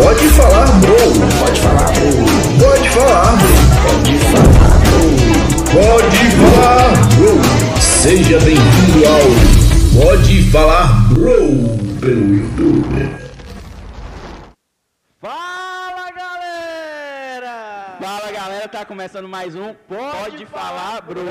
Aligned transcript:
Pode 0.00 0.28
falar, 0.28 0.66
bro. 0.78 0.94
Pode 1.40 1.60
falar, 1.60 1.90
bro. 1.92 2.12
Pode 2.64 2.88
falar, 2.90 3.36
bro. 3.36 3.78
Pode 5.74 6.22
falar, 6.38 6.92
bro. 7.16 7.80
Seja 7.80 8.38
bem-vindo 8.38 9.04
ao 9.08 9.20
Pode 10.00 10.50
Falar, 10.52 11.08
bro, 11.12 11.98
pelo 12.00 12.32
YouTube. 12.32 13.10
Fala 15.20 16.10
galera! 16.12 17.96
Fala 18.00 18.30
galera, 18.30 18.68
tá 18.68 18.84
começando 18.84 19.28
mais 19.28 19.56
um 19.56 19.74
Pode, 19.74 20.46
Falar, 20.46 21.00
Bro! 21.02 21.22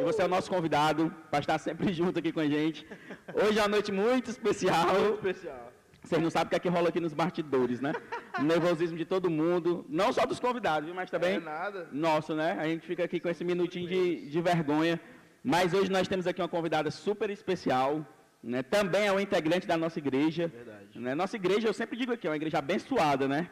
E 0.00 0.02
você 0.04 0.22
é 0.22 0.24
o 0.24 0.28
nosso 0.28 0.48
convidado 0.48 1.12
para 1.30 1.40
estar 1.40 1.58
sempre 1.58 1.92
junto 1.94 2.18
aqui 2.18 2.32
com 2.32 2.40
a 2.40 2.46
gente. 2.46 2.86
Hoje 3.34 3.58
é 3.58 3.62
uma 3.62 3.68
noite 3.68 3.92
muito 3.92 4.30
especial. 4.30 4.86
Muito 4.86 5.28
especial. 5.28 5.65
Vocês 6.06 6.22
não 6.22 6.30
sabem 6.30 6.46
o 6.46 6.50
que 6.50 6.56
é 6.56 6.58
que 6.60 6.68
rola 6.68 6.88
aqui 6.90 7.00
nos 7.00 7.12
bastidores, 7.12 7.80
né? 7.80 7.92
O 8.38 8.42
nervosismo 8.42 8.96
de 8.96 9.04
todo 9.04 9.28
mundo, 9.28 9.84
não 9.88 10.12
só 10.12 10.24
dos 10.24 10.38
convidados, 10.38 10.88
mas 10.94 11.10
também 11.10 11.34
É 11.34 11.40
nada. 11.40 11.88
nosso, 11.92 12.32
né? 12.34 12.56
A 12.60 12.64
gente 12.68 12.86
fica 12.86 13.02
aqui 13.02 13.18
com 13.18 13.28
esse 13.28 13.44
minutinho 13.44 13.88
de, 13.88 14.30
de 14.30 14.40
vergonha. 14.40 15.00
Mas 15.42 15.74
hoje 15.74 15.90
nós 15.90 16.06
temos 16.06 16.26
aqui 16.28 16.40
uma 16.40 16.48
convidada 16.48 16.90
super 16.92 17.28
especial, 17.30 18.06
né? 18.40 18.62
Também 18.62 19.06
é 19.08 19.12
um 19.12 19.18
integrante 19.18 19.66
da 19.66 19.76
nossa 19.76 19.98
igreja. 19.98 20.46
Verdade. 20.46 20.98
Né? 21.00 21.14
Nossa 21.16 21.34
igreja, 21.34 21.66
eu 21.68 21.74
sempre 21.74 21.96
digo 21.98 22.12
aqui, 22.12 22.26
é 22.28 22.30
uma 22.30 22.36
igreja 22.36 22.58
abençoada, 22.58 23.26
né? 23.26 23.50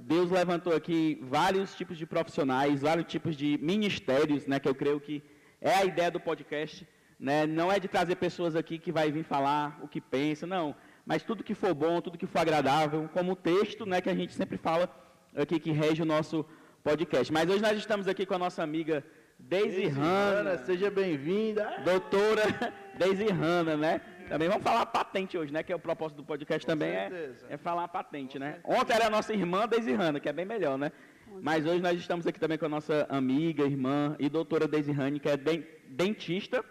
Deus 0.00 0.30
levantou 0.30 0.74
aqui 0.76 1.18
vários 1.22 1.74
tipos 1.74 1.96
de 1.96 2.04
profissionais, 2.04 2.82
vários 2.82 3.06
tipos 3.06 3.34
de 3.34 3.58
ministérios, 3.62 4.46
né? 4.46 4.60
Que 4.60 4.68
eu 4.68 4.74
creio 4.74 5.00
que 5.00 5.22
é 5.58 5.72
a 5.74 5.84
ideia 5.86 6.10
do 6.10 6.20
podcast, 6.20 6.86
né? 7.18 7.46
Não 7.46 7.72
é 7.72 7.78
de 7.78 7.88
trazer 7.88 8.16
pessoas 8.16 8.54
aqui 8.56 8.78
que 8.78 8.92
vai 8.92 9.10
vir 9.10 9.24
falar 9.24 9.78
o 9.82 9.88
que 9.88 10.02
pensa, 10.02 10.46
não. 10.46 10.74
Mas 11.06 11.22
tudo 11.22 11.44
que 11.44 11.54
for 11.54 11.74
bom, 11.74 12.00
tudo 12.00 12.16
que 12.18 12.26
for 12.26 12.38
agradável, 12.38 13.08
como 13.12 13.32
o 13.32 13.36
texto, 13.36 13.84
né? 13.84 14.00
Que 14.00 14.10
a 14.10 14.14
gente 14.14 14.32
sempre 14.32 14.56
fala 14.56 14.88
aqui 15.36 15.58
que 15.60 15.70
rege 15.70 16.02
o 16.02 16.06
nosso 16.06 16.44
podcast. 16.82 17.32
Mas 17.32 17.48
hoje 17.48 17.60
nós 17.62 17.76
estamos 17.76 18.08
aqui 18.08 18.24
com 18.24 18.34
a 18.34 18.38
nossa 18.38 18.62
amiga 18.62 19.04
Deise 19.38 19.86
Hanna, 19.86 20.56
seja 20.64 20.90
bem-vinda. 20.90 21.82
doutora 21.84 22.42
Deise 22.98 23.26
Hanna, 23.28 23.76
né? 23.76 24.00
Também 24.28 24.48
vamos 24.48 24.62
falar 24.64 24.86
patente 24.86 25.36
hoje, 25.36 25.52
né? 25.52 25.62
Que 25.62 25.72
é 25.72 25.76
o 25.76 25.78
propósito 25.78 26.16
do 26.18 26.24
podcast 26.24 26.66
também 26.66 26.88
é, 26.90 27.10
certeza. 27.10 27.46
é 27.50 27.56
falar 27.58 27.86
patente, 27.88 28.38
né? 28.38 28.60
Ontem 28.64 28.94
era 28.94 29.06
a 29.08 29.10
nossa 29.10 29.34
irmã 29.34 29.68
Deise 29.68 29.92
Hanna, 29.92 30.18
que 30.18 30.28
é 30.28 30.32
bem 30.32 30.46
melhor, 30.46 30.78
né? 30.78 30.90
Mas 31.42 31.66
hoje 31.66 31.82
nós 31.82 31.98
estamos 31.98 32.26
aqui 32.26 32.40
também 32.40 32.56
com 32.56 32.64
a 32.64 32.68
nossa 32.68 33.06
amiga, 33.10 33.64
irmã 33.64 34.16
e 34.18 34.30
doutora 34.30 34.66
Deise 34.66 34.92
Hanna, 34.92 35.18
que 35.18 35.28
é 35.28 35.36
den- 35.36 35.66
dentista, 35.88 36.64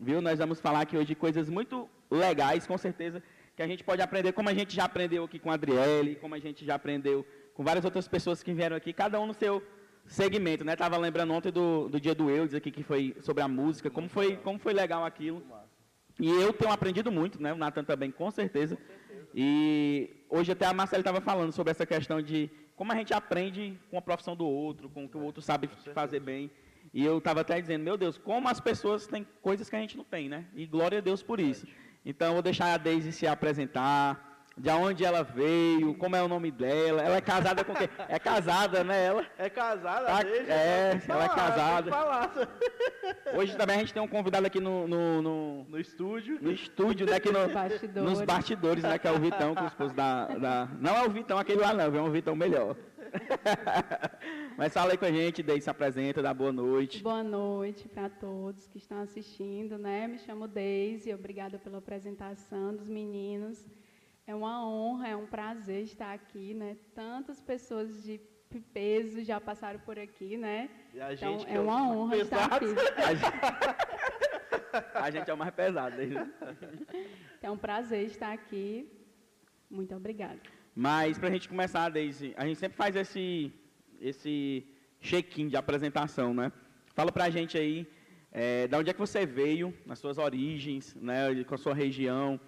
viu? 0.00 0.22
Nós 0.22 0.38
vamos 0.38 0.58
falar 0.60 0.80
aqui 0.82 0.96
hoje 0.96 1.08
de 1.08 1.14
coisas 1.14 1.50
muito 1.50 1.88
legais, 2.10 2.66
com 2.66 2.78
certeza, 2.78 3.22
que 3.58 3.62
a 3.62 3.66
gente 3.66 3.82
pode 3.82 4.00
aprender, 4.00 4.30
como 4.30 4.48
a 4.48 4.54
gente 4.54 4.72
já 4.72 4.84
aprendeu 4.84 5.24
aqui 5.24 5.36
com 5.36 5.50
a 5.50 5.54
Adriele, 5.54 6.14
como 6.14 6.32
a 6.32 6.38
gente 6.38 6.64
já 6.64 6.76
aprendeu 6.76 7.26
com 7.54 7.64
várias 7.64 7.84
outras 7.84 8.06
pessoas 8.06 8.40
que 8.40 8.52
vieram 8.52 8.76
aqui, 8.76 8.92
cada 8.92 9.18
um 9.20 9.26
no 9.26 9.34
seu 9.34 9.60
segmento, 10.06 10.64
né? 10.64 10.76
Tava 10.76 10.96
lembrando 10.96 11.32
ontem 11.32 11.50
do, 11.50 11.88
do 11.88 12.00
dia 12.00 12.14
do 12.14 12.30
Eudes 12.30 12.54
aqui, 12.54 12.70
que 12.70 12.84
foi 12.84 13.16
sobre 13.20 13.42
a 13.42 13.48
música, 13.48 13.90
como 13.90 14.08
foi, 14.08 14.36
como 14.36 14.60
foi 14.60 14.72
legal 14.72 15.04
aquilo. 15.04 15.42
E 16.20 16.28
eu 16.28 16.52
tenho 16.52 16.70
aprendido 16.70 17.10
muito, 17.10 17.42
né? 17.42 17.52
O 17.52 17.56
Nathan 17.56 17.82
também, 17.82 18.12
com 18.12 18.30
certeza. 18.30 18.78
E 19.34 20.24
hoje 20.30 20.52
até 20.52 20.64
a 20.64 20.72
Marcela 20.72 21.00
estava 21.00 21.20
falando 21.20 21.50
sobre 21.50 21.72
essa 21.72 21.84
questão 21.84 22.22
de 22.22 22.48
como 22.76 22.92
a 22.92 22.94
gente 22.94 23.12
aprende 23.12 23.76
com 23.90 23.98
a 23.98 24.02
profissão 24.02 24.36
do 24.36 24.46
outro, 24.46 24.88
com 24.88 25.06
o 25.06 25.08
que 25.08 25.16
o 25.16 25.22
outro 25.22 25.42
sabe 25.42 25.68
fazer 25.92 26.20
bem. 26.20 26.48
E 26.94 27.04
eu 27.04 27.18
estava 27.18 27.40
até 27.40 27.60
dizendo, 27.60 27.82
meu 27.82 27.96
Deus, 27.96 28.16
como 28.18 28.48
as 28.48 28.60
pessoas 28.60 29.08
têm 29.08 29.26
coisas 29.42 29.68
que 29.68 29.74
a 29.74 29.80
gente 29.80 29.96
não 29.96 30.04
tem, 30.04 30.28
né? 30.28 30.46
E 30.54 30.64
glória 30.64 30.98
a 30.98 31.00
Deus 31.00 31.24
por 31.24 31.40
isso. 31.40 31.66
Então, 32.10 32.28
eu 32.28 32.32
vou 32.32 32.42
deixar 32.42 32.72
a 32.72 32.78
Daisy 32.78 33.12
se 33.12 33.26
apresentar, 33.26 34.27
de 34.58 34.70
onde 34.70 35.04
ela 35.04 35.22
veio, 35.22 35.94
como 35.94 36.16
é 36.16 36.22
o 36.22 36.28
nome 36.28 36.50
dela. 36.50 37.02
Ela 37.02 37.16
é 37.16 37.20
casada 37.20 37.64
com 37.64 37.74
quem? 37.74 37.88
É 38.08 38.18
casada, 38.18 38.82
né? 38.82 39.04
Ela. 39.06 39.26
É 39.38 39.48
casada, 39.48 40.06
Tá- 40.06 40.22
deixa. 40.22 40.52
é, 40.52 40.98
que 40.98 41.10
ela 41.10 41.24
é 41.24 41.28
falar, 41.28 41.34
casada. 41.36 41.90
falar. 41.90 42.32
Hoje 43.36 43.56
também 43.56 43.76
a 43.76 43.78
gente 43.80 43.94
tem 43.94 44.02
um 44.02 44.08
convidado 44.08 44.46
aqui 44.46 44.60
no, 44.60 44.88
no, 44.88 45.22
no, 45.22 45.64
No 45.64 45.78
estúdio. 45.78 46.38
no 46.42 46.50
estúdio, 46.50 47.06
né? 47.06 47.16
Aqui 47.16 47.30
no, 47.30 47.48
Bastidores. 47.48 48.10
nos 48.10 48.22
bastidores, 48.22 48.82
né? 48.82 48.98
Que 48.98 49.08
é 49.08 49.12
o 49.12 49.18
Vitão, 49.18 49.54
que 49.54 49.60
é 49.60 49.64
o 49.64 49.68
esposo 49.68 49.94
da, 49.94 50.26
da... 50.26 50.68
Não 50.80 50.96
é 50.96 51.06
o 51.06 51.10
Vitão 51.10 51.38
aquele 51.38 51.60
lá, 51.60 51.72
não, 51.72 51.84
é 51.94 52.02
um 52.02 52.10
Vitão 52.10 52.34
melhor. 52.34 52.76
Mas 54.56 54.72
fala 54.74 54.90
aí 54.92 54.98
com 54.98 55.04
a 55.04 55.10
gente, 55.10 55.42
Deise 55.42 55.62
se 55.62 55.70
apresenta, 55.70 56.20
dá 56.20 56.34
boa 56.34 56.52
noite. 56.52 57.02
Boa 57.02 57.22
noite 57.22 57.88
para 57.88 58.08
todos 58.10 58.66
que 58.66 58.78
estão 58.78 59.00
assistindo, 59.00 59.78
né? 59.78 60.06
Me 60.08 60.18
chamo 60.18 60.46
Deise, 60.48 61.14
obrigada 61.14 61.58
pela 61.58 61.78
apresentação 61.78 62.74
dos 62.74 62.88
meninos. 62.88 63.64
É 64.28 64.34
uma 64.34 64.62
honra, 64.62 65.08
é 65.08 65.16
um 65.16 65.24
prazer 65.24 65.84
estar 65.84 66.12
aqui, 66.12 66.52
né? 66.52 66.76
Tantas 66.94 67.40
pessoas 67.40 68.04
de 68.04 68.20
peso 68.74 69.24
já 69.24 69.40
passaram 69.40 69.80
por 69.80 69.98
aqui, 69.98 70.36
né? 70.36 70.68
E 70.92 71.00
a 71.00 71.14
Então 71.14 71.46
é 71.46 71.54
é 71.54 71.58
uma 71.58 71.90
honra 71.90 72.16
estar 72.18 72.44
aqui. 72.44 72.66
A 73.08 73.14
gente, 73.14 73.32
a 75.06 75.10
gente 75.10 75.30
é 75.30 75.32
o 75.32 75.38
mais 75.38 75.50
pesado. 75.54 75.96
né? 75.96 76.30
É 77.40 77.50
um 77.50 77.56
prazer 77.56 78.04
estar 78.04 78.30
aqui. 78.34 78.92
Muito 79.70 79.94
obrigada. 79.96 80.40
Mas 80.74 81.18
pra 81.18 81.30
gente 81.30 81.48
começar, 81.48 81.88
Deise, 81.88 82.34
a 82.36 82.44
gente 82.46 82.58
sempre 82.58 82.76
faz 82.76 82.96
esse, 82.96 83.50
esse 83.98 84.62
check-in 85.00 85.48
de 85.48 85.56
apresentação, 85.56 86.34
né? 86.34 86.52
Fala 86.94 87.10
pra 87.10 87.30
gente 87.30 87.56
aí, 87.56 87.86
é, 88.30 88.68
da 88.68 88.76
onde 88.76 88.90
é 88.90 88.92
que 88.92 89.00
você 89.00 89.24
veio, 89.24 89.72
nas 89.86 89.98
suas 89.98 90.18
origens, 90.18 90.94
né, 90.96 91.42
com 91.44 91.54
a 91.54 91.58
sua 91.58 91.72
região, 91.74 92.38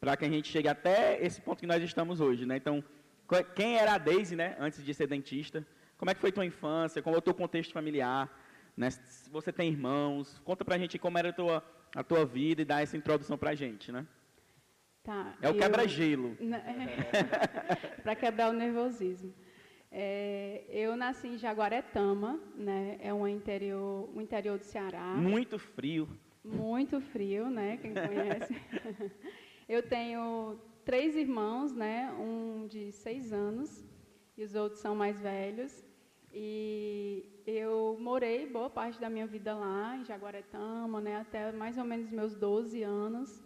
para 0.00 0.16
que 0.16 0.24
a 0.24 0.28
gente 0.28 0.48
chegue 0.48 0.68
até 0.68 1.22
esse 1.24 1.40
ponto 1.40 1.60
que 1.60 1.66
nós 1.66 1.82
estamos 1.82 2.20
hoje, 2.20 2.46
né? 2.46 2.56
Então, 2.56 2.82
quem 3.54 3.76
era 3.76 3.94
a 3.94 3.98
Deise, 3.98 4.36
né, 4.36 4.56
antes 4.58 4.84
de 4.84 4.94
ser 4.94 5.06
dentista? 5.06 5.66
Como 5.98 6.10
é 6.10 6.14
que 6.14 6.20
foi 6.20 6.30
tua 6.30 6.44
infância? 6.44 7.02
Como 7.02 7.16
é 7.16 7.18
o 7.18 7.22
teu 7.22 7.34
contexto 7.34 7.72
familiar? 7.72 8.30
Né? 8.76 8.90
Se 8.90 9.30
você 9.30 9.52
tem 9.52 9.70
irmãos? 9.70 10.38
Conta 10.44 10.64
pra 10.64 10.76
gente 10.78 10.98
como 10.98 11.18
era 11.18 11.30
a 11.30 11.32
tua, 11.32 11.64
a 11.94 12.04
tua 12.04 12.24
vida 12.26 12.62
e 12.62 12.64
dá 12.64 12.82
essa 12.82 12.96
introdução 12.96 13.38
pra 13.38 13.54
gente, 13.54 13.90
né? 13.90 14.06
Tá, 15.02 15.34
É 15.40 15.48
o 15.48 15.54
quebra-gelo. 15.54 16.36
para 18.02 18.14
quebrar 18.14 18.50
o 18.50 18.52
nervosismo. 18.52 19.32
É, 19.90 20.64
eu 20.68 20.96
nasci 20.96 21.28
em 21.28 21.38
Jaguaretama, 21.38 22.38
né? 22.54 22.98
É 23.00 23.14
um 23.14 23.26
interior, 23.26 24.10
um 24.14 24.20
interior 24.20 24.58
do 24.58 24.64
Ceará, 24.64 25.14
Muito 25.14 25.58
frio. 25.58 26.08
muito 26.44 27.00
frio, 27.00 27.48
né? 27.48 27.78
Quem 27.78 27.94
conhece. 27.94 28.54
eu 29.68 29.82
tenho 29.82 30.58
três 30.84 31.16
irmãos, 31.16 31.74
né? 31.74 32.12
Um 32.12 32.66
de 32.66 32.92
seis 32.92 33.32
anos 33.32 33.84
e 34.36 34.44
os 34.44 34.54
outros 34.54 34.80
são 34.80 34.94
mais 34.94 35.20
velhos. 35.20 35.84
E 36.32 37.42
eu 37.46 37.96
morei 37.98 38.46
boa 38.46 38.68
parte 38.68 39.00
da 39.00 39.08
minha 39.08 39.26
vida 39.26 39.54
lá 39.54 39.96
em 39.96 40.04
Jaguaretama, 40.04 41.00
né? 41.00 41.16
Até 41.16 41.50
mais 41.52 41.78
ou 41.78 41.84
menos 41.84 42.10
meus 42.10 42.34
12 42.36 42.82
anos. 42.82 43.42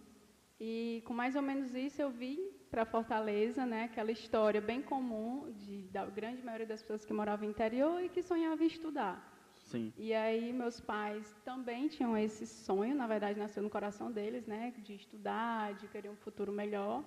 E 0.59 1.03
com 1.07 1.15
mais 1.15 1.37
ou 1.37 1.43
menos 1.43 1.75
isso 1.75 2.03
eu 2.03 2.11
vim 2.11 2.51
para 2.71 2.85
Fortaleza, 2.85 3.65
né? 3.65 3.85
Aquela 3.85 4.11
história 4.11 4.61
bem 4.61 4.83
comum 4.83 5.51
de, 5.53 5.89
da 5.89 6.05
grande 6.05 6.43
maioria 6.43 6.67
das 6.67 6.83
pessoas 6.83 7.05
que 7.05 7.13
moravam 7.13 7.47
no 7.47 7.51
interior 7.51 8.03
e 8.03 8.09
que 8.09 8.23
sonhavam 8.23 8.65
em 8.65 8.69
estudar. 8.69 9.30
Sim. 9.71 9.93
E 9.97 10.13
aí 10.13 10.53
meus 10.53 10.81
pais 10.81 11.33
também 11.45 11.87
tinham 11.87 12.19
esse 12.19 12.45
sonho, 12.45 12.95
na 12.95 13.07
verdade 13.07 13.39
nasceu 13.39 13.63
no 13.63 13.71
coração 13.71 14.11
deles, 14.11 14.45
né? 14.47 14.75
De 14.79 14.95
estudar, 14.95 15.75
de 15.75 15.87
querer 15.87 16.09
um 16.09 16.17
futuro 16.17 16.53
melhor. 16.53 17.05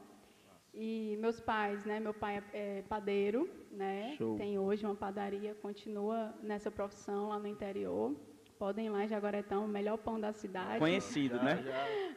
E 0.74 1.18
meus 1.20 1.40
pais, 1.40 1.84
né? 1.86 2.00
Meu 2.00 2.14
pai 2.14 2.42
é, 2.54 2.80
é 2.80 2.82
padeiro, 2.84 3.50
né? 3.70 4.16
Show. 4.18 4.38
Tem 4.38 4.58
hoje 4.58 4.86
uma 4.86 4.96
padaria, 4.96 5.54
continua 5.56 6.34
nessa 6.42 6.72
profissão 6.72 7.30
lá 7.30 7.38
no 7.38 7.48
interior. 7.48 8.16
Podem 8.58 8.86
ir 8.86 8.90
lá 8.90 9.04
em 9.04 9.08
Jaguaretão, 9.08 9.66
o 9.66 9.68
melhor 9.68 9.98
pão 9.98 10.18
da 10.20 10.32
cidade. 10.32 10.80
Conhecido, 10.80 11.36
né? 11.44 11.64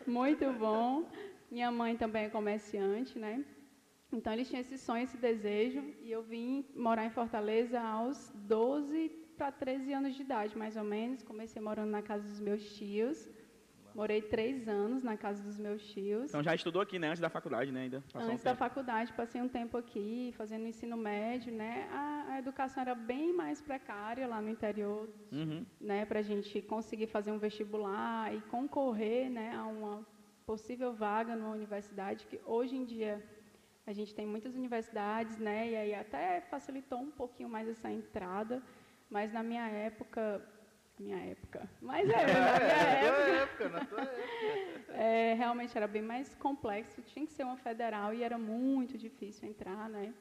Muito 0.06 0.50
bom. 0.52 1.04
Minha 1.50 1.72
mãe 1.72 1.96
também 1.96 2.26
é 2.26 2.28
comerciante, 2.28 3.18
né? 3.18 3.44
Então 4.12 4.32
eles 4.32 4.48
tinham 4.48 4.60
esse 4.60 4.78
sonho, 4.78 5.02
esse 5.02 5.16
desejo, 5.16 5.82
e 6.00 6.10
eu 6.10 6.22
vim 6.22 6.64
morar 6.74 7.04
em 7.04 7.10
Fortaleza 7.10 7.80
aos 7.80 8.32
12 8.36 9.25
para 9.36 9.52
13 9.52 9.92
anos 9.92 10.14
de 10.14 10.22
idade, 10.22 10.56
mais 10.56 10.76
ou 10.76 10.84
menos. 10.84 11.22
Comecei 11.22 11.60
morando 11.62 11.90
na 11.90 12.02
casa 12.02 12.24
dos 12.28 12.40
meus 12.40 12.62
tios. 12.76 13.28
Morei 13.94 14.20
três 14.20 14.68
anos 14.68 15.02
na 15.02 15.16
casa 15.16 15.42
dos 15.42 15.58
meus 15.58 15.82
tios. 15.92 16.26
Então 16.28 16.42
já 16.42 16.54
estudou 16.54 16.82
aqui, 16.82 16.98
né? 16.98 17.08
Antes 17.08 17.20
da 17.20 17.30
faculdade, 17.30 17.72
né? 17.72 17.82
Ainda. 17.84 18.02
Passou 18.12 18.28
um 18.28 18.32
Antes 18.32 18.44
da 18.44 18.54
faculdade, 18.54 19.12
passei 19.14 19.40
um 19.40 19.48
tempo 19.48 19.74
aqui, 19.78 20.34
fazendo 20.36 20.66
ensino 20.66 20.98
médio, 20.98 21.50
né? 21.50 21.88
A, 21.90 22.32
a 22.34 22.38
educação 22.38 22.82
era 22.82 22.94
bem 22.94 23.32
mais 23.32 23.62
precária 23.62 24.26
lá 24.26 24.40
no 24.42 24.50
interior 24.50 25.08
Uhum. 25.32 25.64
né, 25.80 26.04
para 26.04 26.18
a 26.18 26.22
gente 26.22 26.60
conseguir 26.62 27.06
fazer 27.06 27.32
um 27.32 27.38
vestibular 27.38 28.34
e 28.34 28.40
concorrer 28.42 29.30
né, 29.30 29.54
a 29.56 29.64
uma 29.64 30.06
possível 30.44 30.92
vaga 30.92 31.34
numa 31.34 31.54
universidade, 31.54 32.26
que 32.26 32.38
hoje 32.44 32.76
em 32.76 32.84
dia 32.84 33.22
a 33.86 33.92
gente 33.92 34.14
tem 34.14 34.26
muitas 34.26 34.54
universidades, 34.54 35.38
né, 35.38 35.70
e 35.70 35.76
aí 35.76 35.94
até 35.94 36.40
facilitou 36.42 36.98
um 36.98 37.10
pouquinho 37.10 37.48
mais 37.48 37.66
essa 37.68 37.90
entrada, 37.90 38.62
mas 39.10 39.32
na 39.32 39.42
minha 39.42 39.66
época, 39.68 40.42
minha 40.98 41.18
época, 41.18 41.68
mas 41.80 42.08
é, 42.08 42.12
na 42.12 42.24
minha 42.24 42.52
Na 42.58 43.00
tua 43.00 43.28
época, 43.42 43.68
na 43.68 43.84
tua 43.84 44.02
época. 44.02 44.92
é, 44.92 45.34
realmente 45.34 45.76
era 45.76 45.86
bem 45.86 46.02
mais 46.02 46.34
complexo, 46.34 47.02
tinha 47.02 47.26
que 47.26 47.32
ser 47.32 47.44
uma 47.44 47.56
federal 47.56 48.12
e 48.14 48.22
era 48.22 48.38
muito 48.38 48.96
difícil 48.98 49.48
entrar, 49.48 49.88
né? 49.88 50.14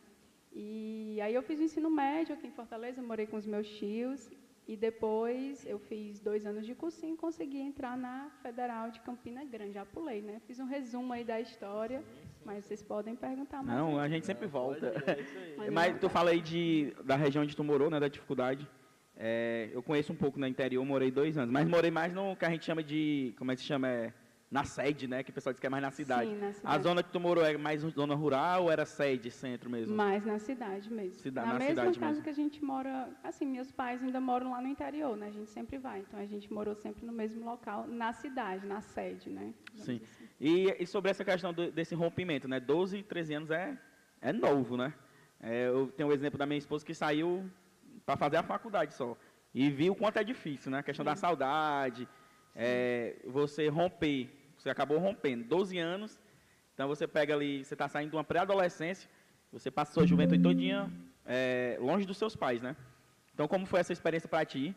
E 0.51 1.19
aí 1.21 1.33
eu 1.33 1.43
fiz 1.43 1.59
o 1.59 1.63
ensino 1.63 1.89
médio 1.89 2.33
aqui 2.33 2.47
em 2.47 2.51
Fortaleza, 2.51 3.01
morei 3.01 3.27
com 3.27 3.37
os 3.37 3.45
meus 3.45 3.67
tios. 3.67 4.31
E 4.67 4.75
depois 4.75 5.63
eu 5.65 5.77
fiz 5.77 6.19
dois 6.19 6.43
anos 6.45 6.65
de 6.65 6.73
cursinho 6.73 7.13
e 7.13 7.17
consegui 7.17 7.59
entrar 7.59 7.95
na 7.95 8.31
Federal 8.41 8.89
de 8.89 8.99
Campina 9.01 9.43
Grande. 9.43 9.73
Já 9.73 9.85
pulei, 9.85 10.21
né? 10.21 10.41
Fiz 10.47 10.59
um 10.59 10.65
resumo 10.65 11.13
aí 11.13 11.23
da 11.23 11.39
história, 11.39 12.03
mas 12.45 12.63
vocês 12.65 12.81
podem 12.83 13.15
perguntar 13.15 13.63
mais. 13.63 13.77
Não, 13.77 13.99
a 13.99 14.07
gente 14.07 14.25
sempre 14.25 14.47
volta. 14.47 14.87
É 15.07 15.19
isso 15.19 15.37
aí. 15.63 15.71
Mas 15.71 15.99
tu 15.99 16.07
fala 16.07 16.29
aí 16.29 16.39
de, 16.41 16.93
da 17.03 17.15
região 17.15 17.43
onde 17.43 17.55
tu 17.55 17.63
morou, 17.63 17.89
né, 17.89 17.99
da 17.99 18.07
dificuldade. 18.07 18.67
É, 19.17 19.69
eu 19.73 19.81
conheço 19.81 20.11
um 20.13 20.15
pouco 20.15 20.39
no 20.39 20.45
interior, 20.45 20.83
morei 20.85 21.09
dois 21.09 21.37
anos, 21.37 21.51
mas 21.51 21.67
morei 21.67 21.89
mais 21.89 22.13
no 22.13 22.35
que 22.35 22.45
a 22.45 22.49
gente 22.49 22.65
chama 22.65 22.83
de, 22.83 23.33
como 23.37 23.51
é 23.51 23.55
que 23.55 23.61
se 23.61 23.67
chama, 23.67 23.87
é, 23.87 24.13
na 24.51 24.63
sede, 24.65 25.07
né, 25.07 25.23
que 25.23 25.31
o 25.31 25.33
pessoal 25.33 25.53
diz 25.53 25.59
que 25.59 25.65
é 25.65 25.69
mais 25.69 25.81
na 25.81 25.89
cidade. 25.89 26.29
Sim, 26.29 26.37
na 26.37 26.49
A 26.49 26.53
cidade. 26.53 26.83
zona 26.83 27.01
que 27.03 27.11
tu 27.11 27.19
morou 27.19 27.43
é 27.45 27.57
mais 27.57 27.81
zona 27.81 28.13
rural 28.13 28.63
ou 28.63 28.71
era 28.71 28.85
sede, 28.85 29.31
centro 29.31 29.69
mesmo? 29.69 29.95
Mas 29.95 30.25
na 30.25 30.37
cidade 30.37 30.91
mesmo. 30.91 31.13
Cida- 31.19 31.41
na, 31.41 31.53
na 31.53 31.59
mesma 31.59 31.69
cidade 31.69 31.99
casa 31.99 32.09
mesmo. 32.11 32.23
que 32.25 32.29
a 32.29 32.33
gente 32.33 32.63
mora, 32.63 33.09
assim, 33.23 33.45
meus 33.45 33.71
pais 33.71 34.03
ainda 34.03 34.19
moram 34.19 34.51
lá 34.51 34.61
no 34.61 34.67
interior, 34.67 35.15
né? 35.15 35.27
A 35.27 35.31
gente 35.31 35.49
sempre 35.49 35.77
vai. 35.77 36.01
Então 36.01 36.19
a 36.19 36.25
gente 36.25 36.51
morou 36.53 36.75
sempre 36.75 37.05
no 37.05 37.13
mesmo 37.13 37.43
local, 37.45 37.87
na 37.87 38.11
cidade, 38.13 38.65
na 38.67 38.81
sede, 38.81 39.29
né? 39.29 39.53
Digamos 39.71 39.85
Sim. 39.85 39.95
assim. 40.03 40.14
E, 40.39 40.75
e 40.79 40.85
sobre 40.85 41.11
essa 41.11 41.23
questão 41.23 41.53
do- 41.53 41.71
desse 41.71 41.95
rompimento, 41.95 42.47
né, 42.47 42.59
12 42.59 42.97
e 42.97 43.03
13 43.03 43.33
anos 43.35 43.51
é, 43.51 43.77
é 44.21 44.33
novo, 44.33 44.75
né? 44.77 44.93
É, 45.39 45.67
eu 45.67 45.87
tenho 45.95 46.09
o 46.09 46.13
exemplo 46.13 46.37
da 46.37 46.45
minha 46.45 46.57
esposa 46.57 46.85
que 46.85 46.93
saiu 46.93 47.49
para 48.05 48.17
fazer 48.17 48.37
a 48.37 48.43
faculdade 48.43 48.93
só. 48.93 49.17
E 49.53 49.69
viu 49.69 49.93
o 49.93 49.95
quanto 49.95 50.17
é 50.17 50.23
difícil, 50.23 50.71
né? 50.71 50.79
A 50.79 50.83
questão 50.83 51.05
da 51.05 51.15
saudade, 51.15 52.07
é, 52.55 53.15
você 53.25 53.67
romper, 53.69 54.29
você 54.57 54.69
acabou 54.69 54.97
rompendo, 54.97 55.43
12 55.45 55.77
anos, 55.77 56.19
então 56.73 56.87
você 56.87 57.07
pega 57.07 57.33
ali, 57.33 57.63
você 57.63 57.73
está 57.73 57.87
saindo 57.87 58.09
de 58.11 58.15
uma 58.17 58.23
pré-adolescência, 58.23 59.09
você 59.51 59.71
passou 59.71 60.03
a 60.03 60.05
juventude 60.05 60.43
todinha 60.43 60.91
é, 61.25 61.77
longe 61.79 62.05
dos 62.05 62.17
seus 62.17 62.35
pais, 62.35 62.61
né? 62.61 62.75
Então, 63.33 63.47
como 63.47 63.65
foi 63.65 63.79
essa 63.79 63.93
experiência 63.93 64.27
para 64.27 64.43
ti? 64.45 64.75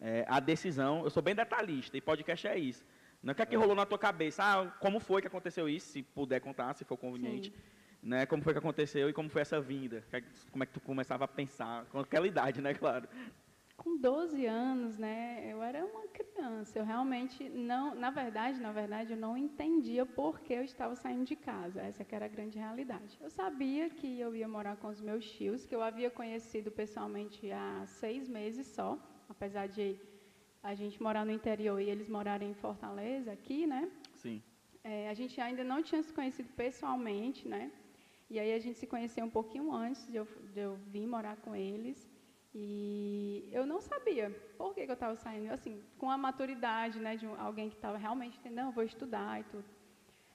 É, 0.00 0.24
a 0.28 0.40
decisão, 0.40 1.04
eu 1.04 1.10
sou 1.10 1.22
bem 1.22 1.34
detalhista, 1.34 1.96
e 1.96 2.00
podcast 2.00 2.46
é 2.46 2.58
isso. 2.58 2.84
Não 3.26 3.32
é 3.32 3.34
o 3.34 3.34
que, 3.34 3.42
é 3.42 3.46
que 3.46 3.56
rolou 3.56 3.74
na 3.74 3.84
tua 3.84 3.98
cabeça, 3.98 4.40
ah, 4.44 4.70
como 4.78 5.00
foi 5.00 5.20
que 5.20 5.26
aconteceu 5.26 5.68
isso, 5.68 5.88
se 5.88 6.00
puder 6.00 6.38
contar, 6.40 6.72
se 6.74 6.84
for 6.84 6.96
conveniente. 6.96 7.52
Né, 8.00 8.24
como 8.24 8.40
foi 8.40 8.52
que 8.52 8.58
aconteceu 8.60 9.08
e 9.08 9.12
como 9.12 9.28
foi 9.28 9.42
essa 9.42 9.60
vinda? 9.60 10.04
Que- 10.08 10.22
Como 10.52 10.62
é 10.62 10.66
que 10.66 10.72
tu 10.72 10.80
começava 10.80 11.24
a 11.24 11.28
pensar? 11.28 11.86
Com 11.86 11.98
aquela 11.98 12.24
idade, 12.24 12.60
né, 12.62 12.72
claro. 12.72 13.08
Com 13.76 13.98
12 13.98 14.46
anos, 14.46 14.96
né, 14.96 15.44
eu 15.50 15.60
era 15.60 15.84
uma 15.84 16.06
criança. 16.06 16.78
Eu 16.78 16.84
realmente 16.84 17.48
não, 17.48 17.96
na 17.96 18.10
verdade, 18.10 18.60
na 18.60 18.70
verdade, 18.70 19.14
eu 19.14 19.18
não 19.18 19.36
entendia 19.36 20.06
por 20.06 20.38
que 20.38 20.52
eu 20.52 20.62
estava 20.62 20.94
saindo 20.94 21.24
de 21.24 21.34
casa. 21.34 21.82
Essa 21.82 22.04
que 22.04 22.14
era 22.14 22.26
a 22.26 22.28
grande 22.28 22.60
realidade. 22.60 23.18
Eu 23.20 23.28
sabia 23.28 23.90
que 23.90 24.20
eu 24.20 24.36
ia 24.36 24.46
morar 24.46 24.76
com 24.76 24.86
os 24.86 25.00
meus 25.00 25.28
tios, 25.28 25.66
que 25.66 25.74
eu 25.74 25.82
havia 25.82 26.10
conhecido 26.12 26.70
pessoalmente 26.70 27.50
há 27.50 27.82
seis 27.86 28.28
meses 28.28 28.68
só, 28.68 28.96
apesar 29.28 29.66
de 29.66 29.98
a 30.70 30.74
gente 30.74 31.00
morar 31.06 31.24
no 31.24 31.32
interior 31.40 31.78
e 31.80 31.88
eles 31.88 32.08
morarem 32.08 32.50
em 32.50 32.54
Fortaleza, 32.54 33.30
aqui, 33.32 33.66
né? 33.66 33.82
Sim. 34.14 34.42
É, 34.82 35.08
a 35.08 35.14
gente 35.14 35.40
ainda 35.40 35.62
não 35.62 35.80
tinha 35.88 36.02
se 36.02 36.12
conhecido 36.12 36.48
pessoalmente, 36.62 37.46
né? 37.54 37.70
E 38.28 38.40
aí 38.40 38.52
a 38.52 38.58
gente 38.58 38.78
se 38.78 38.86
conheceu 38.86 39.24
um 39.24 39.30
pouquinho 39.30 39.72
antes 39.72 40.04
de 40.10 40.16
eu, 40.16 40.26
de 40.54 40.60
eu 40.60 40.74
vir 40.92 41.06
morar 41.06 41.36
com 41.36 41.54
eles. 41.54 41.98
E 42.52 43.48
eu 43.52 43.64
não 43.64 43.80
sabia 43.80 44.30
por 44.58 44.74
que, 44.74 44.84
que 44.84 44.90
eu 44.90 45.00
estava 45.00 45.14
saindo, 45.14 45.52
assim, 45.52 45.74
com 45.98 46.10
a 46.10 46.18
maturidade, 46.18 46.98
né, 46.98 47.14
de 47.14 47.26
alguém 47.26 47.68
que 47.68 47.76
estava 47.76 47.98
realmente 47.98 48.38
entendendo, 48.38 48.64
não, 48.64 48.72
vou 48.72 48.82
estudar 48.82 49.40
e 49.40 49.44
tudo. 49.44 49.68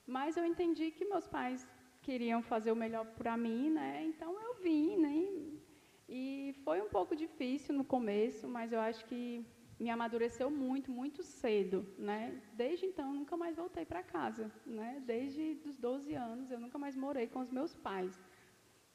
Mas 0.06 0.36
eu 0.36 0.44
entendi 0.46 0.90
que 0.92 1.04
meus 1.04 1.26
pais 1.26 1.66
queriam 2.00 2.40
fazer 2.42 2.72
o 2.72 2.76
melhor 2.76 3.04
para 3.18 3.36
mim, 3.36 3.70
né? 3.70 4.04
Então 4.04 4.30
eu 4.40 4.54
vim, 4.62 4.96
né? 4.96 5.16
E 6.08 6.54
foi 6.64 6.80
um 6.80 6.88
pouco 6.88 7.14
difícil 7.14 7.74
no 7.74 7.84
começo, 7.84 8.48
mas 8.48 8.72
eu 8.72 8.80
acho 8.80 9.04
que 9.04 9.44
me 9.82 9.90
amadureceu 9.90 10.48
muito, 10.48 10.88
muito 10.92 11.20
cedo, 11.24 11.78
né? 11.98 12.20
Desde 12.52 12.84
então 12.86 13.12
nunca 13.12 13.36
mais 13.36 13.56
voltei 13.62 13.84
para 13.84 14.00
casa, 14.16 14.44
né? 14.64 15.02
Desde 15.04 15.44
os 15.68 15.76
12 15.76 16.14
anos 16.14 16.52
eu 16.52 16.60
nunca 16.64 16.78
mais 16.78 16.94
morei 17.04 17.26
com 17.26 17.40
os 17.40 17.50
meus 17.50 17.74
pais. 17.74 18.14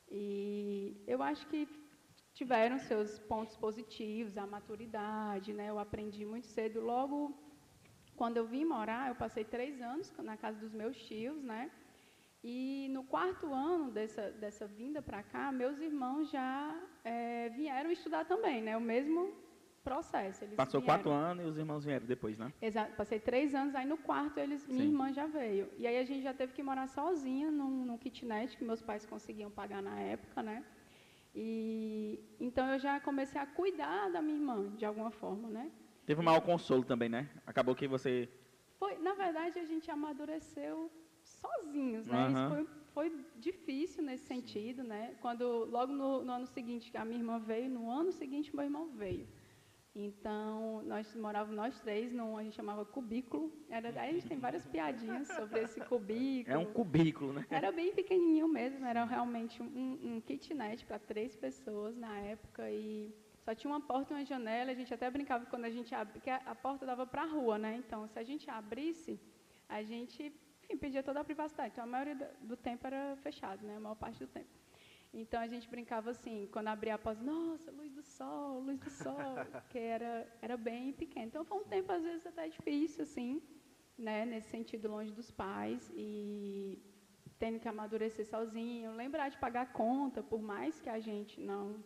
E 0.10 0.96
eu 1.06 1.22
acho 1.22 1.46
que 1.52 1.68
tiveram 2.34 2.80
seus 2.80 3.20
pontos 3.32 3.58
positivos, 3.58 4.38
a 4.38 4.48
maturidade, 4.48 5.52
né? 5.52 5.66
Eu 5.70 5.78
aprendi 5.78 6.24
muito 6.26 6.48
cedo. 6.48 6.80
Logo, 6.80 7.18
quando 8.16 8.38
eu 8.38 8.46
vim 8.54 8.64
morar, 8.64 9.10
eu 9.10 9.16
passei 9.24 9.44
três 9.44 9.82
anos 9.82 10.14
na 10.30 10.38
casa 10.38 10.58
dos 10.58 10.74
meus 10.82 10.96
tios, 11.08 11.44
né? 11.44 11.70
E 12.42 12.88
no 12.96 13.04
quarto 13.04 13.54
ano 13.54 13.92
dessa, 13.92 14.32
dessa 14.44 14.66
vinda 14.66 15.02
para 15.02 15.22
cá, 15.22 15.52
meus 15.52 15.82
irmãos 15.82 16.30
já 16.30 16.50
eh, 17.04 17.50
vieram 17.60 17.92
estudar 17.92 18.24
também, 18.24 18.62
né? 18.62 18.78
O 18.78 18.86
mesmo 18.94 19.22
processo. 19.88 20.44
Eles 20.44 20.56
Passou 20.56 20.82
vieram. 20.82 20.96
quatro 20.96 21.12
anos 21.12 21.46
e 21.46 21.48
os 21.50 21.58
irmãos 21.58 21.84
vieram 21.86 22.06
depois, 22.06 22.38
né? 22.38 22.52
Exato, 22.62 22.94
passei 22.96 23.20
três 23.20 23.56
anos, 23.56 23.74
aí 23.76 23.86
no 23.86 23.98
quarto 23.98 24.38
eles, 24.40 24.68
minha 24.68 24.86
irmã 24.92 25.12
já 25.14 25.26
veio. 25.26 25.70
E 25.78 25.88
aí 25.88 25.98
a 25.98 26.04
gente 26.04 26.22
já 26.22 26.34
teve 26.34 26.52
que 26.54 26.62
morar 26.62 26.88
sozinha 26.88 27.50
num, 27.50 27.86
num 27.86 27.98
kitnet 27.98 28.58
que 28.58 28.66
meus 28.66 28.82
pais 28.82 29.06
conseguiam 29.06 29.50
pagar 29.50 29.82
na 29.82 30.00
época, 30.00 30.44
né? 30.44 30.64
E 31.34 32.20
então 32.40 32.66
eu 32.74 32.80
já 32.80 33.00
comecei 33.00 33.40
a 33.40 33.46
cuidar 33.46 34.10
da 34.10 34.22
minha 34.22 34.38
irmã, 34.38 34.58
de 34.76 34.86
alguma 34.86 35.12
forma, 35.12 35.48
né? 35.50 35.72
Teve 36.06 36.22
um 36.22 36.24
maior 36.24 36.42
consolo 36.42 36.84
também, 36.84 37.10
né? 37.10 37.30
Acabou 37.46 37.76
que 37.76 37.88
você. 37.88 38.30
Foi, 38.80 38.98
na 38.98 39.14
verdade, 39.14 39.60
a 39.60 39.66
gente 39.66 39.90
amadureceu 39.90 40.92
sozinhos, 41.22 42.08
né? 42.08 42.18
Aham. 42.18 42.32
Isso 42.32 42.50
foi, 42.54 42.68
foi 42.94 43.26
difícil 43.36 44.04
nesse 44.04 44.26
sentido, 44.26 44.84
né? 44.84 45.16
Quando 45.22 45.66
logo 45.66 45.92
no, 45.94 46.24
no 46.24 46.32
ano 46.32 46.48
seguinte 46.48 46.96
a 46.96 47.04
minha 47.06 47.20
irmã 47.20 47.40
veio, 47.40 47.70
no 47.70 47.90
ano 47.90 48.12
seguinte 48.12 48.56
meu 48.56 48.64
irmão 48.64 48.88
veio. 48.90 49.28
Então, 50.00 50.84
nós 50.84 51.12
morávamos 51.16 51.56
nós 51.56 51.80
três 51.80 52.14
num, 52.14 52.38
a 52.38 52.44
gente 52.44 52.56
chamava 52.56 52.86
cubículo. 52.86 53.52
Era, 53.68 53.90
aí 54.00 54.12
a 54.12 54.14
gente 54.14 54.28
tem 54.28 54.38
várias 54.38 54.64
piadinhas 54.68 55.28
sobre 55.28 55.62
esse 55.62 55.82
cubículo. 55.82 56.56
É 56.56 56.58
um 56.60 56.72
cubículo, 56.72 57.34
né? 57.34 57.44
Era 57.50 57.72
bem 57.72 57.92
pequenininho 57.92 58.48
mesmo, 58.48 58.86
era 58.86 59.04
realmente 59.06 59.60
um, 59.60 60.00
um 60.04 60.22
kitnet 60.22 60.86
para 60.86 61.00
três 61.00 61.36
pessoas 61.36 61.98
na 61.98 62.16
época 62.20 62.70
e 62.70 63.12
só 63.44 63.56
tinha 63.56 63.74
uma 63.74 63.82
porta 63.82 64.14
e 64.14 64.18
uma 64.18 64.24
janela. 64.24 64.70
A 64.70 64.76
gente 64.76 64.94
até 64.94 65.10
brincava 65.10 65.48
quando 65.48 65.66
a 65.66 65.72
gente 65.72 65.96
abria, 65.96 66.22
que 66.22 66.30
a, 66.30 66.36
a 66.46 66.54
porta 66.54 66.86
dava 66.86 67.08
para 67.08 67.24
a 67.24 67.26
rua, 67.26 67.58
né? 67.58 67.76
Então, 67.78 68.08
se 68.08 68.20
a 68.20 68.24
gente 68.24 68.48
abrisse, 68.52 69.20
a 69.68 69.82
gente, 69.82 70.32
enfim, 70.64 70.78
perdia 70.78 71.02
toda 71.02 71.22
a 71.22 71.24
privacidade. 71.24 71.72
Então, 71.72 71.84
a 71.84 71.88
maioria 71.88 72.16
do, 72.16 72.50
do 72.50 72.56
tempo 72.56 72.86
era 72.86 73.16
fechado, 73.24 73.66
né? 73.66 73.78
A 73.78 73.80
maior 73.80 73.96
parte 73.96 74.20
do 74.20 74.28
tempo. 74.28 74.50
Então, 75.12 75.42
a 75.42 75.48
gente 75.48 75.68
brincava 75.68 76.12
assim, 76.12 76.48
quando 76.52 76.68
abria 76.68 76.94
a 76.94 76.98
porta, 77.00 77.24
nossa, 77.24 77.72
luz 77.72 77.97
sol, 78.18 78.60
luz 78.68 78.80
do 78.80 78.90
sol, 78.90 79.34
que 79.70 79.80
era, 79.96 80.12
era 80.42 80.58
bem 80.58 80.94
pequeno. 80.94 81.28
Então, 81.28 81.46
foi 81.46 81.58
um 81.60 81.68
tempo, 81.76 81.92
às 81.92 82.04
vezes, 82.04 82.26
até 82.26 82.48
difícil, 82.48 83.04
assim, 83.04 83.42
né? 83.98 84.26
Nesse 84.26 84.50
sentido, 84.50 84.90
longe 84.96 85.12
dos 85.12 85.30
pais 85.32 85.92
e 85.96 86.82
tendo 87.40 87.60
que 87.60 87.68
amadurecer 87.68 88.26
sozinho, 88.26 88.96
lembrar 88.96 89.30
de 89.30 89.38
pagar 89.38 89.62
a 89.62 89.66
conta, 89.84 90.24
por 90.24 90.42
mais 90.42 90.80
que 90.80 90.90
a 90.90 91.00
gente 91.00 91.40
não 91.40 91.84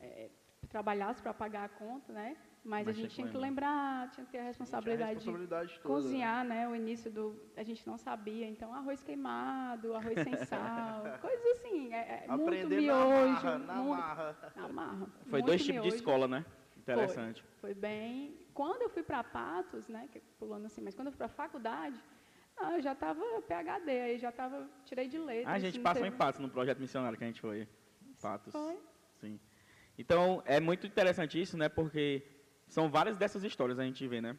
eh, 0.00 0.30
trabalhasse 0.68 1.22
para 1.22 1.32
pagar 1.32 1.64
a 1.64 1.68
conta, 1.68 2.12
né? 2.12 2.36
Mas, 2.64 2.86
Mas 2.86 2.96
a 2.96 3.00
gente 3.02 3.14
tinha 3.14 3.28
que 3.28 3.36
lembrar, 3.36 4.10
tinha 4.12 4.24
que 4.24 4.32
ter 4.32 4.38
a 4.38 4.44
responsabilidade, 4.44 5.02
a 5.02 5.06
responsabilidade 5.14 5.72
de 5.74 5.80
toda, 5.80 5.94
né? 5.96 6.00
cozinhar, 6.02 6.44
né? 6.46 6.66
O 6.66 6.74
início 6.74 7.10
do 7.10 7.38
a 7.56 7.62
gente 7.62 7.86
não 7.86 7.98
sabia, 7.98 8.46
então 8.48 8.72
arroz 8.72 9.02
queimado, 9.02 9.94
arroz 9.94 10.14
sem 10.20 10.34
sal, 10.46 11.02
coisas 11.20 11.44
assim, 11.58 11.92
é, 11.92 12.24
é 12.24 12.28
muito 12.28 12.42
Aprender 12.48 12.80
miojo, 12.80 12.96
na 13.10 13.26
marra, 13.26 13.58
na 13.58 13.74
muito- 13.74 13.88
marra. 14.00 14.52
na 14.56 14.68
marra. 14.68 15.06
Foi 15.26 15.42
dois 15.42 15.62
tipos 15.62 15.82
de 15.82 15.88
escola, 15.88 16.26
né? 16.26 16.44
Interessante. 16.78 17.44
Foi 17.60 17.74
bem. 17.74 18.34
Quando 18.54 18.80
eu 18.82 18.88
fui 18.88 19.02
para 19.02 19.22
Patos, 19.22 19.86
né, 19.88 20.08
pulando 20.38 20.64
assim, 20.66 20.80
mas 20.80 20.94
quando 20.94 21.08
eu 21.08 21.12
fui 21.12 21.18
para 21.18 21.26
a 21.26 21.28
faculdade, 21.28 22.00
ah, 22.56 22.72
eu 22.76 22.80
já 22.80 22.92
estava 22.92 23.20
PhD, 23.46 23.90
aí 23.90 24.18
já 24.18 24.30
estava, 24.30 24.66
tirei 24.86 25.06
de 25.06 25.18
letra. 25.18 25.50
Ah, 25.50 25.54
a 25.54 25.58
gente 25.58 25.74
assim, 25.74 25.82
passou 25.82 26.02
em 26.06 26.10
teve- 26.10 26.16
Patos 26.16 26.40
no 26.40 26.48
projeto 26.48 26.78
missionário 26.78 27.18
que 27.18 27.24
a 27.24 27.26
gente 27.26 27.40
foi. 27.42 27.68
Patos. 28.22 28.52
Foi. 28.52 28.78
Sim. 29.20 29.38
Então, 29.98 30.42
é 30.46 30.60
muito 30.60 30.86
interessante 30.86 31.40
isso, 31.40 31.56
né? 31.58 31.68
Porque 31.68 32.22
são 32.68 32.88
várias 32.88 33.16
dessas 33.16 33.42
histórias 33.44 33.78
a 33.78 33.84
gente 33.84 34.06
vê, 34.06 34.20
né? 34.20 34.36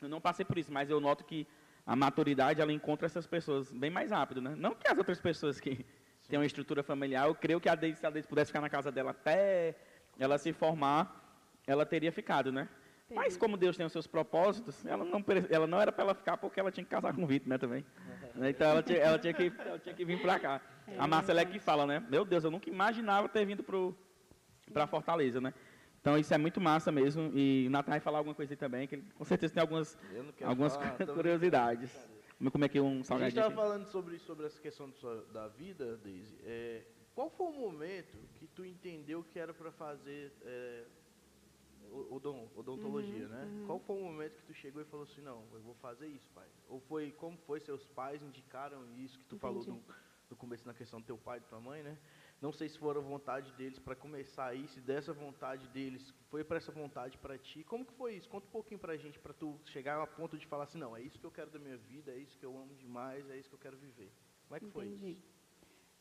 Eu 0.00 0.08
não 0.08 0.20
passei 0.20 0.44
por 0.44 0.58
isso, 0.58 0.72
mas 0.72 0.90
eu 0.90 1.00
noto 1.00 1.24
que 1.24 1.46
a 1.86 1.94
maturidade, 1.94 2.60
ela 2.60 2.72
encontra 2.72 3.06
essas 3.06 3.26
pessoas 3.26 3.70
bem 3.70 3.90
mais 3.90 4.10
rápido, 4.10 4.40
né? 4.40 4.54
Não 4.56 4.74
que 4.74 4.88
as 4.88 4.96
outras 4.96 5.20
pessoas 5.20 5.60
que 5.60 5.84
têm 6.28 6.38
uma 6.38 6.46
estrutura 6.46 6.82
familiar, 6.82 7.26
eu 7.26 7.34
creio 7.34 7.60
que 7.60 7.68
a 7.68 7.74
Deise, 7.74 8.00
se 8.00 8.06
a 8.06 8.10
Deise 8.10 8.26
pudesse 8.26 8.48
ficar 8.48 8.60
na 8.60 8.70
casa 8.70 8.90
dela 8.90 9.10
até 9.10 9.76
ela 10.18 10.38
se 10.38 10.52
formar, 10.52 11.42
ela 11.66 11.84
teria 11.84 12.10
ficado, 12.10 12.50
né? 12.50 12.68
Teria. 13.06 13.22
Mas 13.22 13.36
como 13.36 13.56
Deus 13.56 13.76
tem 13.76 13.84
os 13.84 13.92
seus 13.92 14.06
propósitos, 14.06 14.84
ela 14.86 15.04
não, 15.04 15.22
ela 15.50 15.66
não 15.66 15.80
era 15.80 15.92
para 15.92 16.04
ela 16.04 16.14
ficar 16.14 16.38
porque 16.38 16.58
ela 16.58 16.70
tinha 16.70 16.84
que 16.84 16.90
casar 16.90 17.14
com 17.14 17.24
o 17.24 17.26
Vitor, 17.26 17.48
né, 17.48 17.58
também. 17.58 17.84
Então 18.36 18.68
ela 18.68 18.82
tinha, 18.82 18.98
ela 18.98 19.16
tinha 19.16 19.32
que, 19.32 19.52
ela 19.56 19.78
tinha 19.78 19.94
que 19.94 20.04
vir 20.04 20.20
para 20.20 20.40
cá. 20.40 20.60
É, 20.88 20.98
a 20.98 21.06
Marcela 21.06 21.40
é 21.40 21.44
que 21.44 21.60
fala, 21.60 21.86
né? 21.86 22.04
Meu 22.08 22.24
Deus, 22.24 22.42
eu 22.42 22.50
nunca 22.50 22.68
imaginava 22.68 23.28
ter 23.28 23.44
vindo 23.44 23.62
para 24.72 24.86
Fortaleza, 24.88 25.40
né? 25.40 25.54
Então 26.04 26.18
isso 26.18 26.34
é 26.34 26.36
muito 26.36 26.60
massa 26.60 26.92
mesmo. 26.92 27.30
E 27.34 27.66
o 27.66 27.70
Natan 27.70 27.92
vai 27.92 27.98
falar 27.98 28.18
alguma 28.18 28.34
coisa 28.34 28.52
aí 28.52 28.58
também, 28.58 28.86
que 28.86 28.96
ele 28.96 29.06
com 29.16 29.24
certeza 29.24 29.54
tem 29.54 29.62
algumas, 29.62 29.96
algumas 30.44 30.76
falar, 30.76 30.98
curiosidades. 31.14 31.90
Vamos 32.38 32.52
comer 32.52 32.66
aqui 32.66 32.78
um 32.78 32.90
A 32.90 32.92
gente 32.96 33.06
salgadinho. 33.06 33.40
estava 33.40 33.54
falando 33.54 33.86
sobre, 33.86 34.18
sobre 34.18 34.44
essa 34.44 34.60
questão 34.60 34.90
do 34.90 34.94
sua- 34.96 35.24
da 35.32 35.48
vida, 35.48 35.96
Daisy. 35.96 36.36
É, 36.44 36.82
Qual 37.14 37.30
foi 37.30 37.46
o 37.46 37.52
momento 37.52 38.18
que 38.34 38.46
tu 38.48 38.66
entendeu 38.66 39.24
que 39.24 39.38
era 39.38 39.54
para 39.54 39.72
fazer 39.72 40.30
é, 40.42 40.84
odon- 42.10 42.50
odontologia, 42.54 43.22
Uhum, 43.24 43.28
né? 43.28 43.44
uhum. 43.60 43.66
Qual 43.66 43.78
foi 43.80 43.96
o 43.96 44.00
momento 44.00 44.36
que 44.36 44.42
tu 44.42 44.52
chegou 44.52 44.82
e 44.82 44.84
falou 44.84 45.04
assim, 45.04 45.22
não, 45.22 45.42
eu 45.54 45.60
vou 45.62 45.74
fazer 45.76 46.06
isso, 46.08 46.28
pai? 46.34 46.48
Ou 46.68 46.80
foi, 46.80 47.12
como 47.12 47.38
foi, 47.46 47.60
seus 47.60 47.86
pais 47.86 48.20
indicaram 48.22 48.84
isso 48.98 49.18
que 49.18 49.24
tu 49.24 49.38
falou 49.38 49.62
Entendi. 49.62 49.78
no, 49.88 49.94
no 50.28 50.36
começo 50.36 50.66
na 50.66 50.74
questão 50.74 51.00
do 51.00 51.06
teu 51.06 51.16
pai 51.16 51.38
e 51.38 51.48
tua 51.48 51.60
mãe, 51.60 51.82
né? 51.82 51.96
Não 52.44 52.52
sei 52.52 52.68
se 52.68 52.78
foram 52.78 53.00
a 53.00 53.04
vontade 53.04 53.50
deles 53.52 53.78
para 53.78 53.96
começar 53.96 54.48
aí, 54.48 54.68
se 54.68 54.78
dessa 54.78 55.14
vontade 55.14 55.66
deles 55.68 56.12
foi 56.28 56.44
para 56.44 56.58
essa 56.58 56.70
vontade 56.70 57.16
para 57.16 57.38
ti. 57.38 57.64
Como 57.64 57.86
que 57.86 57.94
foi 57.94 58.16
isso? 58.16 58.28
Conta 58.28 58.46
um 58.46 58.50
pouquinho 58.50 58.78
pra 58.78 58.98
gente, 58.98 59.18
para 59.18 59.32
tu 59.32 59.58
chegar 59.64 59.98
a 59.98 60.06
ponto 60.06 60.36
de 60.36 60.46
falar 60.46 60.64
assim, 60.64 60.76
não, 60.76 60.94
é 60.94 61.00
isso 61.00 61.18
que 61.18 61.24
eu 61.24 61.30
quero 61.30 61.50
da 61.50 61.58
minha 61.58 61.78
vida, 61.78 62.12
é 62.12 62.18
isso 62.18 62.36
que 62.36 62.44
eu 62.44 62.54
amo 62.54 62.74
demais, 62.74 63.30
é 63.30 63.38
isso 63.38 63.48
que 63.48 63.54
eu 63.54 63.58
quero 63.58 63.78
viver. 63.78 64.12
Como 64.46 64.56
é 64.58 64.60
que 64.60 64.66
foi 64.66 64.84
Entendi. 64.84 65.12
isso? 65.12 65.26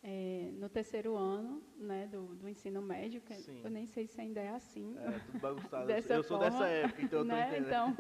É, 0.03 0.51
no 0.55 0.67
terceiro 0.67 1.15
ano 1.15 1.63
né, 1.77 2.07
do, 2.07 2.35
do 2.35 2.50
ensino 2.50 2.81
médio, 2.81 3.21
que 3.21 3.35
Sim. 3.35 3.62
eu 3.63 3.69
nem 3.71 3.88
sei 3.88 4.05
se 4.05 4.19
ainda 4.19 4.41
é 4.41 4.50
assim. 4.50 4.97
É, 4.97 5.19
tudo 5.19 5.39
bagunçado. 5.39 5.88
Dessa 5.88 6.13
eu 6.13 6.23
sou 6.23 6.39
forma, 6.39 6.51
dessa 6.51 6.67
época, 6.67 7.01
então 7.03 7.19
eu 7.19 7.25
né? 7.25 7.47
entendendo. 7.47 7.67
Então, 7.67 7.95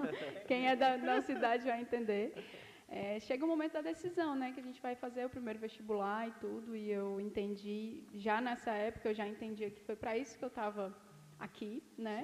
quem 0.49 0.67
é 0.67 0.75
da 0.75 0.97
nossa 0.97 1.21
cidade 1.33 1.63
vai 1.63 1.79
entender. 1.79 2.33
É, 2.95 3.19
chega 3.27 3.43
o 3.43 3.47
momento 3.47 3.73
da 3.73 3.81
decisão, 3.81 4.35
né? 4.35 4.51
Que 4.53 4.59
a 4.59 4.63
gente 4.69 4.79
vai 4.87 4.95
fazer 4.95 5.25
o 5.25 5.29
primeiro 5.35 5.59
vestibular 5.59 6.27
e 6.27 6.31
tudo, 6.43 6.75
e 6.75 6.91
eu 6.91 7.19
entendi, 7.27 8.03
já 8.13 8.39
nessa 8.47 8.71
época 8.89 9.09
eu 9.09 9.15
já 9.15 9.27
entendia 9.27 9.69
que 9.71 9.81
foi 9.81 9.95
para 9.95 10.15
isso 10.15 10.37
que 10.37 10.45
eu 10.45 10.53
estava 10.55 10.95
aqui, 11.39 11.81
né? 11.97 12.19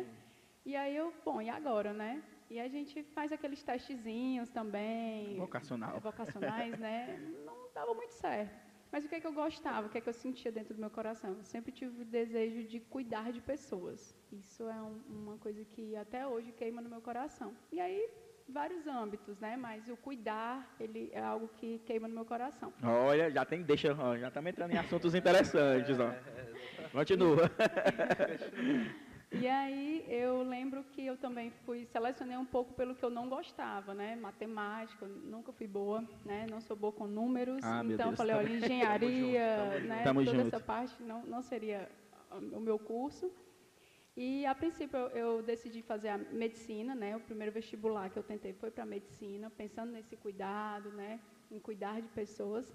E 0.64 0.76
aí 0.76 0.96
eu, 0.96 1.12
bom, 1.26 1.42
e 1.42 1.50
agora, 1.50 1.92
né? 1.92 2.22
E 2.52 2.60
a 2.60 2.68
gente 2.68 3.02
faz 3.16 3.32
aqueles 3.32 3.64
testezinhos 3.64 4.50
também. 4.50 5.38
Vocacional. 5.38 5.98
é, 5.98 6.00
vocacionais, 6.00 6.78
né? 6.80 7.18
Não 7.48 7.58
dava 7.74 7.94
muito 7.96 8.14
certo. 8.14 8.56
Mas 8.92 9.06
o 9.06 9.10
que 9.10 9.16
é 9.16 9.20
que 9.20 9.28
eu 9.28 9.34
gostava, 9.34 9.88
o 9.88 9.90
que 9.90 9.98
é 10.00 10.02
que 10.02 10.10
eu 10.10 10.14
sentia 10.14 10.52
dentro 10.52 10.74
do 10.76 10.80
meu 10.80 10.90
coração? 10.90 11.32
Eu 11.36 11.44
sempre 11.44 11.72
tive 11.72 12.02
o 12.02 12.06
desejo 12.06 12.64
de 12.68 12.80
cuidar 12.80 13.32
de 13.32 13.40
pessoas. 13.42 14.16
Isso 14.32 14.64
é 14.68 14.82
um- 14.82 15.02
uma 15.10 15.38
coisa 15.38 15.64
que 15.66 15.96
até 15.96 16.28
hoje 16.28 16.52
queima 16.52 16.82
no 16.82 16.90
meu 16.90 17.02
coração. 17.02 17.56
E 17.72 17.80
aí, 17.80 18.10
vários 18.50 18.86
âmbitos, 18.88 19.40
né? 19.40 19.56
Mas 19.58 19.88
o 19.88 19.98
cuidar, 19.98 20.76
ele 20.80 21.10
é 21.14 21.22
algo 21.22 21.50
que 21.58 21.80
queima 21.86 22.08
no 22.08 22.14
meu 22.14 22.26
coração. 22.26 22.74
Olha, 22.84 23.30
já 23.32 23.46
tem, 23.46 23.62
deixa, 23.62 23.94
já 24.18 24.28
estamos 24.28 24.50
entrando 24.50 24.72
em 24.72 24.78
assuntos 24.78 25.16
interessantes, 25.16 25.98
ó. 26.00 26.12
Continua. 26.92 27.50
E 29.32 29.48
aí 29.48 30.04
eu 30.08 30.42
lembro 30.42 30.84
que 30.92 31.06
eu 31.06 31.16
também 31.16 31.52
fui 31.64 31.86
selecionei 31.86 32.36
um 32.36 32.46
pouco 32.46 32.74
pelo 32.74 32.96
que 32.96 33.04
eu 33.04 33.12
não 33.12 33.30
gostava, 33.30 33.94
né? 33.94 34.16
Matemática, 34.16 35.06
eu 35.06 35.10
nunca 35.10 35.52
fui 35.52 35.68
boa, 35.68 36.04
né? 36.26 36.48
Não 36.50 36.60
sou 36.60 36.76
boa 36.76 36.92
com 36.92 37.06
números, 37.06 37.64
Ah, 37.64 37.84
então 37.86 38.16
falei, 38.16 38.36
olha, 38.36 38.50
engenharia, 38.58 39.56
Tamo 39.56 39.70
junto, 39.70 39.78
tamo 39.78 39.88
né? 39.88 40.04
Tamo 40.04 40.26
Toda 40.26 40.38
junto. 40.38 40.48
essa 40.48 40.60
parte 40.60 41.04
não, 41.04 41.22
não 41.28 41.44
seria 41.44 41.88
ah, 42.32 42.38
o 42.38 42.60
meu 42.60 42.80
curso. 42.80 43.32
E 44.22 44.46
a 44.46 44.54
princípio 44.54 44.98
eu, 45.00 45.08
eu 45.24 45.42
decidi 45.42 45.82
fazer 45.82 46.10
a 46.10 46.18
medicina, 46.18 46.94
né? 46.94 47.16
O 47.16 47.22
primeiro 47.22 47.54
vestibular 47.54 48.10
que 48.10 48.20
eu 48.20 48.24
tentei 48.32 48.52
foi 48.52 48.70
para 48.70 48.86
medicina, 48.86 49.50
pensando 49.50 49.94
nesse 49.94 50.18
cuidado, 50.18 50.92
né? 50.92 51.22
Em 51.50 51.58
cuidar 51.58 52.02
de 52.02 52.10
pessoas. 52.10 52.66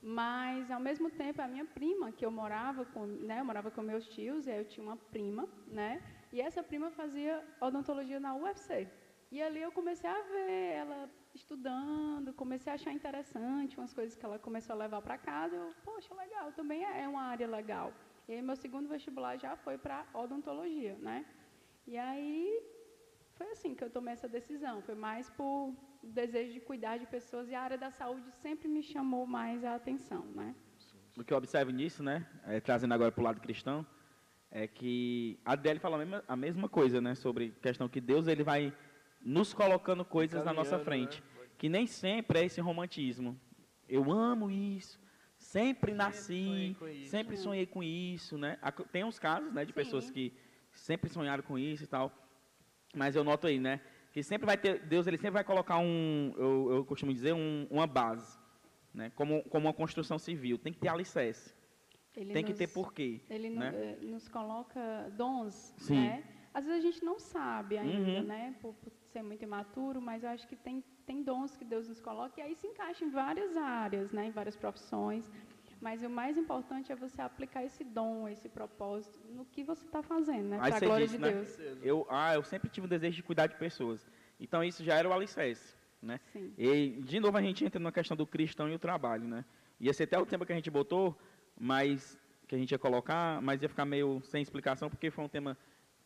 Mas 0.00 0.70
ao 0.70 0.80
mesmo 0.80 1.10
tempo 1.10 1.42
a 1.42 1.48
minha 1.54 1.66
prima, 1.66 2.10
que 2.12 2.24
eu 2.24 2.30
morava 2.30 2.86
com, 2.86 3.04
né? 3.04 3.40
Eu 3.40 3.44
morava 3.44 3.70
com 3.70 3.82
meus 3.82 4.08
tios, 4.08 4.46
e 4.46 4.50
aí 4.50 4.56
eu 4.56 4.64
tinha 4.64 4.86
uma 4.86 4.96
prima, 4.96 5.46
né? 5.66 6.00
E 6.32 6.40
essa 6.40 6.62
prima 6.62 6.90
fazia 6.90 7.44
odontologia 7.60 8.18
na 8.18 8.34
UFC. 8.34 8.88
E 9.30 9.42
ali 9.42 9.60
eu 9.60 9.72
comecei 9.72 10.08
a 10.08 10.22
ver 10.32 10.72
ela 10.82 11.10
estudando, 11.34 12.32
comecei 12.32 12.72
a 12.72 12.76
achar 12.76 12.92
interessante 12.92 13.76
umas 13.76 13.92
coisas 13.92 14.16
que 14.16 14.24
ela 14.24 14.38
começou 14.38 14.72
a 14.72 14.78
levar 14.78 15.02
para 15.02 15.18
casa. 15.18 15.56
Eu, 15.56 15.74
poxa, 15.84 16.14
legal, 16.14 16.52
também 16.52 16.84
é 16.84 17.06
uma 17.06 17.24
área 17.24 17.46
legal. 17.46 17.92
E 18.28 18.32
aí 18.32 18.42
meu 18.42 18.56
segundo 18.56 18.88
vestibular 18.88 19.36
já 19.36 19.56
foi 19.56 19.78
para 19.78 20.04
odontologia, 20.12 20.96
né? 21.00 21.24
E 21.86 21.96
aí 21.96 22.60
foi 23.34 23.48
assim 23.52 23.74
que 23.74 23.84
eu 23.84 23.90
tomei 23.90 24.14
essa 24.14 24.28
decisão. 24.28 24.82
Foi 24.82 24.94
mais 24.94 25.30
por 25.30 25.72
desejo 26.02 26.52
de 26.52 26.60
cuidar 26.60 26.96
de 26.98 27.06
pessoas 27.06 27.48
e 27.48 27.54
a 27.54 27.60
área 27.60 27.78
da 27.78 27.90
saúde 27.90 28.30
sempre 28.42 28.66
me 28.68 28.82
chamou 28.82 29.26
mais 29.26 29.64
a 29.64 29.74
atenção, 29.74 30.24
né? 30.34 30.54
O 31.16 31.24
que 31.24 31.32
eu 31.32 31.38
observo 31.38 31.70
nisso, 31.70 32.02
né, 32.02 32.26
é, 32.44 32.60
trazendo 32.60 32.92
agora 32.92 33.10
para 33.10 33.22
o 33.22 33.24
lado 33.24 33.40
cristão, 33.40 33.86
é 34.50 34.66
que 34.66 35.38
a 35.44 35.52
Adele 35.52 35.78
fala 35.78 35.96
a 35.96 35.98
mesma, 35.98 36.24
a 36.28 36.36
mesma 36.36 36.68
coisa, 36.68 37.00
né, 37.00 37.14
sobre 37.14 37.52
questão 37.62 37.88
que 37.88 38.00
Deus 38.00 38.26
ele 38.26 38.42
vai 38.42 38.72
nos 39.20 39.54
colocando 39.54 40.04
coisas 40.04 40.44
na 40.44 40.52
nossa 40.52 40.78
frente, 40.78 41.22
né? 41.22 41.46
que 41.56 41.68
nem 41.68 41.86
sempre 41.86 42.40
é 42.40 42.44
esse 42.44 42.60
romantismo. 42.60 43.38
Eu 43.88 44.12
amo 44.12 44.50
isso, 44.50 45.00
sempre 45.60 45.92
nasci, 45.94 46.76
sempre 47.06 47.36
sonhei 47.36 47.64
com 47.66 47.82
isso, 47.82 48.36
né? 48.36 48.58
Tem 48.92 49.04
uns 49.04 49.18
casos, 49.18 49.52
né, 49.52 49.64
de 49.64 49.72
pessoas 49.72 50.04
Sim. 50.04 50.12
que 50.12 50.32
sempre 50.70 51.08
sonharam 51.08 51.42
com 51.42 51.58
isso 51.58 51.84
e 51.84 51.86
tal, 51.86 52.12
mas 52.94 53.16
eu 53.16 53.24
noto 53.24 53.46
aí, 53.46 53.58
né, 53.58 53.80
que 54.12 54.22
sempre 54.22 54.44
vai 54.44 54.58
ter 54.58 54.80
Deus 54.80 55.06
ele 55.06 55.16
sempre 55.16 55.30
vai 55.32 55.44
colocar 55.44 55.78
um, 55.78 56.34
eu, 56.36 56.72
eu 56.76 56.84
costumo 56.84 57.12
dizer 57.12 57.32
um, 57.32 57.66
uma 57.70 57.86
base, 57.86 58.38
né, 58.92 59.10
como 59.14 59.42
como 59.44 59.66
uma 59.66 59.72
construção 59.72 60.18
civil, 60.18 60.58
tem 60.58 60.72
que 60.72 60.78
ter 60.78 60.88
alicerce. 60.88 61.54
Ele 62.14 62.32
Tem 62.32 62.42
que 62.42 62.50
nos- 62.50 62.58
ter 62.58 62.68
porquê. 62.68 63.20
Ele 63.28 63.50
né? 63.50 63.70
eh, 63.74 63.98
nos 64.06 64.26
coloca 64.26 64.80
dons, 65.16 65.74
Sim. 65.76 65.96
né? 66.00 66.24
Às 66.54 66.64
vezes 66.64 66.78
a 66.82 66.90
gente 66.90 67.04
não 67.04 67.18
sabe 67.18 67.76
ainda, 67.76 68.20
Uhum. 68.20 68.26
né? 68.26 68.54
Por, 68.62 68.72
por 68.72 68.90
ser 69.16 69.22
muito 69.22 69.42
imaturo, 69.42 69.98
mas 70.08 70.22
eu 70.22 70.30
acho 70.30 70.46
que 70.46 70.56
tem, 70.56 70.84
tem 71.06 71.22
dons 71.22 71.56
que 71.56 71.64
Deus 71.64 71.88
nos 71.88 72.00
coloca 72.00 72.38
e 72.38 72.42
aí 72.42 72.54
se 72.54 72.66
encaixa 72.66 73.02
em 73.04 73.10
várias 73.10 73.56
áreas, 73.56 74.12
né? 74.12 74.26
Em 74.26 74.30
várias 74.30 74.56
profissões. 74.56 75.30
Mas 75.80 76.02
o 76.02 76.10
mais 76.10 76.36
importante 76.36 76.92
é 76.92 76.96
você 76.96 77.20
aplicar 77.22 77.64
esse 77.64 77.82
dom, 77.82 78.28
esse 78.28 78.48
propósito 78.48 79.18
no 79.36 79.44
que 79.46 79.62
você 79.62 79.84
está 79.86 80.02
fazendo, 80.02 80.48
né? 80.50 80.58
Para 80.58 80.76
a 80.76 80.80
glória 80.80 81.06
disse, 81.06 81.18
de 81.18 81.24
né? 81.24 81.32
Deus. 81.32 81.58
Eu, 81.82 82.06
ah, 82.10 82.34
eu 82.34 82.42
sempre 82.42 82.68
tive 82.68 82.86
o 82.86 82.90
desejo 82.90 83.16
de 83.16 83.22
cuidar 83.22 83.46
de 83.46 83.56
pessoas. 83.56 84.06
Então 84.38 84.62
isso 84.62 84.84
já 84.84 84.94
era 84.94 85.08
o 85.08 85.12
alicerce, 85.12 85.74
né? 86.02 86.20
Sim. 86.32 86.52
E 86.58 87.02
de 87.02 87.18
novo 87.18 87.36
a 87.38 87.42
gente 87.42 87.64
entra 87.64 87.80
na 87.80 87.92
questão 87.92 88.16
do 88.16 88.26
cristão 88.26 88.68
e 88.68 88.74
o 88.74 88.78
trabalho, 88.78 89.26
né? 89.26 89.44
Ia 89.80 89.94
ser 89.94 90.04
até 90.04 90.18
o 90.18 90.26
tema 90.26 90.44
que 90.44 90.52
a 90.52 90.56
gente 90.56 90.70
botou, 90.70 91.16
mas 91.58 92.18
que 92.46 92.54
a 92.54 92.58
gente 92.58 92.72
ia 92.72 92.78
colocar, 92.78 93.40
mas 93.40 93.62
ia 93.62 93.68
ficar 93.68 93.86
meio 93.86 94.20
sem 94.24 94.42
explicação 94.42 94.90
porque 94.90 95.10
foi 95.10 95.24
um 95.24 95.28
tema 95.28 95.56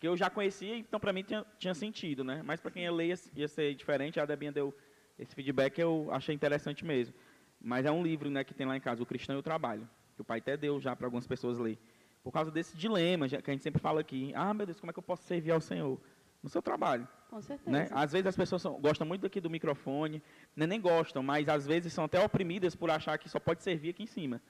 que 0.00 0.08
eu 0.08 0.16
já 0.16 0.30
conhecia, 0.30 0.74
então 0.76 0.98
para 0.98 1.12
mim 1.12 1.22
tinha, 1.22 1.44
tinha 1.58 1.74
sentido, 1.74 2.24
né? 2.24 2.42
Mas 2.42 2.58
para 2.60 2.70
quem 2.70 2.84
ia 2.84 2.92
ler 2.92 3.08
ia, 3.08 3.18
ia 3.36 3.46
ser 3.48 3.74
diferente. 3.74 4.18
A 4.18 4.24
Debinha 4.24 4.50
deu 4.50 4.74
esse 5.18 5.34
feedback, 5.34 5.78
eu 5.78 6.08
achei 6.10 6.34
interessante 6.34 6.84
mesmo. 6.84 7.14
Mas 7.60 7.84
é 7.84 7.90
um 7.92 8.02
livro, 8.02 8.30
né, 8.30 8.42
que 8.42 8.54
tem 8.54 8.66
lá 8.66 8.74
em 8.74 8.80
casa, 8.80 9.02
o 9.02 9.06
cristão 9.06 9.36
e 9.36 9.38
o 9.38 9.42
trabalho, 9.42 9.86
que 10.16 10.22
o 10.22 10.24
pai 10.24 10.38
até 10.38 10.56
deu 10.56 10.80
já 10.80 10.96
para 10.96 11.06
algumas 11.06 11.26
pessoas 11.26 11.58
ler. 11.58 11.78
Por 12.24 12.32
causa 12.32 12.50
desse 12.50 12.74
dilema 12.76 13.28
já- 13.28 13.42
que 13.42 13.50
a 13.50 13.52
gente 13.52 13.62
sempre 13.62 13.80
fala 13.80 14.00
aqui. 14.00 14.32
Ah, 14.34 14.54
meu 14.54 14.64
Deus, 14.64 14.80
como 14.80 14.90
é 14.90 14.92
que 14.94 14.98
eu 14.98 15.02
posso 15.02 15.24
servir 15.24 15.50
ao 15.50 15.60
Senhor? 15.60 16.00
No 16.42 16.48
seu 16.48 16.62
trabalho. 16.62 17.06
Com 17.28 17.40
certeza. 17.42 17.70
Né? 17.70 17.86
Às 17.90 18.12
vezes 18.12 18.26
as 18.26 18.36
pessoas 18.36 18.62
são- 18.62 18.80
gostam 18.80 19.06
muito 19.06 19.26
aqui 19.26 19.38
do 19.42 19.50
microfone, 19.50 20.22
né, 20.56 20.66
nem 20.66 20.80
gostam, 20.80 21.22
mas 21.22 21.46
às 21.50 21.66
vezes 21.66 21.92
são 21.92 22.04
até 22.04 22.18
oprimidas 22.24 22.74
por 22.74 22.90
achar 22.90 23.18
que 23.18 23.28
só 23.28 23.38
pode 23.38 23.62
servir 23.62 23.90
aqui 23.90 24.02
em 24.02 24.06
cima. 24.06 24.40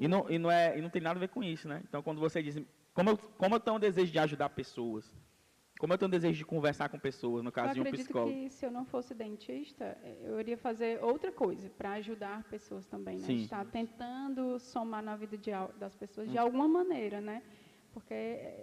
E, 0.00 0.08
não, 0.08 0.28
e, 0.28 0.36
não 0.38 0.50
é, 0.50 0.76
e 0.76 0.82
não 0.82 0.90
tem 0.90 1.00
nada 1.00 1.16
a 1.18 1.20
ver 1.20 1.28
com 1.28 1.42
isso, 1.42 1.66
né? 1.68 1.80
Então, 1.88 2.02
quando 2.02 2.20
você 2.20 2.42
diz, 2.42 2.60
como 2.98 3.10
eu, 3.10 3.16
como 3.38 3.54
eu 3.54 3.60
tenho 3.60 3.76
um 3.76 3.78
desejo 3.78 4.10
de 4.10 4.18
ajudar 4.18 4.48
pessoas, 4.50 5.14
como 5.78 5.92
eu 5.92 5.98
tenho 5.98 6.08
um 6.08 6.10
desejo 6.10 6.36
de 6.36 6.44
conversar 6.44 6.88
com 6.88 6.98
pessoas, 6.98 7.44
no 7.44 7.52
caso 7.52 7.68
eu 7.68 7.74
de 7.74 7.80
um 7.80 7.82
acredito 7.82 8.06
psicólogo. 8.08 8.32
que 8.32 8.50
se 8.50 8.66
eu 8.66 8.72
não 8.72 8.84
fosse 8.84 9.14
dentista, 9.14 9.96
eu 10.20 10.40
iria 10.40 10.56
fazer 10.58 11.00
outra 11.00 11.30
coisa 11.30 11.70
para 11.70 11.92
ajudar 11.92 12.42
pessoas 12.44 12.86
também, 12.88 13.20
né? 13.20 13.26
Sim. 13.28 13.36
Estar 13.44 13.64
tentando 13.66 14.58
somar 14.58 15.00
na 15.00 15.14
vida 15.14 15.38
de 15.38 15.52
das 15.76 15.94
pessoas 15.94 16.28
de 16.28 16.36
Hum. 16.36 16.40
alguma 16.40 16.66
maneira, 16.66 17.20
né? 17.20 17.44
Porque 17.92 18.14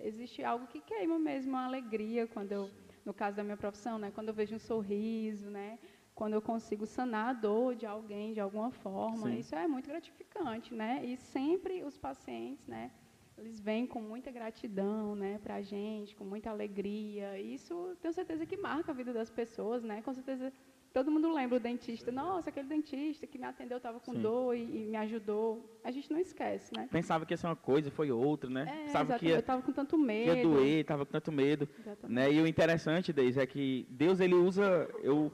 existe 0.04 0.44
algo 0.44 0.68
que 0.68 0.82
queima 0.82 1.18
mesmo 1.18 1.56
a 1.56 1.64
alegria 1.64 2.28
quando 2.28 2.52
eu, 2.52 2.74
no 3.06 3.14
caso 3.14 3.38
da 3.38 3.44
minha 3.44 3.56
profissão, 3.56 3.98
né? 3.98 4.12
Quando 4.12 4.28
eu 4.28 4.34
vejo 4.34 4.54
um 4.58 4.60
sorriso, 4.60 5.50
né? 5.50 5.80
Quando 6.14 6.34
eu 6.34 6.42
consigo 6.42 6.86
sanar 6.86 7.30
a 7.30 7.34
dor 7.34 7.74
de 7.74 7.86
alguém 7.86 8.34
de 8.34 8.42
alguma 8.42 8.70
forma, 8.70 9.30
Sim. 9.30 9.40
isso 9.40 9.56
é 9.56 9.66
muito 9.66 9.88
gratificante, 9.88 10.74
né? 10.74 11.06
E 11.06 11.16
sempre 11.16 11.86
os 11.86 11.98
pacientes, 11.98 12.68
né? 12.68 12.92
Eles 13.38 13.60
vêm 13.60 13.86
com 13.86 14.02
muita 14.02 14.32
gratidão, 14.32 15.16
né, 15.16 15.40
para 15.44 15.56
a 15.56 15.62
gente, 15.62 16.16
com 16.16 16.24
muita 16.24 16.50
alegria. 16.50 17.40
Isso, 17.40 17.96
tenho 18.02 18.14
certeza 18.14 18.46
que 18.46 18.56
marca 18.56 18.92
a 18.92 18.96
vida 18.96 19.12
das 19.12 19.30
pessoas, 19.30 19.84
né? 19.84 20.02
Com 20.02 20.14
certeza, 20.14 20.54
todo 20.94 21.12
mundo 21.12 21.34
lembra 21.34 21.58
o 21.58 21.60
dentista. 21.60 22.12
Nossa, 22.14 22.50
aquele 22.50 22.70
dentista 22.70 23.28
que 23.28 23.38
me 23.38 23.46
atendeu 23.46 23.76
estava 23.76 24.00
com 24.00 24.14
Sim. 24.14 24.22
dor 24.22 24.56
e, 24.56 24.62
e 24.64 24.86
me 24.88 24.96
ajudou. 24.96 25.78
A 25.84 25.92
gente 25.92 26.10
não 26.10 26.18
esquece, 26.18 26.74
né? 26.74 26.88
Pensava 26.90 27.26
que 27.26 27.34
ia 27.34 27.38
ser 27.38 27.48
uma 27.48 27.56
coisa, 27.58 27.92
foi 27.92 28.10
outra, 28.10 28.50
né? 28.50 28.66
É, 28.68 28.86
Pensava 28.86 29.20
que 29.20 29.26
ia, 29.26 29.34
eu 29.34 29.40
estava 29.40 29.62
com 29.62 29.74
tanto 29.74 29.98
que 29.98 30.04
medo. 30.04 30.38
ia 30.38 30.44
doer, 30.44 30.80
estava 30.80 31.06
com 31.06 31.12
tanto 31.12 31.32
medo. 31.32 31.68
Exatamente. 31.78 32.16
Né? 32.16 32.32
E 32.34 32.42
o 32.42 32.48
interessante, 32.48 33.12
Deise, 33.12 33.42
é 33.42 33.46
que 33.46 33.86
Deus 33.90 34.22
ele 34.22 34.36
usa. 34.36 34.90
Eu, 35.04 35.30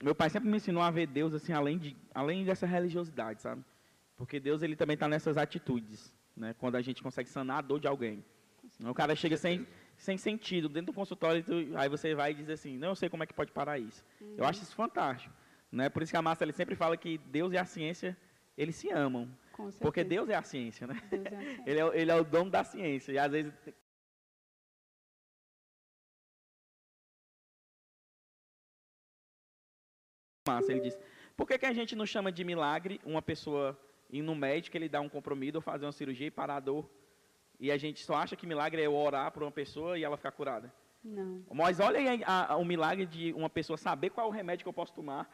meu 0.00 0.14
pai 0.14 0.30
sempre 0.30 0.48
me 0.48 0.56
ensinou 0.58 0.82
a 0.82 0.90
ver 0.92 1.08
Deus 1.08 1.34
assim, 1.34 1.52
além, 1.52 1.76
de, 1.76 1.96
além 2.14 2.44
dessa 2.44 2.66
religiosidade, 2.66 3.42
sabe? 3.42 3.64
Porque 4.16 4.38
Deus 4.38 4.62
ele 4.62 4.76
também 4.76 4.94
está 4.94 5.08
nessas 5.08 5.36
atitudes, 5.36 6.14
né? 6.36 6.54
Quando 6.58 6.76
a 6.76 6.82
gente 6.82 7.02
consegue 7.02 7.28
sanar 7.28 7.58
a 7.58 7.60
dor 7.62 7.78
de 7.80 7.86
alguém. 7.86 8.24
O 8.80 8.94
cara 8.94 9.14
chega 9.14 9.36
sem, 9.36 9.66
sem 9.96 10.16
sentido 10.16 10.68
dentro 10.68 10.86
do 10.92 10.94
consultório, 10.94 11.42
tu- 11.42 11.76
aí 11.76 11.88
você 11.88 12.14
vai 12.14 12.30
e 12.32 12.34
diz 12.34 12.48
assim, 12.48 12.76
não 12.78 12.88
eu 12.88 12.94
sei 12.96 13.08
como 13.08 13.22
é 13.22 13.26
que 13.26 13.34
pode 13.34 13.52
parar 13.52 13.78
isso. 13.78 14.04
Uhum. 14.20 14.34
Eu 14.38 14.44
acho 14.44 14.62
isso 14.62 14.74
fantástico. 14.74 15.34
Né? 15.70 15.88
Por 15.88 16.02
isso 16.02 16.12
que 16.12 16.16
a 16.16 16.22
Márcia 16.22 16.44
ele 16.44 16.52
sempre 16.52 16.74
fala 16.74 16.96
que 16.96 17.18
Deus 17.18 17.52
e 17.52 17.58
a 17.58 17.64
ciência, 17.64 18.16
eles 18.56 18.76
se 18.76 18.90
amam. 18.90 19.28
Porque 19.80 20.02
Deus 20.04 20.28
é 20.28 20.34
a 20.34 20.42
ciência, 20.42 20.86
né? 20.86 21.00
É 21.10 21.16
assim. 21.16 21.62
Ele 21.66 21.78
é, 21.80 21.84
o- 21.84 21.92
ele 21.94 22.10
é 22.10 22.14
o 22.14 22.24
dono 22.24 22.50
da 22.50 22.64
ciência. 22.64 23.12
E 23.12 23.18
às 23.18 23.30
vezes. 23.30 23.52
Massa, 30.46 30.72
ele 30.72 30.80
disse. 30.80 30.98
Por 31.36 31.46
que, 31.46 31.58
que 31.58 31.66
a 31.66 31.72
gente 31.72 31.94
não 31.96 32.04
chama 32.06 32.30
de 32.32 32.44
milagre 32.44 33.00
uma 33.04 33.22
pessoa 33.22 33.78
ir 34.12 34.22
no 34.22 34.34
médico, 34.34 34.76
ele 34.76 34.88
dá 34.88 35.00
um 35.00 35.08
comprimido, 35.08 35.56
ou 35.56 35.62
fazer 35.62 35.86
uma 35.86 35.92
cirurgia 35.92 36.26
e 36.26 36.30
parar 36.30 36.56
a 36.56 36.60
dor? 36.60 36.88
E 37.58 37.70
a 37.72 37.76
gente 37.78 38.04
só 38.04 38.14
acha 38.16 38.36
que 38.36 38.46
milagre 38.46 38.82
é 38.82 38.86
eu 38.86 38.94
orar 38.94 39.32
por 39.32 39.42
uma 39.42 39.50
pessoa 39.50 39.98
e 39.98 40.04
ela 40.04 40.16
ficar 40.16 40.32
curada. 40.32 40.72
Não. 41.02 41.42
Mas 41.52 41.80
olha 41.80 41.98
aí 41.98 42.22
a- 42.24 42.52
a- 42.52 42.56
o 42.56 42.64
milagre 42.64 43.06
de 43.06 43.32
uma 43.32 43.48
pessoa 43.50 43.76
saber 43.76 44.10
qual 44.10 44.26
é 44.26 44.28
o 44.30 44.32
remédio 44.32 44.64
que 44.64 44.68
eu 44.68 44.72
posso 44.72 44.92
tomar 44.92 45.28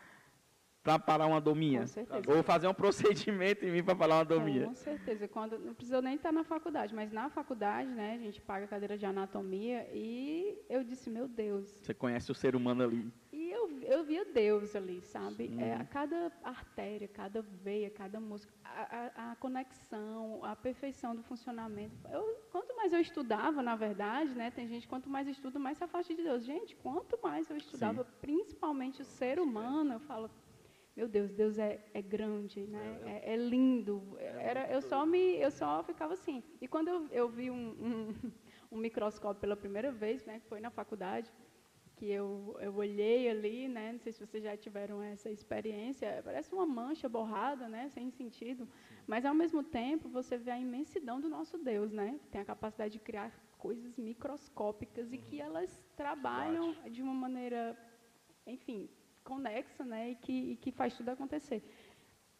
para 0.82 0.98
parar 0.98 1.26
uma 1.26 1.40
dor 1.40 1.54
minha. 1.54 1.80
Com 1.80 1.86
certeza. 1.86 2.22
Ou 2.36 2.42
fazer 2.42 2.66
um 2.68 2.74
procedimento 2.74 3.64
em 3.64 3.70
mim 3.70 3.82
para 3.82 3.94
parar 3.94 4.16
uma 4.16 4.24
dor 4.24 4.42
minha. 4.42 4.66
Com 4.66 4.74
certeza. 4.74 5.28
Quando, 5.28 5.58
não 5.58 5.74
precisa 5.74 6.00
nem 6.00 6.14
estar 6.14 6.32
na 6.32 6.44
faculdade, 6.44 6.94
mas 6.94 7.12
na 7.12 7.28
faculdade, 7.28 7.90
né, 7.90 8.14
a 8.14 8.18
gente 8.18 8.40
paga 8.40 8.64
a 8.64 8.68
cadeira 8.68 8.96
de 8.96 9.04
anatomia 9.04 9.86
e 9.92 10.58
eu 10.68 10.82
disse, 10.84 11.10
meu 11.10 11.28
Deus. 11.28 11.68
Você 11.82 11.92
conhece 11.92 12.30
o 12.30 12.34
ser 12.34 12.56
humano 12.56 12.84
ali. 12.84 13.12
E 13.32 13.50
eu, 13.50 13.70
eu 13.82 14.04
via 14.04 14.24
Deus 14.24 14.74
ali, 14.74 15.00
sabe? 15.02 15.48
Sim. 15.48 15.60
É, 15.62 15.74
a 15.74 15.84
cada 15.84 16.32
artéria, 16.42 17.06
cada 17.08 17.42
veia, 17.42 17.90
cada 17.90 18.18
músculo, 18.18 18.56
a, 18.64 19.12
a- 19.26 19.32
a 19.32 19.36
conexão, 19.36 20.40
a 20.42 20.56
perfeição 20.56 21.14
do 21.14 21.22
funcionamento. 21.22 21.94
Eu, 22.10 22.22
quanto 22.50 22.74
mais 22.76 22.92
eu 22.92 23.00
estudava, 23.00 23.62
na 23.62 23.76
verdade, 23.76 24.34
né, 24.34 24.50
tem 24.50 24.66
gente, 24.66 24.88
quanto 24.88 25.08
mais 25.10 25.28
estuda, 25.28 25.58
mais 25.58 25.76
se 25.78 25.84
afasta 25.84 26.14
de 26.14 26.22
Deus. 26.22 26.44
Gente, 26.44 26.74
quanto 26.76 27.18
mais 27.22 27.48
eu 27.50 27.56
estudava, 27.56 28.04
principalmente 28.20 29.02
o 29.02 29.04
ser 29.04 29.38
humano, 29.38 29.94
eu 29.94 30.00
falo, 30.00 30.30
meu 30.98 31.06
Deus, 31.06 31.30
Deus 31.30 31.58
é, 31.58 31.78
é 31.94 32.02
grande, 32.02 32.66
né? 32.66 33.00
É, 33.06 33.34
é 33.34 33.36
lindo. 33.36 34.16
Era, 34.18 34.68
eu 34.68 34.82
só 34.82 35.06
me, 35.06 35.36
eu 35.36 35.48
só 35.48 35.80
ficava 35.84 36.14
assim. 36.14 36.42
E 36.60 36.66
quando 36.66 36.88
eu, 36.88 37.06
eu 37.12 37.28
vi 37.28 37.52
um, 37.52 37.68
um, 37.88 38.14
um 38.72 38.78
microscópio 38.78 39.40
pela 39.40 39.56
primeira 39.56 39.92
vez, 39.92 40.24
né, 40.24 40.40
que 40.40 40.48
foi 40.48 40.58
na 40.58 40.70
faculdade, 40.70 41.30
que 41.94 42.10
eu, 42.10 42.56
eu 42.60 42.74
olhei 42.74 43.30
ali, 43.30 43.68
né, 43.68 43.92
não 43.92 44.00
sei 44.00 44.12
se 44.12 44.18
vocês 44.18 44.42
já 44.42 44.56
tiveram 44.56 45.00
essa 45.00 45.30
experiência, 45.30 46.20
parece 46.24 46.52
uma 46.52 46.66
mancha 46.66 47.08
borrada, 47.08 47.68
né, 47.68 47.88
sem 47.90 48.10
sentido, 48.10 48.68
mas 49.06 49.24
ao 49.24 49.34
mesmo 49.34 49.62
tempo 49.62 50.08
você 50.08 50.36
vê 50.36 50.50
a 50.50 50.58
imensidão 50.58 51.20
do 51.20 51.28
nosso 51.28 51.58
Deus, 51.58 51.92
né, 51.92 52.18
que 52.20 52.28
tem 52.28 52.40
a 52.40 52.44
capacidade 52.44 52.94
de 52.94 52.98
criar 52.98 53.32
coisas 53.56 53.96
microscópicas 53.96 55.12
e 55.12 55.18
que 55.18 55.40
elas 55.40 55.80
trabalham 55.96 56.74
de 56.90 57.02
uma 57.02 57.14
maneira, 57.14 57.76
enfim, 58.44 58.88
conexa, 59.32 59.84
né, 59.84 60.02
e 60.12 60.14
que, 60.24 60.36
e 60.52 60.56
que 60.56 60.70
faz 60.80 60.90
tudo 60.98 61.10
acontecer. 61.10 61.60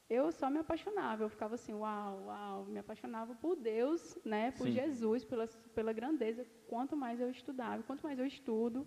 Eu 0.08 0.32
só 0.32 0.46
me 0.48 0.58
apaixonava, 0.64 1.22
eu 1.22 1.28
ficava 1.28 1.54
assim, 1.58 1.74
uau, 1.74 2.12
uau, 2.28 2.64
me 2.64 2.78
apaixonava 2.84 3.34
por 3.34 3.54
Deus, 3.56 4.00
né, 4.24 4.50
por 4.52 4.66
Sim. 4.66 4.72
Jesus, 4.72 5.22
pela, 5.30 5.46
pela 5.76 5.92
grandeza. 5.92 6.46
Quanto 6.66 6.96
mais 6.96 7.20
eu 7.20 7.30
estudava, 7.30 7.82
quanto 7.82 8.02
mais 8.06 8.18
eu 8.18 8.24
estudo, 8.34 8.86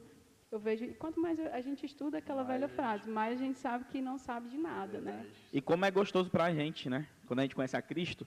eu 0.54 0.60
vejo, 0.60 0.84
e 0.84 0.96
quanto 0.96 1.20
mais 1.26 1.38
eu- 1.38 1.54
a 1.54 1.62
gente 1.62 1.86
estuda 1.86 2.18
aquela 2.18 2.44
velha 2.44 2.68
frase, 2.68 3.08
mais 3.20 3.40
a 3.40 3.44
gente 3.46 3.60
sabe 3.60 3.86
que 3.92 4.02
não 4.02 4.18
sabe 4.18 4.50
de 4.50 4.58
nada, 4.58 5.00
né? 5.00 5.28
E 5.54 5.62
como 5.62 5.86
é 5.86 5.92
gostoso 5.92 6.30
para 6.32 6.46
a 6.46 6.54
gente, 6.60 6.90
né? 6.90 7.08
Quando 7.28 7.40
a 7.40 7.44
gente 7.44 7.56
conhece 7.56 7.78
a 7.78 7.82
Cristo, 7.92 8.26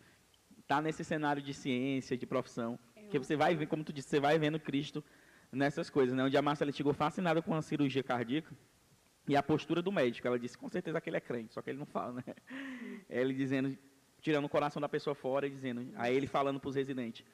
tá 0.69 0.81
nesse 0.81 1.02
cenário 1.02 1.43
de 1.43 1.52
ciência, 1.52 2.16
de 2.16 2.26
profissão, 2.26 2.78
que 3.11 3.19
você 3.19 3.35
vai 3.37 3.57
ver, 3.57 3.66
como 3.66 3.83
tu 3.83 3.93
disse, 3.93 4.09
você 4.09 4.21
vai 4.21 4.38
vendo 4.38 4.59
Cristo 4.61 5.02
nessas 5.50 5.90
coisas, 5.90 6.14
né? 6.16 6.23
Onde 6.25 6.37
a 6.37 6.43
Marcela 6.43 6.71
chegou 6.73 6.95
fascinada 6.95 7.43
com 7.43 7.52
a 7.54 7.61
cirurgia 7.61 8.04
cardíaca 8.04 8.54
e 9.26 9.37
a 9.37 9.43
postura 9.43 9.83
do 9.83 9.93
médico. 9.93 10.26
Ela 10.26 10.38
disse, 10.38 10.57
com 10.57 10.69
certeza 10.69 10.99
aquele 10.99 11.16
é 11.16 11.21
crente, 11.21 11.54
só 11.54 11.62
que 11.62 11.71
ele 11.71 11.78
não 11.78 11.87
fala, 11.87 12.12
né? 12.12 12.35
Ele 13.09 13.35
dizendo, 13.35 13.76
tirando 14.21 14.45
o 14.45 14.49
coração 14.49 14.81
da 14.81 14.88
pessoa 14.88 15.14
fora 15.14 15.47
e 15.47 15.50
dizendo, 15.50 15.93
aí 15.97 16.14
ele 16.16 16.26
falando 16.26 16.61
para 16.61 16.69
os 16.69 16.76
residentes, 16.76 17.25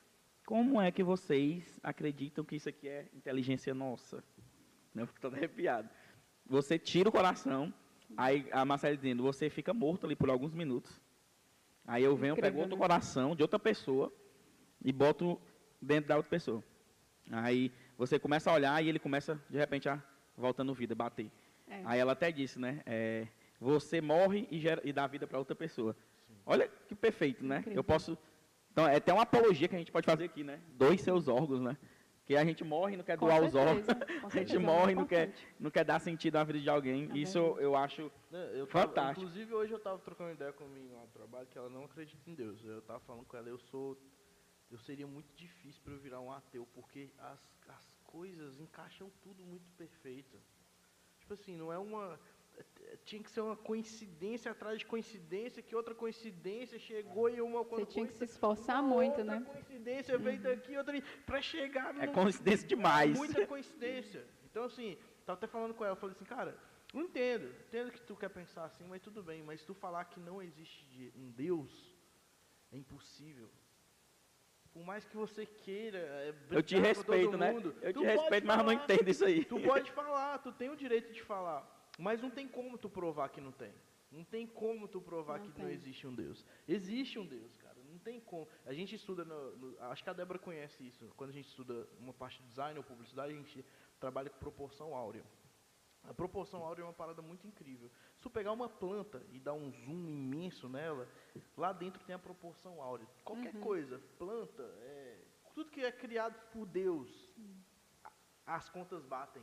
como 0.47 0.81
é 0.81 0.91
que 0.91 1.03
vocês 1.03 1.79
acreditam 1.83 2.45
que 2.45 2.57
isso 2.57 2.69
aqui 2.69 2.89
é 2.89 3.09
inteligência 3.15 3.73
nossa? 3.73 4.25
Né? 4.95 5.03
Eu 5.03 5.07
fico 5.07 5.21
todo 5.21 5.35
arrepiado. 5.37 5.89
Você 6.47 6.79
tira 6.79 7.09
o 7.09 7.13
coração, 7.13 7.73
aí 8.17 8.47
a 8.51 8.65
Marcela 8.65 8.97
dizendo, 8.97 9.23
você 9.23 9.49
fica 9.49 9.73
morto 9.73 10.07
ali 10.07 10.17
por 10.17 10.29
alguns 10.29 10.53
minutos. 10.53 11.01
Aí 11.87 12.03
eu 12.03 12.17
venho, 12.17 12.33
Incrível, 12.33 12.51
pego 12.51 12.63
outro 12.63 12.77
né? 12.77 12.83
coração 12.83 13.37
de 13.37 13.43
outra 13.43 13.59
pessoa 13.59 14.13
e 14.85 14.93
boto 14.93 15.41
dentro 15.81 16.09
da 16.09 16.17
outra 16.17 16.31
pessoa. 16.31 16.63
Aí 17.31 17.71
você 17.97 18.19
começa 18.19 18.51
a 18.51 18.55
olhar 18.55 18.83
e 18.85 18.89
ele 18.89 18.99
começa, 18.99 19.41
de 19.49 19.59
repente, 19.59 19.89
a 19.89 20.03
voltando 20.37 20.75
vida, 20.75 20.95
bater. 20.95 21.31
É. 21.71 21.83
Aí 21.85 21.99
ela 22.01 22.13
até 22.13 22.31
disse, 22.33 22.59
né? 22.59 22.83
é, 22.85 23.27
você 23.61 24.01
morre 24.01 24.47
e, 24.51 24.59
gera, 24.59 24.81
e 24.85 24.93
dá 24.93 25.07
vida 25.07 25.27
para 25.27 25.39
outra 25.39 25.55
pessoa. 25.55 25.97
Olha 26.45 26.69
que 26.89 26.95
perfeito, 26.95 27.45
né? 27.45 27.59
Incrível. 27.61 27.79
Eu 27.79 27.85
posso. 27.85 28.19
Então, 28.73 28.87
é 28.87 28.97
até 28.97 29.13
uma 29.13 29.23
apologia 29.23 29.69
que 29.69 29.75
a 29.77 29.79
gente 29.79 29.93
pode 29.93 30.07
fazer 30.07 30.25
aqui, 30.25 30.43
né? 30.45 30.61
Doe 30.73 30.97
seus 30.99 31.29
órgãos, 31.29 31.61
né? 31.61 31.77
Que 32.25 32.37
a 32.37 32.45
gente 32.45 32.63
morre 32.63 32.95
e 32.95 32.97
não 32.97 33.05
quer 33.05 33.19
Com 33.19 33.27
doar 33.27 33.43
os 33.43 33.55
órgãos. 33.55 33.85
certeza, 33.85 34.05
A 34.19 34.21
gente 34.23 34.33
certeza, 34.33 34.57
é 34.57 34.59
morre 34.61 34.93
e 34.93 34.95
não 34.95 35.05
quer, 35.07 35.33
não 35.59 35.71
quer 35.71 35.85
dar 35.85 35.99
sentido 35.99 36.37
à 36.37 36.45
vida 36.45 36.61
de 36.61 36.71
alguém. 36.71 37.11
Isso 37.17 37.37
eu, 37.39 37.61
eu 37.61 37.77
acho. 37.77 38.11
Né, 38.31 38.51
eu 38.55 38.67
tava- 38.67 38.87
Fantástico. 38.87 39.21
inclusive 39.21 39.53
hoje 39.55 39.73
eu 39.73 39.79
estava 39.79 39.99
trocando 39.99 40.33
ideia 40.33 40.53
com 40.53 40.65
a 40.65 40.69
minha 40.69 40.95
lá 40.95 41.01
no 41.03 41.09
trabalho 41.09 41.47
que 41.49 41.59
ela 41.59 41.69
não 41.69 41.85
acredita 41.85 42.31
em 42.31 42.35
Deus. 42.35 42.65
Eu 42.65 42.79
estava 42.79 43.01
falando 43.01 43.25
com 43.27 43.37
ela, 43.37 43.49
eu 43.49 43.59
sou. 43.59 43.97
Eu 44.71 44.79
seria 44.79 45.07
muito 45.07 45.35
difícil 45.35 45.81
para 45.83 45.93
eu 45.93 45.99
virar 45.99 46.21
um 46.21 46.31
ateu, 46.31 46.67
porque 46.73 47.11
as, 47.19 47.41
as 47.69 47.93
coisas 48.05 48.61
encaixam 48.61 49.11
tudo 49.21 49.45
muito 49.45 49.69
perfeito. 49.77 50.41
Tipo 51.31 51.41
assim, 51.41 51.55
não 51.55 51.73
é 51.73 51.79
uma. 51.79 52.19
é- 52.59 52.97
Tinha 53.05 53.23
que 53.23 53.31
ser 53.31 53.41
uma 53.41 53.57
coincidência 53.57 54.51
atrás 54.51 54.81
de 54.81 54.85
coincidência, 54.87 55.63
que 55.63 55.77
outra 55.77 55.95
coincidência 55.95 56.77
chegou 56.77 57.31
e 57.31 57.41
uma 57.41 57.63
Você 57.63 57.87
tinha 57.87 58.05
que 58.07 58.15
se 58.15 58.25
esforçar 58.25 58.83
muito, 58.83 59.19
outra 59.19 59.25
né? 59.39 59.47
coincidência 59.53 60.19
veio 60.19 60.41
daqui, 60.41 60.77
outra 60.77 60.93
ali, 60.93 61.03
para 61.25 61.41
chegar 61.41 61.97
É 61.97 62.07
no- 62.07 62.13
coincidência 62.13 62.67
demais. 62.67 63.17
muita 63.17 63.47
coincidência. 63.47 64.27
Então, 64.51 64.65
assim, 64.65 64.99
tava 65.25 65.39
até 65.39 65.47
falando 65.47 65.73
com 65.73 65.85
ela, 65.85 65.93
eu 65.93 66.01
falei 66.01 66.17
assim, 66.17 66.25
cara, 66.25 66.59
não 66.93 67.03
entendo, 67.03 67.47
entendo 67.69 67.93
que 67.93 68.01
tu 68.03 68.17
quer 68.17 68.29
pensar 68.29 68.65
assim, 68.65 68.85
mas 68.89 69.01
tudo 69.01 69.23
bem, 69.23 69.41
mas 69.45 69.61
se 69.61 69.67
tu 69.69 69.73
falar 69.75 70.05
que 70.07 70.19
não 70.19 70.43
existe 70.43 71.13
um 71.17 71.31
Deus, 71.31 71.95
é 72.73 72.77
impossível. 72.77 73.49
Por 74.73 74.85
mais 74.85 75.05
que 75.05 75.17
você 75.17 75.45
queira 75.45 75.99
é, 75.99 76.35
Eu 76.51 76.63
te 76.63 76.75
brigar 76.77 76.95
com 76.95 77.03
todo 77.03 77.13
respeito, 77.17 77.37
né? 77.37 77.53
mundo, 77.53 77.75
Eu 77.83 77.93
te 77.93 78.05
respeito, 78.05 78.47
mas 78.47 78.59
eu 78.59 78.65
não 78.65 78.71
falar. 78.73 78.85
entendo 78.85 79.09
isso 79.11 79.25
aí. 79.25 79.45
Tu 79.45 79.61
pode 79.61 79.91
falar, 79.91 80.39
tu 80.39 80.53
tem 80.53 80.71
o 80.71 80.77
direito 80.77 81.13
de 81.13 81.23
falar, 81.23 81.89
mas 81.99 82.23
não 82.23 82.31
tem 82.31 82.47
como 82.47 82.79
tu 82.79 82.89
provar 82.89 83.29
que 83.31 83.41
não 83.41 83.51
tem. 83.53 83.73
Não 84.13 84.25
tem 84.25 84.47
como 84.47 84.87
tu 84.89 85.01
provar 85.01 85.39
Não 85.39 85.51
que 85.51 85.59
não 85.61 85.67
tem. 85.67 85.75
existe 85.75 86.07
um 86.07 86.15
Deus. 86.15 86.45
Existe 86.69 87.19
um 87.19 87.27
Deus, 87.27 87.57
cara. 87.57 87.77
Não 87.91 87.99
tem 87.99 88.21
como. 88.21 88.47
A 88.65 88.73
gente 88.73 88.95
estuda, 88.95 89.25
no, 89.25 89.57
no- 89.57 89.77
acho 89.85 90.03
que 90.05 90.11
a 90.11 90.13
Débora 90.13 90.39
conhece 90.39 90.85
isso. 90.87 91.13
Quando 91.17 91.31
a 91.31 91.33
gente 91.33 91.49
estuda 91.49 91.87
uma 91.99 92.13
parte 92.13 92.41
de 92.41 92.49
design 92.49 92.77
ou 92.79 92.85
publicidade, 92.85 93.33
a 93.33 93.37
gente 93.37 93.65
trabalha 94.01 94.31
com 94.31 94.39
proporção 94.39 94.95
áurea. 94.95 95.25
A 96.05 96.15
proporção 96.15 96.65
áurea 96.65 96.83
é 96.83 96.87
uma 96.87 96.93
parada 96.93 97.21
muito 97.23 97.47
incrível. 97.47 97.91
Se 98.17 98.23
tu 98.23 98.31
pegar 98.31 98.53
uma 98.53 98.69
planta 98.69 99.23
e 99.33 99.39
dar 99.39 99.53
um 99.53 99.71
zoom 99.71 100.09
imenso 100.09 100.69
nela, 100.69 101.09
lá 101.57 101.73
dentro 101.73 102.03
tem 102.05 102.15
a 102.15 102.19
proporção 102.19 102.83
áurea. 102.83 103.07
Qualquer 103.25 103.55
coisa, 103.61 104.01
planta, 104.19 104.63
é, 104.81 105.19
tudo 105.55 105.71
que 105.71 105.85
é 105.85 105.93
criado 105.93 106.35
por 106.53 106.67
Deus, 106.67 107.31
as 108.47 108.69
contas 108.69 109.05
batem. 109.05 109.43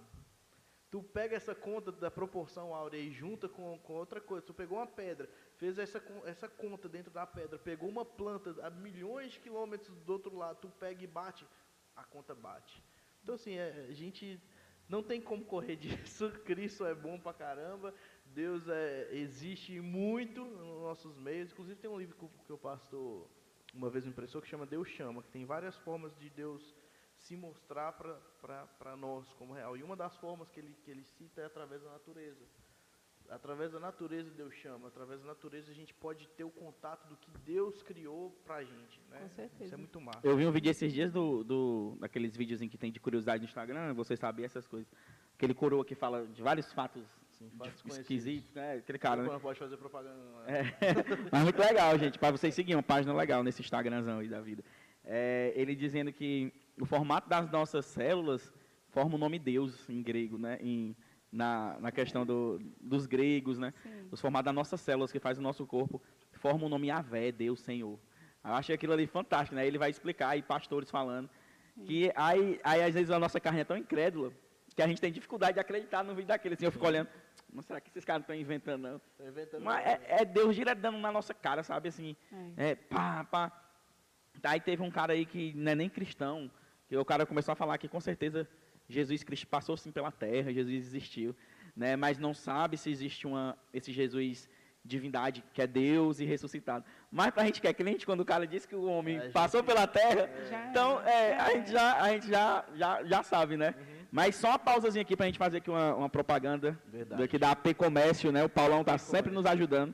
Tu 0.90 1.04
pega 1.04 1.36
essa 1.36 1.54
conta 1.54 1.92
da 1.92 2.10
proporção 2.10 2.74
áurea 2.74 2.98
e 2.98 3.12
junta 3.12 3.48
com, 3.48 3.78
com 3.80 3.94
outra 3.94 4.22
coisa. 4.22 4.46
Tu 4.46 4.54
pegou 4.54 4.78
uma 4.78 4.88
pedra, 4.88 5.30
fez 5.58 5.78
essa, 5.78 6.02
essa 6.26 6.48
conta 6.48 6.88
dentro 6.88 7.12
da 7.12 7.28
pedra, 7.28 7.60
pegou 7.60 7.90
uma 7.90 8.06
planta 8.06 8.56
a 8.66 8.70
milhões 8.70 9.34
de 9.34 9.40
quilômetros 9.40 9.96
do 10.02 10.14
outro 10.14 10.36
lado, 10.36 10.60
tu 10.62 10.70
pega 10.70 11.04
e 11.04 11.08
bate, 11.08 11.46
a 11.96 12.04
conta 12.04 12.34
bate. 12.34 12.82
Então, 13.22 13.36
assim, 13.36 13.58
é, 13.58 13.88
a 13.90 13.94
gente 13.94 14.42
não 14.90 15.04
tem 15.04 15.20
como 15.22 15.44
correr 15.46 15.76
disso. 15.76 16.30
Cristo 16.46 16.86
é 16.86 16.96
bom 16.96 17.20
pra 17.20 17.34
caramba. 17.34 17.94
Deus 18.28 18.68
é, 18.68 19.10
existe 19.12 19.80
muito 19.82 20.44
nos 20.46 20.82
nossos 20.82 21.18
meios. 21.18 21.52
Inclusive, 21.52 21.80
tem 21.80 21.90
um 21.90 21.98
livro 22.00 22.16
que, 22.46 22.54
o- 22.54 22.58
pastor 22.58 23.28
uma 23.74 23.90
vez 23.90 24.06
me 24.06 24.12
impressou 24.12 24.42
que 24.42 24.48
chama 24.48 24.66
Deus 24.66 24.88
Chama, 24.90 25.22
que 25.22 25.30
tem 25.30 25.46
várias 25.46 25.76
formas 25.78 26.16
de 26.18 26.30
Deus 26.30 26.74
se 27.18 27.36
mostrar 27.36 27.92
para 27.94 28.96
nós 28.96 29.32
como 29.34 29.54
real. 29.54 29.76
E 29.78 29.84
uma 29.84 29.96
das 29.96 30.16
formas 30.18 30.50
que 30.50 30.60
ele, 30.60 30.74
que 30.84 30.90
ele 30.92 31.04
cita 31.04 31.42
é 31.42 31.46
através 31.46 31.82
da 31.84 31.92
natureza. 31.92 32.46
Através 33.30 33.72
da 33.72 33.80
natureza 33.80 34.32
Deus 34.32 34.54
chama, 34.56 34.88
através 34.88 35.20
da 35.22 35.28
natureza 35.28 35.70
a 35.70 35.74
gente 35.74 35.94
pode 35.94 36.28
ter 36.30 36.46
o 36.46 36.50
contato 36.50 37.08
do 37.08 37.18
que 37.18 37.30
Deus 37.46 37.84
criou 37.84 38.32
pra 38.46 38.64
gente, 38.64 39.02
né? 39.10 39.20
Com 39.20 39.30
certeza. 39.30 39.66
Isso 39.66 39.74
é 39.74 39.78
muito 39.78 40.00
massa. 40.00 40.20
Eu 40.24 40.38
vi 40.38 40.46
um 40.46 40.52
vídeo 40.52 40.70
esses 40.70 40.94
dias 40.94 41.12
do, 41.12 41.44
do 41.44 41.98
daqueles 42.00 42.36
vídeos 42.38 42.62
em 42.62 42.70
que 42.70 42.78
tem 42.78 42.92
de 42.92 43.00
curiosidade 43.00 43.44
no 43.44 43.48
Instagram, 43.48 43.94
você 43.94 44.16
sabia 44.16 44.46
essas 44.46 44.66
coisas. 44.66 44.88
Aquele 45.36 45.54
coroa 45.54 45.84
que 45.84 45.94
fala 45.94 46.26
de 46.26 46.42
vários 46.42 46.72
fatos, 46.72 47.04
Sim, 47.32 47.50
fatos 47.58 47.74
desconhecidos. 47.74 48.00
esquisitos, 48.00 48.54
né? 48.54 48.76
Aquele 48.76 48.98
cara, 48.98 49.22
né? 49.22 49.30
Não 49.30 49.40
pode 49.40 49.60
fazer 49.60 49.76
propaganda. 49.78 50.16
não, 50.16 50.46
É, 50.46 50.64
né? 50.64 50.72
mas 51.32 51.44
muito 51.44 51.60
legal, 51.60 51.98
gente, 52.00 52.18
para 52.18 52.32
vocês 52.32 52.56
seguirem 52.56 52.78
uma 52.78 52.84
página 52.84 53.14
legal 53.14 53.44
nesse 53.44 53.62
Instagramzão 53.62 54.20
aí 54.20 54.28
da 54.30 54.40
vida. 54.40 54.64
É, 55.04 55.52
ele 55.56 55.76
dizendo 55.76 56.12
que 56.14 56.52
o 56.80 56.86
formato 56.86 57.28
das 57.30 57.52
nossas 57.52 57.86
células 57.86 58.54
forma 58.90 59.16
o 59.16 59.18
nome 59.18 59.38
Deus 59.38 59.88
em 59.90 60.02
grego, 60.02 60.38
né? 60.38 60.58
Em, 60.62 60.96
na, 61.32 61.78
na 61.80 61.92
questão 61.92 62.26
do, 62.26 62.60
dos 62.80 63.06
gregos, 63.06 63.58
né? 63.58 63.74
Sim. 63.84 64.08
Os 64.12 64.22
formatos 64.22 64.46
das 64.46 64.56
nossas 64.56 64.80
células 64.82 65.12
que 65.12 65.20
faz 65.20 65.38
o 65.38 65.42
nosso 65.42 65.66
corpo 65.66 66.02
transforma 66.32 66.66
o 66.66 66.70
nome 66.70 66.88
Yahvé, 66.88 67.32
Deus 67.32 67.60
Senhor. 67.62 68.00
Eu 68.44 68.54
achei 68.54 68.74
aquilo 68.76 68.94
ali 68.94 69.06
fantástico, 69.08 69.56
né? 69.56 69.68
Ele 69.68 69.78
vai 69.78 69.90
explicar, 69.90 70.30
aí 70.30 70.42
pastores 70.42 70.90
falando, 70.90 71.30
que 71.86 72.12
aí, 72.16 72.60
aí 72.64 72.82
às 72.84 72.94
vezes 72.94 73.12
a 73.12 73.20
nossa 73.20 73.40
carne 73.40 73.60
é 73.60 73.64
tão 73.66 73.76
incrédula, 73.78 74.32
que 74.76 74.82
a 74.82 74.88
gente 74.88 75.02
tem 75.02 75.12
dificuldade 75.12 75.56
de 75.56 75.60
acreditar 75.60 76.04
no 76.04 76.14
vídeo 76.16 76.28
daquele. 76.28 76.54
Assim, 76.54 76.66
eu 76.66 76.72
fico 76.72 76.86
olhando, 76.86 77.10
mas 77.52 77.66
será 77.66 77.82
que 77.82 77.90
esses 77.90 78.06
caras 78.06 78.20
não 78.22 78.24
estão 78.24 78.36
inventando, 78.36 78.82
não? 78.84 79.02
Inventando 79.28 79.64
Mas 79.64 79.84
nada. 79.86 79.90
é, 80.08 80.22
é 80.22 80.26
Deus 80.26 80.56
direto 80.56 80.80
dando 80.80 80.98
na 81.00 81.12
nossa 81.12 81.34
cara, 81.34 81.62
sabe? 81.64 81.90
Assim, 81.90 82.16
É. 82.56 82.70
é, 82.72 82.76
pá, 82.76 83.24
pá. 83.26 83.52
Aí 84.44 84.62
teve 84.62 84.84
um 84.84 84.92
cara 84.92 85.14
aí 85.14 85.26
que 85.26 85.52
não 85.56 85.72
é 85.72 85.76
nem 85.76 85.90
cristão, 85.90 86.50
que 86.88 86.96
o 86.96 87.04
cara 87.04 87.26
começou 87.26 87.52
a 87.52 87.56
falar 87.56 87.78
que 87.80 87.88
com 87.88 88.00
certeza 88.00 88.48
Jesus 88.90 89.24
Cristo 89.24 89.48
passou 89.48 89.76
sim 89.78 89.92
pela 89.92 90.12
terra, 90.12 90.52
Jesus 90.54 90.74
existiu, 90.76 91.36
né? 91.76 91.96
Mas 91.96 92.18
não 92.18 92.34
sabe 92.34 92.78
se 92.78 92.90
existe 92.90 93.28
uma, 93.28 93.58
esse 93.74 93.92
Jesus 93.92 94.50
divindade 94.84 95.44
que 95.54 95.62
é 95.62 95.68
Deus 95.68 96.20
e 96.22 96.26
ressuscitado. 96.26 96.86
Mas 97.12 97.32
pra 97.32 97.44
gente 97.44 97.60
que 97.60 97.68
é 97.68 97.74
crente, 97.74 98.06
quando 98.06 98.22
o 98.22 98.26
cara 98.26 98.48
diz 98.48 98.66
que 98.66 98.74
o 98.76 98.86
homem 98.86 99.18
É, 99.18 99.28
a 99.28 99.32
passou 99.32 99.62
pela 99.62 99.86
terra, 99.86 100.30
Já 100.50 100.66
então 100.70 101.02
é. 101.02 101.32
é, 101.32 101.36
a 101.38 101.50
gente 101.52 101.72
já, 101.72 102.02
a 102.02 102.10
gente 102.14 102.28
já, 102.30 102.66
já, 102.74 103.04
já 103.04 103.24
sabe, 103.24 103.58
né? 103.58 103.76
Mas 104.10 104.36
só 104.38 104.50
uma 104.50 104.60
pausazinha 104.60 105.02
aqui 105.02 105.18
pra 105.18 105.26
gente 105.26 105.38
fazer 105.38 105.58
aqui 105.58 105.70
uma, 105.70 105.94
uma 105.94 106.10
propaganda 106.10 106.80
Verdade. 106.88 107.22
daqui 107.22 107.38
da 107.38 107.52
AP 107.52 107.74
Comércio, 107.76 108.32
né? 108.32 108.42
O 108.44 108.50
Paulão 108.50 108.82
tá 108.84 108.98
sempre 108.98 109.34
nos 109.34 109.46
ajudando. 109.46 109.94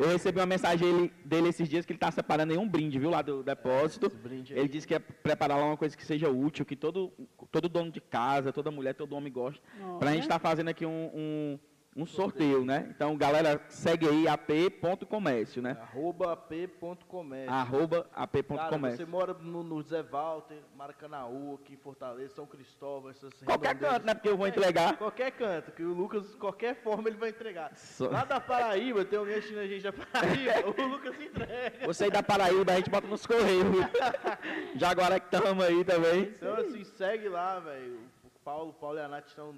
Eu 0.00 0.08
recebi 0.08 0.40
uma 0.40 0.46
mensagem 0.46 0.80
dele, 0.80 1.12
dele 1.22 1.48
esses 1.50 1.68
dias 1.68 1.84
que 1.84 1.92
ele 1.92 1.98
está 1.98 2.10
separando 2.10 2.52
aí 2.54 2.58
um 2.58 2.66
brinde, 2.66 2.98
viu, 2.98 3.10
lá 3.10 3.20
do 3.20 3.42
depósito. 3.42 4.10
aí. 4.54 4.58
ele 4.58 4.68
disse 4.68 4.86
que 4.86 4.94
ia 4.94 5.00
preparar 5.00 5.58
lá 5.58 5.66
uma 5.66 5.76
coisa 5.76 5.94
que 5.94 6.06
seja 6.06 6.30
útil, 6.30 6.64
que 6.64 6.74
todo, 6.74 7.12
todo 7.52 7.68
dono 7.68 7.90
de 7.90 8.00
casa, 8.00 8.50
toda 8.50 8.70
mulher, 8.70 8.94
todo 8.94 9.14
homem 9.14 9.30
gosta. 9.30 9.62
Para 9.98 10.08
a 10.08 10.12
gente 10.14 10.22
estar 10.22 10.38
fazendo 10.38 10.68
aqui 10.68 10.86
um, 10.86 11.10
um, 11.14 11.58
um 12.02 12.06
sorteio, 12.06 12.64
né? 12.64 12.86
Então, 12.94 13.16
galera, 13.16 13.60
segue 13.68 14.08
aí 14.08 14.26
ap.comércio, 14.26 15.60
né? 15.60 15.76
Arroba 15.80 16.32
ap.comércio. 16.32 17.52
Arroba 17.52 18.06
ap.comércio. 18.14 19.04
você 19.04 19.10
mora 19.10 19.34
no, 19.34 19.62
no 19.62 19.82
Zé 19.82 20.02
Walter, 20.02 20.58
Maracanaú, 20.76 21.58
aqui 21.62 21.74
em 21.74 21.76
Fortaleza, 21.76 22.34
São 22.34 22.46
Cristóvão, 22.46 23.10
essas 23.10 23.32
Qualquer 23.44 23.78
canto, 23.78 24.06
né? 24.06 24.14
Porque 24.14 24.28
eu 24.28 24.36
vou 24.36 24.46
É, 24.46 24.50
entregar. 24.50 24.96
Qualquer 24.96 25.30
canto, 25.32 25.72
que 25.72 25.82
o 25.82 25.92
Lucas, 25.92 26.34
qualquer 26.36 26.74
forma, 26.82 27.08
ele 27.08 27.18
vai 27.18 27.30
entregar. 27.30 27.72
Só- 27.76 28.08
Lá 28.10 28.24
da 28.24 28.40
Paraíba, 28.40 29.04
tem 29.04 29.18
alguém 29.18 29.34
assistindo 29.36 29.58
a 29.60 29.66
gente 29.66 29.82
da 29.82 29.92
Paraíba, 29.92 30.52
o 30.82 30.86
Lucas 30.88 31.20
entrega. 31.20 31.86
Você 31.86 32.04
aí 32.04 32.10
da 32.10 32.22
Paraíba, 32.22 32.72
a 32.72 32.76
gente 32.76 32.90
bota 32.90 33.06
nos 33.06 33.26
correios, 33.26 33.64
viu? 33.70 33.82
Jaguaré 34.76 35.20
que 35.20 35.30
tamo 35.30 35.62
aí 35.62 35.84
também. 35.84 36.22
Então, 36.22 36.54
assim, 36.56 36.84
segue 36.84 37.28
lá, 37.28 37.58
velho. 37.60 38.00
O 38.24 38.30
Paulo, 38.44 38.70
o 38.70 38.74
Paulo 38.74 38.98
e 38.98 39.02
a 39.02 39.08
Nath 39.08 39.26
estão... 39.28 39.54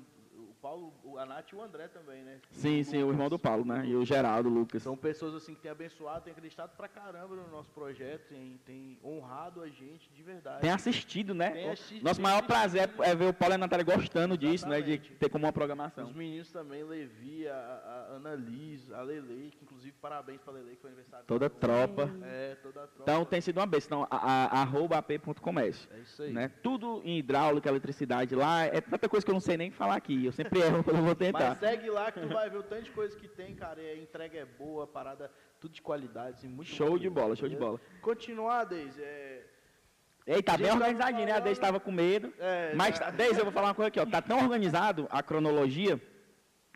Paulo, 0.62 0.92
o- 1.02 1.18
a 1.18 1.26
Nath 1.26 1.50
e 1.52 1.56
o 1.56 1.60
André 1.62 1.88
também, 1.88 2.22
né? 2.22 2.38
Sim, 2.52 2.84
sim, 2.84 3.02
o 3.02 3.10
irmão 3.10 3.28
do 3.28 3.36
Paulo, 3.36 3.64
né? 3.64 3.84
E 3.84 3.96
o 3.96 4.04
Geraldo, 4.04 4.48
o 4.48 4.52
Lucas. 4.52 4.80
São 4.82 4.96
pessoas 4.96 5.34
assim 5.34 5.54
que 5.56 5.60
têm 5.60 5.70
abençoado, 5.72 6.22
têm 6.24 6.30
acreditado 6.32 6.76
pra 6.76 6.86
caramba 6.86 7.34
no 7.34 7.48
nosso 7.50 7.68
projeto, 7.72 8.28
têm, 8.28 8.60
têm 8.64 8.96
honrado 9.04 9.60
a 9.60 9.68
gente 9.68 10.08
de 10.14 10.22
verdade. 10.22 10.60
Tem 10.60 10.70
assistido, 10.70 11.34
né? 11.34 11.50
Tem 11.50 11.70
assistido, 11.70 12.04
Nosso 12.04 12.22
maior 12.22 12.42
prazer 12.46 12.88
é 13.00 13.14
ver 13.14 13.26
o 13.26 13.34
Paulo 13.34 13.54
e 13.54 13.56
a 13.56 13.58
Natália 13.58 13.84
gostando 13.84 14.38
disso, 14.38 14.68
né? 14.68 14.80
De 14.80 14.92
Exatamente. 14.92 15.18
ter 15.18 15.28
como 15.28 15.44
uma 15.46 15.52
programação. 15.52 16.04
Os 16.06 16.14
meninos 16.14 16.52
também, 16.52 16.84
Levi, 16.84 17.48
a, 17.48 17.54
a 17.54 18.14
Ana 18.14 18.34
Liz, 18.36 18.88
a 18.92 19.02
Lele, 19.02 19.52
que 19.58 19.64
inclusive 19.64 19.92
parabéns 20.00 20.40
pra 20.42 20.52
Lele, 20.52 20.76
que 20.76 20.80
foi 20.82 20.90
aniversário 20.90 21.26
Toda 21.26 21.48
dela. 21.48 21.60
tropa. 21.60 22.08
É, 22.24 22.54
toda 22.62 22.84
a 22.84 22.86
tropa. 22.86 23.02
Então 23.02 23.24
tem 23.24 23.40
sido 23.40 23.56
uma 23.58 23.66
bênção. 23.66 23.82
Então, 24.04 24.06
a- 24.08 24.16
a- 24.44 24.60
arroba 24.62 24.96
ap.comércio. 24.98 25.88
é 25.92 25.98
isso 25.98 26.22
aí. 26.22 26.32
Né? 26.32 26.48
Tudo 26.62 27.02
em 27.04 27.18
hidráulica, 27.18 27.68
eletricidade 27.68 28.36
lá. 28.36 28.62
É 28.64 28.80
tanta 28.80 29.08
coisa 29.08 29.24
que 29.26 29.30
eu 29.30 29.34
não 29.34 29.40
sei 29.40 29.56
nem 29.56 29.72
falar 29.72 29.96
aqui. 29.96 30.24
Eu 30.24 30.30
sempre 30.30 30.51
erro 30.58 30.84
quando 30.84 30.96
eu 31.00 31.04
vou 31.04 31.14
tentar. 31.14 31.50
Mas 31.50 31.58
segue 31.58 31.90
lá 31.90 32.10
que 32.10 32.20
tu 32.20 32.28
vai 32.28 32.48
ver 32.50 32.58
o 32.58 32.62
tanto 32.62 32.82
de 32.82 32.90
coisa 32.90 33.16
que 33.16 33.28
tem, 33.28 33.54
cara. 33.54 33.80
E 33.80 33.90
a 33.90 33.96
entrega 33.96 34.38
é 34.38 34.44
boa, 34.44 34.84
a 34.84 34.86
parada, 34.86 35.30
tudo 35.60 35.72
de 35.72 35.82
qualidade, 35.82 36.38
assim, 36.38 36.48
muito 36.48 36.68
Show 36.68 36.98
de 36.98 37.08
bacana, 37.08 37.26
bola, 37.26 37.36
show 37.36 37.48
de 37.48 37.56
bola. 37.56 37.80
Continuar, 38.00 38.64
Deise, 38.64 39.02
é... 39.02 39.46
Ei, 40.26 40.42
tá 40.42 40.56
bem 40.56 40.68
tava 40.68 40.78
organizadinho, 40.78 41.26
né? 41.26 41.32
A 41.32 41.40
Deise 41.40 41.58
estava 41.58 41.80
com 41.80 41.90
medo. 41.90 42.32
É, 42.38 42.72
Mas, 42.74 42.98
tá. 42.98 43.06
tá, 43.06 43.10
Deise, 43.10 43.38
eu 43.38 43.44
vou 43.44 43.52
falar 43.52 43.68
uma 43.68 43.74
coisa 43.74 43.88
aqui, 43.88 43.98
ó. 43.98 44.06
Tá 44.06 44.22
tão 44.22 44.38
organizado 44.38 45.08
a 45.10 45.22
cronologia 45.22 46.00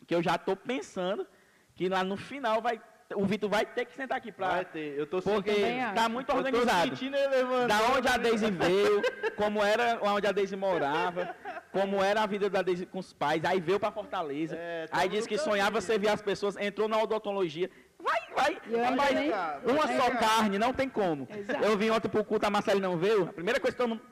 que 0.07 0.15
eu 0.15 0.23
já 0.23 0.37
tô 0.37 0.57
pensando 0.57 1.27
que 1.75 1.89
lá 1.89 2.03
no 2.03 2.17
final 2.17 2.61
vai. 2.61 2.81
O 3.15 3.25
Vitor 3.25 3.49
vai 3.49 3.65
ter 3.65 3.85
que 3.85 3.95
sentar 3.95 4.19
aqui 4.19 4.33
pra. 4.33 4.49
Vai 4.49 4.65
ter, 4.65 4.99
eu 4.99 5.07
tô 5.07 5.23
Porque 5.23 5.53
tá 5.95 6.09
muito 6.09 6.29
eu 6.29 6.35
tô 6.35 6.39
organizado. 6.41 6.89
sentindo 6.89 7.17
ele 7.17 7.29
levantando. 7.29 7.69
Da 7.69 7.81
onde 7.97 8.09
a 8.09 8.17
Deise 8.17 8.51
veio, 8.51 9.01
como 9.37 9.63
era 9.63 9.99
onde 10.03 10.27
a 10.27 10.33
Deise 10.33 10.57
morava, 10.57 11.35
como 11.71 12.03
era 12.03 12.23
a 12.23 12.27
vida 12.27 12.51
da 12.51 12.63
Deise 12.63 12.85
com 12.85 12.99
os 12.99 13.13
pais, 13.13 13.45
aí 13.45 13.61
veio 13.61 13.79
pra 13.79 13.93
Fortaleza, 13.93 14.57
É, 14.59 14.89
tá 14.89 14.99
aí 14.99 15.09
disse 15.09 15.29
que 15.29 15.39
sonhava 15.39 15.81
servir 15.81 16.09
as 16.09 16.21
pessoas, 16.21 16.57
entrou 16.57 16.89
na 16.89 17.01
odontologia. 17.01 17.71
Vai, 17.99 18.21
vai, 18.35 18.83
rapaz, 18.91 19.15
nem- 19.15 19.31
uma 19.31 19.87
só 19.87 20.11
carne, 20.17 20.59
não 20.59 20.73
tem 20.73 20.89
como. 20.89 21.29
Exato. 21.31 21.65
Eu 21.65 21.77
vim 21.79 21.91
ontem 21.91 22.09
pro 22.09 22.25
culto, 22.25 22.45
a 22.47 22.51
Marcele 22.51 22.81
não 22.81 22.97
veio, 22.97 23.25
a 23.29 23.33
primeira 23.33 23.61
coisa 23.61 23.77
que 23.77 23.81
todo 23.83 23.91
mundo, 23.91 24.03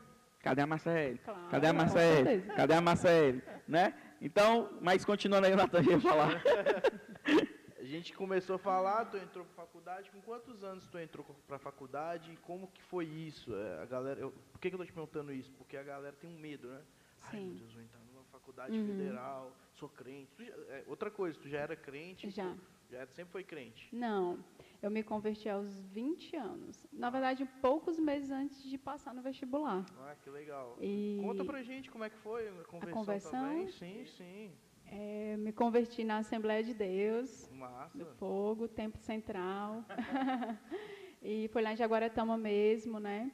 cadê 0.40 0.62
a 0.62 0.66
Marcele? 0.68 1.20
Claro, 1.24 1.40
Cadê 1.50 1.66
a 1.66 1.72
Marcele? 1.72 2.42
Cadê 2.54 2.74
a 2.74 2.80
Marcele? 2.80 3.42
Né? 3.66 3.92
Então, 4.22 4.70
mas 4.80 5.04
continuando 5.04 5.46
aí, 5.48 5.56
Natan 5.56 5.82
ia 5.82 6.00
falar. 6.00 6.40
A 7.84 7.86
gente 7.86 8.14
começou 8.14 8.56
a 8.56 8.58
falar, 8.58 9.04
tu 9.04 9.18
entrou 9.18 9.44
pra 9.44 9.66
faculdade, 9.66 10.10
com 10.10 10.18
quantos 10.22 10.64
anos 10.64 10.86
tu 10.86 10.98
entrou 10.98 11.22
pra 11.46 11.58
faculdade 11.58 12.32
e 12.32 12.36
como 12.38 12.66
que 12.68 12.82
foi 12.82 13.04
isso? 13.04 13.54
É, 13.54 13.82
a 13.82 13.84
galera, 13.84 14.18
eu- 14.20 14.32
por 14.50 14.58
que, 14.58 14.70
que 14.70 14.74
eu 14.74 14.78
tô 14.78 14.86
te 14.86 14.92
perguntando 14.92 15.30
isso? 15.30 15.52
Porque 15.58 15.76
a 15.76 15.82
galera 15.82 16.16
tem 16.16 16.30
um 16.30 16.38
medo, 16.38 16.66
né? 16.66 16.80
Ai, 17.24 17.32
Sim. 17.32 17.46
meu 17.48 17.56
Deus, 17.58 17.72
vou 17.74 17.82
entrar 17.82 18.00
numa 18.00 18.24
faculdade 18.24 18.74
Uhum. 18.78 18.86
federal, 18.86 19.54
sou 19.74 19.90
crente. 19.90 20.30
Já- 20.42 20.54
é, 20.54 20.84
outra 20.86 21.10
coisa, 21.10 21.38
tu 21.38 21.46
já 21.46 21.58
era 21.58 21.76
crente? 21.76 22.30
Já. 22.30 22.54
Tu 22.86 22.92
já 22.92 22.98
era- 23.00 23.10
sempre 23.12 23.32
foi 23.32 23.44
crente? 23.44 23.94
Não, 23.94 24.42
eu 24.80 24.90
me 24.90 25.02
converti 25.02 25.46
aos 25.50 25.78
20 25.92 26.34
anos. 26.36 26.86
Na 26.90 27.10
verdade, 27.10 27.44
poucos 27.60 27.98
meses 27.98 28.30
antes 28.30 28.62
de 28.62 28.78
passar 28.78 29.12
no 29.12 29.20
vestibular. 29.20 29.84
Ah, 29.98 30.16
que 30.22 30.30
legal. 30.30 30.78
E 30.80 31.18
Conta 31.20 31.44
pra 31.44 31.62
gente 31.62 31.90
como 31.90 32.04
é 32.04 32.08
que 32.08 32.16
foi 32.16 32.48
a 32.48 32.64
conversão, 32.64 32.92
conversão? 33.04 33.30
também. 33.30 33.68
Sim, 33.68 34.06
sim. 34.06 34.52
Eh, 34.94 35.36
me 35.36 35.52
converti 35.52 36.04
na 36.04 36.18
Assembleia 36.18 36.62
de 36.62 36.72
Deus, 36.72 37.50
Massa. 37.52 37.98
do 37.98 38.06
Fogo, 38.06 38.68
Tempo 38.68 38.98
Central. 38.98 39.84
e 41.20 41.48
foi 41.48 41.62
lá 41.62 41.72
em 41.72 41.76
Jaguaretama 41.76 42.36
mesmo, 42.36 43.00
né? 43.00 43.30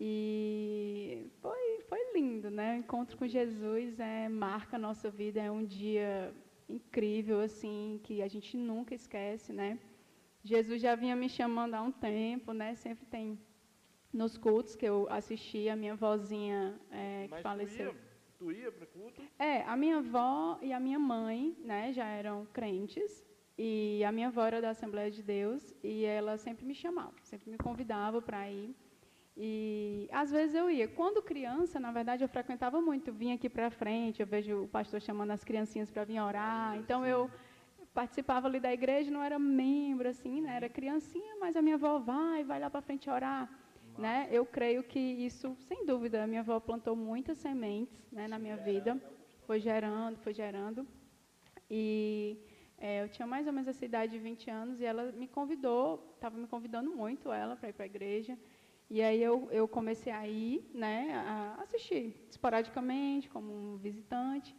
E 0.00 1.30
foi, 1.40 1.80
foi 1.88 2.12
lindo, 2.14 2.50
né? 2.50 2.74
O 2.74 2.78
encontro 2.78 3.16
com 3.16 3.26
Jesus 3.26 4.00
é, 4.00 4.28
marca 4.28 4.76
a 4.76 4.78
nossa 4.78 5.10
vida, 5.10 5.40
é 5.40 5.50
um 5.50 5.64
dia 5.64 6.34
incrível, 6.68 7.40
assim, 7.40 8.00
que 8.02 8.22
a 8.22 8.28
gente 8.28 8.56
nunca 8.56 8.94
esquece, 8.94 9.52
né? 9.52 9.78
Jesus 10.42 10.80
já 10.80 10.94
vinha 10.94 11.16
me 11.16 11.28
chamando 11.28 11.74
há 11.74 11.82
um 11.82 11.92
tempo, 11.92 12.52
né? 12.52 12.74
Sempre 12.74 13.04
tem 13.06 13.38
nos 14.12 14.38
cultos 14.38 14.74
que 14.74 14.86
eu 14.86 15.06
assisti, 15.10 15.68
a 15.68 15.76
minha 15.76 15.94
vozinha 15.94 16.80
é, 16.90 17.24
que 17.24 17.30
Mas 17.32 17.42
faleceu. 17.42 17.92
ia, 17.92 18.05
tu 18.38 18.52
ia 18.52 18.70
pro 18.70 18.86
culto? 18.86 19.22
É, 19.38 19.62
a 19.62 19.76
minha 19.76 19.98
avó 19.98 20.58
e 20.62 20.72
a 20.72 20.80
minha 20.80 20.98
mãe, 20.98 21.56
né, 21.64 21.92
já 21.92 22.06
eram 22.06 22.46
crentes. 22.52 23.24
E 23.58 24.04
a 24.04 24.12
minha 24.12 24.28
avó 24.28 24.44
era 24.44 24.60
da 24.60 24.70
Assembleia 24.70 25.10
de 25.10 25.22
Deus 25.22 25.74
e 25.82 26.04
ela 26.04 26.36
sempre 26.36 26.66
me 26.66 26.74
chamava, 26.74 27.14
sempre 27.22 27.50
me 27.50 27.56
convidava 27.56 28.20
para 28.20 28.50
ir. 28.50 28.76
E 29.34 30.08
às 30.12 30.30
vezes 30.30 30.54
eu 30.54 30.70
ia. 30.70 30.86
Quando 30.88 31.22
criança, 31.22 31.80
na 31.80 31.90
verdade, 31.90 32.22
eu 32.24 32.28
frequentava 32.28 32.80
muito. 32.80 33.12
Vinha 33.12 33.34
aqui 33.34 33.48
para 33.48 33.70
frente, 33.70 34.20
eu 34.20 34.26
vejo 34.26 34.64
o 34.64 34.68
pastor 34.68 35.00
chamando 35.00 35.30
as 35.30 35.42
criancinhas 35.42 35.90
para 35.90 36.04
vir 36.04 36.20
orar. 36.20 36.76
Então 36.76 37.06
eu 37.06 37.30
participava 37.94 38.46
ali 38.46 38.60
da 38.60 38.72
igreja, 38.72 39.10
não 39.10 39.22
era 39.22 39.38
membro 39.38 40.08
assim, 40.08 40.42
né? 40.42 40.56
Era 40.56 40.68
criancinha, 40.68 41.36
mas 41.40 41.56
a 41.56 41.62
minha 41.62 41.76
avó 41.76 41.98
vai, 41.98 42.44
vai 42.44 42.60
lá 42.60 42.68
para 42.68 42.82
frente 42.82 43.08
orar. 43.08 43.48
Né? 43.98 44.28
Eu 44.30 44.44
creio 44.44 44.82
que 44.82 44.98
isso, 44.98 45.56
sem 45.60 45.86
dúvida, 45.86 46.22
a 46.22 46.26
minha 46.26 46.40
avó 46.40 46.60
plantou 46.60 46.94
muitas 46.94 47.38
sementes 47.38 48.06
né, 48.12 48.28
na 48.28 48.38
minha 48.38 48.56
vida, 48.56 49.00
foi 49.46 49.58
gerando, 49.58 50.18
foi 50.18 50.34
gerando. 50.34 50.86
E 51.70 52.38
é, 52.78 53.02
eu 53.02 53.08
tinha 53.08 53.26
mais 53.26 53.46
ou 53.46 53.52
menos 53.52 53.68
essa 53.68 53.84
idade 53.84 54.12
de 54.12 54.18
20 54.18 54.50
anos 54.50 54.80
e 54.80 54.84
ela 54.84 55.12
me 55.12 55.26
convidou, 55.26 56.12
estava 56.14 56.36
me 56.36 56.46
convidando 56.46 56.94
muito 56.94 57.32
ela 57.32 57.56
para 57.56 57.70
ir 57.70 57.72
para 57.72 57.84
a 57.84 57.86
igreja. 57.86 58.38
E 58.88 59.02
aí 59.02 59.20
eu, 59.20 59.48
eu 59.50 59.66
comecei 59.66 60.12
a 60.12 60.28
ir, 60.28 60.70
né, 60.72 61.12
a 61.14 61.62
assistir 61.62 62.24
esporadicamente, 62.30 63.28
como 63.28 63.52
um 63.52 63.76
visitante. 63.76 64.54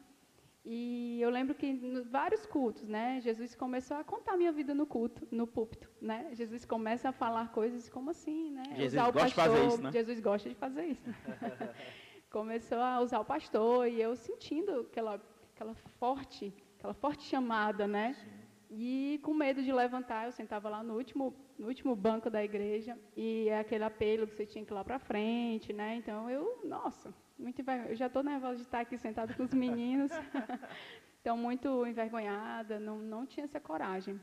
E 0.70 1.22
eu 1.22 1.30
lembro 1.30 1.56
que 1.56 1.66
em 1.66 2.02
vários 2.02 2.46
cultos, 2.46 2.90
né, 2.90 3.22
Jesus 3.22 3.56
começou 3.56 3.96
a 3.96 4.04
contar 4.04 4.34
a 4.34 4.38
minha 4.38 4.52
vida 4.52 4.74
no 4.76 4.86
culto, 4.86 5.26
no 5.32 5.48
púlpito, 5.48 5.90
né? 6.02 6.28
Jesus 6.34 6.66
começa 6.66 7.08
a 7.08 7.12
falar 7.14 7.54
coisas 7.54 7.88
como 7.88 8.10
assim, 8.10 8.52
né? 8.52 8.64
Jesus 8.76 8.94
usar 8.94 9.08
o 9.08 9.14
gosta 9.14 9.30
de 9.30 9.36
pastor, 9.36 9.56
fazer 9.56 9.68
isso, 9.68 9.82
né? 9.82 9.92
Jesus 9.94 10.20
gosta 10.20 10.50
de 10.50 10.56
fazer 10.56 10.86
isso. 10.88 11.10
começou 12.30 12.80
a 12.80 13.00
usar 13.00 13.20
o 13.22 13.26
pastor 13.26 13.88
e 13.88 14.02
eu 14.02 14.14
sentindo 14.18 14.82
aquela 14.82 15.22
aquela 15.56 15.74
forte, 15.74 16.54
aquela 16.78 16.94
forte 16.94 17.24
chamada, 17.24 17.88
né? 17.88 18.14
E 18.70 19.22
com 19.24 19.34
medo 19.34 19.64
de 19.64 19.72
levantar, 19.72 20.26
eu 20.26 20.34
sentava 20.34 20.68
lá 20.68 20.84
no 20.84 20.96
último, 20.96 21.34
no 21.58 21.68
último 21.68 21.96
banco 21.96 22.30
da 22.30 22.44
igreja 22.44 22.98
e 23.16 23.48
é 23.48 23.60
aquele 23.60 23.86
apelo 23.86 24.28
que 24.28 24.36
você 24.36 24.46
tinha 24.46 24.66
que 24.66 24.72
ir 24.74 24.76
lá 24.76 24.84
para 24.84 25.00
frente, 25.00 25.72
né? 25.72 25.96
Então 25.96 26.30
eu, 26.30 26.60
nossa, 26.66 27.14
muito 27.38 27.62
eu 27.90 27.96
já 27.96 28.08
estou 28.08 28.24
nervosa 28.24 28.56
de 28.58 28.64
estar 28.64 28.80
aqui 28.80 28.98
sentada 28.98 29.34
com 29.34 29.44
os 29.44 29.54
meninos. 29.54 30.12
então 31.22 31.38
muito 31.38 31.86
envergonhada, 31.86 32.80
não, 32.80 32.98
não 32.98 33.26
tinha 33.26 33.44
essa 33.44 33.60
coragem. 33.60 34.20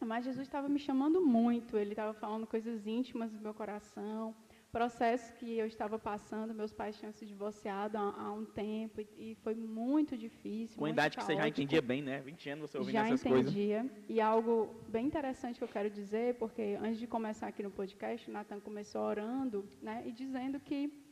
Mas 0.00 0.24
Jesus 0.24 0.46
estava 0.46 0.68
me 0.68 0.78
chamando 0.78 1.20
muito, 1.20 1.76
ele 1.76 1.90
estava 1.90 2.14
falando 2.14 2.46
coisas 2.46 2.86
íntimas 2.86 3.30
do 3.30 3.38
meu 3.38 3.52
coração, 3.52 4.34
processos 4.72 5.30
que 5.32 5.58
eu 5.58 5.66
estava 5.66 5.98
passando, 5.98 6.54
meus 6.54 6.72
pais 6.72 6.96
tinham 6.96 7.12
se 7.12 7.26
divorciado 7.26 7.98
há, 7.98 8.14
há 8.16 8.32
um 8.32 8.46
tempo 8.46 9.00
e, 9.00 9.08
e, 9.18 9.34
foi 9.42 9.54
muito 9.54 10.16
difícil. 10.16 10.78
Com 10.78 10.86
a 10.86 10.90
idade 10.90 11.18
que 11.18 11.22
você 11.22 11.36
já 11.36 11.46
entendia 11.46 11.82
bem, 11.82 12.00
né? 12.00 12.20
20 12.20 12.50
anos 12.50 12.70
você 12.70 12.78
ouvindo 12.78 12.94
já 12.94 13.06
essas 13.06 13.20
entendia. 13.20 13.30
coisas. 13.34 13.52
Já 13.52 13.80
entendia. 13.80 14.04
E 14.08 14.20
algo 14.20 14.74
bem 14.88 15.06
interessante 15.06 15.58
que 15.58 15.64
eu 15.64 15.68
quero 15.68 15.90
dizer, 15.90 16.36
porque 16.36 16.78
antes 16.80 16.98
de 16.98 17.06
começar 17.06 17.48
aqui 17.48 17.62
no 17.62 17.70
podcast, 17.70 18.30
o 18.30 18.32
Natan 18.32 18.60
começou 18.60 19.02
orando 19.02 19.68
né, 19.82 20.02
e 20.06 20.12
dizendo 20.12 20.58
que 20.58 21.09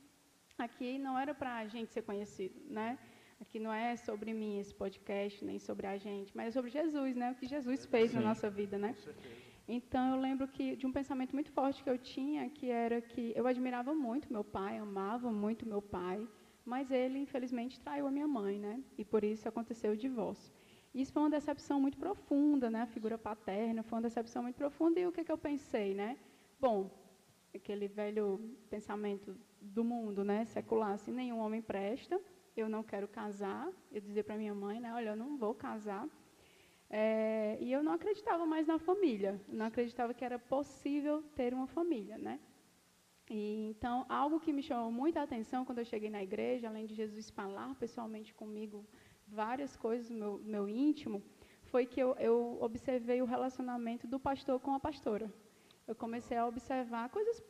aqui 0.62 0.99
não 0.99 1.18
era 1.18 1.35
para 1.35 1.57
a 1.57 1.66
gente 1.66 1.92
ser 1.92 2.03
conhecido, 2.03 2.61
né? 2.68 2.99
Aqui 3.40 3.59
não 3.61 3.73
é 3.73 3.97
sobre 3.97 4.33
mim 4.33 4.59
esse 4.59 4.75
podcast, 4.75 5.44
nem 5.44 5.59
sobre 5.59 5.87
a 5.87 5.97
gente, 5.97 6.37
mas 6.37 6.49
é 6.49 6.51
sobre 6.51 6.71
Jesus, 6.71 7.14
né? 7.14 7.31
O 7.31 7.35
que 7.37 7.47
Jesus 7.47 7.87
fez 7.87 8.11
Sim. 8.11 8.16
na 8.16 8.23
nossa 8.23 8.51
vida, 8.51 8.77
né? 8.77 8.94
Com 8.94 9.03
certeza. 9.03 9.49
Então 9.68 10.14
eu 10.14 10.21
lembro 10.21 10.49
que 10.49 10.75
de 10.77 10.87
um 10.87 10.92
pensamento 10.92 11.35
muito 11.35 11.53
forte 11.53 11.83
que 11.85 11.90
eu 11.90 11.99
tinha, 11.99 12.49
que 12.49 12.71
era 12.71 13.01
que 13.01 13.33
eu 13.37 13.47
admirava 13.47 13.94
muito 13.94 14.33
meu 14.33 14.42
pai, 14.42 14.79
amava 14.79 15.31
muito 15.31 15.66
meu 15.66 15.83
pai, 15.83 16.27
mas 16.64 16.90
ele 16.90 17.18
infelizmente 17.18 17.79
traiu 17.79 18.07
a 18.07 18.11
minha 18.11 18.27
mãe, 18.27 18.59
né? 18.59 18.83
E 18.97 19.05
por 19.05 19.23
isso 19.23 19.49
aconteceu 19.49 19.92
o 19.92 19.97
divórcio. 19.97 20.53
Isso 20.94 21.12
foi 21.12 21.23
uma 21.23 21.31
decepção 21.31 21.79
muito 21.81 21.99
profunda, 21.99 22.71
né? 22.71 22.83
A 22.83 22.87
figura 22.87 23.18
paterna 23.18 23.83
foi 23.83 23.97
uma 23.97 24.03
decepção 24.03 24.42
muito 24.42 24.57
profunda 24.57 24.99
e 24.99 25.07
o 25.07 25.12
que, 25.12 25.23
que 25.23 25.31
eu 25.31 25.38
pensei, 25.38 25.94
né? 25.94 26.16
Bom, 26.59 26.90
aquele 27.55 27.88
velho 27.88 28.40
pensamento 28.71 29.37
do 29.61 29.85
mundo, 29.85 30.25
né? 30.25 30.44
Secular, 30.44 30.92
assim, 30.92 31.12
nenhum 31.12 31.38
homem 31.38 31.62
presta, 31.62 32.21
eu 32.57 32.68
não 32.68 32.83
quero 32.83 33.09
casar. 33.09 33.71
Eu 33.90 34.01
dizia 34.01 34.25
para 34.25 34.37
minha 34.37 34.55
mãe, 34.55 34.81
né? 34.81 34.92
Olha, 34.94 35.11
eu 35.11 35.16
não 35.16 35.37
vou 35.37 35.55
casar 35.55 36.09
é, 36.90 37.59
e 37.61 37.71
eu 37.71 37.83
não 37.83 37.92
acreditava 37.92 38.47
mais 38.47 38.66
na 38.66 38.79
família, 38.79 39.40
não 39.47 39.66
acreditava 39.66 40.14
que 40.14 40.25
era 40.25 40.38
possível 40.38 41.23
ter 41.35 41.53
uma 41.53 41.66
família, 41.66 42.16
né? 42.16 42.40
E, 43.31 43.68
então, 43.68 44.07
algo 44.09 44.40
que 44.40 44.53
me 44.55 44.62
chamou 44.62 44.90
muita 44.90 45.21
atenção 45.21 45.64
quando 45.66 45.81
eu 45.81 45.85
cheguei 45.85 46.09
na 46.09 46.23
igreja, 46.23 46.66
além 46.68 46.87
de 46.87 46.94
Jesus 46.94 47.29
falar 47.29 47.75
pessoalmente 47.75 48.33
comigo 48.33 48.87
várias 49.27 49.77
coisas 49.77 50.09
do 50.09 50.14
meu, 50.14 50.38
meu 50.38 50.68
íntimo, 50.68 51.23
foi 51.64 51.85
que 51.85 52.01
eu, 52.01 52.16
eu 52.18 52.57
observei 52.62 53.21
o 53.21 53.27
relacionamento 53.27 54.07
do 54.07 54.18
pastor 54.18 54.59
com 54.59 54.73
a 54.73 54.81
pastora. 54.81 55.31
Eu 55.87 55.94
comecei 55.94 56.38
a 56.38 56.47
observar 56.47 57.11
coisas 57.11 57.42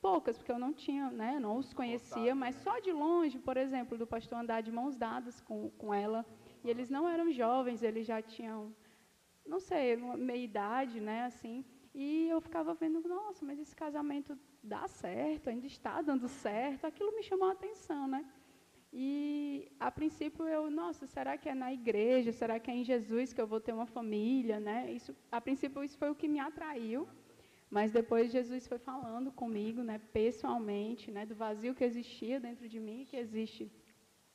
poucas, 0.00 0.36
porque 0.36 0.52
eu 0.52 0.58
não 0.58 0.72
tinha, 0.72 1.10
né, 1.10 1.38
não 1.38 1.56
os 1.56 1.72
conhecia, 1.72 2.34
mas 2.34 2.56
né? 2.56 2.62
só 2.62 2.78
de 2.78 2.92
longe, 2.92 3.38
por 3.38 3.56
exemplo, 3.56 3.98
do 3.98 4.06
pastor 4.06 4.38
andar 4.38 4.62
de 4.62 4.72
mãos 4.72 4.96
dadas 4.96 5.40
com, 5.40 5.70
com 5.70 5.92
ela. 5.92 6.24
E 6.64 6.70
eles 6.70 6.88
não 6.90 7.08
eram 7.08 7.30
jovens, 7.30 7.82
eles 7.82 8.06
já 8.06 8.20
tinham 8.20 8.74
não 9.46 9.58
sei, 9.58 9.96
meia 9.96 10.44
idade, 10.44 11.00
né, 11.00 11.24
assim. 11.24 11.64
E 11.92 12.28
eu 12.28 12.40
ficava 12.40 12.72
vendo, 12.72 13.00
nossa, 13.08 13.44
mas 13.44 13.58
esse 13.58 13.74
casamento 13.74 14.38
dá 14.62 14.86
certo, 14.86 15.50
ainda 15.50 15.66
está 15.66 16.00
dando 16.00 16.28
certo. 16.28 16.84
Aquilo 16.84 17.14
me 17.16 17.22
chamou 17.22 17.48
a 17.48 17.52
atenção, 17.52 18.06
né? 18.06 18.24
E 18.92 19.70
a 19.78 19.90
princípio 19.90 20.46
eu, 20.46 20.70
nossa, 20.70 21.06
será 21.06 21.36
que 21.36 21.48
é 21.48 21.54
na 21.54 21.72
igreja? 21.72 22.32
Será 22.32 22.58
que 22.58 22.70
é 22.70 22.74
em 22.74 22.84
Jesus 22.84 23.32
que 23.32 23.40
eu 23.40 23.46
vou 23.46 23.60
ter 23.60 23.72
uma 23.72 23.86
família, 23.86 24.58
né? 24.60 24.90
Isso, 24.92 25.14
a 25.30 25.40
princípio 25.40 25.82
isso 25.82 25.98
foi 25.98 26.10
o 26.10 26.14
que 26.14 26.28
me 26.28 26.38
atraiu. 26.38 27.08
Mas 27.70 27.92
depois 27.92 28.32
Jesus 28.32 28.66
foi 28.66 28.78
falando 28.78 29.30
comigo, 29.30 29.82
né, 29.82 30.00
pessoalmente, 30.12 31.10
né, 31.10 31.24
do 31.24 31.36
vazio 31.36 31.74
que 31.74 31.84
existia 31.84 32.40
dentro 32.40 32.68
de 32.68 32.80
mim, 32.80 33.06
que 33.08 33.16
existe 33.16 33.70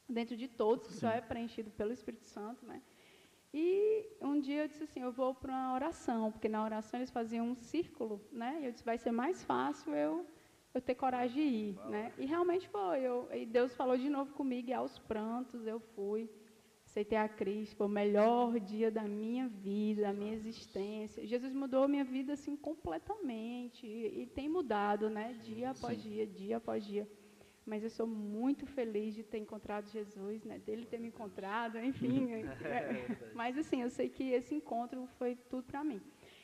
dentro 0.07 0.37
de 0.37 0.47
todos, 0.47 0.87
que 0.87 0.93
Sim. 0.93 0.99
só 1.01 1.09
é 1.09 1.19
preenchido 1.19 1.69
pelo 1.71 1.91
Espírito 1.91 2.25
Santo, 2.25 2.65
né? 2.65 2.81
E 3.53 4.05
um 4.21 4.39
dia 4.39 4.63
eu 4.63 4.67
disse 4.67 4.83
assim, 4.83 5.01
eu 5.01 5.11
vou 5.11 5.33
para 5.33 5.51
uma 5.51 5.73
oração, 5.73 6.31
porque 6.31 6.47
na 6.47 6.63
oração 6.63 6.99
eles 6.99 7.09
faziam 7.09 7.47
um 7.47 7.55
círculo, 7.55 8.21
né? 8.31 8.59
E 8.61 8.65
eu 8.65 8.71
disse, 8.71 8.83
vai 8.83 8.97
ser 8.97 9.11
mais 9.11 9.43
fácil 9.43 9.93
eu, 9.95 10.25
eu 10.73 10.81
ter 10.81 10.95
coragem 10.95 11.35
de 11.35 11.55
ir, 11.55 11.75
né? 11.89 12.13
E 12.17 12.25
realmente 12.25 12.67
foi. 12.67 12.99
Eu, 12.99 13.29
e 13.33 13.45
Deus 13.45 13.73
falou 13.73 13.97
de 13.97 14.09
novo 14.09 14.33
comigo 14.33 14.69
e 14.69 14.73
aos 14.73 14.99
prantos 14.99 15.65
eu 15.65 15.79
fui. 15.79 16.29
Aceitei 16.95 17.17
a 17.17 17.27
Cristo, 17.27 17.75
foi 17.75 17.87
o 17.87 17.89
melhor 17.89 18.57
dia 18.57 18.89
da 18.89 19.03
minha 19.03 19.49
vida, 19.49 20.03
da 20.03 20.13
minha 20.13 20.33
existência. 20.33 21.27
Jesus 21.27 21.51
mudou 21.51 21.83
a 21.83 21.89
minha 21.89 22.05
vida 22.05 22.31
assim 22.31 22.55
completamente 22.55 23.85
e, 23.85 24.21
e 24.21 24.25
tem 24.27 24.47
mudado, 24.47 25.09
né? 25.09 25.37
Dia 25.43 25.71
após 25.71 25.97
Sim. 25.97 26.09
dia, 26.09 26.25
dia 26.25 26.55
após 26.55 26.85
dia 26.85 27.05
mas 27.65 27.83
eu 27.83 27.89
sou 27.89 28.05
muito 28.05 28.65
feliz 28.67 29.13
de 29.13 29.23
ter 29.23 29.39
encontrado 29.39 29.89
Jesus, 29.89 30.45
né? 30.45 30.59
Dele 30.59 30.85
ter 30.85 30.99
me 30.99 31.07
encontrado, 31.07 31.79
enfim. 31.79 32.29
é, 32.63 33.31
mas 33.33 33.57
assim, 33.57 33.81
eu 33.81 33.89
sei 33.89 34.07
que 34.07 34.31
esse 34.31 34.53
encontro 34.55 35.05
foi 35.17 35.35
tudo 35.35 35.63
para 35.63 35.83
mim. 35.83 35.99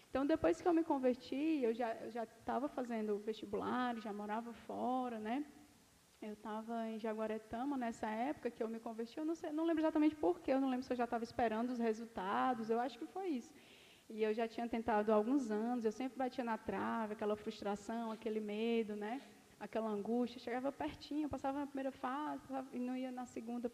Então, 0.09 0.25
depois 0.25 0.59
que 0.59 0.67
eu 0.67 0.73
me 0.73 0.83
converti, 0.83 1.61
eu 1.61 1.73
já 1.73 1.95
já 2.09 2.23
estava 2.23 2.67
fazendo 2.67 3.19
vestibular, 3.19 3.95
já 4.01 4.11
morava 4.11 4.51
fora, 4.51 5.17
né? 5.17 5.45
Eu 6.21 6.33
estava 6.33 6.87
em 6.89 6.99
Jaguaretama 6.99 7.75
nessa 7.77 8.07
época 8.07 8.51
que 8.51 8.61
eu 8.61 8.69
me 8.69 8.79
converti. 8.79 9.17
Eu 9.17 9.25
não 9.25 9.35
sei, 9.35 9.51
não 9.51 9.65
lembro 9.65 9.81
exatamente 9.81 10.15
porquê. 10.15 10.51
Eu 10.51 10.61
não 10.61 10.69
lembro 10.69 10.85
se 10.85 10.93
eu 10.93 10.97
já 10.97 11.05
estava 11.05 11.23
esperando 11.23 11.71
os 11.71 11.79
resultados. 11.79 12.69
Eu 12.69 12.79
acho 12.79 12.99
que 12.99 13.07
foi 13.07 13.27
isso. 13.29 13.51
E 14.09 14.21
eu 14.21 14.33
já 14.33 14.47
tinha 14.47 14.67
tentado 14.67 15.11
há 15.11 15.15
alguns 15.15 15.49
anos. 15.49 15.83
Eu 15.83 15.91
sempre 15.91 16.17
batia 16.17 16.43
na 16.43 16.57
trave, 16.57 17.13
aquela 17.13 17.35
frustração, 17.35 18.11
aquele 18.11 18.39
medo, 18.39 18.95
né? 18.95 19.21
aquela 19.61 19.89
angústia, 19.89 20.39
chegava 20.39 20.71
pertinho, 20.71 21.29
passava 21.29 21.59
na 21.59 21.67
primeira 21.67 21.91
fase 21.91 22.41
passava, 22.47 22.67
e 22.73 22.79
não 22.79 22.97
ia 22.97 23.11
na 23.11 23.25
segunda 23.25 23.71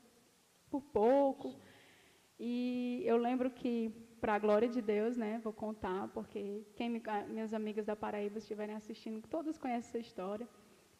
por 0.69 0.81
pouco. 0.81 1.55
E 2.37 3.01
eu 3.05 3.17
lembro 3.17 3.49
que, 3.49 3.89
para 4.19 4.35
a 4.35 4.39
glória 4.39 4.67
de 4.67 4.81
Deus, 4.81 5.15
né, 5.15 5.39
vou 5.43 5.53
contar, 5.53 6.09
porque 6.09 6.63
quem 6.75 6.89
me, 6.89 7.01
minhas 7.29 7.53
amigas 7.53 7.85
da 7.85 7.95
Paraíba 7.95 8.37
estiverem 8.37 8.75
assistindo, 8.75 9.25
todas 9.27 9.57
conhecem 9.57 9.89
essa 9.89 9.97
história, 9.97 10.47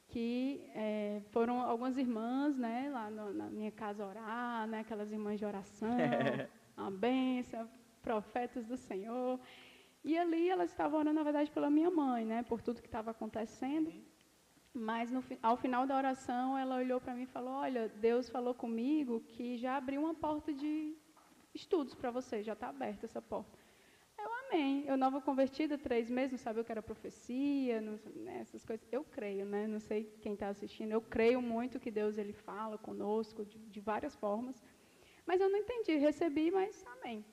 que 0.08 0.62
é, 0.74 1.22
foram 1.32 1.62
algumas 1.62 1.98
irmãs, 1.98 2.58
né, 2.58 2.89
lá 2.91 3.10
no, 3.10 3.34
na 3.34 3.50
minha 3.50 3.72
casa 3.72 4.06
orar, 4.06 4.67
né, 4.67 4.80
aquelas 4.80 5.12
irmãs 5.12 5.38
de 5.38 5.46
oração, 5.46 5.89
a 6.78 6.89
bênção, 6.89 7.70
profetas 8.02 8.65
do 8.65 8.78
Senhor. 8.78 9.39
E 10.04 10.17
ali 10.17 10.50
elas 10.50 10.72
estavam 10.72 11.00
orando, 11.00 11.15
na 11.15 11.24
verdade, 11.24 11.52
pela 11.52 11.70
minha 11.70 11.91
mãe, 11.91 12.26
né, 12.26 12.43
por 12.43 12.62
tudo 12.62 12.82
que 12.82 12.88
estava 12.88 13.12
acontecendo. 13.12 13.91
Mas 14.74 15.12
no, 15.12 15.24
ao 15.41 15.58
final 15.58 15.86
da 15.86 15.98
oração, 15.98 16.58
ela 16.58 16.78
olhou 16.78 17.02
para 17.02 17.13
mim 17.13 17.24
e 17.24 17.26
falou: 17.28 17.56
Olha, 17.56 17.89
Deus 17.89 18.30
falou 18.30 18.54
comigo 18.54 19.22
que 19.22 19.58
já 19.58 19.76
abriu 19.76 20.02
uma 20.02 20.13
porta 20.13 20.54
de 20.54 20.96
estudos 21.54 21.96
para 21.96 22.12
você, 22.12 22.43
já 22.43 22.54
está 22.54 22.70
aberta 22.70 23.06
essa 23.06 23.22
porta. 23.22 23.58
Amém. 24.50 24.86
Eu 24.88 24.96
nova 24.98 25.20
convertida, 25.22 25.78
três 25.78 26.10
meses, 26.10 26.32
não 26.32 26.38
sabia 26.40 26.62
o 26.62 26.66
que 26.66 26.72
era 26.72 26.82
profecia, 26.82 27.82
não, 27.82 28.00
né, 28.16 28.40
essas 28.42 28.64
coisas. 28.66 28.86
Eu 28.92 29.04
creio, 29.04 29.46
né? 29.46 29.68
Não 29.68 29.80
sei 29.80 30.06
quem 30.22 30.34
está 30.34 30.48
assistindo. 30.48 30.92
Eu 30.92 31.02
creio 31.02 31.42
muito 31.42 31.80
que 31.80 31.92
Deus 31.92 32.18
ele 32.18 32.34
fala 32.34 32.78
conosco 32.78 33.46
de, 33.46 33.58
de 33.58 33.80
várias 33.80 34.16
formas. 34.16 34.64
Mas 35.26 35.42
eu 35.42 35.50
não 35.50 35.60
entendi. 35.60 35.98
Recebi, 35.98 36.50
mas 36.50 36.86
amém. 37.00 37.26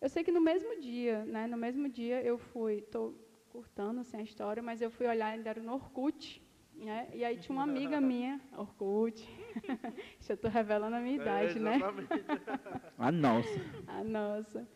Eu 0.00 0.08
sei 0.08 0.22
que 0.22 0.30
no 0.30 0.40
mesmo 0.40 0.78
dia, 0.80 1.24
né? 1.24 1.46
No 1.46 1.56
mesmo 1.56 1.88
dia 1.88 2.22
eu 2.22 2.36
fui, 2.36 2.78
estou 2.78 3.14
curtando 3.48 4.00
assim, 4.00 4.18
a 4.18 4.22
história, 4.22 4.62
mas 4.62 4.80
eu 4.80 4.90
fui 4.90 5.06
olhar 5.06 5.28
ainda 5.28 5.50
era 5.50 5.62
no 5.62 5.74
Orkut 5.74 6.42
né? 6.80 7.08
E 7.12 7.24
aí 7.24 7.36
tinha 7.36 7.54
uma 7.54 7.64
amiga 7.64 8.00
minha, 8.00 8.40
Orkut, 8.56 9.28
já 10.20 10.34
estou 10.34 10.50
revelando 10.50 10.96
a 10.96 11.00
minha 11.00 11.18
é, 11.18 11.20
idade, 11.20 11.58
é, 11.58 11.60
né? 11.60 11.78
a 12.98 13.12
nossa. 13.12 13.60
A 13.86 14.02
nossa. 14.02 14.68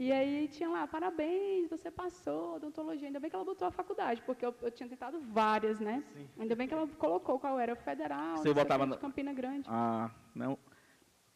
E 0.00 0.10
aí 0.10 0.48
tinha 0.48 0.66
lá, 0.70 0.86
parabéns, 0.86 1.68
você 1.68 1.90
passou, 1.90 2.54
odontologia. 2.54 3.06
Ainda 3.06 3.20
bem 3.20 3.28
que 3.28 3.36
ela 3.36 3.44
botou 3.44 3.68
a 3.68 3.70
faculdade, 3.70 4.22
porque 4.24 4.46
eu, 4.46 4.54
eu 4.62 4.70
tinha 4.70 4.88
tentado 4.88 5.20
várias, 5.20 5.78
né? 5.78 6.02
Sim. 6.14 6.26
Ainda 6.38 6.56
bem 6.56 6.66
que 6.66 6.72
ela 6.72 6.88
colocou 6.96 7.38
qual 7.38 7.60
era, 7.60 7.74
o 7.74 7.76
federal, 7.76 8.38
você 8.38 8.54
botava 8.54 8.86
de 8.86 8.96
Campina 8.96 9.34
Grande. 9.34 9.68
Ah, 9.68 10.10
não. 10.34 10.58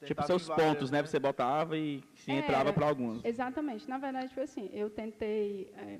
tipo 0.03 0.22
seus 0.22 0.48
pontos, 0.48 0.90
né? 0.90 1.03
né? 1.03 1.07
Você 1.07 1.18
botava 1.18 1.77
e 1.77 2.03
se 2.14 2.33
entrava 2.33 2.72
para 2.72 2.87
alguns. 2.87 3.22
Exatamente. 3.22 3.87
Na 3.87 3.98
verdade, 3.98 4.33
foi 4.33 4.44
assim, 4.44 4.70
eu 4.72 4.88
tentei... 4.88 5.70
É, 5.77 5.98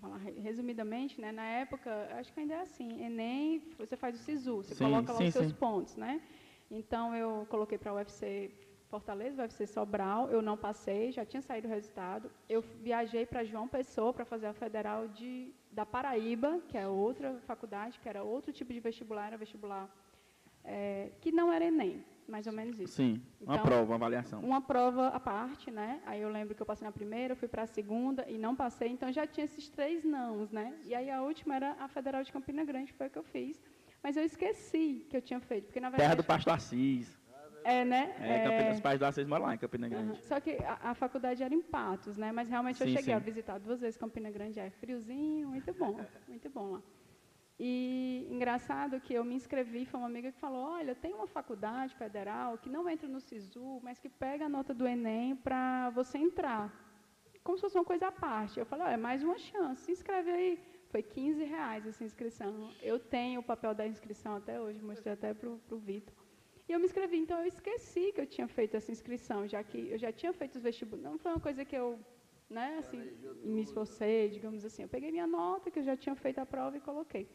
falar 0.00 0.18
resumidamente, 0.18 1.20
né, 1.20 1.30
na 1.30 1.44
época, 1.44 2.08
acho 2.18 2.32
que 2.32 2.40
ainda 2.40 2.54
é 2.54 2.60
assim, 2.62 3.04
Enem, 3.04 3.62
você 3.78 3.96
faz 3.96 4.16
o 4.16 4.18
SISU, 4.18 4.56
você 4.56 4.74
sim, 4.74 4.82
coloca 4.82 5.12
lá 5.12 5.18
sim, 5.18 5.28
os 5.28 5.32
seus 5.32 5.46
sim. 5.46 5.54
pontos, 5.54 5.94
né? 5.94 6.20
Então, 6.68 7.14
eu 7.14 7.46
coloquei 7.48 7.78
para 7.78 7.92
o 7.92 7.96
UFC 7.96 8.50
Fortaleza, 8.92 9.40
o 9.40 9.44
UFC 9.46 9.66
Sobral, 9.66 10.28
eu 10.28 10.42
não 10.42 10.54
passei, 10.54 11.10
já 11.12 11.24
tinha 11.24 11.40
saído 11.40 11.66
o 11.66 11.70
resultado. 11.70 12.30
Eu 12.46 12.60
viajei 12.60 13.24
para 13.24 13.42
João 13.42 13.66
Pessoa 13.66 14.12
para 14.12 14.26
fazer 14.26 14.48
a 14.48 14.52
Federal 14.52 15.08
de, 15.08 15.50
da 15.78 15.86
Paraíba, 15.86 16.60
que 16.68 16.76
é 16.76 16.86
outra 16.86 17.40
faculdade, 17.46 17.98
que 17.98 18.06
era 18.06 18.22
outro 18.22 18.52
tipo 18.52 18.70
de 18.70 18.80
vestibular, 18.80 19.28
era 19.28 19.38
vestibular 19.38 19.88
é, 20.62 21.10
que 21.22 21.32
não 21.32 21.50
era 21.50 21.64
Enem 21.64 22.04
mais 22.28 22.46
ou 22.46 22.52
menos 22.52 22.78
isso. 22.78 22.94
Sim, 22.94 23.20
uma 23.40 23.54
então, 23.54 23.66
prova, 23.66 23.84
uma 23.84 23.96
avaliação. 23.96 24.40
Uma 24.40 24.60
prova 24.60 25.08
à 25.08 25.18
parte, 25.18 25.70
né? 25.70 26.00
Aí 26.06 26.20
eu 26.20 26.30
lembro 26.30 26.54
que 26.54 26.62
eu 26.62 26.66
passei 26.66 26.86
na 26.86 26.92
primeira, 26.92 27.34
fui 27.34 27.48
para 27.48 27.62
a 27.62 27.66
segunda 27.66 28.24
e 28.28 28.38
não 28.38 28.54
passei, 28.54 28.88
então 28.88 29.10
já 29.12 29.26
tinha 29.26 29.44
esses 29.44 29.68
três 29.68 30.04
nãos, 30.04 30.50
né? 30.50 30.72
E 30.84 30.94
aí 30.94 31.10
a 31.10 31.20
última 31.20 31.56
era 31.56 31.76
a 31.80 31.88
Federal 31.88 32.22
de 32.22 32.32
Campina 32.32 32.64
Grande, 32.64 32.92
foi 32.92 33.06
a 33.06 33.10
que 33.10 33.18
eu 33.18 33.24
fiz. 33.24 33.60
Mas 34.02 34.16
eu 34.16 34.24
esqueci 34.24 35.04
que 35.10 35.16
eu 35.16 35.22
tinha 35.22 35.40
feito, 35.40 35.64
porque 35.66 35.80
na 35.80 35.90
verdade... 35.90 36.08
Terra 36.08 36.14
do 36.14 36.24
Pastor 36.24 36.52
Assis. 36.54 37.21
É, 37.64 37.84
né? 37.84 38.14
É, 38.20 38.44
Campina, 38.44 38.70
os 38.72 38.80
pais 38.80 38.98
do 38.98 39.04
Assis 39.04 39.26
moram 39.26 39.46
lá 39.46 39.54
em 39.54 39.58
Campina 39.58 39.88
Grande. 39.88 40.10
Uhum. 40.10 40.22
Só 40.22 40.40
que 40.40 40.50
a, 40.64 40.90
a, 40.90 40.94
faculdade 40.94 41.42
era 41.42 41.54
em 41.54 41.62
Patos, 41.62 42.16
né? 42.16 42.32
Mas 42.32 42.48
realmente 42.48 42.78
sim, 42.78 42.84
eu 42.84 42.88
cheguei 42.88 43.04
sim. 43.04 43.12
a 43.12 43.18
visitar 43.18 43.58
duas 43.58 43.80
vezes 43.80 43.96
Campina 43.96 44.30
Grande, 44.30 44.58
é 44.60 44.70
friozinho, 44.70 45.48
muito 45.48 45.72
bom, 45.72 45.98
muito 46.28 46.50
bom 46.50 46.72
lá. 46.72 46.82
E 47.58 48.26
engraçado 48.30 49.00
que 49.00 49.14
eu 49.14 49.24
me 49.24 49.34
inscrevi, 49.34 49.84
foi 49.84 50.00
uma 50.00 50.06
amiga 50.06 50.32
que 50.32 50.38
falou, 50.38 50.64
olha, 50.64 50.94
tem 50.94 51.14
uma 51.14 51.26
faculdade 51.26 51.94
federal 51.94 52.58
que 52.58 52.68
não 52.68 52.88
entra 52.88 53.06
no 53.06 53.20
SISU, 53.20 53.80
mas 53.82 54.00
que 54.00 54.08
pega 54.08 54.46
a 54.46 54.48
nota 54.48 54.74
do 54.74 54.86
Enem 54.86 55.36
para 55.36 55.90
você 55.90 56.18
entrar. 56.18 56.72
Como 57.44 57.56
se 57.56 57.62
fosse 57.62 57.76
uma 57.76 57.84
coisa 57.84 58.08
à 58.08 58.12
parte. 58.12 58.58
Eu 58.58 58.66
falei, 58.66 58.86
olha, 58.86 58.94
é 58.94 58.96
mais 58.96 59.22
uma 59.22 59.38
chance, 59.38 59.84
se 59.84 59.92
inscreve 59.92 60.30
aí. 60.30 60.58
Foi 60.90 61.02
15 61.02 61.44
reais 61.44 61.86
essa 61.86 62.04
inscrição. 62.04 62.70
Eu 62.82 62.98
tenho 62.98 63.40
o 63.40 63.42
papel 63.42 63.74
da 63.74 63.86
inscrição 63.86 64.36
até 64.36 64.60
hoje, 64.60 64.82
mostrei 64.82 65.14
até 65.14 65.32
para 65.32 65.48
o 65.48 65.78
Vitor. 65.78 66.21
E 66.68 66.72
eu 66.72 66.78
me 66.78 66.86
inscrevi, 66.86 67.18
então 67.18 67.38
eu 67.40 67.46
esqueci 67.46 68.12
que 68.12 68.20
eu 68.20 68.26
tinha 68.26 68.48
feito 68.48 68.76
essa 68.76 68.90
inscrição, 68.90 69.46
já 69.46 69.62
que 69.62 69.90
eu 69.90 69.98
já 69.98 70.12
tinha 70.12 70.32
feito 70.32 70.56
os 70.56 70.62
vestibulares. 70.62 71.10
Não 71.10 71.18
foi 71.18 71.32
uma 71.32 71.40
coisa 71.40 71.64
que 71.64 71.76
eu 71.76 71.98
né, 72.48 72.76
assim, 72.78 73.00
me 73.42 73.62
esforcei, 73.62 74.28
digamos 74.28 74.64
assim. 74.64 74.82
Eu 74.82 74.88
peguei 74.88 75.10
minha 75.10 75.26
nota, 75.26 75.70
que 75.70 75.78
eu 75.78 75.82
já 75.82 75.96
tinha 75.96 76.14
feito 76.14 76.38
a 76.38 76.46
prova 76.46 76.76
e 76.76 76.80
coloquei. 76.80 77.28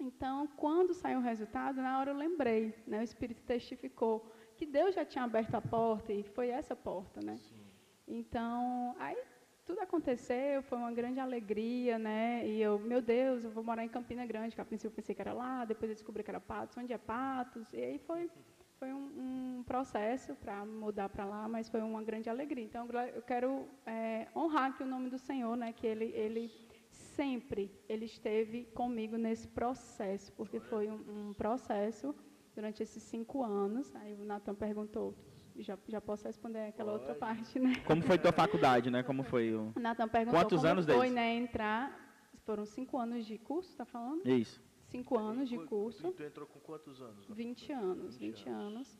Então, 0.00 0.46
quando 0.56 0.94
saiu 0.94 1.18
o 1.18 1.22
resultado, 1.22 1.80
na 1.80 1.98
hora 1.98 2.10
eu 2.10 2.16
lembrei, 2.16 2.74
né, 2.86 3.00
o 3.00 3.02
Espírito 3.02 3.42
testificou 3.42 4.26
que 4.56 4.66
Deus 4.66 4.94
já 4.94 5.04
tinha 5.04 5.24
aberto 5.24 5.54
a 5.54 5.60
porta 5.60 6.12
e 6.12 6.22
foi 6.22 6.48
essa 6.48 6.74
porta, 6.74 7.20
né? 7.20 7.36
Sim. 7.36 7.64
Então, 8.06 8.94
aí 8.98 9.16
tudo 9.64 9.80
aconteceu, 9.80 10.62
foi 10.62 10.76
uma 10.78 10.92
grande 10.92 11.18
alegria, 11.20 11.98
né? 11.98 12.46
E 12.46 12.60
eu, 12.60 12.78
meu 12.78 13.00
Deus, 13.00 13.44
eu 13.44 13.50
vou 13.50 13.64
morar 13.64 13.84
em 13.84 13.88
Campina 13.88 14.26
Grande, 14.26 14.54
que 14.54 14.60
a 14.60 14.64
princípio 14.64 14.92
eu 14.92 14.96
pensei 14.96 15.14
que 15.14 15.20
era 15.22 15.32
lá, 15.32 15.64
depois 15.64 15.90
eu 15.90 15.94
descobri 15.94 16.22
que 16.22 16.30
era 16.30 16.40
Patos, 16.40 16.76
onde 16.76 16.92
é 16.92 16.98
Patos, 16.98 17.72
e 17.72 17.80
aí 17.82 17.98
foi, 17.98 18.30
foi 18.78 18.92
um, 18.92 19.58
um 19.58 19.62
processo 19.64 20.34
para 20.34 20.64
mudar 20.66 21.08
para 21.08 21.24
lá, 21.24 21.48
mas 21.48 21.68
foi 21.68 21.80
uma 21.80 22.02
grande 22.02 22.28
alegria. 22.28 22.64
Então, 22.64 22.86
eu 23.14 23.22
quero 23.22 23.66
é, 23.86 24.28
honrar 24.36 24.70
aqui 24.70 24.82
o 24.82 24.86
nome 24.86 25.08
do 25.08 25.18
Senhor, 25.18 25.56
né? 25.56 25.72
Que 25.72 25.86
Ele, 25.86 26.06
ele 26.14 26.50
sempre, 26.90 27.70
Ele 27.88 28.04
esteve 28.04 28.64
comigo 28.74 29.16
nesse 29.16 29.48
processo, 29.48 30.32
porque 30.32 30.60
foi 30.60 30.90
um, 30.90 31.30
um 31.30 31.34
processo 31.34 32.14
durante 32.54 32.82
esses 32.82 33.02
cinco 33.02 33.42
anos. 33.42 33.94
Aí 33.96 34.14
o 34.14 34.24
Natan 34.24 34.54
perguntou, 34.54 35.14
já, 35.56 35.78
já 35.88 36.00
posso 36.00 36.24
responder 36.24 36.68
aquela 36.68 36.92
Pode. 36.92 37.04
outra 37.04 37.14
parte, 37.18 37.58
né? 37.58 37.74
Como 37.86 38.02
foi 38.02 38.18
tua 38.18 38.32
faculdade, 38.32 38.90
né? 38.90 39.02
Como 39.02 39.22
foi 39.22 39.54
o... 39.54 39.72
Natan 39.76 40.08
perguntou 40.08 40.40
Quantos 40.40 40.58
como 40.58 40.72
anos 40.72 40.86
foi, 40.86 40.96
deles? 40.96 41.12
né, 41.14 41.34
entrar... 41.34 42.04
Foram 42.44 42.66
cinco 42.66 42.98
anos 42.98 43.24
de 43.24 43.38
curso, 43.38 43.74
tá 43.74 43.86
falando? 43.86 44.28
Isso. 44.28 44.62
Cinco 44.88 45.18
anos 45.18 45.48
de 45.48 45.56
curso. 45.64 46.08
E 46.08 46.12
tu 46.12 46.22
entrou 46.22 46.46
com 46.46 46.60
quantos 46.60 47.00
anos? 47.00 47.26
20 47.30 47.72
anos, 47.72 48.16
20, 48.18 48.36
20 48.36 48.48
anos. 48.50 48.66
anos. 48.66 48.98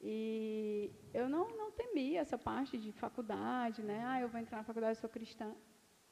E 0.00 0.90
eu 1.12 1.28
não, 1.28 1.48
não 1.56 1.72
temia 1.72 2.20
essa 2.20 2.38
parte 2.38 2.78
de 2.78 2.92
faculdade, 2.92 3.82
né? 3.82 4.04
Ah, 4.06 4.20
eu 4.20 4.28
vou 4.28 4.40
entrar 4.40 4.58
na 4.58 4.64
faculdade, 4.64 4.96
eu 4.96 5.00
sou 5.00 5.10
cristã. 5.10 5.52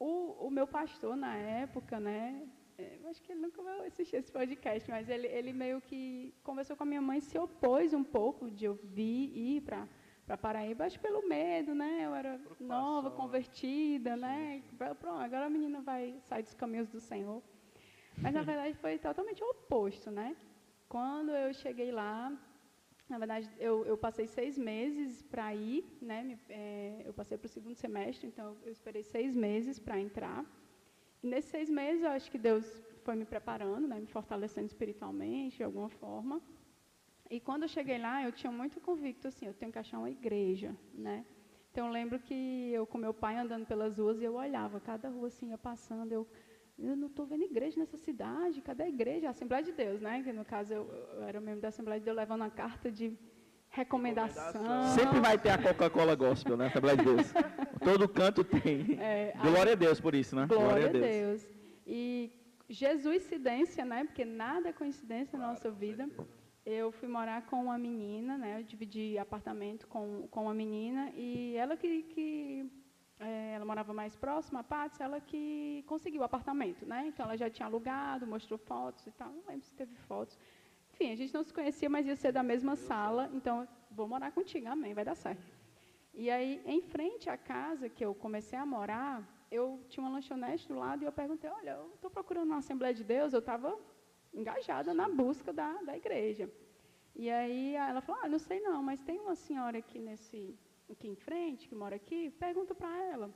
O, 0.01 0.47
o 0.47 0.51
meu 0.51 0.67
pastor, 0.67 1.17
na 1.17 1.37
época, 1.37 2.01
né? 2.01 2.45
É, 2.77 2.99
acho 3.09 3.23
que 3.23 3.31
ele 3.33 3.41
nunca 3.41 3.63
vai 3.63 3.87
assistir 3.87 4.17
esse 4.17 4.33
podcast, 4.33 4.91
mas 4.91 5.09
ele, 5.09 5.29
ele 5.29 5.53
meio 5.53 5.81
que 5.81 6.35
conversou 6.43 6.77
com 6.77 6.83
a 6.83 6.87
minha 6.87 7.01
mãe, 7.01 7.21
se 7.21 7.39
opôs 7.39 7.95
um 7.95 8.03
pouco 8.03 8.51
de 8.51 8.65
eu 8.65 8.75
vir 8.83 9.31
ir 9.37 9.61
para 9.63 9.87
para 10.27 10.39
Paraíba, 10.39 10.87
acho 10.87 10.99
pelo 11.01 11.29
medo, 11.29 11.75
né? 11.75 12.01
Eu 12.07 12.15
era 12.15 12.41
nova, 12.59 13.11
convertida, 13.11 14.17
né? 14.17 14.63
Pronto, 14.79 15.21
agora 15.21 15.47
a 15.47 15.51
menina 15.51 15.83
vai 15.83 16.19
sair 16.21 16.43
dos 16.43 16.55
caminhos 16.55 16.89
do 16.89 16.99
Senhor. 16.99 17.43
Mas 18.17 18.33
na 18.33 18.43
verdade 18.43 18.75
foi 18.79 18.99
totalmente 18.99 19.43
o 19.45 19.51
oposto, 19.51 20.11
né? 20.11 20.35
Quando 20.89 21.31
eu 21.31 21.53
cheguei 21.53 21.93
lá, 21.93 22.33
na 23.07 23.19
verdade 23.19 23.51
eu, 23.59 23.85
eu 23.85 23.99
passei 23.99 24.27
seis 24.27 24.57
meses 24.57 25.23
para 25.23 25.55
ir, 25.55 25.85
né? 26.01 26.39
É, 26.49 27.03
eu 27.05 27.13
passei 27.13 27.37
para 27.37 27.47
o 27.47 27.51
segundo 27.51 27.75
semestre, 27.75 28.27
então 28.27 28.57
eu 28.65 28.73
esperei 28.73 29.03
seis 29.03 29.35
meses 29.35 29.79
para 29.79 30.01
entrar 30.01 30.43
nesses 31.25 31.51
seis 31.51 31.71
meses, 31.71 32.03
eu 32.03 32.11
acho 32.11 32.31
que 32.31 32.39
Deus 32.39 32.65
foi 33.03 33.15
me 33.15 33.25
preparando, 33.25 33.87
né, 33.89 33.99
me 33.99 34.07
fortalecendo 34.07 34.67
espiritualmente, 34.67 35.57
de 35.57 35.65
alguma 35.65 35.89
forma. 35.89 36.41
E 37.31 37.41
quando 37.41 37.63
eu 37.63 37.69
cheguei 37.69 37.99
lá, 37.99 38.23
eu 38.23 38.33
tinha 38.33 38.53
muito 38.53 38.81
convicto, 38.81 39.29
assim, 39.29 39.47
eu 39.47 39.55
tenho 39.55 39.73
que 39.73 39.79
achar 39.79 39.99
uma 39.99 40.11
igreja, 40.11 40.77
né? 40.93 41.25
Então, 41.71 41.87
eu 41.87 41.93
lembro 41.93 42.19
que 42.21 42.71
eu 42.73 42.87
com 42.87 42.99
meu 42.99 43.13
pai 43.13 43.37
andando 43.37 43.67
pelas 43.67 43.99
ruas 43.99 44.21
e 44.21 44.25
eu 44.25 44.35
olhava, 44.35 44.79
cada 44.79 45.09
rua 45.09 45.27
assim 45.27 45.49
ia 45.51 45.59
passando, 45.59 46.13
eu, 46.13 46.29
eu 46.79 46.95
não 46.95 47.09
estou 47.09 47.27
vendo 47.27 47.43
igreja 47.43 47.81
nessa 47.81 47.97
cidade, 47.97 48.61
cadê 48.61 48.85
a 48.85 48.89
igreja? 48.89 49.27
A 49.27 49.31
Assembleia 49.31 49.65
de 49.65 49.73
Deus, 49.73 50.01
né? 50.01 50.23
Que 50.23 50.33
no 50.33 50.45
caso 50.45 50.73
eu, 50.73 50.85
eu 51.17 51.23
era 51.25 51.41
membro 51.41 51.63
da 51.63 51.69
Assembleia 51.69 51.99
de 51.99 52.05
Deus, 52.05 52.17
levando 52.17 52.43
uma 52.43 52.51
carta 52.51 52.93
de 52.93 53.19
recomendação. 53.75 54.63
Sempre 54.95 55.21
vai 55.21 55.37
ter 55.37 55.51
a 55.51 55.59
Coca-Cola 55.59 56.15
Gospel, 56.15 56.57
né? 56.57 56.69
Assembleia 56.69 56.97
de 56.97 57.05
Deus. 57.05 57.33
Todo 57.83 58.09
canto 58.09 58.45
tem. 58.45 58.99
É, 59.01 59.35
glória 59.43 59.73
a 59.73 59.77
Deus 59.77 60.01
por 60.01 60.15
isso, 60.15 60.37
né? 60.37 60.47
Glória, 60.47 60.67
glória 60.67 60.89
a 60.89 60.93
Deus. 60.93 61.43
Deus. 61.43 61.49
E 61.87 62.33
Jesuicidência, 62.69 63.85
né? 63.85 64.05
Porque 64.05 64.25
nada 64.25 64.69
é 64.69 64.73
coincidência 64.73 65.39
na 65.39 65.49
nossa 65.49 65.71
vida. 65.71 66.09
Eu 66.65 66.91
fui 66.93 67.09
morar 67.09 67.45
com 67.47 67.65
uma 67.65 67.77
menina, 67.77 68.39
né? 68.39 68.61
Eu 68.61 68.63
dividi 68.63 69.19
apartamento 69.19 69.87
com, 69.87 70.27
com 70.31 70.45
uma 70.45 70.55
menina 70.55 71.11
e 71.15 71.55
ela 71.57 71.77
que, 71.77 72.03
que 72.05 72.71
é, 73.21 73.53
ela 73.55 73.65
morava 73.65 73.93
mais 73.93 74.17
próxima 74.17 74.61
a 74.61 74.65
Patos, 74.65 74.99
ela 75.01 75.21
que 75.21 75.85
conseguiu 75.87 76.23
o 76.23 76.25
apartamento, 76.25 76.87
né? 76.87 77.07
Então 77.09 77.27
ela 77.27 77.37
já 77.37 77.51
tinha 77.51 77.67
alugado, 77.67 78.27
mostrou 78.27 78.59
fotos 78.59 79.07
e 79.07 79.11
tal. 79.11 79.31
Não 79.31 79.43
lembro 79.47 79.67
se 79.67 79.75
teve 79.75 79.95
fotos. 80.09 80.39
Enfim, 80.95 81.11
a 81.11 81.17
gente 81.17 81.35
não 81.35 81.43
se 81.43 81.53
conhecia, 81.53 81.91
mas 81.91 82.07
ia 82.07 82.15
ser 82.15 82.31
da 82.31 82.43
mesma 82.51 82.77
sala, 82.77 83.29
então 83.33 83.67
vou 83.91 84.07
morar 84.07 84.31
contigo, 84.31 84.69
amém, 84.69 84.95
vai 84.95 85.05
dar 85.05 85.17
certo. 85.17 85.45
E 86.23 86.31
aí, 86.31 86.63
em 86.65 86.81
frente 86.81 87.29
à 87.29 87.37
casa 87.37 87.89
que 87.89 88.05
eu 88.05 88.15
comecei 88.15 88.57
a 88.57 88.65
morar, 88.65 89.29
eu 89.51 89.81
tinha 89.89 90.05
uma 90.05 90.13
lanchonete 90.13 90.69
do 90.69 90.77
lado 90.79 91.03
e 91.03 91.05
eu 91.05 91.11
perguntei, 91.11 91.51
olha, 91.51 91.73
eu 91.73 91.91
estou 91.97 92.09
procurando 92.09 92.51
uma 92.51 92.59
Assembleia 92.59 92.95
de 92.95 93.03
Deus, 93.03 93.33
eu 93.33 93.41
estava 93.41 93.77
engajada 94.33 94.95
na 94.95 95.09
busca 95.09 95.53
da, 95.53 95.73
da 95.83 95.97
igreja. 95.97 96.49
E 97.17 97.29
aí 97.29 97.75
ela 97.75 98.01
falou, 98.01 98.21
ah, 98.23 98.29
não 98.29 98.39
sei 98.39 98.61
não, 98.61 98.81
mas 98.81 99.03
tem 99.03 99.19
uma 99.19 99.35
senhora 99.35 99.79
aqui 99.79 99.99
nesse 99.99 100.57
aqui 100.89 101.09
em 101.09 101.17
frente, 101.17 101.69
que 101.69 101.75
mora 101.75 101.97
aqui, 101.97 102.31
pergunta 102.31 102.73
para 102.73 102.97
ela. 103.13 103.35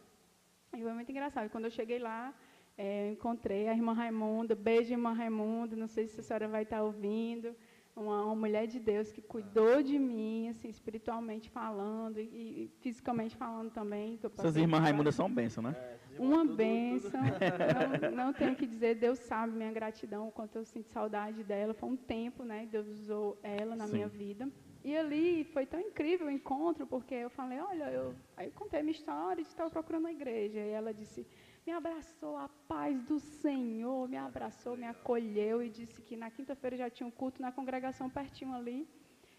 E 0.77 0.81
foi 0.81 0.93
muito 0.93 1.11
engraçado. 1.11 1.51
Quando 1.51 1.65
eu 1.65 1.73
cheguei 1.73 1.99
lá, 1.99 2.33
é, 2.79 3.09
eu 3.09 3.13
encontrei 3.13 3.67
a 3.67 3.75
irmã 3.75 3.93
Raimunda, 3.93 4.55
beijo, 4.55 4.93
irmã 4.93 5.13
Raimunda, 5.13 5.75
não 5.75 5.89
sei 5.89 6.07
se 6.07 6.21
a 6.21 6.23
senhora 6.23 6.47
vai 6.47 6.63
estar 6.63 6.81
ouvindo, 6.81 7.53
uma, 7.97 8.25
uma 8.25 8.37
mulher 8.37 8.69
de 8.69 8.79
Deus 8.79 9.11
que 9.11 9.21
cuidou 9.21 9.83
de 9.83 9.99
mim, 9.99 10.49
assim, 10.49 10.69
espiritualmente 10.69 11.51
falando 11.51 12.21
e, 12.21 12.23
e 12.23 12.71
fisicamente 12.81 13.37
falando 13.37 13.73
também. 13.73 14.17
Essas 14.39 14.57
irmãs 14.57 14.81
Raimundas 14.81 15.17
são 15.17 15.29
bênção, 15.29 15.61
né? 15.61 15.75
É, 15.77 16.21
uma 16.21 16.45
bênção, 16.45 17.21
não, 18.11 18.27
não, 18.27 18.33
tenho 18.33 18.55
que 18.55 18.65
dizer, 18.65 18.95
Deus 18.95 19.19
sabe 19.19 19.57
minha 19.57 19.73
gratidão, 19.73 20.29
o 20.29 20.31
quanto 20.31 20.57
eu 20.57 20.65
sinto 20.65 20.89
saudade 20.89 21.43
dela, 21.43 21.75
foi 21.75 21.89
um 21.89 21.97
tempo, 21.97 22.45
né, 22.45 22.69
Deus 22.71 22.87
usou 22.87 23.37
ela 23.43 23.75
na 23.75 23.89
Sim. 23.89 23.95
minha 23.95 24.09
vida. 24.09 24.49
E 24.85 24.97
ali 24.97 25.45
foi 25.53 25.67
tão 25.67 25.81
incrível 25.81 26.29
o 26.29 26.31
encontro, 26.31 26.87
porque 26.87 27.15
eu 27.15 27.29
falei, 27.29 27.59
olha, 27.59 27.91
eu, 27.91 28.15
aí 28.37 28.47
eu 28.47 28.53
contei 28.53 28.79
a 28.79 28.83
minha 28.83 28.95
história 28.95 29.43
de 29.43 29.49
estar 29.49 29.69
procurando 29.69 30.07
a 30.07 30.13
igreja, 30.13 30.61
e 30.61 30.71
ela 30.71 30.95
disse, 30.95 31.27
me 31.69 31.75
abraçou 31.75 32.35
a 32.39 32.49
paz 32.67 32.99
do 33.03 33.19
Senhor, 33.21 34.09
me 34.09 34.17
abraçou, 34.17 34.75
me 34.75 34.87
acolheu 34.87 35.63
e 35.63 35.69
disse 35.69 36.01
que 36.01 36.17
na 36.17 36.31
quinta-feira 36.31 36.79
já 36.79 36.89
tinha 36.89 37.07
um 37.07 37.11
culto 37.11 37.43
na 37.43 37.53
congregação 37.53 38.09
pertinho 38.09 38.55
ali. 38.55 38.89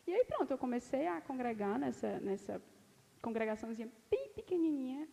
E 0.06 0.14
aí 0.14 0.24
pronto, 0.26 0.52
eu 0.52 0.58
comecei 0.66 1.08
a 1.08 1.20
congregar 1.22 1.80
nessa, 1.80 2.20
nessa 2.20 2.62
congregaçãozinha 3.20 3.90
bem 4.12 4.30
pequenininha 4.36 5.08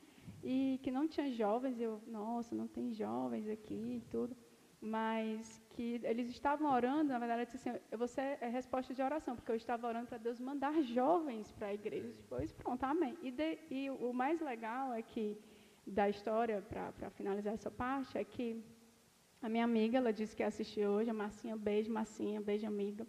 e 0.45 0.79
que 0.83 0.91
não 0.91 1.09
tinha 1.09 1.33
jovens. 1.33 1.81
Eu, 1.81 2.03
nossa, 2.07 2.55
não 2.55 2.69
tem 2.69 2.93
jovens 2.93 3.49
aqui 3.49 3.83
e 3.99 4.03
tudo. 4.11 4.37
Mas 4.79 5.59
que 5.71 5.99
eles 6.05 6.29
estavam 6.29 6.71
orando, 6.71 7.15
na 7.15 7.19
verdade, 7.19 7.41
eu 7.41 7.47
disse 7.47 7.57
assim, 7.57 7.81
você 7.97 8.21
é 8.43 8.49
resposta 8.49 8.93
de 8.93 9.01
oração, 9.01 9.35
porque 9.35 9.51
eu 9.51 9.57
estava 9.57 9.89
orando 9.89 10.07
para 10.07 10.19
Deus 10.19 10.39
mandar 10.39 10.83
jovens 10.83 11.51
para 11.53 11.69
a 11.69 11.75
igreja. 11.75 12.09
Depois, 12.09 12.53
pronto, 12.53 12.85
amém. 12.85 13.17
E, 13.23 13.31
de, 13.31 13.59
e 13.71 13.89
o 13.89 14.13
mais 14.13 14.39
legal 14.39 14.93
é 14.93 15.01
que 15.01 15.39
da 15.87 16.09
história, 16.09 16.63
para 16.63 17.11
finalizar 17.11 17.55
essa 17.55 17.71
parte, 17.71 18.19
é 18.19 18.25
que 18.25 18.63
a 19.41 19.49
minha 19.49 19.65
amiga, 19.65 19.99
ela 19.99 20.13
disse 20.13 20.35
que 20.35 20.43
assistiu 20.43 20.91
hoje, 20.91 21.11
a 21.11 21.15
Marcinha, 21.15 21.57
beijo, 21.57 21.93
Marcinha, 21.93 22.41
beijo, 22.41 22.67
amiga. 22.67 23.07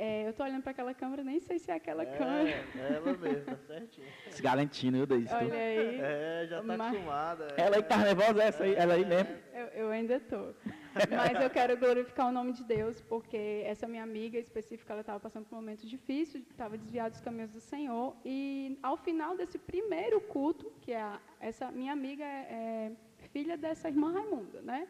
É, 0.00 0.26
eu 0.26 0.30
estou 0.30 0.46
olhando 0.46 0.62
para 0.62 0.70
aquela 0.70 0.94
câmera, 0.94 1.24
nem 1.24 1.40
sei 1.40 1.58
se 1.58 1.72
é 1.72 1.74
aquela 1.74 2.04
é, 2.04 2.16
câmera. 2.16 2.64
É 2.76 2.92
ela 2.94 3.16
mesmo, 3.16 3.44
tá 3.44 3.56
certinho. 3.66 4.06
Esse 4.28 4.40
galentino, 4.42 4.96
eu 4.96 5.06
dei 5.06 5.18
isso. 5.18 5.34
Olha 5.34 5.52
aí. 5.52 6.00
É, 6.00 6.46
já 6.48 6.60
está 6.60 6.74
acostumada. 6.74 7.48
Ela 7.56 7.76
aí 7.76 7.82
que 7.82 7.88
tá 7.88 7.96
nervosa, 7.96 8.42
essa 8.44 8.62
aí, 8.62 8.74
ela 8.76 8.94
aí 8.94 9.04
mesmo. 9.04 9.36
Eu, 9.52 9.66
eu 9.66 9.88
ainda 9.90 10.14
estou. 10.14 10.54
Mas 11.16 11.40
eu 11.40 11.50
quero 11.50 11.76
glorificar 11.76 12.26
o 12.28 12.32
nome 12.32 12.52
de 12.52 12.64
Deus, 12.64 13.00
porque 13.00 13.62
essa 13.64 13.86
minha 13.86 14.02
amiga 14.02 14.38
específica, 14.38 14.92
ela 14.92 15.00
estava 15.02 15.20
passando 15.20 15.46
por 15.46 15.54
um 15.56 15.60
momento 15.60 15.86
difícil, 15.86 16.40
estava 16.50 16.76
desviada 16.76 17.10
dos 17.10 17.20
caminhos 17.20 17.50
do 17.50 17.60
Senhor, 17.60 18.16
e 18.24 18.78
ao 18.82 18.96
final 18.96 19.36
desse 19.36 19.58
primeiro 19.58 20.20
culto, 20.20 20.72
que 20.80 20.92
é 20.92 21.00
a, 21.00 21.20
essa 21.40 21.70
minha 21.70 21.92
amiga 21.92 22.24
é, 22.24 22.92
é 23.20 23.28
filha 23.28 23.56
dessa 23.56 23.88
irmã 23.88 24.12
Raimunda, 24.12 24.60
né? 24.62 24.88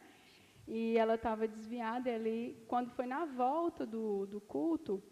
E 0.66 0.98
ela 0.98 1.14
estava 1.14 1.48
desviada 1.48 2.10
ali. 2.14 2.62
Quando 2.68 2.90
foi 2.90 3.06
na 3.06 3.24
volta 3.24 3.86
do, 3.86 4.26
do 4.26 4.40
culto, 4.40 5.02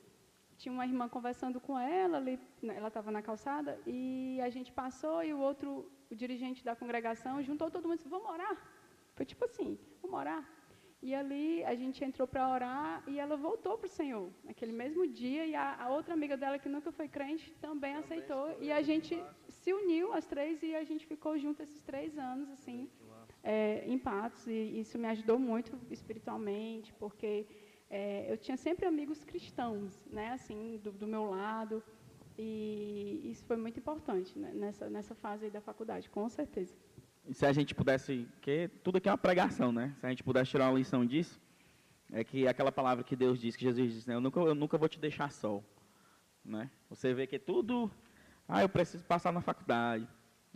tinha 0.56 0.72
uma 0.72 0.86
irmã 0.86 1.08
conversando 1.08 1.60
com 1.60 1.78
ela, 1.78 2.18
ali, 2.18 2.38
né, 2.62 2.76
ela 2.76 2.88
estava 2.88 3.10
na 3.10 3.22
calçada, 3.22 3.78
e 3.86 4.40
a 4.42 4.50
gente 4.50 4.72
passou 4.72 5.22
e 5.22 5.32
o 5.32 5.38
outro, 5.38 5.90
o 6.10 6.14
dirigente 6.14 6.64
da 6.64 6.74
congregação, 6.76 7.42
juntou 7.42 7.70
todo 7.70 7.84
mundo 7.84 7.94
e 7.94 7.96
disse, 7.98 8.08
vamos 8.08 8.30
orar? 8.30 8.56
Foi 9.14 9.24
tipo 9.24 9.44
assim, 9.44 9.78
vamos 10.02 10.18
orar? 10.18 10.55
E 11.06 11.14
ali 11.14 11.62
a 11.72 11.74
gente 11.80 12.04
entrou 12.04 12.26
para 12.26 12.48
orar 12.56 13.04
e 13.06 13.20
ela 13.20 13.36
voltou 13.36 13.78
para 13.78 13.86
o 13.86 13.96
Senhor, 14.00 14.28
naquele 14.42 14.72
mesmo 14.72 15.06
dia, 15.06 15.46
e 15.46 15.54
a, 15.54 15.66
a, 15.84 15.88
outra 15.88 16.12
amiga 16.14 16.36
dela 16.36 16.58
que 16.58 16.68
nunca 16.68 16.90
foi 16.90 17.06
crente 17.06 17.46
também, 17.60 17.76
também 17.76 17.94
aceitou, 17.94 18.44
e 18.60 18.72
a 18.72 18.82
gente 18.82 19.12
se 19.48 19.72
uniu, 19.72 20.12
as 20.12 20.26
três, 20.26 20.62
e 20.64 20.74
a 20.74 20.82
gente 20.82 21.06
ficou 21.06 21.38
junto 21.38 21.62
esses 21.62 21.80
três 21.82 22.18
anos, 22.18 22.50
assim, 22.50 22.88
é, 23.44 23.84
em 23.86 23.98
Patos, 23.98 24.48
e 24.48 24.80
isso 24.80 24.98
me 24.98 25.06
ajudou 25.14 25.38
muito 25.38 25.78
espiritualmente, 25.90 26.92
porque 26.94 27.46
é, 27.88 28.32
eu 28.32 28.36
tinha 28.36 28.56
sempre 28.56 28.84
amigos 28.84 29.22
cristãos, 29.22 29.92
né, 30.10 30.28
assim, 30.32 30.80
do, 30.82 30.90
do, 30.90 31.06
meu 31.06 31.24
lado, 31.30 31.82
e 32.36 33.20
isso 33.30 33.44
foi 33.46 33.56
muito 33.56 33.78
importante 33.78 34.36
né, 34.36 34.50
nessa, 34.52 34.90
nessa 34.90 35.14
fase 35.14 35.50
da 35.50 35.60
faculdade, 35.60 36.10
com 36.10 36.28
certeza. 36.28 36.74
E 37.28 37.34
se 37.34 37.44
a 37.44 37.52
gente 37.52 37.74
pudesse, 37.74 38.28
que 38.40 38.68
tudo 38.84 38.98
aqui 38.98 39.08
é 39.08 39.12
uma 39.12 39.18
pregação, 39.18 39.72
né? 39.72 39.94
Se 39.98 40.06
a 40.06 40.08
gente 40.08 40.22
pudesse 40.22 40.50
tirar 40.50 40.70
uma 40.70 40.78
lição 40.78 41.04
disso, 41.04 41.40
é 42.12 42.22
que 42.22 42.46
aquela 42.46 42.70
palavra 42.70 43.02
que 43.02 43.16
Deus 43.16 43.40
diz, 43.40 43.56
que 43.56 43.64
Jesus 43.64 43.92
disse, 43.92 44.08
né, 44.08 44.14
eu 44.14 44.20
nunca, 44.20 44.38
eu 44.40 44.54
nunca 44.54 44.78
vou 44.78 44.88
te 44.88 45.00
deixar 45.00 45.30
só, 45.30 45.62
né? 46.44 46.70
Você 46.88 47.12
vê 47.12 47.26
que 47.26 47.38
tudo, 47.38 47.90
ah, 48.46 48.62
eu 48.62 48.68
preciso 48.68 49.02
passar 49.04 49.32
na 49.32 49.40
faculdade, 49.40 50.06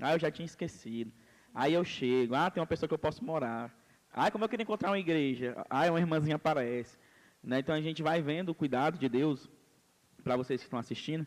ah, 0.00 0.12
eu 0.12 0.18
já 0.18 0.30
tinha 0.30 0.46
esquecido, 0.46 1.12
aí 1.52 1.74
eu 1.74 1.84
chego, 1.84 2.34
ah, 2.34 2.48
tem 2.50 2.60
uma 2.60 2.66
pessoa 2.66 2.86
que 2.86 2.94
eu 2.94 2.98
posso 2.98 3.24
morar, 3.24 3.74
ah, 4.12 4.30
como 4.30 4.44
eu 4.44 4.48
queria 4.48 4.62
encontrar 4.62 4.90
uma 4.90 4.98
igreja, 4.98 5.56
ah, 5.68 5.90
uma 5.90 5.98
irmãzinha 5.98 6.36
aparece, 6.36 6.96
né? 7.42 7.58
Então 7.58 7.74
a 7.74 7.80
gente 7.80 8.02
vai 8.02 8.22
vendo 8.22 8.50
o 8.50 8.54
cuidado 8.54 8.96
de 8.96 9.08
Deus, 9.08 9.50
para 10.22 10.36
vocês 10.36 10.60
que 10.60 10.66
estão 10.66 10.78
assistindo, 10.78 11.26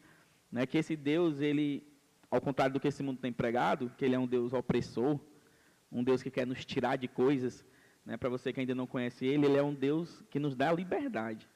né? 0.51 0.65
que 0.65 0.77
esse 0.77 0.95
Deus, 0.95 1.41
ele, 1.41 1.85
ao 2.29 2.39
contrário 2.39 2.73
do 2.73 2.79
que 2.79 2.87
esse 2.87 3.03
mundo 3.03 3.19
tem 3.19 3.33
pregado, 3.33 3.91
que 3.97 4.05
ele 4.05 4.15
é 4.15 4.19
um 4.19 4.27
Deus 4.27 4.53
opressor, 4.53 5.19
um 5.93 6.03
Deus 6.03 6.23
que 6.23 6.31
quer 6.31 6.47
nos 6.47 6.65
tirar 6.65 6.97
de 6.97 7.07
coisas, 7.07 7.63
né? 8.05 8.17
para 8.17 8.29
você 8.29 8.51
que 8.51 8.59
ainda 8.59 8.73
não 8.73 8.87
conhece 8.87 9.25
ele, 9.25 9.45
ele 9.45 9.57
é 9.57 9.63
um 9.63 9.73
Deus 9.73 10.23
que 10.29 10.39
nos 10.39 10.55
dá 10.55 10.69
a 10.69 10.73
liberdade. 10.73 11.47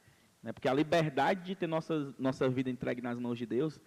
Né? 0.44 0.54
Porque 0.54 0.70
a 0.70 0.74
liberdade 0.74 1.44
de 1.44 1.56
ter 1.56 1.68
nossa, 1.68 2.14
nossa 2.18 2.48
vida 2.48 2.70
entregue 2.70 3.02
nas 3.02 3.18
mãos 3.20 3.38
de 3.38 3.46
Deus, 3.46 3.82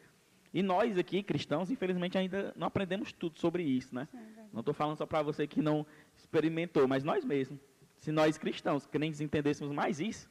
e 0.52 0.62
nós 0.62 0.98
aqui, 0.98 1.22
cristãos, 1.22 1.70
infelizmente 1.70 2.18
ainda 2.18 2.52
não 2.56 2.66
aprendemos 2.66 3.12
tudo 3.12 3.38
sobre 3.38 3.62
isso. 3.62 3.94
Né? 3.94 4.08
Não 4.52 4.60
estou 4.60 4.74
falando 4.74 4.98
só 4.98 5.06
para 5.06 5.22
você 5.22 5.46
que 5.46 5.62
não 5.62 5.86
experimentou, 6.18 6.88
mas 6.88 7.04
nós 7.04 7.24
mesmos. 7.24 7.60
Se 7.96 8.10
nós 8.10 8.36
cristãos, 8.36 8.86
crentes, 8.86 9.20
entendêssemos 9.20 9.72
mais 9.72 10.00
isso, 10.00 10.28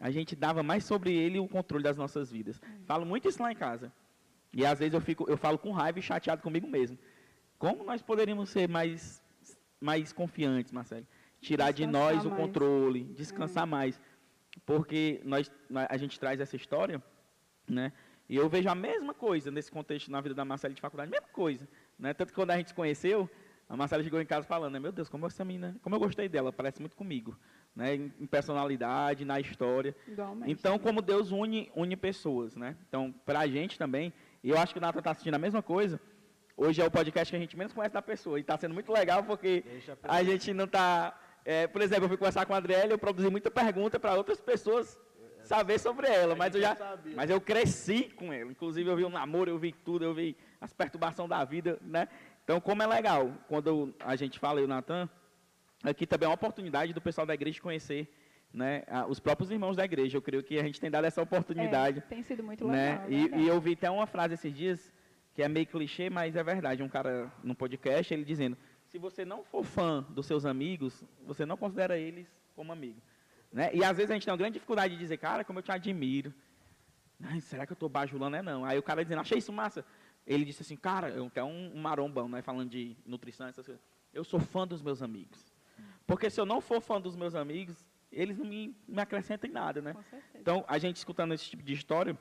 a 0.00 0.10
gente 0.10 0.36
dava 0.36 0.62
mais 0.62 0.84
sobre 0.84 1.12
ele 1.12 1.38
o 1.38 1.48
controle 1.48 1.82
das 1.82 1.96
nossas 1.96 2.30
vidas. 2.30 2.60
Uhum. 2.60 2.84
Falo 2.86 3.04
muito 3.04 3.28
isso 3.28 3.42
lá 3.42 3.50
em 3.50 3.56
casa. 3.56 3.92
E 4.52 4.64
às 4.64 4.78
vezes 4.78 4.94
eu, 4.94 5.00
fico, 5.00 5.28
eu 5.28 5.36
falo 5.36 5.58
com 5.58 5.72
raiva 5.72 5.98
e 5.98 6.02
chateado 6.02 6.42
comigo 6.42 6.66
mesmo. 6.66 6.98
Como 7.58 7.84
nós 7.84 8.02
poderíamos 8.02 8.50
ser 8.50 8.68
mais, 8.68 9.22
mais 9.80 10.12
confiantes, 10.12 10.72
Marcelo? 10.72 11.06
Tirar 11.40 11.72
descansar 11.72 11.72
de 11.72 11.86
nós 11.86 12.26
o 12.26 12.30
controle, 12.30 13.04
descansar 13.04 13.64
é. 13.64 13.66
mais. 13.66 14.00
Porque 14.66 15.20
nós, 15.24 15.50
a 15.88 15.96
gente 15.96 16.18
traz 16.18 16.40
essa 16.40 16.56
história, 16.56 17.02
né? 17.68 17.92
E 18.28 18.36
eu 18.36 18.48
vejo 18.48 18.68
a 18.68 18.74
mesma 18.74 19.14
coisa 19.14 19.50
nesse 19.50 19.70
contexto 19.70 20.10
na 20.10 20.20
vida 20.20 20.34
da 20.34 20.44
Marcela 20.44 20.72
de 20.74 20.80
faculdade, 20.80 21.10
mesma 21.10 21.28
coisa. 21.28 21.66
Né? 21.98 22.14
Tanto 22.14 22.28
que 22.28 22.34
quando 22.34 22.52
a 22.52 22.56
gente 22.56 22.68
se 22.68 22.74
conheceu, 22.74 23.28
a 23.68 23.76
Marcela 23.76 24.04
chegou 24.04 24.20
em 24.20 24.26
casa 24.26 24.46
falando, 24.46 24.74
né? 24.74 24.78
meu 24.78 24.92
Deus, 24.92 25.08
como 25.08 25.26
essa 25.26 25.44
menina, 25.44 25.76
como 25.82 25.96
eu 25.96 26.00
gostei 26.00 26.28
dela, 26.28 26.52
parece 26.52 26.80
muito 26.80 26.96
comigo 26.96 27.36
né, 27.74 27.94
em 27.94 28.26
personalidade, 28.26 29.24
na 29.24 29.40
história. 29.40 29.94
Igualmente. 30.06 30.52
Então, 30.52 30.78
como 30.78 31.00
Deus 31.00 31.30
une, 31.30 31.70
une 31.74 31.96
pessoas, 31.96 32.56
né? 32.56 32.76
Então, 32.88 33.14
para 33.24 33.40
a 33.40 33.46
gente 33.46 33.78
também, 33.78 34.12
e 34.42 34.50
eu 34.50 34.58
acho 34.58 34.72
que 34.72 34.78
o 34.78 34.82
Nathan 34.82 34.98
está 34.98 35.10
assistindo 35.12 35.34
a 35.34 35.38
mesma 35.38 35.62
coisa, 35.62 36.00
hoje 36.60 36.82
é 36.82 36.84
o 36.84 36.90
podcast 36.90 37.32
que 37.32 37.36
a 37.36 37.40
gente 37.40 37.56
menos 37.56 37.72
conhece 37.72 37.94
da 37.94 38.02
pessoa, 38.02 38.38
e 38.38 38.42
está 38.42 38.56
sendo 38.58 38.74
muito 38.74 38.92
legal 38.92 39.24
porque 39.24 39.64
a 40.04 40.22
gente 40.22 40.52
não 40.52 40.66
está... 40.66 41.18
É, 41.42 41.66
por 41.66 41.80
exemplo, 41.80 42.04
eu 42.04 42.08
fui 42.08 42.18
conversar 42.18 42.44
com 42.44 42.52
a 42.52 42.58
Adriele, 42.58 42.92
eu 42.92 42.98
produzi 42.98 43.30
muita 43.30 43.50
pergunta 43.50 43.98
para 43.98 44.14
outras 44.14 44.40
pessoas 44.40 45.00
saber 45.42 45.78
sobre 45.80 46.06
ela, 46.06 46.36
mas 46.36 46.54
eu 46.54 46.60
já, 46.60 46.76
mas 47.16 47.30
eu 47.30 47.40
cresci 47.40 48.10
com 48.14 48.30
ela. 48.30 48.50
Inclusive 48.50 48.88
eu 48.90 48.94
vi 48.94 49.04
o 49.04 49.08
namoro, 49.08 49.50
eu 49.50 49.58
vi 49.58 49.72
tudo, 49.72 50.04
eu 50.04 50.12
vi 50.12 50.36
as 50.60 50.74
perturbações 50.74 51.30
da 51.30 51.42
vida, 51.44 51.78
né? 51.80 52.08
Então 52.44 52.60
como 52.60 52.82
é 52.82 52.86
legal 52.86 53.32
quando 53.48 53.94
a 54.00 54.14
gente 54.16 54.38
fala, 54.38 54.60
eu, 54.60 54.68
Natan, 54.68 55.08
aqui 55.82 56.06
também 56.06 56.26
é 56.26 56.28
uma 56.28 56.34
oportunidade 56.34 56.92
do 56.92 57.00
pessoal 57.00 57.26
da 57.26 57.32
igreja 57.32 57.58
conhecer 57.60 58.12
né, 58.52 58.82
os 59.08 59.18
próprios 59.18 59.50
irmãos 59.50 59.76
da 59.76 59.84
igreja. 59.84 60.18
Eu 60.18 60.22
creio 60.22 60.42
que 60.42 60.58
a 60.58 60.62
gente 60.62 60.78
tem 60.78 60.90
dado 60.90 61.06
essa 61.06 61.22
oportunidade. 61.22 62.00
É, 62.00 62.02
tem 62.02 62.22
sido 62.22 62.42
muito 62.42 62.66
né? 62.66 63.00
legal. 63.06 63.08
Né? 63.08 63.38
E, 63.38 63.44
e, 63.44 63.48
eu 63.48 63.58
vi 63.60 63.72
até 63.72 63.90
uma 63.90 64.06
frase 64.06 64.34
esses 64.34 64.52
dias, 64.52 64.92
que 65.40 65.44
é 65.44 65.48
meio 65.48 65.66
clichê, 65.66 66.10
mas 66.10 66.36
é 66.36 66.42
verdade. 66.42 66.82
Um 66.82 66.88
cara 66.88 67.32
no 67.42 67.54
podcast, 67.54 68.12
ele 68.12 68.24
dizendo, 68.24 68.58
se 68.84 68.98
você 68.98 69.24
não 69.24 69.42
for 69.42 69.64
fã 69.64 70.02
dos 70.10 70.26
seus 70.26 70.44
amigos, 70.44 71.02
você 71.24 71.46
não 71.46 71.56
considera 71.56 71.96
eles 71.96 72.26
como 72.54 72.70
amigo. 72.70 73.00
Né? 73.50 73.70
E 73.72 73.82
às 73.82 73.96
vezes 73.96 74.10
a 74.10 74.14
gente 74.14 74.26
tem 74.26 74.32
uma 74.32 74.36
grande 74.36 74.52
dificuldade 74.54 74.92
de 74.92 75.00
dizer, 75.00 75.16
cara, 75.16 75.42
como 75.42 75.58
eu 75.58 75.62
te 75.62 75.72
admiro. 75.72 76.34
Ai, 77.22 77.40
será 77.40 77.64
que 77.64 77.72
eu 77.72 77.74
estou 77.74 77.88
bajulando? 77.88 78.36
É 78.36 78.42
não. 78.42 78.66
Aí 78.66 78.78
o 78.78 78.82
cara 78.82 79.02
dizendo, 79.02 79.22
achei 79.22 79.38
isso 79.38 79.50
massa. 79.50 79.82
Ele 80.26 80.44
disse 80.44 80.60
assim, 80.60 80.76
cara, 80.76 81.08
eu, 81.08 81.32
é 81.34 81.42
um 81.42 81.74
marombão, 81.74 82.28
né, 82.28 82.42
falando 82.42 82.68
de 82.68 82.94
nutrição, 83.06 83.46
essas 83.46 83.64
coisas. 83.64 83.82
Eu 84.12 84.24
sou 84.24 84.40
fã 84.40 84.66
dos 84.66 84.82
meus 84.82 85.00
amigos. 85.00 85.42
Porque 86.06 86.28
se 86.28 86.38
eu 86.38 86.44
não 86.44 86.60
for 86.60 86.82
fã 86.82 87.00
dos 87.00 87.16
meus 87.16 87.34
amigos, 87.34 87.82
eles 88.12 88.36
não 88.36 88.44
me, 88.44 88.76
me 88.86 89.00
acrescentam 89.00 89.48
em 89.48 89.54
nada, 89.54 89.80
né? 89.80 89.96
Então, 90.34 90.66
a 90.68 90.76
gente 90.76 90.96
escutando 90.96 91.32
esse 91.32 91.48
tipo 91.48 91.62
de 91.62 91.72
história, 91.72 92.18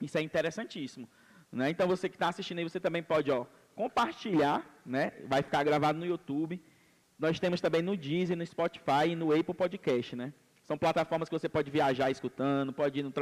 isso 0.00 0.18
é 0.18 0.20
interessantíssimo. 0.20 1.08
Né? 1.52 1.70
Então, 1.70 1.88
você 1.88 2.08
que 2.08 2.16
está 2.16 2.28
assistindo 2.28 2.58
aí, 2.58 2.64
você 2.64 2.78
também 2.78 3.02
pode 3.02 3.30
ó, 3.30 3.46
compartilhar, 3.74 4.64
né? 4.84 5.12
vai 5.26 5.42
ficar 5.42 5.64
gravado 5.64 5.98
no 5.98 6.06
YouTube. 6.06 6.62
Nós 7.18 7.38
temos 7.38 7.60
também 7.60 7.82
no 7.82 7.96
Deezer, 7.96 8.36
no 8.36 8.46
Spotify 8.46 9.08
e 9.08 9.16
no 9.16 9.32
Apple 9.32 9.54
Podcast, 9.54 10.16
né? 10.16 10.32
São 10.64 10.78
plataformas 10.78 11.28
que 11.28 11.36
você 11.36 11.48
pode 11.48 11.70
viajar 11.70 12.10
escutando, 12.10 12.72
pode 12.72 13.00
ir 13.00 13.02
no, 13.02 13.12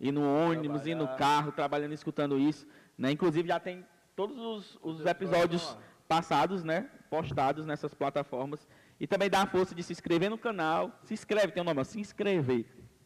ir 0.00 0.10
no 0.10 0.22
ônibus, 0.22 0.82
Trabalhar. 0.82 0.90
ir 0.90 0.94
no 0.94 1.16
carro, 1.16 1.52
trabalhando 1.52 1.92
escutando 1.92 2.38
isso. 2.38 2.66
Né? 2.96 3.10
Inclusive, 3.10 3.46
já 3.48 3.60
tem 3.60 3.84
todos 4.16 4.38
os, 4.38 4.78
os 4.82 5.06
episódios 5.06 5.76
passados, 6.08 6.64
né? 6.64 6.88
Postados 7.10 7.66
nessas 7.66 7.92
plataformas. 7.92 8.66
E 8.98 9.06
também 9.06 9.28
dá 9.28 9.42
a 9.42 9.46
força 9.46 9.74
de 9.74 9.82
se 9.82 9.92
inscrever 9.92 10.30
no 10.30 10.38
canal. 10.38 10.98
Se 11.02 11.12
inscreve, 11.12 11.52
tem 11.52 11.60
o 11.60 11.64
um 11.64 11.66
nome, 11.66 11.80
ó, 11.80 11.84
se 11.84 12.00
inscrever. 12.00 12.64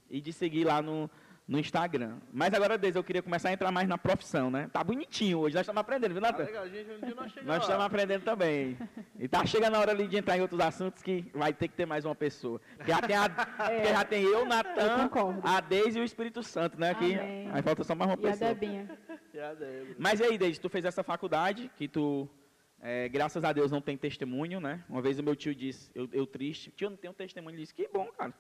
E 0.09 0.21
de 0.21 0.33
seguir 0.33 0.65
lá 0.65 0.81
no, 0.81 1.11
no 1.49 1.59
Instagram. 1.59 2.19
Mas 2.31 2.53
agora, 2.53 2.77
desde 2.77 2.99
eu 2.99 3.03
queria 3.03 3.23
começar 3.23 3.49
a 3.49 3.53
entrar 3.53 3.73
mais 3.73 3.89
na 3.89 3.97
profissão, 3.97 4.51
né? 4.51 4.69
Tá 4.71 4.85
bonitinho 4.85 5.39
hoje, 5.39 5.55
nós 5.55 5.63
estamos 5.63 5.81
aprendendo, 5.81 6.13
viu, 6.13 6.21
Natan? 6.21 6.45
Tá 6.45 6.51
legal, 6.51 6.69
gente, 6.69 6.91
um 6.91 7.01
dia 7.01 7.15
nós 7.15 7.33
chegamos 7.33 7.47
Nós 7.47 7.63
estamos 7.63 7.85
aprendendo 7.87 8.23
também. 8.23 8.79
E 9.19 9.27
tá 9.27 9.47
chegando 9.47 9.75
a 9.75 9.81
hora 9.81 9.93
ali 9.93 10.07
de 10.07 10.19
entrar 10.19 10.37
em 10.37 10.43
outros 10.43 10.61
assuntos 10.61 11.03
que 11.03 11.31
vai 11.33 11.55
ter 11.55 11.69
que 11.69 11.75
ter 11.75 11.87
mais 11.87 12.05
uma 12.05 12.15
pessoa. 12.15 12.61
Porque 12.77 12.93
já 12.93 13.01
tem, 13.01 13.17
a, 13.17 13.25
é, 13.73 13.87
já 13.87 14.05
tem 14.05 14.23
eu, 14.25 14.45
Natan, 14.45 15.09
a 15.43 15.61
Deise 15.61 15.99
e 15.99 16.03
o 16.03 16.05
Espírito 16.05 16.43
Santo, 16.43 16.79
né? 16.79 16.91
Aqui, 16.91 17.19
aí 17.19 17.63
falta 17.63 17.83
só 17.83 17.95
mais 17.95 18.11
uma 18.11 18.19
e 18.19 18.23
pessoa. 18.23 18.51
A 18.51 18.53
Debinha. 18.53 18.99
E 19.33 19.41
a 19.41 19.55
Debinha. 19.55 19.97
Mas 19.99 20.21
e 20.21 20.25
aí, 20.25 20.37
Deise, 20.37 20.61
tu 20.61 20.69
fez 20.69 20.85
essa 20.85 21.03
faculdade 21.03 21.71
que 21.77 21.89
tu 21.89 22.29
é, 22.81 23.09
graças 23.09 23.43
a 23.43 23.53
Deus 23.53 23.73
não 23.73 23.81
tem 23.81 23.97
testemunho, 23.97 24.61
né? 24.61 24.85
Uma 24.89 25.01
vez 25.01 25.19
o 25.19 25.23
meu 25.23 25.35
tio 25.35 25.55
disse, 25.55 25.91
eu, 25.95 26.09
eu 26.13 26.27
triste, 26.27 26.71
tio, 26.71 26.91
não 26.91 26.97
tenho 26.97 27.15
testemunho. 27.15 27.55
Ele 27.55 27.63
disse, 27.63 27.75
que 27.75 27.89
bom, 27.89 28.07
cara. 28.19 28.35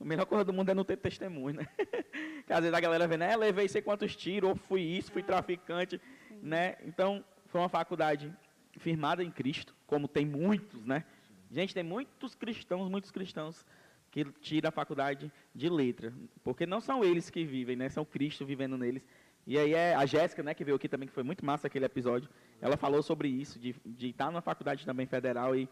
A 0.00 0.04
melhor 0.04 0.26
coisa 0.26 0.44
do 0.44 0.52
mundo 0.52 0.70
é 0.70 0.74
não 0.74 0.84
ter 0.84 0.96
testemunho, 0.96 1.56
né? 1.56 1.66
Porque 2.38 2.52
às 2.52 2.60
vezes 2.60 2.74
a 2.74 2.80
galera 2.80 3.08
vê, 3.08 3.16
né? 3.16 3.34
Levei 3.36 3.68
sei 3.68 3.80
quantos 3.80 4.14
tiros, 4.14 4.50
ou 4.50 4.56
fui 4.56 4.82
isso, 4.82 5.10
fui 5.10 5.22
traficante, 5.22 6.00
né? 6.42 6.76
Então, 6.84 7.24
foi 7.46 7.60
uma 7.60 7.68
faculdade 7.68 8.32
firmada 8.78 9.24
em 9.24 9.30
Cristo, 9.30 9.74
como 9.86 10.06
tem 10.06 10.26
muitos, 10.26 10.84
né? 10.84 11.04
Gente, 11.50 11.72
tem 11.72 11.82
muitos 11.82 12.34
cristãos, 12.34 12.90
muitos 12.90 13.10
cristãos 13.10 13.64
que 14.10 14.24
tiram 14.40 14.68
a 14.68 14.72
faculdade 14.72 15.32
de 15.54 15.68
letra, 15.68 16.12
porque 16.42 16.66
não 16.66 16.80
são 16.80 17.04
eles 17.04 17.30
que 17.30 17.44
vivem, 17.44 17.76
né? 17.76 17.88
São 17.88 18.04
Cristo 18.04 18.44
vivendo 18.44 18.76
neles. 18.76 19.02
E 19.46 19.56
aí 19.58 19.74
é 19.74 19.94
a 19.94 20.04
Jéssica, 20.04 20.42
né, 20.42 20.54
que 20.54 20.64
veio 20.64 20.76
aqui 20.76 20.88
também, 20.88 21.06
que 21.06 21.14
foi 21.14 21.22
muito 21.22 21.44
massa 21.46 21.68
aquele 21.68 21.84
episódio. 21.84 22.28
Ela 22.60 22.76
falou 22.76 23.00
sobre 23.00 23.28
isso, 23.28 23.60
de, 23.60 23.76
de 23.84 24.08
estar 24.08 24.26
numa 24.26 24.40
faculdade 24.40 24.84
também 24.84 25.06
federal 25.06 25.54
e 25.54 25.68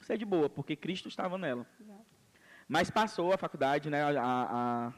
ser 0.00 0.18
de 0.18 0.24
boa, 0.24 0.50
porque 0.50 0.74
Cristo 0.74 1.08
estava 1.08 1.38
nela. 1.38 1.64
Mas 2.68 2.90
passou 2.90 3.32
a 3.32 3.38
faculdade, 3.38 3.90
né, 3.90 4.02
a, 4.02 4.20
a, 4.20 4.92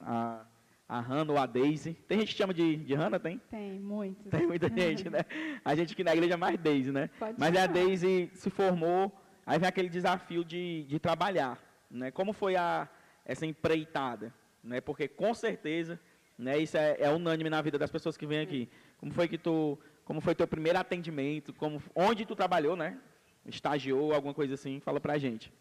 a, 0.00 0.46
a 0.88 1.00
Hannah 1.00 1.32
ou 1.32 1.38
a 1.38 1.46
Daisy. 1.46 1.94
Tem 2.08 2.20
gente 2.20 2.32
que 2.32 2.38
chama 2.38 2.54
de, 2.54 2.76
de 2.76 2.94
Hannah, 2.94 3.18
tem? 3.18 3.40
Tem, 3.50 3.78
muito. 3.80 4.28
Tem 4.28 4.46
muita 4.46 4.68
gente, 4.74 5.08
né? 5.10 5.20
A 5.64 5.74
gente 5.74 5.92
aqui 5.92 6.04
na 6.04 6.12
igreja 6.12 6.34
é 6.34 6.36
mais 6.36 6.58
Daisy, 6.58 6.92
né? 6.92 7.10
Pode 7.18 7.38
Mas 7.38 7.56
a 7.56 7.66
Daisy 7.66 8.30
se 8.34 8.50
formou, 8.50 9.12
aí 9.44 9.58
vem 9.58 9.68
aquele 9.68 9.88
desafio 9.88 10.44
de, 10.44 10.84
de 10.84 10.98
trabalhar, 10.98 11.58
né? 11.90 12.10
Como 12.10 12.32
foi 12.32 12.56
a, 12.56 12.88
essa 13.24 13.44
empreitada? 13.44 14.32
Né? 14.62 14.80
Porque 14.80 15.06
com 15.06 15.32
certeza 15.32 16.00
né? 16.38 16.58
Isso 16.58 16.76
é, 16.76 16.96
é, 17.00 17.10
unânime 17.10 17.48
na 17.48 17.62
vida 17.62 17.78
das 17.78 17.90
pessoas 17.90 18.16
que 18.16 18.26
vêm 18.26 18.40
aqui. 18.40 18.68
Como 18.98 19.12
foi 19.12 19.28
que 19.28 19.38
tu, 19.38 19.78
como 20.04 20.20
foi 20.20 20.34
teu 20.34 20.46
primeiro 20.46 20.78
atendimento? 20.78 21.52
Como, 21.54 21.82
onde 21.94 22.26
tu 22.26 22.36
trabalhou, 22.36 22.76
né? 22.76 22.98
Estagiou, 23.46 24.12
alguma 24.12 24.34
coisa 24.34 24.54
assim? 24.54 24.80
Fala 24.80 25.00
pra 25.00 25.18
gente. 25.18 25.52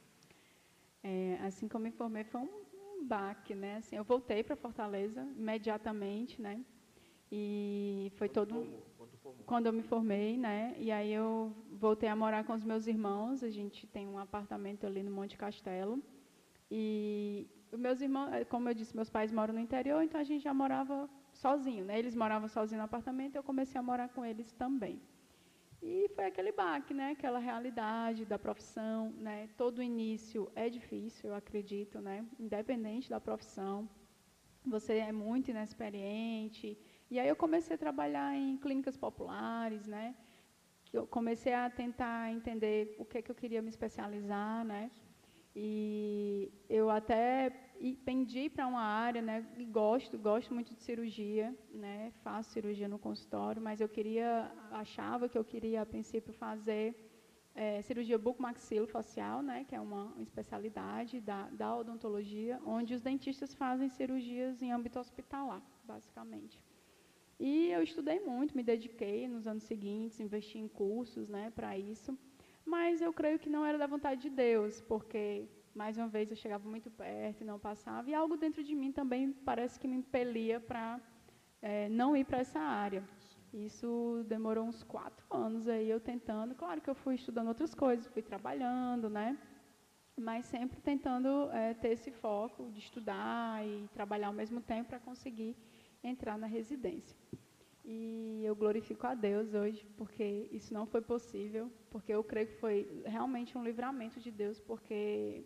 É, 1.08 1.38
assim 1.47 1.68
como 1.68 1.84
me 1.84 1.91
formei, 1.91 2.24
foi 2.24 2.41
um 2.41 3.06
baque, 3.06 3.53
né? 3.53 3.76
Assim, 3.78 3.95
eu 3.95 4.03
voltei 4.03 4.43
para 4.43 4.56
Fortaleza 4.56 5.22
imediatamente, 5.38 6.41
né? 6.41 6.56
E 7.32 8.12
foi 8.16 8.28
Quando 8.28 8.34
todo 8.39 8.56
formou, 8.56 8.84
quando 8.97 9.18
formou. 9.18 9.43
quando 9.45 9.66
eu 9.68 9.74
me 9.74 9.84
formei, 9.84 10.36
né? 10.36 10.76
E 10.80 10.91
aí 10.91 11.12
eu 11.14 11.56
voltei 11.72 12.10
a 12.10 12.16
morar 12.16 12.43
com 12.43 12.53
os 12.53 12.64
meus 12.64 12.88
irmãos. 12.88 13.43
A 13.43 13.51
gente 13.51 13.86
tem 13.86 14.08
um 14.08 14.18
apartamento 14.18 14.88
ali 14.88 15.03
no 15.03 15.12
Monte 15.12 15.38
Castelo. 15.38 16.01
E 16.72 17.47
os 17.72 17.80
meus 17.80 18.01
irmãos, 18.01 18.32
como 18.49 18.68
eu 18.70 18.74
disse, 18.74 18.95
meus 18.95 19.10
pais 19.10 19.32
moram 19.32 19.53
no 19.53 19.60
interior, 19.60 20.01
então 20.01 20.20
a 20.20 20.24
gente 20.24 20.43
já 20.43 20.56
morava 20.56 21.08
sozinho, 21.32 21.86
né? 21.86 21.99
Eles 21.99 22.16
moravam 22.16 22.47
sozinhos 22.47 22.80
no 22.80 22.86
apartamento, 22.86 23.36
eu 23.36 23.43
comecei 23.43 23.78
a 23.80 23.84
morar 23.84 24.10
com 24.10 24.26
eles 24.26 24.51
também. 24.53 24.99
E 25.88 26.09
foi 26.15 26.25
aquele 26.25 26.51
baque, 26.51 26.93
né? 26.99 27.11
Aquela 27.11 27.38
realidade 27.38 28.25
da 28.25 28.39
profissão, 28.39 29.13
né? 29.27 29.47
Todo 29.55 29.83
início 29.83 30.51
é 30.55 30.67
difícil, 30.67 31.29
eu 31.29 31.36
acredito, 31.36 32.01
né? 32.07 32.25
Independente 32.39 33.07
da 33.07 33.19
profissão, 33.19 33.88
você 34.65 34.93
é 34.97 35.11
muito 35.11 35.51
inexperiente. 35.51 36.75
E 37.11 37.19
aí 37.19 37.27
eu 37.27 37.36
comecei 37.36 37.75
a 37.75 37.83
trabalhar 37.86 38.36
em 38.36 38.57
clínicas 38.57 38.97
populares, 38.97 39.86
né? 39.86 40.15
Eu 40.91 41.05
comecei 41.05 41.53
a 41.53 41.69
tentar 41.69 42.31
entender 42.31 42.95
o 42.97 43.05
que 43.05 43.21
que 43.21 43.29
eu 43.29 43.36
queria 43.36 43.61
me 43.61 43.69
especializar, 43.69 44.65
né? 44.65 44.89
E 45.55 46.51
eu 46.67 46.89
até 46.89 47.64
e 47.80 47.95
pendi 47.95 48.49
para 48.49 48.67
uma 48.67 48.82
área, 48.82 49.21
né? 49.21 49.45
E 49.57 49.65
gosto, 49.65 50.17
gosto 50.17 50.53
muito 50.53 50.73
de 50.73 50.82
cirurgia, 50.82 51.55
né? 51.73 52.11
Faço 52.23 52.51
cirurgia 52.51 52.88
no 52.88 52.97
consultório, 52.97 53.61
mas 53.61 53.82
eu 53.82 53.89
queria, 53.89 54.51
achava 54.71 55.28
que 55.28 55.38
eu 55.38 55.43
queria 55.43 55.82
a 55.82 55.86
princípio 55.86 56.34
fazer 56.34 56.95
eh, 57.53 57.82
cirurgia 57.82 58.17
bucomaxilofacial, 58.17 59.41
né? 59.41 59.65
Que 59.67 59.76
é 59.76 59.80
uma 59.80 60.13
especialidade 60.19 61.19
da, 61.21 61.49
da 61.49 61.76
odontologia, 61.76 62.59
onde 62.65 62.93
os 62.93 63.01
dentistas 63.01 63.53
fazem 63.53 63.89
cirurgias 63.89 64.61
em 64.61 64.71
âmbito 64.71 64.99
hospitalar, 64.99 65.61
basicamente. 65.84 66.61
E 67.39 67.69
eu 67.71 67.84
estudei 67.84 68.19
muito, 68.19 68.55
me 68.55 68.63
dediquei 68.63 69.28
nos 69.28 69.45
anos 69.45 69.63
seguintes, 69.63 70.19
investi 70.19 70.57
em 70.57 70.67
cursos, 70.67 71.28
né? 71.28 71.51
Para 71.53 71.78
isso. 71.78 72.17
Mas 72.65 73.01
eu 73.01 73.13
creio 73.13 73.38
que 73.38 73.49
não 73.49 73.65
era 73.65 73.78
da 73.78 73.86
vontade 73.86 74.21
de 74.21 74.30
Deus, 74.30 74.82
porque 74.82 75.47
mais 75.76 75.97
uma 75.97 76.07
vez 76.07 76.32
eu 76.32 76.38
chegava 76.38 76.67
muito 76.67 76.89
perto 76.89 77.41
e 77.41 77.45
não 77.45 77.59
passava, 77.59 78.09
e 78.09 78.13
algo 78.15 78.38
dentro 78.38 78.63
de 78.63 78.73
mim 78.73 78.91
também 78.91 79.32
parece 79.32 79.78
que 79.80 79.88
me 79.88 79.97
impelia 79.97 80.59
para 80.59 81.01
eh, 81.61 81.89
não 81.89 82.15
ir 82.15 82.23
para 82.23 82.39
essa 82.39 82.59
área. 82.59 83.03
Isso 83.53 84.26
demorou 84.28 84.65
uns 84.65 84.84
quatro 84.84 85.26
anos 85.30 85.67
aí 85.67 85.89
eu 85.89 85.99
tentando. 85.99 86.55
Claro 86.55 86.82
que 86.82 86.89
eu 86.89 86.95
fui 86.95 87.15
estudando 87.15 87.49
outras 87.49 87.73
coisas, 87.73 88.07
fui 88.07 88.21
trabalhando, 88.21 89.09
né? 89.09 89.38
Mas 90.17 90.45
sempre 90.45 90.80
tentando 90.80 91.49
eh, 91.51 91.73
ter 91.73 91.89
esse 91.89 92.09
foco 92.09 92.71
de 92.71 92.80
estudar 92.80 93.65
e 93.65 93.88
trabalhar 93.93 94.28
ao 94.28 94.34
mesmo 94.34 94.61
tempo 94.61 94.89
para 94.89 94.99
conseguir 94.99 95.55
entrar 96.01 96.38
na 96.38 96.47
residência. 96.47 97.17
E 97.84 98.41
eu 98.43 98.55
glorifico 98.55 99.05
a 99.05 99.13
Deus 99.13 99.53
hoje, 99.53 99.86
porque 99.97 100.49
isso 100.51 100.73
não 100.73 100.88
foi 100.88 101.01
possível, 101.01 101.71
porque 101.91 102.11
eu 102.11 102.23
creio 102.23 102.47
que 102.47 102.55
foi 102.55 103.03
realmente 103.05 103.57
um 103.57 103.63
livramento 103.63 104.19
de 104.19 104.32
Deus, 104.32 104.59
porque 104.59 105.45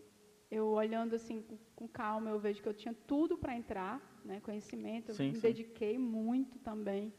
eu 0.51 0.67
olhando 0.67 1.15
assim 1.15 1.41
com, 1.41 1.57
com 1.75 1.87
calma, 1.87 2.29
eu 2.29 2.39
vejo 2.39 2.61
que 2.61 2.67
eu 2.69 2.73
tinha 2.73 2.93
tudo 3.05 3.37
para 3.37 3.55
entrar, 3.55 4.01
né, 4.25 4.39
conhecimento, 4.41 5.09
eu 5.09 5.15
Sim, 5.15 5.29
me 5.29 5.35
sim. 5.35 5.41
dediquei 5.41 5.97
muito 5.97 6.57
também. 6.59 7.13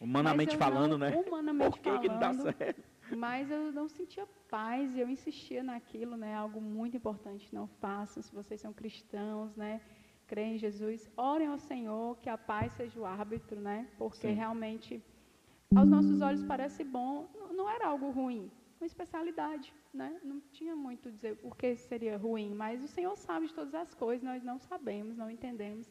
Humanamente 0.00 0.56
falando, 0.56 0.92
não- 0.92 0.98
né? 0.98 1.22
Humanamente 1.26 1.80
Por 1.80 1.80
que, 1.80 1.98
que 1.98 2.08
não 2.08 2.18
dá 2.18 2.32
falando, 2.32 2.42
certo? 2.56 2.82
mas 3.16 3.50
eu 3.50 3.72
não 3.72 3.88
sentia 3.88 4.26
paz 4.50 4.94
e 4.94 5.00
eu 5.00 5.08
insistia 5.08 5.62
naquilo, 5.62 6.16
né? 6.16 6.34
Algo 6.34 6.60
muito 6.60 6.96
importante, 6.96 7.52
não 7.54 7.66
façam, 7.66 8.22
se 8.22 8.32
vocês 8.32 8.60
são 8.60 8.72
cristãos, 8.72 9.54
né? 9.56 9.80
Creem 10.26 10.54
em 10.54 10.58
Jesus, 10.58 11.08
orem 11.16 11.46
ao 11.46 11.58
Senhor, 11.58 12.16
que 12.18 12.28
a 12.28 12.36
paz 12.36 12.72
seja 12.72 12.98
o 13.00 13.04
árbitro, 13.04 13.60
né? 13.60 13.88
Porque 13.96 14.26
Sim. 14.28 14.34
realmente, 14.34 15.02
aos 15.74 15.88
nossos 15.88 16.20
olhos 16.20 16.42
parece 16.42 16.82
bom, 16.84 17.28
não 17.54 17.68
era 17.70 17.86
algo 17.88 18.10
ruim, 18.10 18.50
uma 18.80 18.86
especialidade, 18.86 19.72
né? 19.92 20.18
Não 20.22 20.40
tinha 20.52 20.76
muito 20.76 21.10
dizer 21.10 21.36
por 21.36 21.56
que 21.56 21.74
seria 21.76 22.16
ruim, 22.16 22.54
mas 22.54 22.82
o 22.82 22.88
Senhor 22.88 23.16
sabe 23.16 23.46
de 23.46 23.54
todas 23.54 23.74
as 23.74 23.94
coisas, 23.94 24.22
nós 24.22 24.42
não 24.42 24.58
sabemos, 24.58 25.16
não 25.16 25.30
entendemos. 25.30 25.90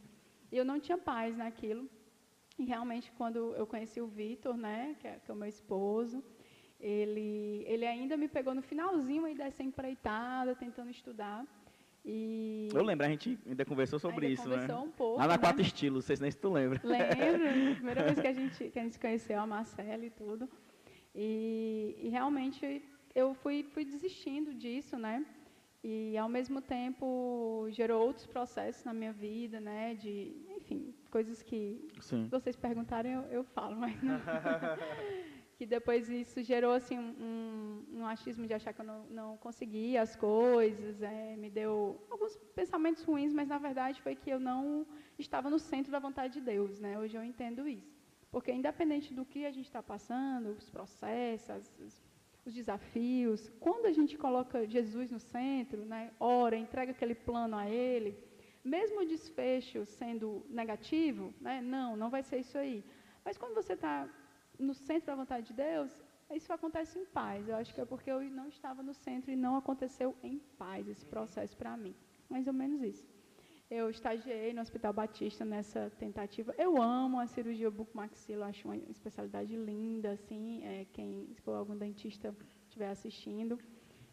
E 0.51 0.57
eu 0.57 0.65
não 0.65 0.79
tinha 0.79 0.97
paz 0.97 1.35
naquilo. 1.35 1.89
E 2.57 2.63
realmente, 2.63 3.11
quando 3.17 3.53
eu 3.55 3.67
conheci 3.67 3.99
o 3.99 4.07
Vitor, 4.07 4.55
né, 4.55 4.95
que 4.99 5.07
é, 5.07 5.19
que 5.19 5.29
é 5.29 5.33
o 5.33 5.37
meu 5.37 5.49
esposo, 5.49 6.23
ele, 6.79 7.63
ele 7.67 7.85
ainda 7.85 8.15
me 8.15 8.27
pegou 8.27 8.53
no 8.53 8.61
finalzinho 8.61 9.25
aí 9.25 9.35
dessa 9.35 9.63
empreitada, 9.63 10.55
tentando 10.55 10.89
estudar. 10.89 11.45
E 12.07 12.69
Eu 12.71 12.83
lembro, 12.83 13.05
a 13.05 13.09
gente 13.09 13.39
ainda 13.47 13.65
conversou 13.65 13.97
sobre 13.97 14.27
ainda 14.27 14.33
isso, 14.39 14.47
né? 14.47 14.61
conversou 14.61 14.85
um 14.85 14.91
pouco, 14.91 15.17
Lá 15.17 15.27
na 15.27 15.33
né? 15.33 15.39
Quatro 15.39 15.61
Estilos, 15.61 15.95
não 15.95 16.01
sei 16.07 16.15
se 16.15 16.21
nem 16.21 16.31
se 16.31 16.37
tu 16.37 16.51
lembra. 16.51 16.79
Lembro, 16.83 17.09
primeira 17.75 18.03
vez 18.03 18.19
que 18.19 18.27
a 18.27 18.33
gente, 18.33 18.69
que 18.69 18.79
a 18.79 18.83
gente 18.83 18.99
conheceu, 18.99 19.39
a 19.39 19.47
Marcela 19.47 20.05
e 20.05 20.11
tudo. 20.11 20.47
E, 21.15 21.95
e 21.97 22.09
realmente 22.09 22.83
eu 23.13 23.33
fui, 23.33 23.63
fui 23.73 23.85
desistindo 23.85 24.53
disso, 24.53 24.97
né? 24.97 25.25
E 25.83 26.17
ao 26.17 26.27
mesmo 26.27 26.61
tempo 26.61 27.67
gerou 27.69 28.05
outros 28.07 28.25
processos 28.25 28.83
na 28.83 28.93
minha 28.93 29.13
vida, 29.13 29.59
né? 29.59 29.95
De, 29.95 30.35
enfim, 30.57 30.93
coisas 31.09 31.41
que 31.41 31.87
Sim. 32.01 32.27
vocês 32.29 32.55
perguntarem 32.55 33.13
eu, 33.13 33.21
eu 33.37 33.43
falo, 33.43 33.75
mas 33.75 34.01
não. 34.01 34.19
que 35.57 35.65
depois 35.65 36.09
isso 36.09 36.43
gerou 36.43 36.73
assim 36.73 36.99
um, 36.99 37.85
um 37.93 38.05
achismo 38.05 38.45
de 38.45 38.53
achar 38.53 38.73
que 38.73 38.81
eu 38.81 38.85
não, 38.85 39.05
não 39.05 39.37
conseguia 39.37 40.01
as 40.01 40.15
coisas, 40.15 41.01
é, 41.01 41.37
me 41.37 41.49
deu 41.49 42.01
alguns 42.09 42.35
pensamentos 42.53 43.03
ruins, 43.03 43.33
mas 43.33 43.47
na 43.47 43.57
verdade 43.57 44.01
foi 44.01 44.15
que 44.15 44.29
eu 44.29 44.39
não 44.39 44.85
estava 45.17 45.49
no 45.49 45.57
centro 45.57 45.91
da 45.91 45.99
vontade 45.99 46.33
de 46.33 46.41
Deus, 46.41 46.79
né? 46.79 46.99
Hoje 46.99 47.15
eu 47.17 47.23
entendo 47.23 47.67
isso, 47.67 47.94
porque 48.35 48.51
independente 48.51 49.13
do 49.13 49.23
que 49.23 49.45
a 49.45 49.51
gente 49.57 49.67
está 49.67 49.81
passando, 49.81 50.47
os 50.61 50.69
processos, 50.69 51.71
os 52.45 52.53
desafios, 52.53 53.49
quando 53.61 53.85
a 53.85 53.93
gente 53.93 54.17
coloca 54.17 54.67
Jesus 54.67 55.09
no 55.09 55.21
centro, 55.21 55.85
né? 55.85 56.11
Ora, 56.19 56.57
entrega 56.57 56.91
aquele 56.91 57.15
plano 57.15 57.55
a 57.55 57.65
Ele, 57.69 58.11
mesmo 58.61 58.99
o 58.99 59.05
desfecho 59.05 59.85
sendo 59.85 60.45
negativo, 60.49 61.33
né? 61.39 61.61
Não, 61.61 61.95
não 61.95 62.09
vai 62.09 62.23
ser 62.23 62.39
isso 62.39 62.57
aí. 62.57 62.83
Mas 63.23 63.37
quando 63.37 63.55
você 63.55 63.71
está 63.71 64.09
no 64.59 64.73
centro 64.73 65.07
da 65.07 65.15
vontade 65.15 65.47
de 65.47 65.53
Deus, 65.53 65.97
isso 66.29 66.51
acontece 66.51 66.99
em 66.99 67.05
paz. 67.05 67.47
Eu 67.47 67.55
acho 67.55 67.73
que 67.73 67.79
é 67.79 67.85
porque 67.85 68.11
eu 68.11 68.19
não 68.39 68.49
estava 68.49 68.83
no 68.83 68.93
centro 68.93 69.31
e 69.31 69.37
não 69.37 69.55
aconteceu 69.55 70.13
em 70.21 70.39
paz 70.57 70.89
esse 70.89 71.05
processo 71.05 71.55
para 71.55 71.77
mim. 71.77 71.95
Mais 72.27 72.47
ou 72.47 72.53
menos 72.53 72.81
isso. 72.81 73.14
Eu 73.69 73.89
estagiei 73.89 74.53
no 74.53 74.61
Hospital 74.61 74.93
Batista 74.93 75.43
nessa 75.43 75.89
tentativa. 75.97 76.53
Eu 76.55 76.79
amo 76.79 77.19
a 77.19 77.25
cirurgia 77.25 77.71
bucomaxilo, 77.71 78.43
acho 78.43 78.67
uma 78.67 78.77
especialidade 78.77 79.55
linda, 79.55 80.11
assim, 80.11 80.63
é, 80.63 80.85
quem, 80.93 81.27
se 81.33 81.41
for 81.41 81.55
algum 81.55 81.75
dentista 81.75 82.35
estiver 82.67 82.89
assistindo, 82.89 83.59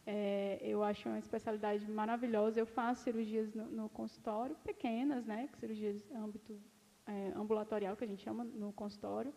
é, 0.06 0.58
eu 0.62 0.82
acho 0.82 1.06
uma 1.06 1.18
especialidade 1.18 1.88
maravilhosa. 1.90 2.58
Eu 2.58 2.64
faço 2.66 3.02
cirurgias 3.02 3.52
no, 3.52 3.66
no 3.66 3.88
consultório, 3.90 4.56
pequenas, 4.64 5.26
né, 5.26 5.50
cirurgias 5.60 6.10
âmbito 6.12 6.58
é, 7.06 7.32
ambulatorial, 7.36 7.94
que 7.94 8.04
a 8.04 8.08
gente 8.08 8.22
chama 8.22 8.44
no 8.44 8.72
consultório, 8.72 9.34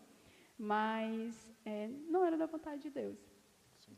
mas 0.58 1.54
é, 1.66 1.90
não 2.08 2.24
era 2.24 2.38
da 2.38 2.46
vontade 2.46 2.84
de 2.84 2.90
Deus. 2.90 3.35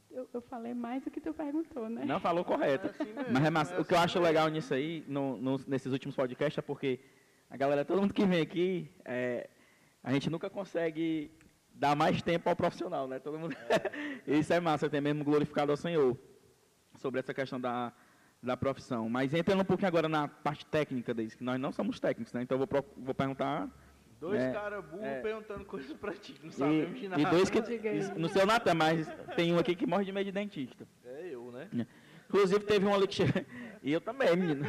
Eu, 0.09 0.27
eu 0.33 0.41
falei 0.41 0.73
mais 0.73 1.03
do 1.03 1.11
que 1.11 1.21
tu 1.21 1.33
perguntou, 1.33 1.87
né? 1.89 2.03
Não 2.05 2.19
falou 2.19 2.43
correto. 2.43 2.87
É 2.87 2.89
assim 2.89 3.13
mesmo, 3.13 3.31
Mas 3.33 3.45
é 3.45 3.49
massa. 3.49 3.73
é 3.75 3.79
o 3.79 3.85
que 3.85 3.93
eu 3.93 3.97
assim 3.97 4.05
acho 4.05 4.19
legal 4.19 4.47
nisso 4.49 4.73
aí, 4.73 5.03
no- 5.07 5.37
no- 5.37 5.61
nesses 5.67 5.91
últimos 5.91 6.15
podcasts, 6.15 6.57
é 6.57 6.61
porque 6.61 6.99
a 7.49 7.55
galera, 7.57 7.85
todo 7.85 8.01
mundo 8.01 8.13
que 8.13 8.25
vem 8.25 8.41
aqui, 8.41 8.89
é, 9.05 9.49
a 10.03 10.11
gente 10.11 10.29
nunca 10.29 10.49
consegue 10.49 11.31
dar 11.73 11.95
mais 11.95 12.21
tempo 12.21 12.49
ao 12.49 12.55
profissional, 12.55 13.07
né? 13.07 13.19
Todo 13.19 13.37
mundo... 13.37 13.55
Isso 14.25 14.51
é 14.53 14.59
massa, 14.59 14.89
tem 14.89 14.99
mesmo 15.01 15.23
glorificado 15.23 15.71
ao 15.71 15.77
Senhor 15.77 16.17
sobre 16.95 17.19
essa 17.19 17.33
questão 17.33 17.61
da, 17.61 17.93
da 18.41 18.57
profissão. 18.57 19.07
Mas 19.09 19.33
entrando 19.35 19.61
um 19.61 19.65
pouquinho 19.65 19.87
agora 19.87 20.09
na 20.09 20.27
parte 20.27 20.65
técnica 20.65 21.13
disso, 21.13 21.37
que 21.37 21.43
nós 21.43 21.59
não 21.59 21.71
somos 21.71 21.99
técnicos, 21.99 22.33
né? 22.33 22.41
Então 22.41 22.59
eu 22.59 22.65
vou, 22.65 22.85
vou 22.97 23.13
perguntar. 23.13 23.69
Dois 24.19 24.41
É, 24.41 24.51
caras 24.51 24.83
burros 24.85 25.05
é. 25.05 25.21
perguntando 25.21 25.63
coisas 25.65 25.93
pra 25.93 26.11
ti, 26.13 26.33
que 26.33 26.45
não 26.45 26.51
sabemos 26.51 26.99
de 26.99 27.07
nada. 27.07 27.21
e 27.21 27.25
dois 27.25 27.49
que. 27.49 27.59
Não 28.17 28.27
sei 28.29 28.43
o 28.43 28.45
Natan, 28.47 28.73
mas 28.73 29.07
tem 29.35 29.53
um 29.53 29.59
aqui 29.59 29.75
que 29.75 29.85
morre 29.85 30.05
de 30.05 30.11
medo 30.11 30.25
de 30.25 30.31
dentista. 30.31 30.87
É 31.05 31.29
eu, 31.31 31.51
né? 31.51 31.67
Inclusive, 32.27 32.59
teve 32.61 32.85
um 32.85 32.93
ali 32.93 33.07
que 33.07 33.15
chegou. 33.15 33.41
E 33.83 33.93
eu 33.93 34.01
também, 34.01 34.35
menino. 34.35 34.65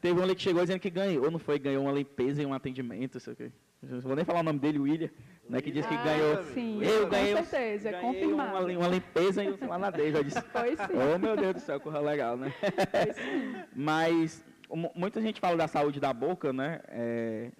Teve 0.00 0.18
um 0.20 0.22
ali 0.22 0.34
que 0.34 0.42
chegou 0.42 0.60
dizendo 0.62 0.80
que 0.80 0.90
ganhou, 0.90 1.30
não 1.30 1.38
foi? 1.38 1.58
Ganhou 1.58 1.84
uma 1.84 1.92
limpeza 1.92 2.42
e 2.42 2.46
um 2.46 2.52
atendimento, 2.52 3.18
sei 3.20 3.32
o 3.32 3.36
quê. 3.36 3.52
Não 3.80 4.00
vou 4.00 4.16
nem 4.16 4.24
falar 4.24 4.40
o 4.40 4.42
nome 4.42 4.58
dele, 4.58 4.78
William, 4.80 5.08
né? 5.48 5.60
Que 5.62 5.70
disse 5.70 5.88
que 5.88 5.94
Ah, 5.94 6.02
ganhou. 6.04 6.42
sim, 6.52 6.82
Eu 6.82 7.04
com 7.04 7.10
ganhei, 7.10 7.34
certeza, 7.36 7.90
ganhei 7.92 8.06
confirmado. 8.06 8.66
uma, 8.66 8.78
uma 8.78 8.88
limpeza 8.88 9.42
e 9.44 9.50
uma 9.52 9.76
ladeira. 9.76 10.18
Eu 10.18 10.24
disse, 10.24 10.42
Foi 10.42 10.76
sim. 10.76 10.82
oh 11.14 11.18
meu 11.18 11.36
Deus 11.36 11.54
do 11.54 11.60
céu, 11.60 11.78
corra 11.80 12.00
legal, 12.00 12.36
né? 12.36 12.52
Foi 12.60 13.12
sim. 13.14 13.54
Mas 13.74 14.44
mu- 14.68 14.90
muita 14.94 15.20
gente 15.22 15.40
fala 15.40 15.56
da 15.56 15.68
saúde 15.68 16.00
da 16.00 16.12
boca, 16.12 16.52
né? 16.52 16.80
É, 16.88 17.52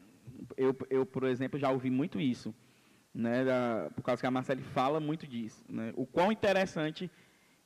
eu, 0.59 0.77
eu, 0.91 1.07
por 1.07 1.25
exemplo, 1.25 1.59
já 1.59 1.71
ouvi 1.71 1.91
muito 1.91 2.21
isso, 2.21 2.55
né? 3.15 3.45
Da- 3.45 3.91
por 3.95 4.03
causa 4.03 4.21
que 4.21 4.27
a 4.27 4.31
Marcele 4.31 4.63
fala 4.63 5.01
muito 5.01 5.27
disso, 5.27 5.65
né? 5.69 5.93
O 5.97 6.05
quão 6.07 6.31
interessante 6.31 7.11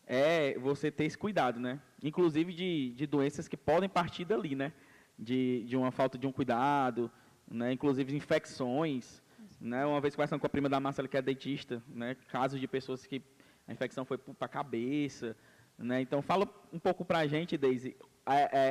é 0.06 0.58
você 0.58 0.90
ter 0.90 1.04
esse 1.04 1.18
cuidado, 1.18 1.58
né? 1.58 1.80
Inclusive 2.02 2.52
de, 2.52 2.92
de 2.94 3.06
doenças 3.06 3.48
que 3.48 3.56
podem 3.56 3.88
partir 3.88 4.24
dali, 4.24 4.54
né? 4.54 4.72
de, 5.18 5.64
de 5.64 5.76
uma 5.76 5.90
falta 5.90 6.18
de 6.18 6.26
um 6.26 6.32
cuidado, 6.32 7.10
né? 7.48 7.72
inclusive 7.72 8.14
infecções. 8.14 9.22
Né? 9.60 9.84
Uma 9.86 10.00
vez 10.00 10.14
conversando 10.14 10.40
com 10.40 10.46
a 10.46 10.50
prima 10.50 10.68
da 10.68 10.80
Marcela, 10.80 11.06
que 11.08 11.16
é 11.16 11.22
dentista, 11.22 11.82
né? 11.88 12.16
casos 12.28 12.60
de 12.60 12.66
pessoas 12.66 13.06
que 13.06 13.22
a 13.66 13.72
infecção 13.72 14.04
foi 14.04 14.18
para 14.18 14.34
a 14.40 14.48
cabeça. 14.48 15.36
Né? 15.78 16.00
Então, 16.00 16.20
fala 16.20 16.48
um 16.72 16.78
pouco 16.78 17.04
para 17.04 17.20
a 17.20 17.26
gente, 17.26 17.56
Deise, 17.56 17.96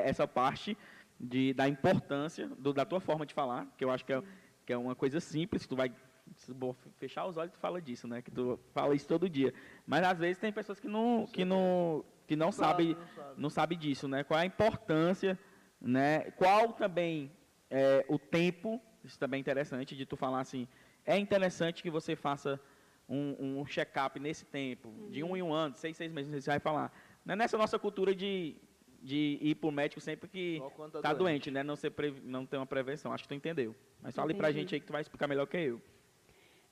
essa 0.04 0.28
parte 0.28 0.78
de, 1.22 1.54
da 1.54 1.68
importância 1.68 2.48
do, 2.58 2.74
da 2.74 2.84
tua 2.84 3.00
forma 3.00 3.26
de 3.26 3.34
falar, 3.34 3.68
que 3.78 3.86
eu 3.86 3.92
acho 3.92 4.04
que 4.04 4.14
é, 4.14 4.24
que 4.66 4.74
é 4.74 4.78
uma 4.78 4.96
coisa 4.96 5.20
simples, 5.20 5.68
tu 5.68 5.76
vai 5.76 5.94
fechar 6.98 7.26
os 7.26 7.38
olhos, 7.38 7.52
tu 7.52 7.60
fala 7.60 7.82
disso, 7.82 8.08
né? 8.08 8.22
Que 8.22 8.32
tu 8.32 8.60
fala 8.74 8.96
isso 8.96 9.08
todo 9.08 9.30
dia. 9.30 9.54
Mas 9.86 10.04
às 10.04 10.18
vezes 10.18 10.40
tem 10.40 10.52
pessoas 10.52 10.80
que 10.80 10.88
não 10.88 11.28
que 11.28 11.46
não 11.46 12.04
que 12.26 12.36
não 12.36 12.52
sabe 12.52 12.98
não 13.38 13.50
sabe 13.50 13.76
disso, 13.76 14.08
né? 14.08 14.24
Qual 14.24 14.40
é 14.40 14.44
a 14.44 14.46
importância, 14.46 15.38
né? 15.80 16.32
Qual 16.32 16.74
também 16.74 17.32
é, 17.70 18.06
o 18.08 18.18
tempo, 18.18 18.82
isso 19.04 19.20
também 19.20 19.40
é 19.40 19.42
interessante 19.42 19.96
de 19.96 20.06
tu 20.06 20.16
falar 20.16 20.42
assim, 20.42 20.68
é 21.06 21.18
interessante 21.18 21.84
que 21.84 21.90
você 21.90 22.16
faça 22.16 22.60
um, 23.08 23.60
um 23.60 23.66
check-up 23.66 24.20
nesse 24.20 24.46
tempo, 24.46 24.88
uhum. 24.90 25.10
de 25.10 25.24
um 25.24 25.36
em 25.36 25.42
um 25.42 25.54
ano, 25.54 25.76
seis, 25.76 25.98
seis 25.98 26.12
meses, 26.12 26.44
você 26.44 26.50
vai 26.50 26.60
falar. 26.60 26.92
Não 27.26 27.34
é 27.34 27.36
nessa 27.36 27.58
nossa 27.58 27.78
cultura 27.78 28.16
de, 28.16 28.56
de 29.02 29.38
ir 29.42 29.56
para 29.56 29.70
o 29.70 29.72
médico 29.72 30.00
sempre 30.00 30.30
que 30.30 30.62
está 30.86 31.02
tá 31.02 31.14
doente. 31.14 31.18
doente, 31.18 31.52
né? 31.52 31.64
Não, 31.64 31.76
ser 31.76 31.90
pre, 31.90 32.14
não 32.24 32.46
ter 32.46 32.58
uma 32.58 32.66
prevenção. 32.66 33.12
Acho 33.12 33.24
que 33.24 33.30
tu 33.30 33.36
entendeu. 33.36 33.76
Mas 34.02 34.16
fale 34.16 34.34
para 34.34 34.50
a 34.50 34.52
gente 34.52 34.74
aí 34.74 34.80
que 34.80 34.86
tu 34.86 34.94
vai 34.94 35.02
explicar 35.02 35.28
melhor 35.28 35.48
que 35.48 35.58
eu. 35.58 35.82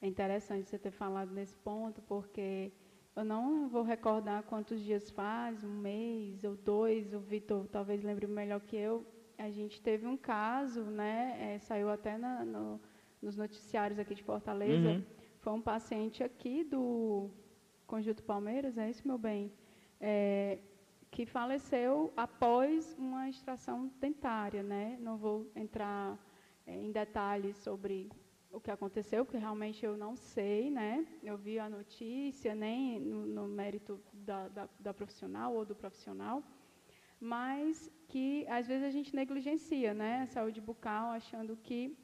É 0.02 0.08
interessante 0.08 0.70
você 0.70 0.78
ter 0.78 0.92
falado 0.92 1.32
nesse 1.32 1.56
ponto, 1.58 2.02
porque 2.04 2.72
eu 3.16 3.26
não 3.26 3.68
vou 3.68 3.84
recordar 3.84 4.44
quantos 4.44 4.80
dias 4.82 5.10
faz, 5.10 5.64
um 5.64 5.74
mês 5.74 6.44
ou 6.44 6.56
dois, 6.56 7.14
o 7.14 7.20
Vitor 7.20 7.68
talvez 7.68 8.04
lembre 8.04 8.26
melhor 8.28 8.62
que 8.62 8.76
eu. 8.76 9.06
A 9.38 9.50
gente 9.50 9.82
teve 9.82 10.06
um 10.06 10.16
caso, 10.16 10.84
né? 10.84 11.56
É, 11.56 11.60
saiu 11.60 11.90
até 11.90 12.18
na, 12.18 12.46
no, 12.46 12.80
nos 13.22 13.36
noticiários 13.36 14.00
aqui 14.00 14.14
de 14.16 14.24
Fortaleza. 14.24 14.90
Uhum. 14.90 15.04
Foi 15.40 15.54
um 15.54 15.62
paciente 15.62 16.24
aqui 16.24 16.64
do 16.64 17.30
Conjunto 17.88 18.24
Palmeiras, 18.24 18.78
é 18.78 18.90
isso, 18.90 19.08
meu 19.08 19.18
bem? 19.18 19.52
É, 20.00 20.60
que 21.12 21.26
faleceu 21.26 22.14
após 22.16 22.96
uma 22.98 23.30
extração 23.30 23.92
dentária, 24.00 24.64
né? 24.64 24.98
Não 25.00 25.18
vou 25.18 25.52
entrar 25.56 26.18
é, 26.66 26.76
em 26.76 26.92
detalhes 26.92 27.58
sobre 27.58 28.10
o 28.52 28.60
que 28.60 28.72
aconteceu, 28.72 29.26
porque 29.26 29.38
realmente 29.38 29.86
eu 29.86 29.98
não 29.98 30.16
sei, 30.16 30.70
né? 30.72 31.06
Eu 31.24 31.38
vi 31.38 31.60
a 31.60 31.70
notícia, 31.70 32.56
nem 32.56 33.00
no, 33.00 33.26
no 33.26 33.48
mérito 33.48 34.00
da, 34.14 34.48
da, 34.50 34.70
da, 34.80 34.94
profissional 34.94 35.54
ou 35.54 35.66
do 35.66 35.76
profissional, 35.76 36.44
mas 37.20 37.92
que 38.08 38.46
às 38.48 38.68
vezes 38.68 38.84
a 38.84 38.92
gente 38.92 39.16
negligencia, 39.16 39.94
né? 39.94 40.22
A 40.24 40.28
saúde 40.28 40.62
bucal, 40.62 41.12
achando 41.12 41.56
que 41.58 41.98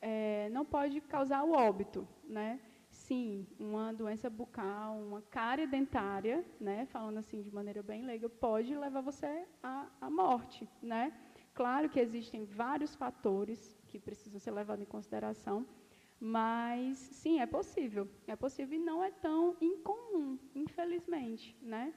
é, 0.00 0.48
não 0.50 0.64
pode 0.64 1.00
causar 1.02 1.44
o 1.44 1.52
óbito, 1.52 2.06
né? 2.24 2.60
Sim, 3.10 3.44
uma 3.58 3.92
doença 3.92 4.30
bucal, 4.30 4.96
uma 4.96 5.20
cárie 5.20 5.66
dentária, 5.66 6.44
né? 6.60 6.86
Falando 6.86 7.18
assim 7.18 7.42
de 7.42 7.52
maneira 7.52 7.82
bem 7.82 8.04
leiga, 8.06 8.28
pode 8.28 8.72
levar 8.72 9.00
você 9.00 9.48
à, 9.60 9.88
à 10.00 10.08
morte, 10.08 10.68
né? 10.80 11.12
Claro 11.52 11.88
que 11.88 11.98
existem 11.98 12.44
vários 12.44 12.94
fatores 12.94 13.76
que 13.88 13.98
precisam 13.98 14.38
ser 14.38 14.52
levados 14.52 14.84
em 14.84 14.86
consideração, 14.88 15.66
mas, 16.20 16.98
sim, 16.98 17.40
é 17.40 17.46
possível. 17.46 18.08
É 18.28 18.36
possível 18.36 18.78
e 18.78 18.80
não 18.80 19.02
é 19.02 19.10
tão 19.10 19.56
incomum, 19.60 20.38
infelizmente, 20.54 21.56
né? 21.60 21.92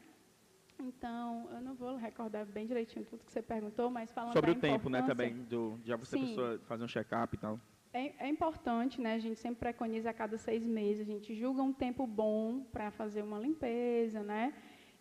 Então, 0.79 1.47
eu 1.51 1.61
não 1.61 1.75
vou 1.75 1.95
recordar 1.95 2.43
bem 2.47 2.65
direitinho 2.65 3.05
tudo 3.05 3.23
que 3.23 3.31
você 3.31 3.43
perguntou, 3.43 3.91
mas 3.91 4.11
falando 4.11 4.33
Sobre 4.33 4.49
o 4.49 4.55
tempo, 4.59 4.89
né, 4.89 5.03
também, 5.03 5.43
do, 5.43 5.79
já 5.85 5.95
você 5.95 6.17
sim, 6.17 6.25
pessoa 6.25 6.59
fazer 6.65 6.83
um 6.83 6.87
check-up 6.87 7.35
e 7.35 7.37
tal. 7.37 7.59
É, 7.93 8.25
é, 8.25 8.27
importante, 8.27 8.99
né? 8.99 9.13
A 9.13 9.19
gente 9.19 9.39
sempre 9.39 9.59
preconiza 9.59 10.09
a 10.09 10.13
cada 10.13 10.35
seis 10.35 10.65
meses, 10.65 11.01
a 11.01 11.11
gente 11.11 11.35
julga 11.35 11.61
um 11.61 11.71
tempo 11.71 12.07
bom 12.07 12.63
para 12.71 12.89
fazer 12.89 13.21
uma 13.21 13.37
limpeza, 13.37 14.23
né? 14.23 14.51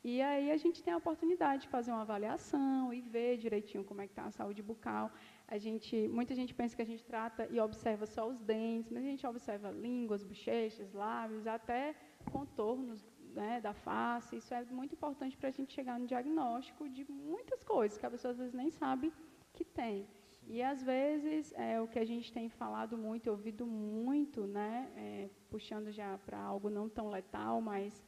E 0.05 0.21
aí 0.21 0.51
a 0.51 0.57
gente 0.57 0.83
tem 0.83 0.93
a 0.93 0.97
oportunidade 0.97 1.63
de 1.63 1.69
fazer 1.69 1.91
uma 1.91 2.03
avaliação 2.03 2.93
e 2.93 3.01
ver 3.01 3.39
direitinho 3.39 3.83
como 3.83 4.03
é 4.03 4.07
que 4.07 4.13
está 4.13 4.25
a 4.25 4.31
saúde 4.31 4.61
bucal. 4.61 5.11
A 5.49 5.57
gente, 5.57 6.09
muita 6.09 6.35
gente 6.35 6.53
pensa 6.53 6.77
que 6.77 6.83
a 6.83 6.91
gente 6.93 7.05
trata 7.05 7.47
e 7.51 7.59
observa 7.61 8.05
só 8.05 8.29
os 8.29 8.39
dentes, 8.41 8.91
mas 8.91 9.05
a 9.05 9.07
gente 9.07 9.27
observa 9.27 9.71
línguas, 9.71 10.23
bochechas, 10.23 10.93
lábios, 10.93 11.47
até 11.47 11.95
contornos 12.31 13.07
né, 13.33 13.61
da 13.61 13.73
face. 13.73 14.37
Isso 14.37 14.53
é 14.53 14.65
muito 14.65 14.95
importante 14.95 15.37
para 15.37 15.49
a 15.49 15.53
gente 15.53 15.73
chegar 15.73 15.99
no 15.99 16.07
diagnóstico 16.07 16.89
de 16.89 17.11
muitas 17.11 17.63
coisas 17.65 17.97
que 17.97 18.05
a 18.05 18.11
pessoa 18.11 18.33
às 18.33 18.39
vezes 18.39 18.53
nem 18.53 18.71
sabe 18.71 19.13
que 19.55 19.65
tem. 19.65 20.07
E 20.55 20.63
às 20.63 20.83
vezes 20.83 21.51
é 21.57 21.81
o 21.81 21.89
que 21.89 21.99
a 21.99 22.05
gente 22.05 22.31
tem 22.31 22.47
falado 22.51 22.99
muito, 22.99 23.31
ouvido 23.31 23.67
muito, 23.67 24.47
né, 24.47 24.93
é, 24.95 25.31
puxando 25.49 25.91
já 25.91 26.19
para 26.19 26.39
algo 26.39 26.69
não 26.69 26.91
tão 26.91 27.09
letal, 27.09 27.63
mas 27.63 28.05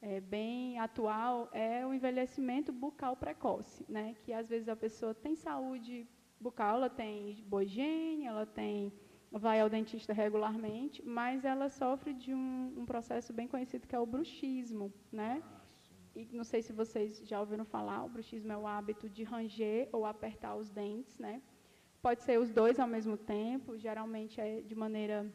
é, 0.00 0.20
bem 0.20 0.78
atual 0.78 1.48
é 1.52 1.84
o 1.84 1.92
envelhecimento 1.92 2.70
bucal 2.72 3.16
precoce, 3.16 3.84
né? 3.88 4.14
Que 4.22 4.32
às 4.32 4.48
vezes 4.48 4.68
a 4.68 4.76
pessoa 4.76 5.12
tem 5.12 5.34
saúde 5.34 6.06
bucal, 6.40 6.76
ela 6.76 6.88
tem 6.88 7.44
boa 7.48 7.64
higiene, 7.64 8.24
ela 8.24 8.46
tem 8.46 8.92
vai 9.32 9.60
ao 9.60 9.68
dentista 9.68 10.12
regularmente, 10.12 11.04
mas 11.04 11.44
ela 11.44 11.68
sofre 11.68 12.14
de 12.14 12.32
um, 12.32 12.72
um 12.78 12.86
processo 12.86 13.32
bem 13.32 13.48
conhecido 13.48 13.88
que 13.88 13.96
é 13.96 13.98
o 13.98 14.06
bruxismo, 14.06 14.92
né? 15.10 15.42
Ah, 15.44 15.60
e 16.14 16.28
não 16.32 16.44
sei 16.44 16.62
se 16.62 16.72
vocês 16.72 17.20
já 17.26 17.40
ouviram 17.40 17.64
falar, 17.64 18.04
o 18.04 18.08
bruxismo 18.08 18.52
é 18.52 18.56
o 18.56 18.64
hábito 18.64 19.08
de 19.08 19.24
ranger 19.24 19.88
ou 19.92 20.06
apertar 20.06 20.54
os 20.54 20.70
dentes, 20.70 21.18
né? 21.18 21.42
Pode 22.02 22.22
ser 22.22 22.38
os 22.38 22.50
dois 22.50 22.78
ao 22.80 22.86
mesmo 22.86 23.16
tempo, 23.16 23.76
geralmente 23.76 24.40
é 24.40 24.62
de 24.62 24.74
maneira 24.74 25.30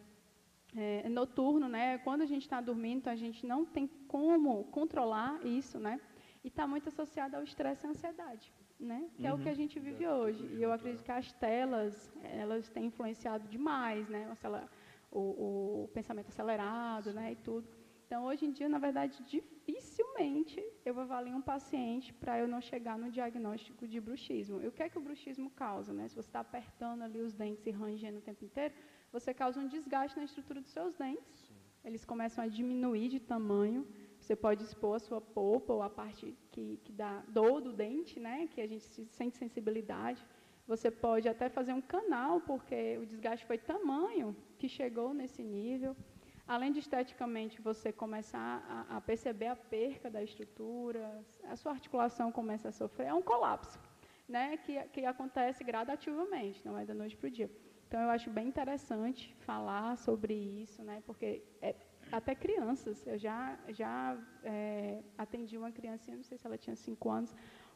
é, 0.76 1.07
noturno, 1.09 1.68
né? 1.70 1.99
Quando 1.99 2.22
a 2.22 2.26
gente 2.26 2.41
está 2.41 2.59
dormindo, 2.59 2.97
então 2.97 3.13
a 3.13 3.16
gente 3.16 3.45
não 3.45 3.63
tem 3.66 3.88
como 4.07 4.63
controlar 4.66 5.45
isso, 5.45 5.80
né? 5.80 6.01
E 6.43 6.47
está 6.47 6.66
muito 6.68 6.89
associado 6.89 7.36
ao 7.36 7.43
estresse 7.43 7.86
e 7.86 7.88
à 7.88 7.89
ansiedade, 7.91 8.51
né? 8.80 9.07
Que 9.16 9.24
uhum. 9.24 9.30
é 9.30 9.34
o 9.34 9.38
que 9.38 9.47
a 9.47 9.51
uhum. 9.51 9.55
gente 9.55 9.80
vive 9.80 10.07
hoje. 10.07 10.43
E 10.53 10.61
eu 10.61 10.72
acredito 10.72 11.03
que 11.03 11.11
as 11.11 11.32
telas, 11.34 12.11
elas 12.24 12.68
têm 12.70 12.86
influenciado 12.86 13.47
demais, 13.47 14.07
né? 14.09 14.36
O, 15.11 15.84
o 15.84 15.89
pensamento 15.93 16.30
acelerado, 16.30 17.13
né? 17.13 17.32
E 17.34 17.36
tudo. 17.36 17.68
Então, 18.05 18.23
hoje 18.25 18.45
em 18.45 18.51
dia, 18.51 18.69
na 18.69 18.77
verdade, 18.77 19.23
dificilmente 19.23 20.63
eu 20.85 20.99
avalio 20.99 21.35
um 21.35 21.41
paciente 21.41 22.13
para 22.13 22.37
eu 22.37 22.47
não 22.47 22.61
chegar 22.61 22.97
no 22.99 23.09
diagnóstico 23.09 23.87
de 23.87 23.99
bruxismo. 23.99 24.61
E 24.61 24.67
o 24.67 24.71
que 24.71 24.83
é 24.83 24.89
que 24.89 24.97
o 24.97 25.01
bruxismo 25.01 25.49
causa, 25.49 25.91
né? 25.91 26.07
Se 26.07 26.15
você 26.15 26.29
está 26.29 26.41
apertando 26.41 27.01
ali 27.01 27.19
os 27.19 27.33
dentes 27.33 27.65
e 27.65 27.71
rangendo 27.71 28.19
o 28.19 28.21
tempo 28.21 28.45
inteiro, 28.45 28.75
você 29.11 29.33
causa 29.33 29.59
um 29.59 29.67
desgaste 29.67 30.17
na 30.17 30.25
estrutura 30.25 30.61
dos 30.61 30.69
seus 30.69 30.93
dentes. 30.95 31.39
Sim. 31.47 31.55
Eles 31.83 32.05
começam 32.05 32.43
a 32.43 32.47
diminuir 32.47 33.09
de 33.09 33.19
tamanho. 33.19 33.87
Você 34.19 34.35
pode 34.35 34.63
expor 34.63 34.95
a 34.97 34.99
sua 34.99 35.21
polpa 35.21 35.73
ou 35.73 35.81
a 35.81 35.89
parte 35.89 36.35
que, 36.51 36.79
que 36.83 36.91
dá 36.91 37.23
dor 37.27 37.59
do 37.59 37.73
dente, 37.73 38.19
né? 38.19 38.47
Que 38.51 38.61
a 38.61 38.67
gente 38.67 38.83
sente 39.19 39.35
sensibilidade. 39.35 40.23
Você 40.67 40.89
pode 40.89 41.27
até 41.27 41.47
fazer 41.47 41.73
um 41.73 41.81
canal, 41.81 42.41
porque 42.41 42.97
o 43.01 43.05
desgaste 43.05 43.45
foi 43.45 43.57
tamanho 43.57 44.35
que 44.59 44.67
chegou 44.67 45.13
nesse 45.13 45.43
nível. 45.43 45.95
Além 46.47 46.71
de 46.71 46.79
esteticamente 46.79 47.59
você 47.61 47.91
começar 47.91 48.63
a, 48.69 48.97
a, 48.97 49.01
perceber 49.01 49.47
a 49.47 49.55
perca 49.55 50.11
da 50.11 50.21
estrutura, 50.21 51.23
a 51.49 51.55
sua 51.55 51.71
articulação 51.71 52.31
começa 52.31 52.69
a 52.69 52.71
sofrer, 52.71 53.07
é 53.07 53.13
um 53.13 53.21
colapso, 53.21 53.79
né, 54.27 54.57
que, 54.57 54.79
que 54.89 55.05
acontece 55.05 55.63
gradativamente, 55.63 56.63
não 56.63 56.77
é 56.77 56.85
da 56.85 56.93
noite 56.93 57.17
para 57.17 57.27
o 57.27 57.31
dia. 57.31 57.49
Então, 57.87 57.99
eu 58.01 58.09
acho 58.09 58.29
bem 58.29 58.47
interessante 58.47 59.33
falar 59.39 59.97
sobre 59.97 60.33
isso, 60.33 60.83
né? 60.83 61.03
Porque 61.05 61.43
é, 61.61 61.75
até 62.11 62.33
crianças, 62.33 63.05
eu 63.05 63.17
já, 63.17 63.57
já 63.69 64.17
é, 64.43 65.03
atendi 65.17 65.57
uma 65.57 65.71
criancinha, 65.71 66.17
não 66.17 66.23
sei 66.23 66.37
se 66.37 66.45
ela 66.47 66.57
tinha 66.57 66.75
cinco 66.75 67.09
anos, 67.09 67.33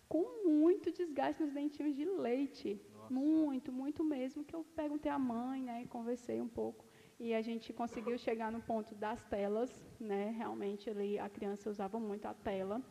com 0.07 0.47
muito 0.47 0.91
desgaste 0.91 1.41
nos 1.43 1.53
dentinhos 1.53 1.95
de 1.95 2.05
leite. 2.05 2.81
Nossa. 2.93 3.13
Muito, 3.13 3.71
muito 3.71 4.03
mesmo, 4.03 4.43
que 4.43 4.55
eu 4.55 4.63
perguntei 4.75 5.11
à 5.11 5.19
mãe, 5.19 5.61
né? 5.61 5.83
E 5.83 5.87
conversei 5.87 6.41
um 6.41 6.47
pouco. 6.47 6.88
E 7.19 7.33
a 7.33 7.41
gente 7.41 7.73
conseguiu 7.73 8.17
chegar 8.17 8.49
no 8.49 8.61
ponto 8.61 8.95
das 8.95 9.21
telas, 9.25 9.69
né? 9.99 10.33
Realmente 10.37 10.89
ali 10.89 11.19
a 11.19 11.27
criança 11.27 11.69
usava 11.69 11.99
muito 11.99 12.25
a 12.25 12.33
tela. 12.33 12.81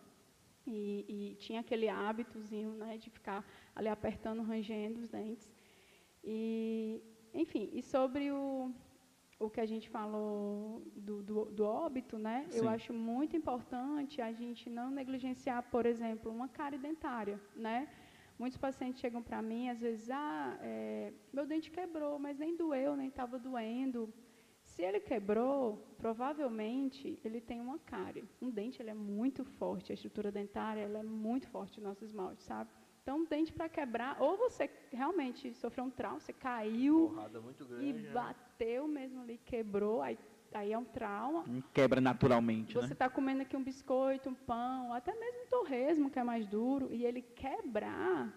E, 0.66 1.04
e 1.08 1.34
tinha 1.36 1.60
aquele 1.60 1.88
hábitozinho 1.88 2.72
né, 2.74 2.98
de 2.98 3.08
ficar 3.08 3.42
ali 3.74 3.88
apertando, 3.88 4.42
rangendo 4.42 5.00
os 5.00 5.08
dentes. 5.08 5.50
E, 6.22 7.02
enfim, 7.32 7.70
e 7.72 7.82
sobre 7.82 8.30
o, 8.30 8.70
o 9.38 9.48
que 9.48 9.62
a 9.62 9.66
gente 9.66 9.88
falou 9.88 10.82
do, 10.94 11.22
do, 11.22 11.44
do 11.46 11.64
óbito, 11.64 12.18
né? 12.18 12.46
Sim. 12.50 12.58
Eu 12.58 12.68
acho 12.68 12.92
muito 12.92 13.34
importante 13.34 14.20
a 14.20 14.30
gente 14.30 14.68
não 14.68 14.90
negligenciar, 14.90 15.62
por 15.70 15.86
exemplo, 15.86 16.30
uma 16.30 16.48
cárie 16.48 16.78
dentária, 16.78 17.40
né? 17.56 17.88
Muitos 18.38 18.56
pacientes 18.56 19.00
chegam 19.00 19.22
para 19.22 19.42
mim, 19.42 19.68
às 19.68 19.80
vezes, 19.80 20.08
ah, 20.10 20.56
é, 20.62 21.12
meu 21.32 21.44
dente 21.44 21.70
quebrou, 21.70 22.18
mas 22.18 22.38
nem 22.38 22.56
doeu, 22.56 22.96
nem 22.96 23.08
estava 23.08 23.38
doendo. 23.38 24.12
Se 24.62 24.82
ele 24.82 25.00
quebrou, 25.00 25.78
provavelmente 25.98 27.18
ele 27.24 27.40
tem 27.40 27.60
uma 27.60 27.78
cárie. 27.80 28.24
Um 28.40 28.50
dente 28.50 28.80
ele 28.80 28.90
é 28.90 28.94
muito 28.94 29.44
forte, 29.44 29.90
a 29.90 29.94
estrutura 29.94 30.30
dentária 30.30 30.82
ela 30.82 30.98
é 30.98 31.02
muito 31.02 31.48
forte 31.48 31.80
no 31.80 31.88
nosso 31.88 32.04
esmalte, 32.04 32.42
sabe? 32.44 32.70
Então, 33.02 33.24
dente 33.24 33.52
para 33.52 33.68
quebrar, 33.70 34.20
ou 34.20 34.36
você 34.36 34.70
realmente 34.92 35.54
sofreu 35.54 35.84
um 35.84 35.90
trauma, 35.90 36.20
você 36.20 36.32
caiu 36.32 37.06
e 37.80 37.92
grande. 37.92 38.02
né? 38.02 38.12
bateu 38.12 38.86
mesmo 38.86 39.22
ali, 39.22 39.38
quebrou, 39.38 40.02
aí, 40.02 40.18
aí 40.52 40.72
é 40.72 40.78
um 40.78 40.84
trauma. 40.84 41.44
Quebra 41.72 42.00
naturalmente, 42.00 42.74
Você 42.74 42.86
né? 42.88 42.92
está 42.92 43.08
comendo 43.08 43.42
aqui 43.42 43.56
um 43.56 43.62
biscoito, 43.62 44.28
um 44.30 44.34
pão, 44.34 44.92
até 44.92 45.14
mesmo 45.14 45.42
um 45.42 45.46
torresmo, 45.48 46.10
que 46.10 46.18
é 46.18 46.24
mais 46.24 46.46
duro, 46.46 46.88
e 46.92 47.04
ele 47.04 47.22
quebrar, 47.22 48.32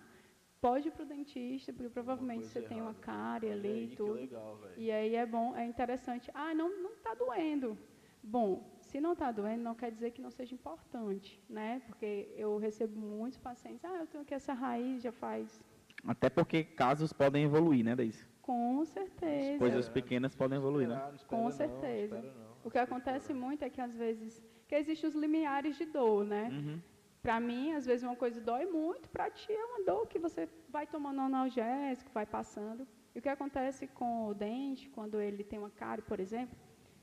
pode 0.60 0.90
ir 0.90 0.92
para 0.92 1.04
o 1.04 1.06
dentista, 1.06 1.72
porque 1.74 1.90
provavelmente 1.90 2.46
você 2.46 2.62
tem 2.62 2.78
uma 2.82 2.92
errada. 2.92 3.00
cárie 3.06 3.52
ali 3.52 3.86
e 3.86 3.88
que 3.90 3.96
tudo. 3.96 4.14
legal, 4.14 4.58
velho. 4.58 4.74
E 4.78 4.92
aí 4.92 5.16
é 5.16 5.26
bom, 5.26 5.56
é 5.56 5.66
interessante. 5.66 6.30
Ah, 6.34 6.54
não 6.54 6.70
não 6.84 6.92
está 6.94 7.14
doendo. 7.14 7.78
Bom, 8.24 8.78
se 8.82 9.02
não 9.02 9.14
está 9.14 9.32
doendo, 9.32 9.64
não 9.64 9.74
quer 9.74 9.90
dizer 9.92 10.12
que 10.12 10.22
não 10.22 10.30
seja 10.30 10.54
importante, 10.54 11.42
né? 11.50 11.82
Porque 11.88 12.32
eu 12.38 12.58
recebo 12.60 13.00
muitos 13.00 13.40
pacientes, 13.40 13.84
ah, 13.84 13.98
eu 14.00 14.06
tenho 14.06 14.22
aqui 14.22 14.34
essa 14.36 14.54
raiz 14.54 15.02
já 15.02 15.12
faz. 15.12 15.60
Até 16.06 16.30
porque 16.30 16.64
casos 16.64 17.12
podem 17.12 17.46
evoluir, 17.46 17.84
né, 17.84 17.96
Deise? 17.96 18.24
Com 18.42 18.84
certeza. 18.86 19.60
Coisas 19.60 19.90
pequenas 19.90 20.36
podem 20.36 20.58
evoluir, 20.58 20.88
né? 20.88 20.96
Não 20.96 21.16
espera 21.16 21.30
Com 21.30 21.44
não, 21.44 21.52
certeza. 21.52 22.18
espera 22.18 22.34
não. 22.34 22.52
O 22.64 22.70
que 22.72 22.78
acontece 22.78 23.34
muito 23.34 23.64
é 23.64 23.70
que 23.70 23.82
às 23.82 23.96
vezes, 23.96 24.44
que 24.68 24.76
existem 24.76 25.10
os 25.10 25.16
limiares 25.16 25.78
de 25.78 25.86
dor, 25.86 26.26
né? 26.26 26.50
Uhum. 26.52 26.80
Para 27.22 27.40
mim, 27.40 27.74
às 27.74 27.86
vezes 27.86 28.04
uma 28.04 28.16
coisa 28.16 28.42
dói 28.42 28.66
muito, 28.66 29.08
para 29.10 29.30
ti 29.30 29.52
é 29.52 29.66
uma 29.66 29.86
dor 29.86 30.08
que 30.08 30.18
você 30.18 30.50
vai 30.70 30.88
tomando 30.88 31.22
analgésico, 31.22 32.10
vai 32.12 32.26
passando. 32.26 32.88
E 33.14 33.20
o 33.20 33.22
que 33.22 33.30
acontece 33.30 33.88
com 33.88 34.28
o 34.28 34.34
dente, 34.34 34.90
quando 34.90 35.20
ele 35.22 35.44
tem 35.44 35.60
uma 35.60 35.70
cárie, 35.70 36.04
por 36.04 36.20
exemplo, 36.20 36.58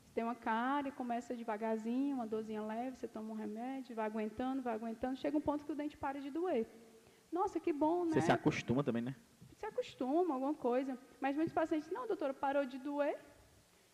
você 0.05 0.13
tem 0.15 0.25
uma 0.25 0.35
cárie, 0.35 0.91
começa 0.91 1.37
devagarzinho, 1.37 2.17
uma 2.17 2.27
dorzinha 2.27 2.63
leve, 2.63 2.97
você 2.97 3.07
toma 3.07 3.31
um 3.31 3.37
remédio, 3.37 3.95
vai 3.95 4.07
aguentando, 4.07 4.61
vai 4.63 4.75
aguentando, 4.75 5.17
chega 5.17 5.37
um 5.37 5.41
ponto 5.41 5.65
que 5.65 5.71
o 5.71 5.77
dente 5.77 5.97
para 5.97 6.21
de 6.21 6.31
doer. 6.31 6.67
Nossa, 7.31 7.61
que 7.61 7.73
bom, 7.73 8.05
né? 8.07 8.13
Você 8.13 8.23
se 8.23 8.33
acostuma 8.33 8.83
também, 8.83 9.03
né? 9.03 9.15
Se 9.59 9.67
acostuma, 9.67 10.35
alguma 10.35 10.55
coisa. 10.55 10.99
Mas 11.21 11.37
muitos 11.37 11.53
pacientes, 11.55 11.91
não, 11.91 12.07
doutora, 12.07 12.33
parou 12.35 12.65
de 12.65 12.79
doer. 12.79 13.19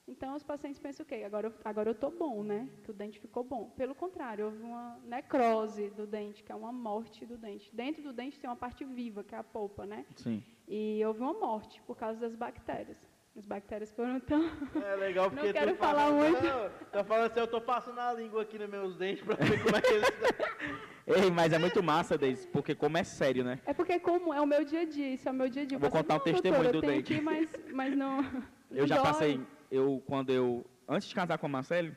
Então, 0.07 0.35
os 0.37 0.43
pacientes 0.43 0.79
pensam 0.79 1.03
o 1.05 1.07
quê? 1.09 1.23
Agora, 1.25 1.47
eu- 1.49 1.55
agora 1.65 1.89
eu 1.89 1.93
estou 1.95 2.11
bom, 2.11 2.43
né? 2.43 2.69
Que 2.83 2.91
o 2.91 2.95
dente 2.95 3.19
ficou 3.19 3.43
bom. 3.43 3.71
Pelo 3.71 3.95
contrário, 3.95 4.45
houve 4.45 4.63
uma 4.63 4.99
necrose 5.05 5.89
do 5.91 6.07
dente, 6.07 6.43
que 6.45 6.53
é 6.53 6.55
uma 6.55 6.71
morte 6.71 7.25
do 7.25 7.39
dente. 7.39 7.75
Dentro 7.75 8.03
do 8.03 8.13
dente 8.13 8.39
tem 8.39 8.49
uma 8.51 8.57
parte 8.57 8.85
viva, 8.85 9.25
que 9.25 9.35
é 9.35 9.39
a 9.39 9.43
polpa, 9.43 9.87
né? 9.87 10.05
Sim. 10.17 10.43
E 10.69 11.03
houve 11.07 11.21
uma 11.21 11.33
morte 11.33 11.81
por 11.83 11.97
causa 11.97 12.21
das 12.21 12.35
bactérias. 12.37 12.99
As 13.37 13.45
bactérias 13.47 13.91
foram 13.93 14.21
tão... 14.21 14.45
É 14.81 14.95
legal 14.97 15.29
porque 15.31 15.47
Não 15.47 15.53
quero 15.53 15.73
tu 15.73 15.79
falar 15.79 16.03
fala- 16.07 16.13
muito. 16.15 16.43
Não, 16.43 16.71
tá 16.93 17.05
falando 17.05 17.31
assim, 17.31 17.41
eu 17.41 17.47
tô 17.49 17.61
passando 17.61 17.99
a 17.99 18.13
língua 18.13 18.43
aqui 18.43 18.59
nos 18.59 18.69
meus 18.71 18.97
dentes 18.97 19.25
pra 19.25 19.35
ver 19.37 19.63
como 19.63 19.77
é 19.77 19.81
que 19.81 19.93
eles 19.93 20.09
Ei, 21.07 21.31
mas 21.31 21.53
é 21.53 21.59
muito 21.59 21.83
massa, 21.83 22.17
Deise, 22.17 22.47
porque 22.49 22.75
como 22.75 22.97
é 22.97 23.05
sério, 23.05 23.45
né? 23.45 23.61
É 23.67 23.75
porque 23.75 23.99
como 24.01 24.33
é 24.33 24.41
o 24.41 24.47
meu 24.47 24.65
dia 24.65 24.81
a 24.81 24.85
dia, 24.87 25.13
isso 25.13 25.29
é 25.29 25.33
o 25.33 25.35
meu 25.35 25.49
dia 25.51 25.63
a 25.63 25.65
dia. 25.67 25.77
Eu 25.77 25.81
vou 25.81 25.91
contar 25.91 26.15
um 26.15 26.17
assim, 26.17 26.31
"Não, 26.31 26.41
testemunho 26.41 26.63
doutora, 26.73 26.81
do 26.81 26.99
eu 26.99 27.03
tenho 27.03 27.03
dente." 27.03 27.13
Aqui, 27.13 27.23
mas, 27.23 27.75
mas 27.75 27.97
não, 27.97 28.21
Eu 28.71 28.87
já 28.87 28.95
dói. 28.97 29.05
passei, 29.05 29.41
eu 29.71 30.03
quando 30.07 30.31
eu 30.31 30.65
antes 30.89 31.07
de 31.07 31.15
casar 31.15 31.37
com 31.37 31.45
a 31.45 31.49
Marcele, 31.49 31.95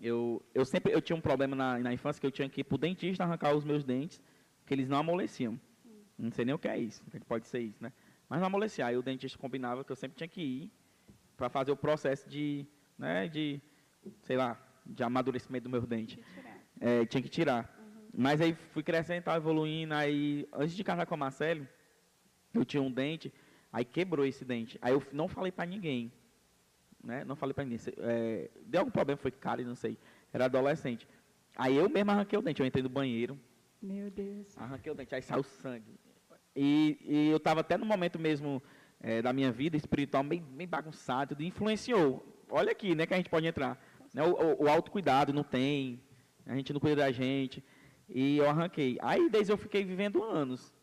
eu, 0.00 0.42
eu 0.52 0.64
sempre 0.64 0.92
eu 0.92 1.00
tinha 1.00 1.14
um 1.16 1.20
problema 1.20 1.54
na, 1.54 1.78
na 1.78 1.92
infância 1.92 2.20
que 2.20 2.26
eu 2.26 2.30
tinha 2.32 2.48
que 2.48 2.62
ir 2.62 2.64
pro 2.64 2.76
dentista 2.76 3.22
arrancar 3.22 3.54
os 3.54 3.64
meus 3.64 3.84
dentes, 3.84 4.20
que 4.66 4.74
eles 4.74 4.88
não 4.88 4.98
amoleciam. 4.98 5.58
Não 6.18 6.32
sei 6.32 6.44
nem 6.44 6.54
o 6.54 6.58
que 6.58 6.66
é 6.66 6.76
isso, 6.76 7.04
o 7.06 7.10
que 7.12 7.20
pode 7.20 7.46
ser 7.46 7.60
isso, 7.60 7.78
né? 7.80 7.92
Mas 8.28 8.40
não 8.40 8.46
amolecia. 8.46 8.86
Aí 8.86 8.96
o 8.96 9.02
dentista 9.02 9.38
combinava 9.38 9.84
que 9.84 9.90
eu 9.92 9.96
sempre 9.96 10.16
tinha 10.16 10.28
que 10.28 10.40
ir 10.42 10.72
para 11.36 11.48
fazer 11.48 11.70
o 11.70 11.76
processo 11.76 12.28
de, 12.28 12.66
né, 12.98 13.28
de, 13.28 13.60
sei 14.22 14.36
lá, 14.36 14.60
de 14.84 15.02
amadurecimento 15.02 15.64
do 15.64 15.70
meu 15.70 15.82
dente. 15.82 16.20
É, 16.80 17.04
tinha 17.06 17.22
que 17.22 17.28
tirar. 17.28 17.74
Mas 18.12 18.40
aí 18.40 18.54
fui 18.72 18.82
crescendo, 18.82 19.22
tava 19.24 19.36
evoluindo, 19.36 19.94
aí 19.94 20.48
antes 20.52 20.74
de 20.74 20.82
casar 20.82 21.06
com 21.06 21.14
a 21.14 21.16
Marcele, 21.16 21.68
eu 22.52 22.64
tinha 22.64 22.82
um 22.82 22.90
dente, 22.90 23.32
aí 23.72 23.84
quebrou 23.84 24.26
esse 24.26 24.44
dente. 24.44 24.78
Aí 24.82 24.92
eu 24.92 25.02
não 25.12 25.28
falei 25.28 25.52
pra 25.52 25.64
ninguém, 25.64 26.12
né? 27.02 27.24
Não 27.24 27.36
falei 27.36 27.54
pra 27.54 27.64
ninguém. 27.64 27.78
É, 27.98 28.50
deu 28.64 28.80
algum 28.80 28.90
problema, 28.90 29.16
foi 29.18 29.30
cara, 29.30 29.62
não 29.62 29.74
sei. 29.74 29.96
Era 30.32 30.46
adolescente. 30.46 31.06
Aí 31.56 31.76
eu 31.76 31.88
mesmo 31.88 32.10
arranquei 32.10 32.38
o 32.38 32.42
dente, 32.42 32.60
eu 32.60 32.66
entrei 32.66 32.82
no 32.82 32.88
banheiro, 32.88 33.38
Meu 33.80 34.10
Deus. 34.10 34.56
arranquei 34.56 34.90
o 34.90 34.94
dente, 34.94 35.14
aí 35.14 35.22
saiu 35.22 35.42
sangue. 35.42 35.98
E, 36.60 36.98
e 37.04 37.28
eu 37.30 37.36
estava 37.36 37.60
até 37.60 37.78
no 37.78 37.86
momento 37.86 38.18
mesmo 38.18 38.60
eh, 39.00 39.22
da 39.22 39.32
minha 39.32 39.52
vida 39.52 39.76
espiritual 39.76 40.24
meio, 40.24 40.44
meio 40.50 40.68
bagunçado, 40.68 41.36
tudo 41.36 41.44
influenciou. 41.44 42.26
Olha 42.50 42.72
aqui, 42.72 42.96
né, 42.96 43.06
que 43.06 43.14
a 43.14 43.16
gente 43.16 43.30
pode 43.30 43.46
entrar. 43.46 43.80
Né, 44.12 44.24
o, 44.24 44.32
o, 44.32 44.64
o 44.64 44.68
autocuidado 44.68 45.32
não 45.32 45.44
tem, 45.44 46.02
a 46.44 46.56
gente 46.56 46.72
não 46.72 46.80
cuida 46.80 46.96
da 46.96 47.12
gente. 47.12 47.62
E 48.08 48.38
eu 48.38 48.50
arranquei. 48.50 48.98
Aí 49.00 49.30
desde 49.30 49.52
eu 49.52 49.56
fiquei 49.56 49.84
vivendo 49.84 50.24
anos. 50.24 50.74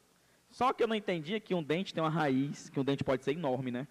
Só 0.49 0.71
que 0.71 0.81
eu 0.81 0.87
não 0.87 0.95
entendia 0.95 1.41
que 1.41 1.53
um 1.53 1.61
dente 1.61 1.93
tem 1.93 2.01
uma 2.01 2.09
raiz, 2.09 2.69
que 2.69 2.79
um 2.79 2.83
dente 2.85 3.03
pode 3.03 3.25
ser 3.25 3.33
enorme, 3.33 3.69
né? 3.69 3.85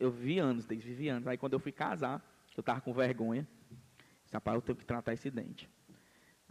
Eu 0.00 0.10
vivi 0.10 0.40
anos, 0.40 0.66
desde 0.66 0.88
vivi 0.88 1.08
anos. 1.08 1.28
Aí 1.28 1.38
quando 1.38 1.52
eu 1.52 1.60
fui 1.60 1.70
casar, 1.70 2.20
eu 2.56 2.62
estava 2.62 2.80
com 2.80 2.92
vergonha. 2.92 3.46
Rapaz, 4.32 4.56
eu 4.56 4.62
tenho 4.62 4.76
que 4.76 4.84
tratar 4.84 5.12
esse 5.12 5.30
dente. 5.30 5.70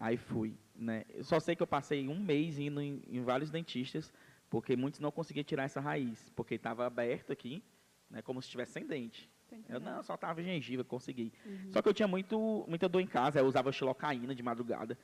Aí 0.03 0.17
fui, 0.17 0.53
né? 0.75 1.05
Eu 1.13 1.23
só 1.23 1.39
sei 1.39 1.55
que 1.55 1.63
eu 1.63 1.67
passei 1.67 2.09
um 2.09 2.19
mês 2.19 2.59
indo 2.59 2.81
em, 2.81 3.01
em 3.07 3.23
vários 3.23 3.49
dentistas, 3.49 4.11
porque 4.49 4.75
muitos 4.75 4.99
não 4.99 5.09
conseguiam 5.09 5.45
tirar 5.45 5.63
essa 5.63 5.79
raiz, 5.79 6.29
porque 6.35 6.55
estava 6.55 6.85
aberto 6.85 7.31
aqui, 7.31 7.63
né, 8.09 8.21
como 8.21 8.41
se 8.41 8.47
estivesse 8.47 8.73
sem 8.73 8.85
dente. 8.85 9.29
Eu 9.69 9.79
não, 9.79 10.03
só 10.03 10.17
tava 10.17 10.43
gengiva, 10.43 10.83
consegui. 10.83 11.31
Só 11.71 11.81
que 11.81 11.87
eu 11.87 11.93
tinha 11.93 12.05
muito, 12.05 12.65
muita 12.67 12.89
dor 12.89 12.99
em 12.99 13.07
casa, 13.07 13.39
eu 13.39 13.45
usava 13.45 13.71
xilocaína 13.71 14.35
de 14.35 14.43
madrugada. 14.43 14.97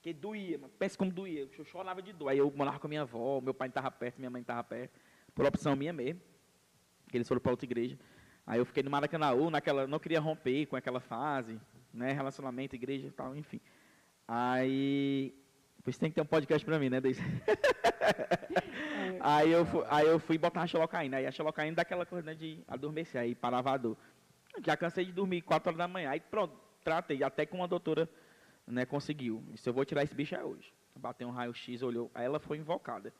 Que 0.00 0.14
doía, 0.14 0.56
mas 0.56 0.70
pensa 0.78 0.96
como 0.96 1.12
doía. 1.12 1.46
Eu 1.58 1.64
chorava 1.66 2.00
de 2.00 2.14
dor. 2.14 2.30
Aí 2.30 2.38
eu 2.38 2.50
morava 2.56 2.78
com 2.78 2.86
a 2.86 2.88
minha 2.88 3.02
avó, 3.02 3.38
meu 3.38 3.52
pai 3.52 3.68
estava 3.68 3.90
perto, 3.90 4.16
minha 4.16 4.30
mãe 4.30 4.40
estava 4.40 4.64
perto. 4.64 4.98
Por 5.34 5.44
opção 5.44 5.76
minha 5.76 5.92
mesmo. 5.92 6.22
Que 7.10 7.18
eles 7.18 7.28
foram 7.28 7.40
para 7.42 7.50
outra 7.50 7.66
igreja. 7.66 7.98
Aí 8.46 8.58
eu 8.58 8.64
fiquei 8.64 8.82
no 8.82 8.90
Maracanãú, 8.90 9.50
naquela, 9.50 9.86
não 9.86 9.98
queria 9.98 10.20
romper 10.20 10.64
com 10.64 10.74
aquela 10.74 11.00
fase, 11.00 11.60
né? 11.92 12.12
Relacionamento, 12.12 12.74
igreja 12.74 13.08
e 13.08 13.10
tal, 13.10 13.36
enfim. 13.36 13.60
Aí. 14.26 15.34
Pois 15.84 15.98
tem 15.98 16.10
que 16.10 16.14
ter 16.14 16.22
um 16.22 16.26
podcast 16.26 16.64
pra 16.64 16.78
mim, 16.78 16.88
né, 16.88 17.00
Deise? 17.00 17.20
Aí 19.20 19.52
eu, 19.52 19.64
fui, 19.64 19.84
aí 19.88 20.06
eu 20.06 20.18
fui 20.18 20.36
botar 20.36 20.62
a 20.62 20.66
xilocaína. 20.66 21.18
Aí 21.18 21.26
a 21.26 21.30
xilocaína 21.30 21.76
dá 21.76 21.82
aquela 21.82 22.04
coisa 22.04 22.26
né, 22.26 22.34
de 22.34 22.58
adormecer, 22.66 23.20
aí 23.20 23.34
parava 23.36 23.70
a 23.70 23.76
dor. 23.76 23.96
Já 24.64 24.76
cansei 24.76 25.04
de 25.04 25.12
dormir 25.12 25.42
4 25.42 25.68
horas 25.68 25.78
da 25.78 25.86
manhã. 25.86 26.10
Aí 26.10 26.18
pronto, 26.18 26.54
tratei. 26.82 27.22
Até 27.22 27.46
que 27.46 27.54
uma 27.54 27.68
doutora 27.68 28.08
né, 28.66 28.84
conseguiu. 28.84 29.42
Se 29.56 29.68
eu 29.68 29.72
vou 29.72 29.84
tirar 29.84 30.02
esse 30.02 30.14
bicho 30.14 30.34
é 30.34 30.42
hoje. 30.42 30.72
Bateu 30.96 31.28
um 31.28 31.30
raio-x, 31.30 31.82
olhou. 31.82 32.10
Aí 32.14 32.24
ela 32.24 32.40
foi 32.40 32.58
invocada. 32.58 33.12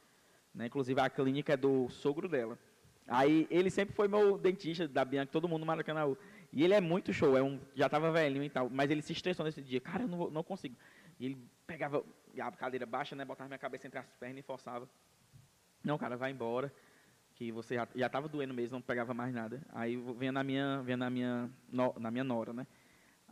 Né? 0.52 0.66
Inclusive 0.66 1.00
a 1.00 1.08
clínica 1.08 1.54
é 1.54 1.56
do 1.56 1.88
sogro 1.88 2.28
dela. 2.28 2.58
Aí 3.06 3.46
ele 3.50 3.70
sempre 3.70 3.94
foi 3.94 4.08
meu 4.08 4.36
dentista 4.36 4.86
da 4.88 5.04
Bianca, 5.04 5.32
todo 5.32 5.48
mundo 5.48 5.60
no 5.60 5.66
Maracanã. 5.66 6.16
E 6.52 6.62
ele 6.62 6.74
é 6.74 6.80
muito 6.80 7.12
show, 7.12 7.36
é 7.36 7.42
um, 7.42 7.58
já 7.74 7.86
estava 7.86 8.10
velhinho 8.12 8.44
e 8.44 8.50
tal, 8.50 8.68
mas 8.68 8.90
ele 8.90 9.00
se 9.00 9.12
estressou 9.12 9.44
nesse 9.44 9.62
dia. 9.62 9.80
Cara, 9.80 10.02
eu 10.02 10.08
não, 10.08 10.18
vou- 10.18 10.30
não 10.30 10.42
consigo. 10.42 10.76
E 11.18 11.24
ele 11.26 11.38
pegava 11.66 12.04
a 12.38 12.52
cadeira 12.52 12.84
baixa, 12.84 13.16
né, 13.16 13.24
botava 13.24 13.48
minha 13.48 13.58
cabeça 13.58 13.86
entre 13.86 13.98
as 13.98 14.06
pernas 14.20 14.38
e 14.38 14.42
forçava. 14.42 14.88
Não, 15.82 15.96
cara, 15.96 16.16
vai 16.16 16.30
embora, 16.30 16.72
que 17.34 17.50
você 17.50 17.74
já, 17.76 17.88
já 17.94 18.08
tava 18.08 18.28
doendo 18.28 18.52
mesmo, 18.52 18.74
não 18.76 18.82
pegava 18.82 19.14
mais 19.14 19.32
nada. 19.34 19.62
Aí 19.72 19.96
vinha 20.18 20.30
na 20.30 20.44
minha, 20.44 20.82
vinha 20.82 20.96
na 20.96 21.08
minha, 21.08 21.50
no- 21.70 21.94
na 21.98 22.10
minha 22.10 22.24
nora, 22.24 22.52
né? 22.52 22.66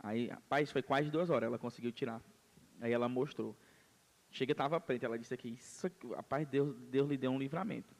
Aí, 0.03 0.27
rapaz, 0.27 0.71
foi 0.71 0.81
quase 0.81 1.11
duas 1.11 1.29
horas, 1.29 1.45
ela 1.47 1.59
conseguiu 1.59 1.91
tirar. 1.91 2.19
Aí 2.79 2.91
ela 2.91 3.07
mostrou. 3.07 3.55
Chega, 4.31 4.53
estava 4.53 4.79
preta, 4.79 5.05
ela 5.05 5.19
disse 5.19 5.33
aqui, 5.33 5.49
isso 5.49 5.85
aqui, 5.85 6.07
rapaz, 6.13 6.47
Deus, 6.47 6.75
Deus 6.89 7.07
lhe 7.07 7.17
deu 7.17 7.29
um 7.31 7.37
livramento. 7.37 7.93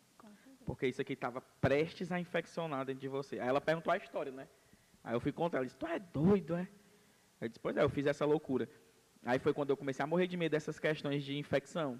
Porque 0.65 0.87
isso 0.87 1.01
aqui 1.01 1.13
estava 1.13 1.41
prestes 1.41 2.11
a 2.11 2.19
infeccionar 2.19 2.85
dentro 2.85 3.01
de 3.01 3.07
você. 3.07 3.39
Aí 3.39 3.47
ela 3.47 3.61
perguntou 3.61 3.93
a 3.93 3.97
história, 3.97 4.31
né? 4.31 4.47
Aí 5.03 5.13
eu 5.15 5.19
fui 5.19 5.31
contar, 5.31 5.57
ela 5.57 5.65
disse, 5.65 5.77
tu 5.77 5.87
é 5.87 5.99
doido, 5.99 6.55
é? 6.55 6.67
Eu 7.39 7.47
disse, 7.47 7.59
pois 7.59 7.75
é, 7.75 7.83
eu 7.83 7.89
fiz 7.89 8.05
essa 8.05 8.25
loucura. 8.25 8.69
Aí 9.25 9.39
foi 9.39 9.53
quando 9.53 9.69
eu 9.71 9.77
comecei 9.77 10.03
a 10.03 10.07
morrer 10.07 10.27
de 10.27 10.37
medo 10.37 10.51
dessas 10.51 10.79
questões 10.79 11.23
de 11.23 11.37
infecção. 11.37 11.99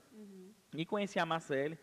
E 0.76 0.86
conheci 0.86 1.20
a 1.20 1.26
Marcele. 1.26 1.78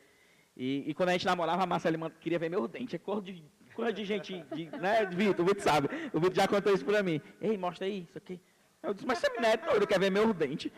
E, 0.56 0.84
e 0.90 0.94
quando 0.94 1.10
a 1.10 1.12
gente 1.12 1.26
namorava, 1.26 1.62
a 1.62 1.66
Marcele 1.66 1.98
queria 2.20 2.38
ver 2.38 2.48
meu 2.48 2.66
dente. 2.66 2.96
É 2.96 2.98
cor 2.98 3.22
de, 3.22 3.44
cor 3.74 3.92
de 3.92 4.04
gente, 4.04 4.44
de, 4.54 4.66
né, 4.78 5.06
Vitor? 5.06 5.44
O 5.44 5.48
Vitor 5.48 5.62
sabe. 5.62 5.88
O 6.12 6.18
Vitor 6.20 6.34
já 6.34 6.48
contou 6.48 6.72
isso 6.72 6.84
pra 6.84 7.02
mim. 7.02 7.20
Ei, 7.40 7.56
mostra 7.58 7.86
aí, 7.86 8.02
isso 8.08 8.18
aqui. 8.18 8.40
Eu 8.82 8.94
disse, 8.94 9.06
mas 9.06 9.18
você 9.18 9.28
não 9.30 9.48
é 9.48 9.56
doido, 9.56 9.86
quer 9.88 9.98
ver 9.98 10.10
meu 10.10 10.32
dente? 10.32 10.72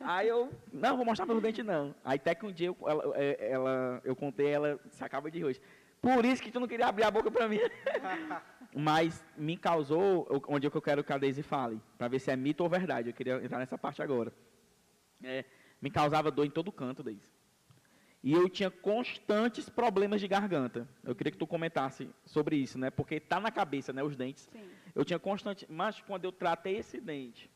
Aí 0.00 0.26
eu, 0.28 0.52
não, 0.72 0.96
vou 0.96 1.06
mostrar 1.06 1.24
meu 1.24 1.40
dente 1.40 1.62
não. 1.62 1.94
Aí 2.04 2.16
até 2.16 2.34
que 2.34 2.44
um 2.44 2.52
dia 2.52 2.66
eu, 2.68 2.76
ela, 2.86 3.12
é, 3.16 3.50
ela- 3.52 4.00
eu 4.04 4.14
contei, 4.16 4.48
ela 4.48 4.78
se 4.90 5.04
acaba 5.04 5.30
de 5.30 5.44
hoje. 5.44 5.60
Por 6.02 6.24
isso 6.24 6.42
que 6.42 6.50
tu 6.50 6.58
não 6.60 6.66
queria 6.68 6.86
abrir 6.86 7.04
a 7.04 7.10
boca 7.10 7.30
pra 7.30 7.48
mim. 7.48 7.58
Mas 8.74 9.24
me 9.36 9.56
causou, 9.56 10.26
onde 10.46 10.66
é 10.66 10.70
que 10.70 10.76
eu 10.76 10.82
quero 10.82 11.02
que 11.02 11.12
a 11.12 11.18
Daisy 11.18 11.42
fale, 11.42 11.80
para 11.96 12.08
ver 12.08 12.18
se 12.18 12.30
é 12.30 12.36
mito 12.36 12.62
ou 12.62 12.68
verdade. 12.68 13.08
Eu 13.08 13.14
queria 13.14 13.42
entrar 13.42 13.58
nessa 13.58 13.78
parte 13.78 14.02
agora. 14.02 14.32
É, 15.22 15.44
me 15.80 15.90
causava 15.90 16.30
dor 16.30 16.44
em 16.44 16.50
todo 16.50 16.70
canto, 16.70 17.02
Daisy. 17.02 17.28
E 18.22 18.32
eu 18.32 18.48
tinha 18.48 18.70
constantes 18.70 19.68
problemas 19.68 20.20
de 20.20 20.28
garganta. 20.28 20.88
Eu 21.04 21.14
queria 21.14 21.30
que 21.30 21.38
tu 21.38 21.46
comentasse 21.46 22.10
sobre 22.26 22.56
isso, 22.56 22.78
né? 22.78 22.90
Porque 22.90 23.20
tá 23.20 23.38
na 23.38 23.50
cabeça, 23.50 23.92
né, 23.92 24.02
os 24.02 24.16
dentes. 24.16 24.48
Sim. 24.52 24.68
Eu 24.94 25.04
tinha 25.04 25.18
constante, 25.18 25.66
mas 25.68 26.00
quando 26.00 26.24
eu 26.24 26.32
tratei 26.32 26.76
esse 26.76 27.00
dente, 27.00 27.48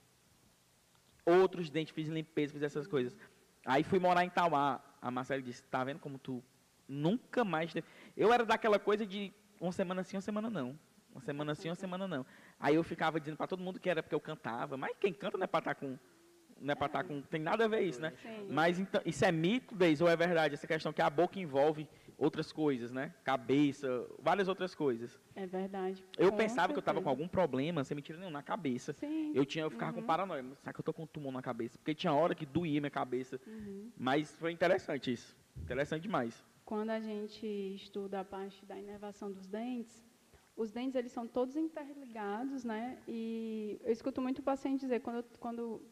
outros 1.26 1.68
dentes, 1.68 1.92
fiz 1.92 2.08
limpeza, 2.08 2.52
fiz 2.52 2.62
essas 2.62 2.86
coisas. 2.86 3.16
Aí 3.66 3.82
fui 3.82 3.98
morar 3.98 4.24
em 4.24 4.30
Tauá. 4.30 4.80
a 5.00 5.10
Marcela 5.10 5.42
disse, 5.42 5.62
tá 5.64 5.82
vendo 5.82 5.98
como 5.98 6.18
tu 6.18 6.42
nunca 6.88 7.44
mais... 7.44 7.72
Teve... 7.72 7.86
Eu 8.16 8.32
era 8.32 8.44
daquela 8.44 8.78
coisa 8.78 9.04
de 9.04 9.32
uma 9.60 9.72
semana 9.72 10.04
sim, 10.04 10.16
uma 10.16 10.22
semana 10.22 10.48
não. 10.48 10.78
Uma 11.12 11.20
semana 11.20 11.54
sim, 11.54 11.68
uma 11.68 11.74
semana 11.74 12.08
não. 12.08 12.24
Aí 12.58 12.74
eu 12.74 12.82
ficava 12.82 13.20
dizendo 13.20 13.36
para 13.36 13.46
todo 13.46 13.62
mundo 13.62 13.78
que 13.78 13.88
era 13.88 14.02
porque 14.02 14.14
eu 14.14 14.20
cantava, 14.20 14.76
mas 14.76 14.96
quem 14.98 15.12
canta 15.12 15.36
não 15.36 15.44
é 15.44 15.46
para 15.46 15.58
estar 15.58 15.74
tá 15.74 15.80
com 15.80 15.98
não 16.62 16.72
é 16.72 16.74
para 16.74 16.86
estar 16.86 17.02
tá 17.02 17.08
com. 17.08 17.20
Tem 17.22 17.40
nada 17.40 17.64
a 17.64 17.68
ver 17.68 17.82
isso, 17.82 18.00
né? 18.00 18.12
Sim. 18.22 18.46
Mas 18.50 18.78
então, 18.78 19.02
isso 19.04 19.24
é 19.24 19.32
mito, 19.32 19.74
Deis, 19.74 20.00
ou 20.00 20.08
é 20.08 20.16
verdade? 20.16 20.54
Essa 20.54 20.66
questão 20.66 20.92
que 20.92 21.02
a 21.02 21.10
boca 21.10 21.38
envolve 21.38 21.88
outras 22.16 22.52
coisas, 22.52 22.92
né? 22.92 23.12
Cabeça, 23.24 24.06
várias 24.20 24.46
outras 24.46 24.74
coisas. 24.74 25.18
É 25.34 25.44
verdade. 25.46 26.04
Eu 26.16 26.30
com 26.30 26.36
pensava 26.36 26.68
certeza. 26.68 26.72
que 26.72 26.78
eu 26.78 26.80
estava 26.80 27.02
com 27.02 27.08
algum 27.08 27.26
problema, 27.26 27.82
sem 27.82 27.96
mentira 27.96 28.18
nenhuma, 28.18 28.38
na 28.38 28.42
cabeça. 28.42 28.92
Sim. 28.92 29.32
Eu 29.34 29.44
tinha, 29.44 29.64
eu 29.64 29.70
ficava 29.70 29.92
uhum. 29.92 30.02
com 30.02 30.06
paranoia. 30.06 30.44
Será 30.60 30.72
que 30.72 30.80
eu 30.80 30.84
tô 30.84 30.92
com 30.92 31.02
um 31.02 31.06
tumor 31.06 31.32
na 31.32 31.42
cabeça? 31.42 31.76
Porque 31.78 31.94
tinha 31.94 32.12
hora 32.12 32.34
que 32.34 32.46
doía 32.46 32.80
minha 32.80 32.90
cabeça. 32.90 33.40
Uhum. 33.46 33.90
Mas 33.96 34.34
foi 34.36 34.52
interessante 34.52 35.12
isso. 35.12 35.36
Interessante 35.56 36.02
demais. 36.02 36.44
Quando 36.64 36.90
a 36.90 37.00
gente 37.00 37.44
estuda 37.74 38.20
a 38.20 38.24
parte 38.24 38.64
da 38.64 38.78
inervação 38.78 39.32
dos 39.32 39.46
dentes, 39.46 40.02
os 40.62 40.70
dentes 40.70 40.94
eles 40.94 41.12
são 41.12 41.26
todos 41.26 41.56
interligados, 41.56 42.64
né? 42.64 42.98
E 43.08 43.80
eu 43.84 43.92
escuto 43.92 44.20
muito 44.22 44.42
paciente 44.42 44.80
dizer 44.80 45.00
quando, 45.00 45.24
quando 45.38 45.82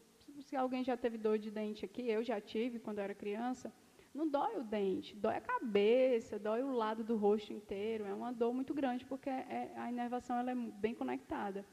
se 0.41 0.55
alguém 0.57 0.83
já 0.85 0.97
teve 0.97 1.19
dor 1.19 1.39
de 1.39 1.51
dente 1.51 1.85
aqui, 1.85 2.09
eu 2.09 2.23
já 2.23 2.41
tive 2.41 2.79
quando 2.79 2.99
eu 2.99 3.05
era 3.05 3.15
criança, 3.15 3.73
não 4.15 4.29
dói 4.29 4.57
o 4.57 4.65
dente, 4.65 5.15
dói 5.15 5.37
a 5.37 5.41
cabeça, 5.41 6.39
dói 6.39 6.63
o 6.63 6.73
lado 6.73 7.03
do 7.05 7.17
rosto 7.17 7.53
inteiro. 7.53 8.05
É 8.05 8.15
uma 8.15 8.33
dor 8.33 8.53
muito 8.53 8.73
grande 8.75 9.05
porque 9.05 9.31
é, 9.31 9.73
a 9.77 9.91
inervação 9.91 10.37
ela 10.37 10.51
é 10.51 10.55
bem 10.55 10.95
conectada. 10.95 11.65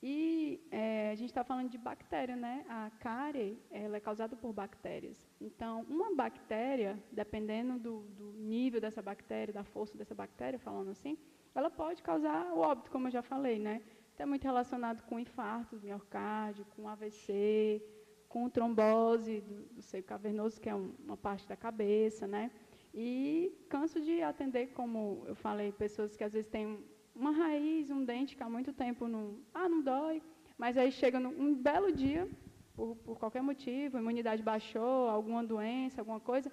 E 0.00 0.60
é, 0.70 1.10
a 1.10 1.14
gente 1.16 1.30
está 1.30 1.42
falando 1.42 1.68
de 1.68 1.78
bactéria, 1.78 2.36
né? 2.36 2.64
A 2.68 2.90
cárie 3.00 3.58
ela 3.70 3.96
é 3.96 4.00
causada 4.00 4.36
por 4.36 4.52
bactérias. 4.52 5.28
Então, 5.40 5.84
uma 5.88 6.14
bactéria, 6.14 6.98
dependendo 7.10 7.78
do, 7.78 8.00
do 8.18 8.32
nível 8.38 8.80
dessa 8.80 9.02
bactéria, 9.02 9.52
da 9.52 9.64
força 9.64 9.98
dessa 9.98 10.14
bactéria, 10.14 10.58
falando 10.58 10.90
assim, 10.90 11.18
ela 11.54 11.70
pode 11.70 12.02
causar 12.02 12.52
o 12.52 12.58
óbito, 12.58 12.90
como 12.90 13.08
eu 13.08 13.10
já 13.10 13.22
falei, 13.22 13.58
né? 13.58 13.82
Está 14.12 14.26
muito 14.26 14.44
relacionado 14.44 15.02
com 15.02 15.18
infartos, 15.18 15.82
miocárdio, 15.82 16.64
com 16.74 16.88
AVC, 16.88 17.82
com 18.28 18.48
trombose 18.48 19.40
do, 19.40 19.62
do 19.74 19.82
seio 19.82 20.02
cavernoso, 20.02 20.60
que 20.60 20.68
é 20.68 20.74
um, 20.74 20.92
uma 21.04 21.16
parte 21.16 21.46
da 21.48 21.56
cabeça, 21.56 22.26
né? 22.26 22.50
E 22.92 23.52
canso 23.68 24.00
de 24.00 24.22
atender, 24.22 24.68
como 24.68 25.22
eu 25.26 25.34
falei, 25.34 25.70
pessoas 25.72 26.16
que 26.16 26.24
às 26.24 26.32
vezes 26.32 26.50
têm 26.50 26.84
uma 27.14 27.30
raiz, 27.30 27.90
um 27.90 28.04
dente 28.04 28.36
que 28.36 28.42
há 28.42 28.48
muito 28.48 28.72
tempo 28.72 29.08
não, 29.08 29.38
ah, 29.52 29.68
não 29.68 29.82
dói, 29.82 30.22
mas 30.56 30.76
aí 30.76 30.90
chega 30.90 31.18
num 31.18 31.30
um 31.30 31.54
belo 31.54 31.92
dia, 31.92 32.28
por, 32.74 32.96
por 32.96 33.18
qualquer 33.18 33.42
motivo, 33.42 33.96
a 33.96 34.00
imunidade 34.00 34.42
baixou, 34.42 35.08
alguma 35.08 35.42
doença, 35.42 36.00
alguma 36.00 36.20
coisa, 36.20 36.50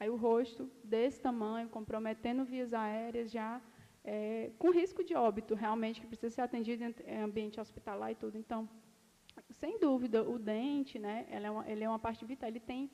aí 0.00 0.08
o 0.08 0.16
rosto 0.16 0.70
desse 0.82 1.20
tamanho, 1.20 1.68
comprometendo 1.68 2.44
vias 2.44 2.72
aéreas 2.72 3.30
já, 3.30 3.60
é, 4.06 4.52
com 4.56 4.70
risco 4.70 5.02
de 5.02 5.14
óbito, 5.14 5.54
realmente, 5.54 6.00
que 6.00 6.06
precisa 6.06 6.30
ser 6.36 6.40
atendido 6.42 6.84
em 7.04 7.20
ambiente 7.20 7.60
hospitalar 7.60 8.12
e 8.12 8.14
tudo. 8.14 8.38
Então, 8.38 8.68
sem 9.50 9.78
dúvida, 9.80 10.22
o 10.22 10.38
dente, 10.38 10.96
né, 10.98 11.26
é 11.28 11.50
uma, 11.50 11.68
ele 11.68 11.82
é 11.82 11.88
uma 11.88 11.98
parte 11.98 12.24
vital, 12.24 12.48
ele 12.48 12.60
tem 12.60 12.88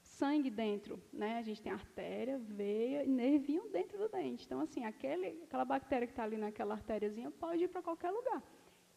sangue 0.00 0.50
dentro, 0.50 1.00
né? 1.12 1.38
A 1.38 1.42
gente 1.42 1.62
tem 1.62 1.72
artéria, 1.72 2.38
veia 2.38 3.04
e 3.04 3.08
nervinho 3.08 3.68
dentro 3.70 3.98
do 3.98 4.08
dente. 4.08 4.44
Então, 4.44 4.60
assim, 4.60 4.84
aquele, 4.84 5.42
aquela 5.44 5.64
bactéria 5.64 6.06
que 6.06 6.12
está 6.12 6.24
ali 6.24 6.36
naquela 6.36 6.74
artériazinha 6.74 7.30
pode 7.30 7.64
ir 7.64 7.68
para 7.68 7.82
qualquer 7.82 8.10
lugar. 8.10 8.42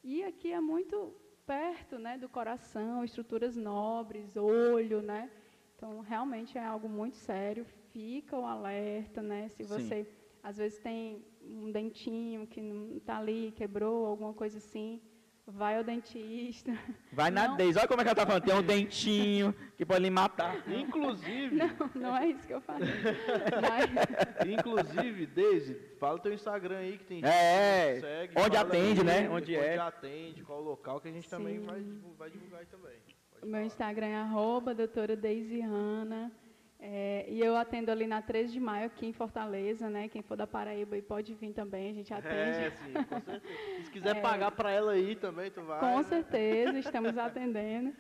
E 0.04 0.24
aqui 0.24 0.52
é 0.52 0.60
muito 0.60 1.14
perto, 1.46 1.98
né, 1.98 2.18
do 2.18 2.30
coração, 2.30 3.04
estruturas 3.04 3.56
nobres, 3.56 4.38
olho, 4.38 5.02
né? 5.02 5.30
Então, 5.76 6.00
realmente 6.02 6.58
é 6.58 6.64
algo 6.64 6.88
muito 6.88 7.18
sério. 7.18 7.66
Fica 7.92 8.38
o 8.38 8.46
alerta, 8.46 9.22
né? 9.22 9.50
Se 9.50 9.64
você, 9.64 10.04
Sim. 10.04 10.12
às 10.44 10.58
vezes, 10.58 10.78
tem 10.80 11.26
um 11.50 11.72
dentinho 11.72 12.46
que 12.48 12.62
não 12.62 12.98
está 12.98 13.18
ali, 13.18 13.54
quebrou, 13.56 14.06
alguma 14.06 14.34
coisa 14.34 14.58
assim, 14.58 15.02
vai 15.52 15.78
ao 15.78 15.84
dentista. 15.84 16.72
Vai 17.12 17.32
na 17.32 17.48
Deise. 17.56 17.80
Olha 17.80 17.88
como 17.88 18.02
é 18.02 18.04
que 18.04 18.10
ela 18.10 18.14
está 18.14 18.26
falando. 18.26 18.44
Tem 18.44 18.54
um 18.54 18.62
dentinho 18.62 19.54
que 19.76 19.86
pode 19.86 20.02
lhe 20.02 20.10
matar. 20.10 20.64
Inclusive. 20.70 21.56
Não, 21.60 21.92
não 21.96 22.18
é 22.18 22.28
isso 22.28 22.46
que 22.46 22.54
eu 22.54 22.62
falei. 22.62 22.88
Mas... 23.62 24.48
Inclusive, 24.48 25.26
Deise, 25.26 25.74
fala 26.00 26.20
teu 26.20 26.34
Instagram 26.34 26.78
aí 26.78 26.98
que 26.98 27.04
tem 27.04 27.22
é, 27.26 27.94
gente 27.94 27.96
que 27.96 28.08
segue. 28.08 28.34
Onde 28.40 28.58
atende, 28.58 29.00
aí, 29.02 29.06
né? 29.06 29.30
Onde, 29.30 29.56
é. 29.56 29.72
Onde 29.72 29.80
atende, 29.80 30.44
qual 30.44 30.60
o 30.60 30.64
local 30.64 31.02
que 31.02 31.08
a 31.08 31.12
gente 31.12 31.28
Sim. 31.28 31.36
também 31.38 31.60
vai, 31.60 31.84
vai 32.18 32.30
divulgar 32.30 32.60
aí 32.60 32.66
também. 32.68 32.98
o 33.42 33.48
meu 33.48 33.62
Instagram 33.62 34.08
é 34.08 34.16
arroba 34.18 34.74
doutora 34.76 35.16
Deise 35.16 35.60
Hanna. 35.62 36.32
É, 36.82 37.26
e 37.28 37.42
eu 37.42 37.58
atendo 37.58 37.92
ali 37.92 38.08
na 38.08 38.22
13 38.22 38.54
de 38.54 38.60
maio, 38.60 38.86
aqui 38.86 39.06
em 39.06 39.12
Fortaleza, 39.12 39.90
né? 39.90 40.08
Quem 40.08 40.22
for 40.22 40.38
da 40.38 40.48
Paraíba 40.48 40.96
e 40.96 41.02
pode 41.02 41.34
vir 41.34 41.52
também, 41.52 41.90
a 41.90 41.94
gente 41.94 42.14
atende. 42.14 42.34
É, 42.36 42.72
sim, 42.72 42.94
com 42.94 43.20
certeza. 43.20 43.84
Se 43.84 43.92
quiser 43.92 44.16
é, 44.16 44.22
pagar 44.22 44.52
para 44.52 44.72
ela 44.72 44.94
aí 44.94 45.14
também, 45.18 45.52
tu 45.52 45.62
vai. 45.62 45.78
Com 45.82 45.98
né? 45.98 46.04
certeza, 46.04 46.80
estamos 46.80 47.18
atendendo. 47.20 47.94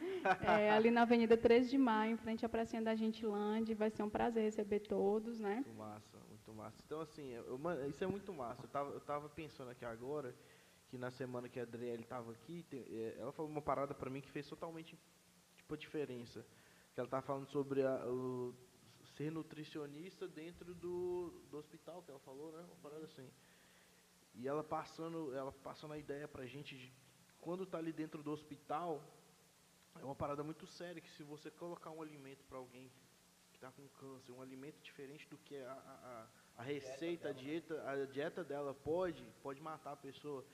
É, 0.47 0.71
ali 0.71 0.91
na 0.91 1.01
Avenida 1.01 1.35
13 1.35 1.69
de 1.69 1.77
Maio, 1.77 2.13
em 2.13 2.17
frente 2.17 2.45
à 2.45 2.49
pracinha 2.49 2.81
da 2.81 2.95
Gentilândia, 2.95 3.75
vai 3.75 3.89
ser 3.89 4.01
um 4.01 4.09
prazer 4.09 4.43
receber 4.43 4.79
todos, 4.79 5.41
né? 5.41 5.55
Muito 5.55 5.73
massa, 5.73 6.17
muito 6.29 6.53
massa. 6.53 6.81
Então, 6.85 7.01
assim, 7.01 7.33
eu, 7.33 7.59
isso 7.89 8.01
é 8.01 8.07
muito 8.07 8.31
massa. 8.33 8.63
Eu 8.63 8.69
tava, 8.69 8.91
eu 8.91 9.01
tava 9.01 9.27
pensando 9.27 9.71
aqui 9.71 9.83
agora, 9.83 10.33
que 10.87 10.97
na 10.97 11.11
semana 11.11 11.49
que 11.49 11.59
a 11.59 11.63
Adriele 11.63 12.03
estava 12.03 12.31
aqui, 12.31 12.63
tem, 12.69 12.85
é, 12.89 13.17
ela 13.19 13.33
falou 13.33 13.51
uma 13.51 13.61
parada 13.61 13.93
para 13.93 14.09
mim 14.09 14.21
que 14.21 14.31
fez 14.31 14.47
totalmente, 14.47 14.97
tipo, 15.57 15.73
a 15.73 15.77
diferença. 15.77 16.45
Que 16.93 17.01
ela 17.01 17.07
estava 17.07 17.21
falando 17.21 17.45
sobre 17.45 17.83
a, 17.83 18.05
o 18.07 18.55
ser 19.19 19.29
nutricionista 19.33 20.25
dentro 20.29 20.73
do, 20.73 21.43
do 21.51 21.57
hospital, 21.57 22.01
que 22.01 22.09
ela 22.09 22.21
falou, 22.21 22.53
né? 22.53 22.59
Uma 22.59 22.77
parada 22.77 23.03
assim. 23.03 23.29
E 24.33 24.47
ela 24.47 24.63
passando, 24.63 25.35
ela 25.35 25.51
passando 25.51 25.93
a 25.93 25.97
ideia 25.97 26.25
pra 26.25 26.45
gente 26.45 26.77
de 26.77 26.89
quando 27.41 27.65
tá 27.65 27.77
ali 27.77 27.91
dentro 27.91 28.23
do 28.23 28.31
hospital, 28.31 29.03
é 29.99 30.05
uma 30.05 30.15
parada 30.15 30.41
muito 30.41 30.65
séria 30.65 31.01
que 31.01 31.11
se 31.17 31.23
você 31.23 31.51
colocar 31.51 31.91
um 31.91 32.01
alimento 32.01 32.45
para 32.45 32.57
alguém 32.57 32.89
que 33.51 33.57
está 33.57 33.69
com 33.69 33.85
câncer, 33.89 34.31
um 34.31 34.41
alimento 34.41 34.79
diferente 34.81 35.27
do 35.27 35.37
que 35.39 35.57
a, 35.57 35.73
a, 35.73 36.61
a 36.61 36.63
receita, 36.63 37.29
a 37.29 37.33
dieta, 37.33 37.89
a 37.89 38.05
dieta 38.05 38.41
dela 38.41 38.73
pode, 38.73 39.21
pode 39.43 39.59
matar 39.59 39.91
a 39.91 39.97
pessoa. 39.97 40.45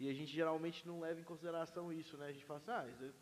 E 0.00 0.08
a 0.08 0.14
gente 0.14 0.32
geralmente 0.32 0.86
não 0.88 1.00
leva 1.00 1.20
em 1.20 1.24
consideração 1.24 1.92
isso, 1.92 2.16
né? 2.16 2.28
A 2.28 2.32
gente 2.32 2.46
fala 2.46 2.60
assim, 2.60 2.70
ah, 2.70 3.12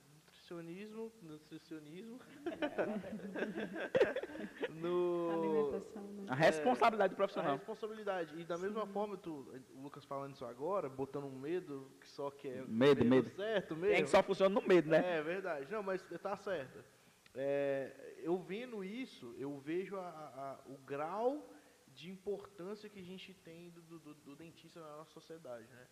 nutricionismo, 0.62 1.12
nutricionismo. 1.22 2.20
no, 4.80 5.72
né? 5.72 5.82
A 6.28 6.34
responsabilidade 6.34 7.12
é, 7.12 7.16
profissional. 7.16 7.52
A 7.52 7.56
responsabilidade. 7.56 8.40
E 8.40 8.44
da 8.44 8.56
Sim. 8.56 8.62
mesma 8.62 8.86
forma, 8.86 9.16
tu, 9.16 9.52
o 9.74 9.82
Lucas 9.82 10.04
falando 10.04 10.34
isso 10.34 10.44
agora, 10.44 10.88
botando 10.88 11.24
um 11.24 11.38
medo 11.38 11.90
que 12.00 12.08
só 12.08 12.30
quer. 12.30 12.66
Medo, 12.66 13.04
medo. 13.04 13.30
Certo, 13.30 13.76
medo. 13.76 13.94
Tem 13.94 14.04
que 14.04 14.10
só 14.10 14.22
funciona 14.22 14.54
no 14.54 14.66
medo, 14.66 14.88
né? 14.88 15.18
É 15.18 15.22
verdade. 15.22 15.70
Não, 15.70 15.82
mas 15.82 16.02
tá 16.22 16.36
certo. 16.36 16.84
É, 17.34 18.14
eu 18.18 18.38
vendo 18.38 18.84
isso, 18.84 19.34
eu 19.38 19.58
vejo 19.58 19.96
a, 19.96 20.08
a, 20.08 20.70
o 20.70 20.78
grau 20.78 21.50
de 21.88 22.10
importância 22.10 22.88
que 22.88 23.00
a 23.00 23.04
gente 23.04 23.34
tem 23.34 23.70
do, 23.70 23.82
do, 23.82 24.14
do 24.14 24.36
dentista 24.36 24.80
na 24.80 24.96
nossa 24.96 25.10
sociedade, 25.10 25.66
né? 25.68 25.86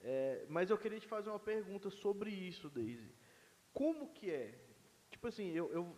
É, 0.00 0.44
mas 0.50 0.68
eu 0.68 0.76
queria 0.76 1.00
te 1.00 1.06
fazer 1.06 1.30
uma 1.30 1.38
pergunta 1.38 1.88
sobre 1.88 2.30
isso, 2.30 2.68
Daisy. 2.68 3.10
Como 3.74 4.08
que 4.14 4.30
é? 4.30 4.54
Tipo 5.10 5.28
assim, 5.28 5.50
eu, 5.50 5.70
eu 5.72 5.96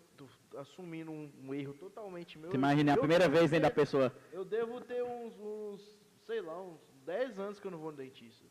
assumindo 0.58 1.12
um, 1.12 1.30
um, 1.44 1.54
erro 1.54 1.74
totalmente 1.74 2.38
meu. 2.38 2.50
Você 2.50 2.56
imagina, 2.56 2.92
é 2.92 2.94
a 2.94 2.98
primeira 2.98 3.28
vez 3.28 3.50
vem 3.50 3.60
da 3.60 3.70
pessoa. 3.70 4.12
Eu 4.32 4.44
devo 4.44 4.80
ter 4.80 5.02
uns, 5.02 5.38
uns, 5.38 5.98
sei 6.24 6.40
lá, 6.40 6.60
uns 6.60 6.80
10 7.04 7.38
anos 7.38 7.60
que 7.60 7.66
eu 7.66 7.70
não 7.70 7.78
vou 7.78 7.90
no 7.90 7.98
dentista. 7.98 8.46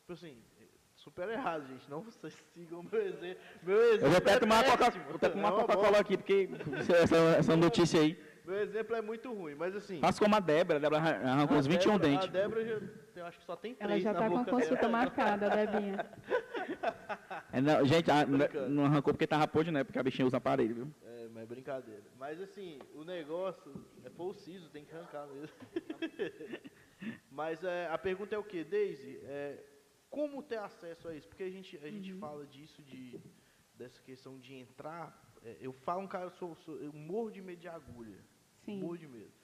Tipo 0.00 0.14
assim, 0.14 0.42
super 0.94 1.28
errado, 1.28 1.66
gente. 1.66 1.90
Não 1.90 2.00
vocês 2.02 2.34
sigam 2.54 2.82
meu 2.90 3.02
exemplo. 3.02 3.42
Meu 3.62 3.80
exemplo 3.82 4.06
eu 4.06 4.10
vou 4.10 4.18
até 4.18 4.38
tomar 4.38 4.64
uma 5.34 5.52
Coca-Cola 5.52 5.98
aqui, 5.98 6.16
porque 6.16 6.48
essa, 7.02 7.16
essa 7.38 7.56
notícia 7.56 8.00
aí. 8.00 8.18
Meu 8.44 8.60
exemplo 8.60 8.96
é 8.96 9.00
muito 9.00 9.32
ruim, 9.32 9.54
mas 9.54 9.76
assim. 9.76 10.00
Faça 10.00 10.18
como 10.18 10.34
a 10.34 10.40
Débora, 10.40 10.78
a 10.78 10.80
Débora 10.80 11.00
arrancou 11.00 11.56
uns 11.56 11.66
21 11.66 11.92
Débora, 11.92 12.08
dentes. 12.08 12.28
A 12.28 12.32
Débora 12.32 12.64
já, 12.64 12.80
eu 13.16 13.26
acho 13.26 13.38
que 13.38 13.44
só 13.44 13.54
tem 13.54 13.74
três 13.74 13.90
Ela 13.90 14.00
já 14.00 14.12
está 14.12 14.28
com 14.28 14.38
a 14.38 14.44
consulta 14.44 14.76
dela. 14.76 14.88
marcada, 14.88 15.46
a 15.46 15.56
Debinha. 15.56 16.06
É, 17.52 17.60
não, 17.60 17.84
gente, 17.84 18.10
a, 18.10 18.24
não 18.68 18.84
arrancou 18.86 19.12
porque 19.12 19.26
tava 19.26 19.46
podre, 19.46 19.70
né? 19.70 19.84
Porque 19.84 19.98
a 19.98 20.02
bichinha 20.02 20.26
usa 20.26 20.38
aparelho, 20.38 20.74
viu? 20.74 20.94
É, 21.04 21.28
mas 21.28 21.42
é 21.42 21.46
brincadeira. 21.46 22.04
Mas 22.18 22.40
assim, 22.40 22.78
o 22.94 23.04
negócio 23.04 23.72
é 24.04 24.10
o 24.16 24.32
siso, 24.32 24.70
tem 24.70 24.84
que 24.84 24.94
arrancar 24.94 25.26
mesmo. 25.26 25.54
mas 27.30 27.62
é, 27.62 27.88
a 27.88 27.98
pergunta 27.98 28.34
é 28.34 28.38
o 28.38 28.44
que, 28.44 28.64
Daisy? 28.64 29.18
É, 29.24 29.62
como 30.08 30.42
ter 30.42 30.58
acesso 30.58 31.08
a 31.08 31.14
isso? 31.14 31.28
Porque 31.28 31.42
a 31.42 31.50
gente, 31.50 31.76
a 31.78 31.90
gente 31.90 32.12
uhum. 32.12 32.18
fala 32.18 32.46
disso, 32.46 32.82
de, 32.82 33.20
dessa 33.74 34.00
questão 34.02 34.38
de 34.38 34.54
entrar. 34.54 35.18
É, 35.42 35.56
eu 35.60 35.72
falo 35.72 36.02
um 36.02 36.08
cara, 36.08 36.26
eu, 36.26 36.30
sou, 36.30 36.54
sou, 36.56 36.76
eu 36.76 36.92
morro 36.92 37.30
de 37.30 37.42
medo 37.42 37.60
de 37.60 37.68
agulha. 37.68 38.18
Sim. 38.64 38.80
Morro 38.80 38.98
de 38.98 39.08
medo. 39.08 39.41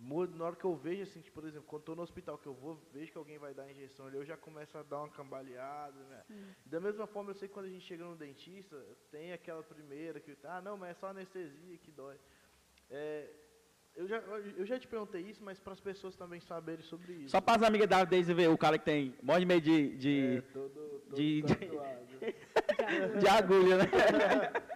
Morro, 0.00 0.28
na 0.36 0.44
hora 0.44 0.54
que 0.56 0.64
eu 0.64 0.76
vejo, 0.76 1.02
assim, 1.02 1.20
tipo, 1.20 1.40
por 1.40 1.48
exemplo, 1.48 1.66
quando 1.66 1.82
estou 1.82 1.96
no 1.96 2.02
hospital 2.02 2.38
que 2.38 2.46
eu 2.46 2.54
vou, 2.54 2.80
vejo 2.92 3.10
que 3.10 3.18
alguém 3.18 3.36
vai 3.36 3.52
dar 3.52 3.68
injeção 3.68 4.06
ali, 4.06 4.16
eu 4.16 4.24
já 4.24 4.36
começo 4.36 4.78
a 4.78 4.82
dar 4.84 4.98
uma 5.00 5.08
cambaleada, 5.08 5.98
né? 6.04 6.22
Da 6.64 6.78
mesma 6.78 7.06
forma, 7.06 7.30
eu 7.30 7.34
sei 7.34 7.48
que 7.48 7.54
quando 7.54 7.66
a 7.66 7.70
gente 7.70 7.84
chega 7.84 8.04
no 8.04 8.14
dentista, 8.14 8.76
tem 9.10 9.32
aquela 9.32 9.62
primeira 9.62 10.20
que, 10.20 10.36
ah, 10.44 10.60
não, 10.62 10.76
mas 10.76 10.90
é 10.90 10.94
só 10.94 11.08
anestesia 11.08 11.76
que 11.78 11.90
dói. 11.90 12.16
É, 12.88 13.28
Eu 13.96 14.06
já, 14.06 14.18
eu 14.56 14.64
já 14.64 14.78
te 14.78 14.86
perguntei 14.86 15.22
isso, 15.22 15.42
mas 15.42 15.58
para 15.58 15.72
as 15.72 15.80
pessoas 15.80 16.14
também 16.14 16.38
saberem 16.40 16.84
sobre 16.84 17.12
isso. 17.14 17.30
Só 17.30 17.40
para 17.40 17.56
as 17.56 17.62
amigas 17.64 17.88
da 17.88 18.04
Daisy 18.04 18.32
ver 18.32 18.48
o 18.48 18.56
cara 18.56 18.78
que 18.78 18.84
tem 18.84 19.12
um 19.20 19.26
monte 19.26 19.40
de 19.40 19.46
medo 19.46 19.64
de, 19.64 19.96
de, 19.96 20.36
É, 20.36 20.40
todo, 20.52 21.00
todo 21.08 21.16
de- 21.16 21.42
tatuado. 21.42 22.06
de 23.18 23.28
agulha, 23.28 23.78
né? 23.78 23.84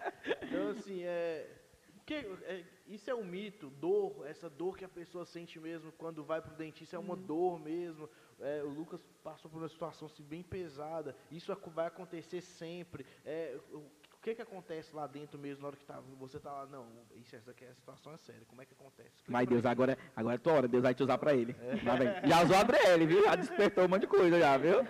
Então, 0.42 0.70
assim, 0.70 1.02
é, 1.04 1.48
o 1.96 2.00
que, 2.04 2.14
é, 2.14 2.64
isso 2.92 3.10
é 3.10 3.14
um 3.14 3.24
mito, 3.24 3.70
dor, 3.70 4.26
essa 4.26 4.50
dor 4.50 4.76
que 4.76 4.84
a 4.84 4.88
pessoa 4.88 5.24
sente 5.24 5.58
mesmo 5.58 5.90
quando 5.92 6.22
vai 6.22 6.42
pro 6.42 6.54
dentista, 6.54 6.96
é 6.96 6.98
uma 6.98 7.16
dor 7.16 7.58
mesmo. 7.58 8.08
É, 8.38 8.62
o 8.62 8.68
Lucas 8.68 9.00
passou 9.24 9.50
por 9.50 9.58
uma 9.58 9.68
situação 9.68 10.06
assim, 10.06 10.22
bem 10.22 10.42
pesada, 10.42 11.16
isso 11.30 11.56
vai 11.74 11.86
acontecer 11.86 12.42
sempre. 12.42 13.06
É, 13.24 13.58
o, 13.72 13.78
o 13.78 14.20
que 14.20 14.34
que 14.34 14.42
acontece 14.42 14.94
lá 14.94 15.06
dentro 15.06 15.38
mesmo, 15.38 15.62
na 15.62 15.68
hora 15.68 15.76
que 15.76 15.86
tá, 15.86 16.00
você 16.18 16.38
tá 16.38 16.52
lá, 16.52 16.66
não, 16.66 16.86
isso, 17.16 17.34
essa 17.34 17.50
aqui 17.50 17.64
é 17.64 17.70
a 17.70 17.74
situação 17.74 18.12
é 18.12 18.18
séria, 18.18 18.44
como 18.46 18.60
é 18.60 18.66
que 18.66 18.74
acontece? 18.74 19.08
Explica 19.08 19.32
Mas 19.32 19.48
Deus, 19.48 19.62
mim. 19.62 19.68
agora, 19.68 19.98
agora 20.14 20.34
é 20.34 20.38
tua 20.38 20.52
hora, 20.52 20.68
Deus 20.68 20.82
vai 20.82 20.94
te 20.94 21.02
usar 21.02 21.18
pra 21.18 21.34
ele. 21.34 21.54
Vem. 21.54 22.28
Já 22.28 22.42
usou 22.44 22.56
a 22.56 22.60
Adriele, 22.60 23.06
viu? 23.06 23.24
Já 23.24 23.34
despertou 23.36 23.84
um 23.84 23.88
monte 23.88 24.02
de 24.02 24.06
coisa 24.06 24.38
já, 24.38 24.56
viu? 24.58 24.86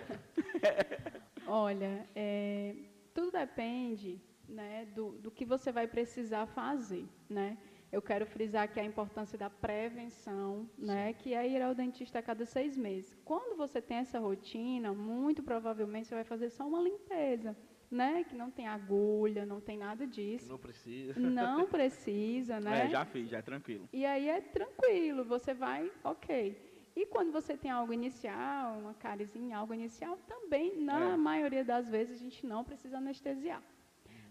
Olha, 1.47 2.07
é, 2.15 2.75
tudo 3.13 3.31
depende 3.31 4.21
né, 4.47 4.85
do, 4.93 5.11
do 5.13 5.31
que 5.31 5.45
você 5.45 5.71
vai 5.71 5.87
precisar 5.87 6.45
fazer. 6.47 7.07
Né? 7.29 7.57
Eu 7.93 8.01
quero 8.01 8.25
frisar 8.25 8.63
aqui 8.63 8.79
a 8.79 8.83
importância 8.83 9.37
da 9.37 9.51
prevenção, 9.51 10.67
né, 10.75 11.13
que 11.13 11.35
é 11.35 11.47
ir 11.47 11.61
ao 11.61 11.75
dentista 11.75 12.17
a 12.17 12.23
cada 12.23 12.43
seis 12.43 12.75
meses. 12.75 13.15
Quando 13.23 13.55
você 13.55 13.79
tem 13.79 13.97
essa 13.97 14.17
rotina, 14.17 14.91
muito 14.95 15.43
provavelmente 15.43 16.07
você 16.07 16.15
vai 16.15 16.23
fazer 16.23 16.49
só 16.49 16.67
uma 16.67 16.81
limpeza, 16.81 17.55
né, 17.91 18.23
que 18.23 18.35
não 18.35 18.49
tem 18.49 18.67
agulha, 18.67 19.45
não 19.45 19.61
tem 19.61 19.77
nada 19.77 20.07
disso. 20.07 20.49
Não 20.49 20.57
precisa. 20.57 21.19
Não 21.19 21.67
precisa, 21.69 22.59
né? 22.59 22.87
É, 22.87 22.89
já 22.89 23.05
fiz, 23.05 23.29
já 23.29 23.37
é 23.37 23.41
tranquilo. 23.43 23.87
E 23.93 24.03
aí 24.07 24.27
é 24.27 24.41
tranquilo, 24.41 25.23
você 25.23 25.53
vai, 25.53 25.91
ok. 26.03 26.57
E 26.95 27.05
quando 27.05 27.31
você 27.31 27.55
tem 27.55 27.69
algo 27.69 27.93
inicial, 27.93 28.79
uma 28.79 28.95
cárie,zinha 28.95 29.57
algo 29.59 29.71
inicial, 29.71 30.17
também, 30.27 30.81
na 30.81 31.11
É. 31.13 31.15
maioria 31.15 31.63
das 31.63 31.87
vezes, 31.87 32.19
a 32.19 32.23
gente 32.23 32.43
não 32.43 32.63
precisa 32.63 32.97
anestesiar. 32.97 33.61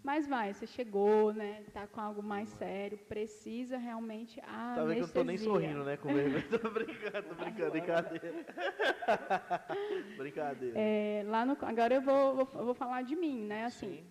Mas 0.02 0.26
vai, 0.26 0.52
você 0.52 0.66
chegou, 0.66 1.32
né, 1.32 1.62
tá 1.72 1.86
com 1.86 2.00
algo 2.00 2.22
mais 2.22 2.48
sério, 2.48 2.98
precisa 3.08 3.78
realmente 3.78 4.40
a 4.40 4.74
Tá 4.74 4.84
vendo 4.84 4.94
que 4.94 4.98
eu 4.98 5.06
não 5.06 5.08
tô 5.08 5.24
nem 5.24 5.38
sorrindo, 5.38 5.84
né, 5.84 5.96
com 5.96 6.12
vergonha. 6.12 6.42
Tô 6.50 6.70
brincando, 6.70 7.28
tô 7.28 7.34
brincando, 7.36 7.70
brincadeira. 7.70 8.46
brincadeira. 10.18 10.74
É, 10.76 11.22
lá 11.26 11.46
no, 11.46 11.56
agora 11.62 11.94
eu 11.94 12.02
vou, 12.02 12.34
vou, 12.34 12.46
vou 12.46 12.74
falar 12.74 13.02
de 13.02 13.14
mim, 13.14 13.44
né, 13.44 13.64
assim, 13.64 13.98
Sim. 13.98 14.06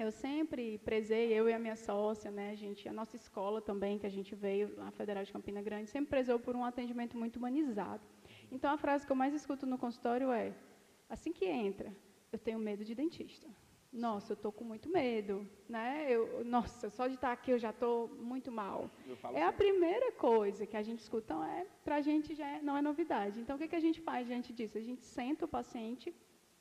Eu 0.00 0.12
sempre 0.12 0.78
prezei, 0.78 1.32
eu 1.32 1.48
e 1.48 1.52
a 1.52 1.58
minha 1.58 1.74
sócia, 1.74 2.30
né, 2.30 2.52
a 2.52 2.54
gente, 2.54 2.88
a 2.88 2.92
nossa 2.92 3.16
escola 3.16 3.60
também, 3.60 3.98
que 3.98 4.06
a 4.06 4.08
gente 4.08 4.32
veio, 4.32 4.80
a 4.80 4.92
Federal 4.92 5.24
de 5.24 5.32
Campina 5.32 5.60
Grande, 5.60 5.90
sempre 5.90 6.10
prezou 6.10 6.38
por 6.38 6.54
um 6.54 6.64
atendimento 6.64 7.18
muito 7.18 7.36
humanizado. 7.36 8.00
Então, 8.50 8.72
a 8.72 8.78
frase 8.78 9.04
que 9.04 9.10
eu 9.10 9.16
mais 9.16 9.34
escuto 9.34 9.66
no 9.66 9.76
consultório 9.76 10.30
é, 10.30 10.54
assim 11.08 11.32
que 11.32 11.46
entra, 11.46 11.92
eu 12.30 12.38
tenho 12.38 12.60
medo 12.60 12.84
de 12.84 12.94
dentista. 12.94 13.48
Nossa, 13.92 14.32
eu 14.32 14.34
estou 14.34 14.52
com 14.52 14.64
muito 14.64 14.88
medo, 14.90 15.48
né? 15.68 16.06
Eu, 16.10 16.44
nossa, 16.44 16.90
só 16.90 17.06
de 17.06 17.14
estar 17.14 17.32
aqui 17.32 17.50
eu 17.52 17.58
já 17.58 17.70
estou 17.70 18.08
muito 18.08 18.52
mal. 18.52 18.90
É 19.38 19.42
a 19.42 19.52
primeira 19.52 20.12
coisa 20.12 20.66
que 20.66 20.76
a 20.76 20.82
gente 20.82 20.98
escuta, 21.00 21.32
então 21.34 21.44
é, 21.44 21.66
para 21.84 21.96
a 21.96 22.00
gente 22.02 22.34
já 22.34 22.46
é- 22.46 22.60
não 22.62 22.76
é 22.76 22.82
novidade. 22.82 23.40
Então, 23.40 23.56
o 23.56 23.58
que, 23.58 23.66
que 23.66 23.76
a 23.76 23.80
gente 23.80 24.00
faz 24.02 24.26
diante 24.26 24.52
disso? 24.52 24.76
A 24.76 24.80
gente 24.82 25.04
senta 25.04 25.46
o 25.46 25.48
paciente, 25.48 26.14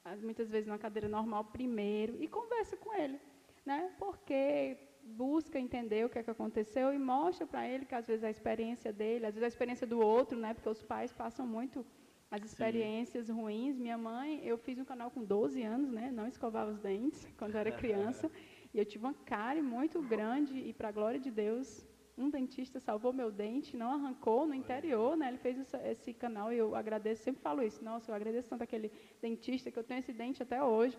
as- 0.05 0.21
muitas 0.21 0.49
vezes 0.49 0.67
numa 0.67 0.77
cadeira 0.79 1.09
normal 1.09 1.43
primeiro, 1.43 2.15
e 2.23 2.27
conversa 2.29 2.77
com 2.77 2.93
ele, 2.93 3.19
né? 3.65 3.91
Porque 3.99 4.77
busca 5.03 5.59
entender 5.59 6.05
o 6.05 6.09
que, 6.09 6.19
é 6.19 6.23
que 6.23 6.31
aconteceu 6.31 6.93
e 6.93 6.97
mostra 6.97 7.45
para 7.45 7.67
ele 7.67 7.85
que 7.85 7.95
às 7.95 8.07
vezes 8.07 8.23
a 8.23 8.29
experiência 8.29 8.91
dele, 8.93 9.25
às 9.25 9.33
vezes 9.35 9.43
a 9.43 9.47
experiência 9.47 9.85
do 9.85 9.99
outro, 9.99 10.37
né? 10.39 10.53
Porque 10.53 10.69
os 10.69 10.81
pais 10.81 11.11
passam 11.11 11.45
muito 11.45 11.85
as 12.29 12.43
experiências 12.43 13.29
ruins. 13.29 13.77
Minha 13.77 13.97
mãe, 13.97 14.41
eu 14.43 14.57
fiz 14.57 14.77
um 14.77 14.85
canal 14.85 15.09
com 15.09 15.23
12 15.23 15.61
anos, 15.63 15.91
né? 15.91 16.11
Não 16.11 16.27
escovava 16.27 16.71
os 16.71 16.79
dentes 16.79 17.25
quando 17.37 17.53
eu 17.55 17.59
era 17.59 17.71
criança. 17.71 18.29
e 18.73 18.79
eu 18.79 18.85
tive 18.85 19.05
uma 19.05 19.13
cárie 19.13 19.61
muito 19.61 20.01
grande 20.01 20.53
e, 20.57 20.73
para 20.73 20.89
a 20.89 20.91
glória 20.91 21.19
de 21.19 21.31
Deus, 21.31 21.87
um 22.17 22.29
dentista 22.29 22.79
salvou 22.79 23.13
meu 23.13 23.31
dente, 23.31 23.77
não 23.77 23.91
arrancou 23.91 24.45
no 24.45 24.53
interior, 24.53 25.15
né? 25.15 25.29
Ele 25.29 25.37
fez 25.37 25.57
essa- 25.59 25.81
esse 25.87 26.13
canal 26.13 26.51
e 26.51 26.57
eu 26.57 26.75
agradeço, 26.75 27.23
sempre 27.23 27.41
falo 27.41 27.61
isso. 27.63 27.83
Nossa, 27.83 28.11
eu 28.11 28.15
agradeço 28.15 28.49
tanto 28.49 28.63
aquele 28.63 28.91
dentista 29.21 29.71
que 29.71 29.77
eu 29.79 29.83
tenho 29.83 29.99
esse 29.99 30.11
dente 30.11 30.41
até 30.43 30.61
hoje, 30.61 30.97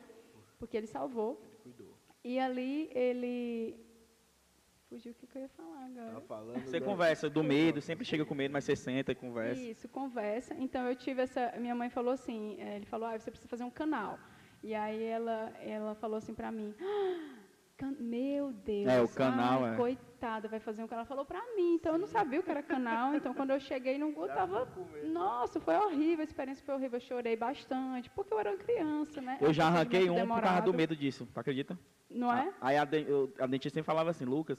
porque 0.59 0.77
ele 0.77 0.87
salvou. 0.87 1.41
Cuidou. 1.63 1.93
E 2.25 2.39
ali 2.39 2.89
ele 2.93 3.77
fugiu 4.89 5.13
o 5.13 5.15
que, 5.15 5.27
eu 5.37 5.43
ia 5.43 5.49
falar 5.51 5.85
agora. 5.87 6.21
Falando. 6.23 6.65
Você 6.65 6.81
da- 6.81 6.87
conversa 6.87 7.29
do 7.31 7.43
medo, 7.45 7.81
sempre 7.81 8.05
chega 8.05 8.25
com 8.25 8.35
medo, 8.35 8.53
mas 8.53 8.65
você 8.65 8.75
senta 8.77 9.13
e 9.13 9.15
conversa. 9.15 9.61
Isso, 9.61 9.89
conversa. 9.89 10.55
Então 10.55 10.87
eu 10.89 10.97
tive 10.97 11.23
essa. 11.23 11.53
Minha 11.59 11.75
mãe 11.75 11.91
falou 11.91 12.13
assim, 12.13 12.57
eh, 12.61 12.77
ele 12.77 12.87
falou, 12.87 13.09
ah, 13.09 13.19
você 13.19 13.31
precisa 13.31 13.49
fazer 13.49 13.65
um 13.65 13.71
canal. 13.71 14.19
E 14.63 14.75
aí 14.75 15.03
ela, 15.05 15.53
ela 15.61 15.95
falou 15.95 16.17
assim 16.17 16.35
pra 16.35 16.51
mim, 16.51 16.75
"Ah, 16.81 17.37
can- 17.77 17.95
meu 18.01 18.53
Deus. 18.53 18.89
É, 18.89 19.01
o 19.01 19.09
canal, 19.09 19.65
ai, 19.65 19.75
é. 19.75 19.77
Coitada, 19.77 20.49
vai 20.49 20.59
fazer 20.59 20.83
um 20.83 20.89
canal. 20.89 21.03
Ela 21.03 21.09
falou 21.09 21.25
pra 21.25 21.41
mim, 21.55 21.75
então 21.75 21.93
eu 21.93 21.99
não 21.99 22.09
sabia 22.09 22.41
o 22.41 22.43
que 22.43 22.51
era 22.51 22.63
canal. 22.63 23.15
Então 23.15 23.33
quando 23.35 23.51
eu 23.51 23.61
cheguei, 23.61 23.97
não, 23.99 24.09
eu 24.11 24.27
tava. 24.27 24.67
Nossa, 25.05 25.61
foi 25.61 25.77
horrível, 25.77 26.23
a 26.23 26.25
experiência 26.25 26.65
foi 26.65 26.75
horrível. 26.75 26.97
Eu 26.97 27.01
chorei 27.07 27.37
bastante, 27.37 28.11
porque 28.11 28.35
eu 28.35 28.41
era 28.41 28.51
uma 28.51 28.57
criança, 28.59 29.21
né? 29.21 29.39
Eu 29.41 29.53
já 29.53 29.67
arranquei 29.67 30.01
um 30.11 30.15
procedimento 30.15 30.35
por 30.35 30.43
causa 30.43 30.61
do 30.61 30.65
demorado, 30.73 30.75
medo 30.75 30.97
disso, 30.97 31.29
tu 31.33 31.39
acredita? 31.39 31.79
Não 32.11 32.33
é? 32.33 32.53
Aí 32.61 32.77
a, 32.77 32.89
eu- 33.07 33.33
a 33.39 33.47
dentista 33.47 33.77
sempre 33.77 33.87
falava 33.87 34.11
assim, 34.11 34.25
Lucas, 34.25 34.59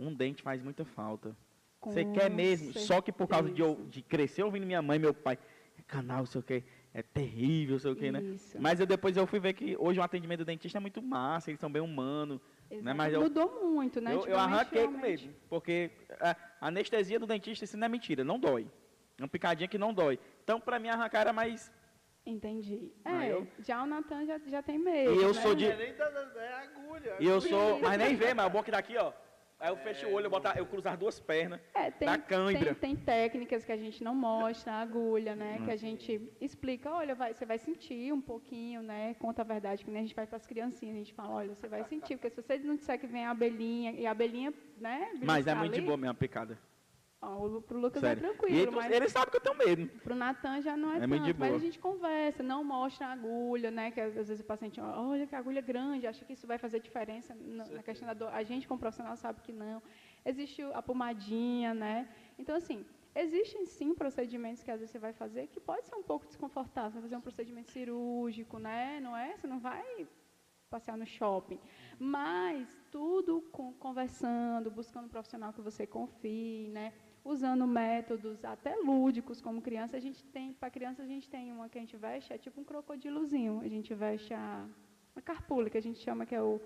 um 0.00 0.14
dente 0.14 0.42
faz 0.42 0.62
muita 0.62 0.84
falta. 0.84 1.36
Você 1.82 2.04
quer 2.04 2.30
mesmo, 2.30 2.72
só 2.74 3.00
que 3.00 3.10
por 3.10 3.26
causa 3.26 3.50
de, 3.50 3.60
eu- 3.62 3.68
certeza. 3.68 3.88
de 3.90 4.02
crescer 4.02 4.42
ouvindo 4.42 4.66
minha 4.66 4.82
mãe 4.82 4.96
e 4.96 5.00
meu 5.00 5.14
pai, 5.14 5.38
"É 5.78 5.82
canal, 5.82 6.26
sei 6.26 6.40
o 6.40 6.44
que, 6.44 6.62
é 6.92 7.02
terrível, 7.02 7.78
sei 7.78 7.90
o 7.90 7.96
que, 7.96 8.10
né? 8.12 8.20
Isso. 8.20 8.58
Mas 8.60 8.80
eu, 8.80 8.86
depois 8.86 9.16
eu 9.16 9.26
fui 9.26 9.40
ver 9.40 9.54
que 9.54 9.76
hoje 9.78 9.98
o 9.98 10.02
atendimento 10.02 10.40
do 10.40 10.44
dentista 10.44 10.76
é 10.78 10.80
muito 10.80 11.00
massa, 11.00 11.50
eles 11.50 11.60
são 11.60 11.70
bem 11.72 11.80
humanos. 11.80 12.40
Né? 12.70 12.92
Mas 12.92 13.12
eu, 13.14 13.20
Mudou 13.22 13.70
muito, 13.72 14.00
né? 14.00 14.14
eu, 14.14 14.26
eu 14.26 14.38
arranquei 14.38 14.84
com 14.86 14.98
medo, 14.98 15.34
porque 15.48 15.90
a 16.20 16.36
anestesia 16.60 17.18
do 17.18 17.26
dentista, 17.26 17.64
isso 17.64 17.76
não 17.76 17.86
é 17.86 17.88
mentira, 17.88 18.22
não 18.24 18.38
dói. 18.38 18.66
É 19.18 19.22
uma 19.22 19.28
picadinha 19.28 19.66
que 19.68 19.78
não 19.78 19.92
dói. 19.92 20.18
Então, 20.44 20.60
pra 20.60 20.78
mim, 20.78 20.88
arrancar 20.88 21.20
era 21.20 21.32
mais... 21.32 21.70
Entendi. 22.24 22.92
Ah, 23.04 23.24
É, 23.24 23.32
eu- 23.32 23.46
já 23.58 23.82
o 23.82 23.86
Natan 23.86 24.26
já, 24.26 24.38
já 24.46 24.62
tem 24.62 24.78
medo. 24.78 25.14
E 25.14 25.22
eu 25.22 25.32
né? 25.34 25.40
sou 25.42 25.54
de- 25.54 25.64
É, 25.66 25.76
nem 25.76 25.94
tá 25.94 26.04
é 26.36 26.52
agulha. 26.64 27.16
E 27.18 27.26
eu 27.26 27.40
sou... 27.40 27.80
Mas 27.80 27.98
nem 27.98 28.14
vê, 28.14 28.34
mas 28.34 28.46
o 28.46 28.50
bom 28.50 28.62
que 28.62 28.70
daqui, 28.70 28.96
ó. 28.98 29.12
Aí 29.60 29.68
eu 29.68 29.76
fecho 29.76 30.06
o 30.06 30.12
olho, 30.14 30.24
eu, 30.24 30.30
boto, 30.30 30.48
eu 30.56 30.64
cruzo 30.64 30.88
as 30.88 30.98
duas 30.98 31.20
pernas. 31.20 31.60
É, 31.74 31.90
tem, 31.90 32.08
da 32.08 32.16
cãibra. 32.16 32.74
tem, 32.74 32.94
tem 32.94 32.96
técnicas 32.96 33.62
que 33.62 33.70
a 33.70 33.76
gente 33.76 34.02
não 34.02 34.14
mostra, 34.14 34.72
a 34.72 34.80
agulha, 34.80 35.36
né? 35.36 35.58
Hum. 35.60 35.64
Que 35.66 35.70
a 35.70 35.76
gente 35.76 36.32
explica, 36.40 36.90
olha, 36.90 37.14
vai, 37.14 37.34
você 37.34 37.44
vai 37.44 37.58
sentir 37.58 38.10
um 38.10 38.22
pouquinho, 38.22 38.82
né? 38.82 39.14
Conta 39.18 39.42
a 39.42 39.44
verdade, 39.44 39.84
que 39.84 39.90
nem 39.90 40.00
a 40.00 40.02
gente 40.02 40.14
faz 40.14 40.30
para 40.30 40.38
as 40.38 40.46
criancinhas, 40.46 40.94
a 40.94 40.98
gente 40.98 41.12
fala, 41.12 41.34
olha, 41.34 41.54
você 41.54 41.68
vai 41.68 41.84
sentir, 41.84 42.16
porque 42.16 42.30
se 42.30 42.40
você 42.40 42.56
não 42.58 42.74
disser 42.74 42.98
que 42.98 43.06
vem 43.06 43.26
a 43.26 43.32
abelhinha, 43.32 43.92
e 43.92 44.06
a 44.06 44.12
abelhinha, 44.12 44.54
né? 44.78 45.10
Mas 45.22 45.46
é 45.46 45.54
muito 45.54 45.72
de 45.72 45.78
ali, 45.78 45.86
boa 45.86 45.98
mesmo 45.98 46.12
a 46.12 46.14
picada. 46.14 46.58
Ó, 47.22 47.46
o- 47.46 47.60
pro 47.62 47.78
Lucas 47.78 48.00
Sério. 48.00 48.24
é 48.24 48.30
E 48.30 48.32
tranquilo, 48.32 48.58
ele, 48.62 48.70
mas 48.70 48.90
ele 48.92 49.08
sabe 49.08 49.30
que 49.30 49.36
eu 49.36 49.40
tenho 49.42 49.56
medo. 49.58 49.88
pro 50.00 50.14
Natan 50.14 50.62
já 50.62 50.74
não 50.74 50.90
é, 50.90 50.96
É 50.96 51.00
tanto. 51.00 51.08
muito 51.10 51.24
de 51.24 51.34
Mas 51.38 51.54
a 51.54 51.58
gente 51.58 51.78
conversa, 51.78 52.42
não 52.42 52.64
mostra 52.64 53.08
a 53.08 53.12
agulha, 53.12 53.70
né? 53.70 53.90
Que 53.90 54.00
às 54.00 54.14
vezes 54.14 54.40
o 54.40 54.44
paciente, 54.44 54.80
olha 54.80 55.26
que 55.26 55.34
agulha 55.34 55.58
é 55.58 55.62
grande, 55.62 56.06
acha 56.06 56.24
que 56.24 56.32
isso 56.32 56.46
vai 56.46 56.56
fazer 56.56 56.80
diferença 56.80 57.34
na, 57.34 57.66
na 57.66 57.82
questão 57.82 58.06
da 58.08 58.14
dor. 58.14 58.30
A 58.32 58.42
gente, 58.42 58.66
como 58.66 58.80
profissional, 58.80 59.14
sabe 59.16 59.42
que 59.42 59.52
não. 59.52 59.82
Existe 60.24 60.62
a 60.72 60.80
pomadinha, 60.80 61.74
né? 61.74 62.08
Então, 62.38 62.54
assim, 62.56 62.86
existem 63.14 63.66
sim 63.66 63.94
procedimentos 63.94 64.62
que 64.62 64.70
às 64.70 64.80
vezes 64.80 64.90
você 64.90 64.98
vai 64.98 65.12
fazer 65.12 65.46
que 65.48 65.60
pode 65.60 65.86
ser 65.86 65.94
um 65.96 66.02
pouco 66.02 66.26
desconfortável. 66.26 66.90
Você 66.90 66.94
vai 67.00 67.02
fazer 67.02 67.16
um 67.16 67.20
procedimento 67.20 67.70
cirúrgico, 67.70 68.58
né? 68.58 68.98
Não 69.02 69.14
é? 69.14 69.36
Você 69.36 69.46
não 69.46 69.58
vai 69.60 70.08
passear 70.70 70.96
no 70.96 71.04
shopping. 71.04 71.58
Mas 71.98 72.80
tudo 72.90 73.42
com, 73.52 73.74
conversando, 73.74 74.70
buscando 74.70 75.04
um 75.04 75.08
profissional 75.08 75.52
que 75.52 75.60
você 75.60 75.86
confie, 75.86 76.68
né? 76.68 76.94
Usando 77.24 77.66
métodos 77.66 78.44
até 78.44 78.74
lúdicos, 78.76 79.40
como 79.40 79.60
criança, 79.60 79.96
a 79.96 80.00
gente 80.00 80.24
tem, 80.24 80.52
para 80.54 80.70
criança 80.70 81.02
a 81.02 81.06
gente 81.06 81.28
tem 81.28 81.52
uma 81.52 81.68
que 81.68 81.76
a 81.76 81.80
gente 81.80 81.96
veste, 81.96 82.32
é 82.32 82.38
tipo 82.38 82.60
um 82.60 82.64
crocodilozinho. 82.64 83.60
A 83.60 83.68
gente 83.68 83.92
veste 83.94 84.32
a, 84.32 84.66
a 85.14 85.20
carpula, 85.20 85.68
que 85.68 85.76
a 85.76 85.82
gente 85.82 85.98
chama 85.98 86.24
que 86.24 86.34
é 86.34 86.42
o 86.42 86.60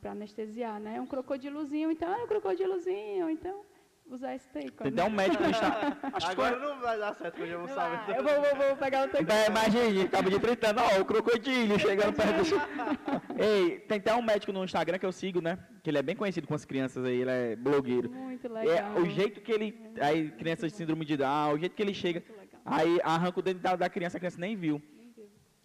para 0.00 0.12
anestesiar, 0.12 0.80
né? 0.80 1.00
Um 1.00 1.06
crocodilozinho, 1.06 1.90
então 1.90 2.12
é 2.12 2.22
um 2.22 2.26
crocodilozinho, 2.26 3.28
então 3.28 3.64
usar 4.06 4.34
esse 4.34 4.48
daí. 4.52 4.70
Tem 4.70 4.88
até 4.88 5.04
um 5.04 5.10
médico 5.10 5.42
no 5.42 5.50
Instagram. 5.50 5.96
Acho 6.12 6.26
que 6.26 6.32
Agora 6.32 6.58
não 6.58 6.80
vai 6.80 6.98
dar 6.98 7.14
certo, 7.14 7.34
que 7.36 7.42
eu 7.42 7.46
já 7.48 7.56
vou 7.58 7.68
saber. 7.68 7.96
Ah, 7.96 8.16
eu 8.16 8.24
vou, 8.24 8.34
vou, 8.34 8.66
vou 8.68 8.76
pegar 8.76 9.06
o 9.06 9.10
teu 9.10 9.20
Então, 9.22 9.36
imagine, 9.46 10.02
acaba 10.02 10.30
de 10.30 10.38
30 10.38 10.70
anos, 10.70 10.82
ó, 10.82 11.00
o 11.00 11.04
crocodilo 11.04 11.78
chegando 11.78 12.12
perto 12.14 12.44
do... 12.44 13.42
Ei, 13.42 13.80
tem 13.80 13.98
até 13.98 14.14
um 14.14 14.22
médico 14.22 14.52
no 14.52 14.64
Instagram 14.64 14.98
que 14.98 15.06
eu 15.06 15.12
sigo, 15.12 15.40
né? 15.40 15.58
Que 15.82 15.90
ele 15.90 15.98
é 15.98 16.02
bem 16.02 16.14
conhecido 16.16 16.46
com 16.46 16.54
as 16.54 16.64
crianças 16.64 17.04
aí, 17.04 17.22
ele 17.22 17.30
é 17.30 17.56
blogueiro. 17.56 18.10
Muito 18.10 18.46
É, 18.46 18.50
legal. 18.50 18.94
o 18.96 19.08
jeito 19.08 19.40
que 19.40 19.52
ele... 19.52 19.92
Aí, 20.00 20.30
crianças 20.32 20.70
de 20.70 20.78
síndrome 20.78 21.04
de 21.04 21.16
Down, 21.16 21.54
o 21.54 21.58
jeito 21.58 21.74
que 21.74 21.82
ele 21.82 21.94
chega... 21.94 22.22
Aí 22.64 22.98
arranca 23.02 23.40
o 23.40 23.42
dedo 23.42 23.60
da, 23.60 23.76
da 23.76 23.88
criança, 23.90 24.16
a 24.16 24.20
criança 24.20 24.40
nem 24.40 24.56
viu. 24.56 24.80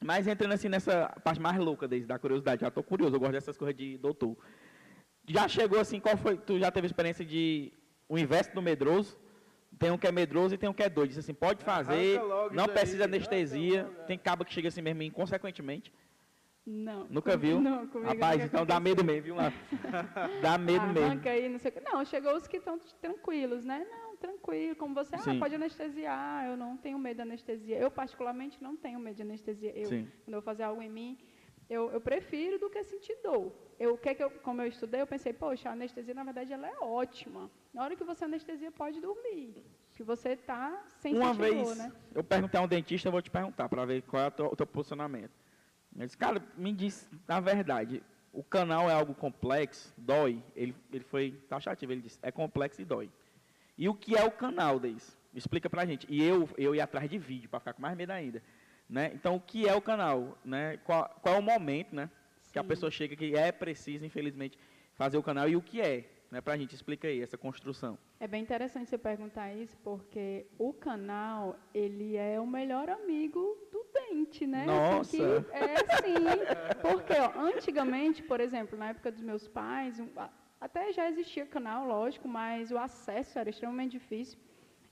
Mas 0.03 0.27
entrando 0.27 0.53
assim 0.53 0.69
nessa 0.69 1.09
parte 1.23 1.41
mais 1.41 1.57
louca 1.57 1.87
desde 1.87 2.07
da 2.07 2.17
curiosidade, 2.17 2.61
já 2.61 2.71
tô 2.71 2.81
curioso, 2.81 3.15
eu 3.15 3.19
gosto 3.19 3.33
dessas 3.33 3.57
coisas 3.57 3.75
de 3.75 3.97
doutor. 3.97 4.37
Já 5.27 5.47
chegou 5.47 5.79
assim, 5.79 5.99
qual 5.99 6.17
foi, 6.17 6.37
tu 6.37 6.57
já 6.57 6.71
teve 6.71 6.87
experiência 6.87 7.23
de 7.25 7.71
o 8.09 8.17
inverso 8.17 8.53
do 8.53 8.61
medroso. 8.61 9.15
Tem 9.77 9.91
um 9.91 9.97
que 9.97 10.07
é 10.07 10.11
medroso 10.11 10.55
e 10.55 10.57
tem 10.57 10.67
um 10.67 10.73
que 10.73 10.83
é 10.83 10.89
doido. 10.89 11.09
Diz 11.09 11.19
assim, 11.19 11.33
pode 11.33 11.63
fazer, 11.63 12.19
não 12.51 12.67
precisa 12.67 13.03
aí, 13.03 13.07
anestesia. 13.07 13.83
logo, 13.83 14.01
é. 14.01 14.03
Tem 14.05 14.17
cabo 14.17 14.43
que 14.43 14.51
chega 14.51 14.67
assim 14.67 14.81
mesmo, 14.81 15.03
inconsequentemente. 15.03 15.93
Não. 16.65 17.07
Nunca 17.09 17.37
viu? 17.37 17.61
Não, 17.61 17.87
comigo 17.87 18.11
Rapaz, 18.11 18.43
então 18.43 18.65
dá 18.65 18.79
medo 18.79 19.03
mesmo, 19.03 19.23
viu? 19.23 19.35
lá? 19.35 19.53
dá 20.41 20.57
medo 20.57 20.85
mesmo. 20.87 21.05
Arranca 21.05 21.29
aí, 21.29 21.47
não 21.47 21.57
sei. 21.57 21.73
Não, 21.83 22.03
chegou 22.03 22.35
os 22.35 22.47
que 22.47 22.57
estão 22.57 22.77
tranquilos, 23.01 23.63
né? 23.63 23.87
Não, 23.89 24.17
tranquilo, 24.17 24.75
como 24.75 24.93
você, 24.93 25.15
ah, 25.15 25.19
Sim. 25.19 25.39
pode 25.39 25.55
anestesiar, 25.55 26.45
eu 26.47 26.57
não 26.57 26.77
tenho 26.77 26.99
medo 26.99 27.17
de 27.17 27.21
anestesia. 27.21 27.77
Eu, 27.77 27.89
particularmente, 27.89 28.61
não 28.61 28.75
tenho 28.75 28.99
medo 28.99 29.15
de 29.15 29.21
anestesia. 29.21 29.71
Eu, 29.75 29.87
Sim. 29.87 30.07
quando 30.25 30.33
eu 30.33 30.41
vou 30.41 30.41
fazer 30.41 30.63
algo 30.63 30.81
em 30.81 30.89
mim, 30.89 31.17
eu, 31.69 31.91
eu 31.91 32.01
prefiro 32.01 32.57
do 32.57 32.69
que 32.69 32.83
sentir 32.83 33.17
dor. 33.23 33.53
Eu, 33.79 33.97
que 33.97 34.09
é 34.09 34.15
que 34.15 34.23
eu, 34.23 34.31
como 34.31 34.61
eu 34.61 34.67
estudei, 34.67 35.01
eu 35.01 35.07
pensei, 35.07 35.31
poxa, 35.31 35.69
a 35.69 35.73
anestesia, 35.73 36.13
na 36.13 36.23
verdade, 36.23 36.51
ela 36.51 36.67
é 36.67 36.77
ótima. 36.79 37.49
Na 37.73 37.83
hora 37.83 37.95
que 37.95 38.03
você 38.03 38.25
anestesia, 38.25 38.71
pode 38.71 38.99
dormir. 38.99 39.63
Que 39.93 40.03
você 40.03 40.29
está 40.29 40.83
sem 40.99 41.15
Uma 41.15 41.33
sentir 41.33 41.41
vez, 41.41 41.67
dor, 41.67 41.75
né? 41.75 41.91
eu 42.15 42.23
perguntei 42.23 42.59
a 42.59 42.63
um 42.63 42.67
dentista, 42.67 43.07
eu 43.07 43.11
vou 43.11 43.21
te 43.21 43.29
perguntar, 43.29 43.69
para 43.69 43.85
ver 43.85 44.01
qual 44.01 44.23
é 44.23 44.27
o 44.27 44.31
teu, 44.31 44.45
o 44.47 44.55
teu 44.55 44.65
posicionamento. 44.65 45.31
Ele 45.95 46.05
disse, 46.05 46.17
cara, 46.17 46.41
me 46.57 46.73
diz 46.73 47.09
a 47.27 47.39
verdade, 47.39 48.01
o 48.33 48.43
canal 48.43 48.89
é 48.89 48.93
algo 48.93 49.13
complexo, 49.13 49.93
dói. 49.97 50.43
Ele, 50.55 50.75
ele 50.91 51.03
foi 51.03 51.31
taxativo, 51.47 51.91
ele 51.91 52.01
disse, 52.01 52.19
é 52.21 52.31
complexo 52.31 52.81
e 52.81 52.85
dói. 52.85 53.09
E 53.77 53.87
o 53.87 53.93
que 53.93 54.17
é 54.17 54.23
o 54.23 54.31
canal, 54.31 54.79
Deis? 54.79 55.17
Explica 55.33 55.69
pra 55.69 55.85
gente. 55.85 56.05
E 56.09 56.23
eu, 56.23 56.49
eu 56.57 56.75
ia 56.75 56.83
atrás 56.83 57.09
de 57.09 57.17
vídeo, 57.17 57.49
para 57.49 57.59
ficar 57.59 57.73
com 57.73 57.81
mais 57.81 57.95
medo 57.95 58.11
ainda. 58.11 58.41
Né? 58.89 59.11
Então, 59.13 59.35
o 59.35 59.39
que 59.39 59.67
é 59.67 59.75
o 59.75 59.81
canal? 59.81 60.37
Né? 60.43 60.77
Qual, 60.77 61.07
qual 61.21 61.35
é 61.35 61.39
o 61.39 61.43
momento 61.43 61.95
né? 61.95 62.09
que 62.51 62.57
a 62.57 62.63
pessoa 62.63 62.89
chega 62.89 63.15
que 63.15 63.35
é 63.35 63.51
preciso, 63.51 64.03
infelizmente, 64.03 64.57
fazer 64.95 65.17
o 65.17 65.23
canal 65.23 65.47
e 65.47 65.55
o 65.55 65.61
que 65.61 65.79
é? 65.79 66.09
Né? 66.31 66.41
Para 66.41 66.53
a 66.53 66.57
gente, 66.57 66.73
explica 66.73 67.07
aí 67.07 67.21
essa 67.21 67.37
construção. 67.37 67.97
É 68.19 68.27
bem 68.27 68.41
interessante 68.41 68.89
você 68.89 68.97
perguntar 68.97 69.53
isso, 69.53 69.77
porque 69.83 70.47
o 70.57 70.73
canal, 70.73 71.57
ele 71.73 72.15
é 72.15 72.39
o 72.39 72.47
melhor 72.47 72.89
amigo 72.89 73.57
do 73.71 73.85
dente, 73.93 74.45
né? 74.45 74.65
Nossa! 74.65 75.17
É 75.51 75.77
sim. 76.01 76.81
Porque, 76.81 77.13
ó, 77.13 77.39
antigamente, 77.39 78.21
por 78.23 78.39
exemplo, 78.41 78.77
na 78.77 78.89
época 78.89 79.11
dos 79.11 79.21
meus 79.21 79.47
pais, 79.47 80.01
até 80.59 80.91
já 80.91 81.07
existia 81.09 81.45
canal, 81.45 81.87
lógico, 81.87 82.27
mas 82.27 82.71
o 82.71 82.77
acesso 82.77 83.39
era 83.39 83.49
extremamente 83.49 83.91
difícil. 83.91 84.37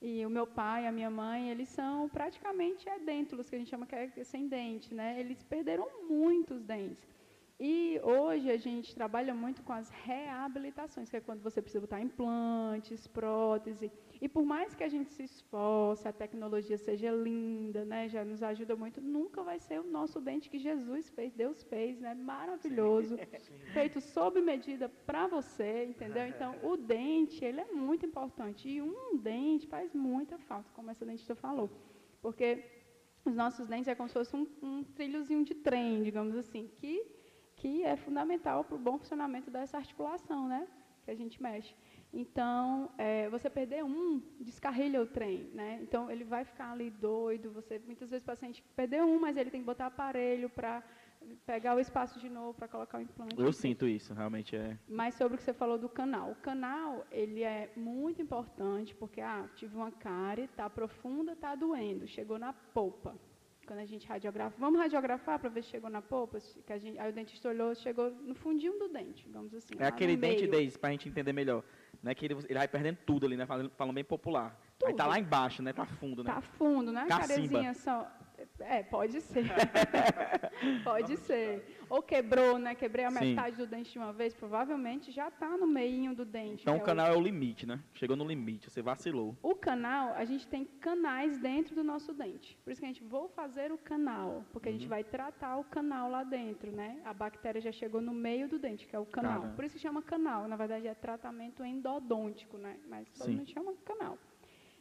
E 0.02 0.24
o 0.26 0.30
meu 0.30 0.46
pai 0.46 0.86
a 0.86 0.92
minha 0.92 1.10
mãe, 1.10 1.50
eles 1.50 1.70
são 1.70 2.08
praticamente 2.08 2.88
edêntulos, 2.88 3.50
que 3.50 3.56
a 3.56 3.60
gente 3.60 3.70
chama 3.70 3.88
que 3.88 3.96
é 3.96 4.24
sem 4.24 4.48
dente, 4.48 4.94
né? 4.94 5.20
Eles 5.20 5.42
perderam 5.44 5.88
muitos 6.08 6.64
dentes. 6.64 7.17
E 7.60 8.00
hoje 8.04 8.52
a 8.52 8.58
gente 8.58 8.94
trabalha 8.94 9.34
muito 9.34 9.64
com 9.64 9.74
as 9.74 9.90
reabilitações, 9.90 11.10
que 11.10 11.18
é 11.18 11.20
quando 11.20 11.42
você 11.42 11.60
precisa 11.60 11.82
botar 11.82 12.00
implantes, 12.00 13.08
prótese. 13.08 13.92
E 14.22 14.30
por 14.30 14.46
mais 14.46 14.76
que 14.76 14.84
a 14.84 14.88
gente 14.88 15.10
se 15.10 15.24
esforce, 15.24 16.08
a 16.08 16.14
tecnologia 16.14 16.78
seja 16.78 17.10
linda, 17.10 17.84
né, 17.84 18.08
já 18.10 18.24
nos 18.24 18.44
ajuda 18.44 18.76
muito, 18.76 19.02
nunca 19.02 19.42
vai 19.42 19.58
ser 19.60 19.80
o 19.80 19.84
nosso 19.84 20.22
dente 20.22 20.52
que 20.52 20.60
Jesus 20.60 21.10
fez, 21.10 21.34
Deus 21.34 21.64
fez, 21.64 22.00
né, 22.00 22.14
maravilhoso, 22.14 23.18
feito 23.74 24.00
sob 24.02 24.40
medida 24.40 24.88
para 24.88 25.26
você, 25.28 25.86
entendeu? 25.86 26.28
Então, 26.38 26.56
o 26.62 26.78
dente, 26.78 27.44
ele 27.44 27.62
é 27.62 27.72
muito 27.72 28.06
importante. 28.06 28.70
E 28.70 28.82
um 28.82 29.18
dente 29.18 29.66
faz 29.66 29.94
muita 29.94 30.38
falta, 30.38 30.70
como 30.74 30.92
essa 30.92 31.06
dentista 31.06 31.34
falou. 31.34 31.70
Porque 32.22 32.64
os 33.26 33.36
nossos 33.36 33.68
dentes 33.68 33.88
é 33.88 33.96
como 33.96 34.08
se 34.08 34.14
fosse 34.14 34.36
um, 34.36 34.48
um 34.62 34.84
trilhozinho 34.84 35.44
de 35.44 35.56
trem, 35.56 36.04
digamos 36.04 36.36
assim, 36.36 36.70
que 36.78 37.17
que 37.58 37.84
é 37.84 37.96
fundamental 37.96 38.64
para 38.64 38.76
o 38.76 38.80
bom 38.80 38.98
funcionamento 38.98 39.52
dessa 39.52 39.78
articulação, 39.78 40.48
né? 40.48 40.68
Que 41.04 41.12
a 41.12 41.16
gente 41.16 41.42
mexe. 41.42 41.74
Então, 42.14 42.90
é, 42.98 43.28
você 43.30 43.50
perder 43.50 43.84
um, 43.84 44.22
descarrilha 44.40 45.02
o 45.02 45.06
trem, 45.06 45.50
né? 45.54 45.80
Então, 45.82 46.10
ele 46.10 46.24
vai 46.24 46.46
ficar 46.46 46.72
ali 46.72 46.90
doido. 46.90 47.52
Você, 47.52 47.80
muitas 47.86 48.10
vezes 48.10 48.24
o 48.24 48.26
paciente 48.26 48.64
perdeu 48.76 49.06
um, 49.06 49.20
mas 49.20 49.36
ele 49.36 49.50
tem 49.50 49.62
que 49.62 49.66
botar 49.66 49.88
aparelho 49.88 50.50
para 50.50 50.84
pegar 51.46 51.76
o 51.76 51.80
espaço 51.80 52.20
de 52.20 52.30
novo 52.30 52.54
para 52.54 52.68
colocar 52.68 53.00
o 53.00 53.02
implante. 53.02 53.36
Eu 53.38 53.52
sinto 53.52 53.88
isso, 53.88 54.14
realmente 54.14 54.56
é. 54.56 54.78
Mas 54.88 55.16
sobre 55.16 55.36
o 55.36 55.38
que 55.38 55.44
você 55.44 55.54
falou 55.54 55.78
do 55.78 55.90
canal. 55.90 56.32
O 56.32 56.36
canal, 56.36 57.06
ele 57.12 57.44
é 57.44 57.72
muito 57.76 58.22
importante 58.22 58.96
porque, 58.96 59.20
ah, 59.20 59.50
tive 59.56 59.76
uma 59.76 59.92
cárie, 59.92 60.46
está 60.46 60.70
profunda, 60.70 61.34
está 61.34 61.56
doendo, 61.56 62.08
chegou 62.08 62.38
na 62.38 62.54
polpa. 62.54 63.16
Quando 63.68 63.80
a 63.80 63.86
gente 63.86 64.08
radiografa, 64.08 64.56
vamos 64.58 64.80
radiografar 64.80 65.38
para 65.38 65.50
ver 65.50 65.62
se 65.62 65.70
chegou 65.72 65.90
na 65.90 66.02
polpa? 66.02 66.40
Se- 66.40 66.58
Que 66.62 66.72
a 66.72 66.78
gente, 66.78 66.98
aí 66.98 67.10
o 67.10 67.14
dentista 67.14 67.50
olhou, 67.50 67.76
chegou 67.76 68.10
no 68.12 68.34
fundinho 68.34 68.80
do 68.80 68.88
dente, 68.88 69.26
digamos 69.26 69.54
assim. 69.54 69.74
É 69.78 69.86
aquele 69.86 70.16
dente 70.16 70.48
deles, 70.48 70.78
pra 70.78 70.90
gente 70.92 71.10
entender 71.10 71.34
melhor. 71.34 71.62
Né, 72.02 72.14
que 72.16 72.26
ele, 72.26 72.36
ele 72.48 72.54
vai 72.54 72.68
perdendo 72.68 72.98
tudo 73.06 73.26
ali, 73.26 73.36
né? 73.36 73.46
Falando, 73.46 73.72
falando 73.76 73.96
bem 73.96 74.04
popular. 74.06 74.58
Aí 74.86 74.94
tá 74.94 75.04
Tudo. 75.04 75.10
lá 75.10 75.20
embaixo, 75.20 75.62
né? 75.64 75.74
Tá 75.74 75.86
fundo, 75.86 76.24
né? 76.24 76.32
Tá 76.32 76.42
fundo, 76.42 76.92
né? 76.94 77.06
Cacimba. 77.10 77.28
Carezinha 77.28 77.74
só. 77.74 78.10
É, 78.60 78.84
pode 78.84 79.20
ser. 79.20 79.46
pode 80.84 81.18
ser. 81.18 81.77
Ou 81.90 82.02
quebrou, 82.02 82.58
né? 82.60 82.76
Quebrei 82.76 83.06
a 83.06 83.12
Sim. 83.12 83.30
metade 83.30 83.56
do 83.58 83.66
dente 83.66 83.92
de 83.92 83.98
uma 83.98 84.12
vez, 84.12 84.34
provavelmente 84.34 85.12
já 85.12 85.28
está 85.30 85.58
no 85.58 85.66
meinho 85.68 86.14
do 86.14 86.26
dente. 86.26 86.64
Então 86.64 86.76
que 86.76 86.82
o 86.82 86.84
é 86.84 86.86
canal 86.86 87.08
é 87.08 87.16
o 87.16 87.22
limite, 87.22 87.66
né? 87.66 87.80
Chegou 87.94 88.16
no 88.16 88.26
limite, 88.26 88.70
você 88.70 88.82
vacilou. 88.82 89.36
O 89.42 89.56
canal, 89.56 90.14
a 90.14 90.26
gente 90.26 90.48
tem 90.48 90.66
canais 90.66 91.38
dentro 91.38 91.74
do 91.76 91.84
nosso 91.84 92.14
dente. 92.14 92.58
Por 92.64 92.72
isso 92.72 92.82
que 92.82 92.86
a 92.86 92.90
gente 92.90 93.04
vou 93.04 93.30
fazer 93.30 93.72
o 93.72 93.78
canal, 93.78 94.46
porque 94.52 94.68
a 94.70 94.72
Uhum. 94.72 94.78
gente 94.78 94.88
vai 94.90 95.04
tratar 95.04 95.58
o 95.58 95.64
canal 95.64 96.10
lá 96.10 96.24
dentro, 96.24 96.72
né? 96.72 97.00
A 97.06 97.14
bactéria 97.14 97.62
já 97.62 97.72
chegou 97.72 98.02
no 98.02 98.14
meio 98.14 98.48
do 98.50 98.60
dente, 98.60 98.86
que 98.88 98.96
é 98.96 99.00
o 99.00 99.06
canal. 99.06 99.42
Caramba. 99.42 99.56
Por 99.56 99.64
isso 99.66 99.76
que 99.76 99.82
chama 99.82 100.02
canal. 100.02 100.48
Na 100.48 100.56
verdade 100.56 100.88
é 100.88 100.94
tratamento 100.94 101.64
endodôntico, 101.64 102.58
né? 102.58 102.78
Mas 102.90 103.08
todo 103.18 103.26
Sim. 103.28 103.36
mundo 103.38 103.50
chama 103.50 103.74
canal. 103.86 104.18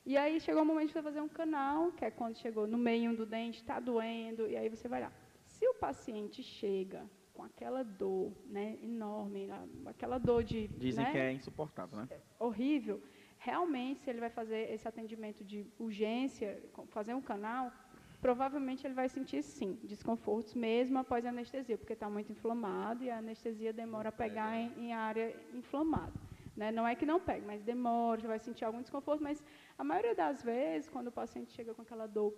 E 0.04 0.16
aí 0.16 0.38
chegou 0.40 0.62
o 0.62 0.64
momento 0.64 0.88
de 0.88 0.92
você 0.92 1.02
fazer 1.02 1.20
um 1.20 1.28
canal, 1.28 1.90
que 1.92 2.04
é 2.04 2.10
quando 2.10 2.36
chegou 2.38 2.66
no 2.66 2.78
meio 2.78 3.16
do 3.16 3.26
dente, 3.26 3.58
está 3.60 3.80
doendo, 3.80 4.46
e 4.48 4.56
aí 4.56 4.68
você 4.68 4.86
vai 4.88 5.00
lá. 5.00 5.12
Se 5.56 5.66
o 5.66 5.74
paciente 5.74 6.42
chega 6.42 7.08
com 7.32 7.42
aquela 7.42 7.82
dor, 7.82 8.30
né, 8.46 8.78
enorme, 8.82 9.48
aquela 9.86 10.18
dor 10.18 10.44
de, 10.44 10.68
Dizem 10.68 11.04
né, 11.04 11.12
que 11.12 11.18
é 11.18 11.32
insuportável, 11.32 11.98
né? 11.98 12.08
horrível, 12.38 13.02
realmente, 13.38 14.00
se 14.02 14.10
ele 14.10 14.20
vai 14.20 14.28
fazer 14.28 14.70
esse 14.70 14.86
atendimento 14.86 15.42
de 15.42 15.66
urgência, 15.78 16.62
fazer 16.88 17.14
um 17.14 17.22
canal, 17.22 17.72
provavelmente 18.20 18.86
ele 18.86 18.92
vai 18.92 19.08
sentir, 19.08 19.42
sim, 19.42 19.78
desconfortos 19.82 20.52
mesmo 20.54 20.98
após 20.98 21.24
a 21.24 21.30
anestesia, 21.30 21.78
porque 21.78 21.94
está 21.94 22.08
muito 22.10 22.30
inflamado 22.32 23.02
e 23.02 23.10
a 23.10 23.16
anestesia 23.16 23.72
demora 23.72 24.10
a 24.10 24.12
pegar 24.12 24.58
em, 24.58 24.72
em 24.78 24.92
área 24.92 25.34
inflamada. 25.54 26.12
Né? 26.54 26.70
Não 26.70 26.86
é 26.86 26.94
que 26.94 27.06
não 27.06 27.18
pegue, 27.18 27.46
mas 27.46 27.62
demora, 27.62 28.20
vai 28.28 28.38
sentir 28.38 28.64
algum 28.66 28.82
desconforto, 28.82 29.22
mas 29.22 29.42
a 29.78 29.84
maioria 29.84 30.14
das 30.14 30.42
vezes, 30.42 30.88
quando 30.88 31.08
o 31.08 31.12
paciente 31.12 31.52
chega 31.52 31.72
com 31.72 31.80
aquela 31.80 32.06
dor 32.06 32.34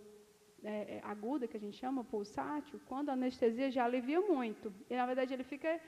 é, 0.64 0.96
é, 0.96 1.00
aguda, 1.04 1.46
que 1.46 1.56
a 1.56 1.60
gente 1.60 1.76
chama, 1.76 2.04
pulsátil, 2.04 2.80
quando 2.86 3.10
a 3.10 3.12
anestesia 3.12 3.70
já 3.70 3.84
alivia 3.84 4.20
muito. 4.20 4.72
E, 4.90 4.96
na 4.96 5.06
verdade, 5.06 5.32
ele 5.34 5.44
fica... 5.44 5.80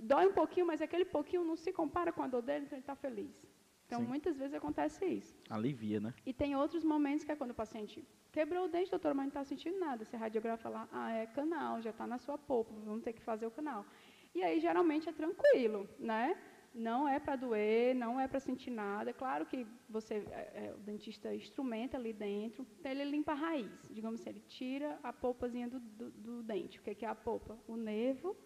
Dói 0.00 0.26
um 0.26 0.32
pouquinho, 0.32 0.66
mas 0.66 0.82
aquele 0.82 1.04
pouquinho 1.04 1.42
não 1.44 1.56
se 1.56 1.72
compara 1.72 2.12
com 2.12 2.22
a 2.22 2.26
dor 2.26 2.42
dele, 2.42 2.64
então 2.66 2.76
ele 2.76 2.82
está 2.82 2.94
feliz. 2.94 3.42
Então, 3.86 4.00
Sim. 4.00 4.06
muitas 4.06 4.36
vezes 4.36 4.54
acontece 4.54 5.04
isso. 5.06 5.34
Alivia, 5.48 6.00
né? 6.00 6.12
E 6.24 6.32
tem 6.32 6.56
outros 6.56 6.82
momentos 6.84 7.24
que 7.24 7.32
é 7.32 7.36
quando 7.36 7.52
o 7.52 7.54
paciente 7.54 8.04
quebrou 8.32 8.66
o 8.66 8.68
dente, 8.68 8.90
doutor, 8.90 9.14
mas 9.14 9.24
não 9.26 9.28
está 9.28 9.44
sentindo 9.44 9.78
nada. 9.78 10.04
Você 10.04 10.16
radiografa 10.16 10.68
lá, 10.68 10.88
ah, 10.92 11.12
é 11.12 11.26
canal, 11.26 11.80
já 11.80 11.90
está 11.90 12.06
na 12.06 12.18
sua 12.18 12.36
polpa, 12.36 12.74
vamos 12.84 13.02
ter 13.02 13.12
que 13.12 13.22
fazer 13.22 13.46
o 13.46 13.50
canal. 13.50 13.86
E 14.34 14.42
aí, 14.42 14.60
geralmente, 14.60 15.08
é 15.08 15.12
tranquilo, 15.12 15.88
né? 15.98 16.36
Não 16.78 17.08
é 17.08 17.18
para 17.18 17.36
doer, 17.36 17.94
não 17.94 18.20
é 18.20 18.28
para 18.28 18.38
sentir 18.38 18.70
nada. 18.70 19.10
Claro 19.10 19.46
que 19.46 19.66
você, 19.88 20.16
é, 20.30 20.66
é, 20.66 20.74
o 20.76 20.78
dentista 20.80 21.34
instrumenta 21.34 21.96
ali 21.96 22.12
dentro, 22.12 22.66
então 22.78 22.92
ele 22.92 23.04
limpa 23.04 23.32
a 23.32 23.34
raiz. 23.34 23.88
Digamos 23.90 24.20
assim, 24.20 24.28
ele 24.28 24.44
tira 24.46 24.98
a 25.02 25.10
polpazinha 25.10 25.68
do, 25.68 25.80
do, 25.80 26.10
do 26.10 26.42
dente. 26.42 26.78
O 26.78 26.82
que, 26.82 26.94
que 26.94 27.06
é 27.06 27.08
a 27.08 27.14
polpa? 27.14 27.58
O 27.66 27.76
nervo, 27.76 28.36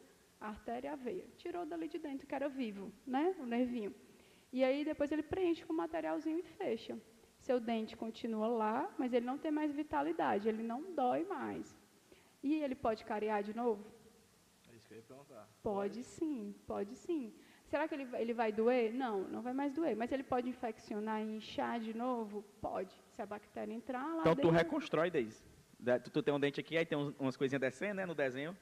a 0.41 0.51
artéria 0.51 0.87
e 0.87 0.93
a 0.93 0.95
veia. 0.95 1.27
Tirou 1.37 1.67
dali 1.67 1.89
de 1.89 1.99
dentro, 1.99 2.25
que 2.25 2.33
era 2.33 2.49
vivo, 2.49 2.93
né? 3.05 3.35
O 3.41 3.45
nervinho. 3.45 3.93
E 4.53 4.63
aí 4.63 4.85
depois 4.85 5.11
ele 5.11 5.25
preenche 5.25 5.65
com 5.65 5.73
materialzinho 5.73 6.39
e 6.39 6.43
fecha. 6.45 6.97
Seu 7.41 7.59
dente 7.59 7.97
continua 7.97 8.47
lá, 8.47 8.95
mas 8.97 9.13
ele 9.13 9.27
não 9.27 9.39
tem 9.39 9.51
mais 9.51 9.73
vitalidade, 9.73 10.49
ele 10.49 10.63
não 10.63 10.95
dói 10.95 11.25
mais. 11.25 11.77
E 12.45 12.63
ele 12.63 12.77
pode 12.77 13.05
cariar 13.05 13.43
de 13.43 13.55
novo? 13.57 13.85
É 14.73 14.77
isso 14.77 14.87
que 14.87 14.95
eu 14.95 14.99
ia 14.99 15.03
perguntar. 15.03 15.49
Pode 15.63 16.05
sim, 16.05 16.55
pode 16.65 16.95
sim. 16.95 17.35
Será 17.71 17.87
que 17.87 17.95
ele, 17.95 18.05
vai- 18.05 18.21
ele 18.21 18.35
vai 18.35 18.51
doer? 18.53 18.93
Não, 18.93 19.21
não 19.29 19.43
vai 19.43 19.53
mais 19.53 19.73
doer. 19.73 19.95
Mas 19.97 20.11
ele 20.11 20.25
pode 20.25 20.49
infeccionar 20.49 21.23
e 21.23 21.37
inchar 21.37 21.79
de 21.81 21.97
novo? 21.97 22.43
Pode. 22.61 22.93
Se 23.13 23.23
a 23.23 23.27
bactéria 23.27 23.73
entrar 23.73 24.03
lá 24.15 24.21
Então 24.23 24.35
tu 24.35 24.43
dentro. 24.43 24.51
reconstrói, 24.51 25.11
Deise. 25.11 25.43
Da- 25.79 25.99
Tu, 25.99 26.11
tu 26.11 26.23
tem 26.23 26.35
um 26.35 26.41
dente 26.41 26.59
aqui, 26.61 26.77
aí 26.77 26.85
tem 26.85 26.99
uns- 26.99 27.15
umas 27.19 27.37
coisinhas 27.37 27.61
descendo, 27.61 27.95
né? 27.95 28.07
No 28.07 28.15
desenho. 28.15 28.57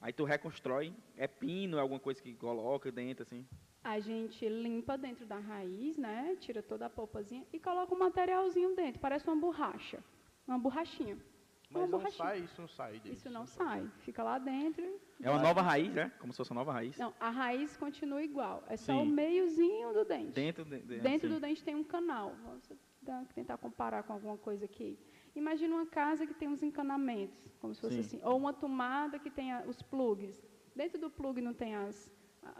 Aí 0.00 0.12
tu 0.12 0.24
reconstrói. 0.24 0.92
É 1.16 1.26
pino, 1.28 1.76
é 1.76 1.80
alguma 1.80 2.00
coisa 2.00 2.22
que 2.22 2.34
coloca 2.34 2.90
dentro, 2.90 3.22
assim. 3.22 3.46
A 3.82 4.00
gente 4.00 4.48
limpa 4.48 4.96
dentro 4.96 5.26
da 5.26 5.38
raiz, 5.38 5.98
né? 5.98 6.34
Tira 6.40 6.62
toda 6.62 6.86
a 6.86 6.90
polpazinha 6.90 7.44
e 7.52 7.60
coloca 7.60 7.94
um 7.94 7.98
materialzinho 7.98 8.74
dentro. 8.74 8.98
Parece 8.98 9.26
uma 9.28 9.36
borracha. 9.36 10.02
Uma 10.48 10.58
borrachinha. 10.58 11.18
Mas 11.80 11.90
não 11.90 11.98
borrachinha. 11.98 12.28
sai, 12.28 12.38
isso 12.40 12.60
não 12.60 12.68
sai 12.68 13.00
dele. 13.00 13.14
Isso 13.14 13.30
não 13.30 13.46
sai, 13.46 13.86
fica 14.00 14.22
lá 14.22 14.38
dentro. 14.38 14.84
É 15.22 15.30
uma 15.30 15.40
nova 15.42 15.60
raiz, 15.62 15.92
né? 15.92 16.10
Como 16.18 16.32
se 16.32 16.36
fosse 16.38 16.50
uma 16.50 16.60
nova 16.60 16.72
raiz. 16.72 16.96
Não, 16.98 17.12
a 17.20 17.30
raiz 17.30 17.76
continua 17.76 18.22
igual, 18.22 18.62
é 18.68 18.76
só 18.76 18.92
Sim. 18.92 19.02
o 19.02 19.06
meiozinho 19.06 19.92
do 19.92 20.04
dente. 20.04 20.32
Dentro, 20.32 20.64
de, 20.64 20.78
de- 20.80 20.98
Dentro 21.00 21.26
assim. 21.28 21.34
do 21.36 21.40
dente 21.40 21.62
tem 21.64 21.74
um 21.74 21.84
canal. 21.84 22.34
Vamos 23.02 23.28
tentar 23.34 23.58
comparar 23.58 24.02
com 24.04 24.12
alguma 24.12 24.36
coisa 24.38 24.64
aqui. 24.64 24.98
Imagina 25.36 25.74
uma 25.74 25.86
casa 25.86 26.26
que 26.26 26.32
tem 26.34 26.48
uns 26.48 26.62
encanamentos, 26.62 27.36
como 27.60 27.74
se 27.74 27.80
fosse 27.80 27.94
Sim. 27.94 28.00
assim, 28.00 28.20
ou 28.24 28.36
uma 28.36 28.52
tomada 28.52 29.18
que 29.18 29.30
tem 29.30 29.54
os 29.66 29.82
plugs. 29.82 30.40
Dentro 30.74 30.98
do 30.98 31.10
plug 31.10 31.40
não 31.40 31.52
tem 31.52 31.74
as, 31.74 32.10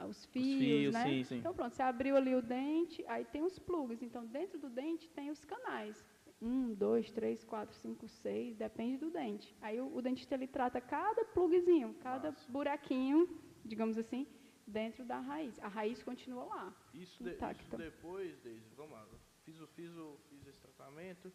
os 0.08 0.24
fios, 0.26 0.58
fios, 0.58 0.94
né? 0.94 1.04
sim, 1.04 1.24
sim. 1.24 1.36
Então 1.38 1.54
pronto, 1.54 1.74
você 1.74 1.82
abriu 1.82 2.16
ali 2.16 2.34
o 2.34 2.42
dente, 2.42 3.04
aí 3.06 3.24
tem 3.24 3.42
os 3.42 3.58
plugs. 3.58 4.02
Então 4.02 4.24
dentro 4.26 4.58
do 4.58 4.68
dente 4.68 5.08
tem 5.10 5.30
os 5.30 5.44
canais. 5.44 6.04
Um, 6.46 6.74
dois, 6.74 7.10
três, 7.10 7.42
quatro, 7.42 7.74
cinco, 7.76 8.06
seis, 8.08 8.54
depende 8.56 8.98
do 8.98 9.10
dente. 9.10 9.56
Aí 9.62 9.80
o, 9.80 9.86
o 9.96 10.02
dentista 10.02 10.34
ele 10.34 10.46
trata 10.46 10.80
cada 10.80 11.24
plugzinho, 11.26 11.94
cada 11.94 12.30
Massa. 12.32 12.52
buraquinho, 12.52 13.40
digamos 13.64 13.96
assim, 13.96 14.26
dentro 14.66 15.04
da 15.06 15.18
raiz. 15.20 15.58
A 15.60 15.68
raiz 15.68 16.02
continua 16.02 16.44
lá. 16.44 16.74
Isso, 16.92 17.22
de- 17.24 17.30
isso 17.30 17.76
depois, 17.78 18.36
Deise, 18.40 18.74
vamos 18.76 18.92
lá. 18.92 19.06
Fiz, 19.44 19.58
o, 19.60 19.66
fiz, 19.68 19.90
o, 19.96 20.18
fiz 20.28 20.46
esse 20.46 20.60
tratamento. 20.60 21.32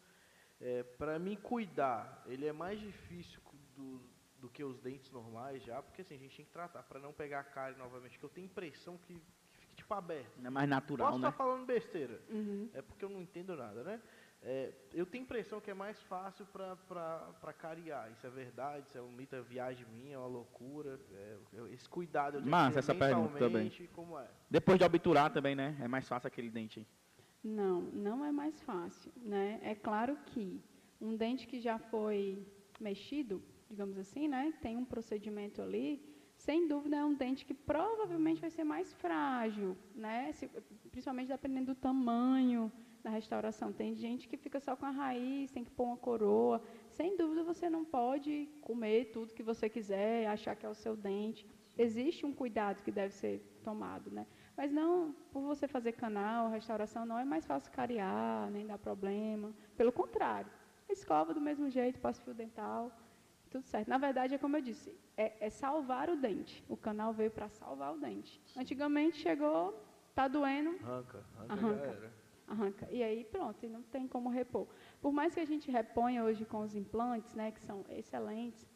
É, 0.60 0.82
para 0.82 1.18
mim 1.18 1.36
cuidar, 1.36 2.22
ele 2.26 2.46
é 2.46 2.52
mais 2.52 2.78
difícil 2.78 3.40
do, 3.74 4.00
do 4.38 4.48
que 4.48 4.62
os 4.62 4.78
dentes 4.78 5.10
normais 5.10 5.62
já, 5.64 5.82
porque 5.82 6.02
assim, 6.02 6.14
a 6.14 6.18
gente 6.18 6.36
tem 6.36 6.44
que 6.44 6.52
tratar 6.52 6.82
para 6.84 7.00
não 7.00 7.12
pegar 7.12 7.40
a 7.40 7.44
cárie 7.44 7.76
novamente, 7.78 8.18
que 8.18 8.24
eu 8.24 8.28
tenho 8.28 8.44
impressão 8.44 8.98
que, 8.98 9.14
que 9.14 9.58
fica 9.58 9.74
tipo 9.74 9.92
aberto. 9.94 10.38
É 10.44 10.50
mais 10.50 10.68
natural, 10.68 11.08
Posso 11.08 11.18
né? 11.20 11.28
estar 11.28 11.36
falando 11.38 11.64
besteira, 11.66 12.20
Uhum. 12.28 12.68
é 12.74 12.82
porque 12.82 13.04
eu 13.04 13.08
não 13.08 13.20
entendo 13.22 13.56
nada, 13.56 13.82
né? 13.82 14.02
É, 14.42 14.72
eu 14.94 15.04
tenho 15.04 15.22
impressão 15.22 15.60
que 15.60 15.70
é 15.70 15.74
mais 15.74 16.00
fácil 16.02 16.46
para 16.46 17.52
cariar. 17.58 18.10
Isso 18.12 18.26
é 18.26 18.30
verdade, 18.30 18.86
isso 18.88 18.96
é 18.96 19.02
um 19.02 19.12
mito, 19.12 19.36
é 19.36 19.42
viagem 19.42 19.86
minha, 19.92 20.14
é 20.14 20.18
uma 20.18 20.26
loucura. 20.26 20.98
é, 21.12 21.36
esse 21.72 21.88
cuidado 21.88 22.36
eu 22.36 22.40
tenho 22.40 22.50
Massa 22.50 22.78
essa 22.78 22.94
pergunta 22.94 23.38
também. 23.38 23.70
Como 23.92 24.18
é? 24.18 24.26
Depois 24.48 24.78
de 24.78 24.84
obturar 24.84 25.30
também, 25.30 25.54
né? 25.54 25.76
É 25.80 25.86
mais 25.86 26.08
fácil 26.08 26.26
aquele 26.28 26.48
dente. 26.50 26.86
Não, 27.44 27.80
não 27.82 28.24
é 28.24 28.32
mais 28.32 28.60
fácil, 28.62 29.12
né? 29.16 29.60
É 29.62 29.74
claro 29.74 30.16
que 30.26 30.60
um 31.00 31.16
dente 31.16 31.46
que 31.46 31.60
já 31.60 31.78
foi 31.78 32.46
mexido, 32.78 33.42
digamos 33.68 33.98
assim, 33.98 34.26
né? 34.26 34.54
Tem 34.62 34.76
um 34.76 34.84
procedimento 34.86 35.60
ali, 35.60 36.02
sem 36.36 36.66
dúvida 36.66 36.96
é 36.96 37.04
um 37.04 37.14
dente 37.14 37.44
que 37.44 37.52
provavelmente 37.52 38.40
vai 38.40 38.50
ser 38.50 38.64
mais 38.64 38.92
frágil, 38.94 39.76
né? 39.94 40.32
Se- 40.32 40.48
principalmente 40.90 41.28
dependendo 41.28 41.74
do 41.74 41.74
tamanho 41.74 42.72
da 43.02 43.10
restauração. 43.10 43.72
Tem 43.72 43.94
gente 43.94 44.28
que 44.28 44.36
fica 44.36 44.60
só 44.60 44.76
com 44.76 44.86
a 44.86 44.90
raiz, 44.90 45.50
tem 45.50 45.64
que 45.64 45.70
pôr 45.70 45.84
uma 45.84 45.96
coroa. 45.96 46.62
Sem 46.90 47.16
dúvida 47.16 47.42
você 47.42 47.68
não 47.68 47.84
pode 47.84 48.48
comer 48.60 49.06
tudo 49.06 49.34
que 49.34 49.42
você 49.42 49.68
quiser, 49.68 50.26
achar 50.26 50.54
que 50.56 50.66
é 50.66 50.68
o 50.68 50.74
seu 50.74 50.96
dente. 50.96 51.46
Existe 51.76 52.26
um 52.26 52.32
cuidado 52.32 52.82
que 52.82 52.90
deve 52.90 53.14
ser 53.14 53.40
tomado, 53.62 54.10
né? 54.10 54.26
Mas 54.56 54.70
não, 54.70 55.14
por 55.32 55.42
você 55.42 55.66
fazer 55.66 55.92
canal, 55.92 56.50
restauração, 56.50 57.06
não 57.06 57.18
é 57.18 57.24
mais 57.24 57.46
fácil 57.46 57.72
cariar, 57.72 58.50
nem 58.50 58.66
dar 58.66 58.78
problema. 58.78 59.52
Pelo 59.76 59.90
contrário, 59.90 60.50
escova 60.88 61.32
do 61.32 61.40
mesmo 61.40 61.70
jeito, 61.70 61.98
passa 62.00 62.22
fio 62.22 62.34
dental, 62.34 62.92
tudo 63.50 63.64
certo. 63.64 63.88
Na 63.88 63.98
verdade, 63.98 64.34
é 64.34 64.38
como 64.38 64.56
eu 64.56 64.60
disse, 64.60 64.94
é, 65.16 65.46
é 65.46 65.50
salvar 65.50 66.10
o 66.10 66.16
dente. 66.16 66.64
O 66.68 66.76
canal 66.76 67.12
veio 67.12 67.30
para 67.30 67.48
salvar 67.48 67.94
o 67.94 67.98
dente. 67.98 68.40
Antigamente 68.56 69.16
chegou, 69.16 69.74
tá 70.14 70.28
doendo, 70.28 70.70
Arranca, 70.84 71.24
arranca, 71.48 71.52
Arranca. 71.54 72.12
Arranca. 72.50 72.86
E 72.90 73.02
aí 73.02 73.24
pronto, 73.24 73.64
e 73.64 73.68
não 73.68 73.82
tem 73.82 74.06
como 74.08 74.28
repor. 74.28 74.66
Por 75.00 75.12
mais 75.12 75.32
que 75.34 75.40
a 75.40 75.44
gente 75.44 75.70
reponha 75.70 76.24
hoje 76.24 76.44
com 76.44 76.60
os 76.60 76.74
implantes, 76.74 77.32
né, 77.34 77.50
que 77.52 77.60
são 77.60 77.84
excelentes, 77.88 78.66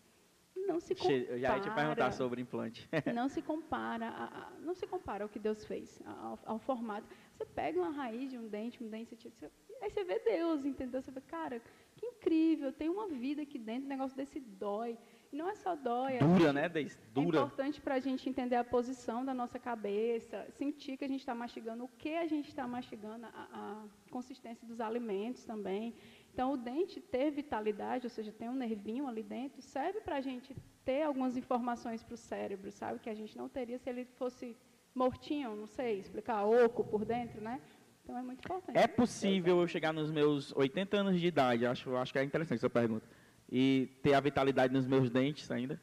não 0.57 0.79
se 0.81 0.95
compara. 0.95 1.15
Eu 1.33 1.39
já 1.39 1.57
ia 1.57 1.61
te 1.61 1.71
perguntar 1.75 2.13
sobre 2.13 2.41
implante. 2.41 2.89
Não 3.15 3.29
se 3.29 3.43
compara, 3.43 4.07
a- 4.09 4.25
a- 4.47 4.51
não 4.61 4.73
se 4.75 4.87
compara 4.87 5.25
ao 5.25 5.29
que 5.29 5.39
Deus 5.39 5.65
fez, 5.65 6.01
ao, 6.07 6.39
ao 6.47 6.59
formato. 6.61 7.07
Você 7.35 7.45
pega 7.45 7.79
uma 7.81 7.91
raiz 7.91 8.31
de 8.31 8.39
um 8.39 8.47
dente, 8.49 8.83
um 8.83 8.89
dente, 8.89 9.11
você, 9.11 9.17
tira- 9.17 9.35
você- 9.35 9.51
aí 9.83 9.91
você 9.91 10.05
vê 10.05 10.21
Deus, 10.21 10.65
entendeu? 10.65 11.03
Você 11.03 11.11
vê, 11.11 11.21
cara, 11.21 11.61
que 11.97 12.07
incrível, 12.07 12.73
tem 12.73 12.89
uma 12.89 13.09
vida 13.09 13.43
aqui 13.43 13.59
dentro, 13.59 13.87
um 13.87 13.89
negócio 13.89 14.17
desse 14.17 14.39
dói. 14.39 14.97
Não 15.35 15.49
é 15.51 15.57
só 15.57 15.75
dói. 15.75 16.19
a 16.19 16.21
Dura, 16.21 16.53
né, 16.53 16.69
Deis? 16.69 16.97
é 17.41 17.43
importante 17.43 17.81
para 17.81 17.97
a 17.97 18.01
gente 18.01 18.29
entender 18.29 18.55
a 18.55 18.63
posição 18.63 19.25
da 19.25 19.35
nossa 19.35 19.59
cabeça, 19.59 20.47
sentir 20.57 20.97
que 20.97 21.05
a 21.05 21.09
gente 21.09 21.21
está 21.21 21.35
mastigando, 21.35 21.85
o 21.85 21.89
que 21.89 22.15
a 22.15 22.27
gente 22.27 22.49
está 22.49 22.69
mastigando, 22.69 23.27
a, 23.27 23.49
a 23.53 23.85
consistência 24.11 24.65
dos 24.67 24.81
alimentos 24.81 25.45
também. 25.45 25.93
Então, 26.33 26.53
o 26.53 26.57
dente 26.57 27.01
ter 27.01 27.33
vitalidade, 27.33 28.07
ou 28.07 28.11
seja, 28.11 28.31
tem 28.31 28.49
um 28.49 28.55
nervinho 28.55 29.09
ali 29.09 29.23
dentro, 29.23 29.61
serve 29.61 30.01
para 30.01 30.17
a 30.17 30.21
gente 30.21 30.55
ter 30.85 31.03
algumas 31.03 31.37
informações 31.37 32.03
para 32.03 32.15
o 32.15 32.17
cérebro, 32.17 32.71
sabe? 32.71 33.01
Que 33.01 33.11
a 33.11 33.15
gente 33.15 33.37
não 33.37 33.49
teria 33.49 33.79
se 33.79 33.91
ele 33.91 34.05
fosse 34.05 34.57
mortinho, 34.95 35.57
não 35.57 35.67
sei 35.67 35.99
explicar, 35.99 36.45
oco 36.45 36.85
por 36.85 37.05
dentro, 37.05 37.41
né? 37.41 37.61
Então, 38.05 38.17
é 38.17 38.23
muito 38.23 38.39
importante. 38.39 38.77
É 38.79 38.87
possível 38.87 39.61
eu 39.61 39.67
chegar 39.67 39.93
nos 39.93 40.13
meus 40.13 40.53
80 40.55 40.97
anos 40.97 41.21
de 41.21 41.27
idade, 41.27 41.67
acho, 41.67 41.97
acho 41.97 42.13
que 42.13 42.19
é 42.19 42.23
interessante 42.23 42.59
essa 42.59 42.71
pergunta, 42.71 43.05
e 43.51 43.89
ter 44.03 44.15
a 44.15 44.21
vitalidade 44.21 44.73
nos 44.73 44.87
meus 44.87 45.11
dentes 45.11 45.51
ainda? 45.51 45.81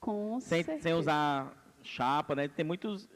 Com 0.00 0.38
Sem, 0.40 0.62
certeza. 0.62 0.82
sem 0.82 0.92
usar 0.94 1.52
chapa, 1.82 2.34
né? 2.34 2.48
Tem 2.48 2.64
muitos... 2.64 3.08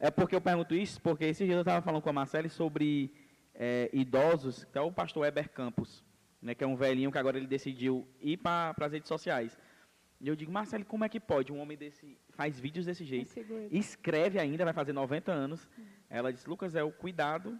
É 0.00 0.10
porque 0.10 0.36
eu 0.36 0.40
pergunto 0.40 0.74
isso, 0.76 1.00
porque 1.00 1.24
esses 1.24 1.44
dias 1.44 1.56
eu 1.56 1.62
estava 1.62 1.82
falando 1.82 2.00
com 2.02 2.08
a 2.10 2.12
Marcele 2.12 2.48
sobre 2.48 3.12
é, 3.54 3.90
idosos, 3.92 4.64
que 4.64 4.78
é 4.78 4.80
o 4.80 4.92
pastor 4.92 5.26
Eber 5.26 5.48
Campos, 5.50 6.04
né, 6.40 6.54
que 6.54 6.62
é 6.62 6.66
um 6.66 6.76
velhinho 6.76 7.10
que 7.10 7.18
agora 7.18 7.36
ele 7.36 7.48
decidiu 7.48 8.06
ir 8.20 8.36
para 8.36 8.72
as 8.80 8.92
redes 8.92 9.08
sociais. 9.08 9.58
E 10.20 10.28
eu 10.28 10.36
digo, 10.36 10.52
Marcele, 10.52 10.84
como 10.84 11.04
é 11.04 11.08
que 11.08 11.18
pode 11.18 11.52
um 11.52 11.58
homem 11.60 11.76
desse... 11.76 12.16
faz 12.30 12.60
vídeos 12.60 12.86
desse 12.86 13.04
jeito, 13.04 13.24
Esse 13.24 13.34
seguro. 13.34 13.66
escreve 13.72 14.38
ainda, 14.38 14.64
vai 14.64 14.72
fazer 14.74 14.92
90 14.92 15.32
anos. 15.32 15.68
Ela 16.08 16.32
disse, 16.32 16.48
Lucas, 16.48 16.76
é 16.76 16.82
o 16.84 16.92
cuidado 16.92 17.58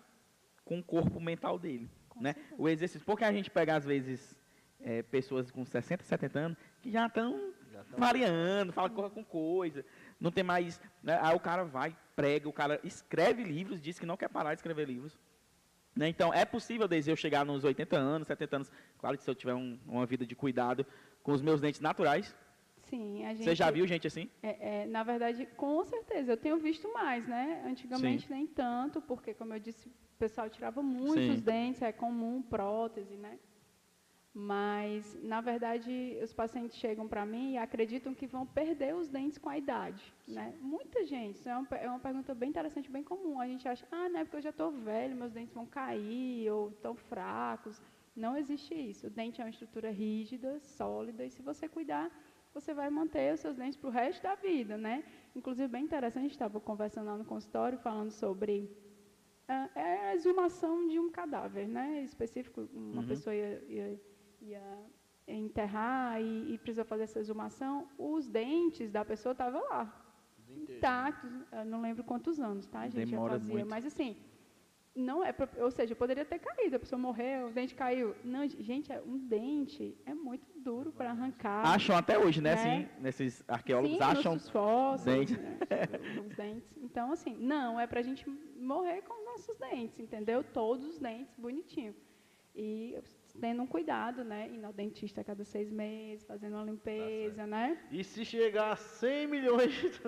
com 0.65 0.79
o 0.79 0.83
corpo 0.83 1.19
mental 1.19 1.59
dele. 1.59 1.91
Com 2.09 2.21
Né? 2.23 2.35
certeza. 2.35 2.55
O 2.57 2.69
exercício, 2.69 3.05
porque 3.05 3.25
a 3.25 3.33
gente 3.33 3.51
pega, 3.51 3.75
às 3.75 3.85
vezes, 3.85 4.39
é, 4.81 5.03
pessoas 5.03 5.51
com 5.51 5.65
60, 5.65 6.05
70 6.05 6.39
anos, 6.39 6.59
que 6.81 6.91
já 6.91 7.07
estão 7.07 7.51
variando, 7.97 8.73
fala 8.73 8.89
corra 8.91 9.11
com 9.11 9.25
coisa, 9.25 9.85
não 10.21 10.31
tem 10.31 10.45
mais. 10.45 10.81
né? 11.03 11.19
Aí 11.23 11.35
o 11.35 11.41
cara 11.41 11.65
vai, 11.65 11.97
prega, 12.17 12.49
o 12.49 12.53
cara 12.53 12.81
escreve 12.85 13.43
livros, 13.45 13.81
diz 13.81 13.99
que 13.99 14.07
não 14.07 14.17
quer 14.17 14.29
parar 14.29 14.55
de 14.55 14.59
escrever 14.61 14.87
livros. 14.87 15.19
Né? 15.97 16.09
Então, 16.09 16.33
é 16.33 16.45
possível, 16.45 16.87
desde 16.87 17.11
eu 17.11 17.17
chegar 17.17 17.45
nos 17.45 17.65
80 17.65 17.97
anos, 17.97 18.29
70 18.29 18.57
anos, 18.57 18.73
claro 18.99 19.17
que 19.17 19.25
se 19.25 19.31
eu 19.31 19.35
tiver 19.35 19.55
um- 19.55 19.79
uma 19.87 20.07
vida 20.07 20.25
de 20.25 20.35
cuidado 20.37 20.87
com 21.23 21.33
os 21.33 21.43
meus 21.43 21.61
dentes 21.61 21.81
naturais. 21.81 22.37
Sim, 22.89 23.25
a 23.27 23.35
gente... 23.35 23.45
Você 23.45 23.55
já 23.55 23.71
viu 23.71 23.87
gente 23.87 24.07
assim? 24.07 24.31
É, 24.43 24.83
é, 24.83 24.87
na 24.87 25.03
verdade, 25.03 25.45
com 25.57 25.85
certeza, 25.85 26.33
eu 26.33 26.37
tenho 26.37 26.57
visto 26.59 26.91
mais, 26.93 27.27
né? 27.27 27.63
Antigamente 27.67 28.31
nem 28.31 28.47
tanto, 28.47 29.01
porque, 29.03 29.35
como 29.35 29.53
eu 29.55 29.59
disse, 29.59 29.89
o 29.89 29.93
pessoal 30.19 30.49
tirava 30.49 30.81
muitos 30.83 31.37
Sim. 31.39 31.41
dentes, 31.41 31.83
é 31.83 31.91
comum, 31.93 32.41
prótese, 32.43 33.17
né? 33.17 33.39
Mas, 34.35 35.17
na 35.23 35.41
verdade, 35.41 36.19
os 36.23 36.33
pacientes 36.33 36.77
chegam 36.77 37.09
para 37.09 37.25
mim 37.27 37.53
e 37.55 37.59
acreditam 37.59 38.15
que 38.15 38.27
vão 38.27 38.47
perder 38.47 38.95
os 38.95 39.09
dentes 39.09 39.39
com 39.39 39.49
a 39.49 39.59
idade, 39.59 40.15
né? 40.27 40.55
Muita 40.61 41.05
gente, 41.05 41.37
isso 41.37 41.49
é 41.49 41.57
uma, 41.57 41.67
é 41.77 41.89
uma 41.89 41.99
pergunta 41.99 42.35
bem 42.35 42.51
interessante, 42.51 42.91
bem 42.91 43.03
comum. 43.03 43.41
A 43.41 43.47
gente 43.49 43.67
acha, 43.67 43.87
ah, 43.91 44.09
não 44.09 44.21
é 44.21 44.25
porque 44.25 44.37
eu 44.37 44.43
já 44.43 44.51
estou 44.51 44.71
velho, 44.71 45.17
meus 45.17 45.33
dentes 45.33 45.55
vão 45.55 45.67
cair 45.67 46.51
ou 46.53 46.71
estão 46.71 46.95
fracos. 46.95 47.81
Não 48.15 48.37
existe 48.37 48.75
isso. 48.75 49.07
O 49.07 49.11
dente 49.11 49.41
é 49.41 49.45
uma 49.45 49.51
estrutura 49.51 49.91
rígida, 49.91 50.61
sólida, 50.61 51.25
e 51.25 51.31
se 51.31 51.41
você 51.43 51.69
cuidar, 51.69 52.11
você 52.53 52.75
vai 52.75 52.91
manter 52.91 53.35
os 53.35 53.41
seus 53.41 53.57
dentes 53.57 53.77
para 53.77 53.89
o 53.89 53.93
resto 53.93 54.23
da 54.23 54.35
vida, 54.35 54.77
né? 54.77 55.05
Inclusive, 55.35 55.69
bem 55.69 55.85
interessante, 55.85 56.19
a 56.19 56.23
gente 56.29 56.33
estava 56.33 56.61
conversando 56.61 57.07
lá 57.07 57.17
no 57.17 57.25
consultório, 57.25 57.79
falando 57.79 58.11
sobre 58.11 58.71
ah, 59.49 59.69
é 59.75 60.11
a 60.11 60.15
exumação 60.15 60.87
de 60.87 60.99
um 60.99 61.11
cadáver, 61.11 61.67
né? 61.67 62.03
Específico, 62.05 62.69
uma 62.73 63.01
Uhum. 63.03 63.09
pessoa 63.09 63.35
ia, 63.35 63.65
ia- 63.69 64.01
ia 64.41 64.63
enterrar 65.27 66.21
e, 66.21 66.55
e 66.55 66.59
precisou 66.59 66.85
fazer 66.85 67.05
essa 67.05 67.19
exumação, 67.19 67.89
os 67.99 68.27
dentes 68.27 68.91
da 68.91 69.05
pessoa 69.05 69.33
estavam 69.33 69.63
lá, 69.69 70.05
intactos, 70.49 71.31
não 71.67 71.81
lembro 71.83 72.03
quantos 72.05 72.41
anos, 72.41 72.67
tá, 72.67 72.89
gente? 72.89 73.07
já 73.11 73.17
Demora 73.17 73.33
fazia, 73.35 73.55
muito. 73.55 73.69
mas 73.69 73.85
assim, 73.85 74.17
não 74.95 75.23
é, 75.25 75.33
ou 75.59 75.71
seja, 75.71 75.95
poderia 75.95 76.25
ter 76.25 76.39
caído, 76.39 76.77
a 76.77 76.79
pessoa 76.79 76.99
morreu, 76.99 77.49
o 77.49 77.53
dente 77.53 77.75
caiu. 77.75 78.17
Não, 78.25 78.49
gente, 78.49 78.91
é- 78.91 79.01
um 79.03 79.17
dente 79.19 79.97
é 80.07 80.15
muito 80.15 80.47
duro 80.59 80.91
para 80.91 81.11
arrancar. 81.11 81.65
Acham 81.67 81.95
até 81.97 82.19
hoje, 82.19 82.41
né? 82.41 82.51
É. 82.51 82.55
Assim, 82.55 82.89
nesses 83.01 83.45
arqueólogos 83.47 83.97
Sim, 83.99 84.03
acham. 84.03 84.39
fósseis, 84.41 85.31
dentes. 85.31 85.39
né, 85.39 85.59
os 86.27 86.35
dentes. 86.37 86.77
Então, 86.79 87.13
assim, 87.13 87.37
não, 87.37 87.79
é 87.79 87.87
pra 87.87 88.03
gente 88.03 88.29
morrer 88.59 89.03
com 89.03 89.13
os 89.21 89.25
nossos 89.27 89.57
dentes, 89.59 90.01
entendeu? 90.01 90.43
Todos 90.43 90.85
os 90.87 90.99
dentes, 90.99 91.33
bonitinho. 91.37 91.95
E 92.57 92.97
tendo 93.41 93.63
um 93.63 93.67
cuidado, 93.67 94.25
né? 94.25 94.49
Indo 94.49 94.67
ao 94.67 94.73
dentista 94.73 95.21
a 95.21 95.25
cada 95.25 95.45
seis 95.45 95.71
meses, 95.71 96.25
fazendo 96.27 96.55
uma 96.57 96.65
limpeza, 96.65 97.47
né? 97.47 97.79
E 97.91 98.03
se 98.05 98.25
chegar 98.25 98.73
a 98.73 98.77
100 98.77 99.27
milhões 99.27 99.73
de... 99.73 99.91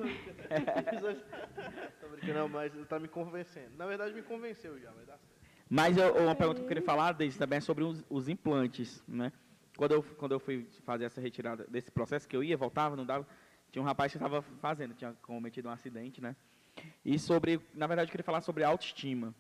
Tô 2.00 2.08
brincando, 2.08 2.34
não, 2.34 2.48
mas 2.48 2.72
tá 2.88 2.98
me 2.98 3.08
convencendo. 3.08 3.76
Na 3.76 3.86
verdade, 3.86 4.14
me 4.14 4.22
convenceu 4.22 4.78
já, 4.78 4.90
vai 4.92 5.04
dar 5.06 5.18
certo. 5.18 5.40
Mas 5.68 5.96
eu- 5.96 6.14
uma 6.16 6.34
pergunta 6.34 6.58
que 6.60 6.64
eu 6.64 6.68
queria 6.68 6.82
falar, 6.82 7.12
Deise, 7.12 7.38
também 7.38 7.58
é 7.58 7.60
sobre 7.60 7.84
os, 7.84 8.04
os 8.10 8.28
implantes, 8.28 9.02
né? 9.06 9.32
quando 9.76 9.92
eu, 9.92 10.02
quando 10.02 10.32
eu 10.32 10.40
fui 10.40 10.66
fazer 10.84 11.04
essa 11.04 11.20
retirada 11.22 11.64
desse 11.66 11.90
processo, 11.90 12.28
que 12.28 12.36
eu 12.36 12.44
ia, 12.44 12.54
voltava, 12.56 12.94
não 12.96 13.06
dava, 13.06 13.26
tinha 13.72 13.80
um 13.80 13.84
rapaz 13.86 14.12
que 14.12 14.18
estava 14.18 14.42
fazendo, 14.42 14.92
tinha 14.94 15.14
cometido 15.22 15.68
um 15.68 15.72
acidente, 15.72 16.20
né? 16.20 16.36
E 17.02 17.18
sobre, 17.18 17.58
na 17.74 17.86
verdade, 17.86 18.08
eu 18.08 18.10
queria 18.10 18.24
falar 18.24 18.42
sobre 18.42 18.62
autoestima, 18.62 19.34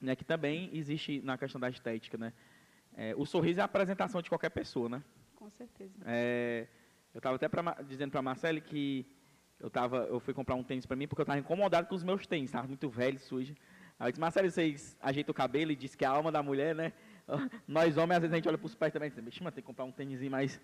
né? 0.00 0.14
Que 0.14 0.24
também 0.24 0.68
existe 0.74 1.22
na 1.22 1.38
questão 1.38 1.58
da 1.58 1.70
estética, 1.70 2.18
né? 2.18 2.32
É, 2.96 3.14
o 3.16 3.26
sorriso 3.26 3.60
é 3.60 3.62
a 3.62 3.64
apresentação 3.64 4.22
de 4.22 4.28
qualquer 4.28 4.50
pessoa, 4.50 4.88
né? 4.88 5.02
Com 5.34 5.50
certeza. 5.50 5.92
É, 6.06 6.66
eu 7.12 7.18
estava 7.18 7.36
até 7.36 7.48
pra, 7.48 7.76
dizendo 7.86 8.10
para 8.10 8.20
a 8.20 8.22
Marcele 8.22 8.60
que 8.60 9.06
eu, 9.58 9.68
tava, 9.68 9.98
eu 10.04 10.20
fui 10.20 10.32
comprar 10.32 10.54
um 10.54 10.62
tênis 10.62 10.86
para 10.86 10.96
mim 10.96 11.08
porque 11.08 11.20
eu 11.20 11.24
estava 11.24 11.38
incomodado 11.38 11.88
com 11.88 11.94
os 11.94 12.04
meus 12.04 12.26
tênis, 12.26 12.50
estava 12.50 12.68
muito 12.68 12.88
velho, 12.88 13.18
sujo. 13.18 13.54
Aí 13.98 14.08
eu 14.08 14.12
disse, 14.12 14.20
Marcele, 14.20 14.50
vocês 14.50 14.96
ajeitam 15.00 15.32
o 15.32 15.34
cabelo 15.34 15.72
e 15.72 15.76
diz 15.76 15.94
que 15.94 16.04
é 16.04 16.08
a 16.08 16.10
alma 16.10 16.30
da 16.30 16.42
mulher, 16.42 16.74
né? 16.74 16.92
Nós 17.66 17.96
homens, 17.96 18.16
às 18.16 18.22
vezes, 18.22 18.32
a 18.32 18.36
gente 18.36 18.48
olha 18.48 18.58
para 18.58 18.66
os 18.66 18.74
pés 18.74 18.92
também 18.92 19.08
e 19.08 19.22
diz, 19.22 19.38
tem 19.38 19.50
que 19.52 19.62
comprar 19.62 19.84
um 19.84 19.92
tênis 19.92 20.20
mais 20.28 20.60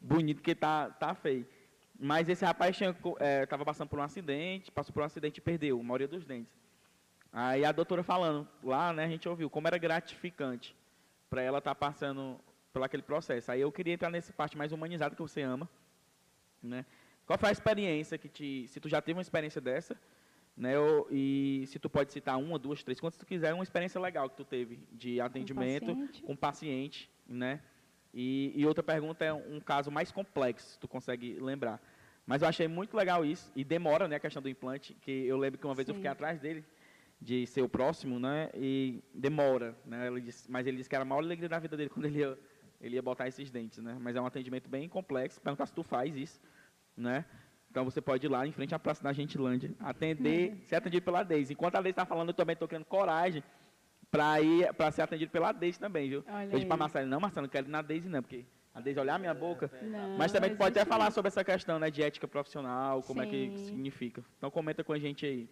bonito 0.00 0.38
porque 0.38 0.54
tá, 0.54 0.90
tá 0.90 1.14
feio. 1.14 1.46
Mas 1.98 2.28
esse 2.28 2.44
rapaz 2.44 2.78
estava 2.80 3.62
é, 3.62 3.64
passando 3.64 3.88
por 3.88 3.98
um 3.98 4.02
acidente, 4.02 4.70
passou 4.70 4.92
por 4.92 5.02
um 5.02 5.06
acidente 5.06 5.38
e 5.38 5.40
perdeu 5.40 5.78
a 5.78 5.82
maioria 5.82 6.08
dos 6.08 6.24
dentes. 6.24 6.52
Aí 7.32 7.64
a 7.64 7.72
doutora 7.72 8.02
falando, 8.02 8.48
lá, 8.62 8.92
né, 8.92 9.04
a 9.04 9.08
gente 9.08 9.28
ouviu 9.28 9.50
como 9.50 9.66
era 9.66 9.78
gratificante 9.78 10.76
para 11.28 11.42
ela 11.42 11.58
estar 11.58 11.74
tá 11.74 11.74
passando 11.74 12.38
por 12.72 12.82
aquele 12.82 13.02
processo. 13.02 13.50
Aí 13.50 13.60
eu 13.60 13.70
queria 13.70 13.94
entrar 13.94 14.10
nessa 14.10 14.32
parte 14.32 14.56
mais 14.56 14.72
humanizada 14.72 15.14
que 15.14 15.22
você 15.22 15.42
ama, 15.42 15.68
né? 16.62 16.84
Qual 17.26 17.38
foi 17.38 17.48
a 17.48 17.52
experiência 17.52 18.18
que 18.18 18.28
te, 18.28 18.66
se 18.68 18.80
tu 18.80 18.88
já 18.88 19.00
teve 19.00 19.16
uma 19.16 19.22
experiência 19.22 19.60
dessa, 19.60 19.96
né? 20.56 20.78
Ou, 20.78 21.08
e 21.10 21.64
se 21.66 21.78
tu 21.78 21.88
pode 21.88 22.12
citar 22.12 22.38
uma, 22.38 22.58
duas, 22.58 22.82
três, 22.82 23.00
quantas 23.00 23.18
tu 23.18 23.24
quiser, 23.24 23.54
uma 23.54 23.62
experiência 23.62 24.00
legal 24.00 24.28
que 24.28 24.36
tu 24.36 24.44
teve 24.44 24.78
de 24.92 25.20
atendimento 25.20 25.86
com 25.86 25.94
paciente, 25.94 26.22
com 26.22 26.36
paciente 26.36 27.10
né? 27.26 27.60
E, 28.12 28.52
e, 28.54 28.64
outra 28.64 28.82
pergunta 28.82 29.24
é 29.24 29.32
um 29.32 29.58
caso 29.58 29.90
mais 29.90 30.12
complexo, 30.12 30.72
se 30.72 30.78
tu 30.78 30.86
consegue 30.86 31.36
lembrar. 31.40 31.82
Mas 32.24 32.42
eu 32.42 32.48
achei 32.48 32.68
muito 32.68 32.96
legal 32.96 33.24
isso 33.24 33.50
e 33.56 33.64
demora, 33.64 34.06
né, 34.06 34.16
a 34.16 34.20
questão 34.20 34.40
do 34.40 34.48
implante, 34.48 34.94
que 35.00 35.10
eu 35.10 35.36
lembro 35.36 35.58
que 35.58 35.66
uma 35.66 35.74
vez 35.74 35.86
Sim. 35.86 35.92
eu 35.92 35.96
fiquei 35.96 36.10
atrás 36.10 36.38
dele 36.38 36.64
de 37.24 37.46
ser 37.46 37.62
o 37.62 37.68
próximo, 37.68 38.20
né? 38.20 38.50
E 38.54 39.02
demora, 39.14 39.74
né? 39.86 40.06
Ele 40.06 40.20
disse, 40.20 40.50
mas 40.50 40.66
ele 40.66 40.76
disse 40.76 40.90
que 40.90 40.94
era 40.94 41.04
a 41.04 41.06
maior 41.06 41.22
alegria 41.22 41.48
da 41.48 41.58
vida 41.58 41.74
dele 41.74 41.88
quando 41.88 42.04
ele 42.04 42.18
ia, 42.18 42.38
ele 42.78 42.96
ia 42.96 43.02
botar 43.02 43.26
esses 43.26 43.50
dentes, 43.50 43.78
né? 43.78 43.96
Mas 43.98 44.14
é 44.14 44.20
um 44.20 44.26
atendimento 44.26 44.68
bem 44.68 44.86
complexo. 44.90 45.40
Perguntar 45.40 45.64
se 45.64 45.72
tu 45.72 45.82
faz 45.82 46.14
isso, 46.14 46.38
né? 46.94 47.24
Então 47.70 47.82
você 47.82 48.00
pode 48.00 48.26
ir 48.26 48.28
lá 48.28 48.46
em 48.46 48.52
frente 48.52 48.74
à 48.74 48.78
Praça 48.78 49.02
da 49.02 49.10
Gentilândia, 49.12 49.72
atender, 49.80 50.50
uhum. 50.50 50.60
ser 50.66 50.76
atendido 50.76 51.02
pela 51.02 51.22
Deise. 51.22 51.54
Enquanto 51.54 51.76
a 51.76 51.80
Deise 51.80 51.92
está 51.92 52.04
falando, 52.04 52.28
eu 52.28 52.34
também 52.34 52.52
estou 52.52 52.68
criando 52.68 52.84
coragem 52.84 53.42
para 54.10 54.40
ir 54.42 54.72
para 54.74 54.90
ser 54.90 55.02
atendido 55.02 55.32
pela 55.32 55.50
Deise 55.50 55.80
também, 55.80 56.10
viu? 56.10 56.22
Olha 56.28 56.44
eu 56.44 56.50
disse 56.50 56.66
para 56.66 56.76
Marcelo, 56.76 57.08
não, 57.08 57.18
Marcelo, 57.18 57.46
não 57.46 57.50
quero 57.50 57.66
ir 57.66 57.70
na 57.70 57.80
Deise 57.80 58.08
não, 58.08 58.22
porque 58.22 58.44
a 58.74 58.80
Deise 58.82 59.00
olhar 59.00 59.14
a 59.14 59.18
minha 59.18 59.34
boca. 59.34 59.70
Não, 59.82 60.18
mas 60.18 60.30
também 60.30 60.54
pode 60.54 60.78
até 60.78 60.84
falar 60.84 61.10
sobre 61.10 61.28
essa 61.28 61.42
questão 61.42 61.78
né, 61.78 61.90
de 61.90 62.02
ética 62.02 62.28
profissional, 62.28 63.02
como 63.02 63.22
Sim. 63.22 63.26
é 63.26 63.30
que 63.30 63.58
significa. 63.60 64.22
Então 64.36 64.50
comenta 64.50 64.84
com 64.84 64.92
a 64.92 64.98
gente 64.98 65.24
aí. 65.24 65.48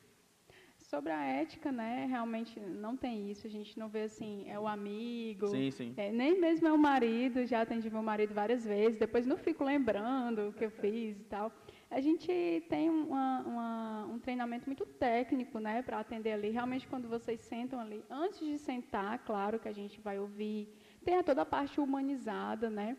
Sobre 0.95 1.11
a 1.11 1.25
ética, 1.25 1.73
né, 1.73 2.05
realmente 2.05 2.61
não 2.61 2.95
tem 2.95 3.31
isso. 3.31 3.47
A 3.47 3.51
gente 3.51 3.79
não 3.79 3.89
vê 3.89 4.03
assim, 4.03 4.45
é 4.47 4.61
o 4.61 4.69
amigo. 4.69 5.47
Sim, 5.47 5.71
sim. 5.71 5.95
É, 5.97 6.13
nem 6.13 6.39
mesmo 6.39 6.69
é 6.69 6.73
o 6.73 6.77
marido, 6.77 7.47
já 7.47 7.63
atendi 7.63 7.89
meu 7.89 8.03
marido 8.03 8.35
várias 8.35 8.63
vezes, 8.63 8.99
depois 8.99 9.27
não 9.27 9.39
fico 9.39 9.65
lembrando 9.65 10.49
o 10.49 10.53
que 10.53 10.67
eu 10.67 10.71
fiz 10.71 11.19
e 11.19 11.25
tal. 11.25 11.51
A 11.91 11.99
gente 11.99 12.31
tem 12.69 12.91
uma, 12.91 13.41
uma, 13.41 14.05
um 14.05 14.19
treinamento 14.19 14.67
muito 14.67 14.85
técnico, 14.85 15.59
né, 15.59 15.81
para 15.81 15.99
atender 15.99 16.33
ali. 16.33 16.51
Realmente, 16.51 16.87
quando 16.87 17.09
vocês 17.09 17.41
sentam 17.41 17.81
ali, 17.81 18.05
antes 18.11 18.41
de 18.41 18.59
sentar, 18.59 19.19
claro 19.21 19.59
que 19.59 19.69
a 19.69 19.73
gente 19.73 19.99
vai 19.99 20.19
ouvir, 20.19 20.69
tem 21.03 21.23
toda 21.23 21.41
a 21.41 21.47
parte 21.47 21.81
humanizada, 21.81 22.69
né? 22.69 22.99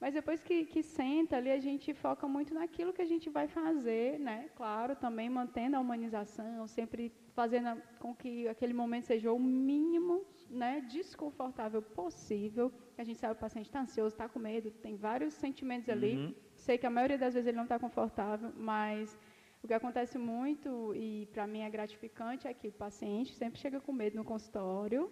Mas 0.00 0.12
depois 0.12 0.42
que, 0.42 0.64
que 0.66 0.82
senta 0.82 1.36
ali, 1.36 1.50
a 1.50 1.58
gente 1.58 1.94
foca 1.94 2.26
muito 2.28 2.52
naquilo 2.52 2.92
que 2.92 3.00
a 3.00 3.06
gente 3.06 3.30
vai 3.30 3.46
fazer, 3.46 4.18
né? 4.18 4.50
Claro, 4.54 4.94
também 4.96 5.30
mantendo 5.30 5.76
a 5.76 5.80
humanização, 5.80 6.66
sempre 6.66 7.12
fazendo 7.32 7.80
com 7.98 8.14
que 8.14 8.46
aquele 8.48 8.74
momento 8.74 9.06
seja 9.06 9.32
o 9.32 9.38
mínimo 9.38 10.24
né, 10.50 10.82
desconfortável 10.88 11.80
possível. 11.80 12.72
A 12.98 13.04
gente 13.04 13.18
sabe 13.18 13.34
que 13.34 13.38
o 13.38 13.40
paciente 13.40 13.66
está 13.66 13.80
ansioso, 13.80 14.14
está 14.14 14.28
com 14.28 14.38
medo, 14.38 14.70
tem 14.70 14.96
vários 14.96 15.34
sentimentos 15.34 15.88
ali. 15.88 16.16
Uhum. 16.16 16.34
Sei 16.54 16.76
que 16.76 16.86
a 16.86 16.90
maioria 16.90 17.18
das 17.18 17.34
vezes 17.34 17.46
ele 17.46 17.56
não 17.56 17.64
está 17.64 17.78
confortável, 17.78 18.52
mas 18.56 19.18
o 19.62 19.66
que 19.66 19.72
acontece 19.72 20.18
muito, 20.18 20.94
e 20.94 21.26
para 21.32 21.46
mim 21.46 21.60
é 21.60 21.70
gratificante, 21.70 22.46
é 22.46 22.52
que 22.52 22.68
o 22.68 22.72
paciente 22.72 23.34
sempre 23.34 23.58
chega 23.58 23.80
com 23.80 23.92
medo 23.92 24.16
no 24.16 24.24
consultório, 24.24 25.10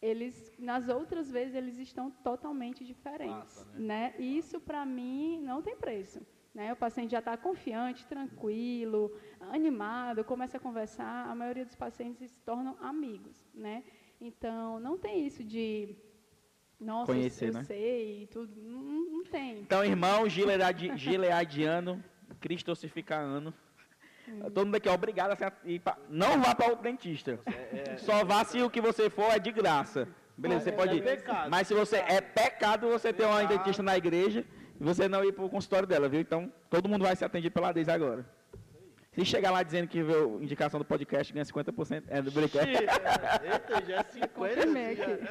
eles 0.00 0.52
nas 0.58 0.88
outras 0.88 1.30
vezes 1.30 1.54
eles 1.54 1.78
estão 1.78 2.10
totalmente 2.10 2.84
diferentes, 2.84 3.56
Massa, 3.56 3.64
né? 3.72 4.12
né? 4.12 4.14
E 4.18 4.38
isso 4.38 4.60
para 4.60 4.84
mim 4.84 5.40
não 5.42 5.62
tem 5.62 5.76
preço, 5.76 6.20
né? 6.54 6.72
O 6.72 6.76
paciente 6.76 7.12
já 7.12 7.18
está 7.18 7.36
confiante, 7.36 8.06
tranquilo, 8.06 9.12
animado, 9.40 10.24
começa 10.24 10.56
a 10.58 10.60
conversar. 10.60 11.28
A 11.28 11.34
maioria 11.34 11.64
dos 11.64 11.76
pacientes 11.76 12.30
se 12.30 12.40
tornam 12.40 12.76
amigos, 12.80 13.48
né? 13.54 13.82
Então 14.20 14.78
não 14.80 14.98
tem 14.98 15.26
isso 15.26 15.42
de 15.42 15.96
nossa, 16.78 17.12
Conhecer, 17.12 17.48
eu, 17.48 17.54
né? 17.54 17.64
sei 17.64 18.28
tudo, 18.30 18.52
não, 18.60 18.82
não, 18.82 19.24
tem. 19.24 19.60
Então, 19.60 19.82
irmão 19.82 20.28
gileadiano, 20.28 22.04
cristocificano, 22.38 23.52
Todo 24.52 24.66
mundo 24.66 24.76
aqui 24.76 24.88
é 24.88 24.92
obrigado 24.92 25.32
a 25.32 25.52
ir 25.64 25.80
pra... 25.80 25.96
Não 26.08 26.40
vá 26.40 26.54
para 26.54 26.72
o 26.72 26.76
dentista. 26.76 27.38
É, 27.46 27.92
é, 27.92 27.96
Só 27.98 28.24
vá 28.24 28.44
se 28.44 28.60
o 28.60 28.70
que 28.70 28.80
você 28.80 29.08
for 29.08 29.30
é 29.30 29.38
de 29.38 29.52
graça. 29.52 30.08
Beleza, 30.36 30.64
você 30.64 30.72
pode 30.72 30.96
ir. 30.96 31.04
Mas 31.50 31.66
se 31.66 31.74
você 31.74 31.96
é 31.96 32.20
pecado 32.20 32.88
você 32.88 33.12
ter 33.12 33.24
uma 33.24 33.42
dentista 33.44 33.82
na 33.82 33.96
igreja 33.96 34.44
e 34.78 34.84
você 34.84 35.08
não 35.08 35.24
ir 35.24 35.32
para 35.32 35.44
o 35.44 35.48
consultório 35.48 35.88
dela, 35.88 36.08
viu? 36.08 36.20
Então, 36.20 36.52
todo 36.68 36.88
mundo 36.88 37.04
vai 37.04 37.16
ser 37.16 37.24
atendido 37.24 37.52
pela 37.52 37.72
Deise 37.72 37.90
agora. 37.90 38.26
Se 39.12 39.24
chegar 39.24 39.50
lá 39.50 39.62
dizendo 39.62 39.88
que 39.88 40.02
viu 40.02 40.42
indicação 40.42 40.78
do 40.78 40.84
podcast, 40.84 41.32
ganha 41.32 41.44
50%. 41.44 42.04
É 42.08 42.20
do 42.20 42.30
brinquedo. 42.30 42.68
Eita, 42.68 43.86
já 43.86 43.96
é 43.96 44.04
50%. 44.04 45.28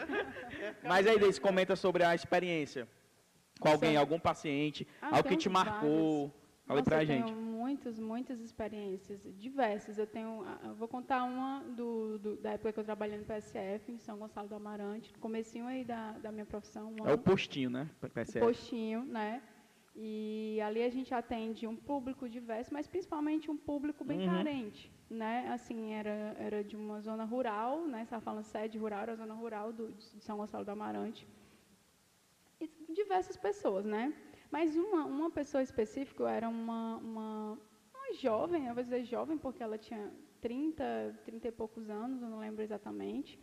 Mas 0.83 1.05
aí, 1.05 1.19
Deise, 1.19 1.39
comenta 1.39 1.75
sobre 1.75 2.03
a 2.03 2.15
experiência 2.15 2.87
com 3.59 3.69
alguém, 3.69 3.95
algum 3.95 4.19
paciente, 4.19 4.87
ah, 5.01 5.17
algo 5.17 5.29
que 5.29 5.37
te 5.37 5.49
marcou. 5.49 6.27
Vários. 6.27 6.44
Fala 6.65 6.79
Nossa, 6.79 6.89
pra 6.89 7.03
eu 7.03 7.05
gente. 7.05 7.25
Tenho 7.25 7.37
muitas, 7.37 7.99
muitas 7.99 8.39
experiências, 8.41 9.21
diversas. 9.37 9.99
Eu 9.99 10.07
tenho, 10.07 10.43
eu 10.63 10.73
vou 10.73 10.87
contar 10.87 11.23
uma 11.23 11.59
do, 11.61 12.17
do, 12.17 12.35
da 12.37 12.51
época 12.51 12.73
que 12.73 12.79
eu 12.79 12.83
trabalhei 12.83 13.19
no 13.19 13.25
PSF, 13.25 13.91
em 13.91 13.99
São 13.99 14.17
Gonçalo 14.17 14.47
do 14.47 14.55
Amarante, 14.55 15.13
no 15.13 15.19
comecinho 15.19 15.67
aí 15.67 15.83
da, 15.83 16.13
da 16.13 16.31
minha 16.31 16.45
profissão. 16.45 16.95
Um 16.99 17.07
é 17.07 17.13
o 17.13 17.17
postinho, 17.19 17.69
né? 17.69 17.87
PSF. 18.13 18.39
O 18.39 18.47
postinho, 18.47 19.03
né? 19.03 19.43
E 19.95 20.59
ali 20.61 20.83
a 20.83 20.89
gente 20.89 21.13
atende 21.13 21.65
um 21.67 21.75
público 21.75 22.27
diverso, 22.27 22.73
mas 22.73 22.87
principalmente 22.87 23.49
um 23.49 23.55
público 23.55 24.03
bem 24.03 24.21
uhum. 24.21 24.35
carente, 24.35 24.91
né? 25.09 25.47
Assim, 25.53 25.93
era, 25.93 26.35
era 26.37 26.63
de 26.63 26.75
uma 26.75 26.99
zona 26.99 27.23
rural, 27.23 27.85
né? 27.85 27.99
Você 27.99 28.03
estava 28.05 28.21
falando 28.21 28.43
sede 28.43 28.77
rural, 28.77 29.01
era 29.03 29.13
a 29.13 29.15
zona 29.15 29.33
rural 29.35 29.71
do, 29.71 29.93
de 29.93 30.19
São 30.19 30.37
Gonçalo 30.37 30.65
do 30.65 30.71
Amarante. 30.71 31.25
E 32.59 32.69
diversas 32.93 33.37
pessoas, 33.37 33.85
né? 33.85 34.13
Mas 34.51 34.75
uma, 34.75 35.05
uma 35.05 35.31
pessoa 35.31 35.61
específica 35.61 36.29
era 36.29 36.47
uma, 36.47 36.97
uma, 36.97 37.59
uma 37.93 38.13
jovem, 38.19 38.67
eu 38.67 38.73
vou 38.73 38.83
dizer 38.83 39.03
jovem 39.03 39.37
porque 39.37 39.61
ela 39.61 39.77
tinha 39.77 40.11
30, 40.41 41.19
30 41.25 41.47
e 41.47 41.51
poucos 41.51 41.89
anos, 41.89 42.21
eu 42.21 42.29
não 42.29 42.39
lembro 42.39 42.61
exatamente. 42.61 43.39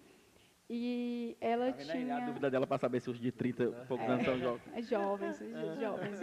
E 0.70 1.36
ela 1.40 1.72
tá 1.72 1.84
tinha. 1.84 2.16
a 2.16 2.20
dúvida 2.20 2.50
dela 2.50 2.66
para 2.66 2.78
saber 2.78 3.00
se 3.00 3.10
os 3.10 3.20
de 3.20 3.30
30 3.30 3.62
e 3.62 3.66
poucos 3.86 4.06
é, 4.06 4.10
anos 4.10 4.24
são 4.24 4.38
jovens. 4.38 4.62
É 4.74 4.82
jovens, 4.82 5.38
jovens. 5.78 6.20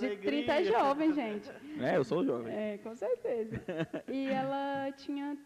de 0.00 0.16
30 0.16 0.52
é 0.52 0.64
jovem, 0.64 1.12
gente. 1.12 1.50
É, 1.80 1.96
eu 1.96 2.04
sou 2.04 2.24
jovem. 2.24 2.52
É, 2.52 2.78
com 2.78 2.94
certeza. 2.96 3.60
E 4.08 4.26
ela 4.26 4.90
tinha 4.92 5.38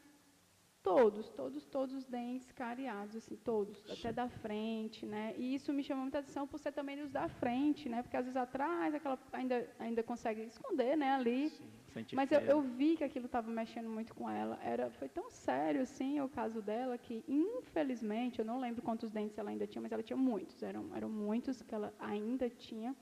Todos, 0.82 1.28
todos, 1.30 1.66
todos 1.66 1.94
os 1.94 2.06
dentes 2.06 2.50
cariados, 2.52 3.16
assim, 3.16 3.36
todos, 3.36 3.76
até 3.90 4.12
da 4.12 4.28
frente, 4.28 5.04
né? 5.04 5.34
E 5.36 5.54
isso 5.54 5.72
me 5.72 5.82
chamou 5.82 6.02
muita 6.02 6.20
atenção 6.20 6.46
por 6.46 6.58
ser 6.58 6.72
também 6.72 7.00
os 7.02 7.10
da 7.10 7.28
frente, 7.28 7.88
né? 7.88 8.02
Porque 8.02 8.16
às 8.16 8.24
vezes 8.24 8.36
atrás 8.36 8.94
aquela 8.94 9.18
ainda, 9.32 9.68
ainda 9.78 10.02
consegue 10.02 10.42
esconder, 10.42 10.96
né, 10.96 11.12
ali. 11.12 11.50
Sim, 11.50 12.04
Mas 12.12 12.30
eu, 12.30 12.40
eu, 12.40 12.62
vi 12.62 12.96
que 12.96 13.02
aquilo 13.02 13.26
estava 13.26 13.50
mexendo 13.50 13.88
muito 13.90 14.14
com 14.14 14.30
ela. 14.30 14.58
Era, 14.62 14.88
foi 14.90 15.08
tão 15.08 15.28
sério, 15.30 15.82
assim, 15.82 16.20
o 16.20 16.28
caso 16.28 16.62
dela, 16.62 16.96
que 16.96 17.24
infelizmente, 17.26 18.38
eu 18.38 18.44
não 18.44 18.60
lembro 18.60 18.80
quantos 18.80 19.10
dentes 19.10 19.36
ela 19.36 19.50
ainda 19.50 19.66
tinha, 19.66 19.82
mas 19.82 19.90
ela 19.90 20.02
tinha 20.02 20.16
muitos, 20.16 20.62
eram, 20.62 20.94
eram 20.94 21.08
muitos 21.08 21.60
que 21.60 21.74
ela 21.74 21.92
ainda 21.98 22.48
tinha. 22.48 22.94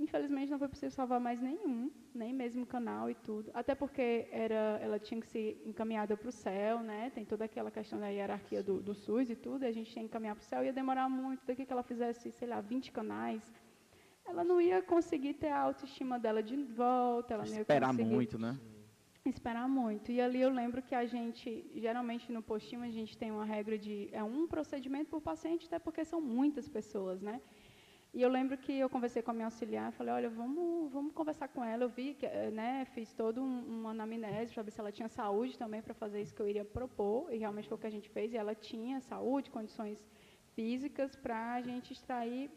Infelizmente 0.00 0.50
não 0.50 0.58
foi 0.58 0.68
possível 0.68 0.90
salvar 0.90 1.20
mais 1.20 1.42
nenhum, 1.42 1.90
nem 2.14 2.32
mesmo 2.32 2.64
canal 2.64 3.10
e 3.10 3.14
tudo. 3.14 3.50
Até 3.52 3.74
porque 3.74 4.26
era, 4.32 4.78
ela 4.80 4.98
tinha 4.98 5.20
que 5.20 5.26
ser 5.26 5.62
encaminhada 5.66 6.16
para 6.16 6.30
o 6.30 6.32
céu, 6.32 6.80
né? 6.80 7.10
Tem 7.14 7.22
toda 7.22 7.44
aquela 7.44 7.70
questão 7.70 8.00
da 8.00 8.08
hierarquia 8.08 8.62
do, 8.62 8.80
do 8.80 8.94
SUS 8.94 9.28
e 9.28 9.36
tudo, 9.36 9.62
e 9.62 9.68
a 9.68 9.72
gente 9.72 9.90
tinha 9.92 10.02
que 10.02 10.08
encaminhar 10.08 10.34
para 10.34 10.42
o 10.42 10.46
céu, 10.46 10.64
ia 10.64 10.72
demorar 10.72 11.06
muito, 11.10 11.44
daqui 11.46 11.66
que 11.66 11.72
ela 11.72 11.82
fizesse, 11.82 12.32
sei 12.32 12.48
lá, 12.48 12.62
20 12.62 12.92
canais, 12.92 13.52
ela 14.24 14.42
não 14.42 14.58
ia 14.58 14.80
conseguir 14.80 15.34
ter 15.34 15.48
a 15.48 15.58
autoestima 15.58 16.18
dela 16.18 16.42
de 16.42 16.56
volta, 16.56 17.34
ela 17.34 17.44
não 17.44 17.52
ia 17.52 17.60
Esperar 17.60 17.92
muito, 17.92 18.38
né? 18.38 18.58
esperar 19.28 19.68
muito. 19.68 20.10
E 20.10 20.20
ali 20.20 20.40
eu 20.40 20.50
lembro 20.50 20.80
que 20.82 20.94
a 20.94 21.04
gente, 21.04 21.70
geralmente 21.74 22.32
no 22.32 22.42
postinho, 22.42 22.82
a 22.82 22.90
gente 22.90 23.18
tem 23.18 23.30
uma 23.30 23.44
regra 23.44 23.76
de 23.78 24.08
é 24.12 24.24
um 24.24 24.46
procedimento 24.46 25.10
por 25.10 25.20
paciente, 25.20 25.66
até 25.66 25.78
porque 25.78 26.04
são 26.04 26.20
muitas 26.20 26.66
pessoas, 26.68 27.20
né? 27.20 27.40
E 28.12 28.22
eu 28.22 28.28
lembro 28.28 28.58
que 28.58 28.72
eu 28.72 28.90
conversei 28.90 29.22
com 29.22 29.30
a 29.30 29.34
minha 29.34 29.46
auxiliar, 29.46 29.92
falei, 29.92 30.12
olha, 30.12 30.28
vamos, 30.28 30.90
vamos 30.92 31.12
conversar 31.12 31.48
com 31.48 31.64
ela. 31.64 31.84
Eu 31.84 31.88
vi, 31.88 32.14
que, 32.14 32.26
eh, 32.26 32.50
né, 32.50 32.84
fiz 32.86 33.12
toda 33.12 33.40
um, 33.40 33.60
uma 33.80 33.90
anamnese 33.90 34.52
para 34.52 34.64
ver 34.64 34.72
se 34.72 34.80
ela 34.80 34.90
tinha 34.90 35.08
saúde 35.08 35.56
também 35.56 35.80
para 35.80 35.94
fazer 35.94 36.20
isso 36.20 36.34
que 36.34 36.42
eu 36.42 36.48
iria 36.48 36.64
propor, 36.64 37.32
e 37.32 37.38
realmente 37.38 37.68
foi 37.68 37.76
o 37.78 37.80
que 37.80 37.86
a 37.86 37.96
gente 37.98 38.08
fez, 38.10 38.32
e 38.32 38.36
ela 38.36 38.54
tinha 38.54 39.00
saúde, 39.00 39.50
condições 39.50 40.04
físicas 40.54 41.14
para 41.14 41.54
a 41.54 41.60
gente 41.62 41.92
extrair, 41.92 42.50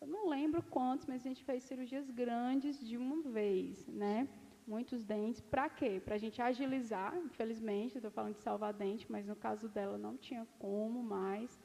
eu 0.00 0.06
não 0.06 0.28
lembro 0.28 0.62
quantos, 0.62 1.06
mas 1.06 1.22
a 1.22 1.28
gente 1.28 1.42
fez 1.42 1.64
cirurgias 1.64 2.08
grandes 2.10 2.78
de 2.88 2.96
uma 2.96 3.20
vez, 3.22 3.86
né? 3.88 4.28
Muitos 4.66 5.02
dentes. 5.02 5.40
Para 5.40 5.68
quê? 5.68 6.00
Para 6.04 6.14
a 6.14 6.18
gente 6.18 6.40
agilizar, 6.40 7.16
infelizmente, 7.16 7.96
estou 7.96 8.10
falando 8.10 8.34
de 8.34 8.42
salvar 8.42 8.72
dente, 8.72 9.10
mas 9.10 9.26
no 9.26 9.34
caso 9.34 9.68
dela 9.68 9.98
não 9.98 10.16
tinha 10.16 10.46
como 10.58 11.02
mais 11.02 11.58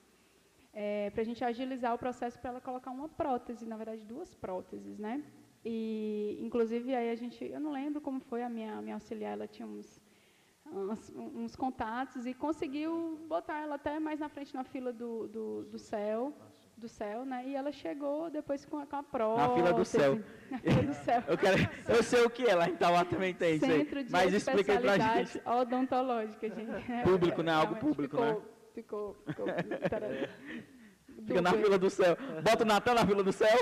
é, 0.73 1.11
para 1.11 1.21
a 1.21 1.25
gente 1.25 1.43
agilizar 1.43 1.93
o 1.93 1.97
processo 1.97 2.39
para 2.39 2.49
ela 2.49 2.61
colocar 2.61 2.89
uma 2.89 3.07
prótese, 3.07 3.65
na 3.65 3.77
verdade 3.77 4.03
duas 4.03 4.33
próteses, 4.33 4.97
né? 4.97 5.23
E 5.63 6.39
inclusive 6.41 6.93
aí 6.93 7.11
a 7.11 7.15
gente, 7.15 7.45
eu 7.45 7.59
não 7.59 7.71
lembro 7.71 8.01
como 8.01 8.19
foi 8.19 8.43
a 8.43 8.49
minha, 8.49 8.81
minha 8.81 8.95
auxiliar, 8.95 9.33
ela 9.33 9.47
tinha 9.47 9.67
uns, 9.67 10.01
uns, 10.65 11.13
uns, 11.15 11.55
contatos 11.55 12.25
e 12.25 12.33
conseguiu 12.33 13.19
botar 13.27 13.59
ela 13.59 13.75
até 13.75 13.99
mais 13.99 14.19
na 14.19 14.27
frente 14.27 14.53
na 14.53 14.63
fila 14.63 14.91
do, 14.91 15.27
do, 15.27 15.63
do 15.65 15.79
céu, 15.79 16.33
do 16.75 16.87
céu, 16.89 17.23
né? 17.23 17.43
E 17.45 17.55
ela 17.55 17.71
chegou 17.71 18.29
depois 18.29 18.65
com 18.65 18.79
a, 18.79 18.85
com 18.85 18.95
a 18.95 19.03
prótese. 19.03 19.47
Na 19.47 19.55
fila 19.55 19.73
do 19.73 19.85
céu. 19.85 20.19
Na 20.51 20.57
fila 20.57 20.83
do 20.83 20.93
céu. 20.93 21.23
eu, 21.27 21.37
quero, 21.37 21.57
eu 21.87 22.03
sei 22.03 22.25
o 22.25 22.29
que 22.29 22.45
é 22.45 22.55
lá 22.55 22.67
em 22.67 22.75
Tauá 22.75 23.05
também 23.05 23.33
tem 23.33 23.59
Centro 23.59 23.77
isso 23.77 23.97
aí. 23.97 24.03
de 24.03 24.11
Mas 24.11 24.33
explica 24.33 24.73
aí 24.73 24.79
pra 24.79 24.97
gente. 24.97 25.41
odontológica, 25.47 26.49
gente. 26.49 27.03
Público, 27.03 27.41
né? 27.41 27.53
Algo 27.53 27.75
público, 27.75 28.19
né? 28.19 28.37
Ficou, 28.73 29.15
ficou, 29.25 29.45
Fica 31.25 31.41
na 31.41 31.53
fila 31.53 31.77
do 31.77 31.89
céu. 31.89 32.17
Bota 32.43 32.63
o 32.63 32.67
Natal 32.67 32.95
na 32.95 33.05
fila 33.05 33.23
do 33.23 33.31
céu. 33.31 33.57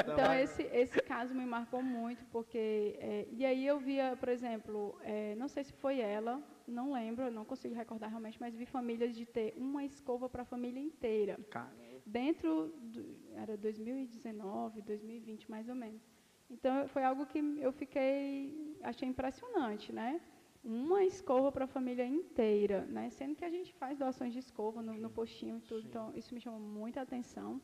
Então, 0.00 0.32
esse, 0.34 0.62
esse 0.64 1.00
caso 1.00 1.34
me 1.34 1.44
marcou 1.44 1.82
muito, 1.82 2.24
porque... 2.26 2.96
É, 3.00 3.26
e 3.30 3.44
aí 3.44 3.66
eu 3.66 3.78
via, 3.78 4.16
por 4.18 4.28
exemplo, 4.28 4.98
é, 5.02 5.34
não 5.36 5.48
sei 5.48 5.64
se 5.64 5.72
foi 5.72 6.00
ela, 6.00 6.42
não 6.66 6.92
lembro, 6.92 7.30
não 7.30 7.44
consigo 7.44 7.74
recordar 7.74 8.10
realmente, 8.10 8.38
mas 8.40 8.54
vi 8.54 8.66
famílias 8.66 9.14
de 9.14 9.26
ter 9.26 9.54
uma 9.56 9.84
escova 9.84 10.28
para 10.28 10.42
a 10.42 10.44
família 10.44 10.80
inteira. 10.80 11.38
Caramba. 11.50 11.72
Dentro, 12.04 12.74
do, 12.80 13.16
era 13.34 13.56
2019, 13.56 14.82
2020, 14.82 15.50
mais 15.50 15.68
ou 15.68 15.74
menos. 15.74 16.02
Então, 16.50 16.86
foi 16.88 17.02
algo 17.02 17.26
que 17.26 17.38
eu 17.60 17.72
fiquei, 17.72 18.76
achei 18.82 19.08
impressionante, 19.08 19.92
né? 19.92 20.20
Uma 20.64 21.02
escova 21.04 21.50
para 21.50 21.64
a 21.64 21.68
família 21.68 22.06
inteira, 22.06 22.82
né? 22.86 23.10
Sendo 23.10 23.34
que 23.34 23.44
a 23.44 23.50
gente 23.50 23.72
faz 23.74 23.98
doações 23.98 24.32
de 24.32 24.38
escova 24.38 24.80
no, 24.80 24.94
no 24.94 25.10
postinho 25.10 25.58
e 25.58 25.60
tudo, 25.60 25.82
Sim. 25.82 25.88
então 25.88 26.12
isso 26.14 26.32
me 26.34 26.40
chamou 26.40 26.60
muita 26.60 27.00
atenção. 27.00 27.60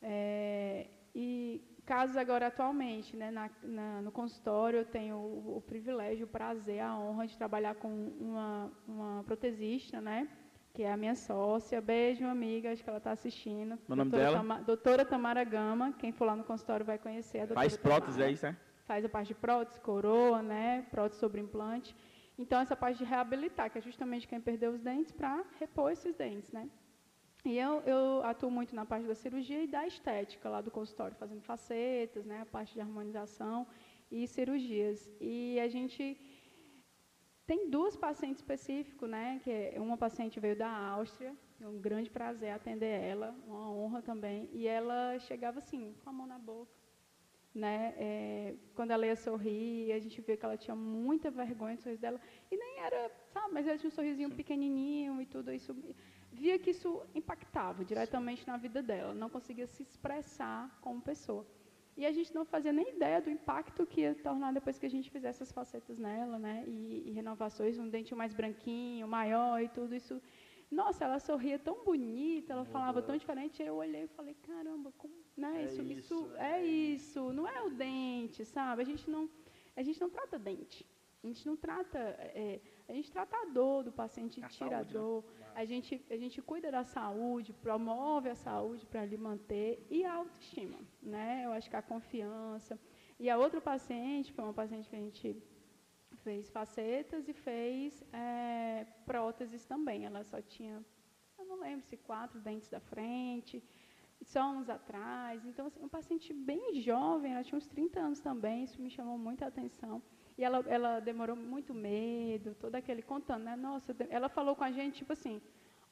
É, 0.00 0.86
e 1.14 1.62
casos 1.84 2.16
agora 2.16 2.46
atualmente, 2.46 3.16
né, 3.16 3.30
na, 3.30 3.50
na, 3.62 4.00
no 4.02 4.10
consultório 4.10 4.80
eu 4.80 4.84
tenho 4.84 5.16
o, 5.16 5.58
o, 5.58 5.60
privilégio, 5.60 6.24
o 6.24 6.28
prazer, 6.28 6.80
a 6.80 6.98
honra 6.98 7.26
de 7.26 7.36
trabalhar 7.36 7.74
com 7.76 7.88
uma, 8.18 8.72
uma 8.88 9.22
protesista, 9.24 10.00
né? 10.00 10.28
Que 10.72 10.82
é 10.82 10.92
a 10.92 10.96
minha 10.96 11.14
sócia. 11.14 11.80
Beijo, 11.80 12.26
amiga, 12.26 12.72
acho 12.72 12.82
que 12.82 12.88
ela 12.88 12.98
está 12.98 13.12
assistindo. 13.12 13.78
O 13.88 13.94
nome 13.94 14.10
dela? 14.10 14.38
Tama, 14.38 14.60
doutora 14.62 15.04
Tamara 15.04 15.44
Gama, 15.44 15.92
quem 15.92 16.10
for 16.10 16.24
lá 16.24 16.34
no 16.34 16.42
consultório 16.42 16.84
vai 16.84 16.98
conhecer 16.98 17.38
a 17.38 17.46
doutora 17.46 17.60
Faz 17.60 17.76
prótese, 17.76 18.22
é 18.22 18.30
isso, 18.30 18.46
é? 18.46 18.56
Faz 18.84 19.04
a 19.04 19.08
parte 19.08 19.28
de 19.28 19.34
prótese, 19.34 19.80
coroa, 19.80 20.42
né? 20.42 20.86
Prótese 20.90 21.20
sobre 21.20 21.40
implante. 21.40 21.94
Então, 22.36 22.60
essa 22.60 22.76
parte 22.76 22.98
de 22.98 23.04
reabilitar, 23.04 23.70
que 23.70 23.78
é 23.78 23.80
justamente 23.80 24.26
quem 24.26 24.40
perdeu 24.40 24.72
os 24.72 24.80
dentes, 24.80 25.12
para 25.12 25.44
repor 25.58 25.90
esses 25.92 26.14
dentes, 26.14 26.50
né? 26.50 26.68
E 27.44 27.58
eu, 27.58 27.80
eu, 27.82 28.22
atuo 28.24 28.50
muito 28.50 28.74
na 28.74 28.86
parte 28.86 29.06
da 29.06 29.14
cirurgia 29.14 29.62
e 29.62 29.66
da 29.66 29.86
estética 29.86 30.48
lá 30.48 30.60
do 30.62 30.70
consultório, 30.70 31.14
fazendo 31.16 31.42
facetas, 31.42 32.24
né, 32.24 32.40
a 32.40 32.46
parte 32.46 32.72
de 32.72 32.80
harmonização 32.80 33.66
e 34.10 34.26
cirurgias. 34.26 35.10
E 35.20 35.60
a 35.60 35.68
gente 35.68 36.16
tem 37.46 37.68
duas 37.68 37.94
pacientes 37.96 38.40
específicos, 38.40 39.08
né, 39.10 39.40
que 39.44 39.50
é, 39.50 39.74
uma 39.78 39.98
paciente 39.98 40.40
veio 40.40 40.56
da 40.56 40.70
Áustria, 40.70 41.36
é 41.60 41.68
um 41.68 41.78
grande 41.78 42.08
prazer 42.08 42.50
atender 42.50 42.98
ela, 43.00 43.36
uma 43.46 43.70
honra 43.70 44.00
também, 44.00 44.48
e 44.50 44.66
ela 44.66 45.18
chegava 45.18 45.58
assim, 45.58 45.94
com 46.02 46.08
a 46.08 46.12
mão 46.12 46.26
na 46.26 46.38
boca, 46.38 46.72
né? 47.54 47.94
É, 47.96 48.54
quando 48.74 48.90
ela 48.90 49.06
ia 49.06 49.14
sorrir, 49.14 49.92
a 49.92 49.98
gente 49.98 50.20
via 50.20 50.36
que 50.36 50.44
ela 50.44 50.56
tinha 50.56 50.74
muita 50.74 51.30
vergonha 51.30 51.76
do 51.76 51.82
sorriso 51.82 52.00
dela. 52.00 52.20
E 52.50 52.56
nem 52.56 52.80
era, 52.80 53.10
sabe, 53.32 53.54
mas 53.54 53.66
ela 53.66 53.78
tinha 53.78 53.88
um 53.88 53.92
sorrisinho 53.92 54.30
Sim. 54.30 54.36
pequenininho 54.36 55.22
e 55.22 55.26
tudo 55.26 55.52
isso. 55.52 55.74
Via 56.32 56.58
que 56.58 56.70
isso 56.70 57.00
impactava 57.14 57.84
diretamente 57.84 58.42
Sim. 58.42 58.50
na 58.50 58.56
vida 58.56 58.82
dela. 58.82 59.14
Não 59.14 59.30
conseguia 59.30 59.66
se 59.66 59.82
expressar 59.82 60.78
como 60.80 61.00
pessoa. 61.00 61.46
E 61.96 62.04
a 62.04 62.10
gente 62.10 62.34
não 62.34 62.44
fazia 62.44 62.72
nem 62.72 62.96
ideia 62.96 63.20
do 63.20 63.30
impacto 63.30 63.86
que 63.86 64.00
ia 64.00 64.16
tornar 64.16 64.52
depois 64.52 64.76
que 64.80 64.86
a 64.86 64.90
gente 64.90 65.08
fizesse 65.08 65.42
essas 65.42 65.52
facetas 65.52 65.96
nela, 65.96 66.40
né? 66.40 66.64
E, 66.66 67.04
e 67.08 67.12
renovações, 67.12 67.78
um 67.78 67.88
dente 67.88 68.12
mais 68.16 68.34
branquinho, 68.34 69.06
maior 69.06 69.62
e 69.62 69.68
tudo 69.68 69.94
isso. 69.94 70.20
Nossa, 70.68 71.04
ela 71.04 71.20
sorria 71.20 71.56
tão 71.56 71.84
bonita, 71.84 72.52
ela 72.52 72.64
falava 72.64 73.00
tão 73.00 73.16
diferente. 73.16 73.62
Aí 73.62 73.68
eu 73.68 73.76
olhei 73.76 74.04
e 74.04 74.08
falei, 74.08 74.34
caramba, 74.42 74.92
como 74.98 75.14
né? 75.36 75.62
É 75.62 75.64
isso, 75.64 75.82
isso, 75.82 76.30
é, 76.36 76.60
é 76.60 76.64
isso, 76.64 77.32
não 77.32 77.48
é 77.48 77.62
o 77.62 77.70
dente, 77.70 78.44
sabe? 78.44 78.82
A 78.82 78.84
gente 78.84 79.08
não, 79.10 79.28
a 79.76 79.82
gente 79.82 80.00
não 80.00 80.10
trata 80.10 80.38
dente. 80.38 80.86
A 81.22 81.26
gente 81.26 81.46
não 81.46 81.56
trata, 81.56 81.98
é, 81.98 82.60
a 82.86 82.92
gente 82.92 83.10
trata 83.10 83.34
a 83.34 83.46
dor 83.46 83.82
do 83.82 83.90
paciente, 83.90 84.44
a 84.44 84.48
tira 84.48 84.70
saúde, 84.70 84.74
a 84.74 84.84
né? 84.84 84.92
dor, 84.92 85.24
né? 85.40 85.52
a, 85.54 85.64
gente, 85.64 86.04
a 86.10 86.16
gente 86.18 86.42
cuida 86.42 86.70
da 86.70 86.84
saúde, 86.84 87.50
promove 87.54 88.28
a 88.28 88.34
saúde 88.34 88.84
para 88.84 89.06
lhe 89.06 89.16
manter 89.16 89.86
e 89.88 90.04
a 90.04 90.12
autoestima, 90.12 90.78
né? 91.02 91.42
Eu 91.46 91.52
acho 91.52 91.70
que 91.70 91.76
a 91.76 91.80
confiança. 91.80 92.78
E 93.18 93.30
a 93.30 93.38
outra 93.38 93.58
paciente, 93.58 94.34
foi 94.34 94.44
uma 94.44 94.52
paciente 94.52 94.86
que 94.90 94.96
a 94.96 94.98
gente 94.98 95.42
fez 96.24 96.50
facetas 96.50 97.26
e 97.26 97.32
fez 97.32 98.04
é, 98.12 98.86
próteses 99.06 99.64
também. 99.64 100.04
Ela 100.04 100.24
só 100.24 100.42
tinha, 100.42 100.84
eu 101.38 101.44
não 101.46 101.58
lembro 101.58 101.86
se 101.86 101.96
quatro 101.96 102.38
dentes 102.38 102.68
da 102.68 102.80
frente, 102.80 103.62
só 104.24 104.50
uns 104.50 104.68
atrás. 104.68 105.44
Então, 105.44 105.66
assim, 105.66 105.80
um 105.82 105.88
paciente 105.88 106.32
bem 106.32 106.80
jovem, 106.80 107.32
ela 107.32 107.44
tinha 107.44 107.58
uns 107.58 107.66
30 107.66 108.00
anos 108.00 108.20
também, 108.20 108.64
isso 108.64 108.80
me 108.80 108.90
chamou 108.90 109.18
muita 109.18 109.46
atenção. 109.46 110.02
E 110.36 110.42
ela, 110.42 110.64
ela 110.66 111.00
demorou 111.00 111.36
muito 111.36 111.72
medo, 111.72 112.56
todo 112.58 112.74
aquele 112.74 113.02
contando, 113.02 113.44
né? 113.44 113.54
Nossa, 113.54 113.94
ela 114.08 114.28
falou 114.28 114.56
com 114.56 114.64
a 114.64 114.72
gente, 114.72 114.96
tipo 114.96 115.12
assim, 115.12 115.40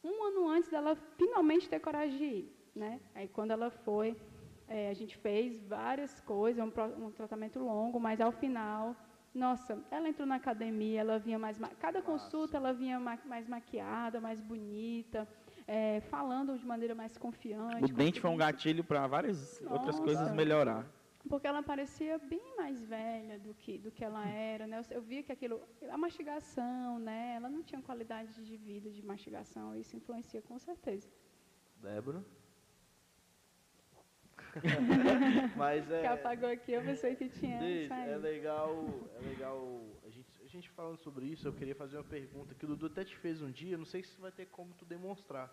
um 0.02 0.24
ano 0.24 0.48
antes 0.48 0.68
dela 0.68 0.96
finalmente 1.16 1.68
ter 1.68 1.78
coragem 1.78 2.18
de 2.18 2.24
ir, 2.24 2.56
né? 2.74 3.00
Aí, 3.14 3.28
quando 3.28 3.52
ela 3.52 3.70
foi, 3.70 4.16
é, 4.66 4.88
a 4.88 4.94
gente 4.94 5.16
fez 5.16 5.62
várias 5.62 6.20
coisas, 6.20 6.64
um, 6.64 7.06
um 7.06 7.10
tratamento 7.12 7.60
longo, 7.60 8.00
mas 8.00 8.20
ao 8.20 8.32
final, 8.32 8.96
nossa, 9.34 9.82
ela 9.90 10.08
entrou 10.08 10.26
na 10.26 10.36
academia, 10.36 11.00
ela 11.00 11.18
vinha 11.18 11.38
mais... 11.38 11.58
Cada 11.78 12.00
Nossa. 12.00 12.10
consulta 12.10 12.56
ela 12.56 12.72
vinha 12.72 13.00
mais 13.00 13.48
maquiada, 13.48 14.20
mais 14.20 14.40
bonita, 14.40 15.26
é, 15.66 16.00
falando 16.00 16.58
de 16.58 16.66
maneira 16.66 16.94
mais 16.94 17.16
confiante. 17.16 17.84
O 17.84 17.94
dente 17.94 18.20
foi 18.20 18.30
um 18.30 18.36
gatilho 18.36 18.84
para 18.84 19.06
várias 19.06 19.60
Nossa, 19.60 19.74
outras 19.74 20.00
coisas 20.00 20.30
melhorar. 20.32 20.86
Porque 21.28 21.46
ela 21.46 21.62
parecia 21.62 22.18
bem 22.18 22.56
mais 22.56 22.82
velha 22.84 23.38
do 23.38 23.54
que, 23.54 23.78
do 23.78 23.90
que 23.90 24.04
ela 24.04 24.26
era, 24.28 24.66
né? 24.66 24.78
Eu, 24.78 24.96
eu 24.96 25.02
via 25.02 25.22
que 25.22 25.30
aquilo, 25.30 25.60
a 25.88 25.96
mastigação, 25.96 26.98
né? 26.98 27.34
Ela 27.36 27.48
não 27.48 27.62
tinha 27.62 27.80
qualidade 27.80 28.44
de 28.44 28.56
vida 28.56 28.90
de 28.90 29.04
mastigação, 29.04 29.74
isso 29.76 29.96
influencia 29.96 30.42
com 30.42 30.58
certeza. 30.58 31.08
Débora? 31.80 32.24
Mas 35.56 35.90
é. 35.90 36.00
Que 36.00 36.06
apagou 36.06 36.48
aqui, 36.50 36.72
eu 36.72 36.82
pensei 36.82 37.14
que 37.14 37.28
tinha. 37.28 37.58
é 37.58 38.16
legal, 38.16 38.84
é 39.16 39.28
legal 39.28 39.80
gente 40.12 40.31
falando 40.60 40.98
sobre 40.98 41.26
isso, 41.26 41.46
eu 41.48 41.52
queria 41.52 41.74
fazer 41.74 41.96
uma 41.96 42.04
pergunta 42.04 42.54
que 42.54 42.64
o 42.64 42.68
Dudu 42.68 42.86
até 42.86 43.04
te 43.04 43.16
fez 43.16 43.40
um 43.40 43.50
dia, 43.50 43.78
não 43.78 43.84
sei 43.84 44.02
se 44.02 44.20
vai 44.20 44.30
ter 44.30 44.46
como 44.46 44.74
tu 44.74 44.84
demonstrar. 44.84 45.50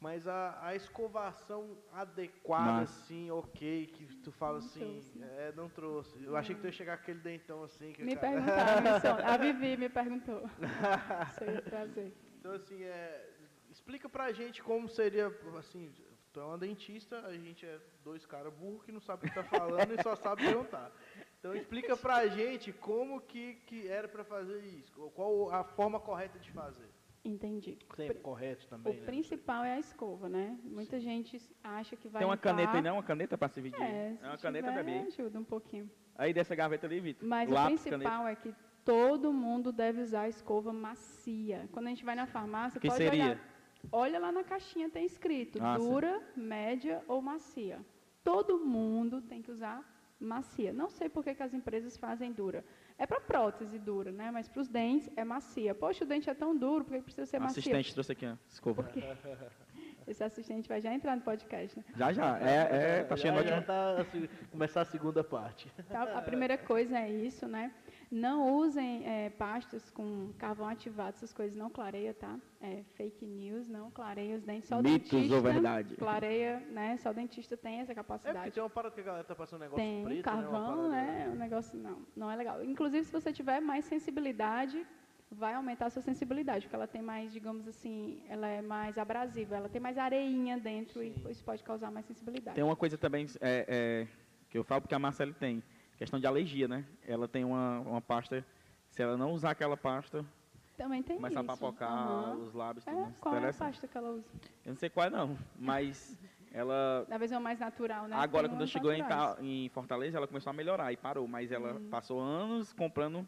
Mas 0.00 0.28
a, 0.28 0.58
a 0.62 0.76
escovação 0.76 1.76
adequada, 1.92 2.82
assim, 2.82 3.30
ok, 3.32 3.86
que 3.88 4.06
tu 4.18 4.30
fala 4.30 4.60
não 4.60 4.66
assim, 4.66 4.80
trouxe. 4.80 5.22
é, 5.22 5.52
não 5.56 5.68
trouxe. 5.68 6.22
Eu 6.22 6.30
não. 6.30 6.36
achei 6.36 6.54
que 6.54 6.60
tu 6.60 6.66
ia 6.68 6.72
chegar 6.72 6.96
com 6.96 7.02
aquele 7.02 7.18
dentão 7.18 7.64
assim. 7.64 7.88
me 7.98 8.14
cara... 8.14 8.40
perguntaram, 8.40 9.26
a 9.26 9.36
Vivi 9.36 9.76
me 9.76 9.88
perguntou. 9.88 10.48
Sei 11.36 11.60
trazer. 11.62 12.16
Então, 12.38 12.52
assim, 12.52 12.80
é, 12.84 13.28
explica 13.68 14.08
pra 14.08 14.32
gente 14.32 14.62
como 14.62 14.88
seria, 14.88 15.26
assim, 15.58 15.92
tu 16.32 16.40
é 16.40 16.44
uma 16.44 16.58
dentista, 16.58 17.26
a 17.26 17.32
gente 17.32 17.66
é 17.66 17.80
dois 18.04 18.24
caras 18.24 18.52
burros 18.54 18.84
que 18.84 18.92
não 18.92 19.00
sabem 19.00 19.28
o 19.28 19.32
que 19.32 19.34
tá 19.34 19.44
falando 19.44 19.94
e 19.94 20.02
só 20.02 20.14
sabe 20.14 20.44
perguntar. 20.44 20.92
Então 21.38 21.54
explica 21.54 21.96
pra 21.96 22.26
gente 22.26 22.72
como 22.72 23.20
que, 23.20 23.54
que 23.66 23.86
era 23.86 24.08
para 24.08 24.24
fazer 24.24 24.60
isso, 24.64 24.92
qual 25.14 25.50
a 25.52 25.62
forma 25.62 26.00
correta 26.00 26.38
de 26.38 26.50
fazer. 26.50 26.88
Entendi. 27.24 27.78
Sempre 27.94 28.18
correto 28.18 28.66
também. 28.68 28.92
O 28.92 28.96
né? 28.96 29.06
principal 29.06 29.64
é 29.64 29.74
a 29.74 29.78
escova, 29.78 30.28
né? 30.28 30.58
Muita 30.64 30.98
Sim. 30.98 31.04
gente 31.04 31.42
acha 31.62 31.96
que 31.96 32.08
vai. 32.08 32.20
Tem 32.20 32.28
uma 32.28 32.34
limpar... 32.34 32.50
caneta 32.50 32.72
aí, 32.72 32.82
não? 32.82 32.94
Uma 32.94 33.02
caneta 33.02 33.36
para 33.36 33.48
servir 33.48 33.70
de. 33.70 33.82
É, 33.82 34.16
é 34.20 34.26
uma 34.26 34.38
caneta, 34.38 34.72
bebê. 34.72 34.98
ajuda 35.00 35.38
um 35.38 35.44
pouquinho. 35.44 35.90
Aí 36.16 36.32
dessa 36.32 36.54
gaveta 36.54 36.86
ali, 36.86 37.00
Vitor. 37.00 37.28
Mas 37.28 37.48
Lápis, 37.48 37.80
o 37.80 37.88
principal 37.88 38.22
caneta. 38.22 38.30
é 38.30 38.36
que 38.36 38.54
todo 38.84 39.32
mundo 39.32 39.70
deve 39.70 40.00
usar 40.02 40.28
escova 40.28 40.72
macia. 40.72 41.68
Quando 41.72 41.86
a 41.86 41.90
gente 41.90 42.04
vai 42.04 42.14
na 42.14 42.26
farmácia, 42.26 42.80
Que 42.80 42.88
pode 42.88 43.02
seria? 43.02 43.24
olhar. 43.24 43.40
Olha 43.92 44.18
lá 44.18 44.32
na 44.32 44.42
caixinha, 44.42 44.90
tem 44.90 45.04
escrito 45.04 45.58
Ah, 45.62 45.78
sim. 45.78 45.88
dura, 45.88 46.20
média 46.34 47.02
ou 47.06 47.22
macia. 47.22 47.78
Todo 48.24 48.58
mundo 48.58 49.22
tem 49.22 49.40
que 49.40 49.50
usar 49.50 49.84
macia. 50.20 50.72
Não 50.72 50.88
sei 50.90 51.08
por 51.08 51.22
que, 51.22 51.34
que 51.34 51.42
as 51.42 51.54
empresas 51.54 51.96
fazem 51.96 52.32
dura. 52.32 52.64
É 52.96 53.06
para 53.06 53.20
prótese 53.20 53.78
dura, 53.78 54.10
né? 54.10 54.30
Mas 54.30 54.48
para 54.48 54.60
os 54.60 54.68
dentes 54.68 55.08
é 55.16 55.24
macia. 55.24 55.74
Poxa, 55.74 56.04
o 56.04 56.06
dente 56.06 56.28
é 56.28 56.34
tão 56.34 56.56
duro, 56.56 56.84
por 56.84 56.96
que 56.96 57.02
precisa 57.02 57.26
ser 57.26 57.38
macia? 57.38 57.60
Assistente 57.60 57.92
trouxe 57.92 58.12
aqui, 58.12 58.26
ó. 58.26 58.36
Escova. 58.48 58.90
Esse 60.08 60.24
assistente 60.24 60.68
vai 60.68 60.80
já 60.80 60.92
entrar 60.92 61.14
no 61.14 61.22
podcast, 61.22 61.78
né? 61.78 61.84
Já, 61.94 62.12
já. 62.12 62.38
É, 62.38 63.00
é, 63.00 63.04
tá 63.04 63.14
já, 63.14 63.22
cheio 63.22 63.46
já 63.46 63.60
de 63.60 63.66
tá 63.66 64.00
assim, 64.00 64.28
começar 64.50 64.80
a 64.80 64.84
segunda 64.86 65.22
parte. 65.22 65.70
Então, 65.78 66.16
a 66.16 66.22
primeira 66.22 66.56
coisa 66.56 66.98
é 66.98 67.10
isso, 67.10 67.46
né? 67.46 67.72
Não 68.10 68.56
usem 68.56 69.06
é, 69.06 69.28
pastas 69.28 69.90
com 69.90 70.32
carvão 70.38 70.66
ativado, 70.66 71.10
essas 71.10 71.32
coisas 71.32 71.54
não 71.54 71.68
clareia, 71.68 72.14
tá? 72.14 72.38
É 72.60 72.82
fake 72.94 73.26
news, 73.26 73.68
não 73.68 73.90
clareia 73.90 74.36
os 74.36 74.42
dentes. 74.42 74.70
Só 74.70 74.78
o 74.78 74.82
Mitos 74.82 75.10
dentista 75.10 75.36
ou 75.36 75.42
verdade? 75.42 75.94
Clareia, 75.96 76.60
né? 76.70 76.96
Só 76.96 77.10
o 77.10 77.14
dentista 77.14 77.54
tem 77.54 77.80
essa 77.80 77.92
É 77.92 77.94
porque 77.94 78.08
capacidade. 78.08 78.50
tem 78.50 78.62
uma 78.62 78.70
parada 78.70 78.94
que 78.94 79.00
a 79.02 79.04
galera 79.04 79.24
tá 79.24 79.34
passando 79.34 79.60
um 79.60 79.64
negócio 79.64 79.84
Tem 79.84 80.04
preto, 80.04 80.24
carvão, 80.24 80.88
né? 80.88 81.26
né? 81.26 81.32
O 81.34 81.36
negócio 81.36 81.78
não, 81.78 81.98
não 82.16 82.30
é 82.30 82.36
legal. 82.36 82.64
Inclusive, 82.64 83.04
se 83.04 83.12
você 83.12 83.30
tiver 83.30 83.60
mais 83.60 83.84
sensibilidade, 83.84 84.86
vai 85.30 85.54
aumentar 85.54 85.86
a 85.86 85.90
sua 85.90 86.02
sensibilidade, 86.02 86.64
porque 86.64 86.76
ela 86.76 86.86
tem 86.86 87.02
mais, 87.02 87.32
digamos 87.32 87.68
assim, 87.68 88.22
ela 88.28 88.46
é 88.46 88.62
mais 88.62 88.96
abrasiva, 88.96 89.56
ela 89.56 89.68
tem 89.68 89.80
mais 89.80 89.98
areinha 89.98 90.58
dentro 90.58 91.02
e 91.02 91.14
isso 91.28 91.44
pode 91.44 91.62
causar 91.62 91.90
mais 91.90 92.06
sensibilidade. 92.06 92.54
Tem 92.54 92.64
uma 92.64 92.76
coisa 92.76 92.96
também 92.96 93.26
é, 93.40 93.64
é, 93.68 94.06
que 94.48 94.56
eu 94.56 94.64
falo 94.64 94.80
porque 94.82 94.94
a 94.94 94.98
Marcele 94.98 95.34
tem. 95.34 95.62
Questão 95.96 96.18
de 96.20 96.26
alergia, 96.26 96.68
né? 96.68 96.84
Ela 97.06 97.26
tem 97.26 97.44
uma, 97.44 97.80
uma 97.80 98.00
pasta. 98.00 98.44
Se 98.88 99.02
ela 99.02 99.16
não 99.16 99.32
usar 99.32 99.50
aquela 99.50 99.76
pasta, 99.76 100.24
Também 100.76 101.02
tem 101.02 101.16
começa 101.16 101.40
a 101.40 101.42
isso. 101.42 101.56
papocar 101.56 101.90
Aham. 101.90 102.36
os 102.38 102.54
lábios. 102.54 102.86
É, 102.86 103.12
qual 103.20 103.34
é 103.34 103.48
a 103.48 103.52
pasta 103.52 103.88
que 103.88 103.98
ela 103.98 104.10
usa? 104.10 104.28
Eu 104.64 104.70
não 104.70 104.76
sei 104.76 104.88
qual 104.88 105.06
é 105.06 105.10
não, 105.10 105.36
mas 105.58 106.16
ela 106.52 107.04
Da 107.10 107.18
versão 107.18 107.40
mais 107.40 107.58
natural, 107.58 108.06
né? 108.06 108.16
agora 108.16 108.44
Tem 108.44 108.50
quando 108.50 108.60
umas 108.60 108.70
chegou 108.70 108.92
em, 108.92 109.02
naturais. 109.02 109.38
Em 109.40 109.68
Fortaleza, 109.70 110.16
ela 110.18 110.28
começou 110.28 110.50
a 110.50 110.54
melhorar 110.54 110.92
e 110.92 110.96
parou, 110.96 111.26
mas 111.26 111.50
ela 111.50 111.74
Hum. 111.74 111.88
passou 111.90 112.20
anos 112.20 112.72
comprando 112.72 113.26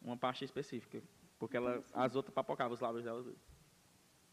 uma 0.00 0.16
pasta 0.16 0.44
específica, 0.44 1.02
porque 1.38 1.56
ela 1.56 1.82
as 1.92 2.14
outras 2.16 2.34
papocavam 2.34 2.72
os 2.74 2.80
lábios 2.80 3.04
dela. 3.04 3.24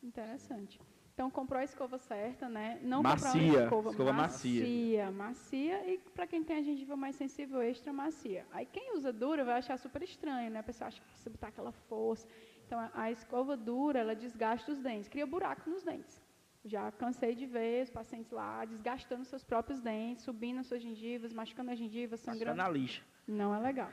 Interessante. 0.02 0.80
Então, 1.14 1.30
comprou 1.30 1.60
a 1.62 1.64
escova 1.64 2.00
certa, 2.00 2.50
né? 2.50 2.80
Não 2.82 3.04
Macia, 3.04 3.64
escova, 3.66 3.92
escova 3.92 4.12
macia. 4.12 4.62
macia. 4.62 5.12
Macia, 5.12 5.88
e 5.94 6.00
para 6.00 6.26
quem 6.26 6.44
tem 6.44 6.58
a 6.58 6.62
gengiva 6.64 6.96
mais 6.96 7.16
sensível, 7.16 7.62
extra 7.62 7.94
macia. 7.94 8.48
Aí 8.52 8.66
quem 8.66 8.96
usa 8.96 9.14
dura 9.14 9.46
vai 9.46 9.60
achar 9.60 9.78
super 9.78 10.02
estranho, 10.02 10.50
né? 10.50 10.60
A 10.60 10.64
pessoa 10.64 10.88
acha 10.88 11.00
que 11.00 11.06
precisa 11.06 11.30
botar 11.30 11.50
aquela 11.50 11.72
força. 11.72 12.28
Então, 12.66 12.80
a, 12.80 12.90
a 12.96 13.12
escova 13.12 13.56
dura, 13.56 14.00
ela 14.00 14.16
desgasta 14.16 14.72
os 14.72 14.80
dentes, 14.80 15.08
cria 15.08 15.26
buraco 15.28 15.70
nos 15.70 15.84
dentes. 15.84 16.20
Já 16.66 16.92
cansei 16.94 17.36
de 17.36 17.46
ver 17.46 17.84
os 17.84 17.92
pacientes 17.92 18.32
lá 18.32 18.66
desgastando 18.66 19.24
seus 19.26 19.44
próprios 19.44 19.80
dentes, 19.82 20.24
subindo 20.24 20.62
as 20.62 20.66
suas 20.68 20.82
gengivas, 20.82 21.32
machucando 21.32 21.70
a 21.70 21.76
gengiva, 21.76 22.18
Fica 22.18 22.32
sangrando. 22.32 22.58
na 22.58 22.68
lixa. 22.70 23.04
Não 23.28 23.56
é 23.56 23.60
legal. 23.60 23.90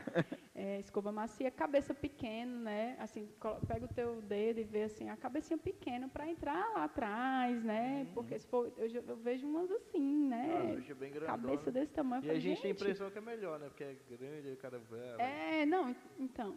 É, 0.55 0.81
escova 0.81 1.12
macia, 1.12 1.51
cabeça 1.51 1.94
pequena, 1.94 2.59
né? 2.62 2.97
Assim, 2.98 3.28
pega 3.69 3.85
o 3.85 3.89
teu 3.89 4.20
dedo 4.23 4.59
e 4.59 4.65
vê 4.65 4.82
assim, 4.82 5.09
a 5.09 5.16
cabecinha 5.16 5.57
pequena 5.57 6.09
para 6.09 6.28
entrar 6.28 6.69
lá 6.74 6.85
atrás, 6.85 7.62
né? 7.62 8.09
Porque 8.12 8.39
se 8.39 8.47
for, 8.48 8.73
eu, 8.77 8.89
eu 9.07 9.16
vejo 9.16 9.47
umas 9.47 9.70
assim, 9.70 10.24
As 10.24 10.31
né? 10.31 10.74
bichas 10.77 10.97
bem 10.97 11.12
grandona. 11.12 11.39
Cabeça 11.39 11.70
desse 11.70 11.93
tamanho. 11.93 12.23
E 12.23 12.24
a 12.24 12.27
falei, 12.27 12.40
gente 12.40 12.61
tem 12.61 12.70
a 12.70 12.74
"Gente, 12.74 12.82
impressão 12.82 13.11
que 13.11 13.19
é 13.19 13.20
melhor, 13.20 13.59
né? 13.61 13.69
Porque 13.69 13.85
é 13.85 13.97
grande, 14.11 14.51
o 14.52 14.57
cara 14.57 14.78
vê. 14.78 15.23
É, 15.23 15.65
não, 15.66 15.94
então. 16.19 16.57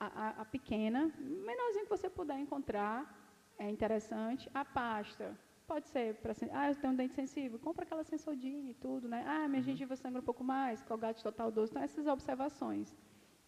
A, 0.00 0.06
a- 0.06 0.40
a 0.42 0.44
pequena, 0.46 1.12
menorzinho 1.18 1.84
que 1.84 1.90
você 1.90 2.08
puder 2.08 2.38
encontrar, 2.38 3.14
é 3.58 3.68
interessante. 3.68 4.48
A 4.54 4.64
pasta, 4.64 5.36
pode 5.68 5.86
ser 5.88 6.14
para. 6.22 6.32
Ah, 6.52 6.70
eu 6.70 6.74
tenho 6.74 6.92
um 6.94 6.96
dente 6.96 7.14
sensível, 7.14 7.58
compra 7.58 7.84
aquela 7.84 8.02
sensodina 8.02 8.68
e 8.70 8.74
tudo, 8.74 9.06
né? 9.06 9.22
Ah, 9.26 9.46
minha 9.46 9.62
gengiva 9.62 9.94
sangra 9.94 10.20
um 10.20 10.24
pouco 10.24 10.42
mais, 10.42 10.82
colgate 10.82 11.22
total 11.22 11.52
12. 11.52 11.70
Então, 11.70 11.82
essas 11.82 12.06
observações. 12.06 12.96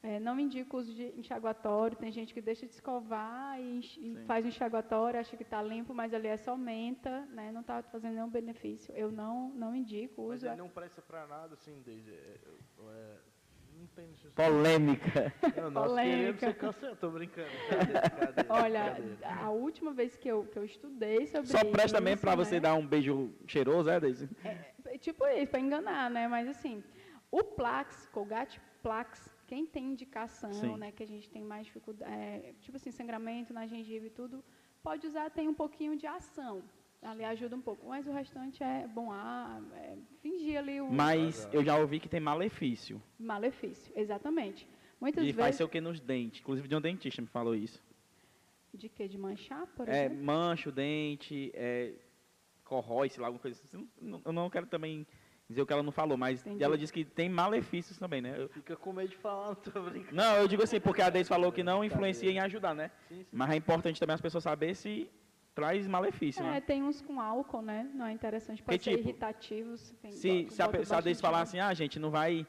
É, 0.03 0.19
não 0.19 0.41
indico 0.41 0.79
uso 0.79 0.95
de 0.95 1.07
enxaguatório. 1.19 1.97
Tem 1.97 2.11
gente 2.11 2.33
que 2.33 2.41
deixa 2.41 2.67
de 2.67 2.73
escovar 2.73 3.61
e, 3.61 3.81
e 3.81 4.17
faz 4.25 4.47
o 4.47 4.49
enxaguatório, 4.49 5.21
acha 5.21 5.37
que 5.37 5.43
está 5.43 5.63
limpo, 5.63 5.93
mas 5.93 6.15
ali 6.15 6.27
é 6.27 6.39
só 6.39 6.57
menta, 6.57 7.27
né? 7.27 7.53
não 7.53 7.61
está 7.61 7.83
fazendo 7.83 8.15
nenhum 8.15 8.31
benefício. 8.31 8.95
Eu 8.95 9.13
não, 9.13 9.51
não 9.51 9.77
indico 9.77 10.23
o 10.23 10.29
Mas 10.29 10.39
uso. 10.39 10.47
ele 10.47 10.57
não 10.57 10.71
presta 10.71 11.03
pra 11.03 11.27
nada, 11.27 11.53
assim, 11.53 11.83
desde. 11.85 12.13
É, 12.13 12.41
é, 12.89 13.19
não 13.81 13.87
tem 13.89 14.07
necessidade. 14.09 14.51
Polêmica. 14.51 15.35
Não, 15.57 15.71
nós 15.71 15.91
Polêmica. 15.91 16.17
queremos 16.17 16.41
ser 16.41 16.55
cancelados. 16.55 17.01
Tô 17.01 17.11
brincando. 17.11 17.49
Olha, 18.49 18.97
a 19.41 19.51
última 19.51 19.93
vez 19.93 20.17
que 20.17 20.29
eu, 20.29 20.45
que 20.45 20.59
eu 20.59 20.65
estudei 20.65 21.27
sobre 21.27 21.49
Só 21.49 21.65
presta 21.65 21.99
também 21.99 22.15
isso, 22.15 22.21
pra 22.23 22.35
você 22.35 22.55
né, 22.55 22.61
dar 22.61 22.75
um 22.75 22.87
beijo 22.87 23.33
cheiroso, 23.47 23.89
é, 23.89 23.99
Deise? 23.99 24.29
é 24.45 24.99
Tipo 24.99 25.27
isso, 25.27 25.51
para 25.51 25.61
enganar, 25.61 26.11
né? 26.11 26.29
Mas 26.29 26.49
assim, 26.49 26.83
o 27.31 27.43
Plax, 27.43 28.09
Colgate 28.13 28.61
Plax, 28.83 29.35
quem 29.47 29.67
tem 29.67 29.85
indicação, 29.93 30.53
Sim. 30.53 30.77
né? 30.77 30.93
Que 30.93 31.03
a 31.03 31.09
gente 31.09 31.31
tem 31.31 31.43
mais 31.43 31.67
dificuldade, 31.67 32.13
é, 32.13 32.55
tipo 32.61 32.77
assim, 32.77 32.91
sangramento 32.91 33.53
na 33.53 33.67
gengiva 33.67 34.07
e 34.07 34.11
tudo, 34.11 34.45
pode 34.83 35.07
usar, 35.07 35.31
tem 35.31 35.49
um 35.49 35.55
pouquinho 35.55 35.97
de 35.97 36.07
ação. 36.07 36.63
Ali 37.03 37.25
ajuda 37.25 37.57
um 37.57 37.63
pouco. 37.63 37.89
Mas 37.89 38.07
o 38.07 38.13
restante 38.13 38.63
é 38.63 38.87
bom 38.87 39.11
ar, 39.11 39.63
é, 39.75 39.97
fingir 40.21 40.59
ali 40.59 40.81
o 40.81 40.91
Mas 40.91 41.49
eu 41.53 41.65
já 41.65 41.77
ouvi 41.77 41.99
que 41.99 42.09
tem 42.09 42.21
malefício. 42.21 43.03
malefício. 43.19 43.93
Exatamente. 43.97 44.69
Muitas 45.01 45.25
E 45.25 45.33
faz 45.33 45.47
vezes. 45.47 45.57
sei 45.57 45.67
o 45.67 45.69
que 45.69 45.81
nos 45.81 45.99
dentes. 45.99 46.41
Inclusive 46.41 46.69
de 46.69 46.77
um 46.77 46.81
dentista 46.81 47.23
me 47.23 47.29
falou 47.29 47.55
isso. 47.55 47.83
De 48.75 48.89
que? 48.89 49.09
De 49.09 49.17
manchar, 49.17 49.67
por 49.69 49.89
É, 49.89 50.05
exemplo? 50.07 50.25
mancha 50.25 50.69
o 50.69 50.73
dente, 50.73 51.51
é, 51.55 51.95
corrói, 52.65 53.09
sei 53.09 53.21
lá, 53.23 53.29
alguma 53.29 53.41
coisa 53.41 53.59
assim. 53.65 53.89
Eu 54.25 54.33
não 54.33 54.51
quero 54.51 54.67
também 54.67 55.07
dizer 55.49 55.63
o 55.63 55.67
que 55.67 55.73
ela 55.73 55.83
não 55.83 55.91
falou, 55.91 56.17
mas 56.19 56.47
Entendi. 56.47 56.63
ela 56.63 56.77
disse 56.79 56.93
que 56.93 57.05
tem 57.05 57.29
malefícios 57.29 57.99
também, 57.99 58.21
né? 58.21 58.35
Eu- 58.43 58.49
Fica 58.51 58.77
com 58.77 58.93
medo 58.93 59.09
de 59.09 59.17
falar, 59.17 59.49
não 59.49 59.55
tô 59.57 59.83
brincando. 59.83 60.15
não, 60.15 60.37
eu 60.37 60.47
digo 60.47 60.63
assim, 60.63 60.79
porque 60.79 61.03
a 61.03 61.11
Deise 61.11 61.29
falou 61.29 61.51
que 61.51 61.63
não 61.65 61.83
influencia 61.83 62.31
em 62.31 62.39
ajudar, 62.39 62.75
né? 62.75 62.91
Sim, 63.09 63.25
sim. 63.25 63.27
Mas 63.33 63.51
é 63.51 63.57
importante 63.57 63.99
também 63.99 64.15
as 64.15 64.21
pessoas 64.21 64.45
saberem 64.45 64.75
se 64.75 65.11
traz 65.61 65.87
malefício, 65.87 66.43
É, 66.43 66.53
né? 66.53 66.61
tem 66.61 66.83
uns 66.83 67.01
com 67.03 67.21
álcool, 67.21 67.61
né? 67.63 67.89
Não 67.95 68.07
é 68.07 68.13
interessante, 68.13 68.63
pode 68.63 68.79
Que 68.79 68.85
ser 68.85 68.91
tipo? 68.97 69.03
irritativos. 69.09 69.95
Tem, 70.01 70.11
Se, 70.13 70.19
se 70.19 70.31
a, 70.31 70.49
se 70.51 70.63
a 70.63 70.67
bastante 70.69 71.21
falar 71.21 71.43
assim, 71.43 71.59
ah, 71.59 71.73
gente, 71.75 71.99
não 71.99 72.11
vai 72.11 72.47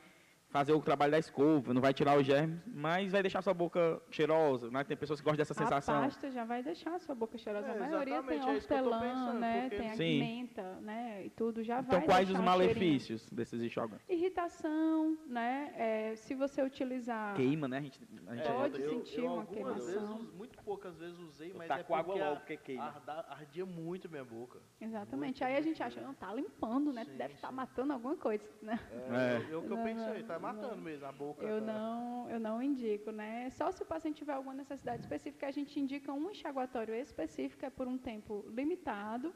fazer 0.51 0.73
o 0.73 0.81
trabalho 0.81 1.11
da 1.11 1.17
escova, 1.19 1.73
não 1.73 1.81
vai 1.81 1.93
tirar 1.93 2.17
os 2.19 2.25
germes, 2.25 2.59
mas 2.67 3.11
vai 3.11 3.21
deixar 3.21 3.41
sua 3.41 3.53
boca 3.53 4.01
cheirosa, 4.11 4.69
né? 4.69 4.83
Tem 4.83 4.97
pessoas 4.97 5.19
que 5.21 5.23
gostam 5.23 5.37
dessa 5.37 5.53
sensação. 5.53 5.95
A 5.97 6.01
pasta 6.01 6.29
já 6.29 6.43
vai 6.43 6.61
deixar 6.61 6.93
a 6.95 6.99
sua 6.99 7.15
boca 7.15 7.37
cheirosa. 7.37 7.67
É, 7.67 7.71
a 7.71 7.79
maioria 7.79 8.21
tem 8.23 8.37
é 8.39 8.45
hortelã, 8.45 8.99
pensando, 8.99 9.39
né? 9.39 9.61
porque- 9.61 9.77
Tem 9.77 9.89
a 9.91 9.95
Sim. 9.95 10.19
menta, 10.19 10.63
né? 10.81 11.25
E 11.25 11.29
tudo 11.29 11.63
já 11.63 11.79
Então, 11.79 11.99
vai 11.99 12.05
quais 12.05 12.29
os 12.29 12.35
cheirinho. 12.35 12.45
malefícios 12.45 13.29
desses 13.31 13.61
enxoguantes? 13.61 14.05
Irritação, 14.09 15.17
né? 15.27 15.73
É, 15.77 16.15
se 16.17 16.35
você 16.35 16.61
utilizar... 16.61 17.35
Queima, 17.35 17.67
né? 17.67 17.77
A 17.77 17.81
gente, 17.81 17.99
a 18.27 18.35
gente 18.35 18.47
Pode 18.51 18.81
eu, 18.81 18.89
sentir 18.89 19.19
eu 19.23 19.33
uma 19.33 19.45
queimação. 19.45 20.17
Vezes, 20.17 20.33
muito 20.33 20.57
poucas 20.63 20.97
vezes 20.97 21.17
usei, 21.19 21.53
mas 21.55 21.67
Tá 21.69 21.79
é 21.79 21.83
com 21.83 21.95
água 21.95 22.13
porque 22.13 22.19
logo, 22.25 22.33
a- 22.35 22.39
porque 22.39 22.57
queima. 22.57 22.83
arda- 22.83 23.25
ardia 23.29 23.65
muito 23.65 24.09
minha 24.09 24.25
boca. 24.25 24.59
Exatamente. 24.81 25.41
Muito, 25.41 25.43
Aí 25.45 25.51
a 25.53 25.55
muito 25.61 25.67
gente 25.69 25.81
acha, 25.83 26.01
não, 26.01 26.13
tá 26.13 26.33
limpando, 26.33 26.91
né? 26.91 27.05
Sim, 27.05 27.15
Deve 27.15 27.35
estar 27.35 27.47
sim. 27.49 27.53
matando 27.55 27.93
alguma 27.93 28.17
coisa, 28.17 28.43
né? 28.61 28.77
É, 28.91 28.95
É. 28.95 29.37
eu- 29.37 29.49
eu- 29.51 29.59
o 29.59 29.63
que 29.63 29.71
eu 29.71 29.77
pensei, 29.77 30.07
não, 30.07 30.15
tá 30.41 30.53
não. 30.53 30.61
matando 30.61 30.81
mesmo 30.81 31.05
a 31.05 31.11
boca. 31.11 31.43
Eu 31.43 31.59
tá- 31.59 31.65
não, 31.65 32.29
eu 32.29 32.39
não 32.39 32.61
indico, 32.61 33.11
né? 33.11 33.49
Só 33.51 33.71
se 33.71 33.81
o 33.83 33.85
paciente 33.85 34.17
tiver 34.17 34.33
alguma 34.33 34.53
necessidade 34.53 35.01
específica, 35.01 35.47
a 35.47 35.51
gente 35.51 35.79
indica 35.79 36.11
um 36.11 36.29
enxaguatório 36.31 36.93
específico, 36.95 37.65
é 37.65 37.69
por 37.69 37.87
um 37.87 37.97
tempo 37.97 38.45
limitado. 38.49 39.33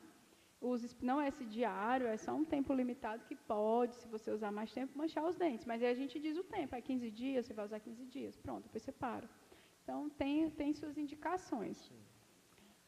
Use, 0.62 0.96
não 1.02 1.22
é 1.22 1.28
esse 1.28 1.46
diário, 1.46 2.08
é 2.08 2.18
só 2.18 2.34
um 2.34 2.44
tempo 2.44 2.74
limitado 2.74 3.24
que 3.26 3.36
pode, 3.36 3.96
se 3.96 4.08
você 4.08 4.32
usar 4.32 4.52
mais 4.52 4.72
tempo, 4.74 4.98
manchar 4.98 5.24
os 5.24 5.36
dentes. 5.36 5.66
Mas 5.66 5.82
aí 5.84 5.90
a 5.90 5.94
gente 5.94 6.20
diz 6.20 6.38
o 6.38 6.44
tempo, 6.44 6.76
é 6.76 6.82
15 6.82 7.12
dias, 7.12 7.46
você 7.46 7.54
vai 7.54 7.66
usar 7.66 7.80
15 7.80 8.06
dias. 8.06 8.36
Pronto, 8.38 8.64
depois 8.64 8.82
você 8.82 8.92
para. 8.92 9.30
Então, 9.84 10.10
tem, 10.10 10.50
tem 10.50 10.74
suas 10.74 10.98
indicações. 10.98 11.92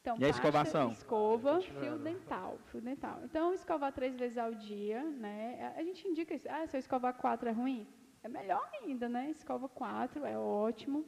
Então, 0.00 0.16
E 0.18 0.24
a 0.24 0.28
escovação? 0.28 0.90
Escova, 0.90 1.60
fio 1.60 1.98
dental, 1.98 2.58
fio 2.66 2.80
dental. 2.80 3.20
Então, 3.24 3.52
escovar 3.52 3.92
três 3.92 4.16
vezes 4.16 4.38
ao 4.38 4.54
dia, 4.54 5.02
né? 5.02 5.72
A 5.76 5.80
a 5.80 5.82
gente 5.84 6.06
indica 6.08 6.34
isso. 6.34 6.48
Ah, 6.50 6.66
se 6.66 6.76
eu 6.76 6.80
escovar 6.80 7.14
quatro 7.14 7.48
é 7.48 7.52
ruim? 7.52 7.86
É 8.28 8.30
melhor 8.30 8.68
ainda, 8.82 9.08
né? 9.08 9.30
Escova 9.30 9.68
quatro, 9.70 10.22
é 10.26 10.38
ótimo. 10.38 11.02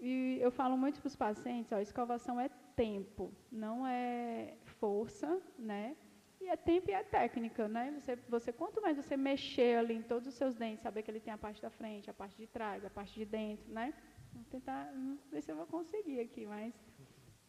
E 0.00 0.38
eu 0.40 0.50
falo 0.50 0.78
muito 0.78 0.98
para 0.98 1.08
os 1.08 1.16
pacientes, 1.16 1.70
ó, 1.72 1.78
escovação 1.78 2.40
é 2.40 2.48
tempo, 2.74 3.30
não 3.52 3.86
é 3.86 4.56
força, 4.80 5.42
né? 5.58 5.94
E 6.40 6.48
é 6.48 6.56
tempo 6.56 6.90
e 6.90 6.94
é 6.94 7.02
técnica, 7.02 7.68
né? 7.68 7.84
Você, 7.98 8.16
você, 8.34 8.50
quanto 8.50 8.80
mais 8.80 8.96
você 8.96 9.14
mexer 9.14 9.76
ali 9.76 9.94
em 9.94 10.02
todos 10.02 10.26
os 10.26 10.34
seus 10.34 10.54
dentes, 10.54 10.80
saber 10.80 11.02
que 11.02 11.10
ele 11.10 11.20
tem 11.20 11.34
a 11.34 11.36
parte 11.36 11.60
da 11.60 11.68
frente, 11.68 12.08
a 12.08 12.14
parte 12.14 12.36
de 12.38 12.46
trás, 12.46 12.82
a 12.82 12.88
parte 12.88 13.12
de 13.12 13.26
dentro, 13.26 13.70
né? 13.70 13.92
Vou 14.32 14.44
tentar, 14.44 14.90
não 14.94 15.18
sei 15.28 15.42
se 15.42 15.52
eu 15.52 15.56
vou 15.56 15.66
conseguir 15.66 16.20
aqui, 16.20 16.46
mas 16.46 16.72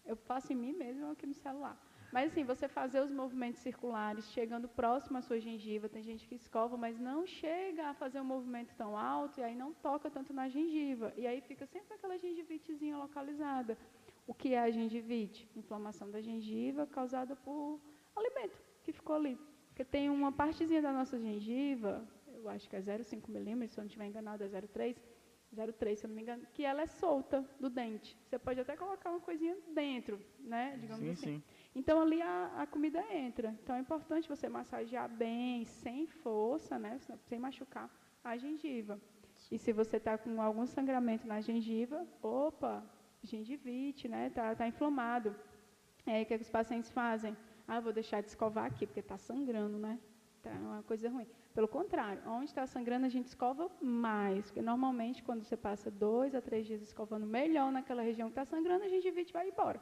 eu 0.03 0.17
faço 0.17 0.51
em 0.51 0.57
mim 0.57 0.73
mesmo 0.73 1.09
aqui 1.11 1.26
no 1.26 1.35
celular. 1.35 1.77
Mas 2.11 2.31
assim, 2.31 2.44
você 2.44 2.68
fazer 2.68 3.02
os 3.02 3.11
movimentos 3.11 3.60
circulares, 3.61 4.31
chegando 4.31 4.68
próximo 4.68 5.18
à 5.18 5.22
sua 5.22 5.40
gengiva, 5.40 5.88
tem 5.88 6.02
gente 6.02 6.27
que 6.27 6.36
escova, 6.36 6.76
mas 6.76 6.99
não 6.99 7.26
chega 7.26 7.88
a 7.88 7.94
fazer 7.94 8.19
um 8.19 8.26
movimento 8.26 8.73
tão 8.76 8.98
alto 8.98 9.40
e 9.40 9.44
aí 9.44 9.56
não 9.56 9.73
toca 9.73 10.10
tanto 10.10 10.34
na 10.34 10.49
gengiva. 10.49 11.14
E 11.15 11.27
aí 11.27 11.40
fica 11.41 11.65
sempre 11.68 11.94
aquela 11.94 12.18
gengivitezinha 12.18 12.98
localizada. 12.98 13.77
O 14.26 14.34
que 14.34 14.53
é 14.53 14.60
a 14.60 14.72
gengivite? 14.72 15.48
Inflamação 15.56 16.10
da 16.10 16.19
gengiva 16.19 16.88
causada 16.88 17.36
por 17.36 17.80
alimento 18.15 18.60
que 18.84 18.91
ficou 18.91 19.15
ali. 19.15 19.38
Porque 19.68 19.86
tem 19.86 20.10
uma 20.10 20.31
partezinha 20.31 20.81
da 20.81 20.91
nossa 20.91 21.19
gengiva, 21.19 22.07
eu 22.34 22.49
acho 22.49 22.68
que 22.68 22.76
é 22.76 22.81
0,5 22.81 23.30
milímetros, 23.30 23.73
se 23.73 23.80
eu 23.80 23.84
não 23.84 23.88
estiver 23.88 24.07
enganado, 24.07 24.44
é 24.44 24.48
0,3 24.48 24.98
0,3, 25.56 25.95
se 25.95 26.06
eu 26.06 26.10
não 26.10 26.15
me 26.15 26.22
engano, 26.22 26.45
que 26.53 26.64
ela 26.64 26.81
é 26.81 26.88
solta 26.88 27.44
do 27.60 27.69
dente. 27.69 28.15
Você 28.26 28.38
pode 28.38 28.60
até 28.60 28.76
colocar 28.76 29.10
uma 29.10 29.19
coisinha 29.19 29.57
dentro, 29.73 30.19
né? 30.40 30.77
Digamos 30.80 31.03
sim, 31.03 31.11
assim. 31.11 31.38
Sim. 31.38 31.44
Então 31.80 32.01
ali 32.01 32.22
a, 32.22 32.51
a, 32.57 32.68
comida 32.68 33.01
entra. 33.10 33.56
Então 33.64 33.73
é 33.73 33.80
importante 33.80 34.27
você 34.27 34.49
massagear 34.49 35.07
bem, 35.07 35.64
sem 35.64 36.06
força, 36.06 36.77
né? 36.77 36.99
Sem 37.30 37.39
machucar 37.39 37.89
a 38.22 38.35
gengiva. 38.35 38.99
E 39.49 39.57
se 39.57 39.72
você 39.72 39.95
está 39.95 40.18
com 40.18 40.41
algum 40.41 40.65
sangramento 40.65 41.26
na 41.26 41.39
gengiva, 41.39 42.06
opa, 42.22 42.84
gengivite, 43.23 44.10
né? 44.10 44.30
Tá, 44.30 44.53
tá 44.53 44.68
inflamado. 44.68 45.34
É, 46.06 46.22
o 46.22 46.26
que, 46.26 46.34
é 46.34 46.38
que 46.38 46.43
os 46.43 46.49
pacientes 46.49 46.89
fazem? 46.91 47.34
Ah, 47.65 47.80
vou 47.80 47.93
deixar 47.93 48.19
de 48.19 48.27
escovar 48.27 48.65
aqui, 48.65 48.85
porque 48.85 48.99
está 48.99 49.18
sangrando, 49.18 49.77
né? 49.77 49.97
Tá 50.43 50.51
uma 50.51 50.84
coisa 50.84 51.10
ruim. 51.10 51.27
Pelo 51.53 51.69
contrário, 51.69 52.22
onde 52.27 52.45
está 52.51 52.68
sangrando 52.68 53.06
a 53.06 53.10
gente 53.10 53.27
escova 53.27 53.72
mais, 53.81 54.47
porque 54.47 54.61
normalmente 54.61 55.23
quando 55.23 55.43
você 55.43 55.56
passa 55.56 55.89
dois 55.89 56.35
a 56.35 56.41
três 56.41 56.68
dias 56.68 56.81
escovando 56.81 57.26
melhor 57.26 57.72
naquela 57.72 58.01
região 58.01 58.27
que 58.27 58.34
está 58.34 58.43
sangrando, 58.43 58.84
a 58.84 58.89
gengivite 58.89 59.31
vai 59.31 59.47
embora. 59.47 59.80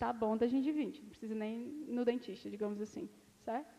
Tá 0.00 0.14
bom 0.14 0.34
da 0.34 0.46
gengivite, 0.46 1.02
não 1.02 1.10
precisa 1.10 1.34
nem 1.34 1.58
no 1.86 2.06
dentista, 2.06 2.48
digamos 2.48 2.80
assim, 2.80 3.06
certo? 3.44 3.70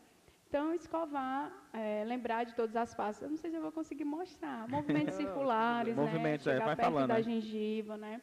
Então, 0.47 0.71
escovar, 0.71 1.51
é, 1.73 2.03
lembrar 2.05 2.43
de 2.43 2.53
todas 2.53 2.75
as 2.75 2.93
faces. 2.93 3.23
Eu 3.23 3.29
não 3.31 3.37
sei 3.37 3.49
se 3.49 3.57
eu 3.57 3.61
vou 3.61 3.71
conseguir 3.71 4.05
mostrar. 4.05 4.67
Movimentos 4.69 5.15
circulares, 5.15 5.97
né? 5.97 6.03
Movimentos, 6.03 6.45
né? 6.45 6.53
Chegar 6.53 6.71
é, 6.73 6.75
perto 6.75 6.91
falando, 6.91 7.07
da 7.07 7.15
né? 7.15 7.23
gengiva, 7.23 7.97
né? 7.97 8.21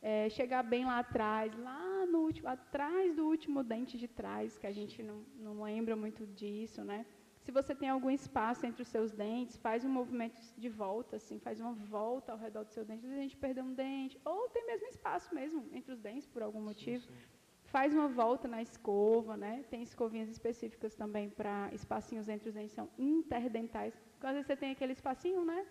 É, 0.00 0.28
chegar 0.28 0.62
bem 0.62 0.84
lá 0.84 1.00
atrás, 1.00 1.52
lá 1.58 2.06
no 2.06 2.20
último, 2.20 2.46
atrás 2.48 3.16
do 3.16 3.26
último 3.26 3.64
dente 3.64 3.98
de 3.98 4.06
trás, 4.06 4.56
que 4.56 4.68
a 4.68 4.72
gente 4.72 5.02
não, 5.02 5.24
não 5.36 5.60
lembra 5.60 5.96
muito 5.96 6.24
disso, 6.28 6.84
né? 6.84 7.04
Se 7.40 7.50
você 7.50 7.74
tem 7.74 7.88
algum 7.88 8.10
espaço 8.10 8.64
entre 8.64 8.82
os 8.82 8.88
seus 8.88 9.10
dentes, 9.10 9.56
faz 9.56 9.84
um 9.84 9.88
movimento 9.88 10.40
de 10.56 10.68
volta, 10.68 11.16
assim, 11.16 11.40
faz 11.40 11.58
uma 11.58 11.72
volta 11.72 12.30
ao 12.30 12.38
redor 12.38 12.62
do 12.62 12.70
seu 12.70 12.84
dente. 12.84 12.98
Às 12.98 13.10
vezes 13.10 13.18
a 13.18 13.22
gente 13.22 13.36
perdeu 13.36 13.64
um 13.64 13.74
dente, 13.74 14.20
ou 14.24 14.48
tem 14.50 14.64
mesmo 14.68 14.86
espaço 14.86 15.34
mesmo 15.34 15.68
entre 15.72 15.90
os 15.92 15.98
dentes, 15.98 16.28
por 16.28 16.42
algum 16.42 16.60
motivo. 16.60 17.02
Sim, 17.02 17.12
sim. 17.12 17.39
Faz 17.74 17.94
uma 17.94 18.08
volta 18.08 18.48
na 18.48 18.60
escova, 18.60 19.36
né? 19.36 19.64
Tem 19.70 19.80
escovinhas 19.80 20.28
específicas 20.28 20.92
também 21.02 21.30
para 21.30 21.70
espacinhos 21.72 22.28
entre 22.28 22.48
os 22.48 22.54
dentes, 22.54 22.72
são 22.72 22.88
interdentais. 22.98 23.94
Às 24.20 24.32
vezes 24.32 24.46
você 24.48 24.56
tem 24.56 24.72
aquele 24.72 24.92
espacinho, 24.92 25.44
né? 25.44 25.64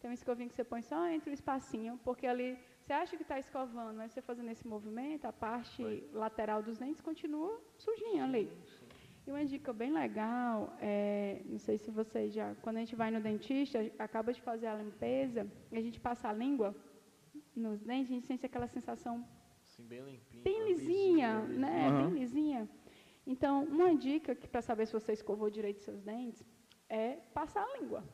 Tem 0.00 0.10
uma 0.10 0.14
escovinha 0.14 0.48
que 0.48 0.54
você 0.54 0.64
põe 0.64 0.82
só 0.82 1.06
entre 1.06 1.30
o 1.30 1.32
espacinho, 1.32 1.92
porque 2.02 2.26
ali 2.26 2.58
você 2.80 2.92
acha 2.92 3.16
que 3.16 3.22
está 3.22 3.38
escovando, 3.38 3.96
mas 3.96 4.10
você 4.10 4.20
fazendo 4.20 4.50
esse 4.50 4.66
movimento, 4.66 5.26
a 5.26 5.32
parte 5.32 5.82
lateral 6.12 6.60
dos 6.60 6.76
dentes 6.76 7.00
continua 7.00 7.62
sujinha 7.78 8.24
ali. 8.24 8.50
E 9.24 9.30
uma 9.30 9.44
dica 9.44 9.72
bem 9.72 9.92
legal, 9.92 10.76
é, 10.80 11.40
não 11.46 11.60
sei 11.60 11.78
se 11.78 11.90
vocês 11.90 12.34
já, 12.34 12.54
quando 12.62 12.78
a 12.78 12.80
gente 12.80 12.96
vai 12.96 13.12
no 13.12 13.20
dentista, 13.20 13.78
acaba 13.98 14.32
de 14.32 14.42
fazer 14.42 14.66
a 14.66 14.74
limpeza, 14.74 15.46
e 15.70 15.78
a 15.78 15.80
gente 15.80 16.00
passa 16.00 16.28
a 16.28 16.32
língua 16.32 16.74
nos 17.54 17.80
dentes, 17.80 18.10
a 18.10 18.14
gente 18.14 18.26
sente 18.26 18.44
aquela 18.44 18.66
sensação 18.66 19.24
Sim, 19.76 19.86
bem 19.86 20.02
limpinha, 20.02 20.42
bem 20.44 20.68
lisinha, 20.68 21.40
lisinha 21.40 21.58
né? 21.58 21.88
Uhum. 21.88 22.10
Bem 22.10 22.20
lisinha. 22.20 22.68
Então, 23.26 23.64
uma 23.64 23.94
dica 23.94 24.34
para 24.34 24.62
saber 24.62 24.86
se 24.86 24.92
você 24.92 25.12
escovou 25.12 25.50
direito 25.50 25.82
seus 25.82 26.00
dentes 26.00 26.44
é 26.88 27.16
passar 27.32 27.64
a 27.64 27.78
língua. 27.78 28.04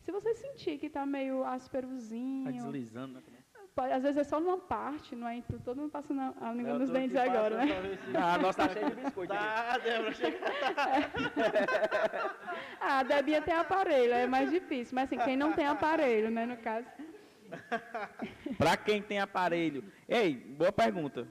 Se 0.00 0.10
você 0.10 0.34
sentir 0.34 0.78
que 0.78 0.86
está 0.86 1.04
meio 1.04 1.44
ásperozinho... 1.44 2.48
Está 2.48 2.62
deslizando, 2.62 3.20
né? 3.20 3.40
Pode, 3.74 3.92
às 3.92 4.02
vezes 4.02 4.18
é 4.18 4.24
só 4.24 4.40
numa 4.40 4.58
parte, 4.58 5.14
não 5.14 5.28
é 5.28 5.36
em 5.36 5.42
todo 5.42 5.76
mundo 5.76 5.90
passando 5.90 6.34
a, 6.40 6.52
língua 6.52 6.78
nos 6.78 6.90
dentes 6.90 7.16
agora, 7.16 7.64
né? 7.64 7.98
Ah, 8.14 8.38
nossa, 8.38 8.66
tá 8.66 8.72
cheio 8.72 8.90
de 8.90 8.96
biscoito. 8.96 9.32
Tá, 9.32 9.78
Débora, 9.78 10.12
chega. 10.12 10.38
ah, 12.80 12.98
a 12.98 13.02
Debinha 13.04 13.40
tem 13.42 13.54
aparelho, 13.54 14.12
é 14.12 14.26
mais 14.26 14.50
difícil. 14.50 14.94
Mas 14.94 15.04
assim, 15.04 15.18
quem 15.24 15.36
não 15.36 15.52
tem 15.52 15.66
aparelho, 15.66 16.30
né, 16.30 16.46
no 16.46 16.56
caso. 16.56 16.86
Para 18.58 18.76
quem 18.76 19.02
tem 19.02 19.18
aparelho. 19.18 19.84
Ei, 20.08 20.34
boa 20.34 20.72
pergunta. 20.72 21.26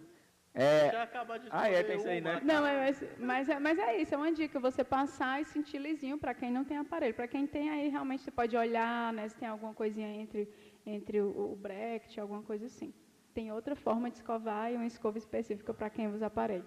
É... 0.53 0.91
Já 0.91 1.03
acabou 1.03 1.37
de 1.37 1.47
Ah, 1.51 1.69
é, 1.69 1.83
tem 1.83 1.97
isso 1.97 2.07
aí, 2.07 2.19
né? 2.19 2.41
Não, 2.43 2.61
mas, 2.61 3.03
mas, 3.19 3.49
é, 3.49 3.59
mas 3.59 3.79
é 3.79 4.01
isso, 4.01 4.13
é 4.15 4.17
uma 4.17 4.31
dica, 4.31 4.59
você 4.59 4.83
passar 4.83 5.41
e 5.41 5.45
sentir 5.45 5.77
lisinho 5.77 6.17
para 6.17 6.33
quem 6.33 6.51
não 6.51 6.65
tem 6.65 6.77
aparelho. 6.77 7.13
Para 7.13 7.27
quem 7.27 7.45
tem 7.45 7.69
aí, 7.69 7.87
realmente 7.89 8.23
você 8.23 8.31
pode 8.31 8.57
olhar, 8.57 9.13
né, 9.13 9.29
se 9.29 9.35
tem 9.37 9.47
alguma 9.47 9.73
coisinha 9.73 10.09
entre 10.09 10.49
entre 10.85 11.21
o, 11.21 11.51
o 11.51 11.55
Brecht, 11.55 12.19
alguma 12.19 12.41
coisa 12.41 12.65
assim. 12.65 12.93
Tem 13.33 13.51
outra 13.51 13.75
forma 13.75 14.09
de 14.09 14.17
escovar 14.17 14.71
e 14.71 14.75
uma 14.75 14.85
escova 14.85 15.17
específica 15.17 15.73
para 15.73 15.89
quem 15.89 16.07
usa 16.07 16.25
aparelho. 16.25 16.65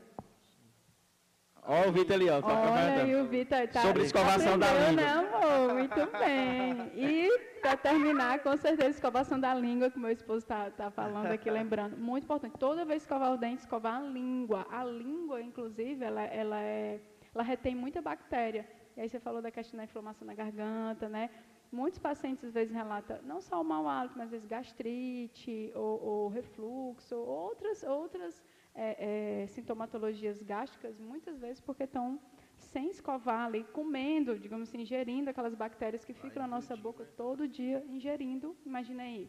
Ó, 1.64 1.89
o 1.89 1.93
Vitor 1.93 2.16
ali, 2.16 2.28
ó. 2.28 2.40
Olha 2.43 3.05
aí 3.05 3.14
o 3.14 3.26
Vitor. 3.26 3.68
Tá, 3.68 3.82
Sobre 3.82 4.02
escovação 4.02 4.59
da 4.59 4.66
língua. 4.72 4.93
Né, 4.93 5.06
amor? 5.06 5.74
Muito 5.74 6.10
bem. 6.18 6.90
E, 6.97 7.39
para 7.60 7.76
terminar, 7.76 8.40
com 8.40 8.56
certeza, 8.56 8.90
escovação 8.90 9.39
da 9.39 9.55
língua, 9.55 9.89
que 9.89 9.98
meu 9.98 10.10
esposo 10.10 10.39
está 10.39 10.70
tá 10.70 10.90
falando 10.90 11.26
aqui, 11.30 11.48
lembrando. 11.51 11.97
Muito 11.97 12.24
importante. 12.24 12.59
Toda 12.59 12.84
vez 12.84 13.02
que 13.02 13.05
escovar 13.05 13.32
o 13.32 13.36
dente, 13.36 13.60
escovar 13.60 13.94
a 13.94 14.01
língua. 14.01 14.66
A 14.70 14.84
língua, 14.84 15.40
inclusive, 15.40 16.05
ela, 16.05 16.22
ela, 16.24 16.60
é, 16.60 17.01
ela 17.32 17.44
retém 17.44 17.76
muita 17.76 18.02
bactéria. 18.02 18.68
E 18.97 19.01
aí 19.01 19.09
você 19.09 19.20
falou 19.20 19.40
da 19.40 19.51
questão 19.51 19.78
da 19.78 19.84
inflamação 19.84 20.26
na 20.26 20.34
garganta, 20.34 21.09
né? 21.09 21.30
Muitos 21.70 21.98
pacientes 21.98 22.44
às 22.44 22.52
vezes 22.52 22.74
relatam 22.74 23.18
não 23.22 23.40
só 23.40 23.60
o 23.60 23.64
mau 23.64 23.89
hálito, 23.89 24.18
mas 24.18 24.26
às 24.26 24.30
vezes 24.32 24.47
gastrite 24.47 25.72
ou, 25.74 26.05
ou 26.05 26.28
refluxo, 26.28 27.14
ou 27.16 27.26
outras, 27.26 27.82
outras 27.84 28.43
é, 28.74 29.43
é, 29.43 29.47
sintomatologias 29.49 30.43
gástricas, 30.43 30.99
muitas 30.99 31.39
vezes 31.39 31.61
porque 31.61 31.85
estão 31.85 32.20
sem 32.57 32.90
escovar 32.90 33.47
ali, 33.47 33.65
comendo, 33.65 34.39
digamos 34.39 34.69
assim, 34.69 34.81
ingerindo 34.81 35.28
aquelas 35.31 35.55
bactérias 35.55 36.05
que 36.05 36.15
ficam 36.15 36.43
Ai, 36.43 36.49
na 36.49 36.57
nossa 36.57 36.77
boca 36.77 37.05
todo 37.16 37.49
dia, 37.49 37.85
ingerindo, 37.89 38.57
imagina 38.65 39.03
aí, 39.03 39.28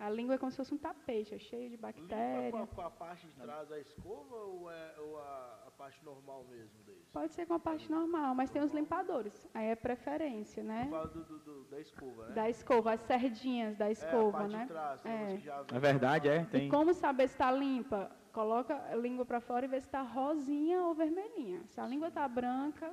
a 0.00 0.08
língua 0.08 0.36
é 0.36 0.38
como 0.38 0.50
se 0.50 0.56
fosse 0.56 0.72
um 0.72 0.78
tapete, 0.78 1.34
é 1.34 1.38
cheio 1.38 1.68
de 1.68 1.76
bactérias. 1.76 2.50
Com, 2.52 2.66
com 2.66 2.80
a, 2.80 2.90
parte 2.90 3.26
de 3.26 3.34
trás 3.34 3.68
da 3.68 3.78
escova 3.78 4.34
ou, 4.34 4.70
é, 4.70 4.94
ou 4.98 5.18
a, 5.18 5.64
a, 5.66 5.70
parte 5.72 6.02
normal 6.02 6.42
mesmo 6.48 6.82
deles? 6.84 7.06
Pode 7.12 7.34
ser 7.34 7.44
com 7.44 7.52
a 7.52 7.58
parte 7.58 7.90
normal, 7.90 8.34
mas 8.34 8.50
tem 8.50 8.62
os 8.62 8.72
limpadores. 8.72 9.46
Aí 9.52 9.66
é 9.66 9.76
preferência, 9.76 10.62
né? 10.62 10.88
Do, 11.12 11.22
do, 11.24 11.38
do, 11.40 11.64
da 11.64 11.78
escova, 11.78 12.28
né? 12.28 12.34
Da 12.34 12.48
escova, 12.48 12.92
as 12.94 13.00
sardinhas 13.02 13.76
da 13.76 13.90
escova, 13.90 14.38
é, 14.38 14.46
a 14.46 14.48
parte 14.48 14.52
né? 14.56 14.62
De 14.62 14.68
trás, 14.68 15.04
é. 15.04 15.76
é 15.76 15.78
verdade, 15.78 16.28
é. 16.28 16.44
Tem. 16.46 16.66
E 16.66 16.70
como 16.70 16.94
saber 16.94 17.28
se 17.28 17.34
está 17.34 17.52
limpa? 17.52 18.10
Coloca 18.32 18.74
a 18.90 18.94
língua 18.94 19.24
para 19.24 19.40
fora 19.40 19.64
e 19.66 19.68
vê 19.68 19.80
se 19.80 19.86
está 19.86 20.02
rosinha 20.02 20.82
ou 20.82 20.94
vermelhinha. 20.94 21.62
Se 21.66 21.80
a 21.80 21.86
língua 21.86 22.08
está 22.08 22.26
branca, 22.28 22.92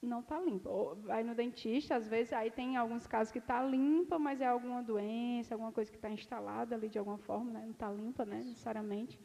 não 0.00 0.20
está 0.20 0.40
limpa. 0.40 0.70
Ou 0.70 0.96
vai 0.96 1.22
no 1.22 1.34
dentista, 1.34 1.96
às 1.96 2.08
vezes, 2.08 2.32
aí 2.32 2.50
tem 2.50 2.76
alguns 2.76 3.06
casos 3.06 3.32
que 3.32 3.38
está 3.38 3.62
limpa, 3.62 4.18
mas 4.18 4.40
é 4.40 4.46
alguma 4.46 4.82
doença, 4.82 5.54
alguma 5.54 5.72
coisa 5.72 5.90
que 5.90 5.96
está 5.96 6.10
instalada 6.10 6.74
ali 6.74 6.88
de 6.88 6.98
alguma 6.98 7.18
forma, 7.18 7.50
né? 7.50 7.62
não 7.64 7.72
está 7.72 7.90
limpa, 7.90 8.24
né, 8.24 8.38
necessariamente. 8.38 9.18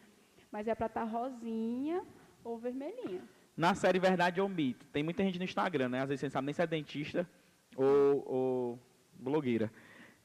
Mas 0.52 0.68
é 0.68 0.76
para 0.76 0.88
estar 0.88 1.06
tá 1.06 1.12
rosinha 1.12 2.04
ou 2.44 2.58
vermelhinha. 2.58 3.22
Na 3.56 3.76
série 3.76 4.00
Verdade 4.00 4.42
ou 4.42 4.50
Mito, 4.50 4.86
tem 4.88 5.04
muita 5.04 5.24
gente 5.24 5.38
no 5.38 5.46
Instagram, 5.46 5.90
né? 5.90 6.02
Às 6.02 6.10
vezes 6.10 6.22
você 6.22 6.26
não 6.26 6.32
sabe 6.32 6.46
nem 6.46 6.54
se 6.54 6.62
é 6.62 6.68
dentista 6.68 7.30
ou, 7.76 8.24
ou 8.26 8.80
blogueira. 9.14 9.72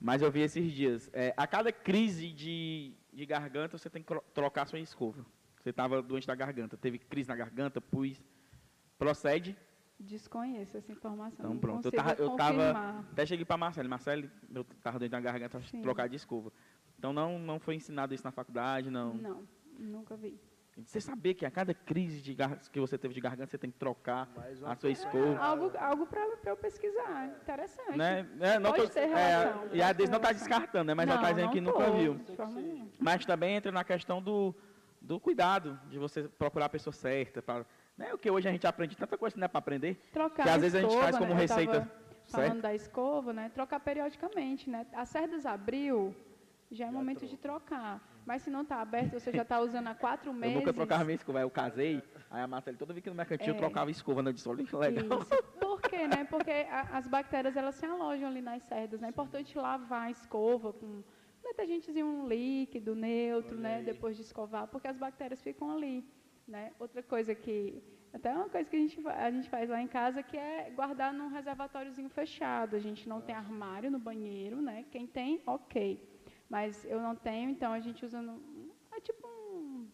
Mas 0.00 0.22
eu 0.22 0.30
vi 0.30 0.40
esses 0.40 0.72
dias. 0.72 1.10
É, 1.12 1.34
a 1.36 1.46
cada 1.46 1.70
crise 1.70 2.32
de, 2.32 2.94
de 3.18 3.26
garganta, 3.26 3.76
você 3.76 3.90
tem 3.90 4.02
que 4.02 4.14
trocar 4.32 4.66
sua 4.66 4.78
escova. 4.78 5.26
Você 5.60 5.70
estava 5.70 6.00
doente 6.00 6.26
da 6.26 6.34
garganta, 6.34 6.76
teve 6.76 6.98
crise 6.98 7.28
na 7.28 7.36
garganta, 7.36 7.80
pus. 7.80 8.22
Procede 8.96 9.56
Desconheço 10.00 10.76
essa 10.76 10.92
informação. 10.92 11.44
Então, 11.44 11.58
pronto. 11.58 11.84
Eu 11.84 11.90
tava, 11.90 12.12
eu 12.12 12.36
tava, 12.36 13.00
até 13.10 13.26
cheguei 13.26 13.44
para 13.44 13.56
Marcelo. 13.56 13.88
Marcelo, 13.88 14.30
eu 14.54 14.62
estava 14.62 14.96
dentro 14.96 15.10
da 15.10 15.20
garganta, 15.20 15.60
Sim. 15.62 15.82
trocar 15.82 16.08
de 16.08 16.14
escova. 16.14 16.52
Então, 16.96 17.12
não, 17.12 17.36
não 17.36 17.58
foi 17.58 17.74
ensinado 17.74 18.14
isso 18.14 18.22
na 18.22 18.30
faculdade, 18.30 18.90
não? 18.90 19.14
Não, 19.14 19.48
nunca 19.76 20.16
vi. 20.16 20.38
Você 20.84 21.00
saber 21.00 21.34
que 21.34 21.44
a 21.44 21.50
cada 21.50 21.74
crise 21.74 22.20
de 22.20 22.36
que 22.70 22.78
você 22.78 22.96
teve 22.96 23.12
de 23.12 23.20
garganta, 23.20 23.50
você 23.50 23.58
tem 23.58 23.70
que 23.70 23.78
trocar 23.78 24.28
a 24.64 24.76
sua 24.76 24.90
escova. 24.90 25.34
É, 25.34 25.36
algo 25.36 25.72
algo 25.78 26.06
para 26.06 26.24
eu 26.46 26.56
pesquisar. 26.56 27.26
Interessante. 27.42 27.98
Né? 27.98 28.26
É, 28.40 28.58
não 28.58 28.70
pode 28.70 28.84
tô, 28.84 28.88
ter 28.90 29.06
relação. 29.06 29.62
É, 29.64 29.76
e 29.76 29.82
a 29.82 29.92
Deise 29.92 30.12
não 30.12 30.18
está 30.18 30.32
descartando, 30.32 30.84
né? 30.84 30.94
mas 30.94 31.06
não, 31.06 31.14
ela 31.14 31.22
está 31.22 31.32
dizendo 31.32 31.52
que 31.52 31.60
tô, 31.60 31.72
nunca 31.72 31.90
viu. 31.90 32.20
Mas 32.98 33.26
também 33.26 33.56
entra 33.56 33.72
na 33.72 33.82
questão 33.82 34.22
do, 34.22 34.54
do 35.00 35.18
cuidado, 35.18 35.78
de 35.88 35.98
você 35.98 36.28
procurar 36.28 36.66
a 36.66 36.70
pessoa 36.70 36.92
certa, 36.92 37.42
para 37.42 37.66
né? 37.98 38.14
O 38.14 38.18
que 38.18 38.30
hoje 38.30 38.48
a 38.48 38.52
gente 38.52 38.64
aprende 38.64 38.96
tanta 38.96 39.18
coisa 39.18 39.36
não 39.36 39.44
é 39.44 39.48
para 39.48 39.58
aprender. 39.58 40.00
Trocar 40.12 40.44
que 40.44 40.48
às 40.48 40.60
vezes 40.60 40.80
escova, 40.80 40.94
a 40.94 41.02
gente 41.02 41.02
faz 41.02 41.18
como 41.18 41.34
né? 41.34 41.40
receita. 41.40 41.92
Falando 42.28 42.62
da 42.62 42.74
escova, 42.74 43.32
né? 43.32 43.50
Trocar 43.52 43.80
periodicamente, 43.80 44.70
né? 44.70 44.86
A 44.92 45.04
Cerdas 45.04 45.44
abriu, 45.44 46.14
já 46.70 46.84
é 46.84 46.88
Já 46.88 46.92
momento 46.92 47.26
de 47.26 47.36
trocar. 47.36 48.00
Mas 48.28 48.42
se 48.42 48.50
não 48.50 48.60
está 48.60 48.82
aberto, 48.82 49.14
você 49.18 49.32
já 49.32 49.40
está 49.40 49.58
usando 49.58 49.86
há 49.86 49.94
quatro 49.94 50.28
Eu 50.28 50.34
meses. 50.34 50.54
nunca 50.54 50.70
trocava 50.70 51.02
minha 51.02 51.14
escova, 51.14 51.40
eu 51.40 51.48
casei, 51.48 52.02
aí 52.30 52.42
a 52.42 52.46
Marcela 52.46 52.76
toda 52.76 52.92
vez 52.92 53.02
que 53.02 53.08
no 53.08 53.16
mercantil 53.16 53.54
É. 53.54 53.56
trocava 53.56 53.90
escova, 53.90 54.22
né? 54.22 54.28
Eu 54.28 54.34
disse, 54.34 54.46
olha 54.46 54.62
que 54.66 54.76
legal. 54.76 55.18
Isso. 55.22 55.42
Por 55.58 55.80
quê, 55.80 56.06
né? 56.06 56.24
Porque 56.24 56.50
a- 56.50 56.88
as 56.98 57.06
bactérias, 57.08 57.56
elas 57.56 57.74
se 57.76 57.86
alojam 57.86 58.28
ali 58.28 58.42
nas 58.42 58.62
cerdas, 58.64 59.00
né? 59.00 59.06
É 59.06 59.10
importante 59.10 59.56
lavar 59.56 60.08
a 60.08 60.10
escova 60.10 60.74
com 60.74 60.84
um 60.84 61.02
detergentezinho 61.42 62.28
líquido, 62.28 62.94
neutro, 62.94 63.52
Olha 63.54 63.62
né? 63.62 63.76
aí. 63.76 63.82
Depois 63.84 64.14
de 64.14 64.20
escovar, 64.22 64.66
porque 64.66 64.88
as 64.88 64.98
bactérias 64.98 65.40
ficam 65.40 65.70
ali, 65.70 66.04
né? 66.46 66.72
Outra 66.78 67.02
coisa 67.02 67.34
que... 67.34 67.82
Até 68.12 68.30
uma 68.34 68.48
coisa 68.50 68.68
que 68.68 68.76
a 68.76 68.78
gente, 68.78 69.06
a 69.08 69.30
gente 69.30 69.48
faz 69.48 69.70
lá 69.70 69.80
em 69.80 69.86
casa, 69.88 70.22
que 70.22 70.36
é 70.36 70.70
guardar 70.76 71.14
num 71.14 71.28
reservatóriozinho 71.28 72.10
fechado. 72.10 72.76
A 72.76 72.78
gente 72.78 73.08
não 73.08 73.22
tem 73.22 73.34
armário 73.34 73.90
no 73.90 73.98
banheiro, 73.98 74.60
né? 74.60 74.84
Quem 74.90 75.06
tem, 75.06 75.40
ok. 75.46 75.98
Mas 76.48 76.84
eu 76.84 77.00
não 77.00 77.14
tenho, 77.14 77.50
então 77.50 77.72
a 77.72 77.80
gente 77.80 78.04
usa... 78.04 78.20
No, 78.22 78.40
é 78.92 79.00
tipo 79.00 79.26
um... 79.26 79.88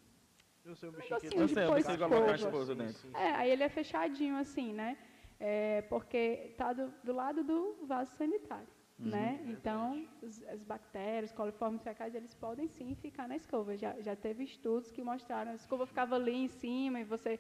Eu 0.65 0.75
sei 0.77 0.89
um 0.89 0.93
bichinho 0.93 1.11
negocinho 1.11 1.33
que 1.33 1.39
Eu 1.39 1.47
de 1.47 1.55
sei, 1.55 1.63
eu 1.65 1.69
pôr 1.69 1.75
preciso 1.75 1.99
colocar 1.99 2.33
a 2.33 2.35
esposa 2.37 2.73
Sim, 2.73 2.79
dentro. 2.79 2.99
sim, 3.01 3.11
É, 3.15 3.31
aí 3.35 3.51
ele 3.51 3.63
é 3.63 3.69
fechadinho 3.69 4.37
assim, 4.37 4.73
né? 4.73 4.97
É, 5.39 5.83
porque 5.83 6.17
está 6.53 6.73
do, 6.73 6.93
do 7.03 7.13
lado 7.13 7.43
do 7.45 7.85
vaso 7.87 8.13
sanitário, 8.17 8.69
Uhum. 8.99 9.09
né? 9.11 9.41
Então, 9.47 10.09
os, 10.23 10.43
as 10.45 10.63
bactérias, 10.63 11.31
os 11.31 11.37
coliformes 11.37 11.83
fecais, 11.83 12.15
eles 12.15 12.33
podem 12.33 12.69
sim 12.69 12.95
ficar 12.95 13.27
na 13.29 13.35
escova. 13.37 13.77
Já, 13.77 14.01
já 14.01 14.15
teve 14.15 14.45
estudos 14.45 14.91
que 14.93 15.03
mostraram, 15.03 15.51
a 15.51 15.55
escova 15.57 15.85
ficava 15.85 16.15
ali 16.15 16.33
em 16.33 16.49
cima 16.49 17.01
e 17.01 17.05
você, 17.05 17.39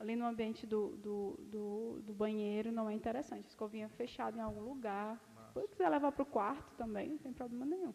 ali 0.00 0.16
no 0.16 0.26
ambiente 0.26 0.66
do, 0.66 0.96
do, 0.96 1.36
do, 1.44 2.00
do 2.02 2.12
banheiro, 2.12 2.72
não 2.72 2.90
é 2.90 2.92
interessante. 2.92 3.44
A 3.44 3.48
escovinha 3.48 3.88
fechada 3.88 4.36
em 4.36 4.40
algum 4.40 4.62
lugar. 4.62 5.18
Se 5.54 5.66
quiser 5.68 5.88
levar 5.88 6.12
para 6.12 6.22
o 6.22 6.26
quarto 6.26 6.74
também, 6.74 7.10
não 7.10 7.18
tem 7.18 7.32
problema 7.32 7.64
nenhum. 7.64 7.94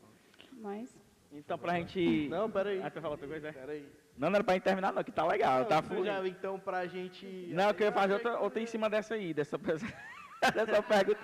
Mas, 0.51 0.95
Então, 1.31 1.57
pra 1.57 1.75
gente... 1.75 2.27
Não, 2.29 2.49
peraí. 2.49 2.81
Ah, 2.81 2.89
tu 2.89 2.95
falou 3.01 3.11
outra 3.11 3.27
coisa, 3.27 3.47
é? 3.49 3.51
Peraí. 3.51 3.85
Não, 4.17 4.29
não 4.29 4.35
era 4.35 4.43
pra 4.43 4.53
gente 4.55 4.63
terminar, 4.63 4.91
não, 4.91 5.03
que 5.03 5.11
tá 5.11 5.25
legal, 5.25 5.65
tá 5.65 5.75
Não, 5.77 5.83
fluindo. 5.83 6.05
já, 6.05 6.27
então, 6.27 6.59
pra 6.59 6.85
gente... 6.85 7.25
Não, 7.53 7.69
eu 7.69 7.79
ia 7.79 7.91
fazer 7.91 8.13
outra, 8.13 8.39
outra 8.39 8.61
em 8.61 8.65
cima 8.65 8.89
dessa 8.89 9.15
aí, 9.15 9.33
dessa, 9.33 9.57
dessa 10.53 10.83
pergunta. 10.83 11.19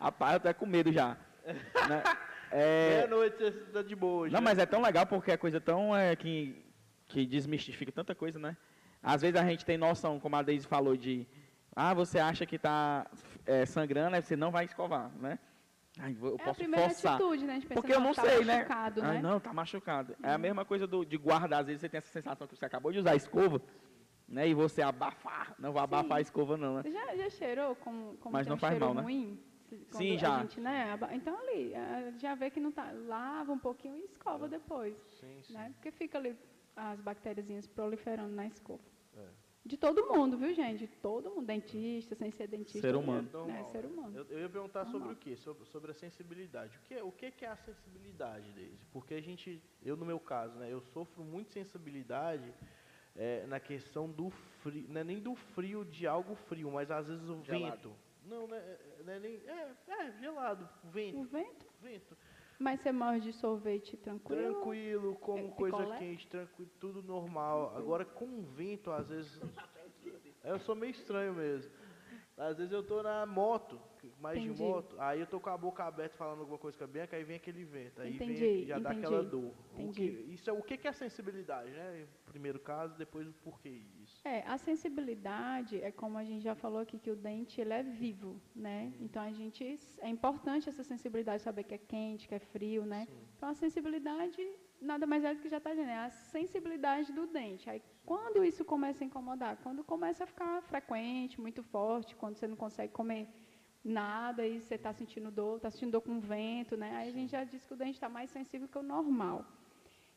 Rapaz, 0.00 0.34
eu 0.34 0.40
tô 0.40 0.54
com 0.54 0.66
medo 0.66 0.92
já. 0.92 1.16
Né? 1.88 2.02
É, 2.50 2.96
Meia-noite 2.98 3.36
você 3.38 3.50
tá 3.72 3.82
de 3.82 3.96
boa. 3.96 4.28
não, 4.28 4.40
mas 4.42 4.58
é 4.58 4.66
tão 4.66 4.82
legal 4.82 5.06
porque 5.06 5.30
é 5.32 5.36
coisa 5.38 5.58
tão 5.60 5.96
é, 5.96 6.14
que, 6.14 6.62
que 7.08 7.24
desmistifica 7.24 7.90
tanta 7.90 8.14
coisa, 8.14 8.38
né? 8.38 8.56
Às 9.02 9.22
vezes 9.22 9.40
a 9.40 9.44
gente 9.44 9.64
tem 9.64 9.78
noção, 9.78 10.20
como 10.20 10.36
a 10.36 10.42
Deise 10.42 10.66
falou, 10.66 10.96
de 10.96 11.26
ah, 11.74 11.94
você 11.94 12.18
acha 12.18 12.44
que 12.44 12.56
está 12.56 13.06
sangrando, 13.66 14.14
aí 14.16 14.22
você 14.22 14.36
não 14.36 14.50
vai 14.50 14.66
escovar, 14.66 15.10
né? 15.18 15.38
Ai, 15.98 16.16
eu 16.20 16.36
é 16.38 16.42
a 16.42 16.44
posso 16.44 16.58
primeira 16.58 16.88
forçar. 16.88 17.14
atitude, 17.14 17.44
né? 17.44 17.56
A 17.56 17.60
pensa, 17.60 17.74
Porque 17.74 17.92
eu 17.92 18.00
não 18.00 18.14
tá 18.14 18.22
sei, 18.22 18.44
né? 18.44 18.66
Ai, 19.02 19.14
né? 19.16 19.22
não, 19.22 19.38
tá 19.38 19.52
machucado. 19.52 20.16
É 20.22 20.30
a 20.32 20.38
mesma 20.38 20.64
coisa 20.64 20.86
do, 20.86 21.04
de 21.04 21.16
guardar. 21.18 21.60
Às 21.60 21.66
vezes 21.66 21.80
você 21.80 21.88
tem 21.88 21.98
essa 21.98 22.10
sensação 22.10 22.46
que 22.46 22.56
você 22.56 22.64
acabou 22.64 22.92
de 22.92 22.98
usar 22.98 23.12
a 23.12 23.16
escova, 23.16 23.60
né? 24.26 24.48
E 24.48 24.54
você 24.54 24.80
abafar. 24.80 25.54
Não 25.58 25.72
vou 25.72 25.82
abafar 25.82 26.18
a 26.18 26.20
escova, 26.20 26.56
não, 26.56 26.76
né? 26.76 26.82
Você 26.82 26.92
já, 26.92 27.16
já 27.16 27.30
cheirou 27.30 27.76
como, 27.76 28.16
como 28.16 28.32
Mas 28.32 28.46
tem 28.46 28.50
não 28.50 28.56
um 28.56 28.60
faz 28.60 28.72
cheiro 28.72 28.86
mal, 28.86 28.94
né? 28.94 29.02
ruim? 29.02 29.38
Quando 29.90 30.02
Sim, 30.02 30.14
a 30.14 30.18
já. 30.18 30.40
gente, 30.40 30.60
né, 30.60 30.98
então 31.12 31.34
ali, 31.38 31.72
eh, 31.72 32.12
já 32.18 32.34
vê 32.34 32.50
que 32.50 32.60
não 32.60 32.70
tá, 32.70 32.92
lava 32.92 33.52
um 33.52 33.58
pouquinho 33.58 33.96
e 33.96 34.04
escova 34.04 34.46
depois, 34.46 34.94
Sim, 35.18 35.40
sim. 35.42 35.54
né? 35.54 35.70
Porque 35.74 35.90
fica 35.90 36.18
ali 36.18 36.36
as 36.76 37.00
bactériazinhas 37.00 37.66
proliferando 37.66 38.34
na 38.34 38.46
escova. 38.46 38.82
É. 39.16 39.26
De 39.64 39.76
todo 39.76 40.06
mundo, 40.06 40.36
viu, 40.36 40.52
gente? 40.52 40.80
De 40.80 40.86
todo 40.88 41.30
mundo, 41.30 41.46
dentista, 41.46 42.16
sem 42.16 42.32
ser 42.32 42.48
dentista. 42.48 42.80
Ser 42.80 42.92
todo 42.92 43.02
humano. 43.02 43.28
Normal. 43.32 43.56
Né? 43.56 43.64
Ser 43.64 43.84
humano. 43.86 44.18
Eu, 44.18 44.24
eu 44.30 44.40
ia 44.40 44.48
perguntar 44.48 44.84
sobre 44.86 44.98
Normal. 44.98 45.14
o 45.14 45.16
quê? 45.16 45.36
Sobre, 45.36 45.64
sobre 45.66 45.90
a 45.92 45.94
sensibilidade. 45.94 46.76
O 46.78 46.80
que, 46.80 46.96
o 47.00 47.12
que 47.12 47.30
que 47.30 47.44
é 47.44 47.48
a 47.48 47.56
sensibilidade, 47.56 48.50
Deise? 48.52 48.84
Porque 48.92 49.14
a 49.14 49.20
gente, 49.20 49.62
eu 49.84 49.96
no 49.96 50.04
meu 50.04 50.18
caso, 50.18 50.58
né, 50.58 50.72
eu 50.72 50.80
sofro 50.80 51.22
muito 51.22 51.52
sensibilidade 51.52 52.52
é, 53.14 53.46
na 53.46 53.60
questão 53.60 54.10
do 54.10 54.30
frio, 54.62 54.86
não 54.88 55.00
é 55.00 55.04
nem 55.04 55.20
do 55.20 55.34
frio 55.34 55.84
de 55.84 56.06
algo 56.08 56.34
frio, 56.34 56.70
mas 56.70 56.90
às 56.90 57.06
vezes 57.06 57.28
o 57.28 57.40
Gelado. 57.44 57.90
vento. 57.90 57.96
Não, 58.24 58.46
não 58.46 58.56
é, 58.56 58.78
não 59.04 59.12
é 59.12 59.18
nem. 59.18 59.34
É, 59.46 59.74
é, 59.88 60.12
gelado, 60.20 60.68
O 60.84 60.88
vento, 60.88 61.68
vento. 61.80 62.16
Mas 62.62 62.80
você 62.80 62.92
morre 62.92 63.18
de 63.18 63.32
sorvete 63.32 63.96
tranquilo? 63.96 64.40
Tranquilo, 64.52 65.16
como 65.16 65.48
É, 65.48 65.50
coisa 65.50 65.96
quente, 65.96 66.28
tranquilo, 66.28 66.70
tudo 66.78 67.02
normal. 67.02 67.76
Agora 67.76 68.04
com 68.04 68.42
vento, 68.42 68.92
às 68.92 69.08
vezes. 69.08 69.40
Eu 70.44 70.60
sou 70.60 70.76
meio 70.76 70.92
estranho 70.92 71.34
mesmo. 71.34 71.72
Às 72.36 72.58
vezes 72.58 72.72
eu 72.72 72.84
tô 72.84 73.02
na 73.02 73.26
moto, 73.26 73.80
mais 74.22 74.38
Entendi. 74.38 74.54
de 74.54 74.62
moto, 74.62 74.96
aí 75.00 75.20
eu 75.20 75.26
tô 75.26 75.40
com 75.40 75.50
a 75.50 75.58
boca 75.58 75.84
aberta 75.84 76.16
falando 76.16 76.40
alguma 76.40 76.58
coisa 76.58 76.78
com 76.78 76.84
a 76.84 76.86
Bianca, 76.86 77.16
aí 77.16 77.24
vem 77.24 77.36
aquele 77.36 77.64
vento. 77.64 78.00
Aí 78.00 78.14
Entendi, 78.14 78.34
vem, 78.34 78.64
já 78.64 78.78
dá 78.78 78.90
aquela 78.90 79.18
entendi, 79.18 79.30
dor. 79.30 79.52
O 79.74 79.80
entendi. 79.80 79.92
que, 79.92 80.32
isso 80.32 80.48
é, 80.48 80.52
o 80.52 80.62
que 80.62 80.76
que 80.76 80.86
é 80.86 80.92
sensibilidade, 80.92 81.70
né? 81.70 82.06
Primeiro 82.24 82.60
caso, 82.60 82.96
depois 82.96 83.26
o 83.28 83.32
porquê 83.32 83.82
isso. 84.02 84.20
É, 84.24 84.44
a 84.46 84.56
sensibilidade 84.56 85.82
é 85.82 85.90
como 85.90 86.16
a 86.16 86.24
gente 86.24 86.42
já 86.42 86.54
falou 86.54 86.78
aqui 86.78 86.98
que 86.98 87.10
o 87.10 87.16
dente 87.16 87.60
ele 87.60 87.72
é 87.72 87.82
vivo, 87.82 88.40
né? 88.54 88.92
Então 89.00 89.20
a 89.20 89.32
gente 89.32 89.78
é 89.98 90.08
importante 90.08 90.68
essa 90.68 90.84
sensibilidade 90.84 91.42
saber 91.42 91.64
que 91.64 91.74
é 91.74 91.78
quente, 91.78 92.28
que 92.28 92.34
é 92.34 92.38
frio, 92.38 92.86
né? 92.86 93.08
Então 93.36 93.48
a 93.48 93.54
sensibilidade 93.54 94.40
nada 94.80 95.06
mais 95.06 95.24
é 95.24 95.34
do 95.34 95.40
que 95.40 95.48
já 95.48 95.58
está 95.58 95.70
dizendo, 95.70 95.90
é 95.90 95.98
a 95.98 96.10
sensibilidade 96.10 97.12
do 97.12 97.26
dente. 97.26 97.68
Aí 97.68 97.82
quando 98.04 98.44
isso 98.44 98.64
começa 98.64 99.02
a 99.02 99.06
incomodar, 99.06 99.56
quando 99.62 99.82
começa 99.84 100.24
a 100.24 100.26
ficar 100.26 100.60
frequente, 100.62 101.40
muito 101.40 101.62
forte, 101.62 102.14
quando 102.16 102.36
você 102.36 102.46
não 102.46 102.56
consegue 102.56 102.92
comer 102.92 103.28
nada 103.84 104.46
e 104.46 104.60
você 104.60 104.76
está 104.76 104.92
sentindo 104.92 105.30
dor, 105.30 105.56
está 105.56 105.70
sentindo 105.70 105.92
dor 105.92 106.02
com 106.02 106.20
vento, 106.20 106.76
né? 106.76 106.94
Aí 106.96 107.08
a 107.08 107.12
gente 107.12 107.30
já 107.30 107.44
diz 107.44 107.64
que 107.64 107.72
o 107.72 107.76
dente 107.76 107.94
está 107.94 108.08
mais 108.08 108.30
sensível 108.30 108.68
que 108.68 108.78
o 108.78 108.82
normal. 108.82 109.44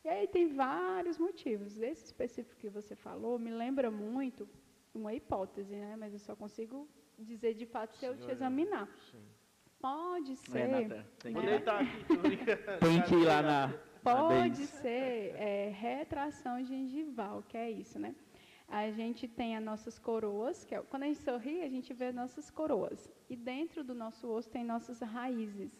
E 0.03 0.09
aí 0.09 0.27
tem 0.27 0.47
vários 0.53 1.17
motivos. 1.17 1.79
Esse 1.81 2.05
específico 2.05 2.55
que 2.57 2.69
você 2.69 2.95
falou 2.95 3.39
me 3.39 3.51
lembra 3.51 3.89
muito 3.89 4.47
uma 4.93 5.13
hipótese, 5.13 5.75
né? 5.75 5.95
Mas 5.97 6.13
eu 6.13 6.19
só 6.19 6.35
consigo 6.35 6.87
dizer 7.17 7.55
de 7.55 7.65
fato 7.65 7.95
se 7.95 8.05
eu 8.05 8.13
te 8.13 8.17
Senhora, 8.17 8.33
examinar. 8.33 8.87
Sim. 9.11 9.23
Pode 9.79 10.35
ser. 10.35 10.67
Renata, 10.67 11.05
tem 11.19 11.33
Vou 11.33 11.41
que, 11.41 11.47
tem 12.79 13.01
que 13.01 13.15
ir 13.15 13.25
lá 13.25 13.41
na. 13.41 13.73
Pode 14.03 14.67
ser 14.67 15.35
é, 15.35 15.69
retração 15.69 16.63
gengival, 16.63 17.43
que 17.47 17.57
é 17.57 17.71
isso, 17.71 17.97
né? 17.97 18.15
A 18.67 18.89
gente 18.91 19.27
tem 19.27 19.55
as 19.55 19.63
nossas 19.63 19.99
coroas, 19.99 20.65
que 20.65 20.73
é, 20.73 20.81
quando 20.81 21.03
a 21.03 21.07
gente 21.07 21.19
sorri, 21.19 21.61
a 21.61 21.69
gente 21.69 21.93
vê 21.93 22.11
nossas 22.11 22.49
coroas. 22.49 23.09
E 23.29 23.35
dentro 23.35 23.83
do 23.83 23.93
nosso 23.93 24.27
osso 24.27 24.49
tem 24.49 24.63
nossas 24.63 24.99
raízes. 24.99 25.71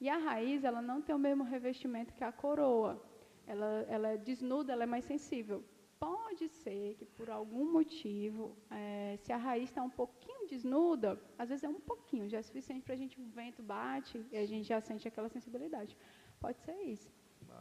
E 0.00 0.08
a 0.08 0.16
raiz, 0.16 0.64
ela 0.64 0.80
não 0.80 1.02
tem 1.02 1.14
o 1.14 1.18
mesmo 1.18 1.44
revestimento 1.44 2.14
que 2.14 2.24
a 2.24 2.32
coroa. 2.32 3.02
Ela, 3.46 3.84
ela 3.88 4.08
é 4.08 4.16
desnuda, 4.16 4.72
ela 4.72 4.84
é 4.84 4.86
mais 4.86 5.04
sensível. 5.04 5.62
Pode 5.98 6.48
ser 6.48 6.94
que 6.94 7.04
por 7.04 7.28
algum 7.28 7.70
motivo, 7.70 8.56
eh, 8.70 9.18
se 9.22 9.32
a 9.32 9.36
raiz 9.36 9.68
está 9.68 9.82
um 9.82 9.90
pouquinho 9.90 10.46
desnuda, 10.48 11.20
às 11.36 11.50
vezes 11.50 11.64
é 11.64 11.68
um 11.68 11.80
pouquinho, 11.80 12.26
já 12.26 12.38
é 12.38 12.42
suficiente 12.42 12.82
para 12.82 12.94
a 12.94 12.96
gente, 12.96 13.20
um 13.20 13.28
vento 13.28 13.62
bate 13.62 14.24
e 14.32 14.38
a 14.38 14.46
gente 14.46 14.66
já 14.66 14.80
sente 14.80 15.06
aquela 15.06 15.28
sensibilidade. 15.28 15.94
Pode 16.40 16.58
ser 16.60 16.80
isso. 16.84 17.10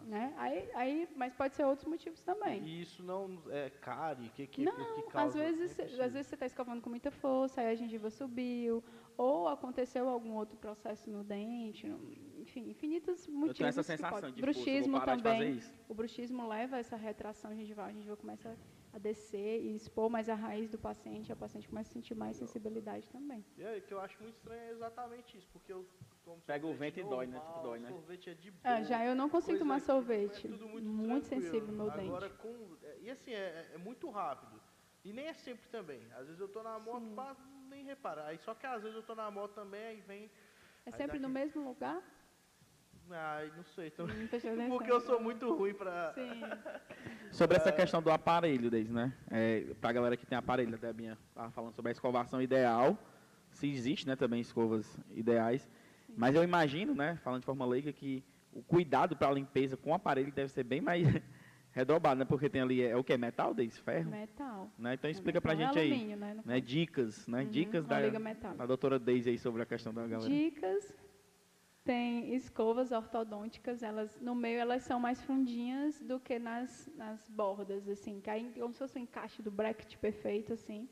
Né? 0.06 0.34
Aí, 0.38 0.70
aí, 0.74 1.10
mas 1.16 1.34
pode 1.34 1.56
ser 1.56 1.66
outros 1.66 1.88
motivos 1.88 2.22
também. 2.24 2.64
E 2.64 2.82
isso 2.82 3.04
não 3.04 3.42
é 3.50 3.70
cárie? 3.70 4.28
O 4.28 4.32
que, 4.32 4.48
que, 4.48 4.64
Não, 4.64 4.74
que 4.76 4.82
às 5.08 5.12
causa? 5.12 5.38
vezes, 5.40 5.78
Nem 5.78 5.88
às 6.02 6.14
vezes 6.14 6.28
você 6.28 6.36
está 6.36 6.46
escovando 6.46 6.82
com 6.82 6.90
muita 6.90 7.12
força, 7.12 7.62
aí 7.62 7.68
a 7.68 7.76
gengiva 7.76 8.10
subiu, 8.10 8.84
ou 9.18 9.48
aconteceu 9.48 10.08
algum 10.10 10.34
outro 10.36 10.58
processo 10.58 11.10
no 11.10 11.24
dente, 11.24 11.88
enfim, 12.38 12.70
infinitos 12.70 13.28
motivos. 13.28 13.50
Eu 13.50 13.54
tenho 13.56 13.68
essa 13.70 13.84
sensação 13.84 14.22
pode- 14.22 14.34
de 14.36 14.42
bruxismo 14.42 14.92
vou 14.94 15.00
parar 15.02 15.16
de 15.18 15.24
fazer 15.24 15.36
também. 15.36 15.56
isso. 15.58 15.74
O 15.88 15.94
bruxismo 15.94 16.48
leva 16.48 16.78
a 16.78 16.80
essa 16.80 16.96
retração 16.96 17.54
gengival, 17.56 17.86
a 17.88 17.92
gengiva 17.92 18.16
começa 18.18 18.50
a 18.50 18.56
descer 18.98 19.62
e 19.62 19.76
expor 19.76 20.10
mais 20.10 20.28
a 20.30 20.36
raiz 20.36 20.70
do 20.70 20.78
paciente, 20.80 21.32
a 21.32 21.36
paciente 21.36 21.68
começa 21.68 21.90
a 21.90 21.94
sentir 21.94 22.16
mais 22.16 22.38
sensibilidade 22.38 23.08
também. 23.10 23.46
E 23.58 23.64
aí, 23.64 23.80
o 23.80 23.82
que 23.84 23.94
eu 23.94 24.00
acho 24.02 24.18
muito 24.22 24.36
estranho 24.36 24.62
é 24.62 24.72
exatamente 24.72 25.38
isso, 25.38 25.48
porque 25.54 25.72
eu 25.72 25.86
tomo 26.24 26.42
Pega 26.42 26.66
o 26.66 26.74
vento 26.74 27.00
e 27.00 27.04
dói, 27.04 27.28
né? 27.28 27.36
normal, 27.38 27.54
Tipo, 27.54 27.68
dói, 27.68 27.80
né? 27.80 27.90
Sorvete 27.90 28.30
é 28.30 28.34
de 28.34 28.52
boa. 28.52 28.62
Ah, 28.64 28.82
já 28.84 29.06
eu 29.06 29.14
não 29.16 29.30
consigo 29.30 29.60
tomar 29.60 29.76
aqui, 29.76 29.86
sorvete, 29.86 30.48
é 30.48 30.50
tudo 30.50 30.68
muito, 30.68 30.86
tranquilo. 31.08 31.26
sensível 31.26 31.74
meu 31.74 31.92
Agora, 31.92 32.30
dente. 32.30 32.42
com, 32.42 32.78
é, 32.84 32.98
e 33.02 33.12
assim, 33.12 33.32
é, 33.32 33.72
é 33.74 33.78
muito 33.78 34.10
rápido. 34.10 34.60
E 35.04 35.14
nem 35.14 35.28
é 35.28 35.34
sempre 35.34 35.68
também. 35.70 36.02
Às 36.14 36.26
vezes 36.26 36.40
eu 36.40 36.48
tô 36.50 36.64
na 36.64 36.80
moto, 36.80 37.06
pá, 37.16 37.36
nem 37.70 37.84
repara. 37.86 38.26
Aí, 38.26 38.38
só 38.40 38.54
que 38.56 38.66
às 38.66 38.82
vezes 38.82 38.96
eu 38.98 39.04
tô 39.04 39.14
na 39.16 39.30
moto 39.30 39.54
também, 39.54 39.82
aí 39.86 40.02
vem... 40.02 40.24
É 40.86 40.90
aí 40.92 40.94
sempre 40.94 41.20
no 41.20 41.30
mesmo 41.30 41.64
lugar? 41.64 42.02
Ai, 43.12 43.52
não 43.56 43.64
sei. 43.64 43.88
Então, 43.88 44.06
Hum, 44.06 44.70
porque 44.70 44.92
eu 44.92 45.02
sou 45.02 45.20
muito 45.22 45.54
ruim 45.56 45.74
pra... 45.74 46.14
Sim. 46.14 46.42
Sobre 47.32 47.58
essa 47.58 47.72
questão 47.72 48.02
do 48.02 48.12
aparelho, 48.12 48.70
Deise, 48.70 48.92
né? 48.92 49.14
É, 49.32 49.62
pra 49.82 49.92
galera 49.92 50.16
que 50.18 50.26
tem 50.26 50.38
aparelho, 50.38 50.74
a 50.76 50.78
Debinha 50.78 51.18
estava 51.30 51.52
falando 51.52 51.74
sobre 51.74 51.90
a 51.90 51.92
escovação 51.94 52.42
ideal. 52.42 52.98
Se 53.52 53.68
existe, 53.70 54.08
né, 54.08 54.16
também 54.16 54.40
escovas 54.42 54.98
ideais. 55.12 55.68
Mas 56.16 56.36
eu 56.36 56.44
imagino, 56.44 56.94
né, 56.94 57.18
falando 57.24 57.40
de 57.42 57.46
forma 57.46 57.66
leiga, 57.66 57.92
que 57.92 58.24
o 58.54 58.62
cuidado 58.62 59.16
para 59.16 59.28
a 59.30 59.32
limpeza 59.34 59.76
com 59.78 59.92
o 59.92 59.94
aparelho 59.94 60.32
deve 60.32 60.50
ser 60.52 60.64
bem 60.64 60.82
mais 60.82 61.04
redobrado, 61.72 62.20
né? 62.20 62.26
Porque 62.26 62.50
tem 62.50 62.62
ali, 62.62 62.82
é 62.84 62.96
o 62.96 63.04
que? 63.04 63.16
Metal, 63.18 63.54
Deise? 63.54 63.80
Ferro? 63.82 64.10
Metal. 64.12 64.70
Né? 64.78 64.94
Então 64.96 65.08
É 65.08 65.12
explica 65.12 65.40
pra 65.42 65.56
metal 65.56 65.74
gente 65.74 65.78
e 65.78 65.82
aí. 65.82 65.92
alumínio, 65.92 66.18
né, 66.18 66.38
Né, 66.46 66.60
dicas, 66.60 67.28
né? 67.28 67.42
Uhum, 67.42 67.50
Dicas 67.50 67.86
da, 67.86 67.98
da 68.56 68.66
doutora 68.66 68.98
Deise 69.00 69.30
aí 69.30 69.38
sobre 69.38 69.62
a 69.62 69.66
questão 69.66 69.94
da 69.94 70.06
galera. 70.08 70.30
Dicas. 70.30 70.94
Tem 71.90 72.36
escovas 72.36 72.92
ortodônticas, 72.92 73.82
elas 73.82 74.16
no 74.22 74.36
meio 74.36 74.60
elas 74.60 74.84
são 74.84 75.00
mais 75.00 75.20
fundinhas 75.24 76.00
do 76.02 76.20
que 76.20 76.38
nas, 76.38 76.88
nas 76.96 77.28
bordas, 77.28 77.90
assim, 77.90 78.22
como 78.60 78.72
se 78.72 78.78
fosse 78.78 79.00
um 79.00 79.02
encaixe 79.02 79.42
do 79.42 79.50
bracket 79.50 79.98
perfeito, 79.98 80.54
assim. 80.54 80.88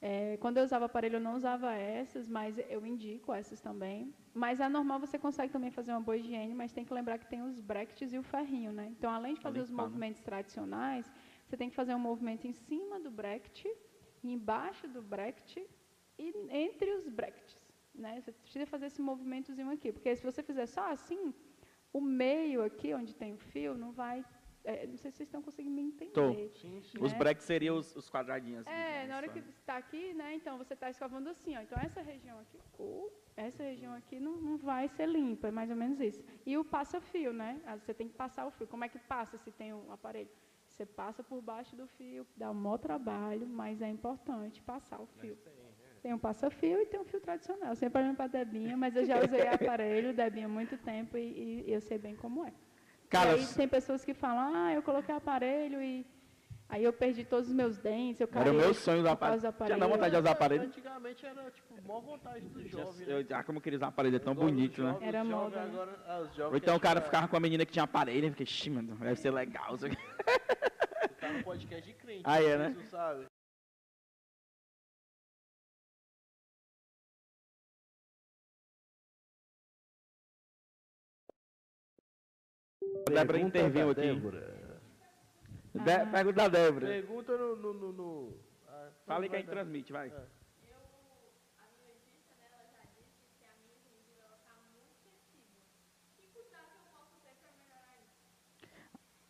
É, 0.00 0.36
quando 0.38 0.56
eu 0.56 0.64
usava 0.64 0.86
aparelho, 0.86 1.18
eu 1.18 1.20
não 1.20 1.36
usava 1.36 1.72
essas, 1.74 2.26
mas 2.26 2.58
eu 2.68 2.84
indico 2.84 3.32
essas 3.32 3.60
também. 3.60 4.12
Mas 4.34 4.60
a 4.60 4.68
normal 4.68 4.98
você 4.98 5.16
consegue 5.16 5.52
também 5.52 5.70
fazer 5.70 5.92
uma 5.92 6.00
boa 6.00 6.16
higiene, 6.16 6.54
mas 6.56 6.72
tem 6.72 6.84
que 6.84 6.92
lembrar 6.92 7.18
que 7.18 7.26
tem 7.28 7.40
os 7.40 7.60
brackets 7.60 8.12
e 8.12 8.18
o 8.18 8.22
ferrinho, 8.24 8.72
né? 8.72 8.88
Então, 8.98 9.12
além 9.12 9.34
de 9.34 9.40
fazer 9.40 9.60
os 9.60 9.70
movimentos 9.70 10.20
tradicionais, 10.22 11.08
você 11.46 11.56
tem 11.56 11.70
que 11.70 11.76
fazer 11.76 11.94
um 11.94 12.00
movimento 12.00 12.48
em 12.48 12.52
cima 12.52 12.98
do 12.98 13.12
bracket, 13.12 13.64
embaixo 14.24 14.88
do 14.88 15.00
bracket 15.00 15.58
e 16.18 16.34
entre 16.50 16.90
os 16.96 17.08
brackets. 17.08 17.61
Né? 17.94 18.20
Você 18.20 18.32
precisa 18.32 18.66
fazer 18.66 18.86
esse 18.86 19.02
movimentozinho 19.02 19.70
aqui, 19.70 19.92
porque 19.92 20.14
se 20.16 20.22
você 20.22 20.42
fizer 20.42 20.66
só 20.66 20.92
assim, 20.92 21.34
o 21.92 22.00
meio 22.00 22.62
aqui, 22.62 22.94
onde 22.94 23.14
tem 23.14 23.34
o 23.34 23.38
fio, 23.38 23.76
não 23.76 23.92
vai 23.92 24.24
é, 24.64 24.86
não 24.86 24.96
sei 24.96 25.10
se 25.10 25.16
vocês 25.18 25.28
estão 25.28 25.42
conseguindo 25.42 25.74
me 25.74 25.82
entender. 25.82 26.12
Tô. 26.12 26.32
Sim, 26.32 26.82
sim. 26.82 26.98
Né? 26.98 27.04
Os 27.04 27.12
breaks 27.12 27.44
seriam 27.44 27.76
os, 27.76 27.94
os 27.96 28.08
quadradinhos. 28.08 28.66
É, 28.66 29.06
na 29.06 29.16
hora 29.16 29.28
que 29.28 29.40
está 29.40 29.76
aqui, 29.76 30.14
né? 30.14 30.34
Então 30.36 30.56
você 30.56 30.74
está 30.74 30.88
escovando 30.88 31.28
assim, 31.28 31.56
ó. 31.56 31.60
Então 31.60 31.78
essa 31.80 32.00
região 32.00 32.38
aqui, 32.38 32.58
essa 33.36 33.62
região 33.62 33.92
aqui 33.94 34.20
não, 34.20 34.36
não 34.36 34.56
vai 34.56 34.88
ser 34.88 35.08
limpa, 35.08 35.48
é 35.48 35.50
mais 35.50 35.70
ou 35.70 35.76
menos 35.76 36.00
isso. 36.00 36.22
E 36.46 36.56
o 36.56 36.64
passa-fio, 36.64 37.32
né? 37.32 37.60
Ah, 37.66 37.76
você 37.76 37.92
tem 37.92 38.08
que 38.08 38.14
passar 38.14 38.46
o 38.46 38.50
fio. 38.50 38.66
Como 38.66 38.84
é 38.84 38.88
que 38.88 38.98
passa 38.98 39.36
se 39.38 39.50
tem 39.50 39.74
um 39.74 39.90
aparelho? 39.90 40.30
Você 40.64 40.86
passa 40.86 41.22
por 41.22 41.42
baixo 41.42 41.74
do 41.76 41.86
fio, 41.86 42.26
dá 42.36 42.50
um 42.50 42.54
maior 42.54 42.78
trabalho, 42.78 43.46
mas 43.46 43.82
é 43.82 43.88
importante 43.88 44.62
passar 44.62 45.00
o 45.00 45.06
fio. 45.06 45.36
Tem 46.02 46.12
um 46.12 46.18
passa-fio 46.18 46.80
e 46.80 46.86
tem 46.86 46.98
um 46.98 47.04
fio 47.04 47.20
tradicional. 47.20 47.68
Eu 47.70 47.76
sempre 47.76 48.02
olhando 48.02 48.16
para 48.16 48.24
a 48.24 48.28
Debinha, 48.28 48.76
mas 48.76 48.96
eu 48.96 49.04
já 49.04 49.22
usei 49.24 49.46
aparelho, 49.46 50.12
Debinha, 50.12 50.46
há 50.46 50.48
muito 50.48 50.76
tempo 50.76 51.16
e, 51.16 51.64
e 51.64 51.72
eu 51.72 51.80
sei 51.80 51.96
bem 51.96 52.16
como 52.16 52.44
é. 52.44 52.52
Cara, 53.08 53.34
aí 53.34 53.46
tem 53.46 53.68
pessoas 53.68 54.04
que 54.04 54.12
falam, 54.12 54.52
ah, 54.52 54.72
eu 54.72 54.82
coloquei 54.82 55.14
aparelho 55.14 55.80
e 55.80 56.04
aí 56.68 56.82
eu 56.82 56.92
perdi 56.92 57.24
todos 57.24 57.48
os 57.48 57.54
meus 57.54 57.76
dentes, 57.78 58.20
eu 58.20 58.28
Era 58.34 58.50
o 58.50 58.54
meu 58.54 58.74
sonho 58.74 59.02
do 59.02 59.08
aparelho. 59.08 59.52
Tinha 59.64 59.76
não 59.76 59.90
vontade 59.90 60.10
de 60.10 60.16
usar 60.16 60.30
aparelho? 60.32 60.62
Antigamente 60.64 61.24
era, 61.24 61.50
tipo, 61.50 61.80
maior 61.86 62.00
vontade 62.00 62.48
do 62.48 62.66
jovem, 62.66 63.06
né? 63.06 63.26
Eu, 63.28 63.36
ah, 63.36 63.44
como 63.44 63.58
eu 63.58 63.62
queria 63.62 63.76
usar 63.76 63.88
aparelho, 63.88 64.16
é 64.16 64.18
tão 64.18 64.34
bonito, 64.34 64.82
né? 64.82 64.96
Era 65.02 65.22
moda. 65.22 65.56
Né? 65.56 65.70
Agora, 65.72 65.98
ah, 66.06 66.48
Ou 66.48 66.56
então 66.56 66.74
o 66.74 66.80
cara 66.80 67.00
ficava 67.00 67.28
com 67.28 67.36
a 67.36 67.40
menina 67.40 67.64
que 67.64 67.72
tinha 67.72 67.84
aparelho, 67.84 68.26
e 68.26 68.30
fiquei, 68.30 68.46
xixi, 68.46 68.70
mano, 68.70 68.96
deve 68.96 69.16
ser 69.16 69.30
legal 69.30 69.76
isso 69.76 69.86
aqui. 69.86 69.96
Você 69.96 71.08
tá 71.20 71.32
no 71.32 71.44
podcast 71.44 71.86
de 71.86 71.94
crente, 71.94 72.22
ah, 72.24 72.42
é, 72.42 72.58
né? 72.58 72.76
sabe? 72.90 73.26
A 83.08 83.10
Débora 83.10 83.38
interviu 83.40 83.90
aqui. 83.90 84.00
Débora. 84.00 84.62
De, 85.74 86.06
pergunta 86.10 86.32
da 86.32 86.48
Débora. 86.48 86.86
Pergunta 86.86 87.36
no. 87.36 87.56
no, 87.56 87.74
no, 87.74 87.92
no 87.92 88.36
ah, 88.68 88.88
Fala 89.06 89.24
aí 89.24 89.28
que 89.28 89.36
a 89.36 89.38
gente 89.38 89.48
transmite, 89.48 89.92
vai. 89.92 90.08
É. 90.08 90.42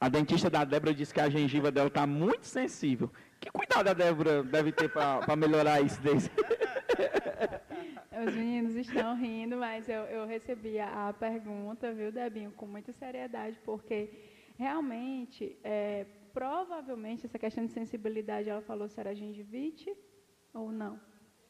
A 0.00 0.08
dentista 0.08 0.50
da 0.50 0.64
Débora 0.64 0.92
disse 0.92 1.14
que 1.14 1.20
a 1.20 1.30
gengiva 1.30 1.70
dela 1.70 1.86
está 1.86 2.04
muito 2.06 2.44
sensível. 2.44 3.08
Que 3.40 3.48
cuidado 3.50 3.88
a 3.88 3.92
Débora 3.92 4.42
deve 4.42 4.72
ter 4.72 4.88
para 4.88 5.36
melhorar 5.36 5.80
isso 5.80 6.00
desse? 6.00 6.28
Os 8.14 8.34
meninos 8.34 8.74
estão 8.76 9.16
rindo, 9.16 9.56
mas 9.56 9.88
eu, 9.88 10.02
eu 10.02 10.26
recebi 10.26 10.78
a, 10.78 11.08
a, 11.08 11.12
pergunta, 11.14 11.94
viu, 11.94 12.12
Debinho, 12.12 12.52
com 12.52 12.66
muita 12.66 12.92
seriedade, 12.92 13.58
porque 13.64 14.10
realmente, 14.58 15.58
é, 15.64 16.04
provavelmente, 16.34 17.24
essa 17.24 17.38
questão 17.38 17.64
de 17.64 17.72
sensibilidade, 17.72 18.50
ela 18.50 18.60
falou 18.60 18.86
se 18.86 19.00
era 19.00 19.14
gengivite 19.14 19.90
ou 20.52 20.70
não. 20.70 21.00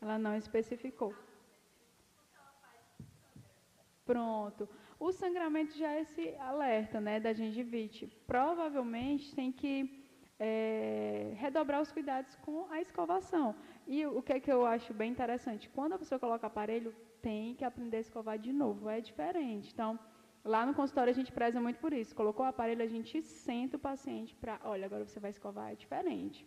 Ela 0.01 0.19
não 0.21 0.37
especificou. 0.37 1.13
Pronto. 4.05 4.69
O 5.01 5.11
sangramento 5.11 5.77
já 5.77 5.95
é 5.95 6.03
esse 6.03 6.35
alerta, 6.37 7.01
né, 7.01 7.19
da 7.19 7.33
gengivite. 7.33 8.07
Provavelmente 8.25 9.35
tem 9.35 9.51
que 9.51 10.03
é, 10.39 11.33
redobrar 11.37 11.81
os 11.81 11.91
cuidados 11.91 12.35
com 12.37 12.67
a 12.71 12.81
escovação. 12.81 13.55
E 13.87 14.07
o 14.07 14.23
que, 14.23 14.33
é 14.33 14.41
que 14.41 14.51
eu 14.51 14.65
acho 14.65 14.95
bem 14.95 15.11
interessante? 15.11 15.69
Quando 15.69 15.95
a 15.95 15.99
pessoa 15.99 16.19
coloca 16.19 16.47
aparelho, 16.47 16.95
tem 17.21 17.55
que 17.55 17.65
aprender 17.65 17.99
a 17.99 18.01
escovar 18.01 18.39
de 18.39 18.53
novo, 18.53 18.89
é 18.89 19.01
diferente. 19.01 19.71
Então, 19.73 19.99
lá 20.45 20.65
no 20.67 20.75
consultório 20.75 21.11
a 21.11 21.15
gente 21.15 21.33
preza 21.33 21.61
muito 21.61 21.79
por 21.79 21.93
isso. 21.93 22.15
Colocou 22.15 22.45
o 22.45 22.49
aparelho, 22.49 22.83
a 22.83 22.87
gente 22.87 23.23
senta 23.23 23.77
o 23.77 23.81
paciente 23.81 24.35
para, 24.35 24.61
olha, 24.65 24.87
agora 24.87 25.05
você 25.05 25.21
vai 25.21 25.31
escovar, 25.31 25.73
é 25.73 25.75
diferente. 25.75 26.47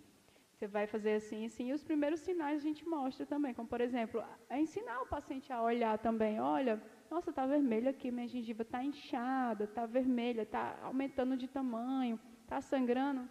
Você 0.53 0.67
vai 0.67 0.87
fazer 0.87 1.15
assim, 1.15 1.45
assim, 1.45 1.69
e 1.69 1.73
os 1.73 1.83
primeiros 1.83 2.21
sinais 2.21 2.61
a 2.61 2.63
gente 2.63 2.87
mostra 2.87 3.25
também, 3.25 3.53
como 3.53 3.67
por 3.67 3.81
exemplo, 3.81 4.23
é 4.49 4.57
ensinar 4.57 5.01
o 5.01 5.05
paciente 5.05 5.51
a 5.51 5.61
olhar 5.61 5.97
também, 5.97 6.39
olha, 6.39 6.81
nossa, 7.11 7.29
está 7.29 7.45
vermelho 7.45 7.89
aqui, 7.89 8.09
minha 8.09 8.27
gengiva 8.27 8.61
está 8.61 8.81
inchada, 8.81 9.65
está 9.65 9.85
vermelha, 9.85 10.43
está 10.43 10.79
aumentando 10.81 11.35
de 11.35 11.47
tamanho, 11.47 12.17
está 12.43 12.61
sangrando, 12.61 13.27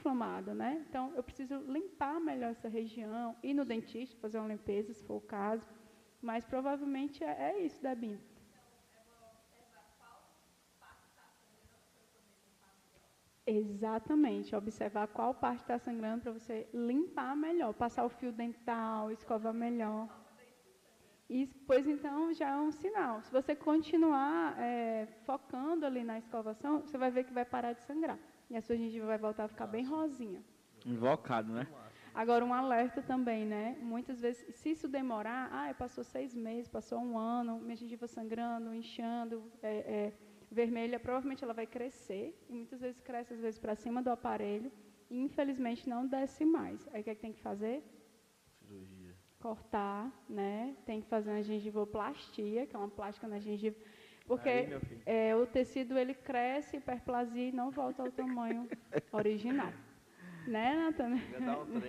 está 0.00 0.10
inflamada, 0.10 0.54
né? 0.54 0.84
Então, 0.88 1.12
eu 1.14 1.22
preciso 1.22 1.56
limpar 1.66 2.18
melhor 2.20 2.50
essa 2.50 2.68
região, 2.68 3.36
ir 3.42 3.54
no 3.54 3.64
dentista, 3.64 4.16
fazer 4.20 4.38
uma 4.38 4.48
limpeza, 4.48 4.92
se 4.92 5.04
for 5.04 5.16
o 5.16 5.20
caso. 5.20 5.66
Mas 6.20 6.44
provavelmente 6.44 7.22
é, 7.22 7.50
é 7.50 7.58
isso, 7.60 7.80
Debinho. 7.82 8.20
Exatamente, 13.46 14.54
observar 14.54 15.08
qual 15.08 15.34
parte 15.34 15.62
está 15.62 15.78
sangrando 15.78 16.22
para 16.22 16.32
você 16.32 16.68
limpar 16.72 17.34
melhor, 17.36 17.72
passar 17.74 18.04
o 18.04 18.08
fio 18.08 18.32
dental, 18.32 19.10
escovar 19.10 19.52
melhor. 19.52 20.08
E, 21.28 21.46
pois 21.66 21.86
então 21.86 22.32
já 22.32 22.50
é 22.50 22.56
um 22.56 22.70
sinal. 22.70 23.22
Se 23.22 23.32
você 23.32 23.56
continuar 23.56 24.56
é, 24.58 25.06
focando 25.24 25.84
ali 25.84 26.04
na 26.04 26.18
escovação, 26.18 26.80
você 26.82 26.96
vai 26.98 27.10
ver 27.10 27.24
que 27.24 27.32
vai 27.32 27.44
parar 27.44 27.72
de 27.72 27.82
sangrar. 27.82 28.18
E 28.50 28.56
a 28.56 28.60
sua 28.60 28.76
gengiva 28.76 29.06
vai 29.06 29.18
voltar 29.18 29.44
a 29.44 29.48
ficar 29.48 29.68
bem 29.68 29.84
rosinha. 29.84 30.42
Invocado, 30.84 31.52
né? 31.52 31.68
Agora, 32.12 32.44
um 32.44 32.52
alerta 32.52 33.00
também, 33.00 33.46
né? 33.46 33.78
Muitas 33.80 34.20
vezes, 34.20 34.44
se 34.56 34.70
isso 34.70 34.88
demorar, 34.88 35.48
ah, 35.52 35.72
passou 35.72 36.02
seis 36.02 36.34
meses, 36.34 36.68
passou 36.68 36.98
um 36.98 37.16
ano, 37.16 37.60
minha 37.60 37.76
gengiva 37.76 38.08
sangrando, 38.08 38.74
inchando, 38.74 39.44
é, 39.62 39.76
é, 39.78 40.12
vermelha, 40.50 40.98
provavelmente 40.98 41.44
ela 41.44 41.54
vai 41.54 41.66
crescer, 41.66 42.36
e 42.48 42.52
muitas 42.52 42.80
vezes 42.80 43.00
cresce, 43.00 43.34
às 43.34 43.40
vezes, 43.40 43.60
para 43.60 43.76
cima 43.76 44.02
do 44.02 44.10
aparelho, 44.10 44.72
e 45.08 45.20
infelizmente 45.20 45.88
não 45.88 46.04
desce 46.06 46.44
mais. 46.44 46.88
Aí 46.92 47.00
o 47.00 47.04
que, 47.04 47.10
é 47.10 47.14
que 47.14 47.20
tem 47.20 47.32
que 47.32 47.40
fazer? 47.40 47.84
Cirurgia. 48.58 49.14
Cortar, 49.38 50.12
né? 50.28 50.76
Tem 50.84 51.00
que 51.00 51.08
fazer 51.08 51.30
uma 51.30 51.42
gengivoplastia, 51.42 52.66
que 52.66 52.74
é 52.74 52.78
uma 52.78 52.88
plástica 52.88 53.28
na 53.28 53.38
gengiva 53.38 53.76
porque 54.30 54.48
Aí, 54.48 54.80
é, 55.04 55.34
o 55.34 55.44
tecido 55.44 55.98
ele 55.98 56.14
cresce, 56.14 56.76
hiperplasia 56.76 57.48
e 57.48 57.50
não 57.50 57.68
volta 57.68 58.04
ao 58.04 58.12
tamanho 58.12 58.68
original. 59.10 59.72
Né, 60.46 60.72
Nathan? 60.76 61.18
Um 61.40 61.80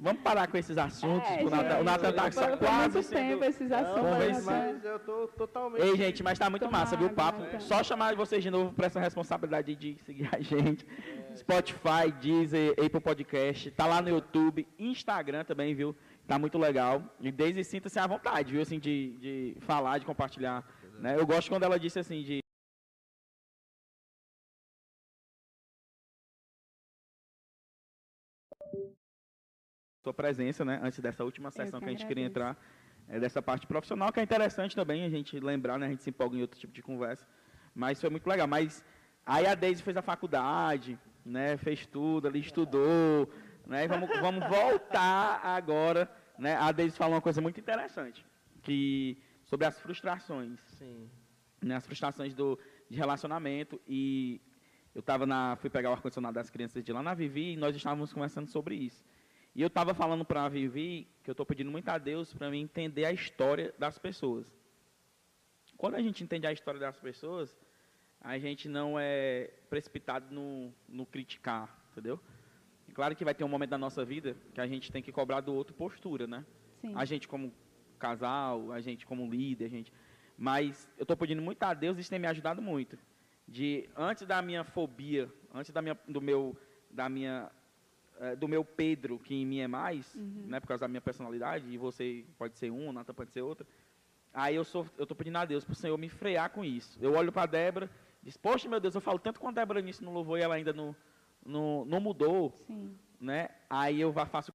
Vamos 0.00 0.22
parar 0.22 0.46
com 0.46 0.56
esses 0.56 0.78
assuntos. 0.78 1.28
É, 1.28 1.42
o 1.42 1.50
Nathan, 1.50 1.78
o 1.80 1.84
Nathan 1.84 2.12
tá 2.12 2.30
só 2.30 2.56
quase 2.56 2.98
muito 2.98 3.10
tempo 3.10 3.42
esses 3.42 3.72
assuntos. 3.72 4.02
Não, 4.04 4.10
mas, 4.12 4.44
mas 4.44 4.84
eu 4.84 5.00
tô 5.00 5.26
totalmente. 5.26 5.82
Ei, 5.82 5.96
gente, 5.96 6.22
mas 6.22 6.38
tá 6.38 6.48
muito 6.48 6.66
Tomar, 6.66 6.78
massa, 6.78 6.96
viu, 6.96 7.08
o 7.08 7.12
papo? 7.12 7.42
Então. 7.42 7.58
Só 7.58 7.82
chamar 7.82 8.14
vocês 8.14 8.44
de 8.44 8.48
novo 8.48 8.72
para 8.72 8.86
essa 8.86 9.00
responsabilidade 9.00 9.74
de 9.74 9.98
seguir 10.04 10.28
a 10.32 10.40
gente. 10.40 10.86
É. 11.32 11.34
Spotify, 11.34 12.12
Deezer, 12.20 12.76
Apple 12.78 13.00
Podcast, 13.00 13.72
tá 13.72 13.86
lá 13.86 14.00
no 14.00 14.08
YouTube, 14.08 14.68
Instagram 14.78 15.42
também, 15.42 15.74
viu? 15.74 15.96
Tá 16.28 16.38
muito 16.38 16.58
legal. 16.58 17.02
E 17.20 17.32
desde 17.32 17.64
sinta-se 17.64 17.98
à 17.98 18.06
vontade, 18.06 18.52
viu, 18.52 18.62
assim, 18.62 18.78
de, 18.78 19.16
de 19.18 19.56
falar, 19.62 19.98
de 19.98 20.06
compartilhar 20.06 20.64
né? 20.98 21.16
Eu 21.18 21.26
gosto 21.26 21.48
quando 21.48 21.62
ela 21.62 21.78
disse 21.78 21.98
assim 21.98 22.22
de 22.22 22.40
sua 30.02 30.14
presença, 30.14 30.64
né? 30.64 30.80
Antes 30.82 30.98
dessa 31.00 31.24
última 31.24 31.50
sessão 31.50 31.78
que, 31.80 31.86
que, 31.86 31.90
a 31.90 31.92
gente 31.92 32.06
queria 32.06 32.24
entrar, 32.24 32.56
é, 33.08 33.20
dessa 33.20 33.42
parte 33.42 33.66
profissional, 33.66 34.12
que 34.12 34.20
é 34.20 34.22
interessante 34.22 34.74
também 34.74 35.04
a 35.04 35.08
gente 35.08 35.38
lembrar, 35.38 35.78
né? 35.78 35.86
A 35.86 35.90
gente 35.90 36.02
se 36.02 36.10
empolga 36.10 36.36
em 36.36 36.40
outro 36.40 36.58
tipo 36.58 36.72
de 36.72 36.82
conversa. 36.82 37.26
Mas 37.74 38.00
foi 38.00 38.10
muito 38.10 38.26
legal. 38.26 38.46
Mas 38.46 38.84
aí 39.24 39.46
a 39.46 39.54
Deise 39.54 39.82
fez 39.82 39.96
a 39.96 40.02
faculdade, 40.02 40.98
né? 41.24 41.56
Fez 41.58 41.86
tudo, 41.86 42.26
ali 42.26 42.40
estudou, 42.40 43.30
né? 43.66 43.86
Vamos, 43.86 44.08
vamos 44.20 44.48
voltar 44.48 45.40
agora, 45.44 46.10
né? 46.38 46.56
A 46.56 46.72
Deise 46.72 46.96
falou 46.96 47.14
uma 47.14 47.22
coisa 47.22 47.40
muito 47.40 47.60
interessante, 47.60 48.24
que 48.62 49.22
sobre 49.48 49.66
as 49.66 49.78
frustrações. 49.80 50.60
Sim. 50.78 51.10
Né, 51.60 51.74
as 51.74 51.84
frustrações 51.84 52.34
do, 52.34 52.56
de 52.88 52.96
relacionamento. 52.96 53.80
E 53.88 54.40
eu 54.94 55.02
tava 55.02 55.26
na, 55.26 55.56
fui 55.56 55.68
pegar 55.68 55.90
o 55.90 55.92
ar-condicionado 55.92 56.34
das 56.34 56.50
crianças 56.50 56.84
de 56.84 56.92
lá 56.92 57.02
na 57.02 57.14
Vivi 57.14 57.52
e 57.52 57.56
nós 57.56 57.74
estávamos 57.74 58.12
conversando 58.12 58.46
sobre 58.48 58.76
isso. 58.76 59.04
E 59.54 59.62
eu 59.62 59.66
estava 59.66 59.92
falando 59.94 60.24
para 60.24 60.44
a 60.44 60.48
Vivi 60.48 61.08
que 61.24 61.30
eu 61.30 61.32
estou 61.32 61.44
pedindo 61.44 61.70
muito 61.70 61.88
a 61.88 61.98
Deus 61.98 62.32
para 62.32 62.50
mim 62.50 62.60
entender 62.60 63.04
a 63.04 63.12
história 63.12 63.74
das 63.78 63.98
pessoas. 63.98 64.46
quando 65.76 65.94
a 65.94 66.02
gente 66.02 66.22
entende 66.22 66.46
a 66.46 66.52
história 66.52 66.78
das 66.78 66.98
pessoas, 66.98 67.56
a 68.20 68.38
gente 68.38 68.68
não 68.68 68.98
é 68.98 69.50
precipitado 69.70 70.32
no, 70.32 70.72
no 70.88 71.06
criticar, 71.06 71.76
entendeu? 71.92 72.20
E 72.88 72.92
claro 72.92 73.14
que 73.16 73.24
vai 73.24 73.34
ter 73.34 73.44
um 73.44 73.48
momento 73.48 73.70
da 73.70 73.78
nossa 73.78 74.04
vida 74.04 74.36
que 74.52 74.60
a 74.60 74.66
gente 74.66 74.92
tem 74.92 75.02
que 75.02 75.12
cobrar 75.12 75.40
do 75.40 75.54
outro 75.54 75.74
postura, 75.74 76.26
né? 76.26 76.44
Sim. 76.80 76.92
A 76.94 77.04
gente 77.04 77.26
como 77.26 77.52
casal, 77.98 78.72
a 78.72 78.80
gente 78.80 79.06
como 79.06 79.28
líder, 79.28 79.66
a 79.66 79.68
gente. 79.68 79.92
Mas 80.36 80.88
eu 80.96 81.02
estou 81.02 81.16
pedindo 81.16 81.42
muito 81.42 81.62
a 81.62 81.74
Deus, 81.74 81.98
isso 81.98 82.10
tem 82.10 82.18
me 82.18 82.28
ajudado 82.28 82.62
muito. 82.62 82.96
De 83.46 83.88
antes 83.96 84.26
da 84.26 84.40
minha 84.40 84.62
fobia, 84.62 85.28
antes 85.52 85.72
da 85.72 85.82
minha, 85.82 85.98
do 86.06 86.20
meu, 86.20 86.56
da 86.90 87.08
minha, 87.08 87.50
eh, 88.20 88.36
do 88.36 88.46
meu 88.46 88.64
Pedro 88.64 89.18
que 89.18 89.34
em 89.34 89.44
mim 89.44 89.60
é 89.60 89.66
mais, 89.66 90.14
né, 90.14 90.60
por 90.60 90.68
causa 90.68 90.82
da 90.82 90.88
minha 90.88 91.00
personalidade 91.00 91.66
e 91.68 91.78
você 91.78 92.24
pode 92.36 92.56
ser 92.56 92.70
um, 92.70 92.92
Nata 92.92 93.12
pode 93.12 93.32
ser 93.32 93.42
outra. 93.42 93.66
Aí 94.32 94.54
eu 94.54 94.64
sou, 94.64 94.86
eu 94.96 95.04
estou 95.04 95.16
pedindo 95.16 95.38
a 95.38 95.44
Deus 95.44 95.64
para 95.64 95.72
o 95.72 95.76
Senhor 95.76 95.96
me 95.96 96.08
frear 96.08 96.50
com 96.50 96.64
isso. 96.64 96.98
Eu 97.00 97.14
olho 97.14 97.32
para 97.32 97.42
a 97.42 97.46
Débora, 97.46 97.90
diz, 98.22 98.36
poxa 98.36 98.68
meu 98.68 98.78
Deus, 98.78 98.94
eu 98.94 99.00
falo 99.00 99.18
tanto 99.18 99.40
com 99.40 99.48
a 99.48 99.52
Débora 99.52 99.80
nisso 99.80 100.04
no 100.04 100.12
louvor 100.12 100.38
e 100.38 100.42
ela 100.42 100.54
ainda 100.54 100.72
não, 100.72 100.94
não, 101.44 101.84
não 101.84 102.00
mudou, 102.00 102.52
Sim. 102.66 102.94
né? 103.20 103.48
Aí 103.68 104.00
eu 104.00 104.12
faço 104.12 104.52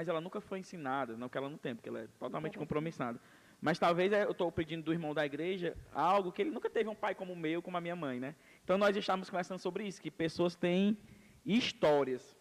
mas 0.00 0.08
ela 0.08 0.18
nunca 0.18 0.40
foi 0.40 0.58
ensinada, 0.60 1.14
não 1.14 1.28
que 1.28 1.36
ela 1.36 1.50
não 1.50 1.58
tem, 1.58 1.74
porque 1.76 1.90
ela 1.90 2.00
é 2.00 2.08
totalmente 2.18 2.56
compromissada. 2.56 3.20
Mas 3.60 3.78
talvez 3.78 4.10
é, 4.10 4.24
eu 4.24 4.30
estou 4.30 4.50
pedindo 4.50 4.82
do 4.82 4.94
irmão 4.94 5.12
da 5.12 5.26
igreja 5.26 5.76
algo 5.92 6.32
que 6.32 6.40
ele 6.40 6.50
nunca 6.50 6.70
teve 6.70 6.88
um 6.88 6.94
pai 6.94 7.14
como 7.14 7.34
o 7.34 7.36
meu, 7.36 7.60
como 7.60 7.76
a 7.76 7.82
minha 7.82 7.94
mãe, 7.94 8.18
né? 8.18 8.34
Então 8.64 8.78
nós 8.78 8.96
estávamos 8.96 9.28
conversando 9.28 9.58
sobre 9.58 9.86
isso, 9.86 10.00
que 10.00 10.10
pessoas 10.10 10.54
têm 10.54 10.96
histórias. 11.44 12.34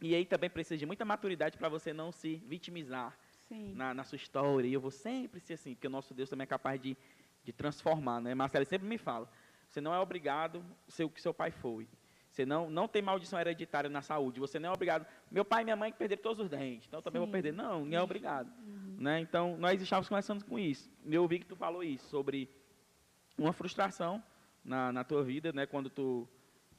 E 0.00 0.14
aí 0.14 0.24
também 0.24 0.48
precisa 0.48 0.78
de 0.78 0.86
muita 0.86 1.04
maturidade 1.04 1.58
para 1.58 1.68
você 1.68 1.92
não 1.92 2.10
se 2.10 2.36
vitimizar 2.46 3.14
na, 3.50 3.92
na 3.92 4.02
sua 4.02 4.16
história. 4.16 4.66
E 4.66 4.72
eu 4.72 4.80
vou 4.80 4.90
sempre 4.90 5.40
ser 5.40 5.52
assim, 5.54 5.74
porque 5.74 5.88
o 5.88 5.90
nosso 5.90 6.14
Deus 6.14 6.30
também 6.30 6.44
é 6.44 6.46
capaz 6.46 6.80
de, 6.80 6.96
de 7.44 7.52
transformar, 7.52 8.18
né? 8.22 8.34
Marcelo 8.34 8.64
sempre 8.64 8.88
me 8.88 8.96
fala, 8.96 9.30
você 9.68 9.82
não 9.82 9.92
é 9.92 9.98
obrigado 9.98 10.64
a 10.88 10.90
ser 10.90 11.04
o 11.04 11.10
que 11.10 11.20
seu 11.20 11.34
pai 11.34 11.50
foi. 11.50 11.86
Você 12.38 12.46
não, 12.46 12.70
não 12.70 12.86
tem 12.86 13.02
maldição 13.02 13.40
hereditária 13.40 13.90
na 13.90 14.00
saúde. 14.00 14.38
Você 14.38 14.60
não 14.60 14.68
é 14.68 14.72
obrigado. 14.72 15.04
Meu 15.28 15.44
pai 15.44 15.62
e 15.62 15.64
minha 15.64 15.74
mãe 15.74 15.90
que 15.90 15.98
perderam 15.98 16.22
todos 16.22 16.44
os 16.44 16.48
dentes, 16.48 16.86
então 16.86 16.98
eu 16.98 17.02
também 17.02 17.18
vou 17.18 17.26
Sim. 17.26 17.32
perder. 17.32 17.52
Não, 17.52 17.84
não 17.84 17.98
é 17.98 18.00
obrigado. 18.00 18.48
Né? 18.96 19.18
Então, 19.18 19.56
nós 19.58 19.82
estávamos 19.82 20.08
conversando 20.08 20.44
com 20.44 20.56
isso. 20.56 20.88
Eu 21.04 21.22
ouvi 21.22 21.40
que 21.40 21.46
tu 21.46 21.56
falou 21.56 21.82
isso, 21.82 22.08
sobre 22.08 22.48
uma 23.36 23.52
frustração 23.52 24.22
na, 24.64 24.92
na 24.92 25.02
tua 25.02 25.24
vida, 25.24 25.52
né? 25.52 25.66
Quando 25.66 25.90
tu, 25.90 26.28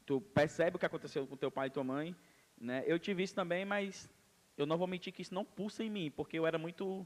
tu 0.06 0.22
percebe 0.22 0.78
o 0.78 0.80
que 0.80 0.86
aconteceu 0.86 1.28
com 1.28 1.36
teu 1.36 1.52
pai 1.52 1.68
e 1.68 1.72
tua 1.72 1.84
mãe. 1.84 2.16
Né? 2.58 2.86
Eu 2.88 2.98
tive 2.98 3.24
isso 3.24 3.36
também, 3.36 3.66
mas 3.66 4.10
eu 4.58 4.66
não 4.66 4.78
vou 4.78 4.88
mentir 4.88 5.12
que 5.12 5.22
isso 5.22 5.34
não 5.34 5.44
pulsa 5.44 5.84
em 5.84 5.90
mim, 5.90 6.10
porque 6.10 6.40
eu 6.40 6.48
era 6.48 6.58
muito, 6.58 7.06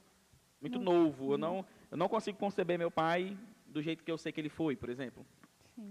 muito 0.62 0.78
novo. 0.78 1.34
Eu 1.34 1.40
não, 1.40 1.66
eu 1.90 1.98
não 1.98 2.08
consigo 2.08 2.38
conceber 2.38 2.78
meu 2.78 2.92
pai 2.92 3.36
do 3.66 3.82
jeito 3.82 4.04
que 4.04 4.12
eu 4.12 4.18
sei 4.18 4.32
que 4.32 4.40
ele 4.40 4.50
foi, 4.50 4.76
por 4.76 4.90
exemplo. 4.90 5.26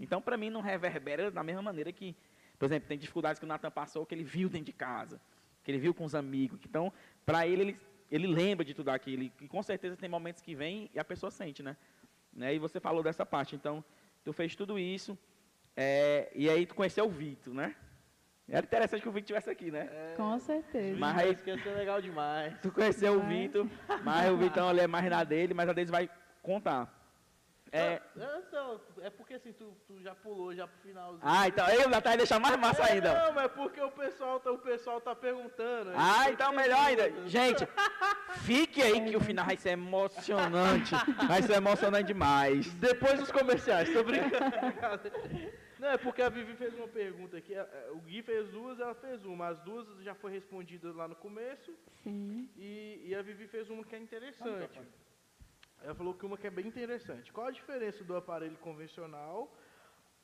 Então, 0.00 0.22
para 0.22 0.36
mim, 0.36 0.48
não 0.48 0.60
reverbera 0.60 1.30
da 1.30 1.42
mesma 1.42 1.62
maneira 1.62 1.92
que, 1.92 2.14
por 2.62 2.66
exemplo, 2.66 2.88
tem 2.88 2.96
dificuldades 2.96 3.40
que 3.40 3.44
o 3.44 3.48
Natan 3.48 3.72
passou, 3.72 4.06
que 4.06 4.14
ele 4.14 4.22
viu 4.22 4.48
dentro 4.48 4.66
de 4.66 4.72
casa, 4.72 5.20
que 5.64 5.70
ele 5.72 5.78
viu 5.78 5.92
com 5.92 6.04
os 6.04 6.14
amigos. 6.14 6.60
Então, 6.64 6.92
para 7.26 7.44
ele, 7.44 7.60
ele, 7.60 7.80
ele 8.08 8.26
lembra 8.28 8.64
de 8.64 8.72
tudo 8.72 8.90
aquilo. 8.90 9.24
E 9.24 9.48
com 9.48 9.60
certeza 9.64 9.96
tem 9.96 10.08
momentos 10.08 10.40
que 10.40 10.54
vem 10.54 10.88
e 10.94 11.00
a 11.00 11.02
pessoa 11.02 11.28
sente, 11.28 11.60
né? 11.60 11.76
né? 12.32 12.54
E 12.54 12.60
você 12.60 12.78
falou 12.78 13.02
dessa 13.02 13.26
parte. 13.26 13.56
Então, 13.56 13.84
tu 14.24 14.32
fez 14.32 14.54
tudo 14.54 14.78
isso, 14.78 15.18
é, 15.76 16.30
e 16.36 16.48
aí 16.48 16.64
tu 16.64 16.76
conheceu 16.76 17.04
o 17.06 17.08
Vitor, 17.08 17.52
né? 17.52 17.74
Era 18.48 18.64
interessante 18.64 19.02
que 19.02 19.08
o 19.08 19.12
Vitor 19.12 19.36
estivesse 19.36 19.50
aqui, 19.50 19.72
né? 19.72 20.14
Com 20.16 20.38
certeza. 20.38 20.96
Mas 21.00 21.18
aí- 21.18 21.32
isso 21.32 21.42
que 21.42 21.50
ia 21.50 21.58
ser 21.60 21.74
legal 21.74 22.00
demais. 22.00 22.56
Tu 22.60 22.70
conheceu 22.70 23.18
o. 23.18 23.26
Vitor, 23.26 23.66
mas 24.04 24.30
o 24.30 24.36
Vitão 24.36 24.70
ele 24.70 24.82
é 24.82 24.86
mais 24.86 25.10
na 25.10 25.24
dele, 25.24 25.52
mas 25.52 25.68
a 25.68 25.72
Deise 25.72 25.90
vai 25.90 26.08
contar. 26.40 27.01
É, 27.74 28.02
Não, 28.14 28.42
não, 28.52 28.80
é 29.00 29.08
porque 29.08 29.32
assim, 29.32 29.50
tu, 29.52 29.74
tu 29.86 29.98
já 30.02 30.14
pulou 30.14 30.54
já 30.54 30.66
pro 30.66 30.78
finalzinho. 30.82 31.22
ah, 31.22 31.48
então 31.48 31.66
eu 31.70 31.90
já 31.90 32.00
tá 32.02 32.14
deixar 32.14 32.38
mais 32.38 32.54
massa 32.58 32.82
É, 32.82 32.92
ainda. 32.92 33.14
Não, 33.14 33.32
mas 33.32 33.44
é 33.46 33.48
porque 33.48 33.80
o 33.80 33.90
pessoal 33.90 34.38
tá, 34.40 34.52
o 34.52 34.58
pessoal 34.58 35.00
tá 35.00 35.14
perguntando. 35.16 35.90
Ah, 35.96 36.24
tem 36.24 36.34
então 36.34 36.52
melhor 36.52 36.84
ainda. 36.86 37.26
Gente, 37.26 37.66
fique 38.42 38.82
aí 38.82 39.00
que 39.08 39.16
o 39.16 39.20
final 39.20 39.46
vai 39.46 39.56
ser 39.56 39.70
emocionante. 39.70 40.94
Vai 41.26 41.40
ser 41.42 41.54
emocionante 41.54 42.08
demais. 42.08 42.70
Depois 42.74 43.18
dos 43.18 43.32
comerciais, 43.32 43.90
tô 43.90 44.04
brincando. 44.04 44.52
Não, 45.78 45.88
é 45.88 45.96
porque 45.96 46.22
a 46.22 46.28
Vivi 46.28 46.54
fez 46.54 46.72
uma 46.74 46.86
pergunta 46.86 47.36
aqui. 47.38 47.54
é, 47.54 47.58
é, 47.58 47.90
O 47.92 47.96
Gui 48.00 48.22
fez 48.22 48.48
duas, 48.50 48.78
ela 48.78 48.94
fez 48.94 49.24
uma. 49.24 49.48
As 49.48 49.58
duas 49.60 49.86
já 50.02 50.14
foi 50.14 50.30
respondidas 50.30 50.94
lá 50.94 51.08
no 51.08 51.16
começo. 51.16 51.72
Sim. 52.04 52.48
E, 52.56 53.02
e 53.06 53.14
a 53.14 53.22
Vivi 53.22 53.48
fez 53.48 53.68
uma 53.70 53.82
que 53.82 53.96
é 53.96 53.98
interessante. 53.98 54.78
Ela 55.84 55.94
falou 55.94 56.14
que 56.14 56.24
uma 56.24 56.36
que 56.38 56.46
é 56.46 56.50
bem 56.50 56.66
interessante. 56.66 57.32
Qual 57.32 57.46
a 57.46 57.50
diferença 57.50 58.04
do 58.04 58.14
aparelho 58.16 58.56
convencional, 58.58 59.52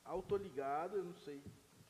autoligado, 0.05 0.97
eu 0.99 1.05
não 1.05 1.15
sei 1.15 1.41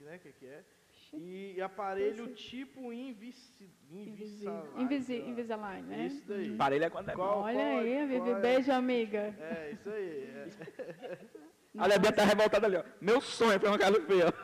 né, 0.00 0.16
o 0.16 0.18
que, 0.20 0.32
que 0.32 0.46
é, 0.46 0.64
e 1.12 1.60
aparelho 1.60 2.34
tipo 2.34 2.92
invisi, 2.92 3.70
Invisível. 3.90 4.52
Invisalign. 4.76 4.82
Invisi 4.82 5.16
Invisalign, 5.20 5.82
né? 5.88 6.06
Isso 6.06 6.26
daí. 6.28 6.56
Parelha 6.56 6.86
é 6.86 6.90
quando 6.90 7.08
é. 7.10 7.14
Qual- 7.14 7.40
Olha 7.42 7.54
qual- 7.54 7.78
aí, 7.78 7.98
a 7.98 8.06
Vivi. 8.06 8.18
qual 8.20 8.36
é? 8.36 8.40
Beijo, 8.40 8.72
amiga. 8.72 9.18
É, 9.40 9.70
isso 9.72 9.90
aí. 9.90 10.22
é. 10.24 11.18
Olha, 11.80 11.96
a 11.96 11.98
Bia 11.98 12.12
tá 12.12 12.24
revoltada 12.24 12.66
ali, 12.66 12.76
ó. 12.76 12.84
Meu 13.00 13.20
sonho 13.20 13.52
é 13.52 13.58
foi 13.58 13.68
uma 13.68 13.78
casa 13.78 14.00
feia. 14.02 14.34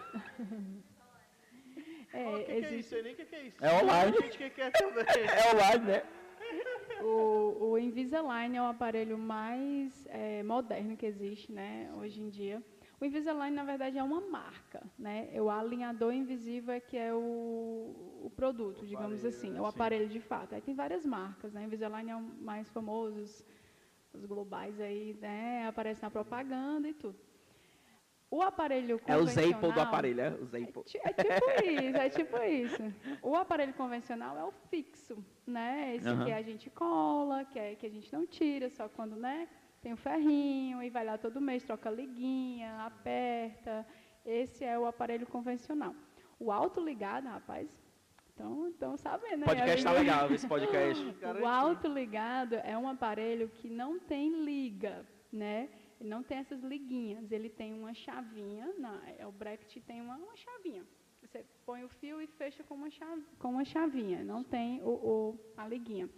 É, 2.12 2.28
O 2.28 2.36
que, 2.38 2.44
que 2.44 2.52
é 2.52 2.58
existe- 2.58 2.78
isso? 2.78 2.94
Eu 2.94 3.02
nem 3.02 3.12
o 3.12 3.16
que, 3.16 3.24
que 3.24 3.34
é 3.34 3.42
isso. 3.42 3.64
É 3.64 3.82
online. 3.82 4.16
Gente 4.20 4.38
que 4.38 4.70
também. 4.70 5.04
É 5.44 5.54
online, 5.54 5.84
né? 5.86 6.02
O 7.02 7.23
Invisalign 7.84 8.56
é 8.56 8.62
o 8.62 8.66
aparelho 8.66 9.18
mais 9.18 10.06
é, 10.08 10.42
moderno 10.42 10.96
que 10.96 11.06
existe, 11.06 11.52
né, 11.52 11.90
hoje 11.96 12.20
em 12.20 12.28
dia. 12.28 12.62
O 13.00 13.04
Invisalign, 13.04 13.54
na 13.54 13.64
verdade, 13.64 13.98
é 13.98 14.02
uma 14.02 14.20
marca, 14.20 14.82
né? 14.98 15.28
O 15.40 15.50
alinhador 15.50 16.12
invisível 16.12 16.72
é 16.72 16.80
que 16.80 16.96
é 16.96 17.12
o, 17.12 17.18
o 18.22 18.32
produto, 18.34 18.86
digamos 18.86 19.18
aparelho, 19.18 19.28
assim, 19.28 19.50
né? 19.50 19.58
é 19.58 19.60
o 19.60 19.66
aparelho 19.66 20.08
de 20.08 20.20
fato. 20.20 20.54
Aí 20.54 20.60
tem 20.60 20.74
várias 20.74 21.04
marcas, 21.04 21.52
né? 21.52 21.60
O 21.62 21.64
Invisalign 21.64 22.10
é 22.10 22.16
o 22.16 22.22
mais 22.22 22.70
famoso, 22.70 23.20
os, 23.20 23.44
os 24.12 24.24
globais 24.24 24.80
aí, 24.80 25.18
né? 25.20 25.66
Aparece 25.66 26.02
na 26.02 26.10
propaganda 26.10 26.88
e 26.88 26.94
tudo. 26.94 27.18
O 28.34 28.42
aparelho 28.42 29.00
É 29.06 29.16
o 29.16 29.26
Zaple 29.26 29.72
do 29.72 29.80
aparelho, 29.80 30.20
é 30.20 30.30
o 30.30 30.56
é, 30.56 30.60
é 31.04 31.12
tipo 31.12 31.50
isso, 31.62 31.96
é 31.96 32.08
tipo 32.08 32.36
isso. 32.42 32.82
O 33.22 33.36
aparelho 33.36 33.72
convencional 33.74 34.36
é 34.36 34.42
o 34.42 34.50
fixo, 34.68 35.24
né? 35.46 35.94
Esse 35.94 36.08
Aham. 36.08 36.24
que 36.24 36.32
a 36.32 36.42
gente 36.42 36.68
cola, 36.68 37.44
que, 37.44 37.60
é, 37.60 37.76
que 37.76 37.86
a 37.86 37.88
gente 37.88 38.12
não 38.12 38.26
tira, 38.26 38.68
só 38.70 38.88
quando, 38.88 39.14
né? 39.14 39.48
Tem 39.80 39.92
o 39.92 39.96
ferrinho 39.96 40.82
e 40.82 40.90
vai 40.90 41.04
lá 41.04 41.16
todo 41.16 41.40
mês, 41.40 41.62
troca 41.62 41.88
a 41.88 41.92
liguinha, 41.92 42.84
aperta. 42.84 43.86
Esse 44.26 44.64
é 44.64 44.76
o 44.76 44.84
aparelho 44.84 45.28
convencional. 45.28 45.94
O 46.36 46.50
autoligado, 46.50 47.28
rapaz, 47.28 47.70
então, 48.34 48.66
então 48.66 48.96
sabendo, 48.96 49.42
né? 49.42 49.46
Podcast 49.46 49.84
tá 49.84 49.90
amigo? 49.90 50.04
legal, 50.04 50.32
esse 50.32 50.48
podcast. 50.48 51.04
O 51.40 51.46
autoligado 51.46 52.56
é 52.56 52.76
um 52.76 52.88
aparelho 52.88 53.48
que 53.48 53.70
não 53.70 54.00
tem 54.00 54.44
liga, 54.44 55.06
né? 55.32 55.68
Ele 56.00 56.08
não 56.08 56.22
tem 56.22 56.38
essas 56.38 56.62
liguinhas. 56.62 57.30
Ele 57.32 57.48
tem 57.48 57.72
uma 57.72 57.94
chavinha, 57.94 58.72
na, 58.78 59.00
é, 59.18 59.26
o 59.26 59.32
bracket 59.32 59.76
tem 59.86 60.00
uma, 60.00 60.16
uma 60.16 60.36
chavinha. 60.36 60.84
Você 61.22 61.44
põe 61.64 61.82
o 61.84 61.88
fio 61.88 62.20
e 62.20 62.26
fecha 62.26 62.62
com 62.62 62.74
uma, 62.74 62.90
chave, 62.90 63.22
com 63.38 63.48
uma 63.48 63.64
chavinha, 63.64 64.22
não 64.22 64.44
tem 64.44 64.82
o, 64.82 64.88
o- 64.90 65.38
a 65.56 65.66
liguinha. 65.66 66.08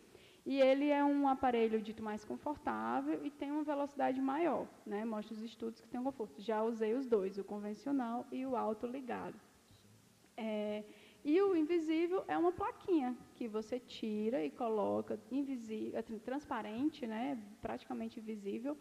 E 0.44 0.60
ele 0.60 0.88
é 0.90 1.04
um 1.04 1.26
aparelho 1.28 1.80
dito 1.80 2.02
mais 2.02 2.24
confortável 2.24 3.24
e 3.24 3.30
tem 3.30 3.50
uma 3.50 3.64
velocidade 3.64 4.20
maior, 4.20 4.66
né? 4.84 5.04
Mostra 5.04 5.34
os 5.34 5.42
estudos 5.42 5.80
que 5.80 5.88
tem 5.88 5.98
um 6.00 6.04
conforto. 6.04 6.40
Já 6.40 6.62
usei 6.62 6.94
os 6.94 7.06
dois, 7.06 7.36
o 7.38 7.44
convencional 7.44 8.26
e 8.30 8.44
o 8.46 8.54
autoligado. 8.56 9.38
É, 10.36 10.84
e 11.24 11.40
o 11.40 11.56
invisível 11.56 12.24
é 12.28 12.36
uma 12.38 12.52
plaquinha 12.52 13.16
que 13.34 13.48
você 13.48 13.80
tira 13.80 14.44
e 14.44 14.50
coloca 14.50 15.18
invisível, 15.30 16.00
transparente, 16.24 17.06
né, 17.06 17.36
praticamente 17.60 18.20
invisível, 18.20 18.76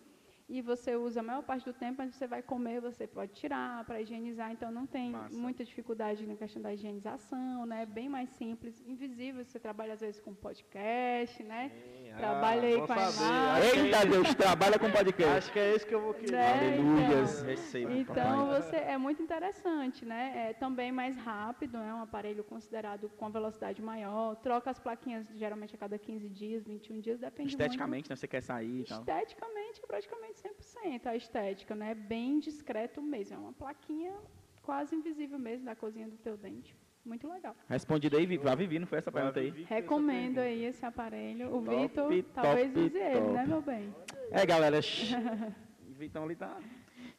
e 0.47 0.61
você 0.61 0.95
usa 0.95 1.21
a 1.21 1.23
maior 1.23 1.41
parte 1.43 1.65
do 1.65 1.73
tempo, 1.73 1.95
mas 1.97 2.15
você 2.15 2.27
vai 2.27 2.41
comer, 2.41 2.79
você 2.79 3.07
pode 3.07 3.33
tirar 3.33 3.83
para 3.85 4.01
higienizar, 4.01 4.51
então 4.51 4.71
não 4.71 4.85
tem 4.85 5.11
Massa. 5.11 5.37
muita 5.37 5.63
dificuldade 5.63 6.25
na 6.27 6.35
questão 6.35 6.61
da 6.61 6.73
higienização, 6.73 7.65
né, 7.65 7.85
bem 7.85 8.07
mais 8.07 8.29
simples, 8.29 8.83
invisível, 8.85 9.43
você 9.43 9.59
trabalha 9.59 9.93
às 9.93 10.01
vezes 10.01 10.19
com 10.19 10.33
podcast, 10.33 11.41
né, 11.43 11.71
trabalha 12.17 12.67
aí 12.67 12.77
bom 12.77 12.87
com 12.87 12.93
a 12.93 13.11
imagem. 13.11 13.85
Eita 13.85 14.05
Deus, 14.05 14.35
trabalha 14.35 14.79
com 14.79 14.91
podcast. 14.91 15.37
Acho 15.37 15.51
que 15.51 15.59
é 15.59 15.75
esse 15.75 15.85
que 15.85 15.93
eu 15.93 16.01
vou 16.01 16.13
querer. 16.13 16.31
Né? 16.31 16.53
Aleluias. 16.53 17.43
então. 17.43 17.91
Então, 17.91 18.47
você 18.47 18.75
é 18.75 18.97
muito 18.97 19.21
interessante, 19.21 20.05
né? 20.05 20.49
É 20.49 20.53
também 20.53 20.91
mais 20.91 21.15
rápido, 21.17 21.77
é 21.77 21.93
um 21.93 22.01
aparelho 22.01 22.43
considerado 22.43 23.09
com 23.09 23.29
velocidade 23.29 23.81
maior. 23.81 24.35
Troca 24.37 24.69
as 24.69 24.79
plaquinhas 24.79 25.27
geralmente 25.35 25.75
a 25.75 25.77
cada 25.77 25.97
15 25.97 26.29
dias, 26.29 26.63
21 26.65 26.99
dias, 26.99 27.19
depende 27.19 27.49
Esteticamente, 27.49 28.09
né? 28.09 28.15
Você 28.15 28.27
quer 28.27 28.41
sair 28.41 28.67
e 28.67 28.73
muito. 28.75 28.89
tal. 28.89 28.99
Esteticamente, 28.99 29.81
é 29.83 29.87
praticamente 29.87 30.34
100% 30.35 31.05
a 31.05 31.15
estética, 31.15 31.75
né? 31.75 31.93
Bem 31.95 32.39
discreto 32.39 33.01
mesmo. 33.01 33.35
É 33.35 33.39
uma 33.39 33.53
plaquinha 33.53 34.13
quase 34.61 34.95
invisível 34.95 35.39
mesmo 35.39 35.65
da 35.65 35.75
cozinha 35.75 36.07
do 36.07 36.17
teu 36.17 36.35
dente. 36.37 36.75
muito 37.05 37.27
legal. 37.27 37.55
Respondido 37.69 38.17
aí, 38.17 38.25
Vivi. 38.25 38.47
A 38.49 38.55
Vivi, 38.55 38.79
não 38.79 38.87
foi 38.87 38.97
essa 38.97 39.11
pergunta 39.11 39.39
aí? 39.39 39.51
Recomendo 39.69 40.39
aí 40.39 40.65
esse 40.65 40.83
aparelho. 40.85 41.55
O 41.55 41.61
Top, 41.63 41.75
Vitor, 41.77 42.03
top, 42.09 42.23
talvez 42.33 42.75
use 42.75 42.97
ele, 42.97 43.19
top. 43.19 43.31
né, 43.33 43.45
meu 43.45 43.61
bem? 43.61 43.95
É, 44.31 44.45
galera. 44.45 44.79
Vitão 45.97 46.23
ali 46.23 46.35
tá. 46.35 46.57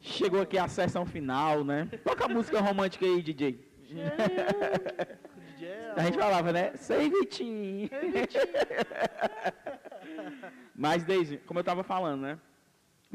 Chegou 0.00 0.42
aqui 0.42 0.58
a 0.58 0.68
sessão 0.68 1.06
final, 1.06 1.64
né? 1.64 1.88
Toca 2.04 2.26
a 2.26 2.28
música 2.28 2.60
romântica 2.60 3.06
aí, 3.06 3.22
DJ. 3.22 3.58
A 5.96 6.02
gente 6.02 6.18
falava, 6.18 6.52
né? 6.52 6.76
Sei, 6.76 7.08
Vitinho. 7.08 7.88
Mas, 10.76 11.04
Deise, 11.04 11.38
como 11.38 11.58
eu 11.58 11.62
estava 11.62 11.82
falando, 11.82 12.20
né? 12.20 12.38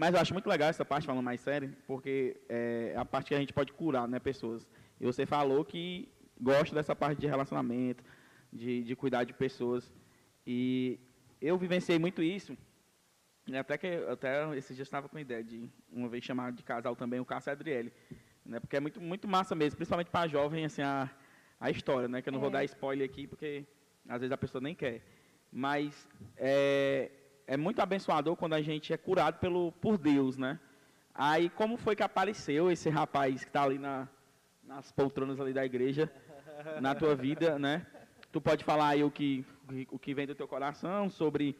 Mas 0.01 0.15
eu 0.15 0.19
acho 0.19 0.33
muito 0.33 0.49
legal 0.49 0.67
essa 0.67 0.83
parte, 0.83 1.05
falando 1.05 1.23
mais 1.23 1.39
sério, 1.41 1.67
porque 1.85 2.35
é 2.49 2.95
a 2.97 3.05
parte 3.05 3.27
que 3.27 3.35
a 3.35 3.39
gente 3.39 3.53
pode 3.53 3.71
curar, 3.71 4.07
né, 4.07 4.17
pessoas. 4.19 4.67
E 4.99 5.05
você 5.05 5.27
falou 5.27 5.63
que 5.63 6.09
gosta 6.49 6.73
dessa 6.73 6.95
parte 6.95 7.19
de 7.19 7.27
relacionamento, 7.27 8.03
de, 8.51 8.83
de 8.83 8.95
cuidar 8.95 9.23
de 9.25 9.33
pessoas. 9.43 9.93
E 10.45 10.99
eu 11.39 11.55
vivenciei 11.55 11.99
muito 11.99 12.23
isso, 12.23 12.57
até 13.63 13.77
que 13.77 13.87
até 14.15 14.57
esses 14.57 14.75
dias 14.75 14.87
estava 14.87 15.07
com 15.07 15.17
a 15.17 15.21
ideia 15.21 15.43
de 15.43 15.69
uma 15.91 16.09
vez 16.09 16.23
chamar 16.23 16.51
de 16.51 16.63
casal 16.63 16.95
também 16.95 17.19
o 17.19 17.25
Cássio 17.25 17.49
e 17.49 17.51
a 17.51 17.53
Adriele, 17.53 17.93
né, 18.43 18.59
porque 18.59 18.77
é 18.77 18.79
muito, 18.79 18.99
muito 18.99 19.27
massa 19.27 19.53
mesmo, 19.53 19.77
principalmente 19.77 20.09
para 20.09 20.27
jovem, 20.27 20.65
assim, 20.65 20.81
a, 20.81 21.07
a 21.59 21.69
história, 21.69 22.07
né, 22.07 22.23
que 22.23 22.29
eu 22.29 22.33
não 22.33 22.39
vou 22.39 22.49
É. 22.49 22.53
dar 22.53 22.63
spoiler 22.63 23.07
aqui, 23.07 23.27
porque 23.27 23.67
às 24.09 24.19
vezes 24.21 24.31
a 24.31 24.37
pessoa 24.37 24.63
nem 24.63 24.73
quer. 24.73 25.03
Mas 25.51 26.09
é, 26.37 27.11
é 27.47 27.57
muito 27.57 27.81
abençoador 27.81 28.35
quando 28.35 28.53
a 28.53 28.61
gente 28.61 28.93
é 28.93 28.97
curado 28.97 29.39
pelo, 29.39 29.71
por 29.73 29.97
Deus, 29.97 30.37
né? 30.37 30.59
Aí, 31.13 31.49
como 31.49 31.77
foi 31.77 31.95
que 31.95 32.03
apareceu 32.03 32.71
esse 32.71 32.89
rapaz 32.89 33.43
que 33.43 33.49
está 33.49 33.63
ali 33.63 33.77
na, 33.77 34.07
nas 34.63 34.91
poltronas 34.91 35.39
ali 35.39 35.53
da 35.53 35.65
igreja, 35.65 36.11
na 36.79 36.95
tua 36.95 37.15
vida, 37.15 37.59
né? 37.59 37.85
Tu 38.31 38.39
pode 38.39 38.63
falar 38.63 38.89
aí 38.89 39.03
o 39.03 39.11
que, 39.11 39.45
o 39.89 39.99
que 39.99 40.13
vem 40.13 40.25
do 40.25 40.35
teu 40.35 40.47
coração 40.47 41.09
sobre 41.09 41.57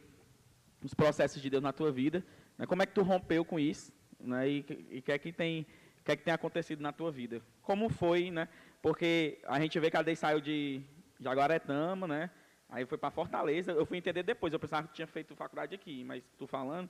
os 0.82 0.94
processos 0.94 1.42
de 1.42 1.50
Deus 1.50 1.62
na 1.62 1.72
tua 1.72 1.92
vida, 1.92 2.24
né? 2.56 2.66
Como 2.66 2.82
é 2.82 2.86
que 2.86 2.94
tu 2.94 3.02
rompeu 3.02 3.44
com 3.44 3.58
isso, 3.58 3.92
né? 4.18 4.48
E 4.48 4.60
o 4.98 5.02
que 5.02 5.12
é 5.12 5.18
que 5.18 5.32
tem, 5.32 5.66
o 6.00 6.04
que 6.04 6.12
é 6.12 6.16
que 6.16 6.24
tem 6.24 6.32
acontecido 6.32 6.80
na 6.80 6.92
tua 6.92 7.12
vida? 7.12 7.42
Como 7.62 7.88
foi, 7.88 8.30
né? 8.30 8.48
Porque 8.80 9.38
a 9.46 9.60
gente 9.60 9.78
vê 9.78 9.90
que 9.90 9.96
a 9.96 10.02
Dei 10.02 10.16
saiu 10.16 10.40
de 10.40 10.82
Jaguaretama, 11.20 12.08
né? 12.08 12.30
Aí 12.72 12.86
foi 12.86 12.96
para 12.96 13.10
Fortaleza. 13.10 13.70
Eu 13.70 13.84
fui 13.84 13.98
entender 13.98 14.22
depois. 14.22 14.50
Eu 14.50 14.58
pensava 14.58 14.88
que 14.88 14.94
tinha 14.94 15.06
feito 15.06 15.36
faculdade 15.36 15.74
aqui, 15.74 16.02
mas 16.02 16.24
tu 16.38 16.46
falando. 16.46 16.88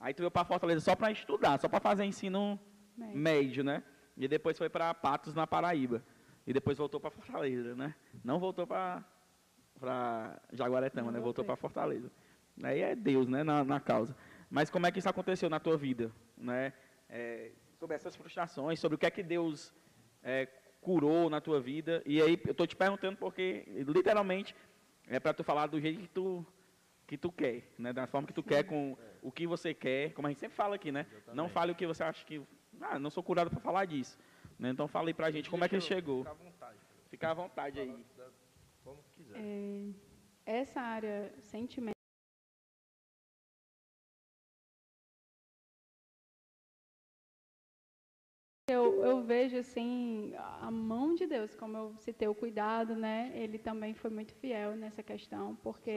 Aí 0.00 0.14
tu 0.14 0.20
veio 0.20 0.30
para 0.30 0.44
Fortaleza 0.44 0.80
só 0.80 0.96
para 0.96 1.12
estudar, 1.12 1.60
só 1.60 1.68
para 1.68 1.80
fazer 1.80 2.04
ensino 2.04 2.58
Médio. 2.96 3.18
médio, 3.18 3.64
né? 3.64 3.82
E 4.16 4.26
depois 4.26 4.56
foi 4.56 4.70
para 4.70 4.92
Patos, 4.94 5.34
na 5.34 5.46
Paraíba. 5.46 6.02
E 6.46 6.52
depois 6.52 6.78
voltou 6.78 6.98
para 6.98 7.10
Fortaleza, 7.10 7.76
né? 7.76 7.94
Não 8.24 8.40
voltou 8.40 8.66
para 8.66 9.04
para 9.78 10.40
Jaguaretama, 10.50 11.12
né? 11.12 11.20
Voltou 11.20 11.44
para 11.44 11.56
Fortaleza. 11.56 12.10
Aí 12.62 12.80
é 12.80 12.96
Deus, 12.96 13.28
né? 13.28 13.44
Na, 13.44 13.62
na 13.62 13.78
causa. 13.78 14.16
Mas 14.50 14.70
como 14.70 14.86
é 14.86 14.90
que 14.90 14.98
isso 14.98 15.10
aconteceu 15.10 15.50
na 15.50 15.60
tua 15.60 15.76
vida, 15.76 16.10
né? 16.38 16.72
É, 17.06 17.52
sobre 17.78 17.94
essas 17.94 18.16
frustrações, 18.16 18.80
sobre 18.80 18.96
o 18.96 18.98
que 18.98 19.06
é 19.06 19.10
que 19.10 19.22
Deus 19.22 19.74
é, 20.22 20.48
curou 20.80 21.28
na 21.28 21.38
tua 21.38 21.60
vida. 21.60 22.02
E 22.06 22.20
aí 22.22 22.40
eu 22.46 22.54
tô 22.54 22.66
te 22.66 22.74
perguntando 22.74 23.18
porque 23.18 23.64
literalmente 23.86 24.54
é 25.08 25.18
para 25.18 25.34
tu 25.34 25.42
falar 25.42 25.66
do 25.66 25.80
jeito 25.80 26.00
que 26.00 26.08
tu 26.08 26.46
que 27.06 27.16
tu 27.16 27.32
quer, 27.32 27.62
né? 27.78 27.92
Da 27.92 28.06
forma 28.06 28.26
que 28.26 28.34
tu 28.34 28.42
quer, 28.42 28.64
com 28.64 28.96
o 29.22 29.32
que 29.32 29.46
você 29.46 29.72
quer, 29.72 30.12
como 30.12 30.26
a 30.26 30.30
gente 30.30 30.40
sempre 30.40 30.56
fala 30.56 30.74
aqui, 30.74 30.92
né? 30.92 31.06
Não 31.32 31.48
fale 31.48 31.72
o 31.72 31.74
que 31.74 31.86
você 31.86 32.02
acha 32.02 32.24
que 32.24 32.42
ah, 32.80 32.98
não 32.98 33.10
sou 33.10 33.22
curado 33.22 33.50
para 33.50 33.60
falar 33.60 33.86
disso, 33.86 34.18
né? 34.58 34.70
Então 34.70 34.86
fala 34.86 35.08
aí 35.08 35.14
pra 35.14 35.30
gente 35.30 35.48
como 35.48 35.64
é 35.64 35.68
que 35.68 35.74
ele 35.74 35.82
chegou. 35.82 36.18
Fica 36.18 36.30
à 36.30 36.34
vontade. 36.34 36.78
Fica 37.10 37.30
à 37.30 37.34
vontade 37.34 37.80
aí. 37.80 38.04
Como 38.84 39.02
quiser. 39.16 39.38
É, 39.38 39.90
essa 40.44 40.80
área 40.80 41.32
sentimento 41.40 41.97
vejo 49.32 49.56
assim 49.64 50.32
a 50.66 50.70
mão 50.70 51.14
de 51.14 51.26
Deus, 51.34 51.50
como 51.60 51.74
eu 51.76 51.86
citei 52.06 52.28
o 52.28 52.34
cuidado, 52.42 52.92
né? 53.06 53.16
Ele 53.42 53.58
também 53.68 53.92
foi 54.02 54.10
muito 54.10 54.32
fiel 54.40 54.70
nessa 54.82 55.02
questão, 55.10 55.44
porque 55.66 55.94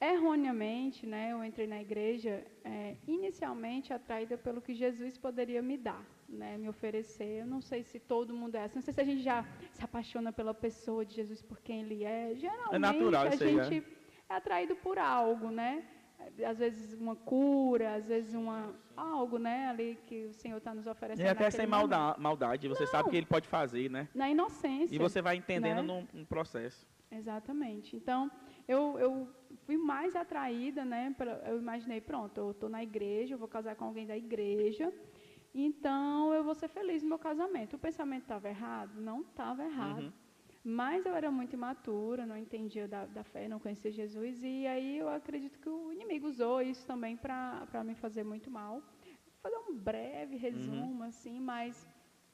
erroneamente, 0.00 1.00
né? 1.12 1.22
Eu 1.32 1.42
entrei 1.48 1.66
na 1.74 1.80
igreja 1.86 2.32
é, 2.64 2.96
inicialmente 3.16 3.92
atraída 3.98 4.36
pelo 4.46 4.60
que 4.60 4.74
Jesus 4.74 5.16
poderia 5.26 5.62
me 5.70 5.76
dar, 5.88 6.04
né? 6.28 6.50
Me 6.62 6.68
oferecer. 6.74 7.32
Eu 7.42 7.46
não 7.54 7.62
sei 7.70 7.82
se 7.90 7.98
todo 7.98 8.38
mundo 8.40 8.54
é 8.56 8.64
assim. 8.64 8.76
Não 8.80 8.86
sei 8.88 8.94
se 8.94 9.00
a 9.00 9.08
gente 9.10 9.22
já 9.22 9.38
se 9.72 9.82
apaixona 9.88 10.30
pela 10.38 10.54
pessoa 10.66 11.02
de 11.08 11.14
Jesus 11.20 11.40
por 11.50 11.58
quem 11.66 11.80
ele 11.84 12.04
é. 12.04 12.34
Geralmente 12.34 12.80
natural 12.88 13.26
a 13.26 13.30
aí, 13.30 13.38
gente 13.38 13.76
é 14.28 14.34
atraído 14.40 14.76
por 14.76 14.98
algo, 14.98 15.50
né? 15.50 15.72
Às 16.46 16.58
vezes 16.58 16.98
uma 16.98 17.14
cura, 17.14 17.94
às 17.94 18.06
vezes 18.06 18.34
uma 18.34 18.74
algo, 18.96 19.38
né? 19.38 19.68
Ali 19.68 19.98
que 20.06 20.26
o 20.26 20.34
Senhor 20.34 20.56
está 20.58 20.74
nos 20.74 20.86
oferecendo. 20.86 21.26
E 21.26 21.28
até 21.28 21.50
sem 21.50 21.66
momento. 21.66 21.90
malda- 21.90 22.18
maldade, 22.18 22.68
você 22.68 22.86
sabe 22.86 23.04
Não. 23.04 23.10
que 23.10 23.16
ele 23.16 23.26
pode 23.26 23.46
fazer, 23.46 23.90
né? 23.90 24.08
Na 24.14 24.28
inocência. 24.28 24.94
E 24.94 24.98
você 24.98 25.20
vai 25.22 25.36
entendendo 25.36 25.76
né? 25.76 25.82
num, 25.82 26.06
num 26.12 26.24
processo. 26.24 26.86
Exatamente. 27.10 27.94
Então, 27.96 28.30
eu, 28.66 28.98
eu 28.98 29.28
fui 29.64 29.76
mais 29.76 30.16
atraída, 30.16 30.84
né? 30.84 31.14
Pra, 31.16 31.32
eu 31.46 31.58
imaginei, 31.58 32.00
pronto, 32.00 32.38
eu 32.38 32.50
estou 32.50 32.68
na 32.68 32.82
igreja, 32.82 33.34
eu 33.34 33.38
vou 33.38 33.48
casar 33.48 33.76
com 33.76 33.84
alguém 33.84 34.06
da 34.06 34.16
igreja, 34.16 34.92
então 35.54 36.32
eu 36.34 36.42
vou 36.42 36.54
ser 36.54 36.68
feliz 36.68 37.02
no 37.02 37.08
meu 37.10 37.18
casamento. 37.18 37.76
O 37.76 37.78
pensamento 37.78 38.22
estava 38.22 38.48
errado? 38.48 39.00
Não 39.00 39.20
estava 39.20 39.64
errado. 39.64 40.02
Uhum. 40.04 40.12
Mas 40.68 41.06
eu 41.06 41.14
era 41.14 41.30
muito 41.30 41.52
imatura, 41.52 42.26
não 42.26 42.36
entendia 42.36 42.88
da, 42.88 43.06
da 43.06 43.22
fé, 43.22 43.46
não 43.46 43.60
conhecia 43.60 43.92
Jesus, 43.92 44.42
e 44.42 44.66
aí 44.66 44.98
eu 44.98 45.08
acredito 45.08 45.60
que 45.60 45.68
o 45.68 45.92
inimigo 45.92 46.26
usou 46.26 46.60
isso 46.60 46.84
também 46.84 47.16
para 47.16 47.84
me 47.84 47.94
fazer 47.94 48.24
muito 48.24 48.50
mal. 48.50 48.80
Vou 48.80 49.40
fazer 49.44 49.58
um 49.58 49.76
breve 49.76 50.34
resumo, 50.34 51.04
assim, 51.04 51.38
mas 51.38 51.86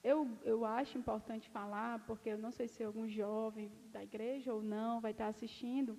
eu, 0.02 0.26
eu 0.44 0.64
acho 0.64 0.96
importante 0.96 1.50
falar, 1.50 1.98
porque 2.06 2.30
eu 2.30 2.38
não 2.38 2.50
sei 2.50 2.68
se 2.68 2.82
algum 2.82 3.06
jovem 3.06 3.70
da 3.92 4.02
igreja 4.02 4.54
ou 4.54 4.62
não 4.62 4.98
vai 4.98 5.10
estar 5.10 5.26
assistindo, 5.26 5.98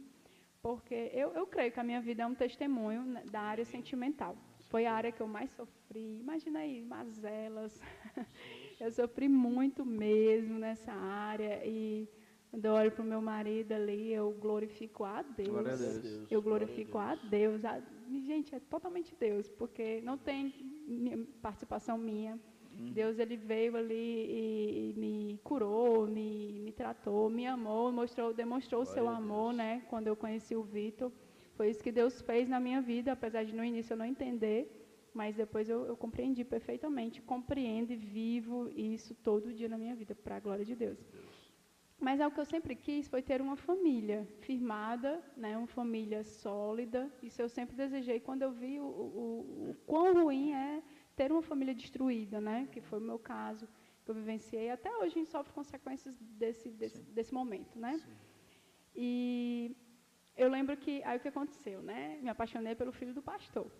porque 0.59 1.11
eu, 1.13 1.33
eu 1.33 1.45
creio 1.45 1.71
que 1.71 1.79
a 1.79 1.83
minha 1.83 2.01
vida 2.01 2.23
é 2.23 2.25
um 2.25 2.33
testemunho 2.33 3.03
né, 3.03 3.23
da 3.31 3.41
área 3.41 3.63
sentimental. 3.63 4.35
Foi 4.71 4.87
a 4.87 4.93
área 4.95 5.11
que 5.11 5.21
eu 5.21 5.27
mais 5.27 5.51
sofri. 5.51 6.17
Imagina 6.19 6.61
aí, 6.61 6.81
mazelas. 6.81 7.79
eu 8.81 8.91
sofri 8.91 9.29
muito 9.29 9.85
mesmo 9.85 10.57
nessa 10.57 10.91
área. 10.91 11.63
E 11.63 12.09
quando 12.53 12.65
eu 12.65 12.73
olho 12.73 12.91
para 12.91 13.01
o 13.01 13.05
meu 13.05 13.19
marido 13.19 13.71
ali, 13.71 14.13
eu 14.13 14.29
glorifico 14.39 15.03
a 15.03 15.23
Deus. 15.23 15.49
Glória 15.49 15.73
a 15.73 15.75
Deus. 15.75 16.31
Eu 16.31 16.39
glorifico 16.39 16.99
a 16.99 17.15
Deus. 17.15 17.65
A- 17.65 17.81
gente, 18.27 18.53
é 18.53 18.59
totalmente 18.59 19.15
Deus, 19.19 19.49
porque 19.49 19.99
não 20.01 20.19
tem 20.19 20.53
minha- 20.87 21.25
participação 21.41 21.97
minha. 21.97 22.39
Deus 22.93 23.17
ele 23.17 23.35
veio 23.37 23.75
ali 23.75 23.95
e, 23.95 24.91
e 24.91 24.99
me 24.99 25.39
curou, 25.43 26.05
me, 26.05 26.59
me 26.65 26.71
tratou, 26.71 27.27
me 27.27 27.47
amou, 27.47 27.91
mostrou, 27.91 28.31
demonstrou 28.35 28.83
o 28.83 28.85
seu 28.85 29.05
amor, 29.17 29.51
né? 29.51 29.81
Quando 29.89 30.05
eu 30.05 30.15
conheci 30.15 30.55
o 30.55 30.61
Vitor, 30.61 31.11
foi 31.55 31.71
isso 31.71 31.81
que 31.83 31.91
Deus 31.91 32.21
fez 32.21 32.47
na 32.47 32.59
minha 32.59 32.81
vida, 32.81 33.11
apesar 33.13 33.43
de 33.45 33.53
no 33.55 33.63
início 33.65 33.93
eu 33.93 33.97
não 33.97 34.05
entender, 34.05 34.69
mas 35.11 35.35
depois 35.35 35.67
eu, 35.69 35.85
eu 35.85 35.97
compreendi 35.97 36.43
perfeitamente, 36.43 37.19
compreendo 37.19 37.91
e 37.91 37.95
vivo 37.95 38.69
isso 38.75 39.15
todo 39.23 39.51
dia 39.51 39.67
na 39.67 39.77
minha 39.77 39.95
vida, 39.95 40.13
para 40.13 40.35
a 40.35 40.39
glória 40.39 40.63
de 40.65 40.75
Deus. 40.75 40.99
Mas 42.05 42.19
algo 42.19 42.35
que 42.35 42.41
eu 42.41 42.45
sempre 42.53 42.75
quis 42.75 43.07
foi 43.07 43.21
ter 43.21 43.39
uma 43.41 43.55
família 43.55 44.27
firmada, 44.41 45.11
né, 45.37 45.57
uma 45.57 45.71
família 45.79 46.21
sólida. 46.21 47.01
Isso 47.27 47.41
eu 47.41 47.47
sempre 47.47 47.77
desejei 47.77 48.19
quando 48.19 48.41
eu 48.41 48.51
vi 48.51 48.77
o, 48.77 48.83
o, 48.83 49.69
o 49.69 49.75
quão 49.87 50.07
ruim 50.21 50.51
é 50.53 50.83
ter 51.15 51.31
uma 51.31 51.41
família 51.41 51.73
destruída, 51.73 52.41
né, 52.41 52.67
que 52.73 52.81
foi 52.81 52.99
o 52.99 53.01
meu 53.09 53.17
caso, 53.17 53.69
que 54.03 54.11
eu 54.11 54.15
vivenciei. 54.15 54.69
Até 54.69 54.89
hoje 54.97 55.13
a 55.15 55.19
gente 55.19 55.29
sofre 55.29 55.53
consequências 55.53 56.13
desse, 56.19 56.69
desse, 56.71 57.01
desse 57.03 57.33
momento, 57.33 57.79
né? 57.79 57.93
E 58.93 59.73
eu 60.35 60.49
lembro 60.49 60.75
que, 60.75 61.01
aí 61.05 61.17
o 61.17 61.21
que 61.21 61.29
aconteceu, 61.29 61.81
né? 61.81 62.19
Me 62.21 62.27
apaixonei 62.27 62.75
pelo 62.75 62.91
filho 62.91 63.13
do 63.13 63.21
pastor. 63.21 63.71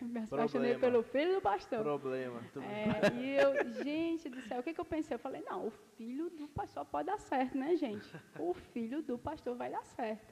Me 0.04 0.20
apaixonei 0.20 0.72
Problema. 0.72 0.78
pelo 0.80 1.02
filho 1.02 1.34
do 1.34 1.40
pastor. 1.40 1.82
Problema. 1.82 2.42
É, 2.62 3.12
e 3.14 3.36
eu, 3.36 3.72
gente 3.84 4.28
do 4.28 4.40
céu, 4.42 4.60
o 4.60 4.62
que, 4.62 4.72
que 4.74 4.80
eu 4.80 4.84
pensei? 4.84 5.14
Eu 5.14 5.18
falei, 5.18 5.42
não, 5.42 5.66
o 5.66 5.70
filho 5.70 6.30
do 6.30 6.48
pastor 6.48 6.84
pode 6.84 7.06
dar 7.06 7.18
certo, 7.18 7.56
né, 7.56 7.76
gente? 7.76 8.14
O 8.38 8.54
filho 8.54 9.02
do 9.02 9.18
pastor 9.18 9.54
vai 9.56 9.70
dar 9.70 9.84
certo. 9.84 10.24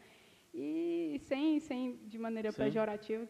E 0.54 1.20
sem, 1.24 1.60
sem 1.60 1.96
de 2.06 2.18
maneira 2.18 2.50
Sim. 2.50 2.62
pejorativa, 2.62 3.26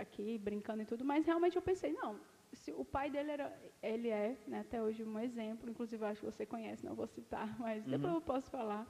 aqui, 0.00 0.38
brincando 0.38 0.82
e 0.82 0.86
tudo, 0.86 1.04
mas 1.04 1.26
realmente 1.26 1.54
eu 1.54 1.62
pensei, 1.62 1.92
não, 1.92 2.18
se 2.52 2.72
o 2.72 2.84
pai 2.84 3.10
dele 3.10 3.30
era, 3.30 3.60
ele 3.82 4.08
é, 4.08 4.36
né, 4.46 4.60
até 4.60 4.82
hoje, 4.82 5.04
um 5.04 5.18
exemplo, 5.18 5.68
inclusive 5.70 6.02
eu 6.02 6.08
acho 6.08 6.20
que 6.20 6.26
você 6.26 6.46
conhece, 6.46 6.84
não 6.84 6.94
vou 6.94 7.06
citar, 7.06 7.58
mas 7.60 7.84
depois 7.84 8.10
Uhum. 8.12 8.18
eu 8.18 8.22
posso 8.22 8.50
falar 8.50 8.86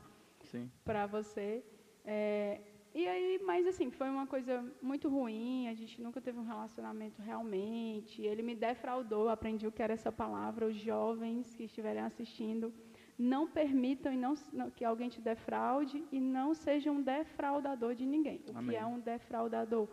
para 0.84 1.06
você. 1.06 1.64
É, 2.04 2.60
e 2.94 3.08
aí, 3.08 3.40
mas 3.44 3.66
assim, 3.66 3.90
foi 3.90 4.08
uma 4.10 4.26
coisa 4.26 4.64
muito 4.82 5.08
ruim, 5.08 5.68
a 5.68 5.74
gente 5.74 6.00
nunca 6.00 6.20
teve 6.20 6.38
um 6.38 6.44
relacionamento 6.44 7.22
realmente. 7.22 8.20
Ele 8.22 8.42
me 8.42 8.54
defraudou, 8.54 9.28
aprendi 9.28 9.66
o 9.66 9.72
que 9.72 9.82
era 9.82 9.94
essa 9.94 10.12
palavra. 10.12 10.66
Os 10.66 10.76
jovens 10.76 11.54
que 11.54 11.64
estiverem 11.64 12.02
assistindo, 12.02 12.72
não 13.18 13.48
permitam 13.48 14.12
e 14.12 14.16
não, 14.16 14.34
que 14.76 14.84
alguém 14.84 15.08
te 15.08 15.20
defraude 15.20 16.04
e 16.12 16.20
não 16.20 16.54
seja 16.54 16.90
um 16.90 17.00
defraudador 17.00 17.94
de 17.94 18.04
ninguém. 18.04 18.42
O 18.52 18.58
Amém. 18.58 18.70
que 18.70 18.76
é 18.76 18.84
um 18.84 19.00
defraudador? 19.00 19.88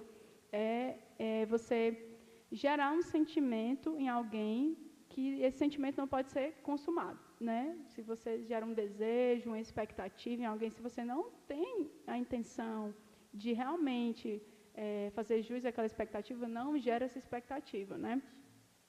É, 0.51 0.97
é 1.17 1.45
você 1.45 2.17
gerar 2.51 2.91
um 2.91 3.01
sentimento 3.01 3.95
em 3.97 4.09
alguém 4.09 4.77
que 5.07 5.41
esse 5.41 5.57
sentimento 5.57 5.97
não 5.97 6.07
pode 6.07 6.29
ser 6.31 6.53
consumado, 6.63 7.19
né? 7.39 7.77
Se 7.87 8.01
você 8.01 8.43
gera 8.43 8.65
um 8.65 8.73
desejo, 8.73 9.49
uma 9.49 9.59
expectativa 9.59 10.41
em 10.41 10.45
alguém, 10.45 10.69
se 10.69 10.81
você 10.81 11.03
não 11.03 11.31
tem 11.47 11.89
a 12.05 12.17
intenção 12.17 12.93
de 13.33 13.53
realmente 13.53 14.41
é, 14.73 15.11
fazer 15.17 15.41
jus 15.41 15.63
àquela 15.65 15.87
expectativa, 15.87 16.47
não 16.47 16.77
gera 16.77 17.05
essa 17.05 17.17
expectativa, 17.17 17.97
né? 17.97 18.21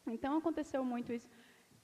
Então 0.07 0.37
aconteceu 0.37 0.85
muito 0.85 1.13
isso. 1.13 1.29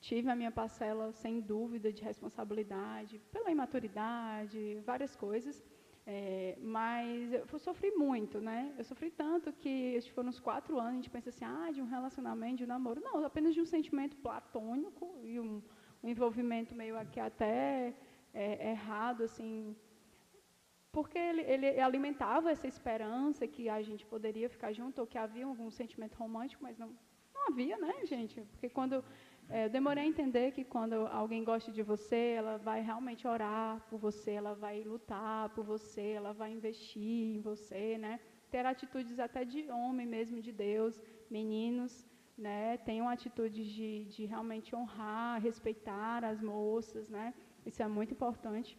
Tive 0.01 0.31
a 0.31 0.37
minha 0.37 0.51
parcela, 0.51 1.13
sem 1.13 1.41
dúvida, 1.41 1.93
de 1.93 2.03
responsabilidade, 2.03 3.21
pela 3.33 3.51
imaturidade, 3.51 4.81
várias 4.85 5.15
coisas. 5.17 5.65
É, 6.09 6.57
mas 6.61 7.33
eu 7.33 7.59
sofri 7.59 7.91
muito, 7.91 8.41
né? 8.41 8.73
Eu 8.79 8.85
sofri 8.85 9.11
tanto 9.11 9.53
que 9.53 9.97
acho 9.97 10.13
foram 10.13 10.29
uns 10.29 10.39
quatro 10.39 10.79
anos, 10.79 10.93
a 10.93 10.97
gente 10.97 11.11
pensa 11.11 11.31
assim, 11.31 11.45
ah, 11.45 11.71
de 11.73 11.83
um 11.83 11.89
relacionamento, 11.97 12.59
de 12.59 12.65
um 12.65 12.69
namoro. 12.69 13.01
Não, 13.01 13.25
apenas 13.25 13.55
de 13.55 13.61
um 13.61 13.67
sentimento 13.67 14.17
platônico 14.19 15.19
e 15.25 15.41
um, 15.41 15.61
um 16.03 16.09
envolvimento 16.09 16.75
meio 16.75 16.97
aqui 16.99 17.21
até 17.21 17.95
é, 18.33 18.71
errado, 18.71 19.23
assim, 19.25 19.75
porque 20.97 21.19
ele, 21.19 21.43
ele, 21.43 21.81
alimentava 21.81 22.51
essa 22.51 22.67
esperança 22.67 23.47
que 23.47 23.69
a 23.69 23.83
gente 23.83 24.05
poderia 24.07 24.49
ficar 24.49 24.73
junto, 24.73 25.01
ou 25.01 25.07
que 25.07 25.19
havia 25.19 25.45
algum 25.45 25.71
sentimento 25.71 26.15
romântico, 26.15 26.63
mas 26.63 26.79
não, 26.79 26.91
não 27.35 27.49
havia, 27.49 27.77
né, 27.77 27.95
gente? 28.05 28.41
Porque 28.53 28.69
quando 28.69 29.05
é, 29.49 29.67
eu 29.67 29.71
demorei 29.71 30.05
a 30.05 30.07
entender 30.07 30.53
que 30.53 30.65
quando 30.65 30.95
alguém 31.23 31.45
gosta 31.45 31.71
de 31.71 31.83
você, 31.83 32.23
ela 32.41 32.57
vai 32.57 32.81
realmente 32.81 33.29
orar 33.29 33.81
por 33.89 33.99
você, 33.99 34.33
ela 34.33 34.55
vai 34.55 34.83
lutar 34.83 35.51
por 35.51 35.65
você, 35.65 36.07
ela 36.21 36.33
vai 36.33 36.51
investir 36.51 37.37
em 37.37 37.41
você, 37.41 37.99
né? 37.99 38.19
Ter 38.51 38.65
atitudes 38.67 39.19
até 39.21 39.45
de 39.45 39.71
homem 39.71 40.07
mesmo, 40.07 40.41
de 40.41 40.51
Deus, 40.51 41.01
meninos, 41.31 42.07
né? 42.37 42.77
Tenham 42.79 43.09
atitudes 43.09 43.67
de, 43.67 44.05
de 44.05 44.27
realmente 44.27 44.75
honrar, 44.75 45.41
respeitar 45.41 46.25
as 46.25 46.41
moças, 46.41 47.09
né? 47.09 47.33
Isso 47.65 47.83
é 47.83 47.89
muito 47.89 48.13
importante. 48.13 48.79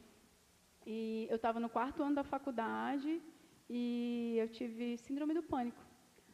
E 0.85 1.27
eu 1.29 1.35
estava 1.35 1.59
no 1.59 1.69
quarto 1.69 2.03
ano 2.03 2.15
da 2.15 2.23
faculdade 2.23 3.21
e 3.69 4.35
eu 4.39 4.47
tive 4.47 4.97
síndrome 4.97 5.33
do 5.33 5.43
pânico 5.43 5.83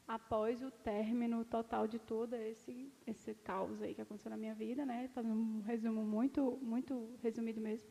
após 0.08 0.62
o 0.62 0.70
término 0.70 1.46
total 1.46 1.88
de 1.88 1.98
todo 1.98 2.36
esse 2.36 2.92
esse 3.08 3.34
caos 3.36 3.82
aí 3.82 3.94
que 3.96 4.02
aconteceu 4.02 4.30
na 4.30 4.38
minha 4.38 4.54
vida, 4.54 4.86
né? 4.86 5.10
Fazendo 5.14 5.34
um 5.34 5.62
resumo 5.62 6.04
muito 6.04 6.60
muito 6.62 7.10
resumido 7.22 7.62
mesmo. 7.62 7.90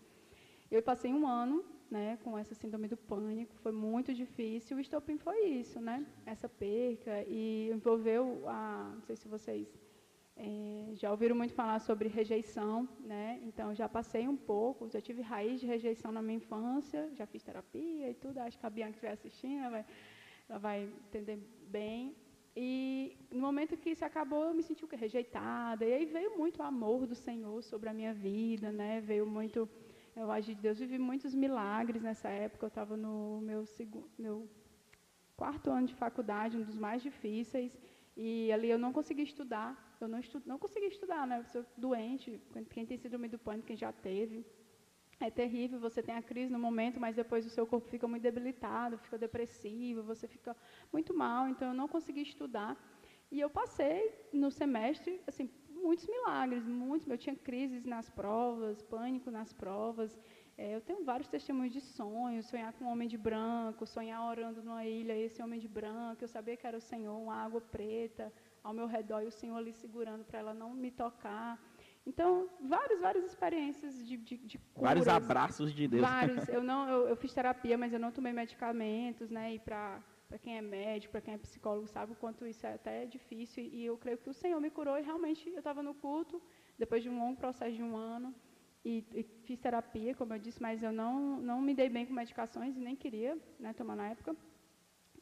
Eu 0.70 0.82
passei 0.82 1.12
um 1.12 1.26
ano, 1.26 1.64
né, 1.92 2.18
com 2.24 2.38
essa 2.38 2.54
síndrome 2.54 2.88
do 2.88 2.96
pânico, 2.96 3.54
foi 3.64 3.72
muito 3.72 4.10
difícil. 4.22 4.76
O 4.76 4.80
estopim 4.80 5.16
foi 5.26 5.38
isso, 5.62 5.78
né? 5.88 5.96
Essa 6.24 6.48
perca 6.48 7.14
e 7.38 7.70
envolveu 7.76 8.24
a, 8.48 8.92
não 8.94 9.02
sei 9.02 9.16
se 9.22 9.28
vocês 9.28 9.66
é, 10.34 10.94
já 10.94 11.10
ouviram 11.10 11.36
muito 11.36 11.52
falar 11.52 11.78
sobre 11.80 12.08
rejeição, 12.08 12.88
né? 13.12 13.38
Então 13.48 13.74
já 13.74 13.88
passei 13.88 14.26
um 14.26 14.38
pouco, 14.52 14.88
já 14.88 15.00
tive 15.08 15.20
raiz 15.20 15.60
de 15.60 15.66
rejeição 15.66 16.10
na 16.10 16.22
minha 16.22 16.38
infância, 16.38 17.10
já 17.18 17.26
fiz 17.26 17.42
terapia 17.42 18.08
e 18.10 18.14
tudo. 18.14 18.38
Acho 18.38 18.58
que 18.58 18.66
a 18.66 18.70
Bianca 18.70 18.92
estiver 18.92 19.12
assistindo, 19.12 19.60
ela 19.60 19.70
vai, 19.70 19.84
ela 20.48 20.58
vai 20.58 20.78
entender 21.08 21.38
bem. 21.68 22.16
E 22.56 23.16
no 23.30 23.40
momento 23.40 23.76
que 23.76 23.90
isso 23.90 24.04
acabou, 24.04 24.44
eu 24.44 24.54
me 24.54 24.62
senti 24.62 24.84
rejeitada. 25.04 25.84
E 25.84 25.92
aí 25.92 26.06
veio 26.06 26.38
muito 26.38 26.60
o 26.60 26.62
amor 26.62 27.06
do 27.06 27.14
Senhor 27.14 27.62
sobre 27.62 27.88
a 27.90 27.94
minha 27.94 28.14
vida, 28.14 28.70
né? 28.70 29.00
Veio 29.00 29.26
muito, 29.26 29.68
eu 30.14 30.30
agi 30.30 30.54
de 30.54 30.60
Deus, 30.60 30.78
vivi 30.78 30.98
muitos 30.98 31.34
milagres 31.34 32.02
nessa 32.02 32.28
época. 32.28 32.66
Eu 32.66 32.68
estava 32.68 32.96
no 32.96 33.40
meu 33.40 33.64
segundo, 33.64 34.08
meu 34.18 34.48
quarto 35.36 35.70
ano 35.70 35.86
de 35.86 35.94
faculdade, 35.94 36.56
um 36.56 36.62
dos 36.62 36.76
mais 36.76 37.02
difíceis. 37.02 37.78
E 38.16 38.52
ali 38.52 38.68
eu 38.68 38.78
não 38.78 38.92
consegui 38.92 39.22
estudar. 39.22 39.96
Eu 40.00 40.08
não, 40.08 40.18
estu, 40.18 40.42
não 40.44 40.58
consegui 40.58 40.86
estudar, 40.86 41.26
né? 41.26 41.42
Sou 41.44 41.64
doente. 41.76 42.40
Quem 42.70 42.84
tem 42.84 42.98
síndrome 42.98 43.28
do 43.28 43.38
pânico, 43.38 43.68
quem 43.68 43.76
já 43.76 43.92
teve, 43.92 44.44
é 45.20 45.30
terrível, 45.30 45.78
você 45.78 46.02
tem 46.02 46.16
a 46.16 46.22
crise 46.22 46.52
no 46.52 46.58
momento, 46.58 46.98
mas 46.98 47.14
depois 47.14 47.46
o 47.46 47.50
seu 47.50 47.66
corpo 47.66 47.88
fica 47.88 48.08
muito 48.08 48.22
debilitado, 48.22 48.98
fica 48.98 49.16
depressivo, 49.16 50.02
você 50.02 50.26
fica 50.26 50.56
muito 50.92 51.14
mal, 51.14 51.48
então 51.48 51.68
eu 51.68 51.74
não 51.74 51.86
consegui 51.86 52.22
estudar. 52.22 52.76
E 53.30 53.40
eu 53.40 53.48
passei 53.48 54.12
no 54.32 54.50
semestre, 54.50 55.20
assim, 55.26 55.48
muitos 55.82 56.06
milagres, 56.06 56.64
muitos, 56.66 57.08
eu 57.08 57.18
tinha 57.18 57.34
crises 57.34 57.84
nas 57.84 58.08
provas, 58.08 58.80
pânico 58.82 59.30
nas 59.30 59.52
provas. 59.52 60.18
É, 60.56 60.74
eu 60.76 60.80
tenho 60.80 61.02
vários 61.04 61.28
testemunhos 61.28 61.72
de 61.72 61.80
sonhos, 61.80 62.46
sonhar 62.46 62.72
com 62.74 62.84
um 62.84 62.88
homem 62.92 63.08
de 63.08 63.18
branco, 63.18 63.86
sonhar 63.86 64.22
orando 64.22 64.62
numa 64.62 64.84
ilha, 64.84 65.16
esse 65.16 65.42
homem 65.42 65.58
de 65.58 65.68
branco, 65.68 66.22
eu 66.22 66.28
sabia 66.28 66.56
que 66.56 66.66
era 66.66 66.76
o 66.76 66.80
Senhor, 66.80 67.16
uma 67.16 67.34
água 67.34 67.60
preta 67.60 68.32
ao 68.62 68.72
meu 68.72 68.86
redor 68.86 69.22
e 69.22 69.26
o 69.26 69.32
Senhor 69.32 69.56
ali 69.56 69.72
segurando 69.72 70.24
para 70.24 70.38
ela 70.38 70.54
não 70.54 70.72
me 70.72 70.90
tocar. 70.90 71.58
Então, 72.04 72.48
várias, 72.60 73.00
várias 73.00 73.24
experiências 73.24 74.06
de, 74.06 74.16
de, 74.16 74.36
de 74.36 74.58
curas, 74.58 74.88
Vários 74.90 75.08
abraços 75.08 75.72
de 75.72 75.86
Deus. 75.88 76.02
Vários. 76.02 76.48
Eu, 76.50 76.62
não, 76.62 76.88
eu, 76.88 77.08
eu 77.08 77.16
fiz 77.16 77.32
terapia, 77.32 77.78
mas 77.78 77.92
eu 77.92 77.98
não 77.98 78.10
tomei 78.10 78.32
medicamentos, 78.32 79.30
né? 79.30 79.54
E 79.54 79.58
para 79.58 80.00
quem 80.38 80.56
é 80.56 80.62
médico, 80.62 81.12
para 81.12 81.20
quem 81.20 81.34
é 81.34 81.38
psicólogo, 81.38 81.86
sabe 81.86 82.12
o 82.12 82.16
quanto 82.16 82.46
isso 82.46 82.66
é 82.66 82.74
até 82.74 83.06
difícil. 83.06 83.64
E 83.64 83.84
eu 83.84 83.96
creio 83.96 84.18
que 84.18 84.30
o 84.30 84.34
Senhor 84.34 84.60
me 84.60 84.70
curou 84.70 84.98
e 84.98 85.02
realmente 85.02 85.48
eu 85.48 85.58
estava 85.58 85.82
no 85.82 85.94
culto, 85.94 86.40
depois 86.78 87.02
de 87.02 87.08
um 87.08 87.18
longo 87.18 87.36
processo 87.36 87.74
de 87.76 87.82
um 87.82 87.96
ano, 87.96 88.34
e, 88.84 89.04
e, 89.14 89.22
fiz 89.44 89.58
terapia, 89.60 90.14
como 90.14 90.34
eu 90.34 90.38
disse, 90.38 90.60
mas 90.60 90.82
eu 90.82 90.92
não, 90.92 91.36
não 91.40 91.60
me 91.60 91.72
dei 91.72 91.88
bem 91.88 92.04
com 92.04 92.12
medicações 92.12 92.76
e 92.76 92.80
nem 92.80 92.96
queria 92.96 93.38
né, 93.58 93.72
tomar 93.72 93.94
na 93.94 94.08
época. 94.08 94.36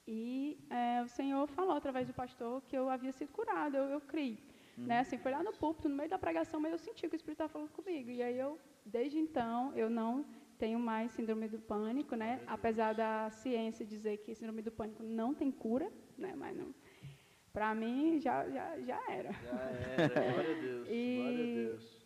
E 0.07 0.59
é, 0.71 1.03
o 1.03 1.09
Senhor 1.09 1.47
falou 1.49 1.77
através 1.77 2.07
do 2.07 2.15
pastor 2.15 2.63
que 2.63 2.77
eu 2.77 2.89
havia 2.89 3.13
sido 3.13 3.31
curada, 3.33 3.77
eu, 3.77 3.85
eu 3.85 4.01
criei. 4.01 4.39
Né? 4.77 5.01
Assim, 5.01 5.19
foi 5.19 5.31
lá 5.31 5.43
no 5.43 5.53
púlpito, 5.53 5.89
no 5.89 5.97
meio 5.97 6.09
da 6.09 6.19
pregação, 6.19 6.59
mas 6.59 6.73
eu 6.73 6.79
senti 6.79 7.07
que 7.09 7.15
o 7.15 7.17
Espírito 7.17 7.43
estava 7.43 7.53
falando 7.53 7.71
comigo. 7.71 8.11
E 8.11 8.23
aí 8.23 8.39
eu, 8.39 8.59
desde 8.85 9.19
então, 9.19 9.73
eu 9.77 9.91
não 9.91 10.25
tenho 10.63 10.79
mais 10.79 11.11
síndrome 11.13 11.49
do 11.49 11.59
pânico, 11.59 12.15
né? 12.23 12.31
Apesar 12.57 12.91
da 13.03 13.31
ciência 13.31 13.85
dizer 13.95 14.15
que 14.19 14.35
síndrome 14.35 14.63
do 14.63 14.73
pânico 14.79 15.03
não 15.03 15.31
tem 15.41 15.51
cura, 15.51 15.89
né? 16.17 16.33
Mas 16.37 16.57
não. 16.57 16.75
Para 17.53 17.75
mim 17.75 18.21
já, 18.21 18.49
já, 18.49 18.67
já 18.89 19.01
era. 19.21 19.33
Já 19.33 19.61
era, 19.99 20.33
glória 20.33 20.57
a 20.57 20.61
Deus. 20.67 20.89
E, 20.89 21.17
glória 21.17 21.45
a 21.45 21.69
Deus. 21.69 22.01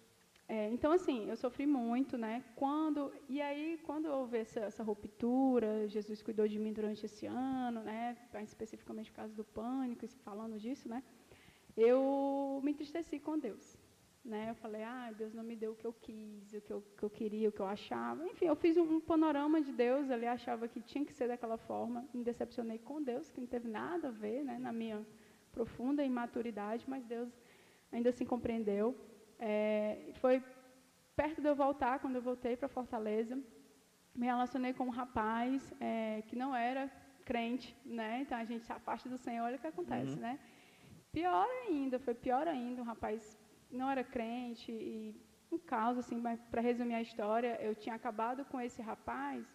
É, 0.47 0.69
então 0.77 0.93
assim, 0.93 1.19
eu 1.31 1.37
sofri 1.37 1.67
muito, 1.67 2.19
né? 2.25 2.45
Quando 2.55 3.01
e 3.29 3.41
aí 3.41 3.79
quando 3.87 4.07
houve 4.07 4.39
essa, 4.39 4.61
essa 4.61 4.83
ruptura, 4.83 5.89
Jesus 5.89 6.23
cuidou 6.23 6.47
de 6.47 6.59
mim 6.59 6.73
durante 6.73 7.05
esse 7.07 7.27
ano, 7.27 7.81
né? 7.83 8.17
Especificamente 8.43 9.11
por 9.11 9.17
causa 9.17 9.35
do 9.35 9.45
pânico, 9.45 10.07
falando 10.29 10.59
disso, 10.59 10.89
né? 10.89 11.03
eu 11.77 12.61
me 12.63 12.71
entristeci 12.73 13.19
com 13.19 13.39
Deus. 13.39 13.77
Né? 14.25 14.49
Eu 14.49 14.55
falei, 14.55 14.83
ah, 14.83 15.13
Deus 15.17 15.35
não 15.35 15.45
me 15.45 15.55
deu 15.55 15.73
o 15.73 15.75
que 15.77 15.87
eu 15.87 15.93
quis, 15.93 16.55
o 16.55 16.61
que 16.61 16.73
eu, 16.73 16.83
que 16.97 17.03
eu 17.03 17.11
queria, 17.11 17.49
o 17.51 17.53
que 17.53 17.61
eu 17.61 17.67
achava. 17.67 18.27
Enfim, 18.27 18.47
eu 18.47 18.57
fiz 18.57 18.77
um, 18.77 18.97
um, 18.97 19.01
panorama 19.01 19.61
de 19.61 19.71
Deus 19.71 20.11
ali, 20.11 20.27
achava 20.27 20.67
que 20.67 20.81
tinha 20.81 21.05
que 21.05 21.13
ser 21.13 21.29
daquela 21.29 21.59
forma. 21.59 22.09
Me 22.15 22.25
decepcionei 22.25 22.79
com 22.79 23.03
Deus, 23.03 23.31
que 23.31 23.41
não 23.41 23.47
teve 23.47 23.69
nada 23.69 24.09
a 24.09 24.11
ver 24.11 24.43
né, 24.43 24.59
na 24.59 24.73
minha 24.73 25.07
profunda 25.53 26.03
imaturidade, 26.03 26.85
mas 26.89 27.05
Deus 27.05 27.31
ainda 27.93 28.09
assim 28.09 28.25
compreendeu. 28.25 28.97
É, 29.39 30.13
foi 30.15 30.43
perto 31.15 31.43
de 31.43 31.49
eu 31.49 31.55
voltar, 31.55 31.99
quando 31.99 32.17
eu 32.17 32.23
voltei 32.23 32.57
para 32.57 32.67
Fortaleza, 32.67 33.39
me 34.15 34.27
relacionei 34.27 34.73
com 34.73 34.85
um 34.85 34.91
rapaz 34.91 35.73
é, 35.79 36.23
que 36.29 36.35
não 36.35 36.57
era 36.57 36.91
crente, 37.27 37.77
né? 37.85 38.21
Então 38.23 38.39
a 38.39 38.45
gente 38.45 38.65
se 38.65 38.73
afasta 38.73 39.07
do 39.09 39.19
Senhor, 39.19 39.45
olha 39.45 39.57
o 39.57 39.59
que 39.59 39.67
acontece, 39.67 40.15
uhum. 40.15 40.21
né? 40.21 40.39
Pior 41.13 41.47
ainda, 41.69 41.99
foi 41.99 42.15
pior 42.15 42.49
ainda, 42.49 42.81
um 42.81 42.85
rapaz 42.85 43.39
não 43.75 43.91
era 43.91 44.05
crente 44.05 44.71
e 44.73 45.15
um 45.51 45.59
caos, 45.59 45.99
assim, 45.99 46.17
mas 46.17 46.41
para 46.51 46.61
resumir 46.61 46.95
a 46.95 47.03
história, 47.03 47.59
eu 47.61 47.75
tinha 47.75 47.95
acabado 47.95 48.45
com 48.47 48.61
esse 48.61 48.81
rapaz, 48.83 49.47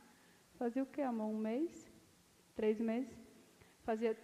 fazia 0.58 0.84
o 0.84 0.86
que, 0.86 1.02
amor? 1.02 1.28
Um 1.28 1.38
mês? 1.38 1.90
Três 2.56 2.80
meses? 2.80 3.18
Fazia 3.84 4.18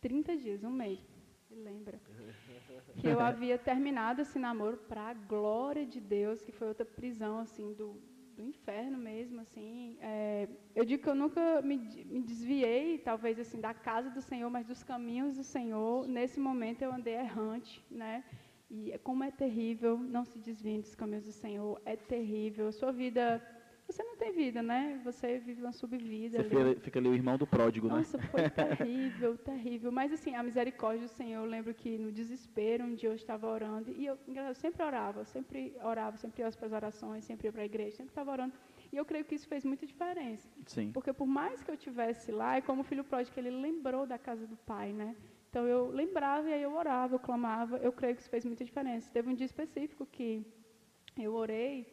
30 0.00 0.36
dias, 0.36 0.64
um 0.64 0.70
mês, 0.70 1.00
lembra? 1.50 2.00
Que 2.96 3.06
eu 3.06 3.20
havia 3.20 3.58
terminado 3.58 4.22
esse 4.22 4.38
namoro 4.38 4.76
para 4.76 5.10
a 5.10 5.14
glória 5.14 5.86
de 5.86 6.00
Deus, 6.00 6.42
que 6.42 6.52
foi 6.52 6.68
outra 6.68 6.84
prisão, 6.84 7.38
assim, 7.38 7.72
do, 7.74 8.00
do 8.36 8.42
inferno 8.42 8.98
mesmo, 8.98 9.40
assim. 9.40 9.96
É, 10.00 10.48
eu 10.74 10.84
digo 10.84 11.02
que 11.02 11.08
eu 11.08 11.14
nunca 11.14 11.62
me, 11.62 11.76
me, 12.04 12.20
desviei, 12.22 12.98
talvez 12.98 13.38
assim, 13.38 13.60
da 13.60 13.74
casa 13.74 14.10
do 14.10 14.20
Senhor, 14.20 14.50
mas 14.50 14.66
dos 14.66 14.82
caminhos 14.82 15.36
do 15.36 15.44
Senhor. 15.44 16.06
Nesse 16.06 16.40
momento 16.40 16.82
eu 16.82 16.92
andei 16.92 17.14
errante, 17.14 17.84
né? 17.90 18.24
E 18.70 18.96
como 19.04 19.22
é 19.22 19.30
terrível, 19.30 19.98
não 19.98 20.24
se 20.24 20.38
desviem 20.38 20.80
dos 20.80 20.94
caminhos 20.94 21.24
do 21.24 21.32
Senhor, 21.32 21.80
é 21.84 21.94
terrível. 21.94 22.68
A 22.68 22.72
sua 22.72 22.90
vida, 22.90 23.42
você 23.92 24.02
não 24.02 24.16
tem 24.16 24.32
vida, 24.32 24.62
né? 24.62 25.00
Você 25.04 25.38
vive 25.38 25.60
uma 25.60 25.72
subvida. 25.72 26.42
Você 26.42 26.56
ali. 26.56 26.80
fica, 26.80 26.98
ali 26.98 27.08
o 27.08 27.14
irmão 27.14 27.36
do 27.36 27.46
pródigo, 27.46 27.88
né? 27.88 27.96
Nossa, 27.96 28.18
foi 28.18 28.48
terrível, 28.50 29.36
terrível. 29.36 29.92
Mas 29.92 30.12
assim, 30.12 30.34
a 30.34 30.42
misericórdia 30.42 31.06
do 31.06 31.10
Senhor, 31.10 31.44
eu 31.44 31.50
lembro 31.50 31.74
que 31.74 31.98
no 31.98 32.10
desespero, 32.10 32.84
um 32.84 32.94
dia 32.94 33.10
eu 33.10 33.14
estava 33.14 33.46
orando, 33.46 33.92
e 33.92 34.06
eu, 34.06 34.18
eu 34.26 34.54
sempre 34.54 34.82
orava, 34.82 35.24
sempre 35.24 35.74
orava, 35.82 36.16
sempre 36.16 36.42
ia 36.42 36.50
para 36.50 36.66
as 36.66 36.72
orações, 36.72 37.24
sempre 37.24 37.48
ia 37.48 37.52
para 37.52 37.62
a 37.62 37.66
igreja, 37.66 37.96
sempre 37.96 38.10
estava 38.10 38.30
orando. 38.30 38.54
E 38.92 38.96
eu 38.96 39.04
creio 39.04 39.24
que 39.24 39.34
isso 39.34 39.46
fez 39.46 39.64
muita 39.64 39.86
diferença. 39.86 40.48
Sim. 40.66 40.90
Porque 40.92 41.12
por 41.12 41.26
mais 41.26 41.62
que 41.62 41.70
eu 41.70 41.76
tivesse 41.76 42.32
lá, 42.32 42.56
é 42.56 42.60
como 42.60 42.80
o 42.82 42.84
filho 42.84 43.04
pródigo, 43.04 43.38
ele 43.38 43.50
lembrou 43.50 44.06
da 44.06 44.18
casa 44.18 44.46
do 44.46 44.56
pai, 44.56 44.92
né? 44.92 45.14
Então 45.48 45.66
eu 45.66 45.90
lembrava 45.90 46.48
e 46.48 46.52
aí 46.54 46.62
eu 46.62 46.74
orava, 46.74 47.14
eu 47.14 47.18
clamava, 47.18 47.76
eu 47.78 47.92
creio 47.92 48.14
que 48.14 48.22
isso 48.22 48.30
fez 48.30 48.44
muita 48.44 48.64
diferença. 48.64 49.10
Teve 49.12 49.28
um 49.28 49.34
dia 49.34 49.44
específico 49.44 50.06
que 50.06 50.44
eu 51.18 51.34
orei 51.34 51.86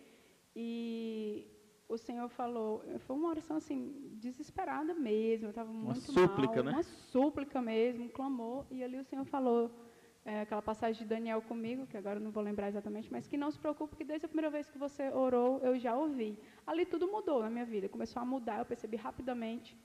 e 0.55 1.45
o 1.89 1.97
Senhor 1.97 2.29
falou, 2.29 2.83
foi 2.99 3.15
uma 3.15 3.29
oração 3.29 3.57
assim, 3.57 3.95
desesperada 4.13 4.93
mesmo, 4.93 5.47
eu 5.47 5.49
estava 5.49 5.73
muito 5.73 5.99
súplica, 5.99 6.61
mal, 6.61 6.65
né? 6.65 6.71
uma 6.73 6.83
súplica 6.83 7.59
mesmo, 7.61 8.05
um 8.05 8.07
clamor, 8.07 8.63
e 8.69 8.83
ali 8.83 8.99
o 8.99 9.03
Senhor 9.03 9.25
falou, 9.25 9.71
é, 10.23 10.41
aquela 10.41 10.61
passagem 10.61 11.01
de 11.01 11.09
Daniel 11.09 11.41
comigo, 11.41 11.87
que 11.87 11.97
agora 11.97 12.19
eu 12.19 12.23
não 12.23 12.29
vou 12.29 12.43
lembrar 12.43 12.67
exatamente, 12.67 13.11
mas 13.11 13.27
que 13.27 13.35
não 13.35 13.49
se 13.49 13.57
preocupe, 13.57 13.95
que 13.95 14.03
desde 14.03 14.27
a 14.27 14.29
primeira 14.29 14.51
vez 14.51 14.69
que 14.69 14.77
você 14.77 15.09
orou, 15.09 15.59
eu 15.61 15.79
já 15.79 15.95
ouvi. 15.95 16.37
Ali 16.67 16.85
tudo 16.85 17.07
mudou 17.07 17.41
na 17.41 17.49
minha 17.49 17.65
vida, 17.65 17.89
começou 17.89 18.21
a 18.21 18.25
mudar, 18.25 18.59
eu 18.59 18.65
percebi 18.65 18.95
rapidamente. 18.95 19.75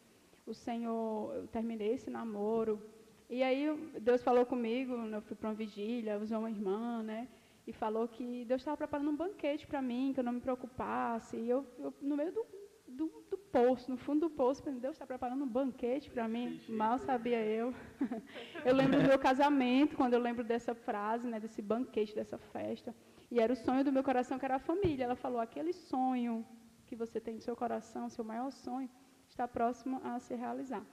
O 0.47 0.53
Senhor, 0.53 1.35
eu 1.35 1.47
terminei 1.47 1.95
esse 1.95 2.11
namoro, 2.11 2.83
e 3.31 3.43
aí 3.43 3.75
Deus 3.99 4.23
falou 4.23 4.45
comigo, 4.45 4.93
eu 4.93 5.23
fui 5.23 5.35
para 5.35 5.49
uma 5.49 5.55
vigília, 5.55 6.19
usou 6.19 6.41
uma 6.41 6.51
irmã, 6.51 7.03
né? 7.03 7.29
E 7.67 7.73
falou 7.73 8.07
que 8.07 8.45
Deus 8.45 8.61
estava 8.61 8.77
preparando 8.77 9.11
um 9.11 9.17
banquete 9.17 9.67
para 9.67 9.81
mim, 9.81 10.13
que 10.13 10.21
eu 10.21 10.25
não 10.25 10.33
me 10.33 10.41
preocupasse. 10.41 11.37
E 11.37 11.49
eu, 11.49 11.67
eu 11.79 11.95
no 12.03 12.17
meio 12.17 12.33
do, 12.33 12.47
do, 12.87 13.25
do, 13.31 13.39
poço, 13.39 13.91
no 13.91 13.97
fundo 13.97 14.29
do 14.29 14.31
poço, 14.31 14.63
Deus 14.63 14.95
está 14.95 15.07
preparando 15.07 15.45
um 15.45 15.49
banquete 15.49 16.11
para 16.11 16.29
mim. 16.29 16.61
Mal 16.69 16.99
sabia 16.99 17.43
eu. 17.43 17.73
eu 18.65 18.75
lembro 18.75 19.01
do 19.01 19.09
meu 19.09 19.19
casamento, 19.19 19.97
quando 19.97 20.13
eu 20.13 20.21
lembro 20.21 20.45
dessa 20.45 20.75
frase, 20.75 21.27
né, 21.27 21.41
desse 21.41 21.63
banquete, 21.63 22.15
dessa 22.15 22.37
festa. 22.37 22.95
E 23.31 23.41
era 23.41 23.53
o 23.53 23.57
sonho 23.57 23.83
do 23.83 23.93
meu 23.93 24.05
coração, 24.05 24.39
que 24.39 24.45
era 24.45 24.57
a 24.57 24.67
família. 24.71 25.05
Ela 25.05 25.17
falou: 25.17 25.41
aquele 25.41 25.73
sonho 25.73 26.45
que 26.87 26.95
você 26.95 27.19
tem 27.19 27.35
no 27.35 27.41
seu 27.41 27.57
coração, 27.57 28.11
seu 28.11 28.25
maior 28.25 28.51
sonho, 28.51 28.91
está 29.27 29.49
próximo 29.49 30.01
a 30.05 30.19
se 30.21 30.35
realizar. 30.35 30.85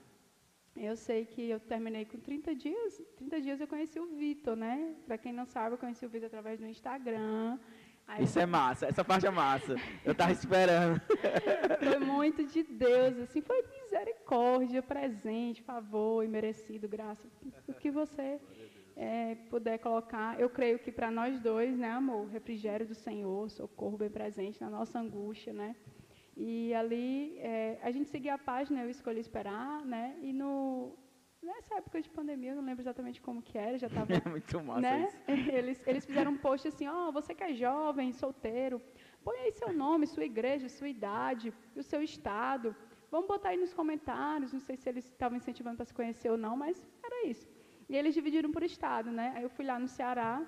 Eu 0.74 0.96
sei 0.96 1.26
que 1.26 1.50
eu 1.50 1.60
terminei 1.60 2.04
com 2.04 2.18
30 2.18 2.54
dias. 2.54 3.02
30 3.16 3.40
dias 3.40 3.60
eu 3.60 3.68
conheci 3.68 4.00
o 4.00 4.06
Vitor, 4.06 4.56
né? 4.56 4.94
Para 5.06 5.18
quem 5.18 5.32
não 5.32 5.44
sabe, 5.44 5.74
eu 5.74 5.78
conheci 5.78 6.04
o 6.06 6.08
Vitor 6.08 6.26
através 6.26 6.58
do 6.58 6.66
Instagram. 6.66 7.58
Aí 8.06 8.24
Isso 8.24 8.38
é 8.38 8.46
massa, 8.46 8.86
essa 8.86 9.04
parte 9.04 9.26
é 9.26 9.30
massa. 9.30 9.76
Eu 10.04 10.12
estava 10.12 10.32
esperando. 10.32 11.00
Foi 11.78 11.98
muito 11.98 12.44
de 12.44 12.62
Deus, 12.62 13.16
assim, 13.18 13.40
foi 13.40 13.64
misericórdia, 13.82 14.82
presente, 14.82 15.62
favor 15.62 16.24
e 16.24 16.28
merecido, 16.28 16.88
graça. 16.88 17.28
O 17.66 17.72
que 17.72 17.90
você 17.90 18.40
é, 18.96 19.36
puder 19.48 19.78
colocar, 19.78 20.38
eu 20.38 20.50
creio 20.50 20.78
que 20.78 20.90
para 20.90 21.10
nós 21.10 21.40
dois, 21.40 21.76
né, 21.78 21.90
amor, 21.90 22.26
refrigério 22.28 22.86
do 22.86 22.94
Senhor, 22.94 23.48
socorro 23.50 23.96
bem 23.96 24.10
presente 24.10 24.60
na 24.60 24.68
nossa 24.68 24.98
angústia, 24.98 25.52
né? 25.52 25.76
E 26.36 26.72
ali, 26.74 27.38
é, 27.38 27.78
a 27.82 27.90
gente 27.90 28.08
seguia 28.08 28.34
a 28.34 28.38
página, 28.38 28.82
eu 28.82 28.90
escolhi 28.90 29.20
esperar, 29.20 29.84
né? 29.84 30.16
E 30.22 30.32
no, 30.32 30.96
nessa 31.42 31.74
época 31.74 32.00
de 32.00 32.08
pandemia, 32.08 32.52
eu 32.52 32.56
não 32.56 32.64
lembro 32.64 32.82
exatamente 32.82 33.20
como 33.20 33.42
que 33.42 33.58
era, 33.58 33.76
já 33.76 33.88
estava... 33.88 34.06
É 34.26 34.28
muito 34.28 34.62
massa 34.62 34.80
né? 34.80 35.08
isso. 35.08 35.18
Eles, 35.58 35.82
eles 35.86 36.06
fizeram 36.06 36.32
um 36.32 36.38
post 36.38 36.68
assim, 36.68 36.86
ó, 36.88 37.08
oh, 37.08 37.12
você 37.12 37.34
que 37.34 37.44
é 37.44 37.52
jovem, 37.52 38.12
solteiro, 38.12 38.80
põe 39.22 39.38
aí 39.40 39.52
seu 39.52 39.72
nome, 39.72 40.06
sua 40.06 40.24
igreja, 40.24 40.68
sua 40.68 40.88
idade, 40.88 41.52
o 41.76 41.82
seu 41.82 42.02
estado. 42.02 42.74
Vamos 43.10 43.28
botar 43.28 43.50
aí 43.50 43.58
nos 43.58 43.74
comentários, 43.74 44.54
não 44.54 44.60
sei 44.60 44.76
se 44.76 44.88
eles 44.88 45.04
estavam 45.04 45.36
incentivando 45.36 45.76
para 45.76 45.84
se 45.84 45.92
conhecer 45.92 46.30
ou 46.30 46.38
não, 46.38 46.56
mas 46.56 46.88
era 47.04 47.26
isso. 47.26 47.46
E 47.90 47.94
eles 47.94 48.14
dividiram 48.14 48.50
por 48.50 48.62
estado, 48.62 49.10
né? 49.10 49.34
Aí 49.36 49.42
eu 49.42 49.50
fui 49.50 49.66
lá 49.66 49.78
no 49.78 49.86
Ceará, 49.86 50.42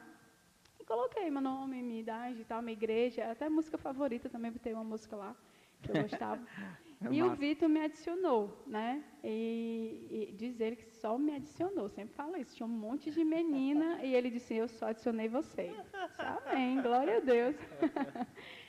e 0.81 0.85
coloquei 0.85 1.31
meu 1.31 1.43
nome, 1.43 1.83
minha 1.83 2.01
idade 2.01 2.41
e 2.41 2.45
tal, 2.45 2.63
minha 2.63 2.73
igreja, 2.73 3.31
até 3.31 3.51
música 3.51 3.77
favorita 3.77 4.31
também, 4.31 4.51
botei 4.51 4.73
uma 4.73 4.85
música 4.85 5.15
lá 5.15 5.37
que 5.85 5.97
eu 5.97 6.03
gostava. 6.03 6.43
É 7.03 7.13
e 7.13 7.21
massa. 7.21 7.33
o 7.35 7.37
Vitor 7.37 7.69
me 7.69 7.81
adicionou, 7.81 8.63
né? 8.67 9.05
E, 9.23 10.29
e 10.31 10.33
diz 10.33 10.59
ele 10.59 10.77
que 10.77 10.87
só 10.87 11.19
me 11.19 11.35
adicionou, 11.35 11.89
sempre 11.89 12.15
fala 12.15 12.39
isso. 12.39 12.57
Tinha 12.57 12.67
um 12.67 12.71
monte 12.71 13.11
de 13.11 13.23
menina 13.25 14.03
e 14.03 14.15
ele 14.15 14.31
disse: 14.31 14.55
Eu 14.55 14.69
só 14.69 14.87
adicionei 14.87 15.29
você. 15.29 15.71
Amém, 16.47 16.81
glória 16.81 17.19
a 17.19 17.21
Deus. 17.21 17.57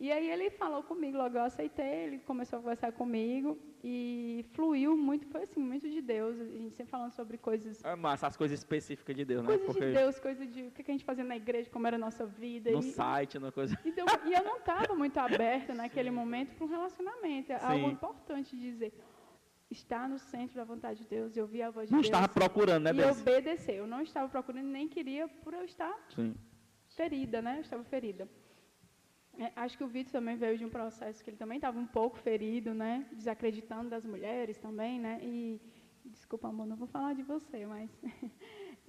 E 0.00 0.12
aí 0.12 0.30
ele 0.30 0.48
falou 0.50 0.84
comigo, 0.84 1.18
logo 1.18 1.36
eu 1.36 1.42
aceitei, 1.42 2.04
ele 2.04 2.18
começou 2.20 2.60
a 2.60 2.62
conversar 2.62 2.92
comigo 2.92 3.58
e 3.82 4.44
fluiu 4.52 4.96
muito, 4.96 5.26
foi 5.26 5.42
assim, 5.42 5.58
muito 5.58 5.90
de 5.90 6.00
Deus. 6.00 6.38
A 6.40 6.44
gente 6.44 6.76
sempre 6.76 6.90
falando 6.92 7.10
sobre 7.10 7.36
coisas. 7.36 7.84
É 7.84 7.96
massa, 7.96 8.28
as 8.28 8.36
coisas 8.36 8.56
específicas 8.60 9.16
de 9.16 9.24
Deus, 9.24 9.42
né? 9.42 9.58
Coisas 9.58 9.74
de 9.74 9.92
Deus, 9.92 10.20
coisas 10.20 10.52
de 10.52 10.62
o 10.62 10.70
que 10.70 10.88
a 10.88 10.94
gente 10.94 11.04
fazia 11.04 11.24
na 11.24 11.36
igreja, 11.36 11.68
como 11.68 11.84
era 11.84 11.96
a 11.96 11.98
nossa 11.98 12.24
vida. 12.24 12.70
No 12.70 12.78
e, 12.78 12.82
site, 12.84 13.40
na 13.40 13.50
coisa. 13.50 13.76
Então, 13.84 14.06
e 14.24 14.32
eu 14.32 14.44
não 14.44 14.58
estava 14.58 14.94
muito 14.94 15.18
aberta 15.18 15.74
naquele 15.74 16.12
momento 16.12 16.54
para 16.54 16.64
um 16.64 16.70
relacionamento. 16.70 17.50
É 17.50 17.64
algo 17.64 17.90
importante 17.90 18.56
dizer. 18.56 18.92
Estar 19.68 20.08
no 20.08 20.18
centro 20.18 20.56
da 20.56 20.64
vontade 20.64 21.00
de 21.00 21.08
Deus 21.08 21.36
e 21.36 21.40
ouvir 21.40 21.62
a 21.62 21.70
voz 21.70 21.88
de 21.88 21.92
não 21.92 22.00
Deus. 22.00 22.10
Não 22.10 22.20
estava 22.20 22.32
procurando, 22.32 22.84
né, 22.84 22.90
E 22.90 22.94
Deus? 22.94 23.20
obedecer. 23.20 23.74
Eu 23.74 23.86
não 23.86 24.00
estava 24.00 24.28
procurando, 24.28 24.64
nem 24.66 24.88
queria 24.88 25.26
por 25.26 25.52
eu 25.52 25.64
estar 25.64 25.92
Sim. 26.14 26.36
ferida, 26.88 27.42
né? 27.42 27.56
Eu 27.56 27.62
estava 27.62 27.82
ferida. 27.82 28.28
É, 29.38 29.52
acho 29.54 29.78
que 29.78 29.84
o 29.84 29.88
Vitor 29.88 30.12
também 30.12 30.36
veio 30.36 30.58
de 30.58 30.64
um 30.64 30.68
processo 30.68 31.22
que 31.22 31.30
ele 31.30 31.36
também 31.36 31.56
estava 31.58 31.78
um 31.78 31.86
pouco 31.86 32.18
ferido, 32.18 32.74
né? 32.74 33.06
Desacreditando 33.12 33.88
das 33.88 34.04
mulheres 34.04 34.58
também, 34.58 34.98
né? 34.98 35.20
E 35.22 35.60
desculpa, 36.04 36.48
amor, 36.48 36.66
não 36.66 36.76
vou 36.76 36.88
falar 36.88 37.14
de 37.14 37.22
você, 37.22 37.64
mas 37.66 37.88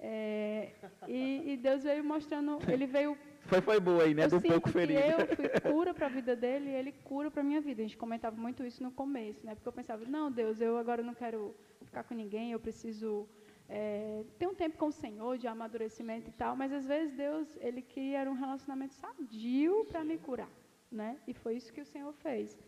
é, 0.00 0.72
e, 1.06 1.52
e, 1.52 1.56
Deus 1.56 1.84
veio 1.84 2.02
mostrando, 2.02 2.58
ele 2.68 2.86
veio. 2.86 3.16
Foi 3.46 3.60
foi 3.62 3.80
boa 3.80 4.04
aí, 4.04 4.14
né? 4.14 4.28
Do 4.28 4.40
pouco 4.40 4.68
ferido. 4.68 5.00
eu 5.00 5.26
fui 5.34 5.48
cura 5.72 5.94
para 5.94 6.06
a 6.06 6.10
vida 6.10 6.36
dele 6.36 6.70
e 6.70 6.74
ele 6.74 6.92
cura 6.92 7.30
para 7.30 7.40
a 7.40 7.44
minha 7.44 7.60
vida. 7.60 7.80
A 7.80 7.84
gente 7.84 7.96
comentava 7.96 8.36
muito 8.36 8.62
isso 8.64 8.82
no 8.82 8.92
começo, 8.92 9.44
né? 9.44 9.54
Porque 9.54 9.66
eu 9.66 9.72
pensava, 9.72 10.04
não, 10.04 10.30
Deus, 10.30 10.60
eu 10.60 10.76
agora 10.76 11.02
não 11.02 11.14
quero 11.14 11.56
ficar 11.82 12.04
com 12.04 12.14
ninguém, 12.14 12.52
eu 12.52 12.60
preciso 12.60 13.26
é, 13.70 14.24
ter 14.36 14.48
um 14.48 14.54
tempo 14.54 14.76
com 14.76 14.88
o 14.88 14.92
Senhor 14.92 15.38
de 15.38 15.46
amadurecimento 15.46 16.28
e 16.28 16.32
tal, 16.32 16.56
mas 16.56 16.72
às 16.72 16.84
vezes 16.84 17.14
Deus, 17.16 17.56
ele 17.60 17.80
queria 17.80 18.28
um 18.28 18.34
relacionamento 18.34 18.94
sadio 18.94 19.84
para 19.84 20.02
me 20.02 20.18
curar, 20.18 20.50
né? 20.90 21.16
E 21.26 21.32
foi 21.32 21.54
isso 21.54 21.72
que 21.72 21.80
o 21.80 21.86
Senhor 21.86 22.12
fez. 22.14 22.58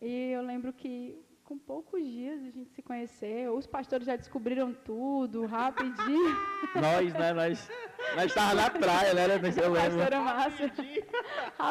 E 0.00 0.30
eu 0.30 0.42
lembro 0.42 0.72
que 0.72 1.22
com 1.44 1.58
poucos 1.58 2.02
dias 2.02 2.40
a 2.42 2.50
gente 2.50 2.70
se 2.70 2.82
conheceu, 2.82 3.56
os 3.56 3.66
pastores 3.66 4.06
já 4.06 4.16
descobriram 4.16 4.72
tudo, 4.72 5.44
rapidinho. 5.44 6.36
nós, 6.74 7.12
né? 7.12 7.32
Nós, 7.34 7.70
nós 8.16 8.26
estávamos 8.26 8.62
na 8.62 8.70
praia, 8.70 9.14
né? 9.14 9.24
Eu 9.24 9.72
lembro. 9.72 9.98
Pastora 9.98 10.20
Massa. 10.20 10.72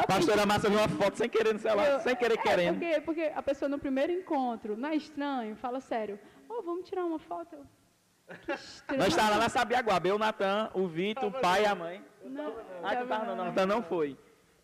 Pastora 0.06 0.46
Massa 0.46 0.68
viu 0.68 0.78
uma 0.78 0.88
foto 0.88 1.18
sem 1.18 1.28
querer 1.28 1.52
no 1.52 1.58
celular, 1.58 1.90
eu, 1.90 2.00
sem 2.00 2.14
querer 2.14 2.38
é, 2.38 2.42
querendo. 2.42 2.78
Porque, 2.78 3.00
porque 3.00 3.32
a 3.34 3.42
pessoa 3.42 3.68
no 3.68 3.78
primeiro 3.78 4.12
encontro, 4.12 4.76
não 4.76 4.88
é 4.88 4.96
estranho, 4.96 5.56
fala 5.56 5.80
sério, 5.80 6.18
oh, 6.48 6.62
vamos 6.62 6.88
tirar 6.88 7.04
uma 7.04 7.18
foto? 7.18 7.56
Nós 8.96 9.08
estávamos 9.08 9.36
lá 9.36 9.42
na 9.44 9.48
Sabiaguaba, 9.48 10.08
eu, 10.08 10.16
o 10.16 10.18
Natan, 10.18 10.70
o 10.74 10.86
Vitor, 10.86 11.24
o 11.24 11.32
pai 11.32 11.62
e 11.62 11.66
a 11.66 11.74
mãe. 11.74 12.04
Não, 12.24 12.54
ah, 12.82 12.96
tu 12.96 13.06
tava, 13.06 13.24
não, 13.24 13.36
não, 13.36 13.44
Natan 13.46 13.66
não 13.66 13.82
foi. 13.82 14.18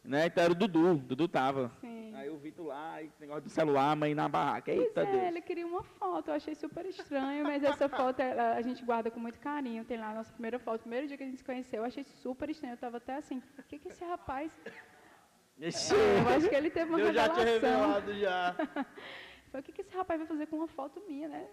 Né? 0.05 0.27
Então 0.27 0.45
era 0.45 0.53
o 0.53 0.55
Dudu, 0.55 0.93
o 0.93 0.97
Dudu 0.97 1.27
tava. 1.27 1.73
Sim. 1.81 2.15
Aí 2.15 2.29
o 2.29 2.37
Vitor 2.37 2.67
lá, 2.67 3.03
e 3.03 3.11
negócio 3.19 3.43
do 3.43 3.49
celular, 3.49 3.93
a 3.93 3.97
mãe 3.97 4.15
na 4.15 4.29
barraca. 4.29 4.71
Pois 4.71 4.87
Eita 4.87 5.01
é, 5.01 5.07
Deus. 5.07 5.23
ele 5.25 5.41
queria 5.41 5.67
uma 5.67 5.83
foto, 5.83 6.29
eu 6.29 6.35
achei 6.35 6.55
super 6.55 6.85
estranho, 6.85 7.43
mas 7.43 7.65
essa 7.65 7.89
foto 7.89 8.21
a 8.21 8.61
gente 8.61 8.85
guarda 8.85 9.11
com 9.11 9.19
muito 9.19 9.39
carinho. 9.41 9.85
Tem 9.85 9.97
lá 9.99 10.11
a 10.11 10.15
nossa 10.15 10.33
primeira 10.33 10.59
foto, 10.59 10.81
primeiro 10.81 11.07
dia 11.09 11.17
que 11.17 11.23
a 11.23 11.27
gente 11.27 11.39
se 11.39 11.45
conheceu, 11.45 11.81
eu 11.81 11.87
achei 11.87 12.05
super 12.05 12.51
estranho. 12.51 12.73
Eu 12.73 12.77
estava 12.77 12.99
até 12.99 13.17
assim, 13.17 13.43
o 13.59 13.63
que, 13.63 13.79
que 13.79 13.89
esse 13.89 14.05
rapaz. 14.05 14.53
Ixi. 15.59 15.95
Eu 15.95 16.37
acho 16.37 16.49
que 16.49 16.55
ele 16.55 16.69
teve 16.71 16.91
uma 16.91 17.01
Eu 17.01 17.15
já 17.15 17.23
revelação. 17.23 17.45
tinha 17.45 17.55
revelado 17.55 18.15
já. 18.19 18.55
O 19.61 19.63
que, 19.63 19.73
que 19.73 19.83
esse 19.83 19.95
rapaz 19.95 20.19
vai 20.19 20.27
fazer 20.27 20.47
com 20.47 20.57
uma 20.57 20.67
foto 20.67 21.01
minha, 21.07 21.29
né? 21.29 21.49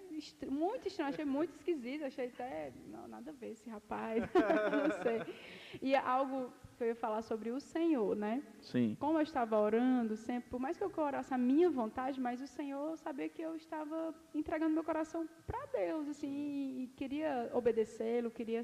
Muito 0.49 0.88
estranho, 0.88 1.10
achei 1.10 1.26
muito 1.26 1.52
esquisito, 1.52 2.03
achei 2.06 2.28
até. 2.28 2.72
Não, 2.88 3.07
nada 3.07 3.32
a 3.32 3.34
ver 3.34 3.52
esse 3.52 3.69
rapaz. 3.69 4.23
não 4.72 5.03
sei. 5.03 5.36
E 5.82 5.95
algo 5.95 6.52
que 6.78 6.84
eu 6.84 6.88
ia 6.88 6.95
falar 6.95 7.22
sobre 7.22 7.52
o 7.52 7.60
Senhor, 7.60 8.15
né? 8.15 8.41
Sim. 8.60 8.98
Como 8.99 9.18
eu 9.18 9.22
estava 9.22 9.60
orando, 9.60 10.15
sempre, 10.18 10.49
por 10.49 10.60
mais 10.60 10.78
que 10.78 10.84
eu 10.84 10.91
orasse 10.98 11.34
a 11.34 11.38
minha 11.38 11.69
vontade, 11.69 12.19
mas 12.19 12.41
o 12.41 12.48
Senhor 12.48 12.98
sabia 12.98 13.30
que 13.30 13.41
eu 13.41 13.56
estava 13.56 14.15
entregando 14.34 14.73
meu 14.73 14.84
coração 14.84 15.28
para 15.45 15.64
Deus, 15.68 16.07
assim, 16.07 16.28
e, 16.28 16.84
e 16.84 16.88
queria 16.88 17.52
obedecê-lo, 17.53 18.32
queria. 18.32 18.64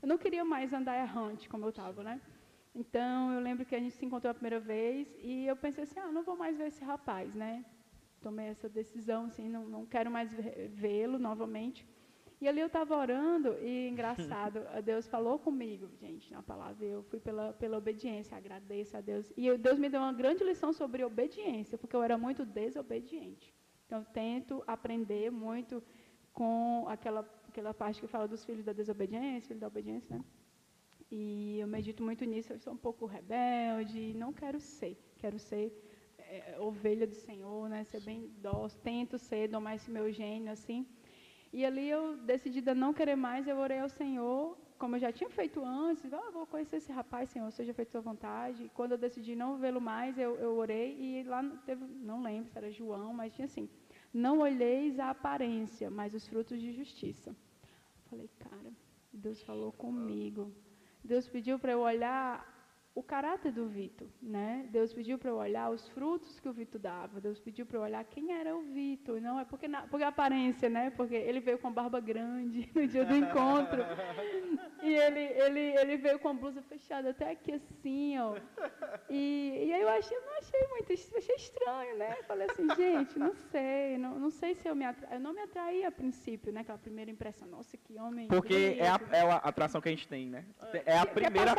Eu 0.00 0.08
não 0.08 0.16
queria 0.16 0.44
mais 0.44 0.72
andar 0.72 0.96
errante 0.98 1.48
como 1.48 1.66
eu 1.66 1.70
estava, 1.70 2.02
né? 2.02 2.20
Então 2.74 3.32
eu 3.34 3.40
lembro 3.40 3.66
que 3.66 3.74
a 3.74 3.78
gente 3.78 3.94
se 3.94 4.04
encontrou 4.04 4.30
a 4.30 4.34
primeira 4.34 4.58
vez 4.58 5.14
e 5.18 5.46
eu 5.46 5.54
pensei 5.54 5.84
assim, 5.84 6.00
ah, 6.00 6.10
não 6.10 6.22
vou 6.22 6.36
mais 6.36 6.56
ver 6.56 6.68
esse 6.68 6.82
rapaz, 6.82 7.34
né? 7.34 7.64
Tomei 8.22 8.46
essa 8.46 8.68
decisão, 8.68 9.26
assim, 9.26 9.48
não, 9.48 9.64
não 9.68 9.84
quero 9.84 10.10
mais 10.10 10.30
vê-lo 10.70 11.18
novamente. 11.18 11.86
E 12.40 12.48
ali 12.48 12.60
eu 12.60 12.66
estava 12.66 12.96
orando 12.96 13.56
e, 13.60 13.88
engraçado, 13.92 14.60
Deus 14.84 15.06
falou 15.06 15.38
comigo, 15.38 15.88
gente, 16.00 16.32
na 16.32 16.42
palavra. 16.42 16.84
Eu 16.84 17.02
fui 17.04 17.20
pela, 17.20 17.52
pela 17.52 17.76
obediência, 17.78 18.36
agradeço 18.36 18.96
a 18.96 19.00
Deus. 19.00 19.32
E 19.36 19.46
eu, 19.46 19.58
Deus 19.58 19.78
me 19.78 19.88
deu 19.88 20.00
uma 20.00 20.12
grande 20.12 20.42
lição 20.42 20.72
sobre 20.72 21.04
obediência, 21.04 21.78
porque 21.78 21.94
eu 21.94 22.02
era 22.02 22.16
muito 22.18 22.44
desobediente. 22.44 23.54
Então, 23.86 24.02
tento 24.04 24.64
aprender 24.66 25.30
muito 25.30 25.82
com 26.32 26.84
aquela, 26.88 27.28
aquela 27.48 27.74
parte 27.74 28.00
que 28.00 28.06
fala 28.06 28.26
dos 28.26 28.44
filhos 28.44 28.64
da 28.64 28.72
desobediência, 28.72 29.48
filhos 29.48 29.60
da 29.60 29.66
obediência, 29.66 30.16
né? 30.16 30.24
E 31.14 31.58
eu 31.60 31.68
medito 31.68 32.02
muito 32.02 32.24
nisso. 32.24 32.54
Eu 32.54 32.58
sou 32.58 32.72
um 32.72 32.76
pouco 32.76 33.04
rebelde, 33.04 34.14
não 34.14 34.32
quero 34.32 34.58
ser. 34.58 34.96
Quero 35.18 35.38
ser 35.38 35.70
é, 36.36 36.56
ovelha 36.68 37.06
do 37.06 37.14
Senhor, 37.14 37.68
né? 37.68 37.84
Ser 37.84 38.02
bem 38.10 38.20
dócil. 38.48 38.78
Tento 38.90 39.18
ser, 39.18 39.48
domar 39.48 39.76
esse 39.76 39.90
meu 39.90 40.10
gênio, 40.10 40.50
assim. 40.50 40.86
E 41.52 41.64
ali 41.68 41.86
eu, 41.96 42.16
decidida 42.16 42.74
não 42.74 42.94
querer 42.98 43.16
mais, 43.16 43.46
eu 43.46 43.58
orei 43.58 43.80
ao 43.80 43.88
Senhor, 43.88 44.56
como 44.78 44.96
eu 44.96 45.00
já 45.00 45.12
tinha 45.12 45.28
feito 45.30 45.62
antes, 45.62 46.12
ah, 46.12 46.30
vou 46.32 46.46
conhecer 46.46 46.76
esse 46.78 46.90
rapaz, 46.90 47.28
Senhor, 47.28 47.50
seja 47.52 47.74
feito 47.74 47.92
sua 47.92 48.00
vontade. 48.00 48.64
E 48.64 48.68
quando 48.70 48.92
eu 48.92 48.98
decidi 48.98 49.36
não 49.36 49.58
vê-lo 49.58 49.80
mais, 49.80 50.18
eu, 50.18 50.34
eu 50.36 50.56
orei 50.56 50.88
e 50.98 51.22
lá 51.22 51.40
teve, 51.66 51.84
não 51.84 52.22
lembro 52.22 52.50
se 52.50 52.58
era 52.58 52.70
João, 52.70 53.12
mas 53.12 53.34
tinha 53.34 53.44
assim, 53.44 53.68
não 54.12 54.40
olheis 54.40 54.98
a 54.98 55.10
aparência, 55.10 55.90
mas 55.90 56.14
os 56.14 56.26
frutos 56.26 56.60
de 56.60 56.72
justiça. 56.72 57.36
falei, 58.08 58.28
cara, 58.38 58.72
Deus 59.12 59.42
falou 59.42 59.70
comigo. 59.70 60.50
Deus 61.04 61.28
pediu 61.28 61.58
para 61.58 61.72
eu 61.72 61.80
olhar 61.80 62.51
o 62.94 63.02
caráter 63.02 63.50
do 63.52 63.66
Vitor, 63.66 64.06
né? 64.20 64.66
Deus 64.70 64.92
pediu 64.92 65.18
para 65.18 65.30
eu 65.30 65.36
olhar 65.36 65.70
os 65.70 65.88
frutos 65.88 66.38
que 66.38 66.48
o 66.48 66.52
Vitor 66.52 66.78
dava. 66.78 67.22
Deus 67.22 67.40
pediu 67.40 67.64
para 67.64 67.78
eu 67.78 67.82
olhar 67.82 68.04
quem 68.04 68.32
era 68.32 68.54
o 68.54 68.60
Vitor. 68.62 69.18
Não 69.18 69.40
é 69.40 69.46
porque, 69.46 69.66
na, 69.66 69.82
porque 69.86 70.04
a 70.04 70.08
aparência, 70.08 70.68
né? 70.68 70.90
Porque 70.90 71.14
ele 71.14 71.40
veio 71.40 71.58
com 71.58 71.72
barba 71.72 72.00
grande 72.00 72.70
no 72.74 72.86
dia 72.86 73.04
do 73.06 73.16
encontro. 73.16 73.82
e 74.82 74.94
ele, 74.94 75.20
ele, 75.20 75.60
ele 75.78 75.96
veio 75.96 76.18
com 76.18 76.28
a 76.28 76.34
blusa 76.34 76.60
fechada 76.60 77.10
até 77.10 77.30
aqui 77.30 77.52
assim, 77.52 78.18
ó. 78.18 78.36
E, 79.08 79.64
e 79.68 79.72
aí 79.72 79.80
eu 79.80 79.88
achei, 79.88 80.18
não 80.18 80.38
achei 80.38 80.68
muito, 80.68 80.92
achei 80.92 81.36
estranho, 81.36 81.96
né? 81.96 82.14
Falei 82.26 82.46
assim, 82.50 82.68
gente, 82.76 83.18
não 83.18 83.34
sei, 83.34 83.96
não, 83.96 84.18
não 84.18 84.30
sei 84.30 84.54
se 84.54 84.68
eu 84.68 84.74
me 84.74 84.84
atra... 84.84 85.08
eu 85.12 85.20
não 85.20 85.32
me 85.32 85.40
atraí 85.40 85.82
a 85.82 85.90
princípio, 85.90 86.52
né? 86.52 86.60
Aquela 86.60 86.78
primeira 86.78 87.10
impressão, 87.10 87.48
nossa, 87.48 87.74
que 87.78 87.98
homem. 87.98 88.28
Porque 88.28 88.76
é 88.78 88.88
a, 88.88 89.00
é 89.12 89.20
a 89.22 89.36
atração 89.36 89.80
que 89.80 89.88
a 89.88 89.92
gente 89.92 90.06
tem, 90.06 90.28
né? 90.28 90.44
É 90.84 90.98
a 90.98 91.06
primeira. 91.06 91.52
É, 91.52 91.54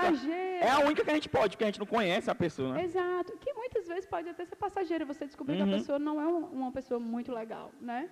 é 0.63 0.69
a 0.69 0.79
única 0.79 1.03
que 1.03 1.11
a 1.11 1.13
gente 1.13 1.29
pode, 1.29 1.51
porque 1.51 1.63
a 1.63 1.67
gente 1.67 1.79
não 1.79 1.85
conhece 1.85 2.29
a 2.29 2.35
pessoa. 2.35 2.73
Né? 2.73 2.83
Exato. 2.85 3.37
Que 3.37 3.53
muitas 3.53 3.87
vezes 3.87 4.05
pode 4.05 4.29
até 4.29 4.45
ser 4.45 4.55
passageira, 4.55 5.05
você 5.05 5.25
descobrir 5.25 5.55
uhum. 5.55 5.63
que 5.65 5.69
a 5.69 5.73
uhum. 5.73 5.79
pessoa 5.79 5.99
não 5.99 6.21
é 6.21 6.27
uma 6.27 6.71
pessoa 6.71 6.99
muito 6.99 7.31
legal, 7.31 7.71
né? 7.81 8.09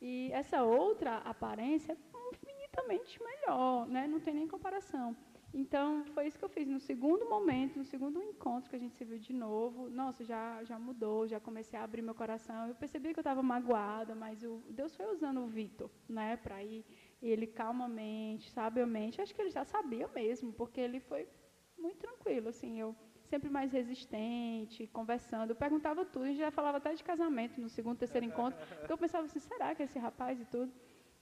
E 0.00 0.30
essa 0.32 0.62
outra 0.62 1.18
aparência 1.18 1.92
é 1.92 2.28
infinitamente 2.32 3.22
melhor, 3.22 3.86
né? 3.86 4.06
Não 4.06 4.18
tem 4.18 4.32
nem 4.32 4.48
comparação. 4.48 5.14
Então, 5.52 6.04
foi 6.14 6.28
isso 6.28 6.38
que 6.38 6.44
eu 6.44 6.48
fiz. 6.48 6.66
No 6.66 6.78
segundo 6.78 7.28
momento, 7.28 7.76
no 7.76 7.84
segundo 7.84 8.22
encontro 8.22 8.70
que 8.70 8.76
a 8.76 8.78
gente 8.78 8.94
se 8.94 9.04
viu 9.04 9.18
de 9.18 9.32
novo, 9.32 9.90
nossa, 9.90 10.24
já, 10.24 10.62
já 10.64 10.78
mudou, 10.78 11.26
já 11.26 11.40
comecei 11.40 11.78
a 11.78 11.82
abrir 11.82 12.02
meu 12.02 12.14
coração. 12.14 12.68
Eu 12.68 12.74
percebi 12.74 13.12
que 13.12 13.18
eu 13.18 13.22
estava 13.22 13.42
magoada, 13.42 14.14
mas 14.14 14.42
o, 14.44 14.62
Deus 14.70 14.94
foi 14.96 15.06
usando 15.12 15.40
o 15.40 15.46
Vitor, 15.46 15.90
né, 16.08 16.36
para 16.36 16.62
ir, 16.62 16.84
ele 17.20 17.46
calmamente, 17.48 18.48
sabiamente, 18.50 19.20
acho 19.20 19.34
que 19.34 19.42
ele 19.42 19.50
já 19.50 19.64
sabia 19.64 20.08
mesmo, 20.08 20.52
porque 20.52 20.80
ele 20.80 21.00
foi 21.00 21.28
muito 21.80 21.98
tranquilo, 21.98 22.48
assim, 22.48 22.80
eu 22.80 22.94
sempre 23.24 23.48
mais 23.48 23.72
resistente, 23.72 24.86
conversando. 24.88 25.50
Eu 25.50 25.56
perguntava 25.56 26.04
tudo, 26.04 26.24
a 26.24 26.28
gente 26.28 26.38
já 26.38 26.50
falava 26.50 26.78
até 26.78 26.92
de 26.94 27.02
casamento 27.02 27.60
no 27.60 27.68
segundo, 27.68 27.98
terceiro 27.98 28.26
encontro. 28.26 28.58
Então 28.82 28.94
eu 28.94 28.98
pensava 28.98 29.24
assim, 29.24 29.38
será 29.38 29.74
que 29.74 29.82
é 29.82 29.84
esse 29.84 29.98
rapaz 29.98 30.40
e 30.40 30.44
tudo? 30.44 30.72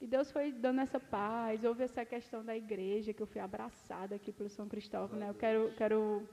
E 0.00 0.06
Deus 0.06 0.30
foi 0.30 0.52
dando 0.52 0.80
essa 0.80 1.00
paz, 1.00 1.64
houve 1.64 1.82
essa 1.82 2.04
questão 2.04 2.44
da 2.44 2.56
igreja, 2.56 3.12
que 3.12 3.20
eu 3.20 3.26
fui 3.26 3.40
abraçada 3.40 4.14
aqui 4.14 4.32
pelo 4.32 4.48
São 4.48 4.68
Cristóvão, 4.68 5.18
né? 5.18 5.28
Eu 5.28 5.34
quero, 5.34 5.72
quero 5.76 6.28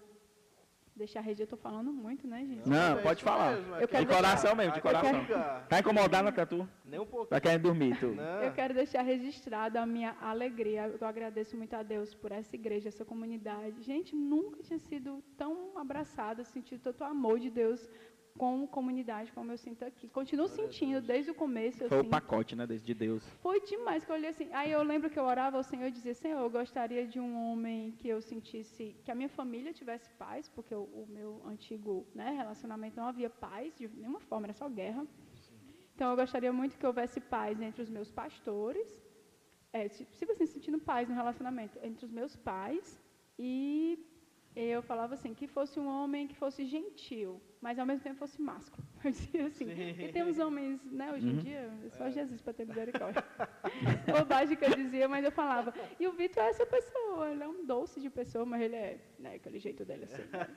deixar 0.95 1.19
a 1.19 1.23
rede, 1.23 1.41
eu 1.41 1.45
estou 1.45 1.59
falando 1.59 1.91
muito, 1.91 2.27
né, 2.27 2.45
gente? 2.45 2.67
Não, 2.67 3.01
pode 3.01 3.23
falar. 3.23 3.55
Mesmo, 3.55 3.75
eu 3.75 3.87
de 3.87 4.05
coração 4.05 4.55
mesmo, 4.55 4.73
de 4.73 4.81
coração. 4.81 5.25
Quero... 5.25 5.67
Tá 5.67 5.79
incomodado 5.79 6.27
até 6.27 6.45
tu? 6.45 6.67
Nem 6.85 6.99
um 6.99 7.05
pouco. 7.05 7.27
Tá 7.27 7.39
querendo 7.39 7.63
dormir, 7.63 7.99
tu? 7.99 8.07
Não. 8.07 8.41
Eu 8.41 8.53
quero 8.53 8.73
deixar 8.73 9.01
registrada 9.01 9.81
a 9.81 9.85
minha 9.85 10.15
alegria. 10.21 10.87
Eu 10.99 11.07
agradeço 11.07 11.57
muito 11.57 11.73
a 11.75 11.83
Deus 11.83 12.13
por 12.13 12.31
essa 12.31 12.55
igreja, 12.55 12.89
essa 12.89 13.03
comunidade. 13.03 13.81
Gente, 13.81 14.15
nunca 14.15 14.63
tinha 14.63 14.79
sido 14.79 15.23
tão 15.37 15.77
abraçada, 15.77 16.43
sentido 16.43 16.81
tanto 16.81 17.03
amor 17.03 17.39
de 17.39 17.49
Deus 17.49 17.89
com 18.37 18.67
comunidade, 18.67 19.31
como 19.31 19.51
eu 19.51 19.57
sinto 19.57 19.85
aqui. 19.85 20.07
Continuo 20.09 20.47
sentindo 20.47 21.01
desde 21.01 21.31
o 21.31 21.35
começo. 21.35 21.87
Foi 21.87 22.01
o 22.01 22.09
pacote, 22.09 22.55
né, 22.55 22.65
de 22.65 22.93
Deus. 22.93 23.23
Foi 23.41 23.61
demais, 23.61 24.03
que 24.03 24.11
eu 24.11 24.15
olhei 24.15 24.29
assim. 24.29 24.49
Aí 24.51 24.71
eu 24.71 24.83
lembro 24.83 25.09
que 25.09 25.17
eu 25.17 25.23
orava 25.23 25.57
ao 25.57 25.63
Senhor 25.63 25.87
e 25.87 25.91
dizia, 25.91 26.13
Senhor, 26.13 26.41
eu 26.41 26.49
gostaria 26.49 27.07
de 27.07 27.19
um 27.19 27.35
homem 27.37 27.91
que 27.99 28.09
eu 28.09 28.21
sentisse, 28.21 28.95
que 29.03 29.11
a 29.11 29.15
minha 29.15 29.29
família 29.29 29.71
tivesse 29.73 30.09
paz, 30.11 30.49
porque 30.49 30.75
o, 30.75 30.83
o 30.83 31.07
meu 31.09 31.41
antigo 31.45 32.05
né, 32.13 32.31
relacionamento 32.31 32.97
não 32.97 33.07
havia 33.07 33.29
paz 33.29 33.73
de 33.75 33.87
nenhuma 33.87 34.19
forma, 34.19 34.47
era 34.47 34.53
só 34.53 34.67
guerra. 34.67 35.07
Então 35.93 36.09
eu 36.11 36.17
gostaria 36.17 36.51
muito 36.51 36.77
que 36.77 36.85
houvesse 36.85 37.21
paz 37.21 37.61
entre 37.61 37.81
os 37.81 37.89
meus 37.89 38.11
pastores, 38.11 39.01
é, 39.71 39.87
se, 39.87 40.05
se 40.11 40.25
você 40.25 40.45
sentindo 40.45 40.79
paz 40.79 41.07
no 41.07 41.15
relacionamento, 41.15 41.79
entre 41.81 42.03
os 42.05 42.11
meus 42.11 42.35
pais 42.35 43.01
e 43.39 43.97
eu 44.55 44.81
falava 44.81 45.13
assim, 45.15 45.33
que 45.33 45.47
fosse 45.47 45.79
um 45.79 45.87
homem 45.87 46.27
que 46.27 46.35
fosse 46.35 46.65
gentil, 46.65 47.41
mas 47.65 47.79
ao 47.79 47.85
mesmo 47.87 48.03
tempo 48.03 48.19
fosse 48.19 48.39
másculo. 48.39 48.85
Eu 49.03 49.09
dizia 49.09 49.47
assim, 49.47 49.65
e 49.99 50.11
tem 50.11 50.23
uns 50.23 50.37
homens, 50.37 50.79
né, 50.91 51.11
hoje 51.11 51.27
em 51.27 51.31
uhum. 51.31 51.37
dia, 51.37 51.71
é 51.83 51.89
só 51.89 52.11
Jesus 52.11 52.39
para 52.39 52.53
ter 52.53 52.67
misericórdia. 52.67 53.23
Bobagem 54.05 54.55
que 54.55 54.65
eu 54.65 54.75
dizia, 54.75 55.07
mas 55.07 55.25
eu 55.25 55.31
falava. 55.31 55.73
E 55.99 56.07
o 56.07 56.11
Vitor 56.11 56.43
é 56.43 56.49
essa 56.49 56.63
pessoa, 56.63 57.31
ele 57.31 57.41
é 57.41 57.47
um 57.47 57.65
doce 57.65 57.99
de 57.99 58.07
pessoa, 58.07 58.45
mas 58.45 58.61
ele 58.61 58.75
é, 58.75 58.99
né, 59.17 59.33
aquele 59.37 59.57
jeito 59.57 59.83
dele 59.83 60.03
assim. 60.03 60.21
Né? 60.31 60.47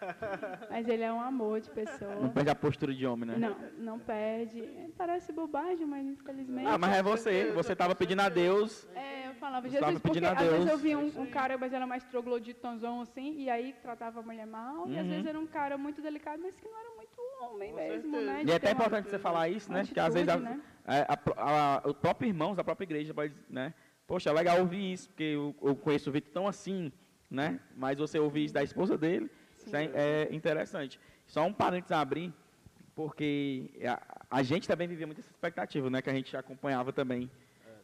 Mas 0.69 0.87
ele 0.87 1.03
é 1.03 1.11
um 1.11 1.23
amor 1.23 1.63
de 1.63 1.71
pessoa. 1.71 2.15
Não 2.17 2.29
perde 2.29 2.51
a 2.51 2.55
postura 2.55 2.95
de 2.95 3.07
homem, 3.07 3.31
né? 3.31 3.39
Não, 3.39 3.57
não 3.79 3.99
perde. 3.99 4.69
Parece 4.95 5.33
bobagem, 5.33 5.87
mas 5.87 6.07
infelizmente... 6.07 6.69
Ah, 6.69 6.77
mas 6.77 6.95
é 6.95 7.03
você, 7.03 7.51
você 7.53 7.73
estava 7.73 7.95
pedindo 7.95 8.21
a 8.21 8.29
Deus... 8.29 8.87
É, 8.95 9.29
eu 9.29 9.35
falava, 9.37 9.67
Jesus, 9.67 9.99
porque 9.99 10.19
às 10.19 10.39
vezes 10.39 10.69
eu 10.69 10.77
via 10.77 10.99
um, 10.99 11.23
um 11.23 11.27
cara, 11.27 11.57
mas 11.57 11.73
era 11.73 11.87
mais 11.87 12.05
trogloditonzão 12.05 13.01
assim, 13.01 13.41
e 13.41 13.49
aí 13.49 13.73
tratava 13.81 14.21
a 14.21 14.23
mulher 14.23 14.47
mal, 14.47 14.83
uhum. 14.83 14.93
e 14.93 14.99
às 14.99 15.05
uhum. 15.05 15.11
vezes 15.11 15.27
era 15.27 15.41
um 15.41 15.47
cara 15.47 15.79
muito 15.79 16.03
delicado, 16.03 16.43
mas 16.43 16.55
que 16.55 16.69
não 16.69 16.79
era 16.79 16.98
muito 17.17 17.45
homem 17.45 17.71
Com 17.71 17.77
mesmo, 17.77 18.11
certeza. 18.11 18.33
né? 18.33 18.43
E 18.47 18.51
é 18.51 18.55
até 18.55 18.71
importante 18.71 19.09
você 19.09 19.19
falar 19.19 19.49
isso, 19.49 19.73
né? 19.73 19.85
Porque 19.85 20.01
às 20.01 20.15
vezes 20.15 20.29
a, 20.29 20.37
né? 20.37 20.61
a, 20.85 21.15
a, 21.15 21.77
a, 21.77 21.89
o 21.89 21.95
próprio 21.95 22.29
irmão 22.29 22.55
da 22.55 22.65
própria 22.65 22.85
igreja 22.85 23.15
pode, 23.15 23.35
né? 23.49 23.75
Poxa, 24.07 24.31
é 24.31 24.33
legal 24.33 24.61
ouvir 24.61 24.93
isso, 24.93 25.09
porque 25.09 25.25
eu, 25.25 25.55
eu 25.63 25.77
conheço 25.77 26.09
o 26.09 26.13
Vitor 26.13 26.33
tão 26.33 26.49
assim, 26.49 26.91
né? 27.31 27.61
Mas 27.77 27.99
você 27.99 28.19
ouvir 28.19 28.45
isso 28.45 28.55
da 28.55 28.63
esposa 28.63 28.97
dele, 28.97 29.31
isso 29.67 29.77
é, 29.77 29.85
é, 29.95 30.35
interessante. 30.35 30.99
Só 31.27 31.45
um 31.45 31.53
parênteses 31.53 31.93
a 31.93 32.01
abrir, 32.01 32.33
porque 32.95 33.71
a, 33.85 34.39
a, 34.39 34.43
gente 34.43 34.67
também 34.67 34.89
vivia 34.89 35.07
muito 35.07 35.21
essa 35.21 35.31
expectativa, 35.31 35.91
né? 35.91 36.01
Que 36.01 36.09
a 36.09 36.15
gente 36.15 36.35
acompanhava 36.37 36.91
também 36.91 37.31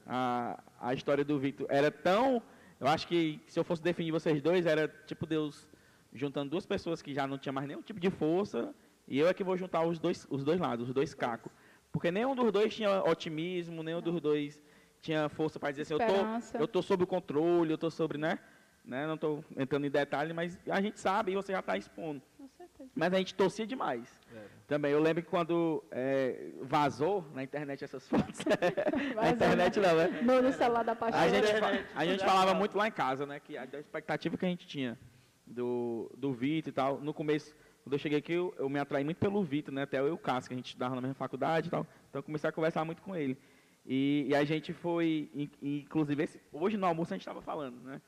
a, 0.07 0.59
a 0.81 0.95
história 0.95 1.25
do 1.25 1.39
Vitor. 1.39 1.67
Era 1.69 1.91
tão... 1.91 2.43
Eu 2.81 2.89
acho 2.89 3.07
que 3.07 3.41
se 3.47 3.59
eu 3.59 3.65
fosse 3.65 3.83
definir 3.83 4.11
vocês 4.11 4.41
dois, 4.43 4.67
era 4.67 4.89
tipo 5.07 5.27
Deus 5.27 5.69
juntando 6.13 6.51
duas 6.51 6.65
pessoas 6.65 7.03
que 7.03 7.13
já 7.13 7.27
não 7.27 7.39
tinham 7.39 7.53
mais 7.53 7.67
nenhum 7.67 7.83
tipo 7.83 8.01
de 8.01 8.11
força 8.11 8.75
e 9.07 9.19
eu 9.19 9.29
é 9.29 9.35
que 9.35 9.45
vou 9.45 9.57
juntar 9.57 9.85
os 9.85 9.99
dois, 9.99 10.27
os 10.31 10.45
dois 10.45 10.61
lados, 10.61 10.89
os 10.89 10.95
dois 10.95 11.15
cacos. 11.15 11.53
Porque 11.93 12.11
nenhum 12.11 12.35
dos 12.35 12.51
dois 12.51 12.75
tinha 12.75 13.03
otimismo, 13.05 13.83
nenhum 13.83 14.01
dos 14.01 14.21
dois 14.21 14.63
tinha 15.01 15.29
força 15.29 15.61
para 15.61 15.71
dizer 15.71 15.83
assim, 15.83 15.95
eu 15.95 15.99
tô, 15.99 16.59
eu 16.59 16.69
tô 16.69 16.83
sob 16.83 17.05
o 17.05 17.07
controle, 17.07 17.71
eu 17.71 17.79
tô 17.79 17.91
sobre, 17.91 18.19
né? 18.19 18.39
né? 18.85 19.07
Não 19.07 19.15
estou 19.15 19.45
entrando 19.57 19.87
em 19.87 19.91
detalhe, 19.91 20.33
mas 20.33 20.59
a 20.69 20.81
gente 20.81 21.01
sabe 21.01 21.33
e 21.33 21.35
você 21.35 21.53
já 21.53 21.61
está 21.61 21.77
expondo. 21.77 22.23
Com 22.37 22.49
certeza. 22.49 22.91
Mas 22.95 23.13
a 23.15 23.19
gente 23.19 23.35
torcia 23.35 23.67
demais. 23.67 24.21
É. 24.35 24.43
Também, 24.67 24.93
eu 24.93 25.01
lembro 25.01 25.23
que 25.23 25.29
quando 25.29 25.83
é, 25.91 26.53
vazou 26.63 27.25
na 27.33 27.43
internet 27.43 27.83
essas 27.83 28.07
fotos. 28.09 28.41
na 29.17 29.31
internet 29.31 29.81
não, 29.81 29.97
né? 29.97 30.21
No, 30.23 30.43
no 30.43 30.53
celular 30.53 30.85
da 30.85 30.95
paixão. 30.95 31.21
A 31.21 31.29
gente, 31.29 31.49
a 31.95 32.05
gente 32.05 32.25
falava 32.25 32.55
muito 32.55 32.77
lá 32.77 32.87
em 32.87 32.93
casa, 32.93 33.25
né? 33.25 33.41
Que 33.41 33.57
a 33.57 33.65
expectativa 33.65 34.37
que 34.37 34.45
a 34.45 34.49
gente 34.49 34.67
tinha 34.67 34.99
do, 35.47 36.11
do 36.17 36.33
Vitor 36.33 36.71
e 36.71 36.73
tal. 36.73 37.01
No 37.01 37.15
começo, 37.15 37.55
quando 37.85 37.93
eu 37.93 37.98
cheguei 37.98 38.19
aqui, 38.19 38.32
eu, 38.32 38.55
eu 38.56 38.66
me 38.66 38.78
atraí 38.78 39.05
muito 39.05 39.19
pelo 39.19 39.44
Vitor, 39.44 39.73
né? 39.73 39.82
Até 39.82 40.01
eu 40.01 40.09
e 40.09 40.11
o 40.11 40.16
Cássio, 40.16 40.48
que 40.48 40.55
a 40.55 40.56
gente 40.56 40.69
estudava 40.69 40.94
na 40.94 41.02
mesma 41.02 41.15
faculdade 41.15 41.69
e 41.69 41.70
tal. 41.70 41.86
Então 42.09 42.19
eu 42.19 42.23
comecei 42.23 42.48
a 42.48 42.52
conversar 42.52 42.82
muito 42.82 43.02
com 43.02 43.15
ele. 43.15 43.36
E, 43.85 44.24
e 44.27 44.35
a 44.35 44.43
gente 44.43 44.73
foi, 44.73 45.28
inclusive, 45.61 46.23
esse, 46.23 46.40
hoje 46.51 46.78
no 46.78 46.86
almoço 46.86 47.12
a 47.12 47.16
gente 47.16 47.20
estava 47.20 47.43
falando, 47.43 47.78
né? 47.82 48.01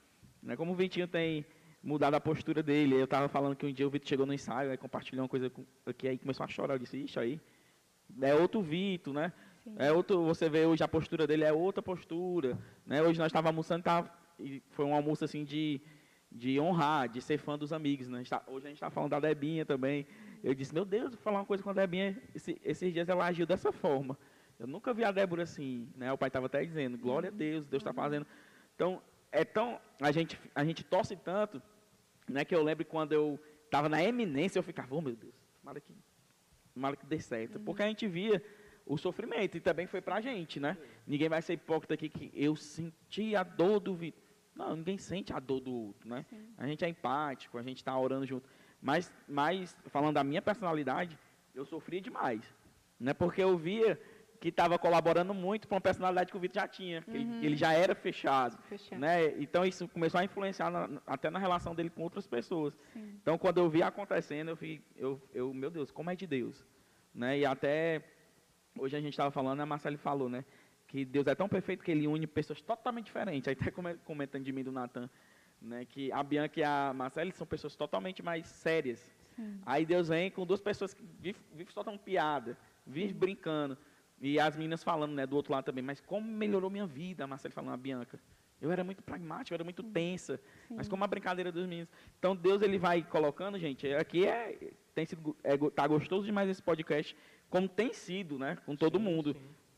né? 0.43 0.57
Como 0.57 0.73
o 0.73 0.75
Vitinho 0.75 1.07
tem 1.07 1.45
mudado 1.83 2.15
a 2.15 2.21
postura 2.21 2.63
dele. 2.63 2.95
Eu 2.95 3.05
estava 3.05 3.29
falando 3.29 3.55
que 3.55 3.67
um 3.67 3.73
dia 3.73 3.87
o 3.87 3.91
Vitor 3.91 4.09
chegou 4.09 4.25
no 4.25 4.33
ensaio, 4.33 4.71
aí 4.71 4.79
compartilhou 4.79 5.25
uma 5.25 5.29
coisa 5.29 5.53
aqui, 5.85 6.09
aí 6.09 6.17
começou 6.17 6.45
a 6.45 6.49
chorar. 6.49 6.77
Eu 6.77 6.79
disse, 6.79 6.97
ixi, 6.97 7.19
aí 7.19 7.39
é 8.23 8.35
outro 8.35 8.63
Vitor, 8.63 9.13
né? 9.13 9.31
Sim. 9.63 9.75
É 9.79 9.93
outro, 9.93 10.25
você 10.25 10.49
vê 10.49 10.65
hoje 10.65 10.83
a 10.83 10.89
postura 10.89 11.27
dele 11.27 11.45
é 11.45 11.53
outra 11.53 11.83
postura, 11.83 12.59
né? 12.87 13.03
Hoje 13.03 13.19
nós 13.19 13.27
estávamos 13.27 13.51
almoçando, 13.51 13.83
tava, 13.83 14.11
e 14.41 14.63
foi 14.71 14.87
um 14.87 14.95
almoço 14.95 15.23
assim 15.23 15.45
de 15.45 15.83
de 16.37 16.61
honrar, 16.61 17.09
de 17.09 17.21
ser 17.21 17.39
fã 17.39 17.59
dos 17.59 17.73
amigos. 17.73 18.09
Né? 18.09 18.21
A 18.21 18.25
tá, 18.25 18.43
hoje 18.47 18.67
a 18.67 18.69
gente 18.69 18.77
está 18.77 18.91
falando 18.91 19.11
da 19.11 19.21
Debinha 19.21 19.65
também. 19.65 20.07
Eu 20.45 20.55
disse, 20.55 20.73
meu 20.73 20.85
Deus, 20.85 21.15
vou 21.15 21.23
falar 21.23 21.39
uma 21.39 21.47
coisa 21.47 21.63
com 21.63 21.71
a 21.71 21.73
Debinha. 21.73 22.17
Esse, 22.35 22.61
esses 22.63 22.93
dias 22.93 23.09
ela 23.09 23.25
agiu 23.25 23.47
dessa 23.47 23.73
forma. 23.73 24.19
Eu 24.59 24.67
nunca 24.67 24.93
vi 24.93 25.03
a 25.05 25.11
Débora 25.11 25.43
assim, 25.43 25.89
né? 25.97 26.13
O 26.13 26.19
pai 26.19 26.29
estava 26.29 26.47
até 26.47 26.65
dizendo, 26.65 26.97
glória 26.97 27.29
a 27.29 27.33
Deus, 27.33 27.67
Deus 27.67 27.81
está 27.81 27.93
fazendo. 27.93 28.27
Então, 28.75 29.03
é 29.33 29.45
tão, 29.45 29.81
a 30.01 30.13
gente, 30.13 30.39
a 30.55 30.65
gente 30.65 30.85
torce 30.85 31.17
tanto, 31.17 31.61
né? 32.29 32.45
Que 32.45 32.55
eu 32.55 32.63
lembro 32.63 32.85
quando 32.85 33.13
eu 33.13 33.41
estava 33.65 33.89
na 33.89 34.03
eminência, 34.03 34.59
eu 34.59 34.63
ficava, 34.63 34.95
oh 34.95 35.01
meu 35.01 35.17
Deus, 35.17 35.35
tomara 35.61 35.81
que, 35.81 35.93
tomara 36.75 36.97
que 36.97 37.07
dê 37.07 37.19
certo. 37.19 37.59
Porque 37.61 37.83
a 37.83 37.89
gente 37.89 38.07
via 38.07 38.43
o 38.87 38.97
sofrimento, 38.97 39.57
e 39.57 39.61
também 39.61 39.87
foi 39.87 40.01
pra 40.01 40.21
gente, 40.21 40.61
né? 40.61 40.77
Ninguém 41.07 41.29
vai 41.29 41.43
ser 41.43 41.55
hipócrita 41.55 41.95
aqui 41.95 42.09
que 42.09 42.31
eu 42.35 42.55
senti 42.57 43.35
a 43.35 43.43
dor 43.43 43.81
do 43.81 43.95
Vitor. 43.95 44.26
Não, 44.57 44.75
ninguém 44.75 44.97
sente 44.99 45.33
a 45.33 45.39
dor 45.39 45.61
do 45.61 45.73
outro, 45.73 46.09
né? 46.09 46.25
Sim. 46.31 46.47
A 46.57 46.67
gente 46.67 46.85
é 46.85 46.89
empático, 46.89 47.59
a 47.59 47.63
gente 47.63 47.77
está 47.77 47.97
orando 47.99 48.25
junto. 48.27 48.49
Mas, 48.81 49.13
mas, 49.29 49.77
falando 49.89 50.15
da 50.15 50.25
minha 50.25 50.41
personalidade, 50.41 51.19
eu 51.55 51.65
sofria 51.67 52.01
demais. 52.01 52.41
Né? 52.99 53.13
Porque 53.13 53.43
eu 53.43 53.57
via 53.59 54.01
que 54.41 54.49
estava 54.49 54.79
colaborando 54.79 55.33
muito 55.35 55.67
para 55.67 55.75
uma 55.77 55.81
personalidade 55.81 56.31
que 56.31 56.37
o 56.37 56.41
Vitor 56.41 56.63
já 56.63 56.69
tinha, 56.69 57.01
que 57.03 57.11
ele, 57.11 57.47
ele 57.47 57.57
já 57.57 57.73
era 57.73 57.95
fechado. 57.95 58.57
Fechado. 58.69 58.99
Né? 58.99 59.33
Então 59.39 59.65
isso 59.65 59.89
começou 59.89 60.21
a 60.21 60.25
influenciar 60.25 60.71
na- 60.71 61.01
até 61.07 61.31
na 61.31 61.39
relação 61.39 61.75
dele 61.75 61.89
com 61.91 62.03
outras 62.03 62.27
pessoas. 62.27 62.75
Sim. 62.93 63.19
Então 63.23 63.37
quando 63.39 63.59
eu 63.59 63.69
vi 63.69 63.83
acontecendo, 63.83 64.49
eu, 64.51 64.57
fui, 64.57 64.83
eu, 64.97 65.21
eu 65.35 65.53
meu 65.55 65.71
Deus, 65.71 65.91
como 65.91 66.11
é 66.11 66.17
de 66.17 66.27
Deus. 66.27 66.65
Né? 67.15 67.39
E 67.41 67.47
até 67.47 68.03
hoje 68.79 68.95
a 68.97 69.01
gente 69.01 69.15
estava 69.15 69.31
falando, 69.31 69.61
a 69.61 69.67
Marcele 69.67 69.97
falou, 69.97 70.29
né? 70.29 70.45
Que 70.97 71.05
Deus 71.05 71.27
é 71.27 71.35
tão 71.35 71.47
perfeito 71.47 71.85
que 71.85 71.91
ele 71.91 72.07
une 72.07 72.27
pessoas 72.27 72.59
totalmente 72.63 73.05
diferentes. 73.05 73.47
Aí 73.47 73.53
até 73.61 73.71
come- 73.71 73.97
comentando 74.07 74.43
de 74.43 74.51
mim 74.51 74.65
do 74.65 74.73
Natan, 74.73 75.11
né? 75.61 75.85
Que 75.85 76.11
a 76.11 76.23
Bianca 76.23 76.59
e 76.59 76.65
a 76.65 76.91
Marcele 76.95 77.33
são 77.33 77.47
pessoas 77.47 77.77
totalmente 77.77 78.23
mais 78.23 78.47
sérias. 78.47 79.15
Sim. 79.35 79.61
Aí 79.67 79.85
Deus 79.85 80.09
vem 80.09 80.31
com 80.31 80.47
duas 80.47 80.63
pessoas 80.63 80.95
que 80.95 81.03
vivem 81.21 81.43
vive 81.55 81.71
soltando 81.71 81.99
piada, 81.99 82.57
vive 82.87 83.13
brincando. 83.13 83.77
E 84.19 84.41
as 84.41 84.57
meninas 84.57 84.83
falando, 84.83 85.13
né, 85.13 85.27
do 85.27 85.37
outro 85.37 85.53
lado 85.53 85.67
também, 85.67 85.85
mas 85.85 86.01
como 86.01 86.27
melhorou 86.27 86.71
minha 86.71 86.87
vida, 86.87 87.25
a 87.25 87.27
Marcele 87.27 87.53
falando, 87.53 87.75
a 87.75 87.77
Bianca. 87.77 88.19
Eu 88.59 88.73
era 88.73 88.83
muito 88.83 89.03
pragmática, 89.03 89.53
eu 89.53 89.57
era 89.57 89.65
muito 89.65 89.83
tensa, 89.83 90.41
mas 90.71 90.89
como 90.89 91.05
a 91.05 91.07
brincadeira 91.07 91.53
dos 91.53 91.67
meninos. 91.67 91.91
Então 92.19 92.35
Deus 92.35 92.63
ele 92.63 92.79
vai 92.79 93.03
colocando, 93.03 93.59
gente, 93.59 93.87
aqui 93.93 94.25
é 94.25 94.73
tem 94.95 95.05
sido 95.05 95.37
é, 95.45 95.59
tá 95.59 95.87
gostoso 95.87 96.25
demais 96.25 96.49
esse 96.49 96.63
podcast, 96.63 97.15
como 97.51 97.69
tem 97.69 97.93
sido, 97.93 98.39
né, 98.39 98.57
com 98.65 98.75
todo 98.75 98.99
mundo. 98.99 99.37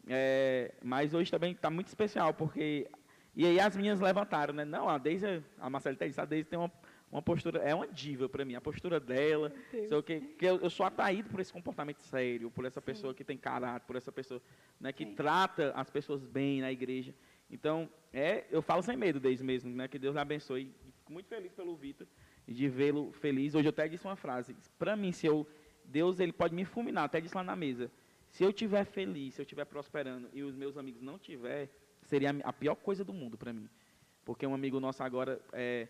É, 0.09 0.75
mas 0.83 1.13
hoje 1.15 1.31
também 1.31 1.53
está 1.53 1.71
muito 1.71 1.89
especial, 1.89 2.33
porque. 2.35 2.89
E 3.37 3.47
aí 3.47 3.61
as 3.61 3.77
minhas 3.77 4.01
levantaram, 4.01 4.53
né? 4.53 4.65
Não, 4.65 4.89
a 4.89 4.99
Deise, 4.99 5.45
a 5.61 5.71
Marcela 5.71 5.95
disse, 5.95 6.21
a 6.21 6.25
Deise 6.25 6.49
tem 6.49 6.59
uma, 6.59 6.73
uma 7.13 7.23
postura, 7.23 7.61
é 7.61 7.73
uma 7.73 7.87
diva 7.87 8.29
para 8.29 8.45
mim, 8.45 8.57
a 8.57 8.61
postura 8.61 8.99
dela. 8.99 9.53
Sei 9.71 9.97
o 9.97 10.03
quê, 10.03 10.21
que 10.37 10.45
eu, 10.45 10.59
eu 10.59 10.71
sou 10.71 10.85
atraído 10.85 11.29
por 11.29 11.39
esse 11.39 11.53
comportamento 11.53 12.01
sério, 12.01 12.51
por 12.51 12.65
essa 12.65 12.83
pessoa 12.83 13.15
que 13.15 13.23
tem 13.23 13.37
caráter, 13.37 13.87
por 13.87 13.95
essa 13.95 14.11
pessoa 14.11 14.43
né, 14.81 14.93
que 14.93 15.05
Sim. 15.05 15.15
trata 15.15 15.73
as 15.77 15.89
pessoas 15.89 16.25
bem 16.25 16.61
na 16.61 16.73
igreja. 16.73 17.15
Então, 17.49 17.89
é, 18.13 18.45
eu 18.51 18.61
falo 18.61 18.83
sem 18.83 18.97
medo 18.97 19.21
desde 19.21 19.45
mesmo, 19.45 19.71
né? 19.71 19.87
Que 19.87 19.99
Deus 19.99 20.15
lhe 20.15 20.21
abençoe. 20.21 20.75
Fico 20.99 21.13
muito 21.13 21.29
feliz 21.29 21.53
pelo 21.53 21.77
Vitor 21.77 22.09
de 22.47 22.69
vê-lo 22.69 23.13
feliz. 23.13 23.55
Hoje 23.55 23.69
eu 23.69 23.71
até 23.71 23.87
disse 23.87 24.07
uma 24.07 24.17
frase. 24.17 24.57
Para 24.79 24.97
mim, 24.97 25.13
se 25.13 25.27
eu 25.27 25.47
Deus 25.85 26.21
ele 26.21 26.33
pode 26.33 26.55
me 26.55 26.65
fulminar, 26.65 27.05
até 27.05 27.21
disse 27.21 27.35
lá 27.35 27.43
na 27.43 27.57
mesa. 27.57 27.91
Se 28.31 28.45
eu 28.45 28.51
estiver 28.51 28.85
feliz, 28.85 29.35
se 29.35 29.41
eu 29.41 29.45
estiver 29.45 29.65
prosperando 29.65 30.29
e 30.33 30.43
os 30.43 30.55
meus 30.55 30.77
amigos 30.77 31.03
não 31.03 31.19
tiver, 31.19 31.71
seria 32.03 32.31
a 32.45 32.53
pior 32.53 32.75
coisa 32.75 33.05
do 33.05 33.13
mundo 33.13 33.37
para 33.37 33.53
mim. 33.53 33.69
Porque 34.25 34.47
um 34.47 34.55
amigo 34.55 34.79
nosso 34.79 35.03
agora 35.03 35.41
é, 35.53 35.89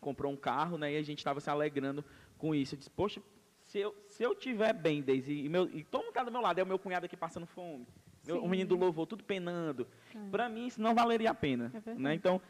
comprou 0.00 0.32
um 0.32 0.36
carro, 0.36 0.76
né? 0.76 0.92
E 0.92 0.96
a 0.96 1.02
gente 1.02 1.18
estava 1.18 1.40
se 1.40 1.48
alegrando 1.48 2.04
com 2.36 2.54
isso. 2.54 2.74
Eu 2.74 2.78
disse, 2.78 2.90
poxa, 2.90 3.22
se 3.62 3.78
eu, 3.78 3.94
se 4.08 4.22
eu 4.22 4.34
tiver 4.34 4.72
bem, 4.72 5.02
Deise, 5.02 5.32
e, 5.32 5.48
meu, 5.48 5.68
e 5.70 5.82
todo 5.84 6.02
mundo 6.02 6.10
está 6.10 6.24
do 6.24 6.30
meu 6.30 6.40
lado, 6.40 6.58
é 6.58 6.62
o 6.62 6.66
meu 6.66 6.78
cunhado 6.78 7.06
aqui 7.06 7.16
passando 7.16 7.46
fome, 7.46 7.86
meu, 8.26 8.42
o 8.42 8.48
menino 8.48 8.68
do 8.68 8.76
louvor, 8.76 9.06
tudo 9.06 9.24
penando. 9.24 9.86
É. 10.14 10.30
Para 10.30 10.48
mim, 10.48 10.66
isso 10.66 10.80
não 10.80 10.94
valeria 10.94 11.30
a 11.30 11.34
pena. 11.34 11.72
É 11.86 11.94
né? 11.94 12.14
Então, 12.14 12.40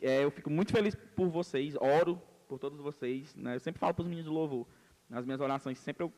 é, 0.00 0.24
eu 0.24 0.30
fico 0.30 0.50
muito 0.50 0.72
feliz 0.72 0.94
por 0.94 1.28
vocês, 1.28 1.74
oro 1.76 2.20
por 2.48 2.58
todos 2.58 2.78
vocês. 2.80 3.34
Né? 3.34 3.56
Eu 3.56 3.60
sempre 3.60 3.78
falo 3.78 3.94
para 3.94 4.02
os 4.02 4.08
meninos 4.08 4.30
do 4.30 4.34
louvor, 4.34 4.66
nas 5.08 5.24
minhas 5.24 5.40
orações, 5.40 5.78
sempre 5.78 6.04
eu 6.04 6.12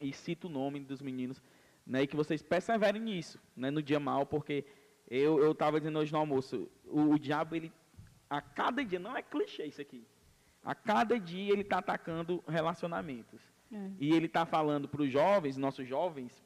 e 0.00 0.12
cito 0.12 0.48
o 0.48 0.50
nome 0.50 0.80
dos 0.80 1.00
meninos, 1.00 1.40
né? 1.86 2.02
e 2.02 2.06
que 2.06 2.16
vocês 2.16 2.42
perseverem 2.42 3.00
nisso, 3.00 3.40
né? 3.56 3.70
no 3.70 3.82
dia 3.82 4.00
mal, 4.00 4.26
porque 4.26 4.64
eu 5.08 5.52
estava 5.52 5.80
dizendo 5.80 5.98
hoje 5.98 6.12
no 6.12 6.18
almoço, 6.18 6.70
o, 6.84 7.14
o 7.14 7.18
diabo, 7.18 7.56
ele, 7.56 7.72
a 8.28 8.40
cada 8.40 8.84
dia, 8.84 8.98
não 8.98 9.16
é 9.16 9.22
clichê 9.22 9.66
isso 9.66 9.80
aqui, 9.80 10.06
a 10.62 10.74
cada 10.74 11.18
dia 11.18 11.52
ele 11.52 11.62
está 11.62 11.78
atacando 11.78 12.42
relacionamentos. 12.46 13.40
É. 13.72 13.90
E 13.98 14.12
ele 14.12 14.26
está 14.26 14.44
falando 14.44 14.88
para 14.88 15.02
os 15.02 15.10
jovens, 15.10 15.56
nossos 15.56 15.86
jovens, 15.86 16.44